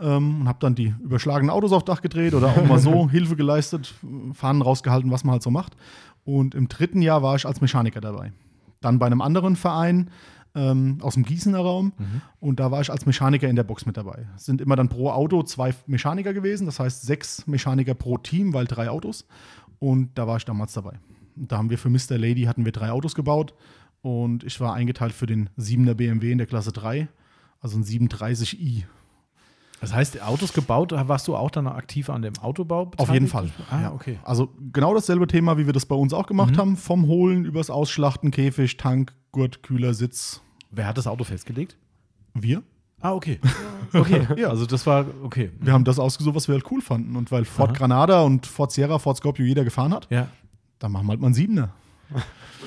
ähm, 0.00 0.40
und 0.42 0.48
habe 0.48 0.58
dann 0.60 0.74
die 0.74 0.94
überschlagenen 1.02 1.50
Autos 1.50 1.72
aufs 1.72 1.84
Dach 1.84 2.02
gedreht 2.02 2.34
oder 2.34 2.48
auch 2.48 2.66
mal 2.66 2.78
so 2.78 3.08
Hilfe 3.10 3.36
geleistet, 3.36 3.94
Fahnen 4.32 4.62
rausgehalten, 4.62 5.10
was 5.10 5.24
man 5.24 5.34
halt 5.34 5.42
so 5.42 5.50
macht. 5.50 5.76
Und 6.24 6.54
im 6.54 6.68
dritten 6.68 7.02
Jahr 7.02 7.22
war 7.22 7.36
ich 7.36 7.46
als 7.46 7.60
Mechaniker 7.60 8.00
dabei. 8.00 8.32
Dann 8.80 8.98
bei 8.98 9.06
einem 9.06 9.20
anderen 9.20 9.56
Verein 9.56 10.10
ähm, 10.56 10.98
aus 11.02 11.14
dem 11.14 11.22
Gießener 11.24 11.58
Raum 11.58 11.92
und 12.40 12.58
da 12.58 12.70
war 12.70 12.80
ich 12.80 12.90
als 12.90 13.06
Mechaniker 13.06 13.48
in 13.48 13.56
der 13.56 13.62
Box 13.64 13.86
mit 13.86 13.96
dabei. 13.96 14.26
Es 14.36 14.46
sind 14.46 14.60
immer 14.60 14.74
dann 14.74 14.88
pro 14.88 15.10
Auto 15.10 15.42
zwei 15.42 15.74
Mechaniker 15.86 16.32
gewesen, 16.34 16.66
das 16.66 16.80
heißt 16.80 17.02
sechs 17.02 17.46
Mechaniker 17.46 17.94
pro 17.94 18.18
Team, 18.18 18.54
weil 18.54 18.64
drei 18.64 18.88
Autos. 18.90 19.26
Und 19.78 20.16
da 20.16 20.26
war 20.26 20.38
ich 20.38 20.46
damals 20.46 20.72
dabei. 20.72 20.98
Da 21.36 21.58
haben 21.58 21.70
wir 21.70 21.78
für 21.78 21.90
Mr. 21.90 22.18
Lady 22.18 22.42
hatten 22.44 22.64
wir 22.64 22.72
drei 22.72 22.90
Autos 22.90 23.14
gebaut 23.14 23.54
und 24.02 24.42
ich 24.44 24.58
war 24.60 24.74
eingeteilt 24.74 25.12
für 25.12 25.26
den 25.26 25.50
7er 25.58 25.94
BMW 25.94 26.32
in 26.32 26.38
der 26.38 26.46
Klasse 26.46 26.72
3, 26.72 27.08
also 27.60 27.76
ein 27.78 27.84
730i. 27.84 28.84
Das 29.80 29.92
heißt, 29.92 30.22
Autos 30.22 30.54
gebaut, 30.54 30.92
warst 30.92 31.28
du 31.28 31.36
auch 31.36 31.50
dann 31.50 31.66
aktiv 31.66 32.08
an 32.08 32.22
dem 32.22 32.38
Autobau 32.38 32.86
beteiligt? 32.86 33.08
Auf 33.10 33.12
jeden 33.14 33.28
Fall. 33.28 33.50
Ah, 33.70 33.82
ja. 33.82 33.92
okay. 33.92 34.18
Also 34.24 34.48
genau 34.72 34.94
dasselbe 34.94 35.26
Thema, 35.26 35.58
wie 35.58 35.66
wir 35.66 35.74
das 35.74 35.84
bei 35.84 35.94
uns 35.94 36.14
auch 36.14 36.26
gemacht 36.26 36.54
Mhm. 36.54 36.58
haben. 36.58 36.76
Vom 36.78 37.06
Holen 37.06 37.44
übers 37.44 37.68
Ausschlachten, 37.68 38.30
Käfig, 38.30 38.78
Tank, 38.78 39.12
Gurt, 39.32 39.62
Kühler, 39.62 39.92
Sitz. 39.92 40.40
Wer 40.70 40.86
hat 40.86 40.96
das 40.96 41.06
Auto 41.06 41.24
festgelegt? 41.24 41.76
Wir. 42.32 42.62
Ah, 43.00 43.12
okay. 43.12 43.38
Okay, 43.92 44.26
Ja. 44.36 44.48
also 44.48 44.66
das 44.66 44.84
war, 44.86 45.06
okay. 45.22 45.50
Wir 45.60 45.72
haben 45.72 45.84
das 45.84 45.98
ausgesucht, 46.00 46.34
was 46.34 46.48
wir 46.48 46.54
halt 46.56 46.64
cool 46.72 46.80
fanden. 46.80 47.14
Und 47.14 47.30
weil 47.30 47.44
Ford 47.44 47.70
Aha. 47.70 47.76
Granada 47.78 48.22
und 48.22 48.44
Ford 48.46 48.72
Sierra, 48.72 48.98
Ford 48.98 49.16
Scorpio 49.18 49.44
jeder 49.46 49.62
gefahren 49.62 49.92
hat, 49.94 50.08
Ja. 50.10 50.28
Dann 50.78 50.92
machen 50.92 51.06
wir 51.06 51.10
halt 51.10 51.20
mal 51.20 51.26
einen 51.28 51.34
Siebener. 51.34 51.70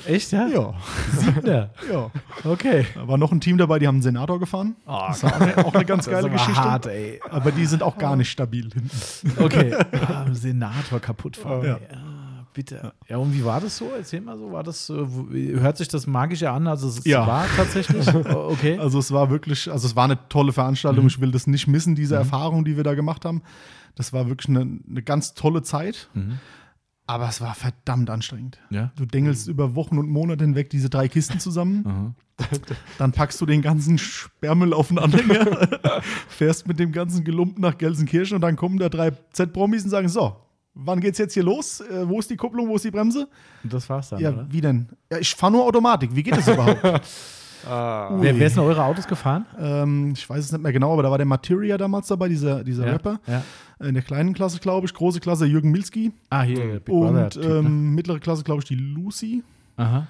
Echt, 0.06 0.32
ja? 0.32 0.46
Ja, 0.48 0.74
Siebter. 1.16 1.70
ja. 1.90 2.10
Okay. 2.44 2.86
Da 2.94 3.08
war 3.08 3.18
noch 3.18 3.32
ein 3.32 3.40
Team 3.40 3.58
dabei, 3.58 3.78
die 3.78 3.86
haben 3.86 3.96
einen 3.96 4.02
Senator 4.02 4.38
gefahren. 4.38 4.76
Oh, 4.86 4.98
Das 5.08 5.22
war 5.22 5.34
auch 5.36 5.40
eine, 5.40 5.58
auch 5.66 5.74
eine 5.74 5.84
ganz 5.84 6.04
das 6.04 6.12
geile 6.12 6.26
aber 6.28 6.36
Geschichte. 6.36 6.60
hart, 6.62 6.86
ey. 6.86 7.20
Aber 7.30 7.50
die 7.52 7.66
sind 7.66 7.82
auch 7.82 7.98
gar 7.98 8.16
nicht 8.16 8.30
stabil 8.30 8.70
hinten. 8.72 9.42
Okay. 9.42 9.74
Ah, 10.08 10.26
Senator 10.32 11.00
kaputt 11.00 11.36
fahren. 11.36 11.64
Ja. 11.64 11.78
Ja. 11.78 12.44
bitte. 12.54 12.92
Ja, 13.08 13.16
und 13.18 13.32
wie 13.34 13.44
war 13.44 13.60
das 13.60 13.76
so? 13.76 13.90
Erzähl 13.96 14.20
mal 14.20 14.36
so. 14.38 14.50
War 14.52 14.62
das, 14.62 14.90
äh, 14.90 14.94
hört 15.58 15.76
sich 15.76 15.88
das 15.88 16.06
magische 16.06 16.50
an? 16.50 16.66
Also 16.66 16.88
es 16.88 17.04
Ja. 17.04 17.26
war 17.26 17.46
tatsächlich? 17.56 18.06
Okay. 18.26 18.78
Also 18.78 18.98
es 18.98 19.12
war 19.12 19.30
wirklich, 19.30 19.70
also 19.70 19.86
es 19.86 19.96
war 19.96 20.04
eine 20.04 20.18
tolle 20.28 20.52
Veranstaltung. 20.52 21.04
Mhm. 21.04 21.08
Ich 21.08 21.20
will 21.20 21.30
das 21.30 21.46
nicht 21.46 21.66
missen, 21.66 21.94
diese 21.94 22.16
Erfahrung, 22.16 22.64
die 22.64 22.76
wir 22.76 22.84
da 22.84 22.94
gemacht 22.94 23.24
haben. 23.24 23.42
Das 23.94 24.12
war 24.12 24.28
wirklich 24.28 24.48
eine, 24.48 24.60
eine 24.88 25.02
ganz 25.02 25.34
tolle 25.34 25.62
Zeit. 25.62 26.08
Mhm. 26.14 26.38
Aber 27.10 27.28
es 27.28 27.40
war 27.40 27.56
verdammt 27.56 28.08
anstrengend. 28.08 28.60
Ja. 28.70 28.92
Du 28.94 29.04
dengelst 29.04 29.48
über 29.48 29.74
Wochen 29.74 29.98
und 29.98 30.08
Monate 30.08 30.44
hinweg 30.44 30.70
diese 30.70 30.88
drei 30.88 31.08
Kisten 31.08 31.40
zusammen. 31.40 32.14
Dann 32.98 33.10
packst 33.10 33.40
du 33.40 33.46
den 33.46 33.62
ganzen 33.62 33.98
Sperrmüll 33.98 34.72
auf 34.72 34.88
den 34.88 34.98
Anhänger, 35.00 35.68
fährst 36.28 36.68
mit 36.68 36.78
dem 36.78 36.92
ganzen 36.92 37.24
Gelump 37.24 37.58
nach 37.58 37.76
Gelsenkirchen 37.78 38.36
und 38.36 38.40
dann 38.42 38.54
kommen 38.54 38.78
da 38.78 38.88
drei 38.88 39.10
Z-Promis 39.32 39.82
und 39.82 39.90
sagen: 39.90 40.08
So, 40.08 40.36
wann 40.72 41.00
geht's 41.00 41.18
jetzt 41.18 41.34
hier 41.34 41.42
los? 41.42 41.80
Äh, 41.80 42.08
wo 42.08 42.20
ist 42.20 42.30
die 42.30 42.36
Kupplung? 42.36 42.68
Wo 42.68 42.76
ist 42.76 42.84
die 42.84 42.92
Bremse? 42.92 43.28
Und 43.64 43.72
das 43.72 43.90
war's 43.90 44.10
dann, 44.10 44.20
ja, 44.20 44.30
oder? 44.30 44.46
wie 44.48 44.60
denn? 44.60 44.88
Ja, 45.10 45.18
ich 45.18 45.34
fahre 45.34 45.52
nur 45.52 45.64
Automatik. 45.64 46.14
Wie 46.14 46.22
geht 46.22 46.36
das 46.36 46.46
überhaupt? 46.46 46.80
Ah, 47.66 48.10
Wer, 48.20 48.38
wer 48.38 48.46
ist 48.46 48.56
denn 48.56 48.64
eure 48.64 48.82
Autos 48.84 49.06
gefahren? 49.06 49.46
ähm, 49.58 50.12
ich 50.16 50.28
weiß 50.28 50.44
es 50.44 50.52
nicht 50.52 50.62
mehr 50.62 50.72
genau, 50.72 50.92
aber 50.92 51.02
da 51.02 51.10
war 51.10 51.18
der 51.18 51.26
Materia 51.26 51.76
damals 51.78 52.06
dabei, 52.08 52.28
dieser, 52.28 52.64
dieser 52.64 52.86
Rapper. 52.86 53.20
Ja. 53.26 53.42
In 53.86 53.94
der 53.94 54.02
kleinen 54.02 54.34
Klasse, 54.34 54.58
glaube 54.60 54.86
ich. 54.86 54.94
Große 54.94 55.20
Klasse 55.20 55.46
Jürgen 55.46 55.70
Milski. 55.70 56.12
Ah, 56.30 56.42
hier, 56.42 56.56
der 56.56 56.74
Big 56.74 56.84
Brother 56.86 57.24
Und 57.24 57.30
Typ, 57.32 57.44
ne? 57.44 57.48
ähm, 57.58 57.94
mittlere 57.94 58.18
Klasse, 58.20 58.44
glaube 58.44 58.60
ich, 58.60 58.66
die 58.68 58.74
Lucy. 58.74 59.42
Aha. 59.76 60.06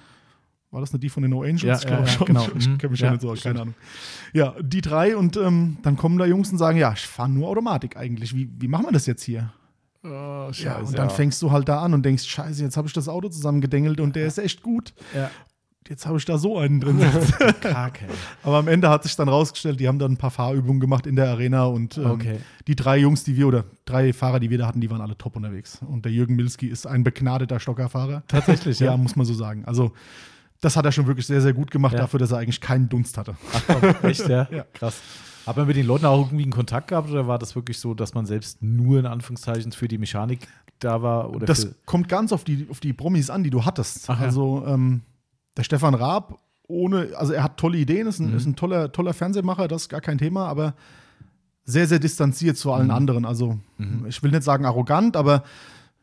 War 0.73 0.81
das 0.81 0.93
nicht 0.93 1.03
die 1.03 1.09
von 1.09 1.23
den 1.23 1.31
No 1.31 1.43
Angels? 1.43 1.63
Ja, 1.63 1.75
ich 1.75 1.87
glaube 1.87 2.03
ja, 2.03 2.09
ja, 2.09 2.13
schon. 2.13 2.27
genau. 2.27 2.47
Ich 2.57 2.69
Mhm. 2.69 2.79
kenne 2.79 2.91
mich 2.93 3.01
Ja, 3.01 3.07
ja, 3.07 3.13
nicht 3.13 3.23
so 3.23 3.31
aus, 3.31 3.43
keine 3.43 3.61
Ahnung. 3.63 3.75
Ja, 4.33 4.55
die 4.61 4.81
drei 4.81 5.17
und 5.17 5.37
ähm, 5.37 5.79
dann 5.83 5.97
kommen 5.97 6.17
da 6.19 6.27
Jungs 6.27 6.51
und 6.53 6.59
sagen, 6.59 6.79
ja, 6.79 6.93
ich 6.93 7.07
fahre 7.07 7.29
nur 7.29 7.49
Automatik 7.49 7.97
eigentlich. 7.97 8.35
Wie, 8.37 8.49
wie 8.59 8.69
machen 8.69 8.87
wir 8.87 8.93
das 8.93 9.07
jetzt 9.07 9.23
hier? 9.25 9.53
Oh, 10.03 10.49
Ja, 10.53 10.79
und 10.79 10.97
dann 10.97 11.11
fängst 11.11 11.43
du 11.43 11.51
halt 11.51 11.69
da 11.69 11.81
an 11.83 11.93
und 11.93 12.05
denkst, 12.05 12.25
scheiße, 12.25 12.63
jetzt 12.63 12.77
habe 12.77 12.87
ich 12.89 12.95
das 12.95 13.09
Auto 13.09 13.29
zusammengedengelt 13.29 14.01
und 14.01 14.17
der 14.17 14.27
ist 14.27 14.39
echt 14.39 14.63
gut. 14.63 14.95
Ja. 15.15 15.31
Jetzt 15.89 16.07
habe 16.07 16.19
ich 16.19 16.25
da 16.25 16.39
so 16.39 16.59
einen 16.59 16.79
drin. 16.81 17.01
Kacke. 17.61 18.05
Aber 18.43 18.59
am 18.59 18.69
Ende 18.69 18.89
hat 18.91 19.03
sich 19.03 19.17
dann 19.17 19.29
rausgestellt, 19.29 19.81
die 19.81 19.89
haben 19.89 19.99
dann 19.99 20.13
ein 20.13 20.17
paar 20.19 20.31
Fahrübungen 20.31 20.79
gemacht 20.79 21.07
in 21.07 21.17
der 21.17 21.29
Arena 21.31 21.65
und 21.65 21.97
ähm, 21.97 22.11
Okay. 22.11 22.39
die 22.69 22.77
drei 22.77 22.99
Jungs, 22.99 23.25
die 23.25 23.37
wir 23.37 23.49
oder 23.49 23.65
drei 23.87 24.13
Fahrer, 24.13 24.41
die 24.41 24.51
wir 24.51 24.59
da 24.59 24.67
hatten, 24.67 24.81
die 24.81 24.91
waren 24.91 25.01
alle 25.01 25.17
top 25.17 25.37
unterwegs. 25.37 25.81
Und 25.89 26.05
der 26.05 26.13
Jürgen 26.13 26.37
Milski 26.37 26.67
ist 26.69 26.87
ein 26.87 27.03
begnadeter 27.03 27.59
Stockerfahrer. 27.59 28.23
Tatsächlich, 28.29 28.79
Ja, 28.79 28.93
ja. 28.93 28.97
muss 28.97 29.17
man 29.17 29.25
so 29.27 29.35
sagen. 29.35 29.65
Also, 29.65 29.93
das 30.61 30.77
hat 30.77 30.85
er 30.85 30.93
schon 30.93 31.07
wirklich 31.07 31.27
sehr, 31.27 31.41
sehr 31.41 31.55
gut 31.55 31.71
gemacht, 31.71 31.95
Ja. 31.95 32.01
dafür, 32.01 32.21
dass 32.21 32.31
er 32.31 32.39
eigentlich 32.39 32.61
keinen 32.61 32.89
Dunst 32.91 33.17
hatte. 33.17 33.35
Ach 33.53 33.63
komm, 33.67 33.95
echt, 34.11 34.29
ja? 34.29 34.47
Ja. 34.53 34.65
Krass. 34.75 35.01
Hat 35.47 35.57
man 35.57 35.67
mit 35.67 35.77
den 35.77 35.87
Leuten 35.87 36.05
auch 36.05 36.27
irgendwie 36.27 36.43
einen 36.45 36.53
Kontakt 36.53 36.89
gehabt 36.89 37.11
oder 37.11 37.27
war 37.27 37.39
das 37.39 37.57
wirklich 37.57 37.79
so, 37.79 37.95
dass 37.95 38.13
man 38.13 38.27
selbst 38.27 38.63
nur 38.63 39.01
in 39.01 39.07
Anführungszeichen 39.07 39.73
für 39.73 39.89
die 39.89 39.97
Mechanik 39.97 40.47
da 40.79 41.01
war? 41.03 41.31
Oder 41.31 41.47
Das 41.47 41.75
kommt 41.87 42.11
ganz 42.11 42.31
auf 42.33 42.45
die, 42.45 42.67
auf 42.71 42.79
die 42.81 42.93
Promis 42.93 43.31
an, 43.31 43.43
die 43.43 43.51
du 43.51 43.65
hattest. 43.65 44.09
Ach 44.11 44.21
ja. 44.21 44.27
also, 44.27 44.63
ähm, 44.67 45.01
der 45.09 45.10
Stefan 45.65 45.95
Raab, 45.95 46.39
ohne, 46.69 47.09
also 47.17 47.33
er 47.33 47.43
hat 47.43 47.57
tolle 47.57 47.79
Ideen, 47.79 48.07
ist 48.07 48.19
ein, 48.21 48.31
Mhm. 48.31 48.37
ist 48.37 48.47
ein 48.47 48.57
toller, 48.57 48.93
toller 48.93 49.13
Fernsehmacher, 49.15 49.67
das 49.69 49.83
ist 49.83 49.89
gar 49.89 50.01
kein 50.01 50.19
Thema, 50.19 50.47
aber 50.47 50.75
sehr, 51.65 51.87
sehr 51.87 51.99
distanziert 51.99 52.57
zu 52.57 52.73
allen 52.73 52.87
Mhm. 52.87 52.91
anderen. 52.95 53.25
Also, 53.25 53.59
Mhm. 53.79 54.07
ich 54.09 54.23
will 54.23 54.31
nicht 54.31 54.43
sagen 54.43 54.65
arrogant, 54.65 55.17
aber 55.17 55.43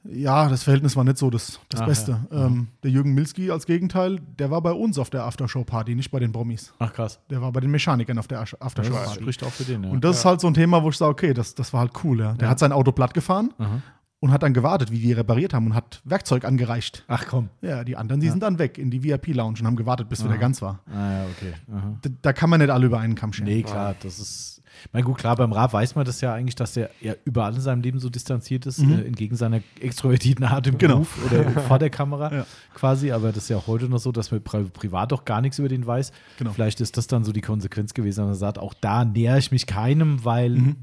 ja, 0.09 0.47
das 0.47 0.63
Verhältnis 0.63 0.95
war 0.95 1.03
nicht 1.03 1.17
so 1.17 1.29
das, 1.29 1.59
das 1.67 1.81
Ach 1.81 1.85
Beste. 1.85 2.19
ja. 2.31 2.45
Ähm, 2.45 2.67
der 2.83 2.91
Jürgen 2.91 3.13
Milski 3.13 3.51
als 3.51 3.65
Gegenteil, 3.65 4.19
der 4.39 4.49
war 4.51 4.61
bei 4.61 4.71
uns 4.71 4.97
auf 4.99 5.09
der 5.09 5.23
Aftershow-Party, 5.25 5.95
nicht 5.95 6.11
bei 6.11 6.19
den 6.19 6.31
Promis. 6.31 6.73
Ach 6.79 6.93
krass. 6.93 7.19
Der 7.29 7.41
war 7.41 7.51
bei 7.51 7.59
den 7.59 7.71
Mechanikern 7.71 8.17
auf 8.17 8.27
der 8.27 8.39
Asch- 8.39 8.51
Das 8.51 8.61
Aftershow-Party. 8.61 9.21
spricht 9.21 9.43
auch 9.43 9.51
für 9.51 9.63
den, 9.65 9.83
ja. 9.83 9.89
Und 9.89 10.03
das 10.05 10.19
ist 10.19 10.25
halt 10.25 10.39
so 10.39 10.47
ein 10.47 10.53
Thema, 10.53 10.81
wo 10.83 10.89
ich 10.89 10.97
sage, 10.97 11.11
okay, 11.11 11.33
das, 11.33 11.55
das 11.55 11.73
war 11.73 11.81
halt 11.81 11.91
cool. 12.05 12.19
Ja. 12.21 12.33
Der 12.33 12.45
Ja. 12.45 12.51
hat 12.51 12.59
sein 12.59 12.71
Auto 12.71 12.93
platt 12.93 13.13
gefahren 13.13 13.53
Aha. 13.57 13.81
Und 14.19 14.31
hat 14.31 14.41
dann 14.43 14.53
gewartet, 14.53 14.91
wie 14.91 14.99
die 14.99 15.13
repariert 15.13 15.53
haben 15.53 15.67
und 15.67 15.75
hat 15.75 16.01
Werkzeug 16.03 16.43
angereicht. 16.45 17.03
Ach 17.07 17.25
komm. 17.27 17.49
Ja, 17.61 17.83
die 17.83 17.95
anderen, 17.97 18.19
die 18.19 18.29
sind 18.29 18.41
dann 18.41 18.57
weg 18.57 18.77
in 18.77 18.89
die 18.89 19.03
VIP-Lounge 19.03 19.59
und 19.59 19.65
haben 19.65 19.75
gewartet, 19.75 20.09
bis 20.09 20.23
wieder 20.23 20.33
Aha. 20.33 20.39
ganz 20.39 20.61
war. 20.61 20.79
Ah 20.91 21.11
ja, 21.11 21.25
okay. 21.25 21.53
Da, 22.01 22.09
da 22.23 22.33
kann 22.33 22.49
man 22.49 22.59
nicht 22.59 22.69
alle 22.71 22.87
über 22.87 22.99
einen 22.99 23.15
Kamm 23.15 23.31
scheren. 23.33 23.47
Nee, 23.49 23.63
klar, 23.63 23.95
das 24.01 24.19
ist. 24.19 24.53
Na 24.93 25.01
gut, 25.01 25.17
klar, 25.17 25.35
beim 25.35 25.51
Raab 25.53 25.73
weiß 25.73 25.95
man 25.95 26.05
das 26.05 26.21
ja 26.21 26.33
eigentlich, 26.35 26.53
dass 26.53 26.77
er 26.77 26.91
ja 27.01 27.13
überall 27.25 27.55
in 27.55 27.61
seinem 27.61 27.81
Leben 27.81 27.97
so 27.99 28.11
distanziert 28.11 28.67
ist, 28.67 28.77
Mhm. 28.79 28.91
äh, 28.93 29.01
entgegen 29.05 29.35
seiner 29.35 29.61
extrovertierten 29.81 30.45
Art 30.45 30.67
im 30.67 30.77
Genau. 30.77 30.95
Beruf 30.97 31.17
oder 31.25 31.49
vor 31.61 31.79
der 31.79 31.89
Kamera 31.89 32.31
Ja. 32.33 32.45
quasi. 32.75 33.11
Aber 33.11 33.29
das 33.31 33.43
ist 33.43 33.49
ja 33.49 33.57
auch 33.57 33.65
heute 33.65 33.85
noch 33.89 33.97
so, 33.97 34.11
dass 34.11 34.29
man 34.31 34.41
pri 34.43 34.65
privat 34.65 35.11
doch 35.11 35.25
gar 35.25 35.41
nichts 35.41 35.57
über 35.57 35.67
den 35.67 35.85
weiß. 35.87 36.11
Genau. 36.37 36.51
Vielleicht 36.53 36.79
ist 36.79 36.95
das 36.95 37.07
dann 37.07 37.23
so 37.23 37.31
die 37.31 37.41
Konsequenz 37.41 37.95
gewesen, 37.95 38.21
dass 38.27 38.37
er 38.37 38.39
sagt, 38.39 38.59
auch 38.59 38.75
da 38.75 39.03
nähere 39.03 39.39
ich 39.39 39.51
mich 39.51 39.65
keinem, 39.65 40.23
weil, 40.23 40.49
Mhm. 40.51 40.75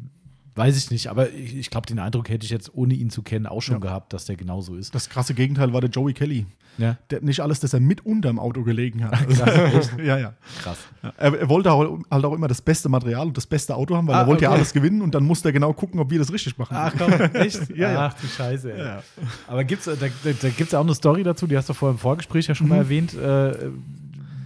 Weiß 0.56 0.76
ich 0.76 0.90
nicht. 0.90 1.08
Aber 1.08 1.30
ich, 1.32 1.56
ich 1.56 1.70
glaube, 1.70 1.86
den 1.86 1.98
Eindruck 1.98 2.28
hätte 2.28 2.44
ich 2.44 2.50
jetzt, 2.50 2.72
ohne 2.74 2.94
ihn 2.94 3.10
zu 3.10 3.22
kennen, 3.22 3.46
auch 3.46 3.60
schon 3.62 3.76
Ja. 3.76 3.80
gehabt, 3.80 4.12
dass 4.12 4.24
der 4.26 4.36
genauso 4.36 4.76
ist. 4.76 4.94
Das 4.94 5.08
krasse 5.08 5.34
Gegenteil 5.34 5.72
war 5.72 5.80
der 5.80 5.90
Joey 5.90 6.12
Kelly. 6.14 6.46
Ja, 6.76 6.96
Der 7.10 7.20
nicht 7.20 7.38
alles, 7.38 7.60
dass 7.60 7.72
er 7.72 7.78
mit 7.78 8.04
unterm 8.04 8.40
Auto 8.40 8.64
gelegen 8.64 9.04
hat. 9.04 9.12
ja, 10.04 10.18
ja. 10.18 10.32
krass. 10.60 10.78
Ja, 11.04 11.12
Er, 11.18 11.32
er 11.42 11.48
wollte 11.48 11.70
auch, 11.72 11.98
halt 12.10 12.24
auch 12.24 12.32
immer 12.32 12.48
das 12.48 12.60
beste 12.60 12.88
Material 12.88 13.28
und 13.28 13.36
das 13.36 13.46
beste 13.46 13.76
Auto 13.76 13.96
haben, 13.96 14.08
weil 14.08 14.16
Ah, 14.16 14.22
er 14.22 14.26
wollte 14.26 14.42
ja 14.42 14.48
okay. 14.50 14.56
alles 14.58 14.72
gewinnen 14.72 15.00
und 15.00 15.14
dann 15.14 15.22
musste 15.24 15.50
er 15.50 15.52
genau 15.52 15.72
gucken, 15.72 16.00
ob 16.00 16.10
wir 16.10 16.18
das 16.18 16.32
richtig 16.32 16.58
machen. 16.58 16.74
Ach 16.76 16.92
komm, 16.98 17.12
echt? 17.34 17.68
Ja, 17.76 17.92
ja. 17.92 18.06
Ach 18.12 18.14
du 18.20 18.26
Scheiße. 18.26 18.72
Ey. 18.72 18.78
Ja. 18.80 19.02
Aber 19.46 19.62
gibt's, 19.62 19.84
da, 19.84 19.92
da, 19.94 20.06
da 20.24 20.48
gibt 20.48 20.68
es 20.68 20.74
auch 20.74 20.82
eine 20.84 20.94
Story 20.96 21.22
dazu, 21.22 21.46
die 21.46 21.56
hast 21.56 21.68
du 21.68 21.74
vorher 21.74 21.92
im 21.94 21.98
Vorgespräch 22.00 22.48
ja 22.48 22.56
schon 22.56 22.66
Mhm. 22.66 22.70
mal 22.72 22.78
erwähnt. 22.78 23.14
Äh, 23.14 23.52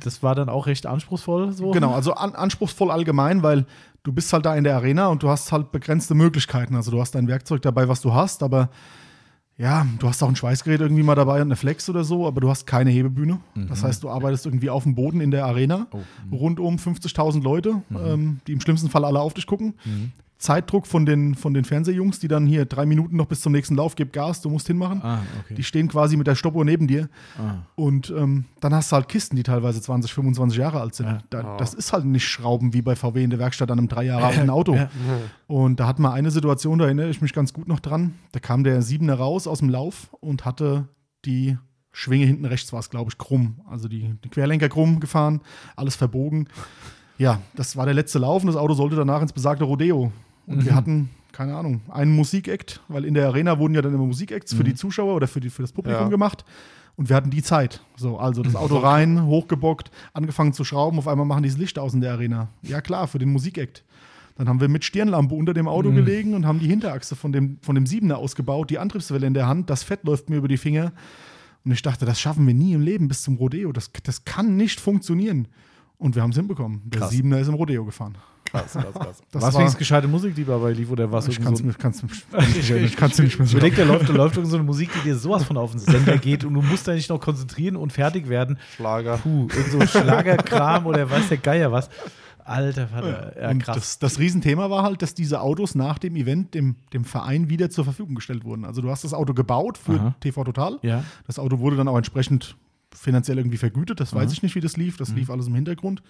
das 0.04 0.22
war 0.22 0.34
dann 0.34 0.48
auch 0.48 0.66
recht 0.66 0.86
anspruchsvoll 0.86 1.52
so. 1.52 1.70
Genau, 1.72 1.92
also 1.94 2.12
an, 2.14 2.34
anspruchsvoll 2.34 2.90
allgemein, 2.90 3.42
weil 3.42 3.64
du 4.08 4.14
bist 4.14 4.32
halt 4.32 4.46
da 4.46 4.56
in 4.56 4.64
der 4.64 4.74
Arena 4.74 5.08
und 5.08 5.22
du 5.22 5.28
hast 5.28 5.52
halt 5.52 5.70
begrenzte 5.70 6.14
Möglichkeiten. 6.14 6.74
Also 6.74 6.90
du 6.90 6.98
hast 6.98 7.14
dein 7.14 7.28
Werkzeug 7.28 7.60
dabei, 7.60 7.88
was 7.88 8.00
du 8.00 8.14
hast, 8.14 8.42
aber 8.42 8.70
ja, 9.58 9.86
du 9.98 10.08
hast 10.08 10.22
auch 10.22 10.28
ein 10.28 10.36
Schweißgerät 10.36 10.80
irgendwie 10.80 11.02
mal 11.02 11.14
dabei 11.14 11.42
und 11.42 11.48
eine 11.48 11.56
Flex 11.56 11.90
oder 11.90 12.04
so, 12.04 12.26
aber 12.26 12.40
du 12.40 12.48
hast 12.48 12.66
keine 12.66 12.88
Hebebühne. 12.90 13.38
Das 13.68 13.82
heißt, 13.82 14.02
du 14.02 14.08
arbeitest 14.08 14.46
irgendwie 14.46 14.70
auf 14.70 14.84
dem 14.84 14.94
Boden 14.94 15.20
in 15.20 15.30
der 15.30 15.44
Arena, 15.44 15.88
Oh, 15.90 16.00
rund 16.34 16.58
um 16.58 16.76
50.000 16.76 17.42
Leute, 17.42 17.82
ähm, 17.90 18.40
die 18.46 18.52
im 18.52 18.62
schlimmsten 18.62 18.88
Fall 18.88 19.04
alle 19.04 19.20
auf 19.20 19.34
dich 19.34 19.46
gucken. 19.46 19.74
Mhm. 19.84 20.12
Zeitdruck 20.38 20.86
von 20.86 21.04
den, 21.04 21.34
von 21.34 21.52
den 21.52 21.64
Fernsehjungs, 21.64 22.20
die 22.20 22.28
dann 22.28 22.46
hier 22.46 22.64
drei 22.64 22.86
Minuten 22.86 23.16
noch 23.16 23.26
bis 23.26 23.40
zum 23.40 23.52
nächsten 23.52 23.74
Lauf, 23.74 23.96
gib 23.96 24.12
Gas, 24.12 24.40
du 24.40 24.48
musst 24.48 24.68
hinmachen. 24.68 25.02
Ah, 25.02 25.20
okay. 25.44 25.54
Die 25.54 25.64
stehen 25.64 25.88
quasi 25.88 26.16
mit 26.16 26.28
der 26.28 26.36
Stoppuhr 26.36 26.64
neben 26.64 26.86
dir. 26.86 27.08
ah. 27.36 27.56
Und 27.74 28.10
ähm, 28.16 28.44
dann 28.60 28.72
hast 28.72 28.92
du 28.92 28.96
halt 28.96 29.08
Kisten, 29.08 29.34
die 29.34 29.42
teilweise 29.42 29.80
20, 29.82 30.12
25 30.14 30.56
Jahre 30.58 30.80
alt 30.80 30.94
sind. 30.94 31.06
Ja. 31.06 31.18
Da, 31.30 31.56
Das 31.56 31.74
ist 31.74 31.92
halt 31.92 32.04
nicht 32.04 32.26
Schrauben 32.28 32.72
wie 32.72 32.82
bei 32.82 32.94
VW 32.94 33.24
in 33.24 33.30
der 33.30 33.40
Werkstatt 33.40 33.70
an 33.70 33.78
einem 33.78 33.88
drei 33.88 34.04
Jahre 34.04 34.26
alten 34.26 34.48
Auto. 34.50 34.74
Ja. 34.76 34.88
Und 35.48 35.80
da 35.80 35.88
hatten 35.88 36.02
wir 36.02 36.12
eine 36.12 36.30
Situation, 36.30 36.78
da 36.78 36.84
erinnere 36.84 37.08
ich 37.10 37.20
mich 37.20 37.32
ganz 37.32 37.52
gut 37.52 37.66
noch 37.66 37.80
dran. 37.80 38.14
Da 38.32 38.38
kam 38.38 38.62
der 38.62 38.80
Siebener 38.82 39.14
raus 39.14 39.46
aus 39.48 39.58
dem 39.58 39.70
Lauf 39.70 40.14
und 40.20 40.44
hatte 40.44 40.86
die 41.24 41.58
Schwinge 41.90 42.26
hinten 42.26 42.44
rechts 42.44 42.72
war 42.72 42.78
es, 42.78 42.90
glaube 42.90 43.10
ich, 43.10 43.18
krumm. 43.18 43.60
Also 43.68 43.88
die, 43.88 44.14
die 44.22 44.28
Querlenker 44.28 44.68
krumm 44.68 45.00
gefahren, 45.00 45.40
alles 45.74 45.96
verbogen. 45.96 46.48
Ja, 47.16 47.40
das 47.56 47.76
war 47.76 47.86
der 47.86 47.94
letzte 47.94 48.20
Lauf 48.20 48.42
und 48.42 48.46
das 48.46 48.54
Auto 48.54 48.74
sollte 48.74 48.94
danach 48.94 49.20
ins 49.20 49.32
besagte 49.32 49.64
Rodeo. 49.64 50.12
Und 50.48 50.64
wir 50.64 50.74
hatten, 50.74 51.10
keine 51.32 51.54
Ahnung, 51.56 51.80
einen 51.88 52.14
Musikakt, 52.14 52.80
weil 52.88 53.04
in 53.04 53.14
der 53.14 53.26
Arena 53.28 53.58
wurden 53.58 53.74
ja 53.74 53.82
dann 53.82 53.94
immer 53.94 54.06
Musikacts 54.06 54.54
für 54.54 54.64
die 54.64 54.74
Zuschauer 54.74 55.14
oder 55.14 55.28
für, 55.28 55.40
die, 55.40 55.50
für 55.50 55.62
das 55.62 55.72
Publikum 55.72 56.02
Ja. 56.04 56.08
gemacht. 56.08 56.44
Und 56.96 57.08
wir 57.08 57.14
hatten 57.16 57.30
die 57.30 57.42
Zeit. 57.42 57.80
So, 57.96 58.18
also 58.18 58.42
das 58.42 58.56
Auto 58.56 58.78
rein, 58.78 59.24
hochgebockt, 59.24 59.90
angefangen 60.14 60.52
zu 60.52 60.64
schrauben, 60.64 60.98
auf 60.98 61.06
einmal 61.06 61.26
machen 61.26 61.44
die 61.44 61.48
das 61.48 61.58
Licht 61.58 61.78
aus 61.78 61.94
in 61.94 62.00
der 62.00 62.12
Arena. 62.12 62.48
Ja, 62.62 62.80
klar, 62.80 63.06
für 63.06 63.18
den 63.20 63.30
Musikakt. 63.30 63.84
Dann 64.36 64.48
haben 64.48 64.60
wir 64.60 64.68
mit 64.68 64.84
Stirnlampe 64.84 65.34
unter 65.34 65.52
dem 65.54 65.68
Auto 65.68 65.90
gelegen 65.92 66.34
und 66.34 66.46
haben 66.46 66.60
die 66.60 66.68
Hinterachse 66.68 67.14
von 67.16 67.32
dem, 67.32 67.58
von 67.60 67.74
dem 67.74 67.86
Siebener 67.86 68.18
ausgebaut, 68.18 68.70
die 68.70 68.78
Antriebswelle 68.78 69.26
in 69.26 69.34
der 69.34 69.46
Hand, 69.48 69.68
das 69.70 69.82
Fett 69.82 70.04
läuft 70.04 70.30
mir 70.30 70.36
über 70.36 70.48
die 70.48 70.56
Finger. 70.56 70.92
Und 71.64 71.72
ich 71.72 71.82
dachte, 71.82 72.06
das 72.06 72.20
schaffen 72.20 72.46
wir 72.46 72.54
nie 72.54 72.72
im 72.72 72.80
Leben 72.80 73.08
bis 73.08 73.22
zum 73.22 73.36
Rodeo. 73.36 73.72
Das, 73.72 73.90
das 74.04 74.24
kann 74.24 74.56
nicht 74.56 74.80
funktionieren. 74.80 75.48
Und 75.98 76.14
wir 76.14 76.22
haben 76.22 76.30
es 76.30 76.36
hinbekommen. 76.36 76.82
Der 76.84 77.00
Krass. 77.00 77.10
Siebener 77.10 77.40
ist 77.40 77.48
im 77.48 77.54
Rodeo 77.54 77.84
gefahren. 77.84 78.16
Krass, 78.50 78.72
krass, 78.72 78.94
krass. 78.94 79.22
Das 79.32 79.42
Was 79.42 79.54
war- 79.54 79.60
wenigstens 79.60 79.78
gescheite 79.78 80.08
Musik, 80.08 80.34
die 80.34 80.44
dabei 80.44 80.72
lief, 80.72 80.90
oder 80.90 81.10
was? 81.12 81.28
Ich 81.28 81.40
kann 81.40 81.52
es 81.54 81.60
so 81.60 81.66
kann's, 81.78 82.02
ich 82.70 82.96
kann's 82.96 83.18
nicht 83.18 83.38
mehr 83.38 83.46
so 83.46 83.56
überleg, 83.56 83.76
da 83.76 83.84
läuft, 83.84 84.08
da 84.08 84.12
läuft 84.12 84.34
so 84.46 84.56
eine 84.56 84.64
Musik, 84.64 84.90
die 84.94 85.08
dir 85.08 85.16
sowas 85.16 85.44
von 85.44 85.56
auf 85.56 85.72
den 85.72 85.80
Sender 85.80 86.16
geht 86.18 86.44
und 86.44 86.54
du 86.54 86.62
musst 86.62 86.88
da 86.88 86.92
nicht 86.94 87.10
noch 87.10 87.20
konzentrieren 87.20 87.76
und 87.76 87.92
fertig 87.92 88.28
werden. 88.28 88.58
Schlager. 88.76 89.18
Puh, 89.18 89.48
irgend 89.54 89.70
so 89.72 89.86
Schlagerkram 89.98 90.86
oder 90.86 91.10
weiß 91.10 91.28
der 91.28 91.38
Geier 91.38 91.72
was. 91.72 91.88
Alter 92.44 92.88
Vater. 92.88 93.34
Ja, 93.38 93.52
krass. 93.54 93.76
das, 93.76 93.98
das 93.98 94.18
Riesenthema 94.18 94.70
war 94.70 94.82
halt, 94.82 95.02
dass 95.02 95.12
diese 95.12 95.42
Autos 95.42 95.74
nach 95.74 95.98
dem 95.98 96.16
Event 96.16 96.54
dem, 96.54 96.76
dem 96.94 97.04
Verein 97.04 97.50
wieder 97.50 97.68
zur 97.68 97.84
Verfügung 97.84 98.14
gestellt 98.14 98.44
wurden. 98.44 98.64
Also 98.64 98.80
du 98.80 98.88
hast 98.90 99.04
das 99.04 99.12
Auto 99.12 99.34
gebaut 99.34 99.76
für 99.76 99.92
Aha. 100.00 100.14
TV 100.20 100.44
Total. 100.44 100.78
ja. 100.80 101.04
Das 101.26 101.38
Auto 101.38 101.58
wurde 101.58 101.76
dann 101.76 101.88
auch 101.88 101.96
entsprechend 101.98 102.56
finanziell 102.94 103.36
irgendwie 103.36 103.58
vergütet. 103.58 104.00
Das 104.00 104.14
weiß 104.14 104.24
Aha. 104.28 104.32
ich 104.32 104.42
nicht, 104.42 104.54
wie 104.54 104.60
das 104.62 104.78
lief. 104.78 104.94
Mhm. 104.94 104.98
Das 104.98 105.10
lief 105.12 105.28
alles 105.28 105.46
im 105.46 105.54
Hintergrund. 105.54 106.02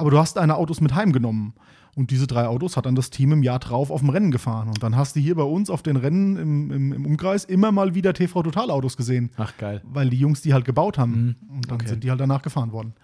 Aber 0.00 0.10
du 0.12 0.18
hast 0.18 0.36
deine 0.36 0.56
Autos 0.56 0.80
mit 0.80 0.94
heimgenommen. 0.94 1.54
Und 1.96 2.12
diese 2.12 2.28
drei 2.28 2.46
Autos 2.46 2.76
hat 2.76 2.86
dann 2.86 2.94
das 2.94 3.10
Team 3.10 3.32
im 3.32 3.42
Jahr 3.42 3.58
drauf 3.58 3.90
auf 3.90 3.98
dem 4.00 4.10
Rennen 4.10 4.30
gefahren. 4.30 4.68
Und 4.68 4.80
dann 4.84 4.94
hast 4.94 5.16
du 5.16 5.20
hier 5.20 5.34
bei 5.34 5.42
uns 5.42 5.68
auf 5.68 5.82
den 5.82 5.96
Rennen 5.96 6.36
im, 6.36 6.70
im, 6.70 6.92
im 6.92 7.06
Umkreis 7.06 7.44
immer 7.44 7.72
mal 7.72 7.96
wieder 7.96 8.14
TV 8.14 8.44
Total 8.44 8.70
Autos 8.70 8.96
gesehen. 8.96 9.30
Ach, 9.36 9.52
geil. 9.58 9.82
Weil 9.84 10.08
die 10.08 10.16
Jungs 10.18 10.40
die 10.40 10.54
halt 10.54 10.64
gebaut 10.64 10.96
haben. 10.98 11.34
Und 11.48 11.68
dann 11.68 11.78
Mhm. 11.78 11.80
Okay. 11.80 11.88
sind 11.88 12.04
die 12.04 12.10
halt 12.10 12.20
danach 12.20 12.42
gefahren 12.42 12.70
worden. 12.70 12.94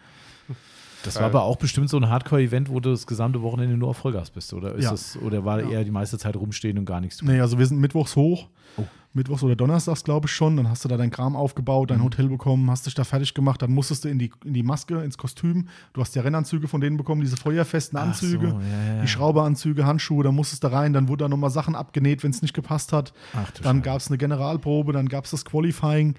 Das 1.03 1.17
war 1.17 1.25
aber 1.25 1.43
auch 1.43 1.57
bestimmt 1.57 1.91
so 1.91 1.97
ein 1.99 2.09
Hardcore-Event, 2.09 2.71
wo 2.71 2.79
du 2.81 2.91
das 2.91 3.07
gesamte 3.07 3.43
Wochenende 3.43 3.77
nur 3.77 3.89
auf 3.91 3.97
Vollgas 3.99 4.31
bist, 4.31 4.55
oder? 4.55 4.75
Ist 4.77 4.85
Ja. 4.85 4.91
das, 4.93 5.19
oder 5.19 5.45
war 5.45 5.61
eher 5.61 5.83
die 5.85 5.91
meiste 5.91 6.17
Zeit 6.17 6.35
rumstehen 6.37 6.79
und 6.79 6.85
gar 6.87 7.01
nichts 7.01 7.19
tun? 7.19 7.29
Nee, 7.29 7.41
also 7.41 7.59
wir 7.59 7.67
sind 7.67 7.79
mittwochs 7.81 8.15
hoch. 8.17 8.49
Oh. 8.79 8.85
Mittwochs 9.15 9.43
oder 9.43 9.55
Donnerstags, 9.57 10.03
glaube 10.05 10.27
ich 10.27 10.33
schon. 10.33 10.57
Dann 10.57 10.69
hast 10.69 10.85
du 10.85 10.89
da 10.89 10.97
dein 10.97 11.11
Kram 11.11 11.37
aufgebaut, 11.37 11.89
Mhm. 11.91 11.95
dein 11.95 12.03
Hotel 12.05 12.29
bekommen, 12.29 12.71
hast 12.71 12.87
dich 12.87 12.95
da 12.95 13.05
fertig 13.05 13.33
gemacht. 13.35 13.63
Dann 13.63 13.73
musstest 13.73 14.05
du 14.05 14.09
in 14.09 14.19
die, 14.19 14.31
in 14.45 14.55
die 14.55 14.63
Maske, 14.63 14.97
ins 15.03 15.17
Kostüm. 15.17 15.69
Du 15.93 16.01
hast 16.01 16.15
ja 16.17 16.23
Rennanzüge 16.23 16.67
von 16.69 16.81
denen 16.81 16.97
bekommen, 16.97 17.21
diese 17.21 17.37
feuerfesten 17.37 17.99
Anzüge. 17.99 18.51
so, 18.51 18.61
ja, 18.61 18.95
ja. 18.97 19.03
Die 19.03 19.09
Schrauberanzüge, 19.09 19.87
Handschuhe, 19.87 20.25
dann 20.25 20.35
musstest 20.35 20.65
du 20.65 20.73
rein. 20.73 20.93
Dann 20.93 21.09
wurde 21.09 21.25
da 21.25 21.29
nochmal 21.29 21.51
Sachen 21.51 21.75
abgenäht, 21.75 22.23
wenn 22.25 22.31
es 22.33 22.43
nicht 22.43 22.55
gepasst 22.55 22.93
hat. 22.93 23.13
Ach, 23.35 23.51
dann 23.63 23.83
gab 23.83 23.99
es 23.99 24.09
eine 24.09 24.19
Generalprobe, 24.19 24.93
dann 24.93 25.09
gab 25.09 25.25
es 25.25 25.31
das 25.31 25.45
Qualifying. 25.45 26.15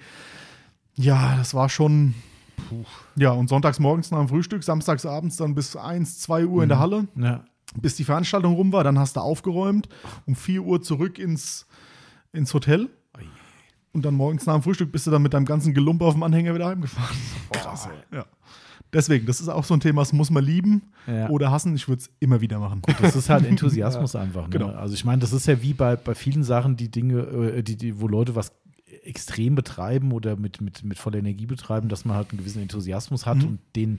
Ja, 0.94 1.36
das 1.36 1.54
war 1.54 1.68
schon. 1.68 2.14
Ja, 3.16 3.32
und 3.32 3.48
sonntags 3.48 3.78
morgens 3.78 4.10
nach 4.10 4.18
dem 4.18 4.28
Frühstück, 4.28 4.64
samstags 4.64 5.04
abends 5.04 5.36
dann 5.36 5.54
bis 5.54 5.76
1, 5.76 6.20
2 6.20 6.46
Uhr 6.46 6.62
in 6.62 6.68
Mhm. 6.68 6.70
der 6.70 6.78
Halle 6.78 7.06
Ja. 7.16 7.44
bis 7.80 7.96
die 7.96 8.04
Veranstaltung 8.04 8.54
rum 8.54 8.72
war. 8.72 8.82
Dann 8.82 8.98
hast 8.98 9.16
du 9.16 9.20
aufgeräumt, 9.20 9.88
um 10.26 10.34
4 10.34 10.62
Uhr 10.62 10.80
zurück 10.82 11.18
ins, 11.18 11.66
ins 12.36 12.52
Hotel. 12.54 12.88
Und 13.92 14.04
dann 14.04 14.14
morgens 14.14 14.44
nach 14.44 14.52
dem 14.54 14.62
Frühstück 14.62 14.92
bist 14.92 15.06
du 15.06 15.10
dann 15.10 15.22
mit 15.22 15.32
deinem 15.32 15.46
ganzen 15.46 15.72
Gelump 15.72 16.02
auf 16.02 16.12
dem 16.12 16.22
Anhänger 16.22 16.54
wieder 16.54 16.66
heimgefahren. 16.66 17.16
Krass, 17.50 17.86
ey. 17.86 18.18
Ja. 18.18 18.26
Deswegen, 18.92 19.24
das 19.26 19.40
ist 19.40 19.48
auch 19.48 19.64
so 19.64 19.72
ein 19.74 19.80
Thema, 19.80 20.02
das 20.02 20.12
muss 20.12 20.30
man 20.30 20.44
lieben 20.44 20.82
Ja. 21.06 21.28
oder 21.30 21.50
hassen. 21.50 21.74
Ich 21.74 21.88
würde 21.88 22.02
es 22.02 22.10
immer 22.20 22.40
wieder 22.42 22.58
machen. 22.58 22.82
Das 23.00 23.16
ist 23.16 23.30
halt 23.30 23.46
Enthusiasmus 23.48 24.14
einfach. 24.14 24.44
Ne? 24.44 24.50
Genau. 24.50 24.68
Also 24.68 24.92
ich 24.94 25.04
meine, 25.06 25.20
das 25.20 25.32
ist 25.32 25.46
ja 25.46 25.62
wie 25.62 25.72
bei, 25.72 25.96
bei 25.96 26.14
vielen 26.14 26.44
Sachen, 26.44 26.76
die 26.76 26.90
Dinge, 26.90 27.20
äh, 27.20 27.62
die, 27.62 27.76
die, 27.76 27.98
wo 28.00 28.06
Leute 28.06 28.36
was 28.36 28.52
extrem 29.02 29.54
betreiben 29.54 30.12
oder 30.12 30.36
mit, 30.36 30.60
mit, 30.60 30.84
mit 30.84 30.98
voller 30.98 31.18
Energie 31.18 31.46
betreiben, 31.46 31.88
dass 31.88 32.04
man 32.04 32.16
halt 32.16 32.30
einen 32.30 32.38
gewissen 32.38 32.60
Enthusiasmus 32.62 33.24
hat 33.24 33.38
Mhm. 33.38 33.44
und 33.44 33.58
den 33.76 33.98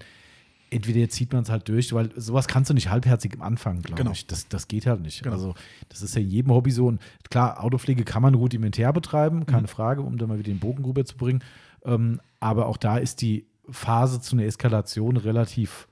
entweder 0.69 0.99
jetzt 0.99 1.15
zieht 1.15 1.31
man 1.33 1.43
es 1.43 1.49
halt 1.49 1.67
durch, 1.69 1.93
weil 1.93 2.09
sowas 2.19 2.47
kannst 2.47 2.69
du 2.69 2.73
nicht 2.73 2.89
halbherzig 2.89 3.33
am 3.35 3.41
Anfang, 3.41 3.81
glaube 3.81 4.01
Genau. 4.01 4.11
ich. 4.11 4.27
Das, 4.27 4.47
das 4.47 4.67
geht 4.67 4.85
halt 4.85 5.01
nicht. 5.01 5.23
Genau. 5.23 5.35
Also 5.35 5.55
das 5.89 6.01
ist 6.01 6.15
ja 6.15 6.21
in 6.21 6.29
jedem 6.29 6.51
Hobby 6.53 6.71
so. 6.71 6.87
Und 6.87 7.01
klar, 7.29 7.63
Autopflege 7.63 8.03
kann 8.03 8.21
man 8.21 8.33
rudimentär 8.33 8.91
betreiben, 8.93 9.45
keine 9.45 9.63
Mhm. 9.63 9.67
Frage, 9.67 10.01
um 10.01 10.17
da 10.17 10.27
mal 10.27 10.37
wieder 10.39 10.51
den 10.51 10.59
Bogen 10.59 10.83
rüber 10.85 11.05
zu 11.05 11.15
bringen. 11.17 11.43
Ähm, 11.85 12.19
aber 12.39 12.65
auch 12.67 12.77
da 12.77 12.97
ist 12.97 13.21
die 13.21 13.45
Phase 13.69 14.21
zu 14.21 14.35
einer 14.35 14.45
Eskalation 14.45 15.17
relativ 15.17 15.87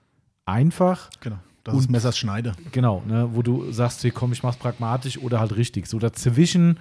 einfach. 0.45 1.09
Genau. 1.21 1.37
Das 1.63 1.75
ist 1.77 1.89
Messers 1.89 2.15
Schneide. 2.15 2.51
Genau, 2.71 3.01
ne, 3.07 3.29
wo 3.33 3.41
du 3.41 3.71
sagst, 3.71 4.01
hier 4.03 4.11
komm, 4.11 4.31
ich 4.31 4.43
mach's 4.43 4.57
pragmatisch 4.57 5.17
oder 5.17 5.39
halt 5.39 5.55
richtig. 5.55 5.87
So 5.87 5.97
dazwischen 5.97 6.77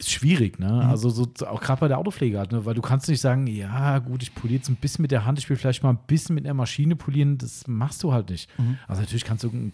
ist 0.00 0.10
schwierig, 0.10 0.58
ne? 0.58 0.66
Mhm. 0.66 0.90
Also 0.90 1.08
so 1.10 1.26
auch 1.46 1.60
gerade 1.60 1.80
bei 1.80 1.88
der 1.88 1.98
Autopflege 1.98 2.38
halt, 2.38 2.52
ne? 2.52 2.64
Weil 2.64 2.74
du 2.74 2.82
kannst 2.82 3.08
nicht 3.08 3.20
sagen, 3.20 3.46
ja 3.46 3.98
gut, 3.98 4.22
ich 4.22 4.34
poliere 4.34 4.56
jetzt 4.58 4.68
ein 4.68 4.76
bisschen 4.76 5.02
mit 5.02 5.10
der 5.12 5.24
Hand, 5.24 5.38
ich 5.38 5.48
will 5.48 5.56
vielleicht 5.56 5.82
mal 5.82 5.90
ein 5.90 5.98
bisschen 6.06 6.34
mit 6.34 6.44
einer 6.44 6.54
Maschine 6.54 6.96
polieren, 6.96 7.38
das 7.38 7.66
machst 7.66 8.02
du 8.02 8.12
halt 8.12 8.30
nicht. 8.30 8.48
Mhm. 8.58 8.78
Also 8.88 9.02
natürlich 9.02 9.24
kannst 9.24 9.44
du 9.44 9.50
einen 9.50 9.72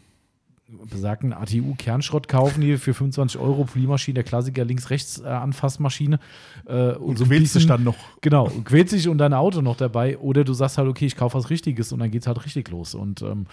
besagten 0.90 1.32
ATU-Kernschrott 1.32 2.26
kaufen 2.26 2.60
hier 2.60 2.80
für 2.80 2.92
25 2.92 3.40
Euro, 3.40 3.64
Poliermaschine, 3.66 4.14
der 4.14 4.24
Klassiker 4.24 4.64
links-rechts-Anfassmaschine. 4.64 6.18
Äh, 6.66 6.92
und, 6.94 7.18
so 7.18 7.24
ein 7.24 7.28
quälst 7.28 7.54
dich 7.54 7.62
bisschen- 7.62 7.68
dann 7.68 7.84
noch. 7.84 7.96
Genau, 8.20 8.48
und 8.48 8.64
quält 8.64 8.88
sich 8.90 9.08
und 9.08 9.18
dein 9.18 9.32
Auto 9.32 9.60
noch 9.62 9.76
dabei. 9.76 10.18
Oder 10.18 10.42
du 10.44 10.52
sagst 10.54 10.78
halt, 10.78 10.88
okay, 10.88 11.06
ich 11.06 11.16
kaufe 11.16 11.38
was 11.38 11.50
Richtiges 11.50 11.92
und 11.92 12.00
dann 12.00 12.10
geht's 12.10 12.26
halt 12.26 12.44
richtig 12.44 12.68
los. 12.70 12.94
Und 12.96 13.22
ähm, 13.22 13.46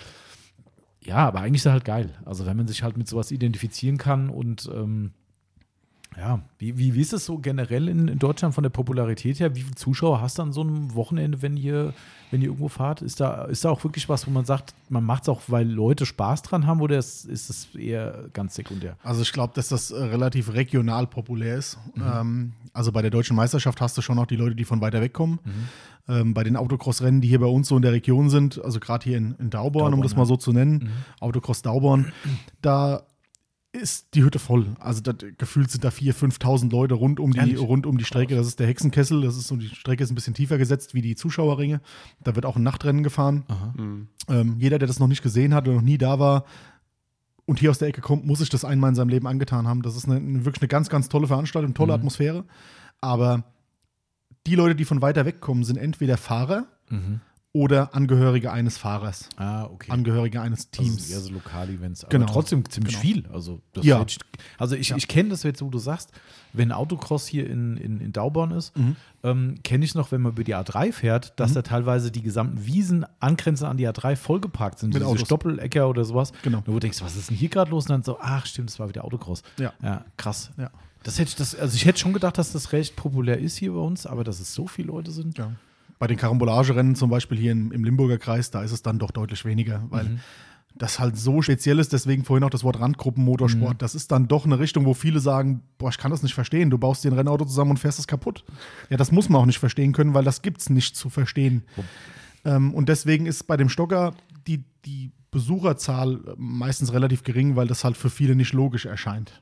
ja, 1.05 1.17
aber 1.17 1.41
eigentlich 1.41 1.59
ist 1.59 1.65
das 1.67 1.73
halt 1.73 1.85
geil. 1.85 2.09
Also 2.25 2.45
wenn 2.45 2.57
man 2.57 2.67
sich 2.67 2.81
halt 2.81 2.97
mit 2.97 3.07
sowas 3.07 3.29
identifizieren 3.31 3.97
kann 3.97 4.29
und 4.29 4.69
ähm, 4.73 5.11
ja, 6.17 6.39
wie, 6.59 6.77
wie, 6.77 6.93
wie 6.93 7.01
ist 7.01 7.13
es 7.13 7.25
so 7.25 7.37
generell 7.37 7.87
in, 7.87 8.07
in 8.07 8.19
Deutschland 8.19 8.53
von 8.53 8.63
der 8.63 8.69
Popularität 8.69 9.39
her? 9.39 9.55
Wie 9.55 9.61
viele 9.61 9.75
Zuschauer 9.75 10.21
hast 10.21 10.37
du 10.37 10.43
an 10.43 10.53
so 10.53 10.61
einem 10.61 10.93
Wochenende, 10.95 11.41
wenn 11.41 11.57
ihr, 11.57 11.93
wenn 12.31 12.41
ihr 12.41 12.47
irgendwo 12.47 12.67
fahrt? 12.67 13.01
Ist 13.01 13.19
da, 13.19 13.45
ist 13.45 13.65
da 13.65 13.69
auch 13.69 13.83
wirklich 13.83 14.09
was, 14.09 14.27
wo 14.27 14.31
man 14.31 14.45
sagt, 14.45 14.73
man 14.89 15.03
macht 15.03 15.23
es 15.23 15.29
auch, 15.29 15.41
weil 15.47 15.69
Leute 15.69 16.05
Spaß 16.05 16.41
dran 16.43 16.67
haben 16.67 16.81
oder 16.81 16.97
ist, 16.97 17.25
ist 17.25 17.49
es 17.49 17.75
eher 17.75 18.25
ganz 18.33 18.55
sekundär? 18.55 18.97
Also 19.03 19.21
ich 19.21 19.31
glaube, 19.33 19.53
dass 19.55 19.69
das 19.69 19.91
äh, 19.91 20.03
relativ 20.03 20.53
regional 20.53 21.07
populär 21.07 21.57
ist. 21.57 21.77
Mhm. 21.95 22.03
Ähm, 22.03 22.53
also 22.73 22.91
bei 22.91 23.01
der 23.01 23.11
deutschen 23.11 23.35
Meisterschaft 23.35 23.81
hast 23.81 23.97
du 23.97 24.01
schon 24.01 24.15
noch 24.15 24.25
die 24.27 24.35
Leute, 24.35 24.55
die 24.55 24.65
von 24.65 24.81
weiter 24.81 25.01
weg 25.01 25.13
kommen. 25.13 25.39
Mhm. 25.43 25.51
Ähm, 26.09 26.33
bei 26.33 26.43
den 26.43 26.57
Autocross-Rennen, 26.57 27.21
die 27.21 27.29
hier 27.29 27.39
bei 27.39 27.45
uns 27.45 27.69
so 27.69 27.77
in 27.77 27.81
der 27.81 27.93
Region 27.93 28.29
sind, 28.29 28.61
also 28.63 28.79
gerade 28.81 29.03
hier 29.05 29.17
in, 29.17 29.35
in 29.39 29.49
Dauborn, 29.49 29.85
um 29.85 29.91
Dauborn, 29.91 30.01
das 30.01 30.11
ja. 30.11 30.17
mal 30.17 30.25
so 30.25 30.35
zu 30.35 30.51
nennen, 30.51 30.73
Mhm. 30.83 30.89
Autocross 31.21 31.61
Dauborn, 31.61 32.11
da 32.61 33.03
ist 33.73 34.13
die 34.13 34.23
Hütte 34.23 34.37
voll. 34.39 34.67
Also 34.79 35.01
da, 35.01 35.13
gefühlt 35.37 35.71
sind 35.71 35.83
da 35.83 35.89
4.000, 35.89 36.37
5.000 36.39 36.71
Leute 36.71 36.93
rund 36.93 37.19
um, 37.19 37.31
die, 37.33 37.39
Ehrlich? 37.39 37.59
rund 37.59 37.85
um 37.87 37.97
die 37.97 38.05
Strecke. 38.05 38.35
Das 38.35 38.45
ist 38.47 38.59
der 38.59 38.67
Hexenkessel. 38.67 39.21
Das 39.21 39.35
ist 39.35 39.47
so, 39.47 39.55
die 39.55 39.67
Strecke 39.67 40.03
ist 40.03 40.11
ein 40.11 40.15
bisschen 40.15 40.35
tiefer 40.35 40.57
gesetzt 40.57 40.93
wie 40.93 41.01
die 41.01 41.15
Zuschauerringe. 41.15 41.81
Da 42.23 42.35
wird 42.35 42.45
auch 42.45 42.55
ein 42.55 42.63
Nachtrennen 42.63 43.03
gefahren. 43.03 43.43
Ähm, 44.29 44.55
jeder, 44.59 44.77
der 44.79 44.87
das 44.87 44.99
noch 44.99 45.07
nicht 45.07 45.23
gesehen 45.23 45.53
hat 45.53 45.67
oder 45.67 45.75
noch 45.77 45.81
nie 45.83 45.97
da 45.97 46.19
war 46.19 46.45
und 47.45 47.59
hier 47.59 47.71
aus 47.71 47.79
der 47.79 47.87
Ecke 47.89 48.01
kommt, 48.01 48.25
muss 48.25 48.39
sich 48.39 48.49
das 48.49 48.63
einmal 48.63 48.89
in 48.89 48.95
seinem 48.95 49.09
Leben 49.09 49.27
angetan 49.27 49.67
haben. 49.67 49.81
Das 49.81 49.95
ist 49.97 50.05
eine, 50.05 50.15
eine, 50.17 50.45
wirklich 50.45 50.61
eine 50.61 50.69
ganz, 50.69 50.89
ganz 50.89 51.09
tolle 51.09 51.27
Veranstaltung, 51.27 51.73
tolle 51.73 51.93
Mhm. 51.93 51.99
Atmosphäre. 51.99 52.45
Aber 53.01 53.43
die 54.47 54.55
Leute, 54.55 54.75
die 54.75 54.85
von 54.85 55.01
weiter 55.01 55.25
weg 55.25 55.41
kommen, 55.41 55.63
sind 55.63 55.77
entweder 55.77 56.17
Fahrer 56.17 56.67
Mhm. 56.89 57.21
Oder 57.55 57.93
Angehörige 57.93 58.51
eines 58.51 58.77
Fahrers, 58.79 59.29
Ah, 59.37 59.65
okay. 59.65 59.91
Angehörige 59.91 60.41
eines 60.41 60.71
Teams. 60.71 60.87
Teams. 60.89 61.01
Also 61.03 61.13
eher 61.13 61.19
so 61.21 61.29
Lokal-Events. 61.33 62.03
Aber 62.03 62.09
Genau. 62.09 62.25
trotzdem 62.25 62.67
ziemlich 62.67 62.99
Genau. 62.99 63.01
viel. 63.01 63.25
Also, 63.31 63.61
das 63.73 63.85
Ja. 63.85 64.03
ich, 64.07 64.17
also 64.57 64.75
ich, 64.75 64.89
Ja. 64.89 64.97
ich 64.97 65.07
kenne 65.07 65.29
das 65.29 65.43
jetzt, 65.43 65.61
wo 65.61 65.69
du 65.69 65.77
sagst, 65.77 66.09
wenn 66.51 66.71
Autocross 66.71 67.27
hier 67.27 67.47
in, 67.47 67.77
in, 67.77 67.99
in 68.01 68.11
Dauborn 68.11 68.51
ist, 68.51 68.75
Mhm. 68.75 68.95
ähm, 69.23 69.55
kenne 69.63 69.85
ich 69.85 69.93
noch, 69.93 70.11
wenn 70.11 70.21
man 70.21 70.31
über 70.31 70.43
die 70.43 70.55
A3 70.55 70.91
fährt, 70.91 71.39
dass 71.39 71.51
Mhm. 71.51 71.55
da 71.55 71.61
teilweise 71.61 72.09
die 72.11 72.23
gesamten 72.23 72.65
Wiesen 72.65 73.05
angrenzend 73.19 73.69
an 73.69 73.77
die 73.77 73.87
A3 73.87 74.15
vollgeparkt 74.15 74.79
sind. 74.79 74.89
Mit 74.89 75.01
diese 75.03 75.07
Autos. 75.07 75.27
Stoppelecker 75.27 75.87
oder 75.87 76.05
sowas. 76.05 76.31
Genau. 76.41 76.57
Und 76.57 76.67
wo 76.67 76.71
du 76.73 76.79
denkst, 76.79 77.01
was 77.03 77.15
ist 77.15 77.29
denn 77.29 77.37
hier 77.37 77.49
gerade 77.49 77.69
los? 77.69 77.85
Und 77.85 77.89
dann 77.91 78.03
so, 78.03 78.17
ach 78.19 78.47
stimmt, 78.47 78.69
das 78.69 78.79
war 78.79 78.89
wieder 78.89 79.05
Autocross. 79.05 79.43
Ja. 79.59 79.73
Ja, 79.83 80.03
krass. 80.17 80.49
Ja. 80.57 80.71
Das 81.03 81.19
hätte 81.19 81.29
ich, 81.29 81.35
das, 81.35 81.53
also 81.53 81.75
ich 81.75 81.85
hätte 81.85 81.99
schon 81.99 82.13
gedacht, 82.13 82.37
dass 82.39 82.51
das 82.51 82.71
recht 82.71 82.95
populär 82.95 83.37
ist 83.37 83.57
hier 83.57 83.73
bei 83.73 83.79
uns, 83.79 84.07
aber 84.07 84.23
dass 84.23 84.39
es 84.39 84.55
so 84.55 84.65
viele 84.67 84.87
Leute 84.87 85.11
sind. 85.11 85.37
Ja. 85.37 85.51
Bei 85.99 86.07
den 86.07 86.17
Karambolagerennen 86.17 86.95
zum 86.95 87.09
Beispiel 87.09 87.37
hier 87.37 87.51
im, 87.51 87.71
im 87.71 87.83
Limburger 87.83 88.17
Kreis, 88.17 88.51
da 88.51 88.63
ist 88.63 88.71
es 88.71 88.81
dann 88.81 88.99
doch 88.99 89.11
deutlich 89.11 89.45
weniger, 89.45 89.83
weil 89.89 90.05
Mhm. 90.05 90.19
das 90.75 90.99
halt 90.99 91.17
so 91.17 91.41
speziell 91.41 91.77
ist. 91.79 91.93
Deswegen 91.93 92.25
vorhin 92.25 92.43
auch 92.43 92.49
das 92.49 92.63
Wort 92.63 92.79
Randgruppenmotorsport. 92.79 93.73
Mhm. 93.75 93.77
Das 93.77 93.93
ist 93.95 94.11
dann 94.11 94.27
doch 94.27 94.45
eine 94.45 94.59
Richtung, 94.59 94.85
wo 94.85 94.93
viele 94.93 95.19
sagen: 95.19 95.61
Boah, 95.77 95.89
ich 95.89 95.97
kann 95.97 96.11
das 96.11 96.23
nicht 96.23 96.33
verstehen. 96.33 96.69
Du 96.71 96.77
baust 96.77 97.03
dir 97.03 97.11
ein 97.11 97.17
Rennauto 97.17 97.45
zusammen 97.45 97.71
und 97.71 97.77
fährst 97.77 97.99
es 97.99 98.07
kaputt. 98.07 98.43
Ja, 98.89 98.97
das 98.97 99.11
muss 99.11 99.29
man 99.29 99.41
auch 99.41 99.45
nicht 99.45 99.59
verstehen 99.59 99.93
können, 99.93 100.13
weil 100.13 100.23
das 100.23 100.41
gibt 100.41 100.61
es 100.61 100.69
nicht 100.69 100.95
zu 100.97 101.09
verstehen. 101.09 101.63
Ähm, 102.43 102.73
und 102.73 102.89
deswegen 102.89 103.25
ist 103.27 103.43
bei 103.47 103.55
dem 103.55 103.69
Stocker 103.69 104.13
die, 104.47 104.63
die 104.85 105.11
Besucherzahl 105.31 106.19
meistens 106.37 106.91
relativ 106.91 107.23
gering, 107.23 107.55
weil 107.55 107.67
das 107.67 107.83
halt 107.83 107.95
für 107.97 108.09
viele 108.09 108.35
nicht 108.35 108.53
logisch 108.53 108.85
erscheint. 108.85 109.41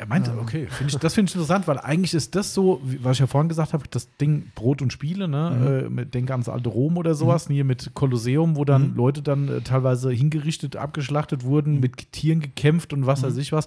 Er 0.00 0.06
meinte, 0.06 0.32
okay, 0.40 0.68
find 0.70 0.92
ich, 0.92 0.96
das 0.98 1.14
finde 1.14 1.28
ich 1.28 1.34
interessant, 1.34 1.66
weil 1.66 1.78
eigentlich 1.80 2.14
ist 2.14 2.34
das 2.36 2.54
so, 2.54 2.80
was 3.02 3.16
ich 3.16 3.18
ja 3.20 3.26
vorhin 3.26 3.48
gesagt 3.48 3.72
habe, 3.72 3.82
das 3.90 4.08
Ding 4.18 4.50
Brot 4.54 4.80
und 4.80 4.92
Spiele, 4.92 5.26
ne? 5.26 5.82
Äh, 5.86 5.90
mit- 5.90 6.14
denke 6.14 6.32
ans 6.32 6.48
alte 6.48 6.68
Rom 6.68 6.96
oder 6.96 7.14
sowas, 7.16 7.48
hier 7.48 7.64
mit 7.64 7.90
Kolosseum, 7.94 8.54
wo 8.56 8.64
dann 8.64 8.94
Leute 8.94 9.22
dann 9.22 9.48
äh, 9.48 9.60
teilweise 9.60 10.12
hingerichtet, 10.12 10.76
abgeschlachtet 10.76 11.42
wurden, 11.42 11.80
mit 11.80 12.12
Tieren 12.12 12.38
gekämpft 12.40 12.92
und 12.92 13.06
was 13.06 13.22
weiß 13.24 13.36
ich 13.38 13.50
was. 13.52 13.66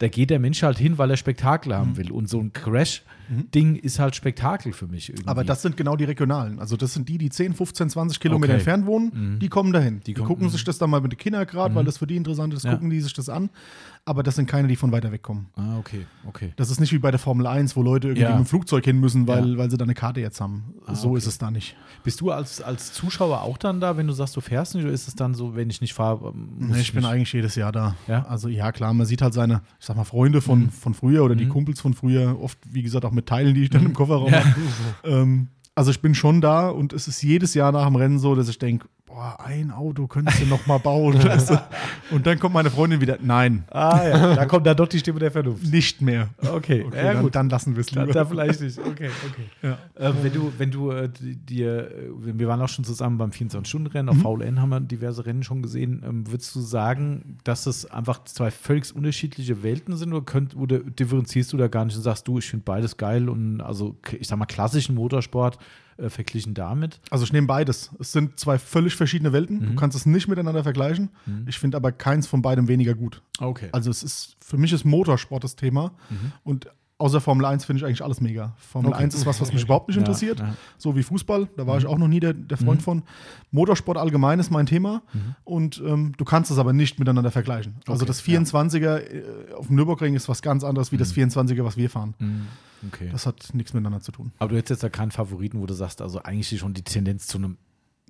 Da 0.00 0.06
geht 0.06 0.30
der 0.30 0.38
Mensch 0.38 0.62
halt 0.62 0.78
hin, 0.78 0.96
weil 0.96 1.10
er 1.10 1.16
Spektakel 1.16 1.74
haben 1.74 1.96
will. 1.96 2.12
Und 2.12 2.28
so 2.28 2.38
ein 2.38 2.52
Crash-Ding 2.52 3.74
ist 3.74 3.98
halt 3.98 4.14
Spektakel 4.14 4.72
für 4.72 4.86
mich 4.86 5.08
irgendwie. 5.08 5.26
Aber 5.28 5.42
das 5.42 5.62
sind 5.62 5.76
genau 5.76 5.96
die 5.96 6.04
regionalen. 6.04 6.60
Also 6.60 6.76
das 6.76 6.94
sind 6.94 7.08
die, 7.08 7.18
die 7.18 7.30
10, 7.30 7.52
15, 7.54 7.90
20 7.90 8.20
Kilometer 8.20 8.52
Okay. 8.52 8.58
entfernt 8.58 8.86
wohnen, 8.86 9.38
die 9.40 9.48
kommen 9.48 9.72
dahin. 9.72 10.00
Die, 10.06 10.14
kommen- 10.14 10.28
gucken 10.28 10.46
mhm. 10.46 10.50
sich 10.50 10.62
das 10.62 10.78
dann 10.78 10.90
mal 10.90 11.00
mit 11.00 11.10
den 11.10 11.18
Kindern 11.18 11.44
gerade, 11.48 11.74
weil 11.74 11.84
das 11.84 11.98
für 11.98 12.06
die 12.06 12.14
interessant 12.14 12.54
ist, 12.54 12.64
Ja. 12.64 12.74
gucken 12.74 12.90
die 12.90 13.00
sich 13.00 13.12
das 13.12 13.28
an. 13.28 13.50
Aber 14.08 14.22
das 14.22 14.36
sind 14.36 14.46
keine, 14.48 14.68
die 14.68 14.76
von 14.76 14.90
weiter 14.90 15.12
weg 15.12 15.22
kommen. 15.22 15.48
ah, 15.56 15.76
okay, 15.78 16.06
okay. 16.26 16.52
Das 16.56 16.70
ist 16.70 16.80
nicht 16.80 16.92
wie 16.92 16.98
bei 16.98 17.10
der 17.10 17.20
Formel 17.20 17.46
1, 17.46 17.76
wo 17.76 17.82
Leute 17.82 18.08
irgendwie 18.08 18.22
Ja. 18.22 18.30
mit 18.30 18.38
dem 18.38 18.46
Flugzeug 18.46 18.84
hin 18.84 18.98
müssen, 18.98 19.26
weil, 19.28 19.50
Ja. 19.52 19.58
weil 19.58 19.70
sie 19.70 19.76
da 19.76 19.84
eine 19.84 19.94
Karte 19.94 20.20
jetzt 20.20 20.40
haben. 20.40 20.74
so 20.94 21.10
okay. 21.10 21.18
ist 21.18 21.26
es 21.26 21.36
da 21.38 21.50
nicht. 21.50 21.76
Bist 22.04 22.20
du 22.22 22.30
als, 22.30 22.62
als 22.62 22.92
Zuschauer 22.94 23.42
auch 23.42 23.58
dann 23.58 23.80
da, 23.80 23.96
wenn 23.98 24.06
du 24.06 24.12
sagst, 24.14 24.34
du 24.36 24.40
fährst 24.40 24.74
nicht, 24.74 24.84
oder 24.84 24.92
ist 24.94 25.08
es 25.08 25.14
dann 25.14 25.34
so, 25.34 25.54
wenn 25.54 25.68
ich 25.68 25.80
nicht 25.82 25.92
fahre, 25.92 26.28
ähm, 26.34 26.48
Nee, 26.70 26.80
ich 26.80 26.92
bin 26.92 27.02
mich- 27.02 27.10
eigentlich 27.10 27.32
jedes 27.32 27.54
Jahr 27.54 27.70
da. 27.70 27.94
Ja? 28.06 28.24
Also 28.26 28.48
ja, 28.48 28.72
klar, 28.72 28.94
man 28.94 29.06
sieht 29.06 29.20
halt 29.20 29.34
seine, 29.34 29.60
ich 29.78 29.84
sag 29.86 29.96
mal, 29.96 30.04
Freunde 30.04 30.40
von, 30.40 30.70
von 30.70 30.94
früher 30.94 31.22
oder 31.24 31.34
die 31.36 31.46
Kumpels 31.48 31.80
von 31.80 31.92
früher, 31.94 32.40
oft, 32.40 32.58
wie 32.72 32.82
gesagt, 32.82 33.04
auch 33.04 33.12
mit 33.12 33.26
Teilen, 33.26 33.54
die 33.54 33.64
ich 33.64 33.70
dann 33.70 33.84
im 33.84 33.92
Kofferraum 33.92 34.32
habe. 34.32 34.54
Ähm, 35.04 35.48
also 35.74 35.90
ich 35.90 36.00
bin 36.00 36.14
schon 36.14 36.40
da 36.40 36.68
und 36.70 36.92
es 36.92 37.06
ist 37.08 37.22
jedes 37.22 37.54
Jahr 37.54 37.70
nach 37.72 37.86
dem 37.86 37.96
Rennen 37.96 38.18
so, 38.18 38.34
dass 38.34 38.48
ich 38.48 38.58
denke, 38.58 38.88
boah, 39.08 39.36
ein 39.44 39.70
Auto 39.70 40.06
könntest 40.06 40.40
du 40.42 40.46
noch 40.46 40.66
mal 40.66 40.78
bauen. 40.78 41.14
weißt 41.22 41.50
du? 41.50 41.60
Und 42.10 42.26
dann 42.26 42.38
kommt 42.38 42.54
meine 42.54 42.70
Freundin 42.70 43.00
wieder, 43.00 43.18
nein, 43.20 43.64
Ah 43.70 44.06
ja, 44.06 44.34
da 44.36 44.46
kommt 44.46 44.66
dann 44.66 44.76
doch 44.76 44.86
die 44.88 44.98
Stimme 44.98 45.18
der 45.18 45.30
Vernunft. 45.30 45.64
nicht 45.72 46.00
mehr. 46.00 46.28
Okay, 46.40 46.84
Okay, 46.86 46.96
ja 46.96 47.12
dann, 47.14 47.22
gut. 47.22 47.34
dann 47.34 47.48
lassen 47.48 47.74
wir 47.74 47.80
es 47.80 47.86
Da, 47.88 48.02
lieber. 48.02 48.12
da 48.12 48.24
vielleicht 48.24 48.60
nicht. 48.60 48.78
Okay, 48.78 49.08
okay. 49.28 49.44
Ja. 49.62 49.78
Ähm, 49.98 50.14
wenn 50.22 50.32
du, 50.32 50.52
wenn 50.58 50.70
du 50.70 50.90
äh, 50.92 51.08
dir, 51.08 51.90
äh, 51.90 52.08
wir 52.38 52.46
waren 52.48 52.60
auch 52.60 52.68
schon 52.68 52.84
zusammen 52.84 53.18
beim 53.18 53.30
24-Stunden-Rennen, 53.30 54.08
auf 54.08 54.18
VLN 54.18 54.60
haben 54.60 54.68
wir 54.70 54.80
diverse 54.80 55.26
Rennen 55.26 55.42
schon 55.42 55.62
gesehen. 55.62 56.02
Ähm, 56.06 56.30
würdest 56.30 56.54
du 56.54 56.60
sagen, 56.60 57.38
dass 57.44 57.66
es 57.66 57.86
einfach 57.90 58.24
zwei 58.24 58.50
völlig 58.50 58.94
unterschiedliche 58.94 59.62
Welten 59.62 59.96
sind 59.96 60.12
oder, 60.12 60.24
könnt, 60.24 60.56
oder 60.56 60.78
differenzierst 60.78 61.52
du 61.52 61.56
da 61.56 61.68
gar 61.68 61.84
nicht 61.84 61.96
und 61.96 62.02
sagst 62.02 62.28
du, 62.28 62.38
ich 62.38 62.48
finde 62.48 62.64
beides 62.64 62.96
geil 62.96 63.28
und 63.28 63.60
also 63.60 63.96
ich 64.18 64.28
sag 64.28 64.38
mal 64.38 64.46
klassischen 64.46 64.94
Motorsport 64.94 65.58
äh, 65.98 66.08
verglichen 66.08 66.54
damit? 66.54 67.00
Also 67.10 67.24
ich 67.24 67.32
nehme 67.32 67.46
beides. 67.46 67.90
Es 67.98 68.12
sind 68.12 68.38
zwei 68.38 68.58
völlig 68.58 68.96
verschiedene 68.96 69.32
Welten. 69.32 69.58
Mhm. 69.60 69.66
Du 69.66 69.74
kannst 69.74 69.96
es 69.96 70.06
nicht 70.06 70.28
miteinander 70.28 70.62
vergleichen. 70.62 71.10
Ich 71.46 71.58
finde 71.58 71.76
aber 71.76 71.92
keins 71.92 72.26
von 72.26 72.42
beidem 72.42 72.68
weniger 72.68 72.94
gut. 72.94 73.22
Okay. 73.38 73.68
Also 73.72 73.90
es 73.90 74.02
ist, 74.02 74.36
für 74.40 74.56
mich 74.56 74.72
ist 74.72 74.84
Motorsport 74.84 75.44
das 75.44 75.56
Thema. 75.56 75.92
Und 76.44 76.68
außer 76.98 77.20
Formel 77.20 77.46
1 77.46 77.64
finde 77.64 77.78
ich 77.80 77.86
eigentlich 77.86 78.02
alles 78.02 78.20
mega. 78.20 78.54
Formel 78.58 78.92
Okay. 78.92 79.02
1 79.04 79.14
ist 79.14 79.24
was, 79.26 79.40
was 79.40 79.52
mich 79.52 79.62
überhaupt 79.62 79.88
nicht 79.88 79.96
Ja, 79.96 80.02
interessiert. 80.02 80.40
ja. 80.40 80.46
Mhm. 80.46 80.56
So 80.78 80.96
wie 80.96 81.02
Fußball, 81.02 81.48
da 81.56 81.66
war 81.66 81.78
ich 81.78 81.86
auch 81.86 81.96
noch 81.98 82.08
nie 82.08 82.20
der, 82.20 82.32
der 82.34 82.56
Freund 82.58 82.82
von. 82.82 83.02
Motorsport 83.52 83.96
allgemein 83.98 84.38
ist 84.40 84.50
mein 84.50 84.66
Thema. 84.66 85.02
Mhm. 85.12 85.34
Und 85.44 85.82
ähm, 85.86 86.12
du 86.16 86.24
kannst 86.24 86.50
es 86.50 86.58
aber 86.58 86.72
nicht 86.72 86.98
miteinander 86.98 87.30
vergleichen. 87.30 87.76
Also 87.86 88.02
Okay, 88.02 88.06
das 88.08 88.22
24er 88.22 88.98
äh, 88.98 89.52
auf 89.54 89.68
dem 89.68 89.76
Nürburgring 89.76 90.14
ist 90.14 90.28
was 90.28 90.42
ganz 90.42 90.64
anderes 90.64 90.92
wie 90.92 90.96
das 90.96 91.14
24er, 91.14 91.64
was 91.64 91.76
wir 91.76 91.88
fahren. 91.88 92.14
Mhm. 92.18 92.46
Okay. 92.88 93.08
Das 93.10 93.26
hat 93.26 93.48
nichts 93.54 93.72
miteinander 93.74 94.00
zu 94.00 94.12
tun. 94.12 94.32
Aber 94.38 94.50
du 94.50 94.56
hättest 94.56 94.70
jetzt 94.70 94.82
da 94.82 94.88
keinen 94.88 95.10
Favoriten, 95.10 95.60
wo 95.60 95.66
du 95.66 95.74
sagst, 95.74 96.02
also 96.02 96.22
eigentlich 96.22 96.58
schon 96.58 96.74
die 96.74 96.82
Tendenz 96.82 97.26
zu 97.26 97.38
einem 97.38 97.58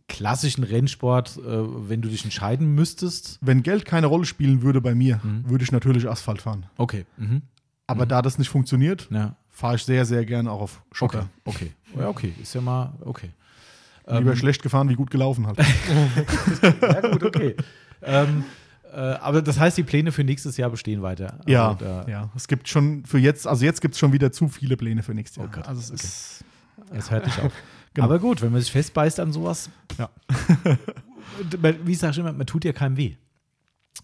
klassischen 0.09 0.65
Rennsport, 0.65 1.36
äh, 1.39 1.43
wenn 1.89 2.01
du 2.01 2.09
dich 2.09 2.24
entscheiden 2.24 2.74
müsstest. 2.74 3.39
Wenn 3.43 3.62
Geld 3.62 3.85
keine 3.85 4.06
Rolle 4.06 4.24
spielen 4.24 4.62
würde 4.62 4.81
bei 4.81 4.94
mir, 4.94 5.20
Mhm. 5.23 5.51
würde 5.51 5.65
ich 5.65 5.73
natürlich 5.73 6.09
Asphalt 6.09 6.40
fahren. 6.40 6.65
Okay. 6.78 7.05
Mhm. 7.19 7.43
Aber 7.89 8.06
da 8.06 8.23
das 8.23 8.39
nicht 8.39 8.48
funktioniert, 8.48 9.09
Ja. 9.10 9.35
fahre 9.51 9.74
ich 9.77 9.82
sehr, 9.82 10.05
sehr 10.05 10.24
gerne 10.24 10.51
auch 10.52 10.60
auf 10.60 10.82
Schocker. 10.93 11.28
Okay. 11.44 11.73
Okay. 11.94 12.01
Ja, 12.01 12.09
okay. 12.09 12.32
Ist 12.40 12.55
ja 12.55 12.60
mal 12.60 12.93
okay. 13.05 13.31
Lieber 14.06 14.31
Ähm, 14.31 14.36
schlecht 14.36 14.62
gefahren 14.62 14.89
wie 14.89 14.94
gut 14.94 15.10
gelaufen 15.10 15.47
halt. 15.47 15.59
Ja, 16.81 17.01
gut, 17.10 17.23
okay. 17.24 17.56
ähm, 18.02 18.44
äh, 18.93 18.97
aber 18.97 19.43
das 19.43 19.59
heißt, 19.60 19.77
die 19.77 19.82
Pläne 19.82 20.12
für 20.12 20.24
nächstes 20.24 20.56
Jahr 20.56 20.70
bestehen 20.70 21.02
weiter. 21.02 21.35
Also 21.40 21.43
ja, 21.51 21.74
da, 21.74 22.06
ja. 22.09 22.31
Es 22.35 22.48
gibt 22.48 22.69
schon 22.69 23.05
für 23.05 23.19
jetzt, 23.19 23.47
also 23.47 23.65
jetzt 23.65 23.81
gibt 23.82 23.94
es 23.94 23.98
schon 24.01 24.12
wieder 24.12 24.32
zu 24.32 24.48
viele 24.48 24.77
Pläne 24.78 25.02
für 25.02 25.12
nächstes 25.15 25.36
Jahr. 25.36 25.47
Oh 25.47 25.55
Gott, 25.55 25.66
also 25.69 25.81
es 25.81 25.90
okay. 25.90 26.01
ist, 26.05 26.44
Es 26.98 27.10
hört 27.10 27.27
nicht 27.27 27.40
auf. 27.40 27.52
Genau. 27.94 28.05
Aber 28.06 28.19
gut, 28.20 28.43
wenn 28.43 28.52
man 28.52 28.60
sich 28.60 28.70
festbeißt 28.70 29.19
an 29.19 29.32
sowas, 29.32 29.70
Ja. 29.98 30.10
Und 31.40 31.86
wie 31.86 31.94
sag 31.94 32.12
ich 32.12 32.19
immer, 32.19 32.32
man 32.32 32.47
tut 32.47 32.65
ja 32.65 32.73
keinem 32.73 32.97
weh. 32.97 33.16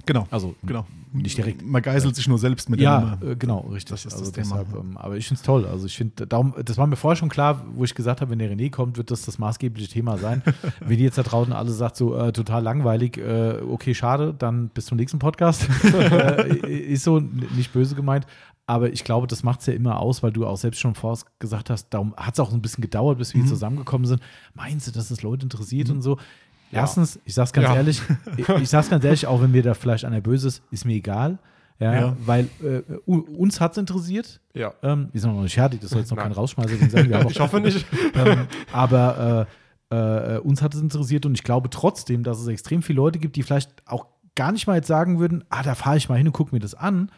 Genau, 0.07 0.27
Also 0.31 0.55
genau. 0.65 0.87
nicht 1.13 1.37
direkt. 1.39 1.63
Man 1.63 1.81
geißelt 1.83 2.15
sich 2.17 2.27
nur 2.29 2.39
selbst 2.39 2.69
mit 2.69 2.81
Ja, 2.81 3.01
der 3.01 3.11
Nummer. 3.17 3.33
äh, 3.33 3.37
genau, 3.37 3.61
richtig. 3.71 3.91
Das 3.91 4.05
ist 4.05 4.13
also 4.13 4.25
das 4.25 4.33
Thema, 4.33 4.59
deshalb, 4.65 4.73
ja. 4.75 4.81
ähm, 4.81 4.97
aber 4.99 5.17
ich 5.17 5.27
finde 5.29 5.39
es 5.41 5.45
toll. 5.47 5.67
Also 5.67 5.87
ich 5.87 5.97
finde, 5.97 6.27
das 6.27 6.77
war 6.77 6.87
mir 6.87 6.97
vorher 6.97 7.17
schon 7.17 7.29
klar, 7.29 7.65
wo 7.75 7.85
ich 7.85 7.95
gesagt 7.95 8.21
habe, 8.21 8.31
wenn 8.31 8.39
der 8.39 8.51
René 8.51 8.71
kommt, 8.71 8.97
wird 8.97 9.11
das 9.11 9.23
das 9.23 9.39
maßgebliche 9.39 9.89
Thema 9.89 10.19
sein. 10.19 10.43
wenn 10.81 10.99
die 10.99 11.05
jetzt 11.05 11.19
da 11.19 11.23
draußen 11.23 11.53
alle 11.53 11.71
sagt, 11.71 11.97
so 11.97 12.17
äh, 12.17 12.33
total 12.33 12.63
langweilig, 12.63 13.17
äh, 13.19 13.61
okay, 13.69 13.95
schade, 13.95 14.35
dann 14.37 14.69
bis 14.71 14.87
zum 14.87 14.97
nächsten 14.99 15.19
Podcast. 15.19 15.69
äh, 15.85 16.67
ist 16.69 17.05
so 17.05 17.21
nicht 17.21 17.73
böse 17.73 17.95
gemeint. 17.95 18.27
Aber 18.67 18.91
ich 18.91 19.05
glaube, 19.05 19.27
das 19.27 19.43
macht 19.43 19.61
es 19.61 19.67
ja 19.67 19.75
immer 19.75 20.01
aus, 20.01 20.23
weil 20.23 20.33
du 20.33 20.47
auch 20.47 20.57
selbst 20.57 20.81
schon 20.81 20.95
vorher 20.95 21.23
gesagt 21.39 21.69
hast, 21.69 21.91
darum 21.91 22.15
hat 22.17 22.33
es 22.33 22.41
auch 22.41 22.49
so 22.51 22.57
ein 22.57 22.63
bisschen 22.63 22.81
gedauert, 22.81 23.19
bis 23.19 23.35
wir 23.35 23.43
Mhm. 23.43 23.47
zusammengekommen 23.49 24.07
sind. 24.07 24.23
Meinst 24.55 24.87
du, 24.87 24.91
dass 24.91 25.11
es 25.11 25.21
Leute 25.21 25.43
interessiert 25.45 25.91
und 25.91 26.01
so? 26.01 26.19
Erstens, 26.75 27.19
ich 27.25 27.35
sag's 27.35 27.53
ganz 27.53 27.69
Ja. 27.69 27.75
ehrlich, 27.77 28.03
ich, 28.37 28.49
ich 28.63 28.69
sag's 28.69 28.91
ganz 28.91 29.05
ehrlich, 29.05 29.27
auch 29.27 29.41
wenn 29.43 29.51
mir 29.53 29.63
da 29.63 29.75
vielleicht 29.75 30.05
einer 30.05 30.21
böse 30.21 30.49
ist, 30.49 30.63
ist 30.71 30.85
mir 30.85 30.95
egal. 30.95 31.39
Ja, 31.81 31.93
Ja. 31.95 32.17
weil 32.25 32.49
äh, 32.63 32.83
uns 33.07 33.61
hat's 33.61 33.77
interessiert. 33.79 34.41
Ja. 34.55 34.73
Ähm, 34.83 35.09
wir 35.13 35.21
sind 35.21 35.35
noch 35.35 35.43
nicht 35.43 35.55
fertig, 35.55 35.81
das 35.81 35.91
soll 35.91 36.01
jetzt 36.01 36.11
noch 36.11 36.17
Nein. 36.17 36.27
kein 36.27 36.33
Rausschmeißer 36.33 36.77
sein. 36.89 37.09
Wir 37.09 37.19
auch, 37.27 37.31
Ich 37.31 37.41
hoffe 37.41 37.61
nicht. 37.61 37.85
ähm, 38.15 38.47
aber 38.73 39.47
äh, 39.91 39.95
äh, 40.37 40.39
uns 40.39 40.63
hat 40.63 40.75
es 40.75 40.81
interessiert 40.81 41.27
und 41.27 41.35
ich 41.35 41.43
glaube 41.43 41.71
trotzdem, 41.71 42.23
dass 42.23 42.39
es 42.41 42.47
extrem 42.47 42.83
viele 42.83 42.97
Leute 42.97 43.19
gibt, 43.19 43.37
die 43.37 43.43
vielleicht 43.43 43.71
auch 43.87 44.07
gar 44.37 44.53
nicht 44.53 44.67
mal 44.67 44.77
jetzt 44.77 44.87
sagen 44.89 45.19
würden, 45.19 45.45
ah, 45.51 45.63
da 45.63 45.75
fahre 45.75 45.97
ich 45.97 46.09
mal 46.09 46.17
hin 46.17 46.27
und 46.29 46.33
gucke 46.33 46.55
mir 46.55 46.61
das 46.61 46.75
an. 46.75 47.11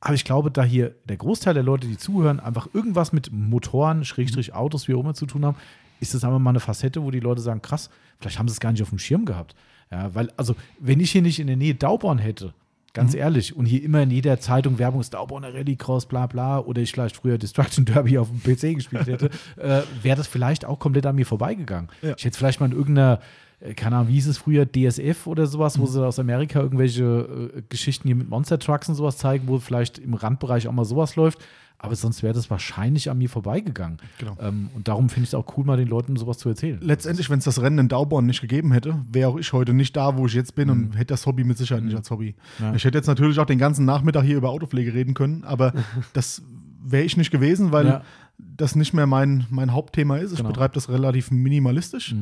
Aber 0.00 0.14
ich 0.14 0.24
glaube, 0.24 0.50
da 0.50 0.62
hier 0.64 0.94
der 1.04 1.16
Großteil 1.18 1.52
der 1.54 1.62
Leute, 1.62 1.86
die 1.86 1.98
zuhören, 1.98 2.40
einfach 2.40 2.68
irgendwas 2.72 3.12
mit 3.12 3.30
Motoren, 3.32 4.04
Schrägstrich 4.04 4.54
Autos, 4.54 4.88
wie 4.88 4.94
auch 4.94 5.00
immer 5.00 5.14
zu 5.14 5.26
tun 5.26 5.44
haben, 5.44 5.56
ist 6.00 6.14
das 6.14 6.24
einfach 6.24 6.38
mal 6.38 6.50
eine 6.50 6.60
Facette, 6.60 7.02
wo 7.02 7.10
die 7.10 7.20
Leute 7.20 7.40
sagen, 7.40 7.62
krass, 7.62 7.90
vielleicht 8.18 8.38
haben 8.38 8.48
sie 8.48 8.52
es 8.52 8.60
gar 8.60 8.72
nicht 8.72 8.82
auf 8.82 8.88
dem 8.88 8.98
Schirm 8.98 9.24
gehabt. 9.24 9.54
Ja, 9.90 10.14
weil, 10.14 10.30
also, 10.36 10.54
wenn 10.78 11.00
ich 11.00 11.10
hier 11.10 11.22
nicht 11.22 11.40
in 11.40 11.46
der 11.46 11.56
Nähe 11.56 11.74
Dauborn 11.74 12.18
hätte, 12.18 12.54
ganz 12.92 13.14
ehrlich, 13.14 13.56
und 13.56 13.66
hier 13.66 13.82
immer 13.82 14.02
in 14.02 14.10
jeder 14.10 14.38
Zeitung 14.40 14.78
Werbung 14.78 15.00
ist 15.00 15.14
Dauborner 15.14 15.54
Rallycross, 15.54 16.06
bla 16.06 16.26
bla, 16.26 16.58
oder 16.58 16.80
ich 16.80 16.92
vielleicht 16.92 17.16
früher 17.16 17.38
Destruction 17.38 17.84
Derby 17.84 18.18
auf 18.18 18.28
dem 18.28 18.40
PC 18.40 18.76
gespielt 18.76 19.06
hätte, 19.06 19.30
äh, 19.56 19.82
wäre 20.02 20.16
das 20.16 20.26
vielleicht 20.26 20.64
auch 20.64 20.78
komplett 20.78 21.06
an 21.06 21.16
mir 21.16 21.26
vorbeigegangen. 21.26 21.90
Ja. 22.02 22.14
Ich 22.16 22.24
hätte 22.24 22.36
vielleicht 22.36 22.60
mal 22.60 22.66
in 22.66 22.76
irgendeiner, 22.76 23.20
äh, 23.60 23.74
keine 23.74 23.96
Ahnung, 23.96 24.08
wie 24.08 24.14
hieß 24.14 24.28
es 24.28 24.38
früher, 24.38 24.66
DSF 24.66 25.26
oder 25.26 25.46
sowas, 25.46 25.78
wo 25.78 25.86
sie 25.86 26.04
aus 26.04 26.18
Amerika 26.18 26.60
irgendwelche 26.60 27.52
äh, 27.56 27.62
Geschichten 27.68 28.08
hier 28.08 28.16
mit 28.16 28.28
Monster 28.28 28.58
Trucks 28.58 28.88
und 28.88 28.94
sowas 28.94 29.18
zeigen, 29.18 29.48
wo 29.48 29.58
vielleicht 29.58 29.98
im 29.98 30.14
Randbereich 30.14 30.68
auch 30.68 30.72
mal 30.72 30.84
sowas 30.84 31.16
läuft. 31.16 31.38
Aber 31.82 31.96
sonst 31.96 32.22
wäre 32.22 32.34
das 32.34 32.50
wahrscheinlich 32.50 33.08
an 33.10 33.16
mir 33.16 33.30
vorbeigegangen. 33.30 33.96
Genau. 34.18 34.36
Ähm, 34.38 34.68
und 34.74 34.86
darum 34.86 35.08
finde 35.08 35.22
ich 35.24 35.30
es 35.30 35.34
auch 35.34 35.56
cool, 35.56 35.64
mal 35.64 35.78
den 35.78 35.88
Leuten 35.88 36.14
sowas 36.16 36.36
zu 36.36 36.50
erzählen. 36.50 36.78
Letztendlich, 36.82 37.30
wenn 37.30 37.38
es 37.38 37.44
das 37.46 37.62
Rennen 37.62 37.78
in 37.78 37.88
Dauborn 37.88 38.26
nicht 38.26 38.42
gegeben 38.42 38.72
hätte, 38.72 38.96
wäre 39.10 39.30
auch 39.30 39.38
ich 39.38 39.52
heute 39.54 39.72
nicht 39.72 39.96
da, 39.96 40.18
wo 40.18 40.26
ich 40.26 40.34
jetzt 40.34 40.54
bin 40.54 40.68
und 40.68 40.92
hätte 40.94 41.06
das 41.06 41.24
Hobby 41.24 41.42
mit 41.42 41.56
Sicherheit 41.56 41.82
nicht 41.84 41.96
als 41.96 42.10
Hobby. 42.10 42.34
Mhm. 42.58 42.64
Ja. 42.66 42.74
Ich 42.74 42.84
hätte 42.84 42.98
jetzt 42.98 43.06
natürlich 43.06 43.38
auch 43.38 43.46
den 43.46 43.58
ganzen 43.58 43.86
Nachmittag 43.86 44.24
hier 44.24 44.36
über 44.36 44.50
Autopflege 44.50 44.92
reden 44.92 45.14
können, 45.14 45.42
aber 45.44 45.72
das 46.12 46.42
wäre 46.82 47.04
ich 47.04 47.16
nicht 47.16 47.30
gewesen, 47.30 47.72
weil 47.72 47.86
Ja. 47.86 48.02
das 48.38 48.76
nicht 48.76 48.92
mehr 48.92 49.06
mein, 49.06 49.46
mein 49.48 49.72
Hauptthema 49.72 50.18
ist. 50.18 50.32
Ich 50.32 50.38
Genau. 50.38 50.50
betreibe 50.50 50.74
das 50.74 50.90
relativ 50.90 51.30
minimalistisch. 51.30 52.14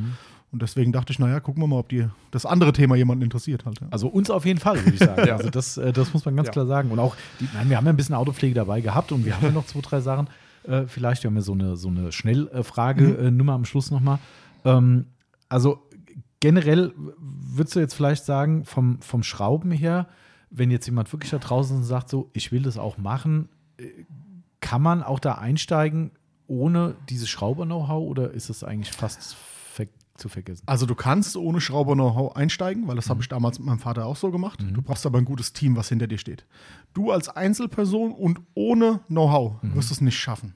Und 0.50 0.62
deswegen 0.62 0.92
dachte 0.92 1.12
ich, 1.12 1.18
naja, 1.18 1.40
gucken 1.40 1.62
wir 1.62 1.66
mal, 1.66 1.78
ob 1.78 1.90
die, 1.90 2.06
das 2.30 2.46
andere 2.46 2.72
Thema 2.72 2.96
jemanden 2.96 3.22
interessiert 3.22 3.66
halt. 3.66 3.80
Ja. 3.80 3.88
Also 3.90 4.08
uns 4.08 4.30
auf 4.30 4.46
jeden 4.46 4.58
Fall, 4.58 4.76
würde 4.82 4.92
ich 4.94 4.98
sagen. 5.00 5.22
Ja. 5.26 5.36
Also 5.36 5.50
das, 5.50 5.76
äh, 5.76 5.92
das 5.92 6.14
muss 6.14 6.24
man 6.24 6.36
ganz 6.36 6.46
Ja. 6.48 6.52
klar 6.52 6.66
sagen. 6.66 6.90
Und 6.90 6.98
auch, 6.98 7.16
die, 7.38 7.48
nein, 7.52 7.68
wir 7.68 7.76
haben 7.76 7.84
ja 7.84 7.92
ein 7.92 7.96
bisschen 7.96 8.14
Autopflege 8.14 8.54
dabei 8.54 8.80
gehabt 8.80 9.12
und 9.12 9.26
wir 9.26 9.36
haben 9.36 9.44
ja 9.44 9.52
noch 9.52 9.66
zwei, 9.66 9.80
drei 9.80 10.00
Sachen. 10.00 10.28
Äh, 10.64 10.86
vielleicht, 10.86 11.22
wir 11.22 11.28
haben 11.28 11.36
ja 11.36 11.42
so 11.42 11.52
eine, 11.52 11.76
so 11.76 11.88
eine 11.88 12.12
Schnellfrage-Nummer 12.12 13.52
am 13.52 13.64
Schluss 13.64 13.90
nochmal. 13.90 14.18
Ähm, 14.64 15.06
also 15.50 15.80
generell 16.40 16.92
würdest 17.18 17.76
du 17.76 17.80
jetzt 17.80 17.94
vielleicht 17.94 18.24
sagen, 18.24 18.64
vom, 18.64 19.00
vom 19.00 19.22
Schrauben 19.22 19.70
her, 19.70 20.06
wenn 20.50 20.70
jetzt 20.70 20.86
jemand 20.86 21.12
wirklich 21.12 21.30
da 21.30 21.38
draußen 21.38 21.82
sagt, 21.84 22.08
so, 22.08 22.30
ich 22.32 22.52
will 22.52 22.62
das 22.62 22.78
auch 22.78 22.96
machen, 22.96 23.48
äh, 23.78 23.84
kann 24.60 24.80
man 24.82 25.02
auch 25.02 25.18
da 25.20 25.34
einsteigen 25.34 26.12
ohne 26.46 26.94
dieses 27.10 27.28
Schrauber-Know-how 27.28 28.02
oder 28.08 28.30
ist 28.30 28.48
es 28.48 28.64
eigentlich 28.64 28.90
fast 28.96 29.36
zu 30.20 30.28
vergessen? 30.28 30.62
Also 30.66 30.86
du 30.86 30.94
kannst 30.94 31.36
ohne 31.36 31.60
Schrauber-Know-how 31.60 32.36
einsteigen, 32.36 32.86
weil 32.88 32.96
das 32.96 33.06
Mhm. 33.06 33.10
habe 33.10 33.20
ich 33.22 33.28
damals 33.28 33.58
mit 33.58 33.66
meinem 33.66 33.78
Vater 33.78 34.06
auch 34.06 34.16
so 34.16 34.30
gemacht. 34.30 34.60
Du 34.72 34.82
brauchst 34.82 35.06
aber 35.06 35.18
ein 35.18 35.24
gutes 35.24 35.52
Team, 35.52 35.76
was 35.76 35.88
hinter 35.88 36.06
dir 36.06 36.18
steht. 36.18 36.44
Du 36.94 37.10
als 37.10 37.28
Einzelperson 37.28 38.12
und 38.12 38.40
ohne 38.54 39.00
Know-how 39.08 39.62
Mhm. 39.62 39.74
wirst 39.74 39.90
es 39.90 40.00
nicht 40.00 40.18
schaffen. 40.18 40.54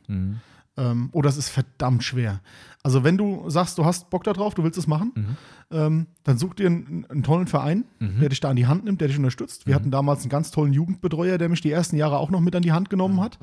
Ähm, 0.78 1.10
oder 1.12 1.28
es 1.28 1.36
ist 1.36 1.50
verdammt 1.50 2.02
schwer. 2.02 2.40
Also 2.82 3.04
wenn 3.04 3.18
du 3.18 3.48
sagst, 3.50 3.76
du 3.76 3.84
hast 3.84 4.08
Bock 4.08 4.24
darauf, 4.24 4.54
du 4.54 4.64
willst 4.64 4.78
es 4.78 4.86
machen, 4.86 5.12
Mhm. 5.14 5.36
ähm, 5.70 6.06
dann 6.24 6.38
such 6.38 6.54
dir 6.54 6.66
einen, 6.66 7.04
einen 7.10 7.22
tollen 7.22 7.46
Verein, 7.46 7.84
der 8.00 8.30
dich 8.30 8.40
da 8.40 8.48
an 8.48 8.56
die 8.56 8.66
Hand 8.66 8.84
nimmt, 8.84 9.00
der 9.02 9.08
dich 9.08 9.18
unterstützt. 9.18 9.66
Mhm. 9.66 9.68
Wir 9.70 9.74
hatten 9.74 9.90
damals 9.90 10.22
einen 10.22 10.30
ganz 10.30 10.50
tollen 10.50 10.72
Jugendbetreuer, 10.72 11.36
der 11.36 11.50
mich 11.50 11.60
die 11.60 11.70
ersten 11.70 11.96
Jahre 11.96 12.16
auch 12.16 12.30
noch 12.30 12.40
mit 12.40 12.56
an 12.56 12.62
die 12.62 12.72
Hand 12.72 12.88
genommen 12.88 13.20
hat. 13.20 13.38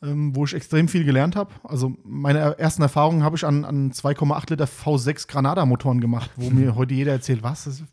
Ähm, 0.00 0.36
wo 0.36 0.44
ich 0.44 0.54
extrem 0.54 0.86
viel 0.86 1.02
gelernt 1.04 1.34
habe. 1.34 1.50
Also 1.64 1.96
meine 2.04 2.38
ersten 2.58 2.82
Erfahrungen 2.82 3.24
habe 3.24 3.34
ich 3.36 3.44
an, 3.44 3.64
an 3.64 3.90
2,8 3.90 4.50
Liter 4.50 4.66
V6 4.66 5.26
Granada-Motoren 5.26 6.00
gemacht, 6.00 6.30
wo 6.36 6.50
mir 6.50 6.74
heute 6.76 6.94
jeder 6.94 7.10
erzählt, 7.12 7.42
was, 7.42 7.64
das 7.64 7.80
ist 7.80 7.84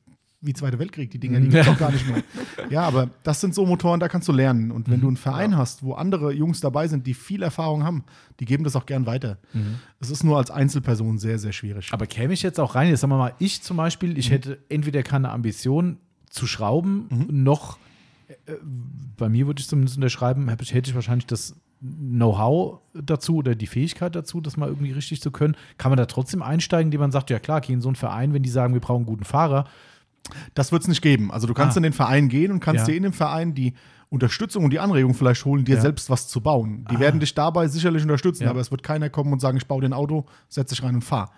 wie 0.41 0.53
Zweite 0.53 0.77
Weltkrieg, 0.77 1.09
die 1.09 1.17
Dinger, 1.17 1.39
die 1.39 1.47
gibt 1.49 1.55
es 1.61 1.65
doch 1.65 1.79
gar 1.79 1.91
nicht 1.91 2.07
mehr. 2.07 2.21
Ja, 2.69 2.83
aber 2.83 3.09
das 3.23 3.41
sind 3.41 3.55
so 3.55 3.65
Motoren, 3.65 3.99
da 3.99 4.07
kannst 4.07 4.27
du 4.27 4.31
lernen. 4.31 4.69
Und 4.69 4.87
wenn 4.91 5.01
du 5.01 5.07
einen 5.07 5.17
Verein 5.17 5.57
hast, 5.57 5.81
wo 5.81 5.93
andere 5.93 6.31
Jungs 6.33 6.59
dabei 6.59 6.87
sind, 6.87 7.07
die 7.07 7.15
viel 7.15 7.41
Erfahrung 7.41 7.83
haben, 7.83 8.03
die 8.39 8.45
geben 8.45 8.63
das 8.63 8.75
auch 8.75 8.85
gern 8.85 9.07
weiter. 9.07 9.39
Es 9.99 10.11
ist 10.11 10.23
nur 10.23 10.37
als 10.37 10.51
Einzelperson 10.51 11.17
sehr, 11.17 11.39
sehr 11.39 11.51
schwierig. 11.53 11.89
Aber 11.91 12.05
käme 12.05 12.33
ich 12.33 12.43
jetzt 12.43 12.59
auch 12.59 12.75
rein, 12.75 12.89
jetzt 12.89 12.99
sagen 12.99 13.13
wir 13.13 13.17
mal, 13.17 13.33
ich 13.39 13.63
zum 13.63 13.77
Beispiel, 13.77 14.11
Mhm. 14.11 14.17
ich 14.17 14.29
hätte 14.29 14.59
entweder 14.69 15.01
keine 15.01 15.31
Ambition 15.31 15.97
zu 16.29 16.45
schrauben, 16.45 17.07
Mhm. 17.09 17.43
noch, 17.43 17.79
äh, 18.45 18.53
bei 19.17 19.29
mir 19.29 19.47
würde 19.47 19.61
ich 19.61 19.67
zumindest 19.67 19.97
unterschreiben, 19.97 20.47
hätte 20.47 20.63
ich 20.89 20.93
wahrscheinlich 20.93 21.25
das 21.25 21.55
Know-how 21.81 22.79
dazu 22.93 23.37
oder 23.37 23.55
die 23.55 23.67
Fähigkeit 23.67 24.15
dazu, 24.15 24.41
das 24.41 24.57
mal 24.57 24.69
irgendwie 24.69 24.91
richtig 24.91 25.21
zu 25.21 25.31
können. 25.31 25.55
Kann 25.77 25.91
man 25.91 25.97
da 25.97 26.05
trotzdem 26.05 26.41
einsteigen, 26.41 26.91
die 26.91 26.97
man 26.97 27.11
sagt, 27.11 27.29
ja 27.29 27.39
klar, 27.39 27.61
geh 27.61 27.73
in 27.73 27.81
so 27.81 27.89
einen 27.89 27.95
Verein, 27.95 28.33
wenn 28.33 28.43
die 28.43 28.49
sagen, 28.49 28.73
wir 28.73 28.81
brauchen 28.81 28.99
einen 29.01 29.05
guten 29.05 29.25
Fahrer. 29.25 29.65
Das 30.55 30.71
wird 30.71 30.81
es 30.81 30.87
nicht 30.87 31.01
geben. 31.01 31.31
Also 31.31 31.45
du 31.47 31.53
kannst 31.53 31.77
Ah. 31.77 31.79
in 31.79 31.83
den 31.83 31.93
Verein 31.93 32.29
gehen 32.29 32.51
und 32.51 32.59
kannst 32.59 32.81
Ja. 32.87 32.91
dir 32.91 32.97
in 32.97 33.03
dem 33.03 33.13
Verein 33.13 33.53
die 33.53 33.73
Unterstützung 34.09 34.63
und 34.63 34.71
die 34.71 34.79
Anregung 34.79 35.13
vielleicht 35.13 35.45
holen, 35.45 35.65
dir 35.65 35.75
Ja. 35.75 35.81
selbst 35.81 36.09
was 36.09 36.27
zu 36.27 36.41
bauen. 36.41 36.85
Die 36.91 36.99
werden 36.99 37.19
dich 37.19 37.35
dabei 37.35 37.67
sicherlich 37.67 38.01
unterstützen, 38.03 38.43
Ja. 38.43 38.49
aber 38.51 38.59
es 38.61 38.71
wird 38.71 38.81
keiner 38.81 39.09
kommen 39.09 39.33
und 39.33 39.39
sagen, 39.39 39.57
ich 39.57 39.67
baue 39.67 39.81
dir 39.81 39.89
ein 39.89 39.93
Auto, 39.93 40.25
setz 40.47 40.69
dich 40.69 40.81
rein 40.83 40.95
und 40.95 41.03
fahr. 41.03 41.31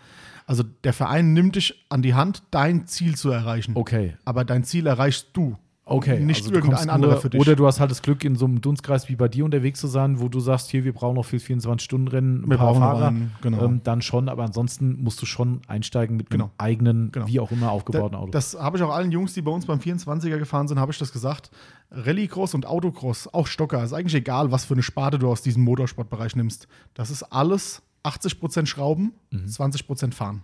Also 0.46 0.64
der 0.84 0.94
Verein 0.94 1.34
nimmt 1.34 1.56
dich 1.56 1.86
an 1.90 2.02
die 2.02 2.14
Hand, 2.14 2.44
dein 2.52 2.88
Ziel 2.88 3.16
zu 3.16 3.30
erreichen. 3.32 3.74
Okay. 3.76 4.16
Aber 4.24 4.46
dein 4.46 4.64
Ziel 4.64 4.88
erreichst 4.88 5.30
du. 5.34 5.58
Okay, 5.90 6.20
Nicht 6.20 6.42
also 6.44 6.54
irgendein 6.54 6.90
anderer 6.90 7.16
für 7.18 7.30
dich. 7.30 7.40
Oder 7.40 7.56
du 7.56 7.66
hast 7.66 7.80
halt 7.80 7.90
das 7.92 8.02
Glück, 8.02 8.26
in 8.26 8.36
so 8.36 8.44
einem 8.46 8.60
Dunstkreis 8.60 9.08
wie 9.08 9.16
bei 9.16 9.30
dir 9.30 9.46
unterwegs 9.46 9.80
zu 9.80 9.88
sein, 9.88 10.20
wo 10.20 10.28
du 10.28 10.42
sagst, 10.42 10.70
hier, 10.70 10.84
wir 10.84 10.92
brauchen 10.92 11.16
noch 11.16 11.24
für 11.26 11.38
24-Stunden-Rennen 11.38 12.44
ein 12.44 12.50
Wir 12.50 12.58
paar 12.58 12.76
Fahrer. 12.76 13.08
einen, 13.08 13.32
genau. 13.42 13.64
ähm, 13.64 13.82
dann 13.86 14.02
schon, 14.02 14.28
aber 14.28 14.44
ansonsten 14.44 15.02
musst 15.02 15.22
du 15.22 15.26
schon 15.26 15.62
einsteigen 15.68 16.18
mit 16.18 16.30
Genau. 16.30 16.46
einem 16.46 16.54
eigenen, 16.58 17.12
Genau. 17.14 17.28
wie 17.28 17.40
auch 17.40 17.52
immer, 17.52 17.72
aufgebauten 17.72 18.12
Da, 18.12 18.18
Auto. 18.20 18.32
das 18.32 18.58
habe 18.60 18.76
ich 18.78 18.84
auch 18.84 18.94
allen 18.94 19.12
Jungs, 19.14 19.34
die 19.34 19.42
bei 19.42 19.52
uns 19.52 19.66
beim 19.66 19.80
24er 19.80 20.38
gefahren 20.40 20.68
sind, 20.68 20.78
habe 20.78 20.92
ich 20.92 20.98
das 20.98 21.14
gesagt. 21.14 21.52
Rallycross 21.92 22.54
und 22.54 22.66
Autocross, 22.66 23.34
auch 23.34 23.48
Stocker, 23.48 23.82
ist 23.82 23.94
eigentlich 23.94 24.16
egal, 24.16 24.52
was 24.52 24.66
für 24.66 24.74
eine 24.74 24.84
Sparte 24.84 25.20
du 25.20 25.30
aus 25.30 25.42
diesem 25.42 25.64
Motorsportbereich 25.64 26.36
nimmst. 26.36 26.68
Das 26.96 27.10
ist 27.10 27.24
alles 27.24 27.82
80% 28.04 28.66
Schrauben, 28.66 29.14
20% 29.34 30.14
Fahren. 30.14 30.42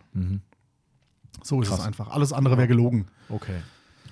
So 1.44 1.62
ist 1.62 1.68
Krass. 1.68 1.80
es 1.80 1.86
einfach. 1.86 2.10
Alles 2.12 2.32
andere 2.32 2.56
wäre 2.58 2.68
gelogen. 2.70 3.08
okay. 3.30 3.58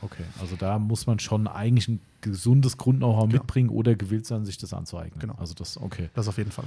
Okay, 0.02 0.24
also 0.40 0.56
da 0.56 0.80
muss 0.80 1.06
man 1.06 1.20
schon 1.20 1.48
eigentlich 1.48 1.88
ein 1.88 2.00
gesundes 2.22 2.78
Grund-Know-how 2.78 3.28
mitbringen 3.28 3.70
oder 3.70 3.96
gewillt 3.96 4.26
sein, 4.26 4.46
sich 4.46 4.58
das 4.58 4.74
anzueignen. 4.74 5.20
Genau. 5.20 5.36
Also 5.38 5.54
das, 5.54 5.78
okay. 5.80 6.10
Das 6.14 6.28
auf 6.28 6.38
jeden 6.38 6.52
Fall. 6.52 6.66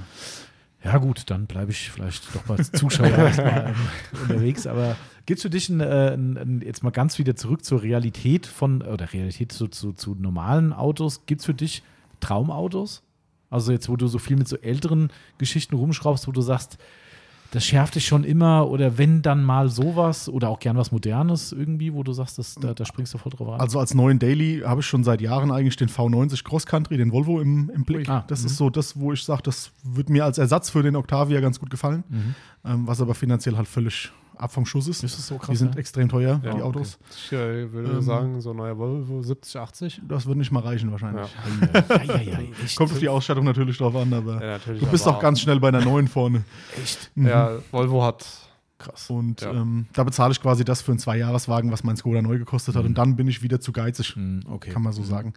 Ja, 0.85 0.99
gut, 0.99 1.23
dann 1.31 1.47
bleibe 1.47 1.71
ich 1.71 1.89
vielleicht 1.89 2.33
doch 2.35 2.47
mal 2.47 2.59
als 2.59 2.71
Zuschauer 2.71 3.07
erstmal 3.17 3.69
ähm, 3.69 4.21
unterwegs. 4.21 4.67
Aber 4.67 4.95
gibt 5.25 5.39
es 5.39 5.41
für 5.41 5.49
dich 5.49 5.67
ein, 5.69 5.81
äh, 5.81 6.13
ein, 6.13 6.37
ein, 6.37 6.61
jetzt 6.61 6.83
mal 6.83 6.91
ganz 6.91 7.17
wieder 7.17 7.35
zurück 7.35 7.65
zur 7.65 7.81
Realität 7.81 8.45
von, 8.45 8.83
oder 8.83 9.11
Realität 9.11 9.51
zu, 9.51 9.67
zu, 9.67 9.93
zu 9.93 10.13
normalen 10.13 10.73
Autos? 10.73 11.25
Gibt 11.25 11.41
es 11.41 11.45
für 11.45 11.55
dich 11.55 11.81
Traumautos? 12.19 13.01
Also 13.49 13.71
jetzt, 13.71 13.89
wo 13.89 13.95
du 13.95 14.07
so 14.07 14.19
viel 14.19 14.37
mit 14.37 14.47
so 14.47 14.57
älteren 14.57 15.11
Geschichten 15.39 15.75
rumschraubst, 15.75 16.27
wo 16.27 16.31
du 16.31 16.41
sagst, 16.41 16.77
das 17.55 17.63
schärft 17.63 17.95
dich 17.95 18.05
schon 18.05 18.25
immer 18.25 18.69
oder 18.69 18.97
wenn 18.97 19.21
dann 19.21 19.41
mal 19.41 19.69
sowas 19.69 20.27
oder 20.27 20.49
auch 20.49 20.59
gern 20.59 20.75
was 20.75 20.91
Modernes 20.91 21.53
irgendwie, 21.53 21.93
wo 21.93 22.03
du 22.03 22.11
sagst, 22.11 22.37
das, 22.37 22.55
da, 22.55 22.73
da 22.73 22.83
springst 22.83 23.13
du 23.13 23.17
voll 23.17 23.31
drauf 23.31 23.47
an. 23.47 23.61
Also 23.61 23.79
als 23.79 23.93
neuen 23.93 24.19
Daily 24.19 24.61
habe 24.65 24.81
ich 24.81 24.85
schon 24.85 25.05
seit 25.05 25.21
Jahren 25.21 25.51
eigentlich 25.51 25.77
den 25.77 25.87
V90 25.87 26.43
Cross 26.43 26.65
Country, 26.65 26.97
den 26.97 27.13
Volvo 27.13 27.39
im, 27.39 27.71
im 27.73 27.85
Blick. 27.85 28.09
Ah, 28.09 28.25
das 28.27 28.41
mhm. 28.41 28.47
ist 28.47 28.57
so 28.57 28.69
das, 28.69 28.99
wo 28.99 29.13
ich 29.13 29.23
sage, 29.23 29.41
das 29.43 29.71
wird 29.83 30.09
mir 30.09 30.25
als 30.25 30.37
Ersatz 30.37 30.69
für 30.69 30.83
den 30.83 30.97
Octavia 30.97 31.39
ganz 31.39 31.59
gut 31.59 31.69
gefallen, 31.69 32.03
Mhm. 32.09 32.35
ähm, 32.65 32.87
was 32.87 32.99
aber 32.99 33.15
finanziell 33.15 33.55
halt 33.55 33.69
völlig 33.69 34.11
ab 34.37 34.51
vom 34.51 34.65
Schuss 34.65 34.87
ist. 34.87 35.03
Ist 35.03 35.17
das 35.17 35.27
so 35.27 35.37
krass, 35.37 35.49
Die 35.51 35.55
sind 35.57 35.75
ja? 35.75 35.79
extrem 35.79 36.09
teuer, 36.09 36.39
Ja, 36.43 36.49
die 36.51 36.57
okay. 36.57 36.61
Autos. 36.61 36.97
Ich 37.09 37.31
äh, 37.31 37.71
würde 37.71 37.91
Ähm, 37.93 38.01
sagen, 38.01 38.41
so 38.41 38.51
ein 38.51 38.57
neuer 38.57 38.77
Volvo 38.77 39.21
70, 39.21 39.55
80. 39.59 40.01
Das 40.07 40.25
wird 40.25 40.37
nicht 40.37 40.51
mal 40.51 40.61
reichen 40.61 40.91
wahrscheinlich. 40.91 41.27
Ja. 41.73 42.39
Kommt 42.75 42.91
auf 42.91 42.99
die 42.99 43.09
Ausstattung 43.09 43.45
natürlich 43.45 43.77
drauf 43.77 43.95
an, 43.95 44.13
aber 44.13 44.33
Ja, 44.41 44.51
natürlich, 44.53 44.81
du 44.81 44.87
bist 44.87 45.07
aber 45.07 45.17
auch 45.17 45.21
ganz 45.21 45.41
schnell 45.41 45.59
bei 45.59 45.69
einer 45.69 45.83
neuen 45.83 46.07
vorne. 46.07 46.43
Echt? 46.81 47.11
Ja, 47.15 47.57
Volvo 47.71 48.03
hat 48.03 48.25
Krass. 48.77 49.09
Und 49.09 49.39
Ja. 49.39 49.51
ähm, 49.51 49.85
da 49.93 50.03
bezahle 50.03 50.33
ich 50.33 50.41
quasi 50.41 50.65
das 50.65 50.81
für 50.81 50.91
einen 50.91 50.99
Zweijahreswagen, 50.99 51.71
was 51.71 51.85
mein 51.85 51.95
Skoda 51.95 52.21
neu 52.21 52.37
gekostet 52.37 52.75
hat. 52.75 52.83
Und 52.83 52.97
dann 52.97 53.15
bin 53.15 53.25
ich 53.29 53.41
wieder 53.41 53.61
zu 53.61 53.71
geizig. 53.71 54.17
Mhm, 54.17 54.41
okay. 54.49 54.69
kann 54.69 54.81
man 54.81 54.91
so 54.91 55.01
sagen. 55.01 55.31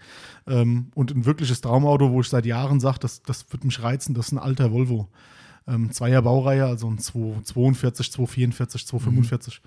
Ähm, 0.48 0.90
und 0.96 1.12
ein 1.14 1.24
wirkliches 1.24 1.60
Traumauto, 1.60 2.10
wo 2.10 2.20
ich 2.20 2.28
seit 2.28 2.46
Jahren 2.46 2.80
sage, 2.80 2.98
das, 2.98 3.22
das 3.22 3.46
wird 3.52 3.62
mich 3.64 3.80
reizen, 3.80 4.12
das 4.14 4.26
ist 4.26 4.32
ein 4.32 4.38
alter 4.38 4.72
Volvo. 4.72 5.06
Ähm, 5.68 5.92
Zweier 5.92 6.22
Baureihe, 6.22 6.64
also 6.66 6.88
ein 6.88 6.98
242, 6.98 8.12
244, 8.12 8.86
245. 8.86 9.60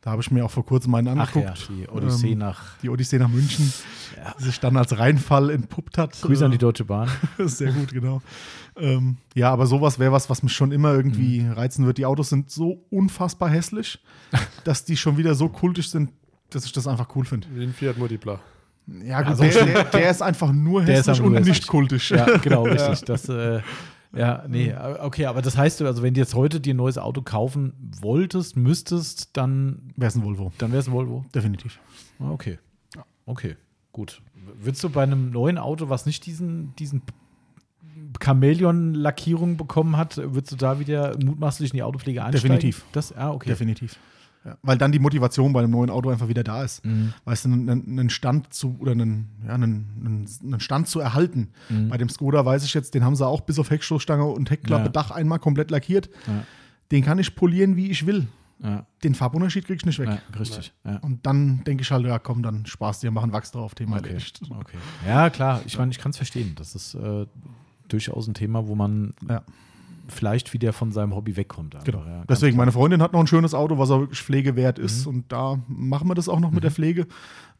Da 0.00 0.10
habe 0.10 0.22
ich 0.22 0.30
mir 0.32 0.44
auch 0.44 0.50
vor 0.50 0.64
kurzem 0.66 0.94
einen 0.96 1.16
Ach 1.20 1.32
ja, 1.36 1.42
angeguckt. 1.42 1.68
die 1.68 1.88
Odyssee 1.88 2.32
Ähm, 2.32 2.38
nach. 2.38 2.60
Die 2.82 2.88
Odyssee 2.88 3.18
nach 3.18 3.28
München, 3.28 3.72
Ja. 4.16 4.34
die 4.38 4.44
sich 4.44 4.58
dann 4.58 4.76
als 4.76 4.98
Reinfall 4.98 5.50
entpuppt 5.50 5.96
hat. 5.98 6.20
Grüße 6.20 6.44
an 6.44 6.50
die 6.50 6.56
Äh, 6.56 6.60
Deutsche 6.60 6.84
Bahn. 6.84 7.08
Sehr 7.38 7.70
gut, 7.72 7.92
genau. 7.92 8.20
Ähm, 8.76 9.18
ja, 9.34 9.52
aber 9.52 9.66
sowas 9.66 9.98
wäre 10.00 10.10
was, 10.10 10.28
was 10.28 10.42
mich 10.42 10.52
schon 10.54 10.72
immer 10.72 10.92
irgendwie 10.92 11.42
Mhm. 11.42 11.52
reizen 11.52 11.86
wird. 11.86 11.98
Die 11.98 12.06
Autos 12.06 12.30
sind 12.30 12.50
so 12.50 12.84
unfassbar 12.90 13.48
hässlich, 13.50 14.02
dass 14.64 14.84
die 14.84 14.96
schon 14.96 15.18
wieder 15.18 15.34
so 15.36 15.48
kultisch 15.48 15.90
sind, 15.90 16.10
dass 16.50 16.64
ich 16.64 16.72
das 16.72 16.88
einfach 16.88 17.14
cool 17.14 17.24
finde. 17.24 17.46
wie 17.54 17.62
ein 17.62 17.72
Fiat 17.72 17.96
Multipla. 17.98 18.40
Ja, 19.04 19.22
gut, 19.22 19.36
so 19.36 19.44
der, 19.44 19.64
der, 19.64 19.84
der 19.84 20.10
ist 20.10 20.22
einfach 20.22 20.50
nur 20.52 20.82
Der 20.82 20.94
ist 20.94 20.98
hässlich 21.06 21.14
einfach 21.18 21.26
und 21.26 21.32
nur 21.34 21.40
nicht 21.42 21.66
kultisch. 21.68 22.10
Ja, 22.10 22.26
genau, 22.38 22.62
richtig. 22.66 23.02
Das, 23.02 23.28
äh, 23.28 23.60
ja, 24.14 24.44
nee, 24.48 24.74
okay, 25.00 25.26
aber 25.26 25.42
das 25.42 25.56
heißt, 25.56 25.80
also 25.82 26.02
wenn 26.02 26.14
du 26.14 26.20
jetzt 26.20 26.34
heute 26.34 26.60
dir 26.60 26.74
ein 26.74 26.76
neues 26.76 26.98
Auto 26.98 27.22
kaufen 27.22 27.72
wolltest, 28.00 28.56
müsstest, 28.56 29.36
dann, 29.36 29.92
Wäre 29.96 30.08
es 30.08 30.16
ein 30.16 30.24
Volvo, 30.24 30.52
dann 30.58 30.70
wäre 30.72 30.80
es 30.80 30.88
ein 30.88 30.92
Volvo. 30.92 31.24
definitiv. 31.34 31.78
Ah, 32.18 32.30
Okay. 32.30 32.58
Okay, 33.24 33.56
gut. 33.92 34.20
Würdest 34.60 34.82
du 34.82 34.90
bei 34.90 35.04
einem 35.04 35.30
neuen 35.30 35.56
Auto, 35.56 35.88
was 35.88 36.06
nicht 36.06 36.26
diesen, 36.26 36.74
diesen 36.76 37.02
Chamäleon-Lackierung 38.20 39.56
bekommen 39.56 39.96
hat, 39.96 40.16
würdest 40.16 40.52
du 40.52 40.56
da 40.56 40.78
wieder 40.80 41.16
mutmaßlich 41.22 41.70
in 41.70 41.76
die 41.76 41.82
Autopflege 41.82 42.22
einsteigen? 42.24 42.56
Definitiv. 42.56 42.84
Das, 42.92 43.16
ah, 43.16 43.30
okay. 43.30 43.48
Definitiv. 43.50 43.96
Ja. 44.44 44.58
Weil 44.62 44.76
dann 44.76 44.90
die 44.90 44.98
Motivation 44.98 45.52
bei 45.52 45.60
einem 45.60 45.70
neuen 45.70 45.88
Auto 45.90 46.10
einfach 46.10 46.26
wieder 46.28 46.42
da 46.42 46.64
ist. 46.64 46.84
Mhm. 46.84 47.12
Weißt 47.24 47.44
du, 47.44 47.52
einen, 47.52 47.68
einen 47.70 48.10
Stand 48.10 48.52
zu 48.52 48.76
oder 48.80 48.92
einen, 48.92 49.28
ja, 49.46 49.54
einen, 49.54 50.26
einen, 50.42 50.60
Stand 50.60 50.88
zu 50.88 50.98
erhalten. 50.98 51.50
Mhm. 51.68 51.88
Bei 51.88 51.96
dem 51.96 52.08
Skoda 52.08 52.44
weiß 52.44 52.64
ich 52.64 52.74
jetzt, 52.74 52.94
den 52.94 53.04
haben 53.04 53.14
sie 53.14 53.26
auch 53.26 53.42
bis 53.42 53.58
auf 53.58 53.70
Heckstoßstange 53.70 54.24
und 54.24 54.50
Heckklappe, 54.50 54.84
Ja. 54.86 54.88
Dach 54.90 55.10
einmal 55.12 55.38
komplett 55.38 55.70
lackiert. 55.70 56.10
Ja. 56.26 56.44
Den 56.90 57.04
kann 57.04 57.18
ich 57.18 57.34
polieren, 57.36 57.76
wie 57.76 57.90
ich 57.90 58.06
will. 58.06 58.26
Den 59.02 59.16
Farbunterschied 59.16 59.64
krieg 59.66 59.76
ich 59.76 59.86
nicht 59.86 59.98
weg. 59.98 60.22
richtig. 60.38 60.72
Und 61.00 61.26
dann 61.26 61.64
denke 61.64 61.82
ich 61.82 61.90
halt, 61.90 62.06
ja 62.06 62.20
komm, 62.20 62.44
dann 62.44 62.64
Spaß 62.64 63.00
dir, 63.00 63.10
machen 63.10 63.32
Wachs 63.32 63.50
drauf, 63.50 63.74
Thema 63.74 63.96
Okay. 63.96 64.06
erledigt. 64.10 64.40
okay. 64.50 64.76
Ja, 65.04 65.30
klar. 65.30 65.62
Ich 65.66 65.76
meine, 65.78 65.90
ich 65.90 65.98
kann 65.98 66.10
es 66.10 66.16
verstehen. 66.16 66.52
Das 66.54 66.76
ist 66.76 66.94
äh, 66.94 67.26
durchaus 67.88 68.28
ein 68.28 68.34
Thema, 68.34 68.68
wo 68.68 68.76
man 68.76 69.14
Ja. 69.28 69.42
Vielleicht 70.12 70.52
wieder 70.52 70.72
von 70.72 70.92
seinem 70.92 71.14
Hobby 71.14 71.36
wegkommt. 71.36 71.74
einfach, 71.74 71.84
Genau. 71.86 72.04
ja, 72.04 72.24
Deswegen, 72.28 72.52
klar. 72.54 72.62
meine 72.66 72.72
Freundin 72.72 73.02
hat 73.02 73.12
noch 73.12 73.20
ein 73.20 73.26
schönes 73.26 73.54
Auto, 73.54 73.78
was 73.78 73.90
auch 73.90 74.00
wirklich 74.00 74.20
pflegewert 74.22 74.78
Mhm. 74.78 74.84
ist. 74.84 75.06
Und 75.06 75.30
da 75.32 75.58
machen 75.68 76.08
wir 76.08 76.14
das 76.14 76.28
auch 76.28 76.40
noch 76.40 76.50
mit 76.50 76.62
der 76.64 76.70
Pflege. 76.70 77.06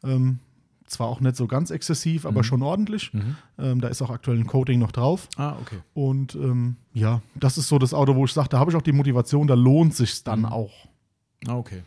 Ähm, 0.03 0.39
zwar 0.85 1.07
auch 1.07 1.21
nicht 1.21 1.35
so 1.35 1.47
ganz 1.47 1.71
exzessiv, 1.71 2.25
aber 2.25 2.43
schon 2.43 2.61
ordentlich. 2.61 3.13
Mhm. 3.13 3.35
Ähm, 3.57 3.81
da 3.81 3.87
ist 3.87 4.01
auch 4.01 4.09
aktuell 4.11 4.37
ein 4.37 4.45
Coating 4.47 4.79
noch 4.79 4.91
drauf. 4.91 5.27
Ah, 5.37 5.55
okay. 5.61 5.77
Und 5.93 6.35
ähm, 6.35 6.75
ja, 6.93 7.21
das 7.35 7.57
ist 7.57 7.67
so 7.67 7.79
das 7.79 7.93
Auto, 7.93 8.15
wo 8.15 8.25
ich 8.25 8.33
sage, 8.33 8.49
da 8.49 8.59
habe 8.59 8.69
ich 8.69 8.77
auch 8.77 8.81
die 8.81 8.91
Motivation, 8.91 9.47
da 9.47 9.55
lohnt 9.55 9.95
sich 9.95 10.23
dann 10.23 10.41
Mhm. 10.41 10.45
auch. 10.45 10.71
Ah, 11.47 11.55
okay. 11.55 11.81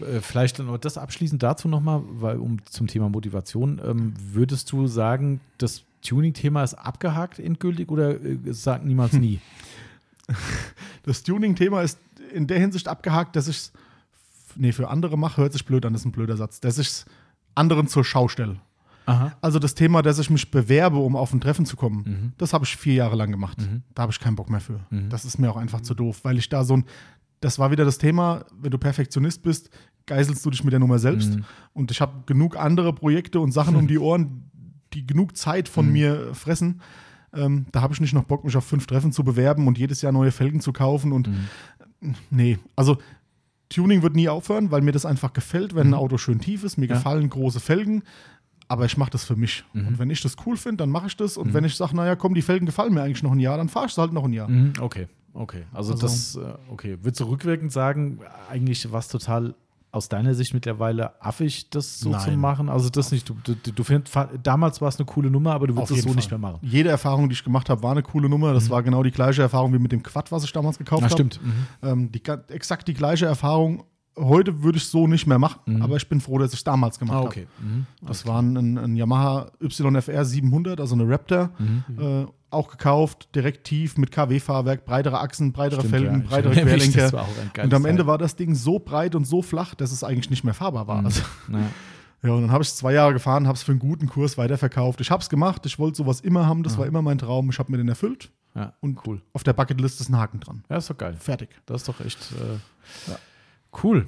Äh, 0.00 0.20
Vielleicht 0.20 0.58
dann 0.58 0.74
das 0.80 0.96
abschließend 0.98 1.42
dazu 1.42 1.68
nochmal, 1.68 2.02
weil 2.12 2.38
um 2.38 2.64
zum 2.64 2.86
Thema 2.86 3.08
Motivation, 3.10 3.80
ähm, 3.84 4.14
würdest 4.32 4.72
du 4.72 4.86
sagen, 4.86 5.40
das 5.58 5.84
Tuning-Thema 6.02 6.64
ist 6.64 6.74
abgehakt 6.74 7.38
endgültig 7.38 7.90
oder 7.90 8.12
äh, 8.20 8.38
sagt 8.52 8.84
niemals 8.86 9.12
nie? 9.12 9.38
Das 11.02 11.22
Tuning-Thema 11.22 11.80
ist 11.82 11.98
in 12.34 12.46
der 12.46 12.58
Hinsicht 12.58 12.86
abgehakt, 12.86 13.34
dass 13.36 13.48
ich 13.48 13.56
es, 13.56 13.72
nee, 14.54 14.72
für 14.72 14.88
andere 14.88 15.16
mache, 15.16 15.40
hört 15.40 15.52
sich 15.52 15.64
blöd 15.64 15.84
an, 15.86 15.92
das 15.94 16.02
ist 16.02 16.06
ein 16.06 16.12
blöder 16.12 16.36
Satz, 16.36 16.60
dass 16.60 16.78
ich 16.78 16.88
es 16.88 17.04
anderen 17.54 17.88
zur 17.88 18.04
Schau 18.04 18.28
stelle. 18.28 18.60
Aha. 19.06 19.32
Also 19.40 19.58
das 19.58 19.74
Thema, 19.74 20.02
dass 20.02 20.18
ich 20.18 20.28
mich 20.30 20.50
bewerbe, 20.50 20.98
um 20.98 21.16
auf 21.16 21.32
ein 21.32 21.40
Treffen 21.40 21.64
zu 21.66 21.74
kommen, 21.76 22.04
Mhm. 22.06 22.32
das 22.38 22.52
habe 22.52 22.64
ich 22.64 22.76
vier 22.76 22.94
Jahre 22.94 23.16
lang 23.16 23.30
gemacht. 23.30 23.56
Da 23.94 24.02
habe 24.02 24.12
ich 24.12 24.20
keinen 24.20 24.36
Bock 24.36 24.50
mehr 24.50 24.60
für. 24.60 24.80
Mhm. 24.90 25.08
Das 25.08 25.24
ist 25.24 25.38
mir 25.38 25.50
auch 25.50 25.56
einfach 25.56 25.80
zu 25.80 25.94
doof, 25.94 26.20
weil 26.22 26.38
ich 26.38 26.48
da 26.48 26.64
so 26.64 26.76
ein, 26.76 26.84
das 27.40 27.58
war 27.58 27.70
wieder 27.70 27.84
das 27.86 27.96
Thema, 27.98 28.44
wenn 28.60 28.70
du 28.70 28.78
Perfektionist 28.78 29.42
bist, 29.42 29.70
geißelst 30.06 30.44
du 30.44 30.50
dich 30.50 30.62
mit 30.62 30.72
der 30.72 30.80
Nummer 30.80 30.98
selbst. 30.98 31.30
Mhm. 31.34 31.44
Und 31.72 31.90
ich 31.90 32.00
habe 32.02 32.22
genug 32.26 32.56
andere 32.56 32.92
Projekte 32.92 33.40
und 33.40 33.52
Sachen 33.52 33.74
um 33.76 33.88
die 33.88 33.98
Ohren, 33.98 34.50
die 34.92 35.06
genug 35.06 35.36
Zeit 35.36 35.68
von 35.68 35.86
Mhm. 35.86 35.92
mir 35.92 36.34
fressen. 36.34 36.80
Ähm, 37.34 37.66
da 37.72 37.80
habe 37.82 37.94
ich 37.94 38.00
nicht 38.00 38.12
noch 38.12 38.24
Bock, 38.24 38.44
mich 38.44 38.56
auf 38.56 38.64
fünf 38.64 38.86
Treffen 38.86 39.12
zu 39.12 39.22
bewerben 39.24 39.66
und 39.68 39.78
jedes 39.78 40.02
Jahr 40.02 40.12
neue 40.12 40.32
Felgen 40.32 40.60
zu 40.60 40.72
kaufen. 40.72 41.12
Und 41.12 41.28
Mhm. 41.28 42.14
nee, 42.30 42.58
also 42.76 42.98
Tuning 43.68 44.02
wird 44.02 44.16
nie 44.16 44.28
aufhören, 44.28 44.70
weil 44.72 44.80
mir 44.80 44.92
das 44.92 45.06
einfach 45.06 45.32
gefällt, 45.32 45.74
wenn 45.74 45.88
ein 45.88 45.94
Auto 45.94 46.18
schön 46.18 46.40
tief 46.40 46.64
ist. 46.64 46.76
Mir 46.76 46.86
Mhm. 46.86 46.90
Ja. 46.90 46.96
gefallen 46.96 47.30
große 47.30 47.60
Felgen, 47.60 48.02
aber 48.66 48.84
ich 48.84 48.96
mache 48.96 49.10
das 49.10 49.24
für 49.24 49.36
mich. 49.36 49.64
Mhm. 49.72 49.86
Und 49.86 49.98
wenn 50.00 50.10
ich 50.10 50.20
das 50.22 50.34
cool 50.44 50.56
finde, 50.56 50.78
dann 50.78 50.90
mache 50.90 51.06
ich 51.06 51.16
das. 51.16 51.36
Und 51.36 51.54
wenn 51.54 51.64
ich 51.64 51.76
sage, 51.76 51.94
naja, 51.94 52.16
komm, 52.16 52.34
die 52.34 52.42
Felgen 52.42 52.66
gefallen 52.66 52.92
mir 52.94 53.02
eigentlich 53.02 53.22
noch 53.22 53.32
ein 53.32 53.38
Jahr, 53.40 53.56
dann 53.58 53.68
fahre 53.68 53.86
ich 53.86 53.92
sie 53.92 54.00
halt 54.00 54.12
noch 54.12 54.24
ein 54.24 54.32
Jahr. 54.32 54.48
Mhm, 54.48 54.72
Okay, 54.80 55.06
okay. 55.34 55.62
Also, 55.72 55.92
Also- 55.92 56.02
das, 56.06 56.34
äh, 56.36 56.54
okay. 56.68 56.98
Würdest 57.00 57.20
du 57.20 57.24
rückwirkend 57.26 57.70
sagen, 57.70 58.18
eigentlich 58.50 58.90
war 58.90 58.98
es 58.98 59.06
total 59.08 59.54
aus 59.92 60.08
deiner 60.08 60.34
Sicht 60.34 60.54
mittlerweile 60.54 61.20
affig, 61.22 61.68
das 61.70 61.98
so 61.98 62.10
zu 62.12 62.30
Nein. 62.30 62.38
machen? 62.38 62.68
Also 62.68 62.90
das 62.90 63.10
nicht. 63.10 63.28
Du, 63.28 63.34
du, 63.42 63.54
du 63.54 63.82
findest, 63.84 64.16
damals 64.42 64.80
war 64.80 64.88
es 64.88 64.98
eine 64.98 65.06
coole 65.06 65.30
Nummer, 65.30 65.52
aber 65.52 65.66
du 65.66 65.74
würdest 65.74 65.90
es 65.92 66.02
so 66.02 66.08
jeden 66.08 66.16
nicht 66.16 66.28
Fall. 66.30 66.38
mehr 66.38 66.50
machen. 66.52 66.60
Jede 66.66 66.88
Erfahrung, 66.90 67.28
die 67.28 67.32
ich 67.32 67.42
gemacht 67.44 67.68
habe, 67.68 67.82
war 67.82 67.92
eine 67.92 68.02
coole 68.02 68.28
Nummer. 68.28 68.52
Das 68.54 68.70
war 68.70 68.82
genau 68.82 69.02
die 69.02 69.10
gleiche 69.10 69.42
Erfahrung 69.42 69.72
wie 69.72 69.78
mit 69.78 69.90
dem 69.92 70.02
Quad, 70.02 70.30
was 70.30 70.44
ich 70.44 70.52
damals 70.52 70.78
gekauft 70.78 71.02
Ah, 71.02 71.06
habe. 71.06 71.14
stimmt. 71.14 71.40
Mhm. 71.42 71.52
Ähm, 71.82 72.12
die, 72.12 72.22
exakt 72.48 72.86
die 72.88 72.94
gleiche 72.94 73.26
Erfahrung. 73.26 73.84
Heute 74.18 74.62
würde 74.62 74.76
ich 74.76 74.86
so 74.86 75.06
nicht 75.06 75.26
mehr 75.26 75.38
machen, 75.38 75.80
aber 75.82 75.96
ich 75.96 76.06
bin 76.08 76.20
froh, 76.20 76.36
dass 76.38 76.52
ich 76.52 76.58
es 76.58 76.64
damals 76.64 76.98
gemacht 76.98 77.14
Ah, 77.14 77.18
habe. 77.20 77.28
okay. 77.28 77.46
Mhm. 77.60 77.86
Das 78.06 78.26
war 78.26 78.42
ein, 78.42 78.56
ein, 78.56 78.76
ein 78.78 78.96
Yamaha 78.96 79.50
YFR 79.60 80.24
700, 80.24 80.80
also 80.80 80.94
eine 80.94 81.08
Raptor, 81.08 81.50
Mhm. 81.58 81.84
äh, 81.98 82.26
auch 82.50 82.68
gekauft, 82.68 83.34
direkt 83.34 83.64
tief 83.64 83.96
mit 83.96 84.10
KW-Fahrwerk, 84.10 84.84
breitere 84.84 85.20
Achsen, 85.20 85.52
breitere 85.52 85.80
Stimmt, 85.80 85.94
Felgen, 85.94 86.22
ja. 86.22 86.28
breitere 86.28 86.52
Querlenker. 86.54 87.26
Und 87.62 87.74
am 87.74 87.84
Ende 87.84 88.06
war 88.06 88.18
das 88.18 88.36
Ding 88.36 88.54
so 88.54 88.78
breit 88.78 89.14
und 89.14 89.24
so 89.24 89.42
flach, 89.42 89.74
dass 89.74 89.92
es 89.92 90.02
eigentlich 90.04 90.30
nicht 90.30 90.44
mehr 90.44 90.54
fahrbar 90.54 90.86
war. 90.86 91.04
Also, 91.04 91.22
Ja. 91.52 91.58
ja, 92.22 92.32
und 92.32 92.42
dann 92.42 92.50
habe 92.52 92.62
ich 92.62 92.68
es 92.68 92.76
zwei 92.76 92.92
Jahre 92.92 93.12
gefahren, 93.12 93.46
habe 93.46 93.56
es 93.56 93.62
für 93.62 93.72
einen 93.72 93.78
guten 93.78 94.08
Kurs 94.08 94.36
weiterverkauft. 94.38 95.00
Ich 95.00 95.10
habe 95.10 95.22
es 95.22 95.28
gemacht, 95.28 95.64
ich 95.66 95.78
wollte 95.78 95.96
sowas 95.96 96.20
immer 96.20 96.46
haben, 96.46 96.62
das 96.62 96.76
war 96.78 96.86
immer 96.86 97.02
mein 97.02 97.18
Traum. 97.18 97.50
Ich 97.50 97.58
habe 97.58 97.70
mir 97.70 97.78
den 97.78 97.88
erfüllt 97.88 98.30
ja, 98.54 98.74
und 98.80 99.06
cool. 99.06 99.22
auf 99.32 99.44
der 99.44 99.52
Bucketlist 99.52 100.00
ist 100.00 100.08
ein 100.08 100.16
Haken 100.16 100.40
dran. 100.40 100.64
Ja, 100.68 100.76
ist 100.78 100.90
doch 100.90 100.98
geil. 100.98 101.14
Fertig. 101.18 101.50
Das 101.66 101.82
ist 101.82 101.88
doch 101.88 102.00
echt 102.00 102.18
äh, 102.32 103.12
Cool. 103.82 104.06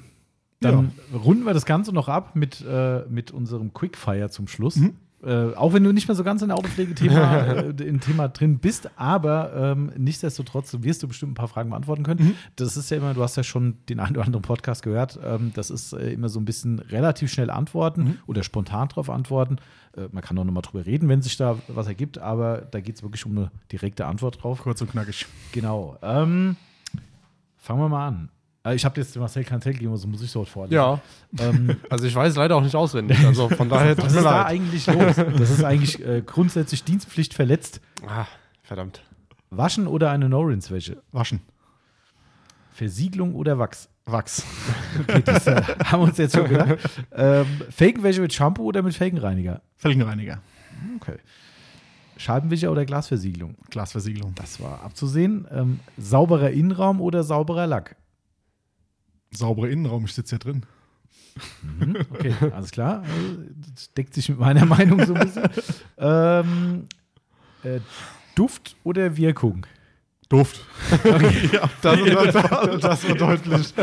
Dann 0.59 0.91
runden 1.13 1.43
wir 1.43 1.53
das 1.53 1.65
Ganze 1.65 1.91
noch 1.91 2.07
ab 2.07 2.35
mit, 2.35 2.61
äh, 2.61 3.01
mit 3.09 3.31
unserem 3.31 3.73
Quickfire 3.73 4.29
zum 4.29 4.47
Schluss. 4.47 4.77
Mhm. 4.77 4.95
Äh, 5.23 5.55
auch 5.55 5.71
wenn 5.73 5.83
du 5.83 5.93
nicht 5.93 6.07
mehr 6.07 6.15
so 6.15 6.23
ganz 6.23 6.41
in 6.41 6.49
der 6.49 6.57
Autopflege-Thema 6.57 7.45
äh, 7.47 7.83
im 7.83 8.01
Thema 8.01 8.27
drin 8.27 8.59
bist, 8.59 8.89
aber 8.97 9.53
ähm, 9.55 9.91
nichtsdestotrotz 9.97 10.75
wirst 10.81 11.01
du 11.01 11.07
bestimmt 11.07 11.31
ein 11.31 11.35
paar 11.35 11.47
Fragen 11.47 11.69
beantworten 11.69 12.03
können. 12.03 12.25
Mhm. 12.25 12.35
Das 12.57 12.75
ist 12.75 12.89
ja 12.91 12.97
immer, 12.97 13.13
du 13.13 13.23
hast 13.23 13.37
ja 13.37 13.43
schon 13.43 13.77
den 13.87 13.99
einen 14.01 14.15
oder 14.17 14.25
anderen 14.25 14.41
Podcast 14.41 14.83
gehört, 14.83 15.17
ähm, 15.23 15.51
das 15.55 15.69
ist 15.69 15.93
äh, 15.93 16.11
immer 16.11 16.27
so 16.29 16.39
ein 16.39 16.45
bisschen 16.45 16.79
relativ 16.79 17.31
schnell 17.31 17.49
antworten 17.49 18.03
Mhm. 18.03 18.17
oder 18.27 18.43
spontan 18.43 18.89
drauf 18.89 19.09
antworten. 19.09 19.57
Äh, 19.95 20.07
man 20.11 20.21
kann 20.23 20.37
auch 20.37 20.43
nochmal 20.43 20.63
drüber 20.63 20.85
reden, 20.85 21.07
wenn 21.07 21.21
sich 21.21 21.37
da 21.37 21.57
was 21.69 21.87
ergibt, 21.87 22.17
aber 22.17 22.57
da 22.71 22.81
geht 22.81 22.95
es 22.97 23.03
wirklich 23.03 23.25
um 23.25 23.37
eine 23.37 23.51
direkte 23.71 24.05
Antwort 24.05 24.43
drauf. 24.43 24.61
Kurz 24.63 24.81
und 24.81 24.91
knackig. 24.91 25.25
Genau. 25.53 25.97
Ähm, 26.01 26.57
fangen 27.57 27.79
wir 27.79 27.89
mal 27.89 28.07
an. 28.07 28.29
Äh, 28.65 28.75
ich 28.75 28.85
habe 28.85 28.99
jetzt 28.99 29.15
Marcel 29.17 29.43
Kantel 29.43 29.73
gegeben, 29.73 29.91
also 29.91 30.07
muss 30.07 30.21
ich 30.21 30.31
sofort 30.31 30.49
vorlesen. 30.49 30.75
Ja, 30.75 30.99
Ähm, 31.39 31.77
also 31.89 32.05
ich 32.05 32.15
weiß 32.15 32.31
es 32.31 32.37
leider 32.37 32.55
auch 32.55 32.61
nicht 32.61 32.75
auswendig. 32.75 33.25
Also 33.25 33.49
von 33.49 33.69
daher 33.69 33.97
was 33.97 34.13
ist 34.13 34.23
da 34.23 34.45
eigentlich 34.45 34.87
los? 34.87 35.15
Das 35.15 35.49
ist 35.49 35.63
eigentlich 35.63 36.05
äh, 36.05 36.21
grundsätzlich 36.25 36.83
Dienstpflicht 36.83 37.33
verletzt. 37.33 37.81
Ah, 38.07 38.25
verdammt. 38.63 39.01
Waschen 39.49 39.87
oder 39.87 40.09
eine 40.11 40.29
No-Rinse-Wäsche? 40.29 41.01
Waschen. 41.11 41.41
Versiegelung 42.71 43.35
oder 43.35 43.59
Wachs? 43.59 43.89
Wachs. 44.05 44.43
Okay, 45.01 45.21
das 45.25 45.47
äh, 45.47 45.61
haben 45.85 46.01
wir 46.01 46.07
uns 46.09 46.17
jetzt 46.17 46.35
schon 46.35 46.47
gedacht. 46.47 46.77
Ähm, 47.11 47.45
Felgenwäsche 47.69 48.21
mit 48.21 48.31
Shampoo 48.33 48.63
oder 48.63 48.81
mit 48.83 48.93
Felgenreiniger? 48.93 49.61
Felgenreiniger. 49.75 50.39
Okay. 50.97 51.17
Scheibenwischer 52.17 52.71
oder 52.71 52.85
Glasversiegelung? 52.85 53.55
Glasversiegelung. 53.71 54.33
Das 54.35 54.61
war 54.61 54.83
abzusehen. 54.83 55.47
Ähm, 55.51 55.79
sauberer 55.97 56.51
Innenraum 56.51 57.01
oder 57.01 57.23
sauberer 57.23 57.65
Lack? 57.65 57.95
Sauberer 59.35 59.69
Innenraum, 59.69 60.05
ich 60.05 60.13
sitze 60.13 60.31
hier 60.35 60.39
drin. 60.39 60.65
Mhm, 61.79 61.97
Okay, 62.11 62.33
alles 62.53 62.71
klar. 62.71 63.03
Das 63.73 63.91
deckt 63.93 64.13
sich 64.13 64.29
mit 64.29 64.39
meiner 64.39 64.65
Meinung 64.65 65.03
so 65.05 65.13
ein 65.15 65.25
bisschen. 65.25 65.49
ähm, 65.97 66.87
äh, 67.63 67.79
Duft 68.35 68.75
oder 68.83 69.15
Wirkung? 69.17 69.65
Duft. 70.29 70.61
Okay. 70.91 71.49
ja, 71.53 71.69
Das, 71.81 71.99
das, 72.33 72.79
das 72.81 73.07
war 73.09 73.15
deutlich. 73.15 73.73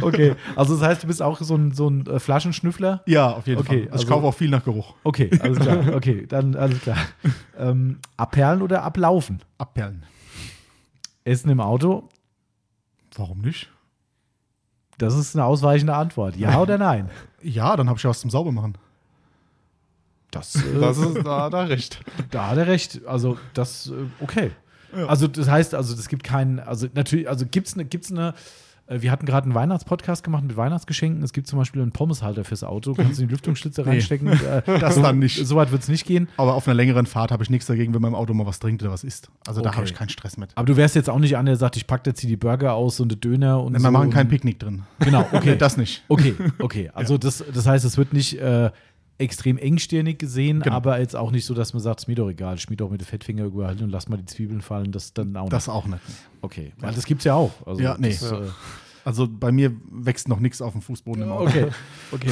okay, 0.00 0.34
also 0.54 0.76
das 0.76 0.86
heißt, 0.86 1.02
du 1.02 1.06
bist 1.08 1.22
auch 1.22 1.40
so 1.40 1.56
ein, 1.56 1.72
so 1.72 1.88
ein 1.88 2.06
äh, 2.06 2.20
Flaschenschnüffler? 2.20 3.02
Ja, 3.06 3.30
auf 3.32 3.46
jeden 3.46 3.60
Okay, 3.60 3.84
Fall. 3.84 3.92
Also- 3.92 4.04
ich 4.04 4.08
kaufe 4.10 4.26
auch 4.26 4.34
viel 4.34 4.50
nach 4.50 4.64
Geruch. 4.64 4.94
Okay, 5.04 5.30
alles 5.40 5.58
klar. 5.58 5.94
Okay, 5.94 6.26
dann 6.28 6.54
alles 6.54 6.80
klar. 6.80 6.98
Ähm, 7.58 7.98
abperlen 8.16 8.62
oder 8.62 8.82
ablaufen? 8.82 9.40
Abperlen. 9.58 10.04
Essen 11.24 11.50
im 11.50 11.60
Auto? 11.60 12.08
Warum 13.16 13.40
nicht? 13.40 13.70
Das 14.98 15.14
ist 15.14 15.36
eine 15.36 15.44
ausweichende 15.44 15.94
Antwort. 15.94 16.36
Ja 16.36 16.60
oder 16.60 16.78
nein? 16.78 17.10
Ja, 17.42 17.76
dann 17.76 17.88
habe 17.88 17.96
ich 17.96 18.02
ja 18.02 18.10
was 18.10 18.20
zum 18.20 18.30
Saubermachen. 18.30 18.76
Das, 20.32 20.56
äh, 20.56 20.80
Das 20.80 20.98
ist 20.98 21.24
da, 21.24 21.48
da 21.48 21.62
recht. 21.64 22.00
Da 22.30 22.48
hat 22.48 22.58
er 22.58 22.66
recht. 22.66 23.06
Also, 23.06 23.38
das, 23.54 23.88
äh, 23.88 23.92
okay. 24.20 24.50
Ja. 24.96 25.06
Also, 25.06 25.28
das 25.28 25.48
heißt, 25.48 25.74
also, 25.74 25.94
das 25.94 26.08
gibt 26.08 26.24
keinen, 26.24 26.58
also, 26.58 26.88
natürlich, 26.94 27.28
also, 27.28 27.46
gibt 27.46 27.68
es 27.68 27.74
eine, 27.74 27.84
gibt's 27.84 28.10
eine, 28.10 28.30
äh, 28.30 28.32
wir 28.88 29.10
hatten 29.10 29.26
gerade 29.26 29.44
einen 29.46 29.54
Weihnachtspodcast 29.54 30.22
gemacht 30.22 30.44
mit 30.44 30.56
Weihnachtsgeschenken. 30.56 31.22
Es 31.22 31.32
gibt 31.32 31.46
zum 31.48 31.58
Beispiel 31.58 31.82
einen 31.82 31.92
Pommeshalter 31.92 32.44
fürs 32.44 32.62
Auto. 32.62 32.94
Kannst 32.94 33.18
du 33.18 33.22
in 33.22 33.28
die 33.28 33.32
Lüftungsschlitze 33.32 33.82
Nee. 33.84 33.90
reinstecken. 33.90 34.28
Äh, 34.28 34.62
Das 34.80 34.94
so, 34.94 35.02
dann 35.02 35.18
nicht. 35.18 35.44
So 35.46 35.56
weit 35.56 35.72
wird 35.72 35.82
es 35.82 35.88
nicht 35.88 36.06
gehen. 36.06 36.28
Aber 36.36 36.54
auf 36.54 36.66
einer 36.68 36.74
längeren 36.74 37.06
Fahrt 37.06 37.30
habe 37.32 37.42
ich 37.42 37.50
nichts 37.50 37.66
dagegen, 37.66 37.92
wenn 37.94 38.02
im 38.04 38.14
Auto 38.14 38.32
mal 38.34 38.46
was 38.46 38.58
trinkt 38.60 38.82
oder 38.82 38.92
was 38.92 39.02
isst. 39.04 39.30
Also 39.46 39.60
da 39.60 39.70
Okay. 39.70 39.76
habe 39.78 39.86
ich 39.86 39.94
keinen 39.94 40.08
Stress 40.10 40.36
mit. 40.36 40.50
Aber 40.54 40.66
du 40.66 40.76
wärst 40.76 40.94
jetzt 40.94 41.10
auch 41.10 41.18
nicht 41.18 41.36
an, 41.36 41.46
der 41.46 41.56
sagt, 41.56 41.76
ich 41.76 41.86
packe 41.86 42.10
jetzt 42.10 42.20
hier 42.20 42.28
die 42.30 42.36
Burger 42.36 42.74
aus 42.74 43.00
und 43.00 43.10
die 43.10 43.20
Döner 43.20 43.62
und 43.62 43.72
Wir 43.72 43.80
so. 43.80 43.90
machen 43.90 44.10
kein 44.10 44.28
Picknick 44.28 44.58
drin. 44.60 44.82
Genau, 45.00 45.26
okay. 45.32 45.56
das 45.58 45.76
nicht. 45.76 46.04
Okay, 46.08 46.34
okay. 46.60 46.90
Also 46.94 47.18
das, 47.18 47.42
das 47.52 47.66
heißt, 47.66 47.84
es 47.84 47.96
wird 47.98 48.12
nicht 48.12 48.38
äh, 48.40 48.70
extrem 49.18 49.56
engstirnig 49.58 50.18
gesehen, 50.18 50.60
Genau. 50.60 50.76
aber 50.76 50.98
jetzt 51.00 51.16
auch 51.16 51.30
nicht 51.30 51.46
so, 51.46 51.54
dass 51.54 51.72
man 51.72 51.82
sagt, 51.82 52.00
ist 52.00 52.06
mir 52.08 52.14
doch 52.16 52.28
egal, 52.28 52.58
schmied 52.58 52.80
doch 52.80 52.90
mit 52.90 53.00
dem 53.00 53.06
Fettfinger 53.06 53.44
überhalten 53.44 53.84
und 53.84 53.90
lass 53.90 54.08
mal 54.08 54.16
die 54.18 54.26
Zwiebeln 54.26 54.60
fallen. 54.60 54.92
Das 54.92 55.12
dann 55.14 55.36
auch 55.36 55.48
Das 55.48 55.66
nicht. 55.66 55.74
auch 55.74 55.86
nicht. 55.86 56.00
Okay, 56.42 56.72
weil 56.78 56.92
das 56.94 57.04
gibt's 57.06 57.24
ja 57.24 57.34
auch. 57.34 57.52
Also 57.66 57.82
Ja, 57.82 57.96
nee. 57.98 58.08
Das, 58.10 58.30
äh, 58.30 58.36
Also 59.04 59.26
bei 59.28 59.52
mir 59.52 59.72
wächst 59.90 60.28
noch 60.28 60.40
nichts 60.40 60.60
auf 60.60 60.72
dem 60.72 60.82
Fußboden 60.82 61.22
im 61.22 61.30
Auto. 61.32 61.46
okay, 61.48 61.66
okay. 62.12 62.30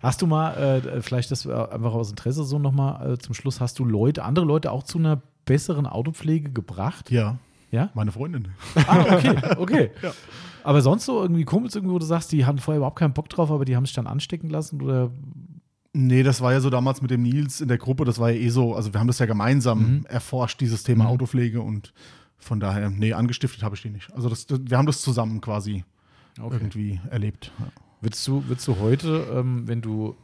Hast 0.00 0.20
du 0.22 0.26
mal, 0.26 0.52
äh, 0.84 1.00
vielleicht 1.02 1.30
das 1.30 1.44
äh, 1.46 1.52
einfach 1.52 1.92
aus 1.94 2.10
Interesse 2.10 2.44
so 2.44 2.58
nochmal 2.58 3.14
äh, 3.14 3.18
zum 3.18 3.34
Schluss, 3.34 3.60
hast 3.60 3.78
du 3.78 3.84
Leute, 3.84 4.22
andere 4.24 4.44
Leute 4.44 4.70
auch 4.70 4.82
zu 4.84 4.98
einer 4.98 5.20
besseren 5.44 5.86
Autopflege 5.86 6.50
gebracht? 6.50 7.10
Ja, 7.10 7.38
Ja? 7.70 7.90
meine 7.94 8.12
Freundin. 8.12 8.48
Ah, 8.86 9.00
okay, 9.14 9.36
okay. 9.56 9.90
Ja. 10.02 10.12
Aber 10.64 10.82
sonst 10.82 11.06
so 11.06 11.22
irgendwie 11.22 11.44
Kumpels 11.44 11.74
irgendwie, 11.74 11.94
wo 11.94 11.98
du 11.98 12.04
sagst, 12.04 12.30
die 12.32 12.44
hatten 12.44 12.58
vorher 12.58 12.78
überhaupt 12.78 12.98
keinen 12.98 13.14
Bock 13.14 13.28
drauf, 13.30 13.50
aber 13.50 13.64
die 13.64 13.74
haben 13.74 13.86
sich 13.86 13.94
dann 13.94 14.06
anstecken 14.06 14.50
lassen 14.50 14.82
oder 14.82 15.10
Nee, 15.94 16.22
das 16.22 16.40
war 16.40 16.52
ja 16.52 16.60
so 16.60 16.70
damals 16.70 17.00
mit 17.02 17.10
dem 17.10 17.22
Nils 17.22 17.60
in 17.60 17.68
der 17.68 17.78
Gruppe, 17.78 18.04
das 18.04 18.18
war 18.18 18.30
ja 18.30 18.38
eh 18.40 18.48
so, 18.50 18.74
also 18.74 18.92
wir 18.92 19.00
haben 19.00 19.06
das 19.06 19.18
ja 19.18 19.26
gemeinsam 19.26 19.78
Mhm. 19.98 20.06
erforscht, 20.08 20.60
dieses 20.60 20.82
Thema 20.82 21.04
Mhm. 21.04 21.10
Autopflege 21.10 21.60
und 21.62 21.92
von 22.36 22.60
daher, 22.60 22.90
nee, 22.90 23.12
angestiftet 23.14 23.62
habe 23.62 23.74
ich 23.74 23.82
die 23.82 23.90
nicht. 23.90 24.12
Also 24.14 24.28
das, 24.28 24.46
wir 24.48 24.76
haben 24.78 24.86
das 24.86 25.00
zusammen 25.00 25.40
quasi 25.40 25.84
irgendwie 26.38 27.00
erlebt. 27.10 27.50
Ja. 27.58 27.66
Würdest 28.00 28.26
du, 28.28 28.44
würdest 28.46 28.68
du 28.68 28.78
heute, 28.78 29.26
ähm, 29.34 29.66
wenn 29.66 29.80
du, 29.80 30.14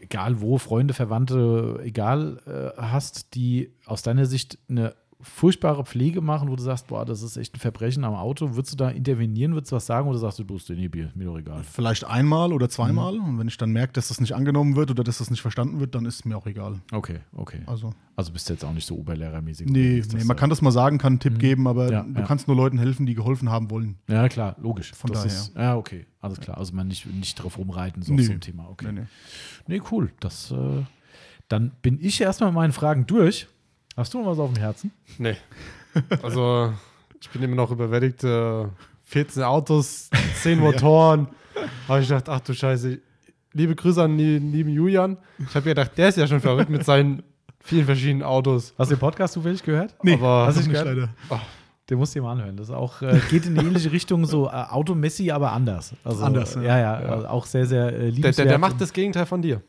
egal 0.00 0.40
wo, 0.42 0.58
Freunde, 0.58 0.92
Verwandte, 0.92 1.80
egal 1.82 2.40
äh, 2.76 2.80
hast, 2.82 3.34
die 3.34 3.70
aus 3.86 4.02
deiner 4.02 4.26
Sicht 4.26 4.58
eine 4.68 4.94
furchtbare 5.20 5.84
Pflege 5.84 6.20
machen, 6.20 6.50
wo 6.50 6.56
du 6.56 6.62
sagst, 6.62 6.86
boah, 6.88 7.04
das 7.04 7.22
ist 7.22 7.36
echt 7.36 7.54
ein 7.54 7.58
Verbrechen 7.58 8.04
am 8.04 8.14
Auto, 8.14 8.54
würdest 8.54 8.74
du 8.74 8.76
da 8.76 8.90
intervenieren, 8.90 9.54
würdest 9.54 9.72
du 9.72 9.76
was 9.76 9.86
sagen 9.86 10.08
oder 10.08 10.18
sagst 10.18 10.38
du, 10.38 10.44
du 10.44 10.54
bist 10.54 10.68
nee, 10.70 10.88
Bier, 10.88 11.10
mir 11.14 11.24
doch 11.24 11.38
egal. 11.38 11.62
Vielleicht 11.64 12.04
einmal 12.04 12.52
oder 12.52 12.68
zweimal 12.68 13.14
Mhm. 13.14 13.24
und 13.24 13.38
wenn 13.38 13.48
ich 13.48 13.56
dann 13.56 13.70
merke, 13.70 13.94
dass 13.94 14.08
das 14.08 14.20
nicht 14.20 14.34
angenommen 14.34 14.76
wird 14.76 14.90
oder 14.90 15.02
dass 15.04 15.18
das 15.18 15.30
nicht 15.30 15.40
verstanden 15.40 15.80
wird, 15.80 15.94
dann 15.94 16.04
ist 16.04 16.24
mir 16.26 16.36
auch 16.36 16.46
egal. 16.46 16.80
Okay, 16.92 17.20
okay. 17.34 17.60
Also 17.66 17.92
Also 18.14 18.32
bist 18.32 18.48
du 18.48 18.52
jetzt 18.54 18.64
auch 18.64 18.72
nicht 18.72 18.86
so 18.86 18.94
oberlehrermäßig. 18.96 19.68
nee, 19.68 20.02
nee 20.14 20.24
man 20.24 20.36
kann 20.36 20.48
das 20.50 20.60
mal 20.62 20.70
sagen, 20.70 20.98
kann 20.98 21.14
einen 21.14 21.20
Tipp 21.20 21.34
Mhm. 21.34 21.38
geben, 21.38 21.66
aber 21.68 21.90
Ja, 21.90 22.02
du 22.02 22.20
ja. 22.20 22.26
kannst 22.26 22.46
nur 22.48 22.56
Leuten 22.56 22.78
helfen, 22.78 23.06
die 23.06 23.14
geholfen 23.14 23.50
haben 23.50 23.70
wollen. 23.70 23.96
Ja, 24.08 24.28
klar, 24.28 24.56
logisch. 24.60 24.92
Von 24.92 25.10
das 25.12 25.22
daher. 25.22 25.36
Ist, 25.38 25.54
ja, 25.56 25.76
okay, 25.76 26.06
alles 26.20 26.40
klar. 26.40 26.58
Also 26.58 26.74
man 26.74 26.88
nicht, 26.88 27.06
nicht 27.06 27.34
drauf 27.42 27.58
rumreiten, 27.58 28.02
so 28.02 28.12
Nee. 28.14 28.28
ein 28.30 28.40
Thema. 28.40 28.68
Okay. 28.70 28.86
Nee, 28.92 29.00
nee. 29.00 29.06
Nee, 29.76 29.82
cool. 29.90 30.12
Das, 30.20 30.50
äh, 30.50 30.82
dann 31.48 31.72
bin 31.82 31.98
ich 32.00 32.20
erstmal 32.20 32.50
mit 32.50 32.56
meinen 32.56 32.72
Fragen 32.72 33.06
durch. 33.06 33.46
Hast 33.96 34.12
du 34.14 34.20
noch 34.22 34.30
was 34.30 34.38
auf 34.38 34.52
dem 34.52 34.60
Herzen? 34.60 34.90
Nee. 35.18 35.36
Also, 36.22 36.72
ich 37.20 37.30
bin 37.30 37.42
immer 37.42 37.56
noch 37.56 37.70
überwältigt. 37.70 38.24
Äh, 38.24 38.66
14 39.04 39.42
Autos, 39.42 40.10
10 40.42 40.58
Motoren. 40.60 41.28
Habe 41.88 42.00
ich 42.02 42.08
gedacht, 42.08 42.28
ach 42.28 42.40
du 42.40 42.52
Scheiße. 42.52 42.98
Liebe 43.52 43.74
Grüße 43.74 44.02
an 44.02 44.18
den 44.18 44.52
lieben 44.52 44.70
Julian. 44.70 45.16
Ich 45.38 45.54
habe 45.54 45.64
gedacht, 45.70 45.92
der 45.96 46.08
ist 46.10 46.18
ja 46.18 46.26
schon 46.26 46.40
verrückt 46.40 46.68
mit 46.68 46.84
seinen 46.84 47.22
vielen 47.60 47.86
verschiedenen 47.86 48.22
Autos. 48.22 48.74
Hast 48.76 48.90
du 48.90 48.96
den 48.96 49.00
Podcast 49.00 49.32
zufällig 49.32 49.62
gehört? 49.62 49.94
Nee, 50.02 50.14
Aber- 50.14 50.46
Hast 50.46 50.56
du 50.56 50.60
nicht 50.60 50.72
gehört? 50.72 50.86
leider. 50.88 51.08
Den 51.88 51.98
musst 51.98 52.14
du 52.14 52.18
dir 52.18 52.24
mal 52.24 52.32
anhören. 52.32 52.56
Das 52.56 52.68
ist 52.68 52.74
auch, 52.74 53.00
äh, 53.00 53.18
geht 53.30 53.46
in 53.46 53.56
eine 53.58 53.66
ähnliche 53.68 53.92
Richtung, 53.92 54.26
so 54.26 54.48
äh, 54.48 54.50
Automessi, 54.50 55.30
aber 55.30 55.52
anders. 55.52 55.94
Also, 56.04 56.24
Anders, 56.24 56.56
ja. 56.56 56.62
Ja, 56.62 56.78
ja, 56.78 56.94
Also 56.96 57.28
auch 57.28 57.46
sehr, 57.46 57.64
sehr 57.64 57.86
äh, 57.86 57.90
Der, 57.92 58.00
liebenswert. 58.10 58.38
der, 58.38 58.44
der 58.46 58.58
macht 58.58 58.80
das 58.80 58.92
Gegenteil 58.92 59.24
von 59.24 59.40
dir. 59.40 59.62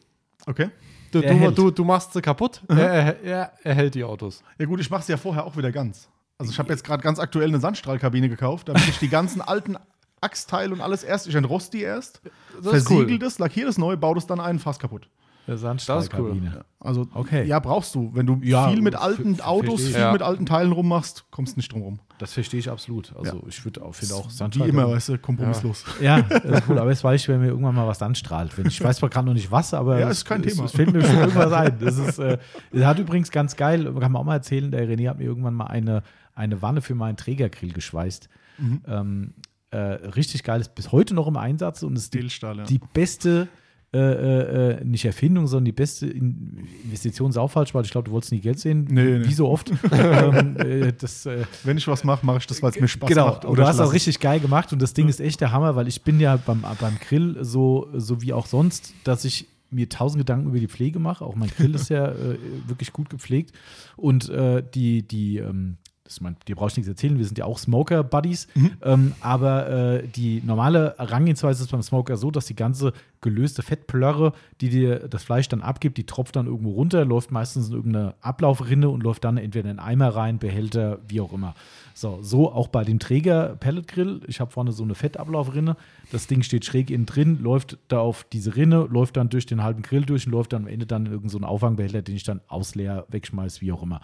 Okay. 0.47 0.69
Du, 1.11 1.21
du, 1.21 1.51
du, 1.51 1.71
du 1.71 1.83
machst 1.85 2.13
sie 2.13 2.21
kaputt, 2.21 2.61
er, 2.67 2.77
er, 2.77 3.23
er, 3.23 3.51
er 3.63 3.73
hält 3.75 3.95
die 3.95 4.03
Autos. 4.03 4.43
Ja 4.59 4.65
gut, 4.65 4.79
ich 4.79 4.89
mache 4.89 5.01
es 5.01 5.07
ja 5.07 5.17
vorher 5.17 5.45
auch 5.45 5.55
wieder 5.57 5.71
ganz. 5.71 6.09
Also 6.37 6.51
ich 6.51 6.59
habe 6.59 6.69
jetzt 6.69 6.83
gerade 6.83 7.01
ganz 7.01 7.17
aktuell 7.19 7.47
eine 7.47 7.59
Sandstrahlkabine 7.59 8.29
gekauft, 8.29 8.69
damit 8.69 8.87
ich 8.87 8.99
die 8.99 9.09
ganzen 9.09 9.41
alten 9.41 9.75
Achsteile 10.21 10.73
und 10.73 10.81
alles 10.81 11.03
erst, 11.03 11.27
ich 11.27 11.35
entrost 11.35 11.73
die 11.73 11.81
erst, 11.81 12.21
versiegel 12.61 13.11
cool. 13.13 13.19
das, 13.19 13.39
lackiere 13.39 13.67
das 13.67 13.77
neu, 13.77 13.95
baue 13.97 14.15
das 14.15 14.27
dann 14.27 14.39
ein, 14.39 14.59
fast 14.59 14.79
kaputt. 14.79 15.09
Sandstrahlkabine. 15.47 16.65
Also 16.79 17.07
Okay. 17.13 17.45
ja, 17.45 17.59
brauchst 17.59 17.95
du. 17.95 18.11
Wenn 18.13 18.25
du 18.25 18.39
Ja, 18.43 18.69
viel 18.69 18.81
mit 18.81 18.95
alten 18.95 19.39
Autos, 19.41 19.81
viel 19.81 19.95
Ja. 19.99 20.11
mit 20.11 20.21
alten 20.21 20.45
Teilen 20.45 20.71
rummachst, 20.71 21.25
kommst 21.31 21.57
nicht 21.57 21.71
drum 21.71 21.81
rum. 21.81 21.99
Das 22.19 22.33
verstehe 22.33 22.59
ich 22.59 22.69
absolut. 22.69 23.15
Also 23.15 23.43
ich 23.47 23.63
würde 23.63 23.83
auch, 23.83 23.93
finde 23.93 24.15
auch 24.15 24.27
Wie 24.27 24.33
Sandstrahlkabine. 24.33 24.83
immer, 24.83 24.93
weißt 24.93 25.09
du, 25.09 25.17
kompromisslos. 25.19 25.85
Ja, 26.01 26.21
das 26.21 26.43
ist 26.43 26.69
cool. 26.69 26.79
Aber 26.79 26.89
jetzt 26.89 27.03
weiß 27.03 27.21
ich, 27.21 27.27
wenn 27.27 27.41
mir 27.41 27.47
irgendwann 27.47 27.75
mal 27.75 27.87
was 27.87 28.01
anstrahlt. 28.01 28.57
Wenn 28.57 28.65
ich 28.65 28.83
weiß 28.83 28.97
zwar 28.97 29.09
gerade 29.09 29.27
noch 29.27 29.33
nicht 29.33 29.51
was, 29.51 29.73
aber 29.73 29.99
Ja, 29.99 30.09
es, 30.09 30.19
ist 30.19 30.25
kein 30.25 30.43
es, 30.43 30.53
Thema. 30.53 30.65
Es 30.65 30.71
fällt 30.71 30.93
mir 30.93 31.01
schon 31.01 31.15
irgendwas 31.15 31.51
ein. 31.51 31.77
Das 31.79 31.97
ist, 31.97 32.19
äh, 32.19 32.37
hat 32.81 32.97
übrigens 32.99 33.29
ganz 33.29 33.55
geil, 33.55 33.83
kann 33.83 34.11
man 34.11 34.15
auch 34.15 34.25
mal 34.25 34.35
erzählen, 34.35 34.71
der 34.71 34.87
René 34.87 35.09
hat 35.09 35.19
mir 35.19 35.25
irgendwann 35.25 35.53
mal 35.53 35.67
eine, 35.67 36.01
eine 36.33 36.61
Wanne 36.61 36.81
für 36.81 36.95
meinen 36.95 37.17
Trägergrill 37.17 37.73
geschweißt. 37.73 38.29
Mhm. 38.57 38.81
Ähm, 38.87 39.33
äh, 39.69 39.77
richtig 39.77 40.43
geil, 40.43 40.61
ist 40.61 40.75
bis 40.75 40.91
heute 40.91 41.13
noch 41.13 41.27
im 41.27 41.37
Einsatz 41.37 41.83
und 41.83 41.95
ist 41.95 42.13
die, 42.13 42.19
Edelstahl, 42.19 42.57
ja. 42.57 42.63
die 42.63 42.79
beste, 42.93 43.47
äh, 43.93 43.99
äh, 43.99 44.83
nicht 44.83 45.05
Erfindung, 45.05 45.47
sondern 45.47 45.65
die 45.65 45.71
beste 45.71 46.07
In 46.07 46.67
Investition 46.83 47.29
ist 47.29 47.37
auch 47.37 47.49
falsch, 47.49 47.73
weil 47.73 47.85
ich 47.85 47.91
glaube, 47.91 48.05
du 48.05 48.11
wolltest 48.11 48.33
nie 48.33 48.41
Geld 48.41 48.59
sehen, 48.59 48.85
Nee, 48.89 49.21
wie 49.21 49.27
nee. 49.27 49.33
so 49.33 49.47
oft. 49.47 49.71
ähm, 49.91 50.57
äh, 50.57 50.91
das, 50.91 51.25
äh, 51.25 51.45
Wenn 51.63 51.77
ich 51.77 51.87
was 51.87 52.03
mache, 52.03 52.25
mache 52.25 52.39
ich 52.39 52.47
das, 52.47 52.61
weil 52.61 52.71
es 52.71 52.79
mir 52.79 52.87
Spaß 52.89 53.07
genau, 53.07 53.27
macht. 53.27 53.45
und 53.45 53.57
du 53.57 53.65
hast 53.65 53.79
auch 53.79 53.93
richtig 53.93 54.19
geil 54.19 54.41
gemacht 54.41 54.73
und 54.73 54.81
das 54.81 54.93
Ding 54.93 55.07
ist 55.07 55.21
echt 55.21 55.39
der 55.39 55.53
Hammer, 55.53 55.77
weil 55.77 55.87
ich 55.87 56.01
bin 56.01 56.19
ja 56.19 56.35
beim, 56.35 56.63
beim 56.79 56.97
Grill 56.99 57.37
so, 57.41 57.87
so 57.93 58.21
wie 58.21 58.33
auch 58.33 58.45
sonst, 58.45 58.93
dass 59.05 59.23
ich 59.23 59.47
mir 59.69 59.87
tausend 59.87 60.19
Gedanken 60.19 60.49
über 60.49 60.59
die 60.59 60.67
Pflege 60.67 60.99
mache. 60.99 61.23
Auch 61.25 61.35
mein 61.35 61.49
Grill 61.49 61.73
ist 61.75 61.89
ja 61.89 62.07
äh, 62.11 62.37
wirklich 62.67 62.91
gut 62.91 63.09
gepflegt 63.09 63.53
und 63.95 64.27
äh, 64.29 64.63
die, 64.73 65.07
die, 65.07 65.37
ähm, 65.37 65.77
das, 66.07 66.21
mein, 66.21 66.37
dir 66.47 66.55
brauchst 66.55 66.77
du 66.77 66.79
nichts 66.79 66.89
erzählen, 66.89 67.17
wir 67.17 67.25
sind 67.25 67.37
ja 67.37 67.45
auch 67.45 67.57
Smoker-Buddies, 67.57 68.47
ähm, 68.81 69.13
aber 69.19 69.69
äh, 69.69 70.07
die 70.07 70.41
normale 70.45 70.95
Herangehensweise 70.97 71.63
ist 71.63 71.71
beim 71.71 71.81
Smoker 71.81 72.15
so, 72.15 72.31
dass 72.31 72.45
die 72.45 72.55
ganze 72.55 72.93
gelöste 73.21 73.61
Fettplörre, 73.61 74.33
die 74.61 74.69
dir 74.69 75.07
das 75.07 75.23
Fleisch 75.23 75.49
dann 75.49 75.61
abgibt, 75.61 75.97
die 75.97 76.05
tropft 76.05 76.35
dann 76.35 76.45
irgendwo 76.45 76.71
runter, 76.71 77.03
läuft 77.03 77.31
meistens 77.31 77.69
in 77.69 77.75
irgendeine 77.75 78.15
Ablaufrinne 78.21 78.89
und 78.89 79.03
läuft 79.03 79.25
dann 79.25 79.37
entweder 79.37 79.69
in 79.69 79.79
einen 79.79 79.87
Eimer 79.87 80.09
rein, 80.09 80.39
Behälter, 80.39 80.99
wie 81.07 81.19
auch 81.19 81.33
immer. 81.33 81.55
So, 81.93 82.19
so 82.21 82.51
auch 82.51 82.67
bei 82.67 82.83
dem 82.83 82.99
Träger 82.99 83.55
Pellet 83.59 83.87
Grill. 83.87 84.21
Ich 84.27 84.39
habe 84.39 84.51
vorne 84.51 84.71
so 84.71 84.83
eine 84.83 84.93
Fettablaufrinne. 84.93 85.75
Das 86.11 86.27
Ding 86.27 86.43
steht 86.43 86.63
schräg 86.63 86.91
innen 86.91 87.07
drin, 87.07 87.39
läuft 87.41 87.79
da 87.87 87.99
auf 87.99 88.23
diese 88.31 88.55
Rinne, 88.55 88.87
läuft 88.89 89.17
dann 89.17 89.29
durch 89.29 89.47
den 89.47 89.63
halben 89.63 89.81
Grill 89.81 90.05
durch 90.05 90.27
und 90.27 90.31
läuft 90.31 90.53
dann 90.53 90.63
am 90.63 90.67
Ende 90.67 90.85
dann 90.85 91.07
in 91.07 91.11
irgendeinen 91.11 91.41
so 91.41 91.47
Auffangbehälter, 91.47 92.03
den 92.03 92.15
ich 92.15 92.23
dann 92.23 92.41
ausleer, 92.47 93.05
wegschmeiß, 93.09 93.61
wie 93.61 93.71
auch 93.71 93.81
immer. 93.81 94.01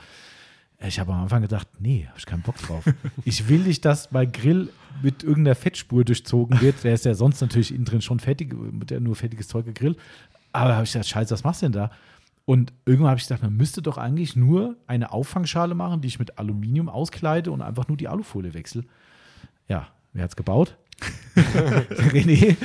Ich 0.85 0.99
habe 0.99 1.13
am 1.13 1.21
Anfang 1.23 1.41
gedacht, 1.41 1.67
nee, 1.79 2.05
habe 2.07 2.19
ich 2.19 2.25
keinen 2.25 2.41
Bock 2.41 2.57
drauf. 2.57 2.83
ich 3.25 3.47
will 3.47 3.59
nicht, 3.59 3.85
dass 3.85 4.11
mein 4.11 4.31
Grill 4.31 4.69
mit 5.01 5.23
irgendeiner 5.23 5.55
Fettspur 5.55 6.03
durchzogen 6.03 6.59
wird. 6.61 6.83
Der 6.83 6.93
ist 6.93 7.05
ja 7.05 7.13
sonst 7.13 7.41
natürlich 7.41 7.73
innen 7.73 7.85
drin 7.85 8.01
schon 8.01 8.19
fettig, 8.19 8.53
mit 8.53 8.89
der 8.89 8.99
nur 8.99 9.15
fettiges 9.15 9.47
Zeug 9.47 9.65
gegrillt. 9.65 9.97
Aber 10.51 10.73
habe 10.75 10.83
ich 10.83 10.91
gedacht, 10.91 11.07
scheiße, 11.07 11.31
was 11.31 11.43
machst 11.43 11.61
du 11.61 11.65
denn 11.67 11.73
da? 11.73 11.91
Und 12.45 12.73
irgendwann 12.85 13.11
habe 13.11 13.19
ich 13.19 13.27
gedacht, 13.27 13.41
man 13.41 13.55
müsste 13.55 13.81
doch 13.81 13.97
eigentlich 13.97 14.35
nur 14.35 14.75
eine 14.85 15.13
Auffangschale 15.13 15.75
machen, 15.75 16.01
die 16.01 16.09
ich 16.09 16.19
mit 16.19 16.37
Aluminium 16.37 16.89
auskleide 16.89 17.51
und 17.51 17.61
einfach 17.61 17.87
nur 17.87 17.95
die 17.95 18.09
Alufolie 18.09 18.53
wechsle. 18.53 18.83
Ja, 19.69 19.87
wer 20.11 20.25
hat's 20.25 20.35
gebaut? 20.35 20.77
René. 21.35 22.55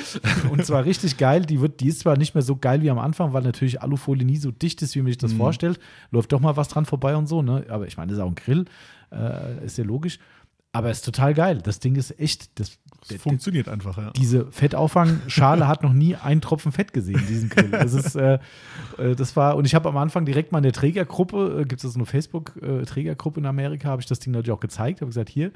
Und 0.50 0.64
zwar 0.64 0.84
richtig 0.84 1.16
geil. 1.16 1.44
Die, 1.46 1.60
wird, 1.60 1.80
die 1.80 1.88
ist 1.88 2.00
zwar 2.00 2.16
nicht 2.16 2.34
mehr 2.34 2.42
so 2.42 2.56
geil 2.56 2.82
wie 2.82 2.90
am 2.90 2.98
Anfang, 2.98 3.32
weil 3.32 3.42
natürlich 3.42 3.82
Alufolie 3.82 4.26
nie 4.26 4.36
so 4.36 4.50
dicht 4.50 4.82
ist, 4.82 4.94
wie 4.94 5.00
man 5.00 5.08
sich 5.08 5.18
das 5.18 5.32
vorstellt. 5.32 5.80
Läuft 6.10 6.32
doch 6.32 6.40
mal 6.40 6.56
was 6.56 6.68
dran 6.68 6.86
vorbei 6.86 7.16
und 7.16 7.26
so, 7.26 7.42
ne? 7.42 7.64
Aber 7.68 7.86
ich 7.86 7.96
meine, 7.96 8.10
das 8.10 8.18
ist 8.18 8.24
auch 8.24 8.28
ein 8.28 8.34
Grill. 8.34 8.66
Äh, 9.10 9.64
ist 9.64 9.78
ja 9.78 9.84
logisch. 9.84 10.18
Aber 10.72 10.90
es 10.90 10.98
ist 10.98 11.04
total 11.04 11.34
geil. 11.34 11.60
Das 11.62 11.80
Ding 11.80 11.96
ist 11.96 12.18
echt. 12.20 12.58
Das, 12.60 12.78
Das 13.06 13.22
funktioniert 13.22 13.68
einfach, 13.68 13.96
ja. 13.96 14.10
diese 14.10 14.50
Fettauffangschale 14.50 15.68
hat 15.68 15.82
noch 15.82 15.92
nie 15.92 16.16
einen 16.16 16.40
Tropfen 16.40 16.72
Fett 16.72 16.92
gesehen, 16.92 17.22
diesen 17.28 17.48
Grill. 17.48 17.70
Das 17.70 17.94
ist, 17.94 18.16
äh, 18.16 18.38
äh, 18.98 19.14
das 19.14 19.36
war, 19.36 19.56
und 19.56 19.66
ich 19.66 19.74
habe 19.74 19.88
am 19.88 19.96
Anfang 19.96 20.24
direkt 20.24 20.50
mal 20.50 20.58
in 20.58 20.64
der 20.64 20.72
Trägergruppe, 20.72 21.60
äh, 21.60 21.64
gibt 21.64 21.82
es 21.84 21.92
so 21.92 21.98
eine 21.98 22.06
Facebook-Trägergruppe 22.06 23.38
in 23.40 23.46
Amerika, 23.46 23.88
habe 23.88 24.02
ich 24.02 24.08
das 24.08 24.18
Ding 24.18 24.32
natürlich 24.32 24.56
auch 24.56 24.60
gezeigt, 24.60 25.00
habe 25.00 25.08
gesagt, 25.08 25.28
hier, 25.28 25.52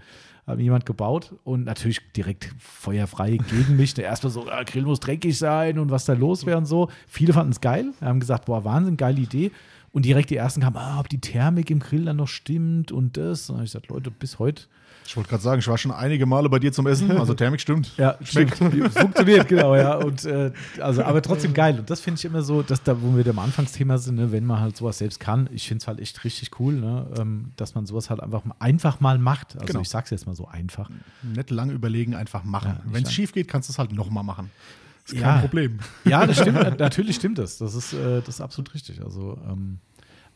hat 0.46 0.58
jemand 0.58 0.86
gebaut 0.86 1.34
und 1.44 1.64
natürlich 1.64 2.00
direkt 2.12 2.54
feuerfrei 2.58 3.36
gegen 3.36 3.76
mich. 3.76 3.96
Erstmal 3.98 4.32
so, 4.32 4.48
ah, 4.48 4.62
Grill 4.64 4.82
muss 4.82 5.00
dreckig 5.00 5.36
sein 5.38 5.78
und 5.78 5.90
was 5.90 6.04
da 6.04 6.14
los 6.14 6.46
wäre 6.46 6.58
und 6.58 6.66
so. 6.66 6.88
Viele 7.06 7.32
fanden 7.32 7.52
es 7.52 7.60
geil, 7.60 7.92
haben 8.00 8.20
gesagt, 8.20 8.46
boah, 8.46 8.64
Wahnsinn, 8.64 8.96
geile 8.96 9.20
Idee. 9.20 9.50
Und 9.92 10.06
direkt 10.06 10.30
die 10.30 10.36
ersten 10.36 10.62
kamen, 10.62 10.76
ah, 10.76 10.98
ob 11.00 11.08
die 11.08 11.20
Thermik 11.20 11.70
im 11.70 11.78
Grill 11.78 12.06
dann 12.06 12.16
noch 12.16 12.28
stimmt 12.28 12.92
und 12.92 13.16
das. 13.16 13.50
Und 13.50 13.58
ich 13.58 13.72
gesagt, 13.72 13.88
Leute, 13.88 14.10
bis 14.10 14.38
heute 14.38 14.64
Ich 15.04 15.16
wollte 15.16 15.28
gerade 15.30 15.42
sagen, 15.42 15.58
ich 15.58 15.68
war 15.68 15.76
schon 15.76 15.90
einige 15.90 16.26
Male 16.26 16.48
bei 16.48 16.58
dir 16.58 16.72
zum 16.72 16.86
Essen. 16.86 17.10
Also 17.10 17.34
Thermik 17.34 17.60
stimmt. 17.60 17.96
Ja, 17.96 18.16
schmeckt. 18.22 18.56
Funktioniert, 18.56 19.48
genau, 19.48 19.74
ja. 19.76 19.96
Und 19.96 20.24
äh, 20.24 20.52
also, 20.80 21.02
aber 21.02 21.20
trotzdem 21.22 21.52
geil. 21.54 21.78
Und 21.80 21.90
das 21.90 22.00
finde 22.00 22.18
ich 22.18 22.24
immer 22.24 22.42
so, 22.42 22.62
dass 22.62 22.82
da, 22.82 23.00
wo 23.02 23.16
wir 23.16 23.26
am 23.26 23.38
Anfangsthema 23.38 23.98
sind, 23.98 24.14
ne, 24.14 24.32
wenn 24.32 24.44
man 24.46 24.60
halt 24.60 24.76
sowas 24.76 24.98
selbst 24.98 25.20
kann, 25.20 25.48
ich 25.52 25.66
finde 25.68 25.82
es 25.82 25.88
halt 25.88 26.00
echt 26.00 26.22
richtig 26.24 26.58
cool, 26.60 26.74
ne, 26.74 27.06
ähm, 27.18 27.52
dass 27.56 27.74
man 27.74 27.84
sowas 27.86 28.10
halt 28.10 28.20
einfach, 28.22 28.42
einfach 28.58 29.00
mal 29.00 29.18
macht. 29.18 29.54
Also 29.54 29.66
Genau. 29.66 29.80
ich 29.80 29.88
sag's 29.88 30.10
jetzt 30.10 30.26
mal 30.26 30.34
so 30.34 30.46
einfach. 30.48 30.88
Nicht 31.22 31.50
lange 31.50 31.72
überlegen, 31.72 32.14
einfach 32.14 32.44
machen. 32.44 32.78
Ja, 32.84 32.92
Wenn 32.92 33.02
es 33.02 33.12
schief 33.12 33.32
geht, 33.32 33.48
kannst 33.48 33.68
du 33.68 33.72
es 33.72 33.78
halt 33.78 33.92
nochmal 33.92 34.24
machen. 34.24 34.50
Ist 35.04 35.14
Ja. 35.14 35.32
kein 35.32 35.40
Problem. 35.40 35.78
Ja, 36.04 36.24
das 36.26 36.38
stimmt, 36.38 36.78
natürlich 36.78 37.16
stimmt 37.16 37.38
das. 37.38 37.58
Das 37.58 37.74
ist, 37.74 37.92
äh, 37.92 38.20
das 38.20 38.36
ist 38.36 38.40
absolut 38.40 38.72
richtig. 38.72 39.02
Also, 39.02 39.36
ähm, 39.50 39.78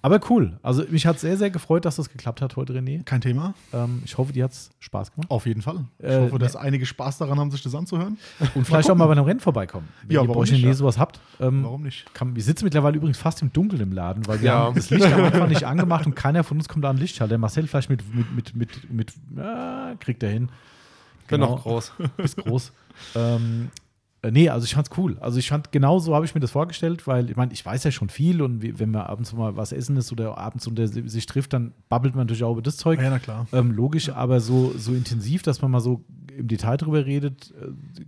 aber 0.07 0.21
cool. 0.31 0.57
Also 0.63 0.85
mich 0.89 1.05
hat 1.05 1.19
sehr, 1.19 1.37
sehr 1.37 1.51
gefreut, 1.51 1.85
dass 1.85 1.97
das 1.97 2.09
geklappt 2.11 2.41
hat 2.41 2.55
heute, 2.57 2.73
René. 2.73 3.03
Kein 3.03 3.21
Thema. 3.21 3.55
Ähm, 3.73 4.03
ich 4.05 4.17
hoffe, 4.19 4.33
dir 4.33 4.45
hat's 4.45 4.71
Spaß 4.79 5.13
gemacht. 5.13 5.29
Auf 5.31 5.47
jeden 5.47 5.63
Fall. 5.63 5.85
Ich 5.99 6.05
Äh, 6.07 6.21
hoffe, 6.21 6.39
dass 6.39 6.55
einige 6.55 6.87
Spaß 6.87 7.19
daran 7.19 7.41
haben, 7.41 7.51
sich 7.51 7.63
das 7.63 7.75
anzuhören. 7.75 8.17
Und 8.55 8.65
vielleicht 8.67 8.89
auch 8.89 8.95
mal 8.95 9.07
bei 9.07 9.13
einem 9.13 9.25
Rennen 9.25 9.41
vorbeikommen. 9.41 9.89
Wenn 10.03 10.15
Ja, 10.15 10.23
ihr 10.23 10.29
bei 10.29 10.35
euch 10.35 10.53
in 10.53 10.75
sowas 10.75 10.97
habt. 10.99 11.19
Ähm, 11.41 11.65
Warum 11.65 11.83
nicht? 11.83 12.05
Kann, 12.15 12.37
wir 12.37 12.43
sitzen 12.43 12.65
mittlerweile 12.65 12.97
übrigens 12.97 13.19
fast 13.19 13.43
im 13.43 13.53
Dunkeln 13.53 13.83
im 13.83 13.93
Laden, 13.93 14.27
weil 14.29 14.41
wir 14.41 14.47
Ja. 14.47 14.59
haben 14.61 14.77
das 14.77 14.91
Licht 14.91 15.07
am 15.13 15.25
Anfang 15.25 15.49
nicht 15.49 15.65
angemacht 15.65 16.07
und 16.07 16.15
keiner 16.15 16.45
von 16.45 16.57
uns 16.59 16.69
kommt 16.69 16.85
da 16.85 16.91
an 16.91 16.99
Lichtschalter. 16.99 17.31
Der 17.31 17.39
Marcel 17.39 17.67
vielleicht 17.67 17.91
mit, 17.91 18.03
mit, 18.15 18.33
mit, 18.35 18.55
mit, 18.55 18.91
mit 18.93 19.13
ah, 19.45 19.95
kriegt 19.99 20.23
er 20.23 20.31
hin. 20.31 20.47
Bin 20.47 21.41
Genau. 21.41 21.57
noch 21.57 21.63
groß. 21.65 21.93
Bist 22.17 22.37
groß. 22.37 22.73
ähm, 23.17 23.71
äh, 23.73 23.86
nee, 24.31 24.49
also 24.49 24.65
ich 24.65 24.75
fand's 24.75 24.91
cool. 24.97 25.17
Also 25.21 25.39
ich 25.39 25.49
fand, 25.49 25.73
genau 25.73 25.99
so 25.99 26.15
habe 26.15 26.25
ich 26.25 26.35
mir 26.35 26.41
das 26.41 26.51
vorgestellt, 26.51 27.07
weil 27.07 27.31
ich 27.31 27.37
meine, 27.37 27.53
ich 27.53 27.65
weiß 27.65 27.85
ja 27.85 27.91
schon 27.91 28.09
viel 28.09 28.43
und 28.43 28.63
wie, 28.63 28.79
wenn 28.79 28.91
man 28.91 29.03
abends 29.03 29.33
mal 29.33 29.57
was 29.57 29.73
essen 29.73 29.97
ist 29.97 30.13
oder 30.13 30.37
abends 30.39 30.67
unter 30.67 30.87
sich 30.89 31.27
trifft, 31.27 31.53
dann 31.53 31.73
babbelt 31.89 32.15
man 32.15 32.27
natürlich 32.27 32.45
auch 32.45 32.53
über 32.53 32.63
das 32.63 32.77
Zeug. 32.77 33.01
Ja, 33.01 33.11
na 33.11 33.19
klar. 33.19 33.47
Ähm, 33.53 33.71
logisch, 33.73 34.11
aber 34.11 34.41
so, 34.41 34.73
so 34.77 34.93
intensiv, 34.95 35.43
dass 35.43 35.61
man 35.63 35.71
mal 35.71 35.81
so 35.81 36.05
im 36.37 36.49
Detail 36.49 36.77
drüber 36.77 37.05
redet, 37.07 37.53
äh, 37.61 38.05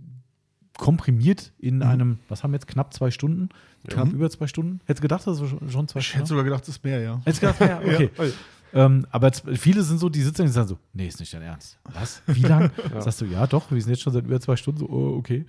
komprimiert 0.77 1.51
in 1.59 1.77
Mhm. 1.77 1.81
einem, 1.83 2.19
was 2.29 2.43
haben 2.43 2.51
wir 2.51 2.55
jetzt, 2.55 2.67
knapp 2.67 2.93
zwei 2.93 3.11
Stunden? 3.11 3.49
Knapp 3.87 4.11
über 4.13 4.29
zwei 4.29 4.47
Stunden? 4.47 4.79
Hättest 4.85 4.99
du 4.99 5.01
gedacht, 5.03 5.25
das 5.27 5.41
ist 5.41 5.49
schon, 5.71 5.87
zwei 5.87 5.99
Ich 5.99 6.07
hätte 6.07 6.25
Stunden? 6.25 6.25
sogar 6.27 6.43
gedacht, 6.45 6.61
das 6.61 6.69
ist 6.69 6.83
mehr, 6.83 7.01
ja. 7.01 7.19
Hättest 7.25 7.43
du 7.43 7.47
gedacht, 7.47 7.59
ja, 7.61 7.79
okay. 7.79 8.09
Ähm, 8.73 9.05
aber 9.11 9.31
viele 9.55 9.81
sind 9.83 9.97
so, 9.99 10.09
die 10.09 10.21
sitzen 10.21 10.43
und 10.43 10.49
sagen 10.49 10.67
so, 10.67 10.77
nee, 10.93 11.07
ist 11.07 11.19
nicht 11.19 11.33
dein 11.33 11.41
Ernst. 11.41 11.77
Was? 11.93 12.21
Wie 12.27 12.41
lang? 12.41 12.71
Sagst 12.99 13.21
du, 13.21 13.25
ja, 13.25 13.47
doch, 13.47 13.71
wir 13.71 13.81
sind 13.81 13.91
jetzt 13.91 14.01
schon 14.01 14.13
seit 14.13 14.25
über 14.25 14.39
zwei 14.39 14.55
Stunden, 14.55 14.79
so, 14.81 14.89
oh, 14.89 15.17
okay. 15.17 15.45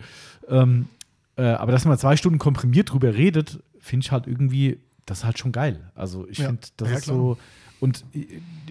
Ähm, 0.48 0.88
äh, 1.36 1.42
aber 1.44 1.72
dass 1.72 1.84
man 1.84 1.98
zwei 1.98 2.16
Stunden 2.16 2.38
komprimiert 2.38 2.92
drüber 2.92 3.14
redet, 3.14 3.60
finde 3.78 4.04
ich 4.04 4.12
halt 4.12 4.26
irgendwie, 4.26 4.78
das 5.06 5.18
ist 5.18 5.24
halt 5.24 5.38
schon 5.38 5.52
geil. 5.52 5.90
Also 5.94 6.26
ich 6.28 6.38
Ja. 6.38 6.46
finde, 6.46 6.62
das 6.76 6.88
Ja, 6.90 6.96
ist 6.96 7.02
klar. 7.04 7.16
so. 7.16 7.38
Und 7.80 8.04
äh, 8.14 8.26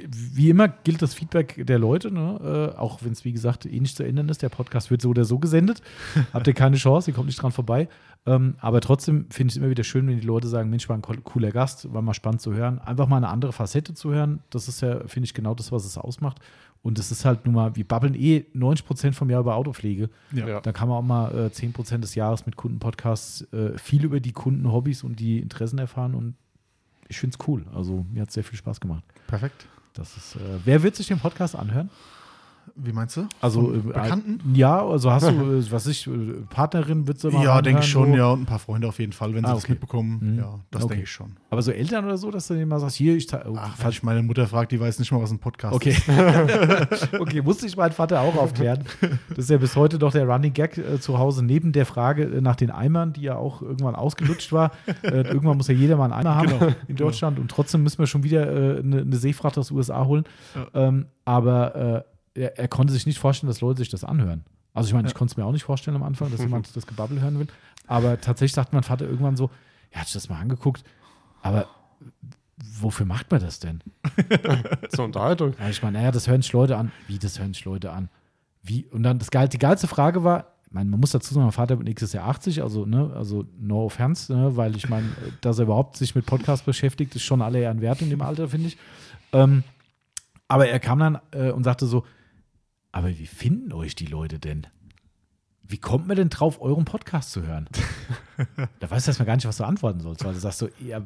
wie 0.08 0.52
immer 0.52 0.68
gilt 0.68 1.02
das 1.02 1.16
Feedback 1.16 1.66
der 1.66 1.80
Leute, 1.80 2.12
ne? 2.12 2.72
äh, 2.76 2.78
auch 2.78 3.00
wenn 3.02 3.12
es, 3.12 3.26
wie 3.26 3.32
gesagt, 3.32 3.66
eh 3.66 3.80
nicht 3.80 3.96
zu 3.98 4.04
ändern 4.04 4.30
ist. 4.30 4.44
Der 4.44 4.50
Podcast 4.50 4.92
wird 4.92 5.02
so 5.02 5.10
oder 5.10 5.26
so 5.26 5.40
gesendet. 5.40 5.82
Habt 6.34 6.46
ihr 6.46 6.54
keine 6.54 6.78
Chance, 6.78 7.10
ihr 7.10 7.16
kommt 7.16 7.26
nicht 7.26 7.42
dran 7.42 7.52
vorbei. 7.52 7.88
Ähm, 8.26 8.56
aber 8.60 8.82
trotzdem 8.82 9.28
finde 9.32 9.52
ich 9.52 9.56
es 9.56 9.58
immer 9.62 9.70
wieder 9.70 9.84
schön, 9.84 10.08
wenn 10.08 10.20
die 10.20 10.26
Leute 10.28 10.48
sagen: 10.48 10.70
Mensch, 10.70 10.88
war 10.90 10.98
ein 10.98 11.02
co- 11.02 11.14
cooler 11.24 11.52
Gast, 11.52 11.92
war 11.94 12.02
mal 12.02 12.14
spannend 12.14 12.42
zu 12.42 12.54
hören. 12.54 12.80
Einfach 12.80 13.08
mal 13.08 13.18
eine 13.18 13.30
andere 13.30 13.54
Facette 13.54 13.94
zu 13.94 14.12
hören. 14.14 14.44
Das 14.50 14.68
ist 14.68 14.82
ja, 14.82 15.08
finde 15.08 15.26
ich, 15.26 15.34
genau 15.34 15.56
das, 15.56 15.72
was 15.72 15.86
es 15.86 15.98
ausmacht. 15.98 16.40
Und 16.82 16.98
es 16.98 17.12
ist 17.12 17.26
halt 17.26 17.46
nun 17.46 17.56
mal, 17.56 17.76
wir 17.76 17.86
babbeln 17.88 18.16
eh 18.16 18.46
90 18.54 18.86
Prozent 18.86 19.16
vom 19.16 19.30
Jahr 19.30 19.42
über 19.42 19.56
Autopflege. 19.56 20.10
Ja. 20.34 20.62
Da 20.62 20.72
kann 20.72 20.88
man 20.88 20.98
auch 20.98 21.02
mal 21.04 21.48
äh, 21.48 21.52
10 21.52 21.74
Prozent 21.74 22.04
des 22.04 22.16
Jahres 22.16 22.46
mit 22.46 22.56
Kundenpodcasts 22.56 23.42
äh, 23.54 23.78
viel 23.78 24.06
über 24.06 24.20
die 24.22 24.32
Kundenhobbys 24.32 25.04
und 25.04 25.20
die 25.20 25.40
Interessen 25.40 25.78
erfahren. 25.80 26.16
Und 26.16 26.36
ich 27.10 27.20
finde 27.20 27.36
es 27.40 27.48
cool. 27.48 27.66
Also 27.74 28.06
mir 28.14 28.22
hat 28.22 28.30
es 28.30 28.36
sehr 28.36 28.44
viel 28.46 28.58
Spaß 28.58 28.80
gemacht. 28.80 29.04
Perfekt. 29.28 29.66
Das 29.94 30.16
ist, 30.16 30.36
äh, 30.36 30.40
wer 30.64 30.82
wird 30.84 30.96
sich 30.96 31.08
den 31.08 31.20
Podcast 31.20 31.56
anhören? 31.56 31.90
Wie 32.82 32.94
meinst 32.94 33.18
du? 33.18 33.28
Also 33.42 33.62
Von 33.62 33.76
äh, 33.76 33.82
Bekannten? 33.82 34.40
Ja, 34.54 34.86
also 34.86 35.12
hast 35.12 35.28
du, 35.28 35.32
äh, 35.32 35.72
was 35.72 35.86
ich, 35.88 36.08
äh, 36.08 36.12
Partnerin 36.50 37.08
wird 37.08 37.20
sie 37.20 37.30
mal 37.30 37.44
Ja, 37.44 37.62
denke 37.62 37.82
ich 37.82 37.88
schon, 37.90 38.12
so. 38.12 38.16
ja. 38.18 38.32
Und 38.32 38.44
ein 38.44 38.46
paar 38.46 38.60
Freunde 38.60 38.88
auf 38.88 39.00
jeden 39.00 39.12
Fall, 39.12 39.34
wenn 39.34 39.44
sie 39.44 39.50
Ah, 39.52 39.56
das 39.56 39.64
okay. 39.66 39.74
mitbekommen. 39.74 40.20
Mhm. 40.22 40.38
Ja, 40.40 40.60
das 40.72 40.84
Okay. 40.84 40.90
denke 40.94 41.04
ich 41.04 41.12
schon. 41.12 41.36
Aber 41.50 41.62
so 41.62 41.72
Eltern 41.72 42.06
oder 42.06 42.18
so, 42.18 42.32
dass 42.32 42.48
du 42.48 42.54
denen 42.54 42.70
mal 42.70 42.80
sagst, 42.80 42.96
hier, 42.96 43.18
ich 43.18 43.28
oh, 43.34 43.38
Ach, 43.58 43.76
falsch. 43.76 43.98
ich 43.98 44.04
meine 44.04 44.24
Mutter 44.24 44.48
fragt, 44.48 44.72
die 44.72 44.80
weiß 44.80 44.98
nicht 45.00 45.12
mal, 45.12 45.22
was 45.22 45.30
ein 45.32 45.40
Podcast 45.40 45.76
Okay. 45.76 45.90
ist. 45.90 46.08
okay, 47.20 47.42
musste 47.42 47.66
ich 47.66 47.76
meinen 47.76 47.92
Vater 47.92 48.22
auch 48.22 48.36
aufklären. 48.38 48.86
Das 49.30 49.40
ist 49.40 49.50
ja 49.50 49.58
bis 49.58 49.76
heute 49.76 50.00
doch 50.00 50.12
der 50.14 50.26
Running 50.26 50.54
Gag 50.54 50.78
äh, 50.78 51.00
zu 51.02 51.18
Hause, 51.18 51.44
neben 51.44 51.74
der 51.74 51.86
Frage 51.86 52.24
äh, 52.24 52.40
nach 52.40 52.56
den 52.56 52.72
Eimern, 52.72 53.12
die 53.12 53.22
ja 53.24 53.36
auch 53.36 53.62
irgendwann 53.62 53.96
ausgelutscht 53.96 54.54
war. 54.54 54.72
äh, 55.04 55.22
irgendwann 55.28 55.58
muss 55.58 55.68
ja 55.68 55.74
jeder 55.74 55.98
mal 55.98 56.06
einen 56.06 56.14
Eimer 56.14 56.36
haben 56.36 56.48
Genau. 56.60 56.74
in 56.88 56.96
Deutschland 56.96 57.40
und 57.40 57.52
trotzdem 57.52 57.84
müssen 57.84 58.00
wir 58.00 58.08
schon 58.08 58.24
wieder 58.24 58.44
eine, 58.44 59.02
eine 59.02 59.16
Seefracht 59.18 59.58
aus 59.58 59.68
den 59.68 59.78
USA 59.78 60.06
holen. 60.06 60.24
Ähm, 60.74 61.08
aber 61.26 62.06
er, 62.34 62.58
er 62.58 62.68
konnte 62.68 62.94
sich 62.94 63.06
nicht 63.06 63.20
vorstellen, 63.20 63.50
dass 63.50 63.62
Leute 63.62 63.80
sich 63.80 63.90
das 63.90 64.04
anhören. 64.04 64.44
Also 64.74 64.88
ich 64.88 64.94
meine, 64.94 65.08
ich 65.08 65.14
konnte 65.14 65.34
es 65.34 65.38
mir 65.38 65.46
auch 65.46 65.52
nicht 65.52 65.64
vorstellen 65.64 65.96
am 65.96 66.04
Anfang, 66.04 66.32
dass 66.32 66.40
jemand 66.40 66.76
das 66.76 66.86
Gebabbel 66.86 67.22
hören 67.22 67.40
will. 67.40 67.48
Aber 67.88 68.22
tatsächlich 68.22 68.54
sagt 68.54 68.74
mein 68.74 68.84
Vater 68.84 69.06
irgendwann 69.06 69.36
so, 69.36 69.50
er 69.92 70.02
hat 70.02 70.08
sich 70.08 70.14
das 70.14 70.30
mal 70.30 70.40
angeguckt, 70.40 70.84
aber 71.42 71.68
wofür 72.80 73.06
macht 73.06 73.32
man 73.32 73.42
das 73.42 73.60
denn? 73.60 73.82
Zur 74.90 75.06
Unterhaltung. 75.06 75.54
Ja, 75.60 75.70
ich 75.70 75.82
meine, 75.82 75.98
naja, 75.98 76.12
das 76.12 76.28
hören 76.28 76.42
sich 76.42 76.54
Leute 76.54 76.78
an. 76.78 76.92
Wie, 77.08 77.18
das 77.18 77.40
hören 77.40 77.54
sich 77.54 77.66
Leute 77.66 77.92
an? 77.92 78.10
Wie? 78.62 78.86
Und 78.86 79.04
dann 79.04 79.18
das 79.18 79.32
geil, 79.32 79.48
die 79.48 79.58
geilste 79.58 79.88
Frage 79.88 80.24
war, 80.24 80.46
meine, 80.72 80.90
man 80.90 81.00
muss 81.00 81.12
dazu 81.12 81.34
sagen, 81.34 81.46
mein 81.46 81.52
Vater 81.52 81.78
wird 81.78 81.88
nächstes 81.88 82.14
Jahr 82.14 82.28
80, 82.28 82.62
also, 82.62 82.86
ne, 82.86 83.12
also 83.16 83.46
no 83.60 83.86
offense, 83.86 84.34
ne, 84.34 84.56
weil 84.56 84.76
ich 84.76 84.90
meine, 84.90 85.08
dass 85.42 85.58
er 85.60 85.64
überhaupt 85.64 85.98
sich 85.98 86.16
mit 86.16 86.26
Podcast 86.26 86.66
beschäftigt, 86.66 87.16
ist 87.16 87.24
schon 87.24 87.42
alle 87.42 87.60
Ehren 87.60 87.82
wert 87.82 88.02
in 88.02 88.10
dem 88.10 88.22
Alter, 88.22 88.50
finde 88.50 88.68
ich. 88.68 88.78
Ähm, 89.34 89.64
aber 90.48 90.68
er 90.68 90.80
kam 90.80 91.00
dann 91.00 91.20
äh, 91.32 91.52
und 91.52 91.64
sagte 91.64 91.86
so, 91.86 92.06
aber 92.92 93.10
wie 93.18 93.26
finden 93.28 93.72
euch 93.74 93.96
die 93.96 94.06
Leute 94.06 94.40
denn? 94.40 94.68
Wie 95.64 95.78
kommt 95.78 96.08
man 96.08 96.18
denn 96.18 96.30
drauf, 96.30 96.62
euren 96.62 96.86
Podcast 96.86 97.32
zu 97.32 97.46
hören? 97.46 97.68
da 98.80 98.90
weißt 98.90 99.06
du 99.06 99.12
erstmal 99.12 99.28
gar 99.28 99.36
nicht, 99.36 99.46
was 99.48 99.58
du 99.58 99.64
antworten 99.64 100.00
sollst, 100.00 100.24
weil 100.26 100.34
du 100.34 100.40
sagst 100.40 100.60
so, 100.60 100.70
ja, 100.80 101.02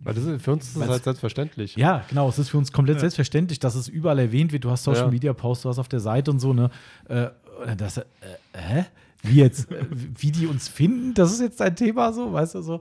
Weil 0.00 0.14
das 0.14 0.24
ist, 0.24 0.42
für 0.42 0.52
uns 0.52 0.68
ist 0.68 0.76
das 0.78 0.88
halt 0.88 1.04
selbstverständlich. 1.04 1.76
ja, 1.76 2.04
genau. 2.08 2.28
Es 2.28 2.38
ist 2.38 2.50
für 2.50 2.58
uns 2.58 2.72
komplett 2.72 3.00
selbstverständlich, 3.00 3.58
dass 3.60 3.74
es 3.74 3.88
überall 3.88 4.18
erwähnt 4.18 4.52
wird. 4.52 4.64
Du 4.64 4.70
hast 4.70 4.84
Social 4.84 5.04
Ja. 5.06 5.10
Media 5.10 5.32
Posts, 5.32 5.62
du 5.62 5.68
hast 5.70 5.78
auf 5.78 5.88
der 5.88 6.00
Seite 6.00 6.30
und 6.30 6.38
so, 6.40 6.52
ne? 6.52 6.70
Äh, 7.08 7.28
und 7.60 7.66
dann 7.68 7.78
das, 7.78 7.96
äh, 7.98 8.04
hä? 8.52 8.84
Wie 9.22 9.36
jetzt? 9.36 9.70
Äh, 9.70 9.86
wie 9.90 10.32
die 10.32 10.46
uns 10.46 10.68
finden, 10.68 11.14
das 11.14 11.32
ist 11.32 11.40
jetzt 11.40 11.62
ein 11.62 11.74
Thema 11.76 12.12
so, 12.12 12.32
weißt 12.32 12.56
du 12.56 12.62
so. 12.62 12.80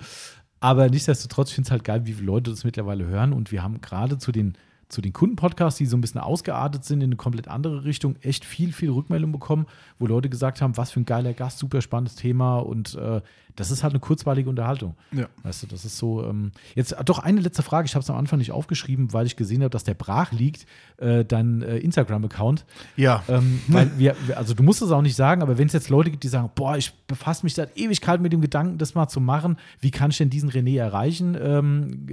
Aber 0.60 0.90
nichtsdestotrotz, 0.90 1.50
ich 1.50 1.56
finde 1.56 1.68
es 1.68 1.72
halt 1.72 1.84
geil, 1.86 2.06
wie 2.06 2.14
viele 2.14 2.26
Leute 2.28 2.52
das 2.52 2.64
mittlerweile 2.66 3.06
hören. 3.06 3.32
Und 3.34 3.52
wir 3.52 3.64
haben 3.64 3.80
gerade 3.82 4.18
zu 4.18 4.32
den, 4.32 4.56
zu 4.92 5.02
den 5.02 5.14
Kundenpodcasts, 5.14 5.78
die 5.78 5.86
so 5.86 5.98
ein 5.98 6.02
bisschen 6.02 6.22
ausgeartet 6.22 6.86
sind 6.86 7.02
in 7.02 7.10
eine 7.10 7.16
komplett 7.16 7.48
andere 7.48 7.84
Richtung, 7.84 8.16
echt 8.22 8.46
viel, 8.46 8.74
viel 8.74 8.92
Rückmeldung 8.92 9.32
bekommen, 9.32 9.66
wo 10.00 10.08
Leute 10.08 10.30
gesagt 10.30 10.62
haben, 10.62 10.78
was 10.78 10.92
für 10.92 11.00
ein 11.00 11.06
geiler 11.06 11.34
Gast, 11.34 11.60
super 11.60 11.82
spannendes 11.82 12.16
Thema 12.16 12.60
und 12.60 12.96
äh, 12.96 13.22
das 13.56 13.72
ist 13.72 13.84
halt 13.84 13.94
eine 13.94 14.00
kurzweilige 14.00 14.50
Unterhaltung. 14.50 14.96
Ja. 15.12 15.28
Weißt 15.44 15.64
du, 15.64 15.68
das 15.68 15.86
ist 15.86 15.98
so. 15.98 16.24
Ähm, 16.24 16.52
jetzt 16.76 16.96
doch 17.06 17.20
eine 17.20 17.42
letzte 17.42 17.64
Frage. 17.64 17.86
Ich 17.86 17.96
habe 17.96 18.04
es 18.04 18.10
am 18.10 18.16
Anfang 18.16 18.40
nicht 18.40 18.52
aufgeschrieben, 18.52 19.14
weil 19.14 19.26
ich 19.26 19.36
gesehen 19.36 19.62
habe, 19.62 19.70
dass 19.70 19.84
der 19.84 19.94
brach 19.94 20.32
liegt, 20.32 20.66
äh, 20.98 21.26
dein 21.26 21.62
äh, 21.62 21.78
Instagram-Account. 21.78 22.66
Ja. 22.96 23.24
Ähm, 23.28 23.62
weil 23.68 23.92
wir, 23.98 24.16
also 24.36 24.54
du 24.54 24.64
musst 24.64 24.82
es 24.82 24.92
auch 24.92 25.02
nicht 25.02 25.16
sagen, 25.16 25.42
aber 25.42 25.58
wenn 25.58 25.68
es 25.68 25.74
jetzt 25.74 25.90
Leute 25.90 26.12
gibt, 26.12 26.24
die 26.24 26.28
sagen, 26.28 26.50
boah, 26.56 26.78
ich 26.78 26.94
befasse 27.08 27.46
mich 27.46 27.56
seit 27.56 27.78
Ewigkeit 27.78 28.22
mit 28.22 28.34
dem 28.34 28.42
Gedanken, 28.42 28.78
das 28.78 28.96
mal 28.96 29.08
zu 29.08 29.20
machen, 29.20 29.58
wie 29.80 29.92
kann 29.92 30.12
ich 30.12 30.18
denn 30.18 30.30
diesen 30.30 30.50
René 30.50 30.80
erreichen? 30.80 31.38
Ähm, 31.40 32.08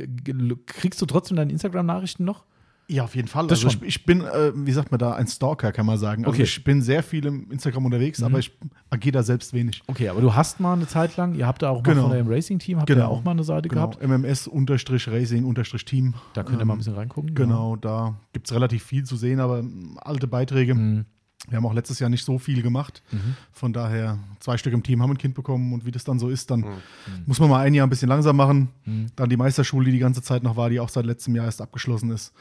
kriegst 0.66 1.00
du 1.00 1.06
trotzdem 1.06 1.36
deine 1.36 1.52
Instagram-Nachrichten 1.52 2.24
noch? 2.24 2.44
Ja, 2.90 3.04
auf 3.04 3.14
jeden 3.14 3.28
Fall. 3.28 3.46
Das 3.48 3.62
also 3.64 3.76
ich, 3.82 3.86
ich 3.98 4.06
bin, 4.06 4.22
äh, 4.22 4.50
wie 4.54 4.72
sagt 4.72 4.90
man 4.90 4.98
da, 4.98 5.12
ein 5.12 5.26
Stalker, 5.26 5.72
kann 5.72 5.84
man 5.84 5.98
sagen. 5.98 6.24
Also 6.24 6.30
Okay. 6.30 6.38
Mhm. 6.40 6.44
ich 6.44 6.64
bin 6.64 6.80
sehr 6.80 7.02
viel 7.02 7.26
im 7.26 7.50
Instagram 7.50 7.84
unterwegs, 7.84 8.22
aber 8.22 8.38
ich 8.38 8.50
agiere 8.88 9.12
da 9.12 9.22
selbst 9.22 9.52
wenig. 9.52 9.82
Okay, 9.86 10.08
aber 10.08 10.22
du 10.22 10.34
hast 10.34 10.58
mal 10.58 10.72
eine 10.72 10.86
Zeit 10.86 11.14
lang, 11.18 11.34
ihr 11.34 11.46
habt 11.46 11.60
da 11.60 11.68
auch 11.68 11.84
mal 11.84 11.92
Genau. 11.92 12.04
von 12.08 12.12
eurem 12.12 12.28
Racing-Team, 12.28 12.78
habt 12.80 12.88
ihr 12.88 12.96
Genau. 12.96 13.08
auch 13.08 13.22
mal 13.24 13.32
eine 13.32 13.44
Seite 13.44 13.68
Genau. 13.68 13.88
gehabt. 13.88 14.02
MMS-Racing-Team. 14.02 16.14
Da 16.34 16.42
könnt 16.42 16.60
ihr 16.60 16.64
mal 16.64 16.74
ein 16.74 16.78
bisschen 16.78 16.94
reingucken. 16.94 17.34
Genau, 17.34 17.76
da 17.76 18.16
gibt 18.32 18.46
es 18.48 18.54
relativ 18.54 18.82
viel 18.82 19.04
zu 19.04 19.16
sehen, 19.16 19.40
aber 19.40 19.60
ähm, 19.60 19.98
alte 20.00 20.26
Beiträge. 20.26 20.74
Mhm. 20.74 21.04
Wir 21.48 21.56
haben 21.56 21.66
auch 21.66 21.72
letztes 21.74 21.98
Jahr 22.00 22.10
nicht 22.10 22.24
so 22.24 22.38
viel 22.38 22.62
gemacht. 22.62 23.02
Von 23.52 23.72
daher, 23.72 24.18
zwei 24.40 24.58
Stück 24.58 24.72
im 24.74 24.82
Team 24.82 25.00
haben 25.02 25.12
ein 25.12 25.18
Kind 25.18 25.34
bekommen 25.34 25.72
und 25.72 25.86
wie 25.86 25.92
das 25.92 26.02
dann 26.04 26.18
so 26.18 26.28
ist, 26.28 26.50
dann 26.50 26.64
muss 27.26 27.38
man 27.38 27.48
mal 27.48 27.60
ein 27.60 27.74
Jahr 27.74 27.86
ein 27.86 27.90
bisschen 27.90 28.08
langsam 28.08 28.36
machen. 28.36 28.68
Mhm. 28.84 29.06
Dann 29.14 29.30
die 29.30 29.36
Meisterschule, 29.36 29.86
die 29.86 29.92
die 29.92 29.98
ganze 30.00 30.20
Zeit 30.20 30.42
noch 30.42 30.56
war, 30.56 30.68
die 30.68 30.80
auch 30.80 30.88
seit 30.88 31.06
letztem 31.06 31.36
Jahr 31.36 31.44
erst 31.46 31.62
abgeschlossen 31.62 32.10
ist, 32.10 32.32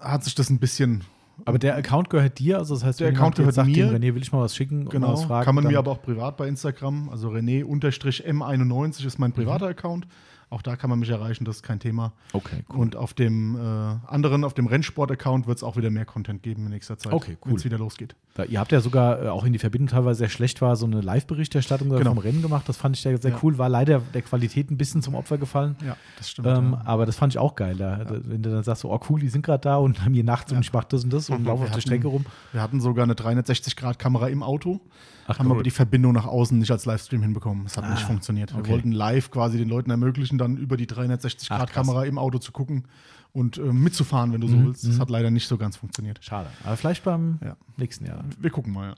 hat 0.00 0.24
sich 0.24 0.34
das 0.34 0.50
ein 0.50 0.58
bisschen, 0.58 1.04
Aber 1.44 1.58
der 1.58 1.76
Account 1.76 2.08
gehört 2.10 2.38
dir, 2.38 2.58
also 2.58 2.74
das 2.74 2.84
heißt, 2.84 3.00
Der 3.00 3.08
Account 3.08 3.36
gehört 3.36 3.54
sagt, 3.54 3.68
mir. 3.68 3.86
dem 3.88 3.94
René 3.96 4.14
will 4.14 4.22
ich 4.22 4.32
mal 4.32 4.40
was 4.40 4.54
schicken 4.56 4.88
genau, 4.88 5.12
was 5.12 5.24
fragen, 5.24 5.44
kann 5.44 5.54
man 5.54 5.64
mir 5.64 5.78
aber 5.78 5.90
auch 5.92 6.02
privat 6.02 6.36
bei 6.36 6.48
Instagram, 6.48 7.08
also 7.10 7.28
René-M91 7.30 9.06
ist 9.06 9.18
Mhm. 9.18 9.22
mein 9.22 9.32
privater 9.32 9.66
Account. 9.66 10.06
Auch 10.48 10.62
da 10.62 10.76
kann 10.76 10.88
man 10.90 11.00
mich 11.00 11.10
erreichen, 11.10 11.44
das 11.44 11.56
ist 11.56 11.62
kein 11.64 11.80
Thema. 11.80 12.12
Okay, 12.32 12.64
cool. 12.70 12.76
Und 12.78 12.94
auf 12.94 13.14
dem 13.14 13.56
äh, 13.56 13.58
anderen, 14.06 14.44
auf 14.44 14.54
dem 14.54 14.68
Rennsport-Account 14.68 15.48
wird 15.48 15.56
es 15.58 15.64
auch 15.64 15.76
wieder 15.76 15.90
mehr 15.90 16.04
Content 16.04 16.44
geben 16.44 16.64
in 16.66 16.70
nächster 16.70 16.96
Zeit, 16.96 17.12
Okay, 17.12 17.36
cool. 17.44 17.50
wenn 17.50 17.56
es 17.56 17.64
wieder 17.64 17.78
losgeht. 17.78 18.14
Da, 18.34 18.44
ihr 18.44 18.60
habt 18.60 18.70
ja 18.70 18.80
sogar, 18.80 19.22
äh, 19.24 19.28
auch 19.28 19.42
in 19.44 19.52
die 19.52 19.58
Verbindung 19.58 19.88
teilweise 19.88 20.18
sehr 20.18 20.28
schlecht 20.28 20.62
war, 20.62 20.76
so 20.76 20.86
eine 20.86 21.00
Live-Berichterstattung 21.00 21.88
Genau. 21.88 22.10
vom 22.10 22.18
Rennen 22.18 22.42
gemacht. 22.42 22.68
Das 22.68 22.76
fand 22.76 22.94
ich 22.94 23.02
sehr, 23.02 23.18
sehr 23.18 23.32
Ja. 23.32 23.38
cool. 23.42 23.58
War 23.58 23.68
leider 23.68 23.98
der 24.14 24.22
Qualität 24.22 24.70
ein 24.70 24.76
bisschen 24.78 25.02
zum 25.02 25.16
Opfer 25.16 25.36
gefallen. 25.36 25.74
Ja, 25.84 25.96
das 26.16 26.30
stimmt. 26.30 26.46
Ähm, 26.46 26.72
ja. 26.74 26.82
Aber 26.84 27.06
das 27.06 27.16
fand 27.16 27.32
ich 27.32 27.38
auch 27.40 27.56
geil. 27.56 27.74
Da, 27.76 28.04
da, 28.04 28.20
wenn 28.22 28.42
du 28.42 28.50
dann 28.50 28.62
sagst, 28.62 28.82
so, 28.82 28.92
oh 28.92 29.00
cool, 29.10 29.18
die 29.18 29.28
sind 29.28 29.44
gerade 29.44 29.62
da 29.62 29.76
und 29.78 30.04
haben 30.04 30.14
hier 30.14 30.22
nachts 30.22 30.52
und 30.52 30.60
ich 30.60 30.72
mach 30.72 30.84
das 30.84 31.02
und 31.02 31.12
das 31.12 31.28
und 31.28 31.44
laufe 31.44 31.64
auf 31.64 31.72
der 31.72 31.80
Strecke 31.80 32.06
rum. 32.06 32.24
Wir 32.52 32.62
hatten 32.62 32.80
sogar 32.80 33.02
eine 33.02 33.14
360-Grad-Kamera 33.14 34.28
im 34.28 34.44
Auto, 34.44 34.80
Ach, 35.28 35.38
haben 35.38 35.46
cool. 35.46 35.52
aber 35.54 35.62
die 35.62 35.70
Verbindung 35.70 36.12
nach 36.12 36.26
außen 36.26 36.58
nicht 36.58 36.70
als 36.70 36.84
Livestream 36.86 37.22
hinbekommen. 37.22 37.64
Das 37.64 37.76
hat 37.76 37.88
nicht 37.90 38.02
Ah, 38.04 38.06
funktioniert. 38.06 38.52
Wir 38.52 38.60
okay. 38.60 38.70
wollten 38.72 38.92
live 38.92 39.30
quasi 39.30 39.58
den 39.58 39.68
Leuten 39.68 39.90
ermöglichen, 39.90 40.38
dann 40.38 40.56
über 40.56 40.76
die 40.76 40.86
360-Grad-Kamera 40.86 42.04
im 42.04 42.18
Auto 42.18 42.38
zu 42.38 42.52
gucken 42.52 42.84
und 43.32 43.58
äh, 43.58 43.60
mitzufahren, 43.60 44.32
wenn 44.32 44.40
du 44.40 44.48
so 44.48 44.56
willst. 44.64 44.86
Das 44.86 44.98
hat 44.98 45.10
leider 45.10 45.30
nicht 45.30 45.46
so 45.46 45.58
ganz 45.58 45.76
funktioniert. 45.76 46.18
Schade. 46.24 46.48
Aber 46.64 46.76
vielleicht 46.76 47.04
beim 47.04 47.38
Ja. 47.44 47.56
nächsten 47.76 48.06
Jahr. 48.06 48.24
Wir 48.38 48.50
gucken 48.50 48.72
mal, 48.72 48.90
ja. 48.90 48.94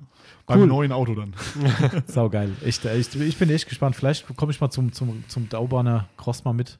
Beim 0.46 0.66
neuen 0.68 0.92
Auto 0.92 1.14
dann. 1.14 1.34
Sau 2.06 2.28
geil. 2.30 2.52
Echt, 2.64 2.84
echt, 2.84 3.14
ich 3.16 3.36
bin 3.36 3.50
echt 3.50 3.68
gespannt. 3.68 3.96
Vielleicht 3.96 4.26
komme 4.36 4.52
ich 4.52 4.60
mal 4.60 4.70
zum, 4.70 4.92
zum, 4.92 5.24
zum 5.28 5.48
Dauberner 5.48 6.08
Cross 6.16 6.44
mal 6.44 6.52
mit. 6.52 6.78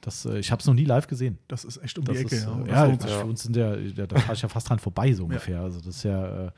Das, 0.00 0.24
äh, 0.26 0.38
ich 0.38 0.50
habe 0.52 0.60
es 0.60 0.66
noch 0.66 0.74
nie 0.74 0.84
live 0.84 1.06
gesehen. 1.06 1.38
Das 1.48 1.64
ist 1.64 1.76
echt 1.82 1.96
um 1.98 2.04
Das 2.04 2.16
die 2.16 2.22
Ecke. 2.24 2.36
ist, 2.36 2.44
ja. 2.44 2.60
äh, 2.60 2.96
Das 2.96 3.04
ja, 3.04 3.08
sich. 3.08 3.10
für 3.20 3.26
uns 3.26 3.42
sind 3.42 3.56
ja, 3.56 3.74
da, 3.76 4.06
da 4.06 4.18
fahre 4.20 4.34
ich 4.34 4.42
ja 4.42 4.48
fast 4.48 4.68
dran 4.68 4.78
vorbei, 4.78 5.12
so 5.12 5.24
ungefähr. 5.24 5.60
Also 5.60 5.78
das 5.78 5.96
ist 5.96 6.02
ja. 6.04 6.46
Äh, 6.46 6.50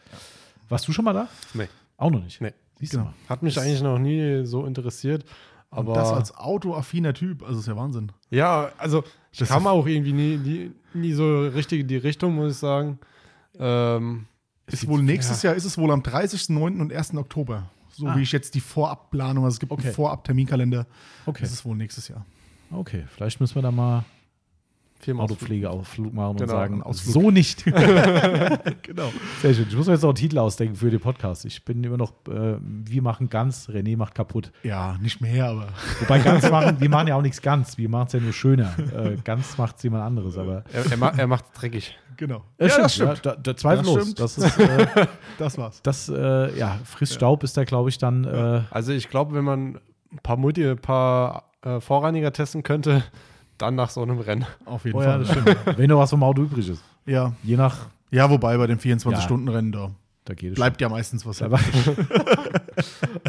warst 0.68 0.88
du 0.88 0.92
schon 0.92 1.04
mal 1.04 1.12
da? 1.12 1.28
Nee. 1.54 1.68
Auch 1.96 2.10
noch 2.10 2.22
nicht. 2.22 2.40
Nee. 2.40 2.52
Siehst 2.78 2.92
Genau. 2.92 3.04
du 3.04 3.08
mal. 3.10 3.14
Hat 3.28 3.42
mich 3.42 3.58
eigentlich 3.60 3.82
noch 3.82 3.98
nie 3.98 4.44
so 4.44 4.64
interessiert. 4.66 5.24
Aber 5.70 5.88
Und 5.92 5.96
das 5.96 6.12
als 6.12 6.34
autoaffiner 6.36 7.14
Typ, 7.14 7.42
also 7.42 7.58
ist 7.60 7.66
ja 7.66 7.76
Wahnsinn. 7.76 8.12
ja, 8.30 8.70
also 8.78 9.02
ich 9.32 9.40
Das 9.40 9.48
kam 9.48 9.66
auch 9.66 9.86
irgendwie 9.86 10.12
nie, 10.12 10.36
nie, 10.36 10.70
nie 10.92 11.12
so 11.12 11.46
richtig 11.48 11.80
in 11.80 11.88
die 11.88 11.96
Richtung, 11.96 12.34
muss 12.36 12.52
ich 12.52 12.58
sagen. 12.58 12.98
Ähm, 13.58 14.26
Ist 14.66 14.86
wohl 14.86 15.02
nächstes 15.02 15.42
Jahr, 15.42 15.54
ist 15.54 15.64
es 15.64 15.76
wohl 15.76 15.90
am 15.90 16.00
30.09. 16.02 16.80
und 16.80 16.92
1. 16.92 17.16
Oktober. 17.16 17.70
So 17.90 18.06
Ah. 18.06 18.16
wie 18.16 18.22
ich 18.22 18.32
jetzt 18.32 18.54
die 18.54 18.60
Vorabplanung, 18.60 19.44
also 19.44 19.54
es 19.54 19.60
gibt 19.60 19.72
Okay. 19.72 19.86
einen 19.86 19.94
Vorab-Terminkalender. 19.94 20.86
Okay. 21.26 21.42
Das 21.42 21.52
ist 21.52 21.64
wohl 21.64 21.76
nächstes 21.76 22.08
Jahr. 22.08 22.24
Okay, 22.70 23.04
vielleicht 23.14 23.40
müssen 23.40 23.54
wir 23.56 23.62
da 23.62 23.70
mal 23.70 24.04
Autopflegeausflug 25.18 26.14
machen 26.14 26.30
und 26.30 26.36
Genau, 26.40 26.52
sagen, 26.52 26.74
einen 26.74 26.82
Ausflug. 26.82 27.12
so 27.14 27.30
nicht. 27.30 27.64
Genau. 28.82 29.12
Sehr 29.42 29.54
schön. 29.54 29.66
Ich 29.68 29.76
muss 29.76 29.86
mir 29.86 29.92
jetzt 29.94 30.02
noch 30.02 30.10
einen 30.10 30.16
Titel 30.16 30.38
ausdenken 30.38 30.76
für 30.76 30.90
den 30.90 31.00
Podcast. 31.00 31.44
Ich 31.44 31.64
bin 31.64 31.82
immer 31.84 31.96
noch, 31.96 32.12
äh, 32.28 32.56
wir 32.60 33.02
machen 33.02 33.28
ganz, 33.28 33.68
René 33.68 33.96
macht 33.96 34.14
kaputt. 34.14 34.52
Ja, 34.62 34.96
nicht 35.00 35.20
mehr, 35.20 35.46
aber 35.48 35.68
Wobei 36.00 36.18
ganz 36.20 36.48
machen, 36.50 36.76
wir 36.80 36.88
machen 36.88 37.08
ja 37.08 37.16
auch 37.16 37.22
nichts 37.22 37.42
ganz, 37.42 37.76
wir 37.78 37.88
machen 37.88 38.06
es 38.06 38.12
ja 38.14 38.20
nur 38.20 38.32
schöner. 38.32 38.74
Äh, 38.94 39.16
ganz 39.24 39.58
macht 39.58 39.76
es 39.76 39.82
jemand 39.82 40.04
anderes, 40.04 40.36
aber. 40.38 40.64
Er, 40.72 40.90
er, 40.90 40.96
ma 40.96 41.08
er 41.16 41.26
macht 41.26 41.44
dreckig. 41.54 41.96
genau. 42.16 42.42
Ja, 42.58 42.68
das 42.78 42.96
Ja, 42.96 43.14
da, 43.14 43.36
da, 43.36 43.56
zweifellos. 43.56 44.14
Das 44.14 44.32
stimmt. 44.32 44.48
Das, 44.56 44.56
ist, 44.56 44.58
äh, 44.96 45.06
Das 45.38 45.58
war's. 45.58 45.80
das 45.82 46.08
äh, 46.08 46.58
ja, 46.58 46.78
frisst 46.84 47.14
Staub 47.14 47.42
ist 47.44 47.56
da, 47.56 47.64
glaube 47.64 47.88
ich, 47.90 47.98
dann. 47.98 48.24
Äh, 48.24 48.62
Also 48.70 48.92
ich 48.92 49.08
glaube, 49.10 49.34
wenn 49.34 49.44
man 49.44 49.76
ein 50.12 50.18
paar 50.22 50.36
Multi, 50.36 50.64
ein 50.66 50.78
paar 50.78 51.50
äh, 51.62 51.80
Vorreiniger 51.80 52.32
testen 52.32 52.62
könnte, 52.62 53.02
dann 53.58 53.74
nach 53.74 53.90
so 53.90 54.02
einem 54.02 54.18
Rennen. 54.18 54.46
Auf 54.64 54.84
jeden 54.84 54.98
oh 54.98 55.02
ja, 55.02 55.10
Fall. 55.10 55.18
das 55.20 55.30
stimmt. 55.30 55.56
Wenn 55.78 55.88
noch 55.88 55.98
was 55.98 56.10
vom 56.10 56.22
Auto 56.22 56.42
übrig 56.42 56.68
ist. 56.68 56.82
Ja. 57.06 57.32
Je 57.42 57.56
nach, 57.56 57.86
ja, 58.10 58.28
wobei 58.30 58.56
bei 58.56 58.66
dem 58.66 58.78
Ja. 58.78 58.96
24-Stunden-Rennen 58.96 59.72
da 59.72 59.90
da 60.24 60.32
geht 60.32 60.52
es 60.52 60.56
bleibt 60.56 60.80
ja 60.80 60.88
meistens 60.88 61.26
was. 61.26 61.38
schon. 61.38 61.52
Aber 61.52 61.60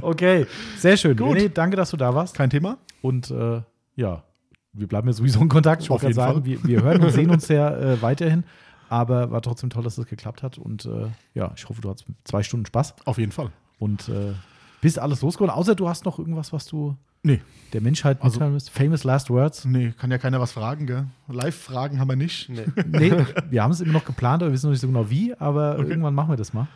okay, 0.02 0.46
sehr 0.78 0.96
schön. 0.96 1.18
Gut. 1.18 1.38
René, 1.38 1.50
danke, 1.50 1.76
dass 1.76 1.92
du 1.92 1.98
da 1.98 2.16
warst. 2.16 2.36
Kein 2.36 2.50
Thema? 2.50 2.78
Und 3.02 3.32
äh, 3.32 3.62
ja, 3.96 4.24
wir 4.72 4.88
bleiben 4.88 5.08
ja 5.08 5.14
sowieso 5.14 5.42
in 5.42 5.50
Kontakt. 5.50 5.82
Ich 5.84 5.92
Auf 5.92 6.02
wollte 6.04 6.16
gerade 6.16 6.36
jeden 6.36 6.58
sagen, 6.58 6.64
wir, 6.64 6.82
wir 6.82 6.84
hören 6.84 7.04
und 7.04 7.12
sehen 7.12 7.30
uns 7.30 7.48
ja 7.50 7.76
äh, 7.76 8.02
weiterhin. 8.02 8.46
Aber 8.88 9.32
war 9.32 9.42
trotzdem 9.42 9.70
toll, 9.70 9.84
dass 9.84 9.96
das 9.96 10.06
geklappt 10.06 10.42
hat. 10.42 10.58
Und 10.58 10.86
äh, 10.86 11.08
ja, 11.34 11.52
ich 11.56 11.68
hoffe, 11.68 11.82
du 11.82 11.90
hattest 11.90 12.06
zwei 12.24 12.44
Stunden 12.44 12.66
Spaß 12.66 12.96
Auf 13.06 13.18
jeden 13.18 13.32
Fall. 13.32 13.52
und 13.80 14.08
äh, 14.08 14.34
bist 14.80 15.00
alles 15.00 15.22
losgeworden. 15.22 15.54
Außer 15.54 15.76
du 15.76 15.90
hast 15.90 16.06
noch 16.06 16.20
irgendwas, 16.20 16.54
was 16.54 16.66
du 16.66 16.96
Nee, 17.26 17.42
der 17.74 17.82
Menschheit 17.82 18.22
Also- 18.22 18.36
mitteilen 18.36 18.54
willst. 18.54 18.70
Famous 18.70 19.04
Last 19.04 19.30
Words. 19.30 19.66
nee, 19.66 19.94
kann 19.98 20.12
ja 20.12 20.18
keiner 20.18 20.40
was 20.40 20.52
fragen, 20.52 20.86
gell? 20.86 21.08
Live-Fragen 21.28 22.00
haben 22.00 22.08
wir 22.10 22.16
nicht. 22.16 22.50
Nee. 22.50 22.66
Nee, 22.86 23.12
wir 23.50 23.64
haben 23.64 23.72
es 23.72 23.82
immer 23.82 23.94
noch 23.94 24.06
geplant, 24.06 24.44
aber 24.44 24.52
wir 24.52 24.54
wissen 24.54 24.68
noch 24.68 24.72
nicht 24.72 24.82
so 24.82 24.88
genau 24.88 25.10
wie. 25.10 25.34
Aber 25.36 25.78
Okay. 25.80 25.90
irgendwann 25.90 26.14
machen 26.14 26.30
wir 26.30 26.38
das 26.38 26.54
mal. 26.54 26.68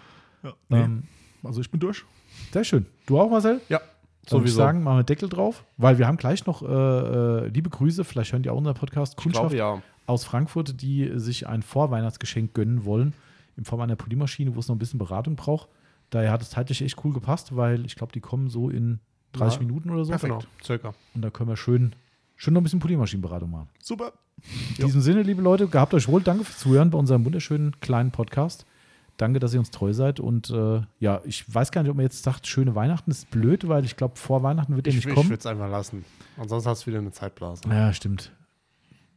Ja, 0.43 0.53
nee. 0.69 0.81
Ähm, 0.81 1.03
also 1.43 1.61
ich 1.61 1.69
bin 1.69 1.79
durch. 1.79 2.03
sehr 2.51 2.63
schön. 2.63 2.85
Du 3.05 3.19
auch, 3.19 3.29
Marcel? 3.29 3.61
Ja, 3.69 3.79
Dann 4.27 4.39
würde 4.39 4.49
ich 4.49 4.55
sagen, 4.55 4.83
machen 4.83 4.97
wir 4.97 5.03
Deckel 5.03 5.29
drauf, 5.29 5.63
weil 5.77 5.97
wir 5.99 6.07
haben 6.07 6.17
gleich 6.17 6.45
noch 6.45 6.61
äh, 6.63 6.65
äh, 6.65 7.47
liebe 7.47 7.69
Grüße, 7.69 8.03
vielleicht 8.03 8.31
hören 8.33 8.43
die 8.43 8.49
auch 8.49 8.57
unseren 8.57 8.75
Podcast, 8.75 9.17
Kundschaft 9.17 9.49
glaube 9.51 9.55
ja. 9.57 9.81
aus 10.07 10.23
Frankfurt, 10.25 10.81
die 10.81 11.11
sich 11.15 11.47
ein 11.47 11.61
Vorweihnachtsgeschenk 11.61 12.53
gönnen 12.53 12.85
wollen, 12.85 13.13
in 13.57 13.65
Form 13.65 13.81
einer 13.81 13.95
Poliermaschine, 13.95 14.55
wo 14.55 14.59
es 14.59 14.67
noch 14.67 14.75
ein 14.75 14.79
bisschen 14.79 14.99
Beratung 14.99 15.35
braucht. 15.35 15.67
Daher 16.09 16.31
hat 16.31 16.41
es 16.41 16.49
zeitlich 16.49 16.81
echt 16.81 17.03
cool 17.03 17.13
gepasst, 17.13 17.55
weil 17.55 17.85
ich 17.85 17.95
glaube, 17.95 18.11
die 18.13 18.19
kommen 18.21 18.49
so 18.49 18.69
in 18.69 18.99
30 19.33 19.59
Ja. 19.59 19.65
Minuten 19.65 19.89
oder 19.89 20.03
so. 20.05 20.11
Perfekt. 20.11 20.33
Genau, 20.33 20.45
circa. 20.63 20.93
Und 21.13 21.21
da 21.21 21.29
können 21.29 21.49
wir 21.49 21.57
schön, 21.57 21.93
schön 22.35 22.53
noch 22.53 22.61
ein 22.61 22.63
bisschen 22.63 22.79
Poliermaschinenberatung 22.79 23.49
machen. 23.51 23.69
Super. 23.81 24.13
In 24.77 24.85
diesem 24.85 25.01
Sinne, 25.01 25.21
liebe 25.23 25.41
Leute, 25.41 25.67
gehabt 25.67 25.93
euch 25.93 26.07
wohl. 26.07 26.21
Danke 26.21 26.45
fürs 26.45 26.59
Zuhören 26.59 26.89
bei 26.91 26.97
unserem 26.97 27.25
wunderschönen 27.25 27.79
kleinen 27.81 28.11
Podcast. 28.11 28.65
Danke, 29.17 29.39
dass 29.39 29.53
ihr 29.53 29.59
uns 29.59 29.69
treu 29.69 29.91
seid. 29.91 30.21
Und 30.21 30.49
äh, 30.49 30.81
ja, 30.99 31.19
ich 31.25 31.53
weiß 31.53 31.71
gar 31.71 31.81
nicht, 31.83 31.89
ob 31.91 31.97
man 31.97 32.03
jetzt 32.05 32.23
sagt, 32.23 32.47
schöne 32.47 32.73
Weihnachten 32.73 33.11
ist 33.11 33.29
blöd, 33.31 33.67
weil 33.67 33.83
ich 33.83 33.97
glaube, 33.97 34.15
vor 34.15 34.43
Weihnachten 34.43 34.77
wird 34.77 34.87
er 34.87 34.91
Ich, 34.91 34.95
nicht 34.95 35.07
ich 35.07 35.13
kommen. 35.13 35.27
würde 35.29 35.39
es 35.39 35.45
einfach 35.45 35.69
lassen. 35.69 36.05
Ansonsten 36.37 36.69
hast 36.69 36.83
du 36.83 36.87
wieder 36.87 36.99
eine 36.99 37.11
Zeitblase. 37.11 37.63
Ja, 37.69 37.91
stimmt. 37.91 38.31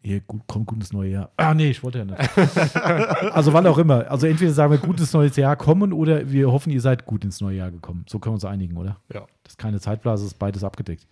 Ihr 0.04 0.20
gut, 0.20 0.42
kommt 0.48 0.66
gutes 0.66 0.92
neue 0.92 1.10
Jahr. 1.10 1.30
Ah, 1.36 1.54
nee, 1.54 1.70
ich 1.70 1.82
wollte 1.84 1.98
ja 1.98 2.04
nicht. 2.04 2.18
also 3.32 3.52
wann 3.52 3.66
auch 3.68 3.78
immer. 3.78 4.10
Also 4.10 4.26
entweder 4.26 4.52
sagen 4.52 4.72
wir 4.72 4.78
gutes 4.78 5.12
neues 5.12 5.36
Jahr 5.36 5.54
kommen 5.54 5.92
oder 5.92 6.30
wir 6.30 6.50
hoffen, 6.50 6.70
ihr 6.70 6.80
seid 6.80 7.06
gut 7.06 7.24
ins 7.24 7.40
neue 7.40 7.58
Jahr 7.58 7.70
gekommen. 7.70 8.04
So 8.08 8.18
können 8.18 8.32
wir 8.32 8.34
uns 8.34 8.44
einigen, 8.44 8.76
oder? 8.76 8.96
Ja. 9.12 9.26
Das 9.44 9.52
ist 9.52 9.58
keine 9.58 9.78
Zeitblase, 9.78 10.26
ist 10.26 10.38
beides 10.38 10.64
abgedeckt. 10.64 11.06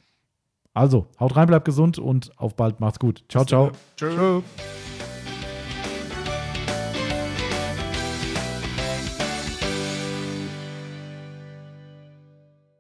Also, 0.75 1.07
haut 1.19 1.37
rein, 1.37 1.47
bleibt 1.47 1.65
gesund 1.65 1.99
und 1.99 2.37
auf 2.39 2.57
bald, 2.57 2.81
macht's 2.81 2.99
gut. 2.99 3.25
Ciao, 3.29 3.45
ciao. 3.45 3.71
Tschö. 3.97 4.43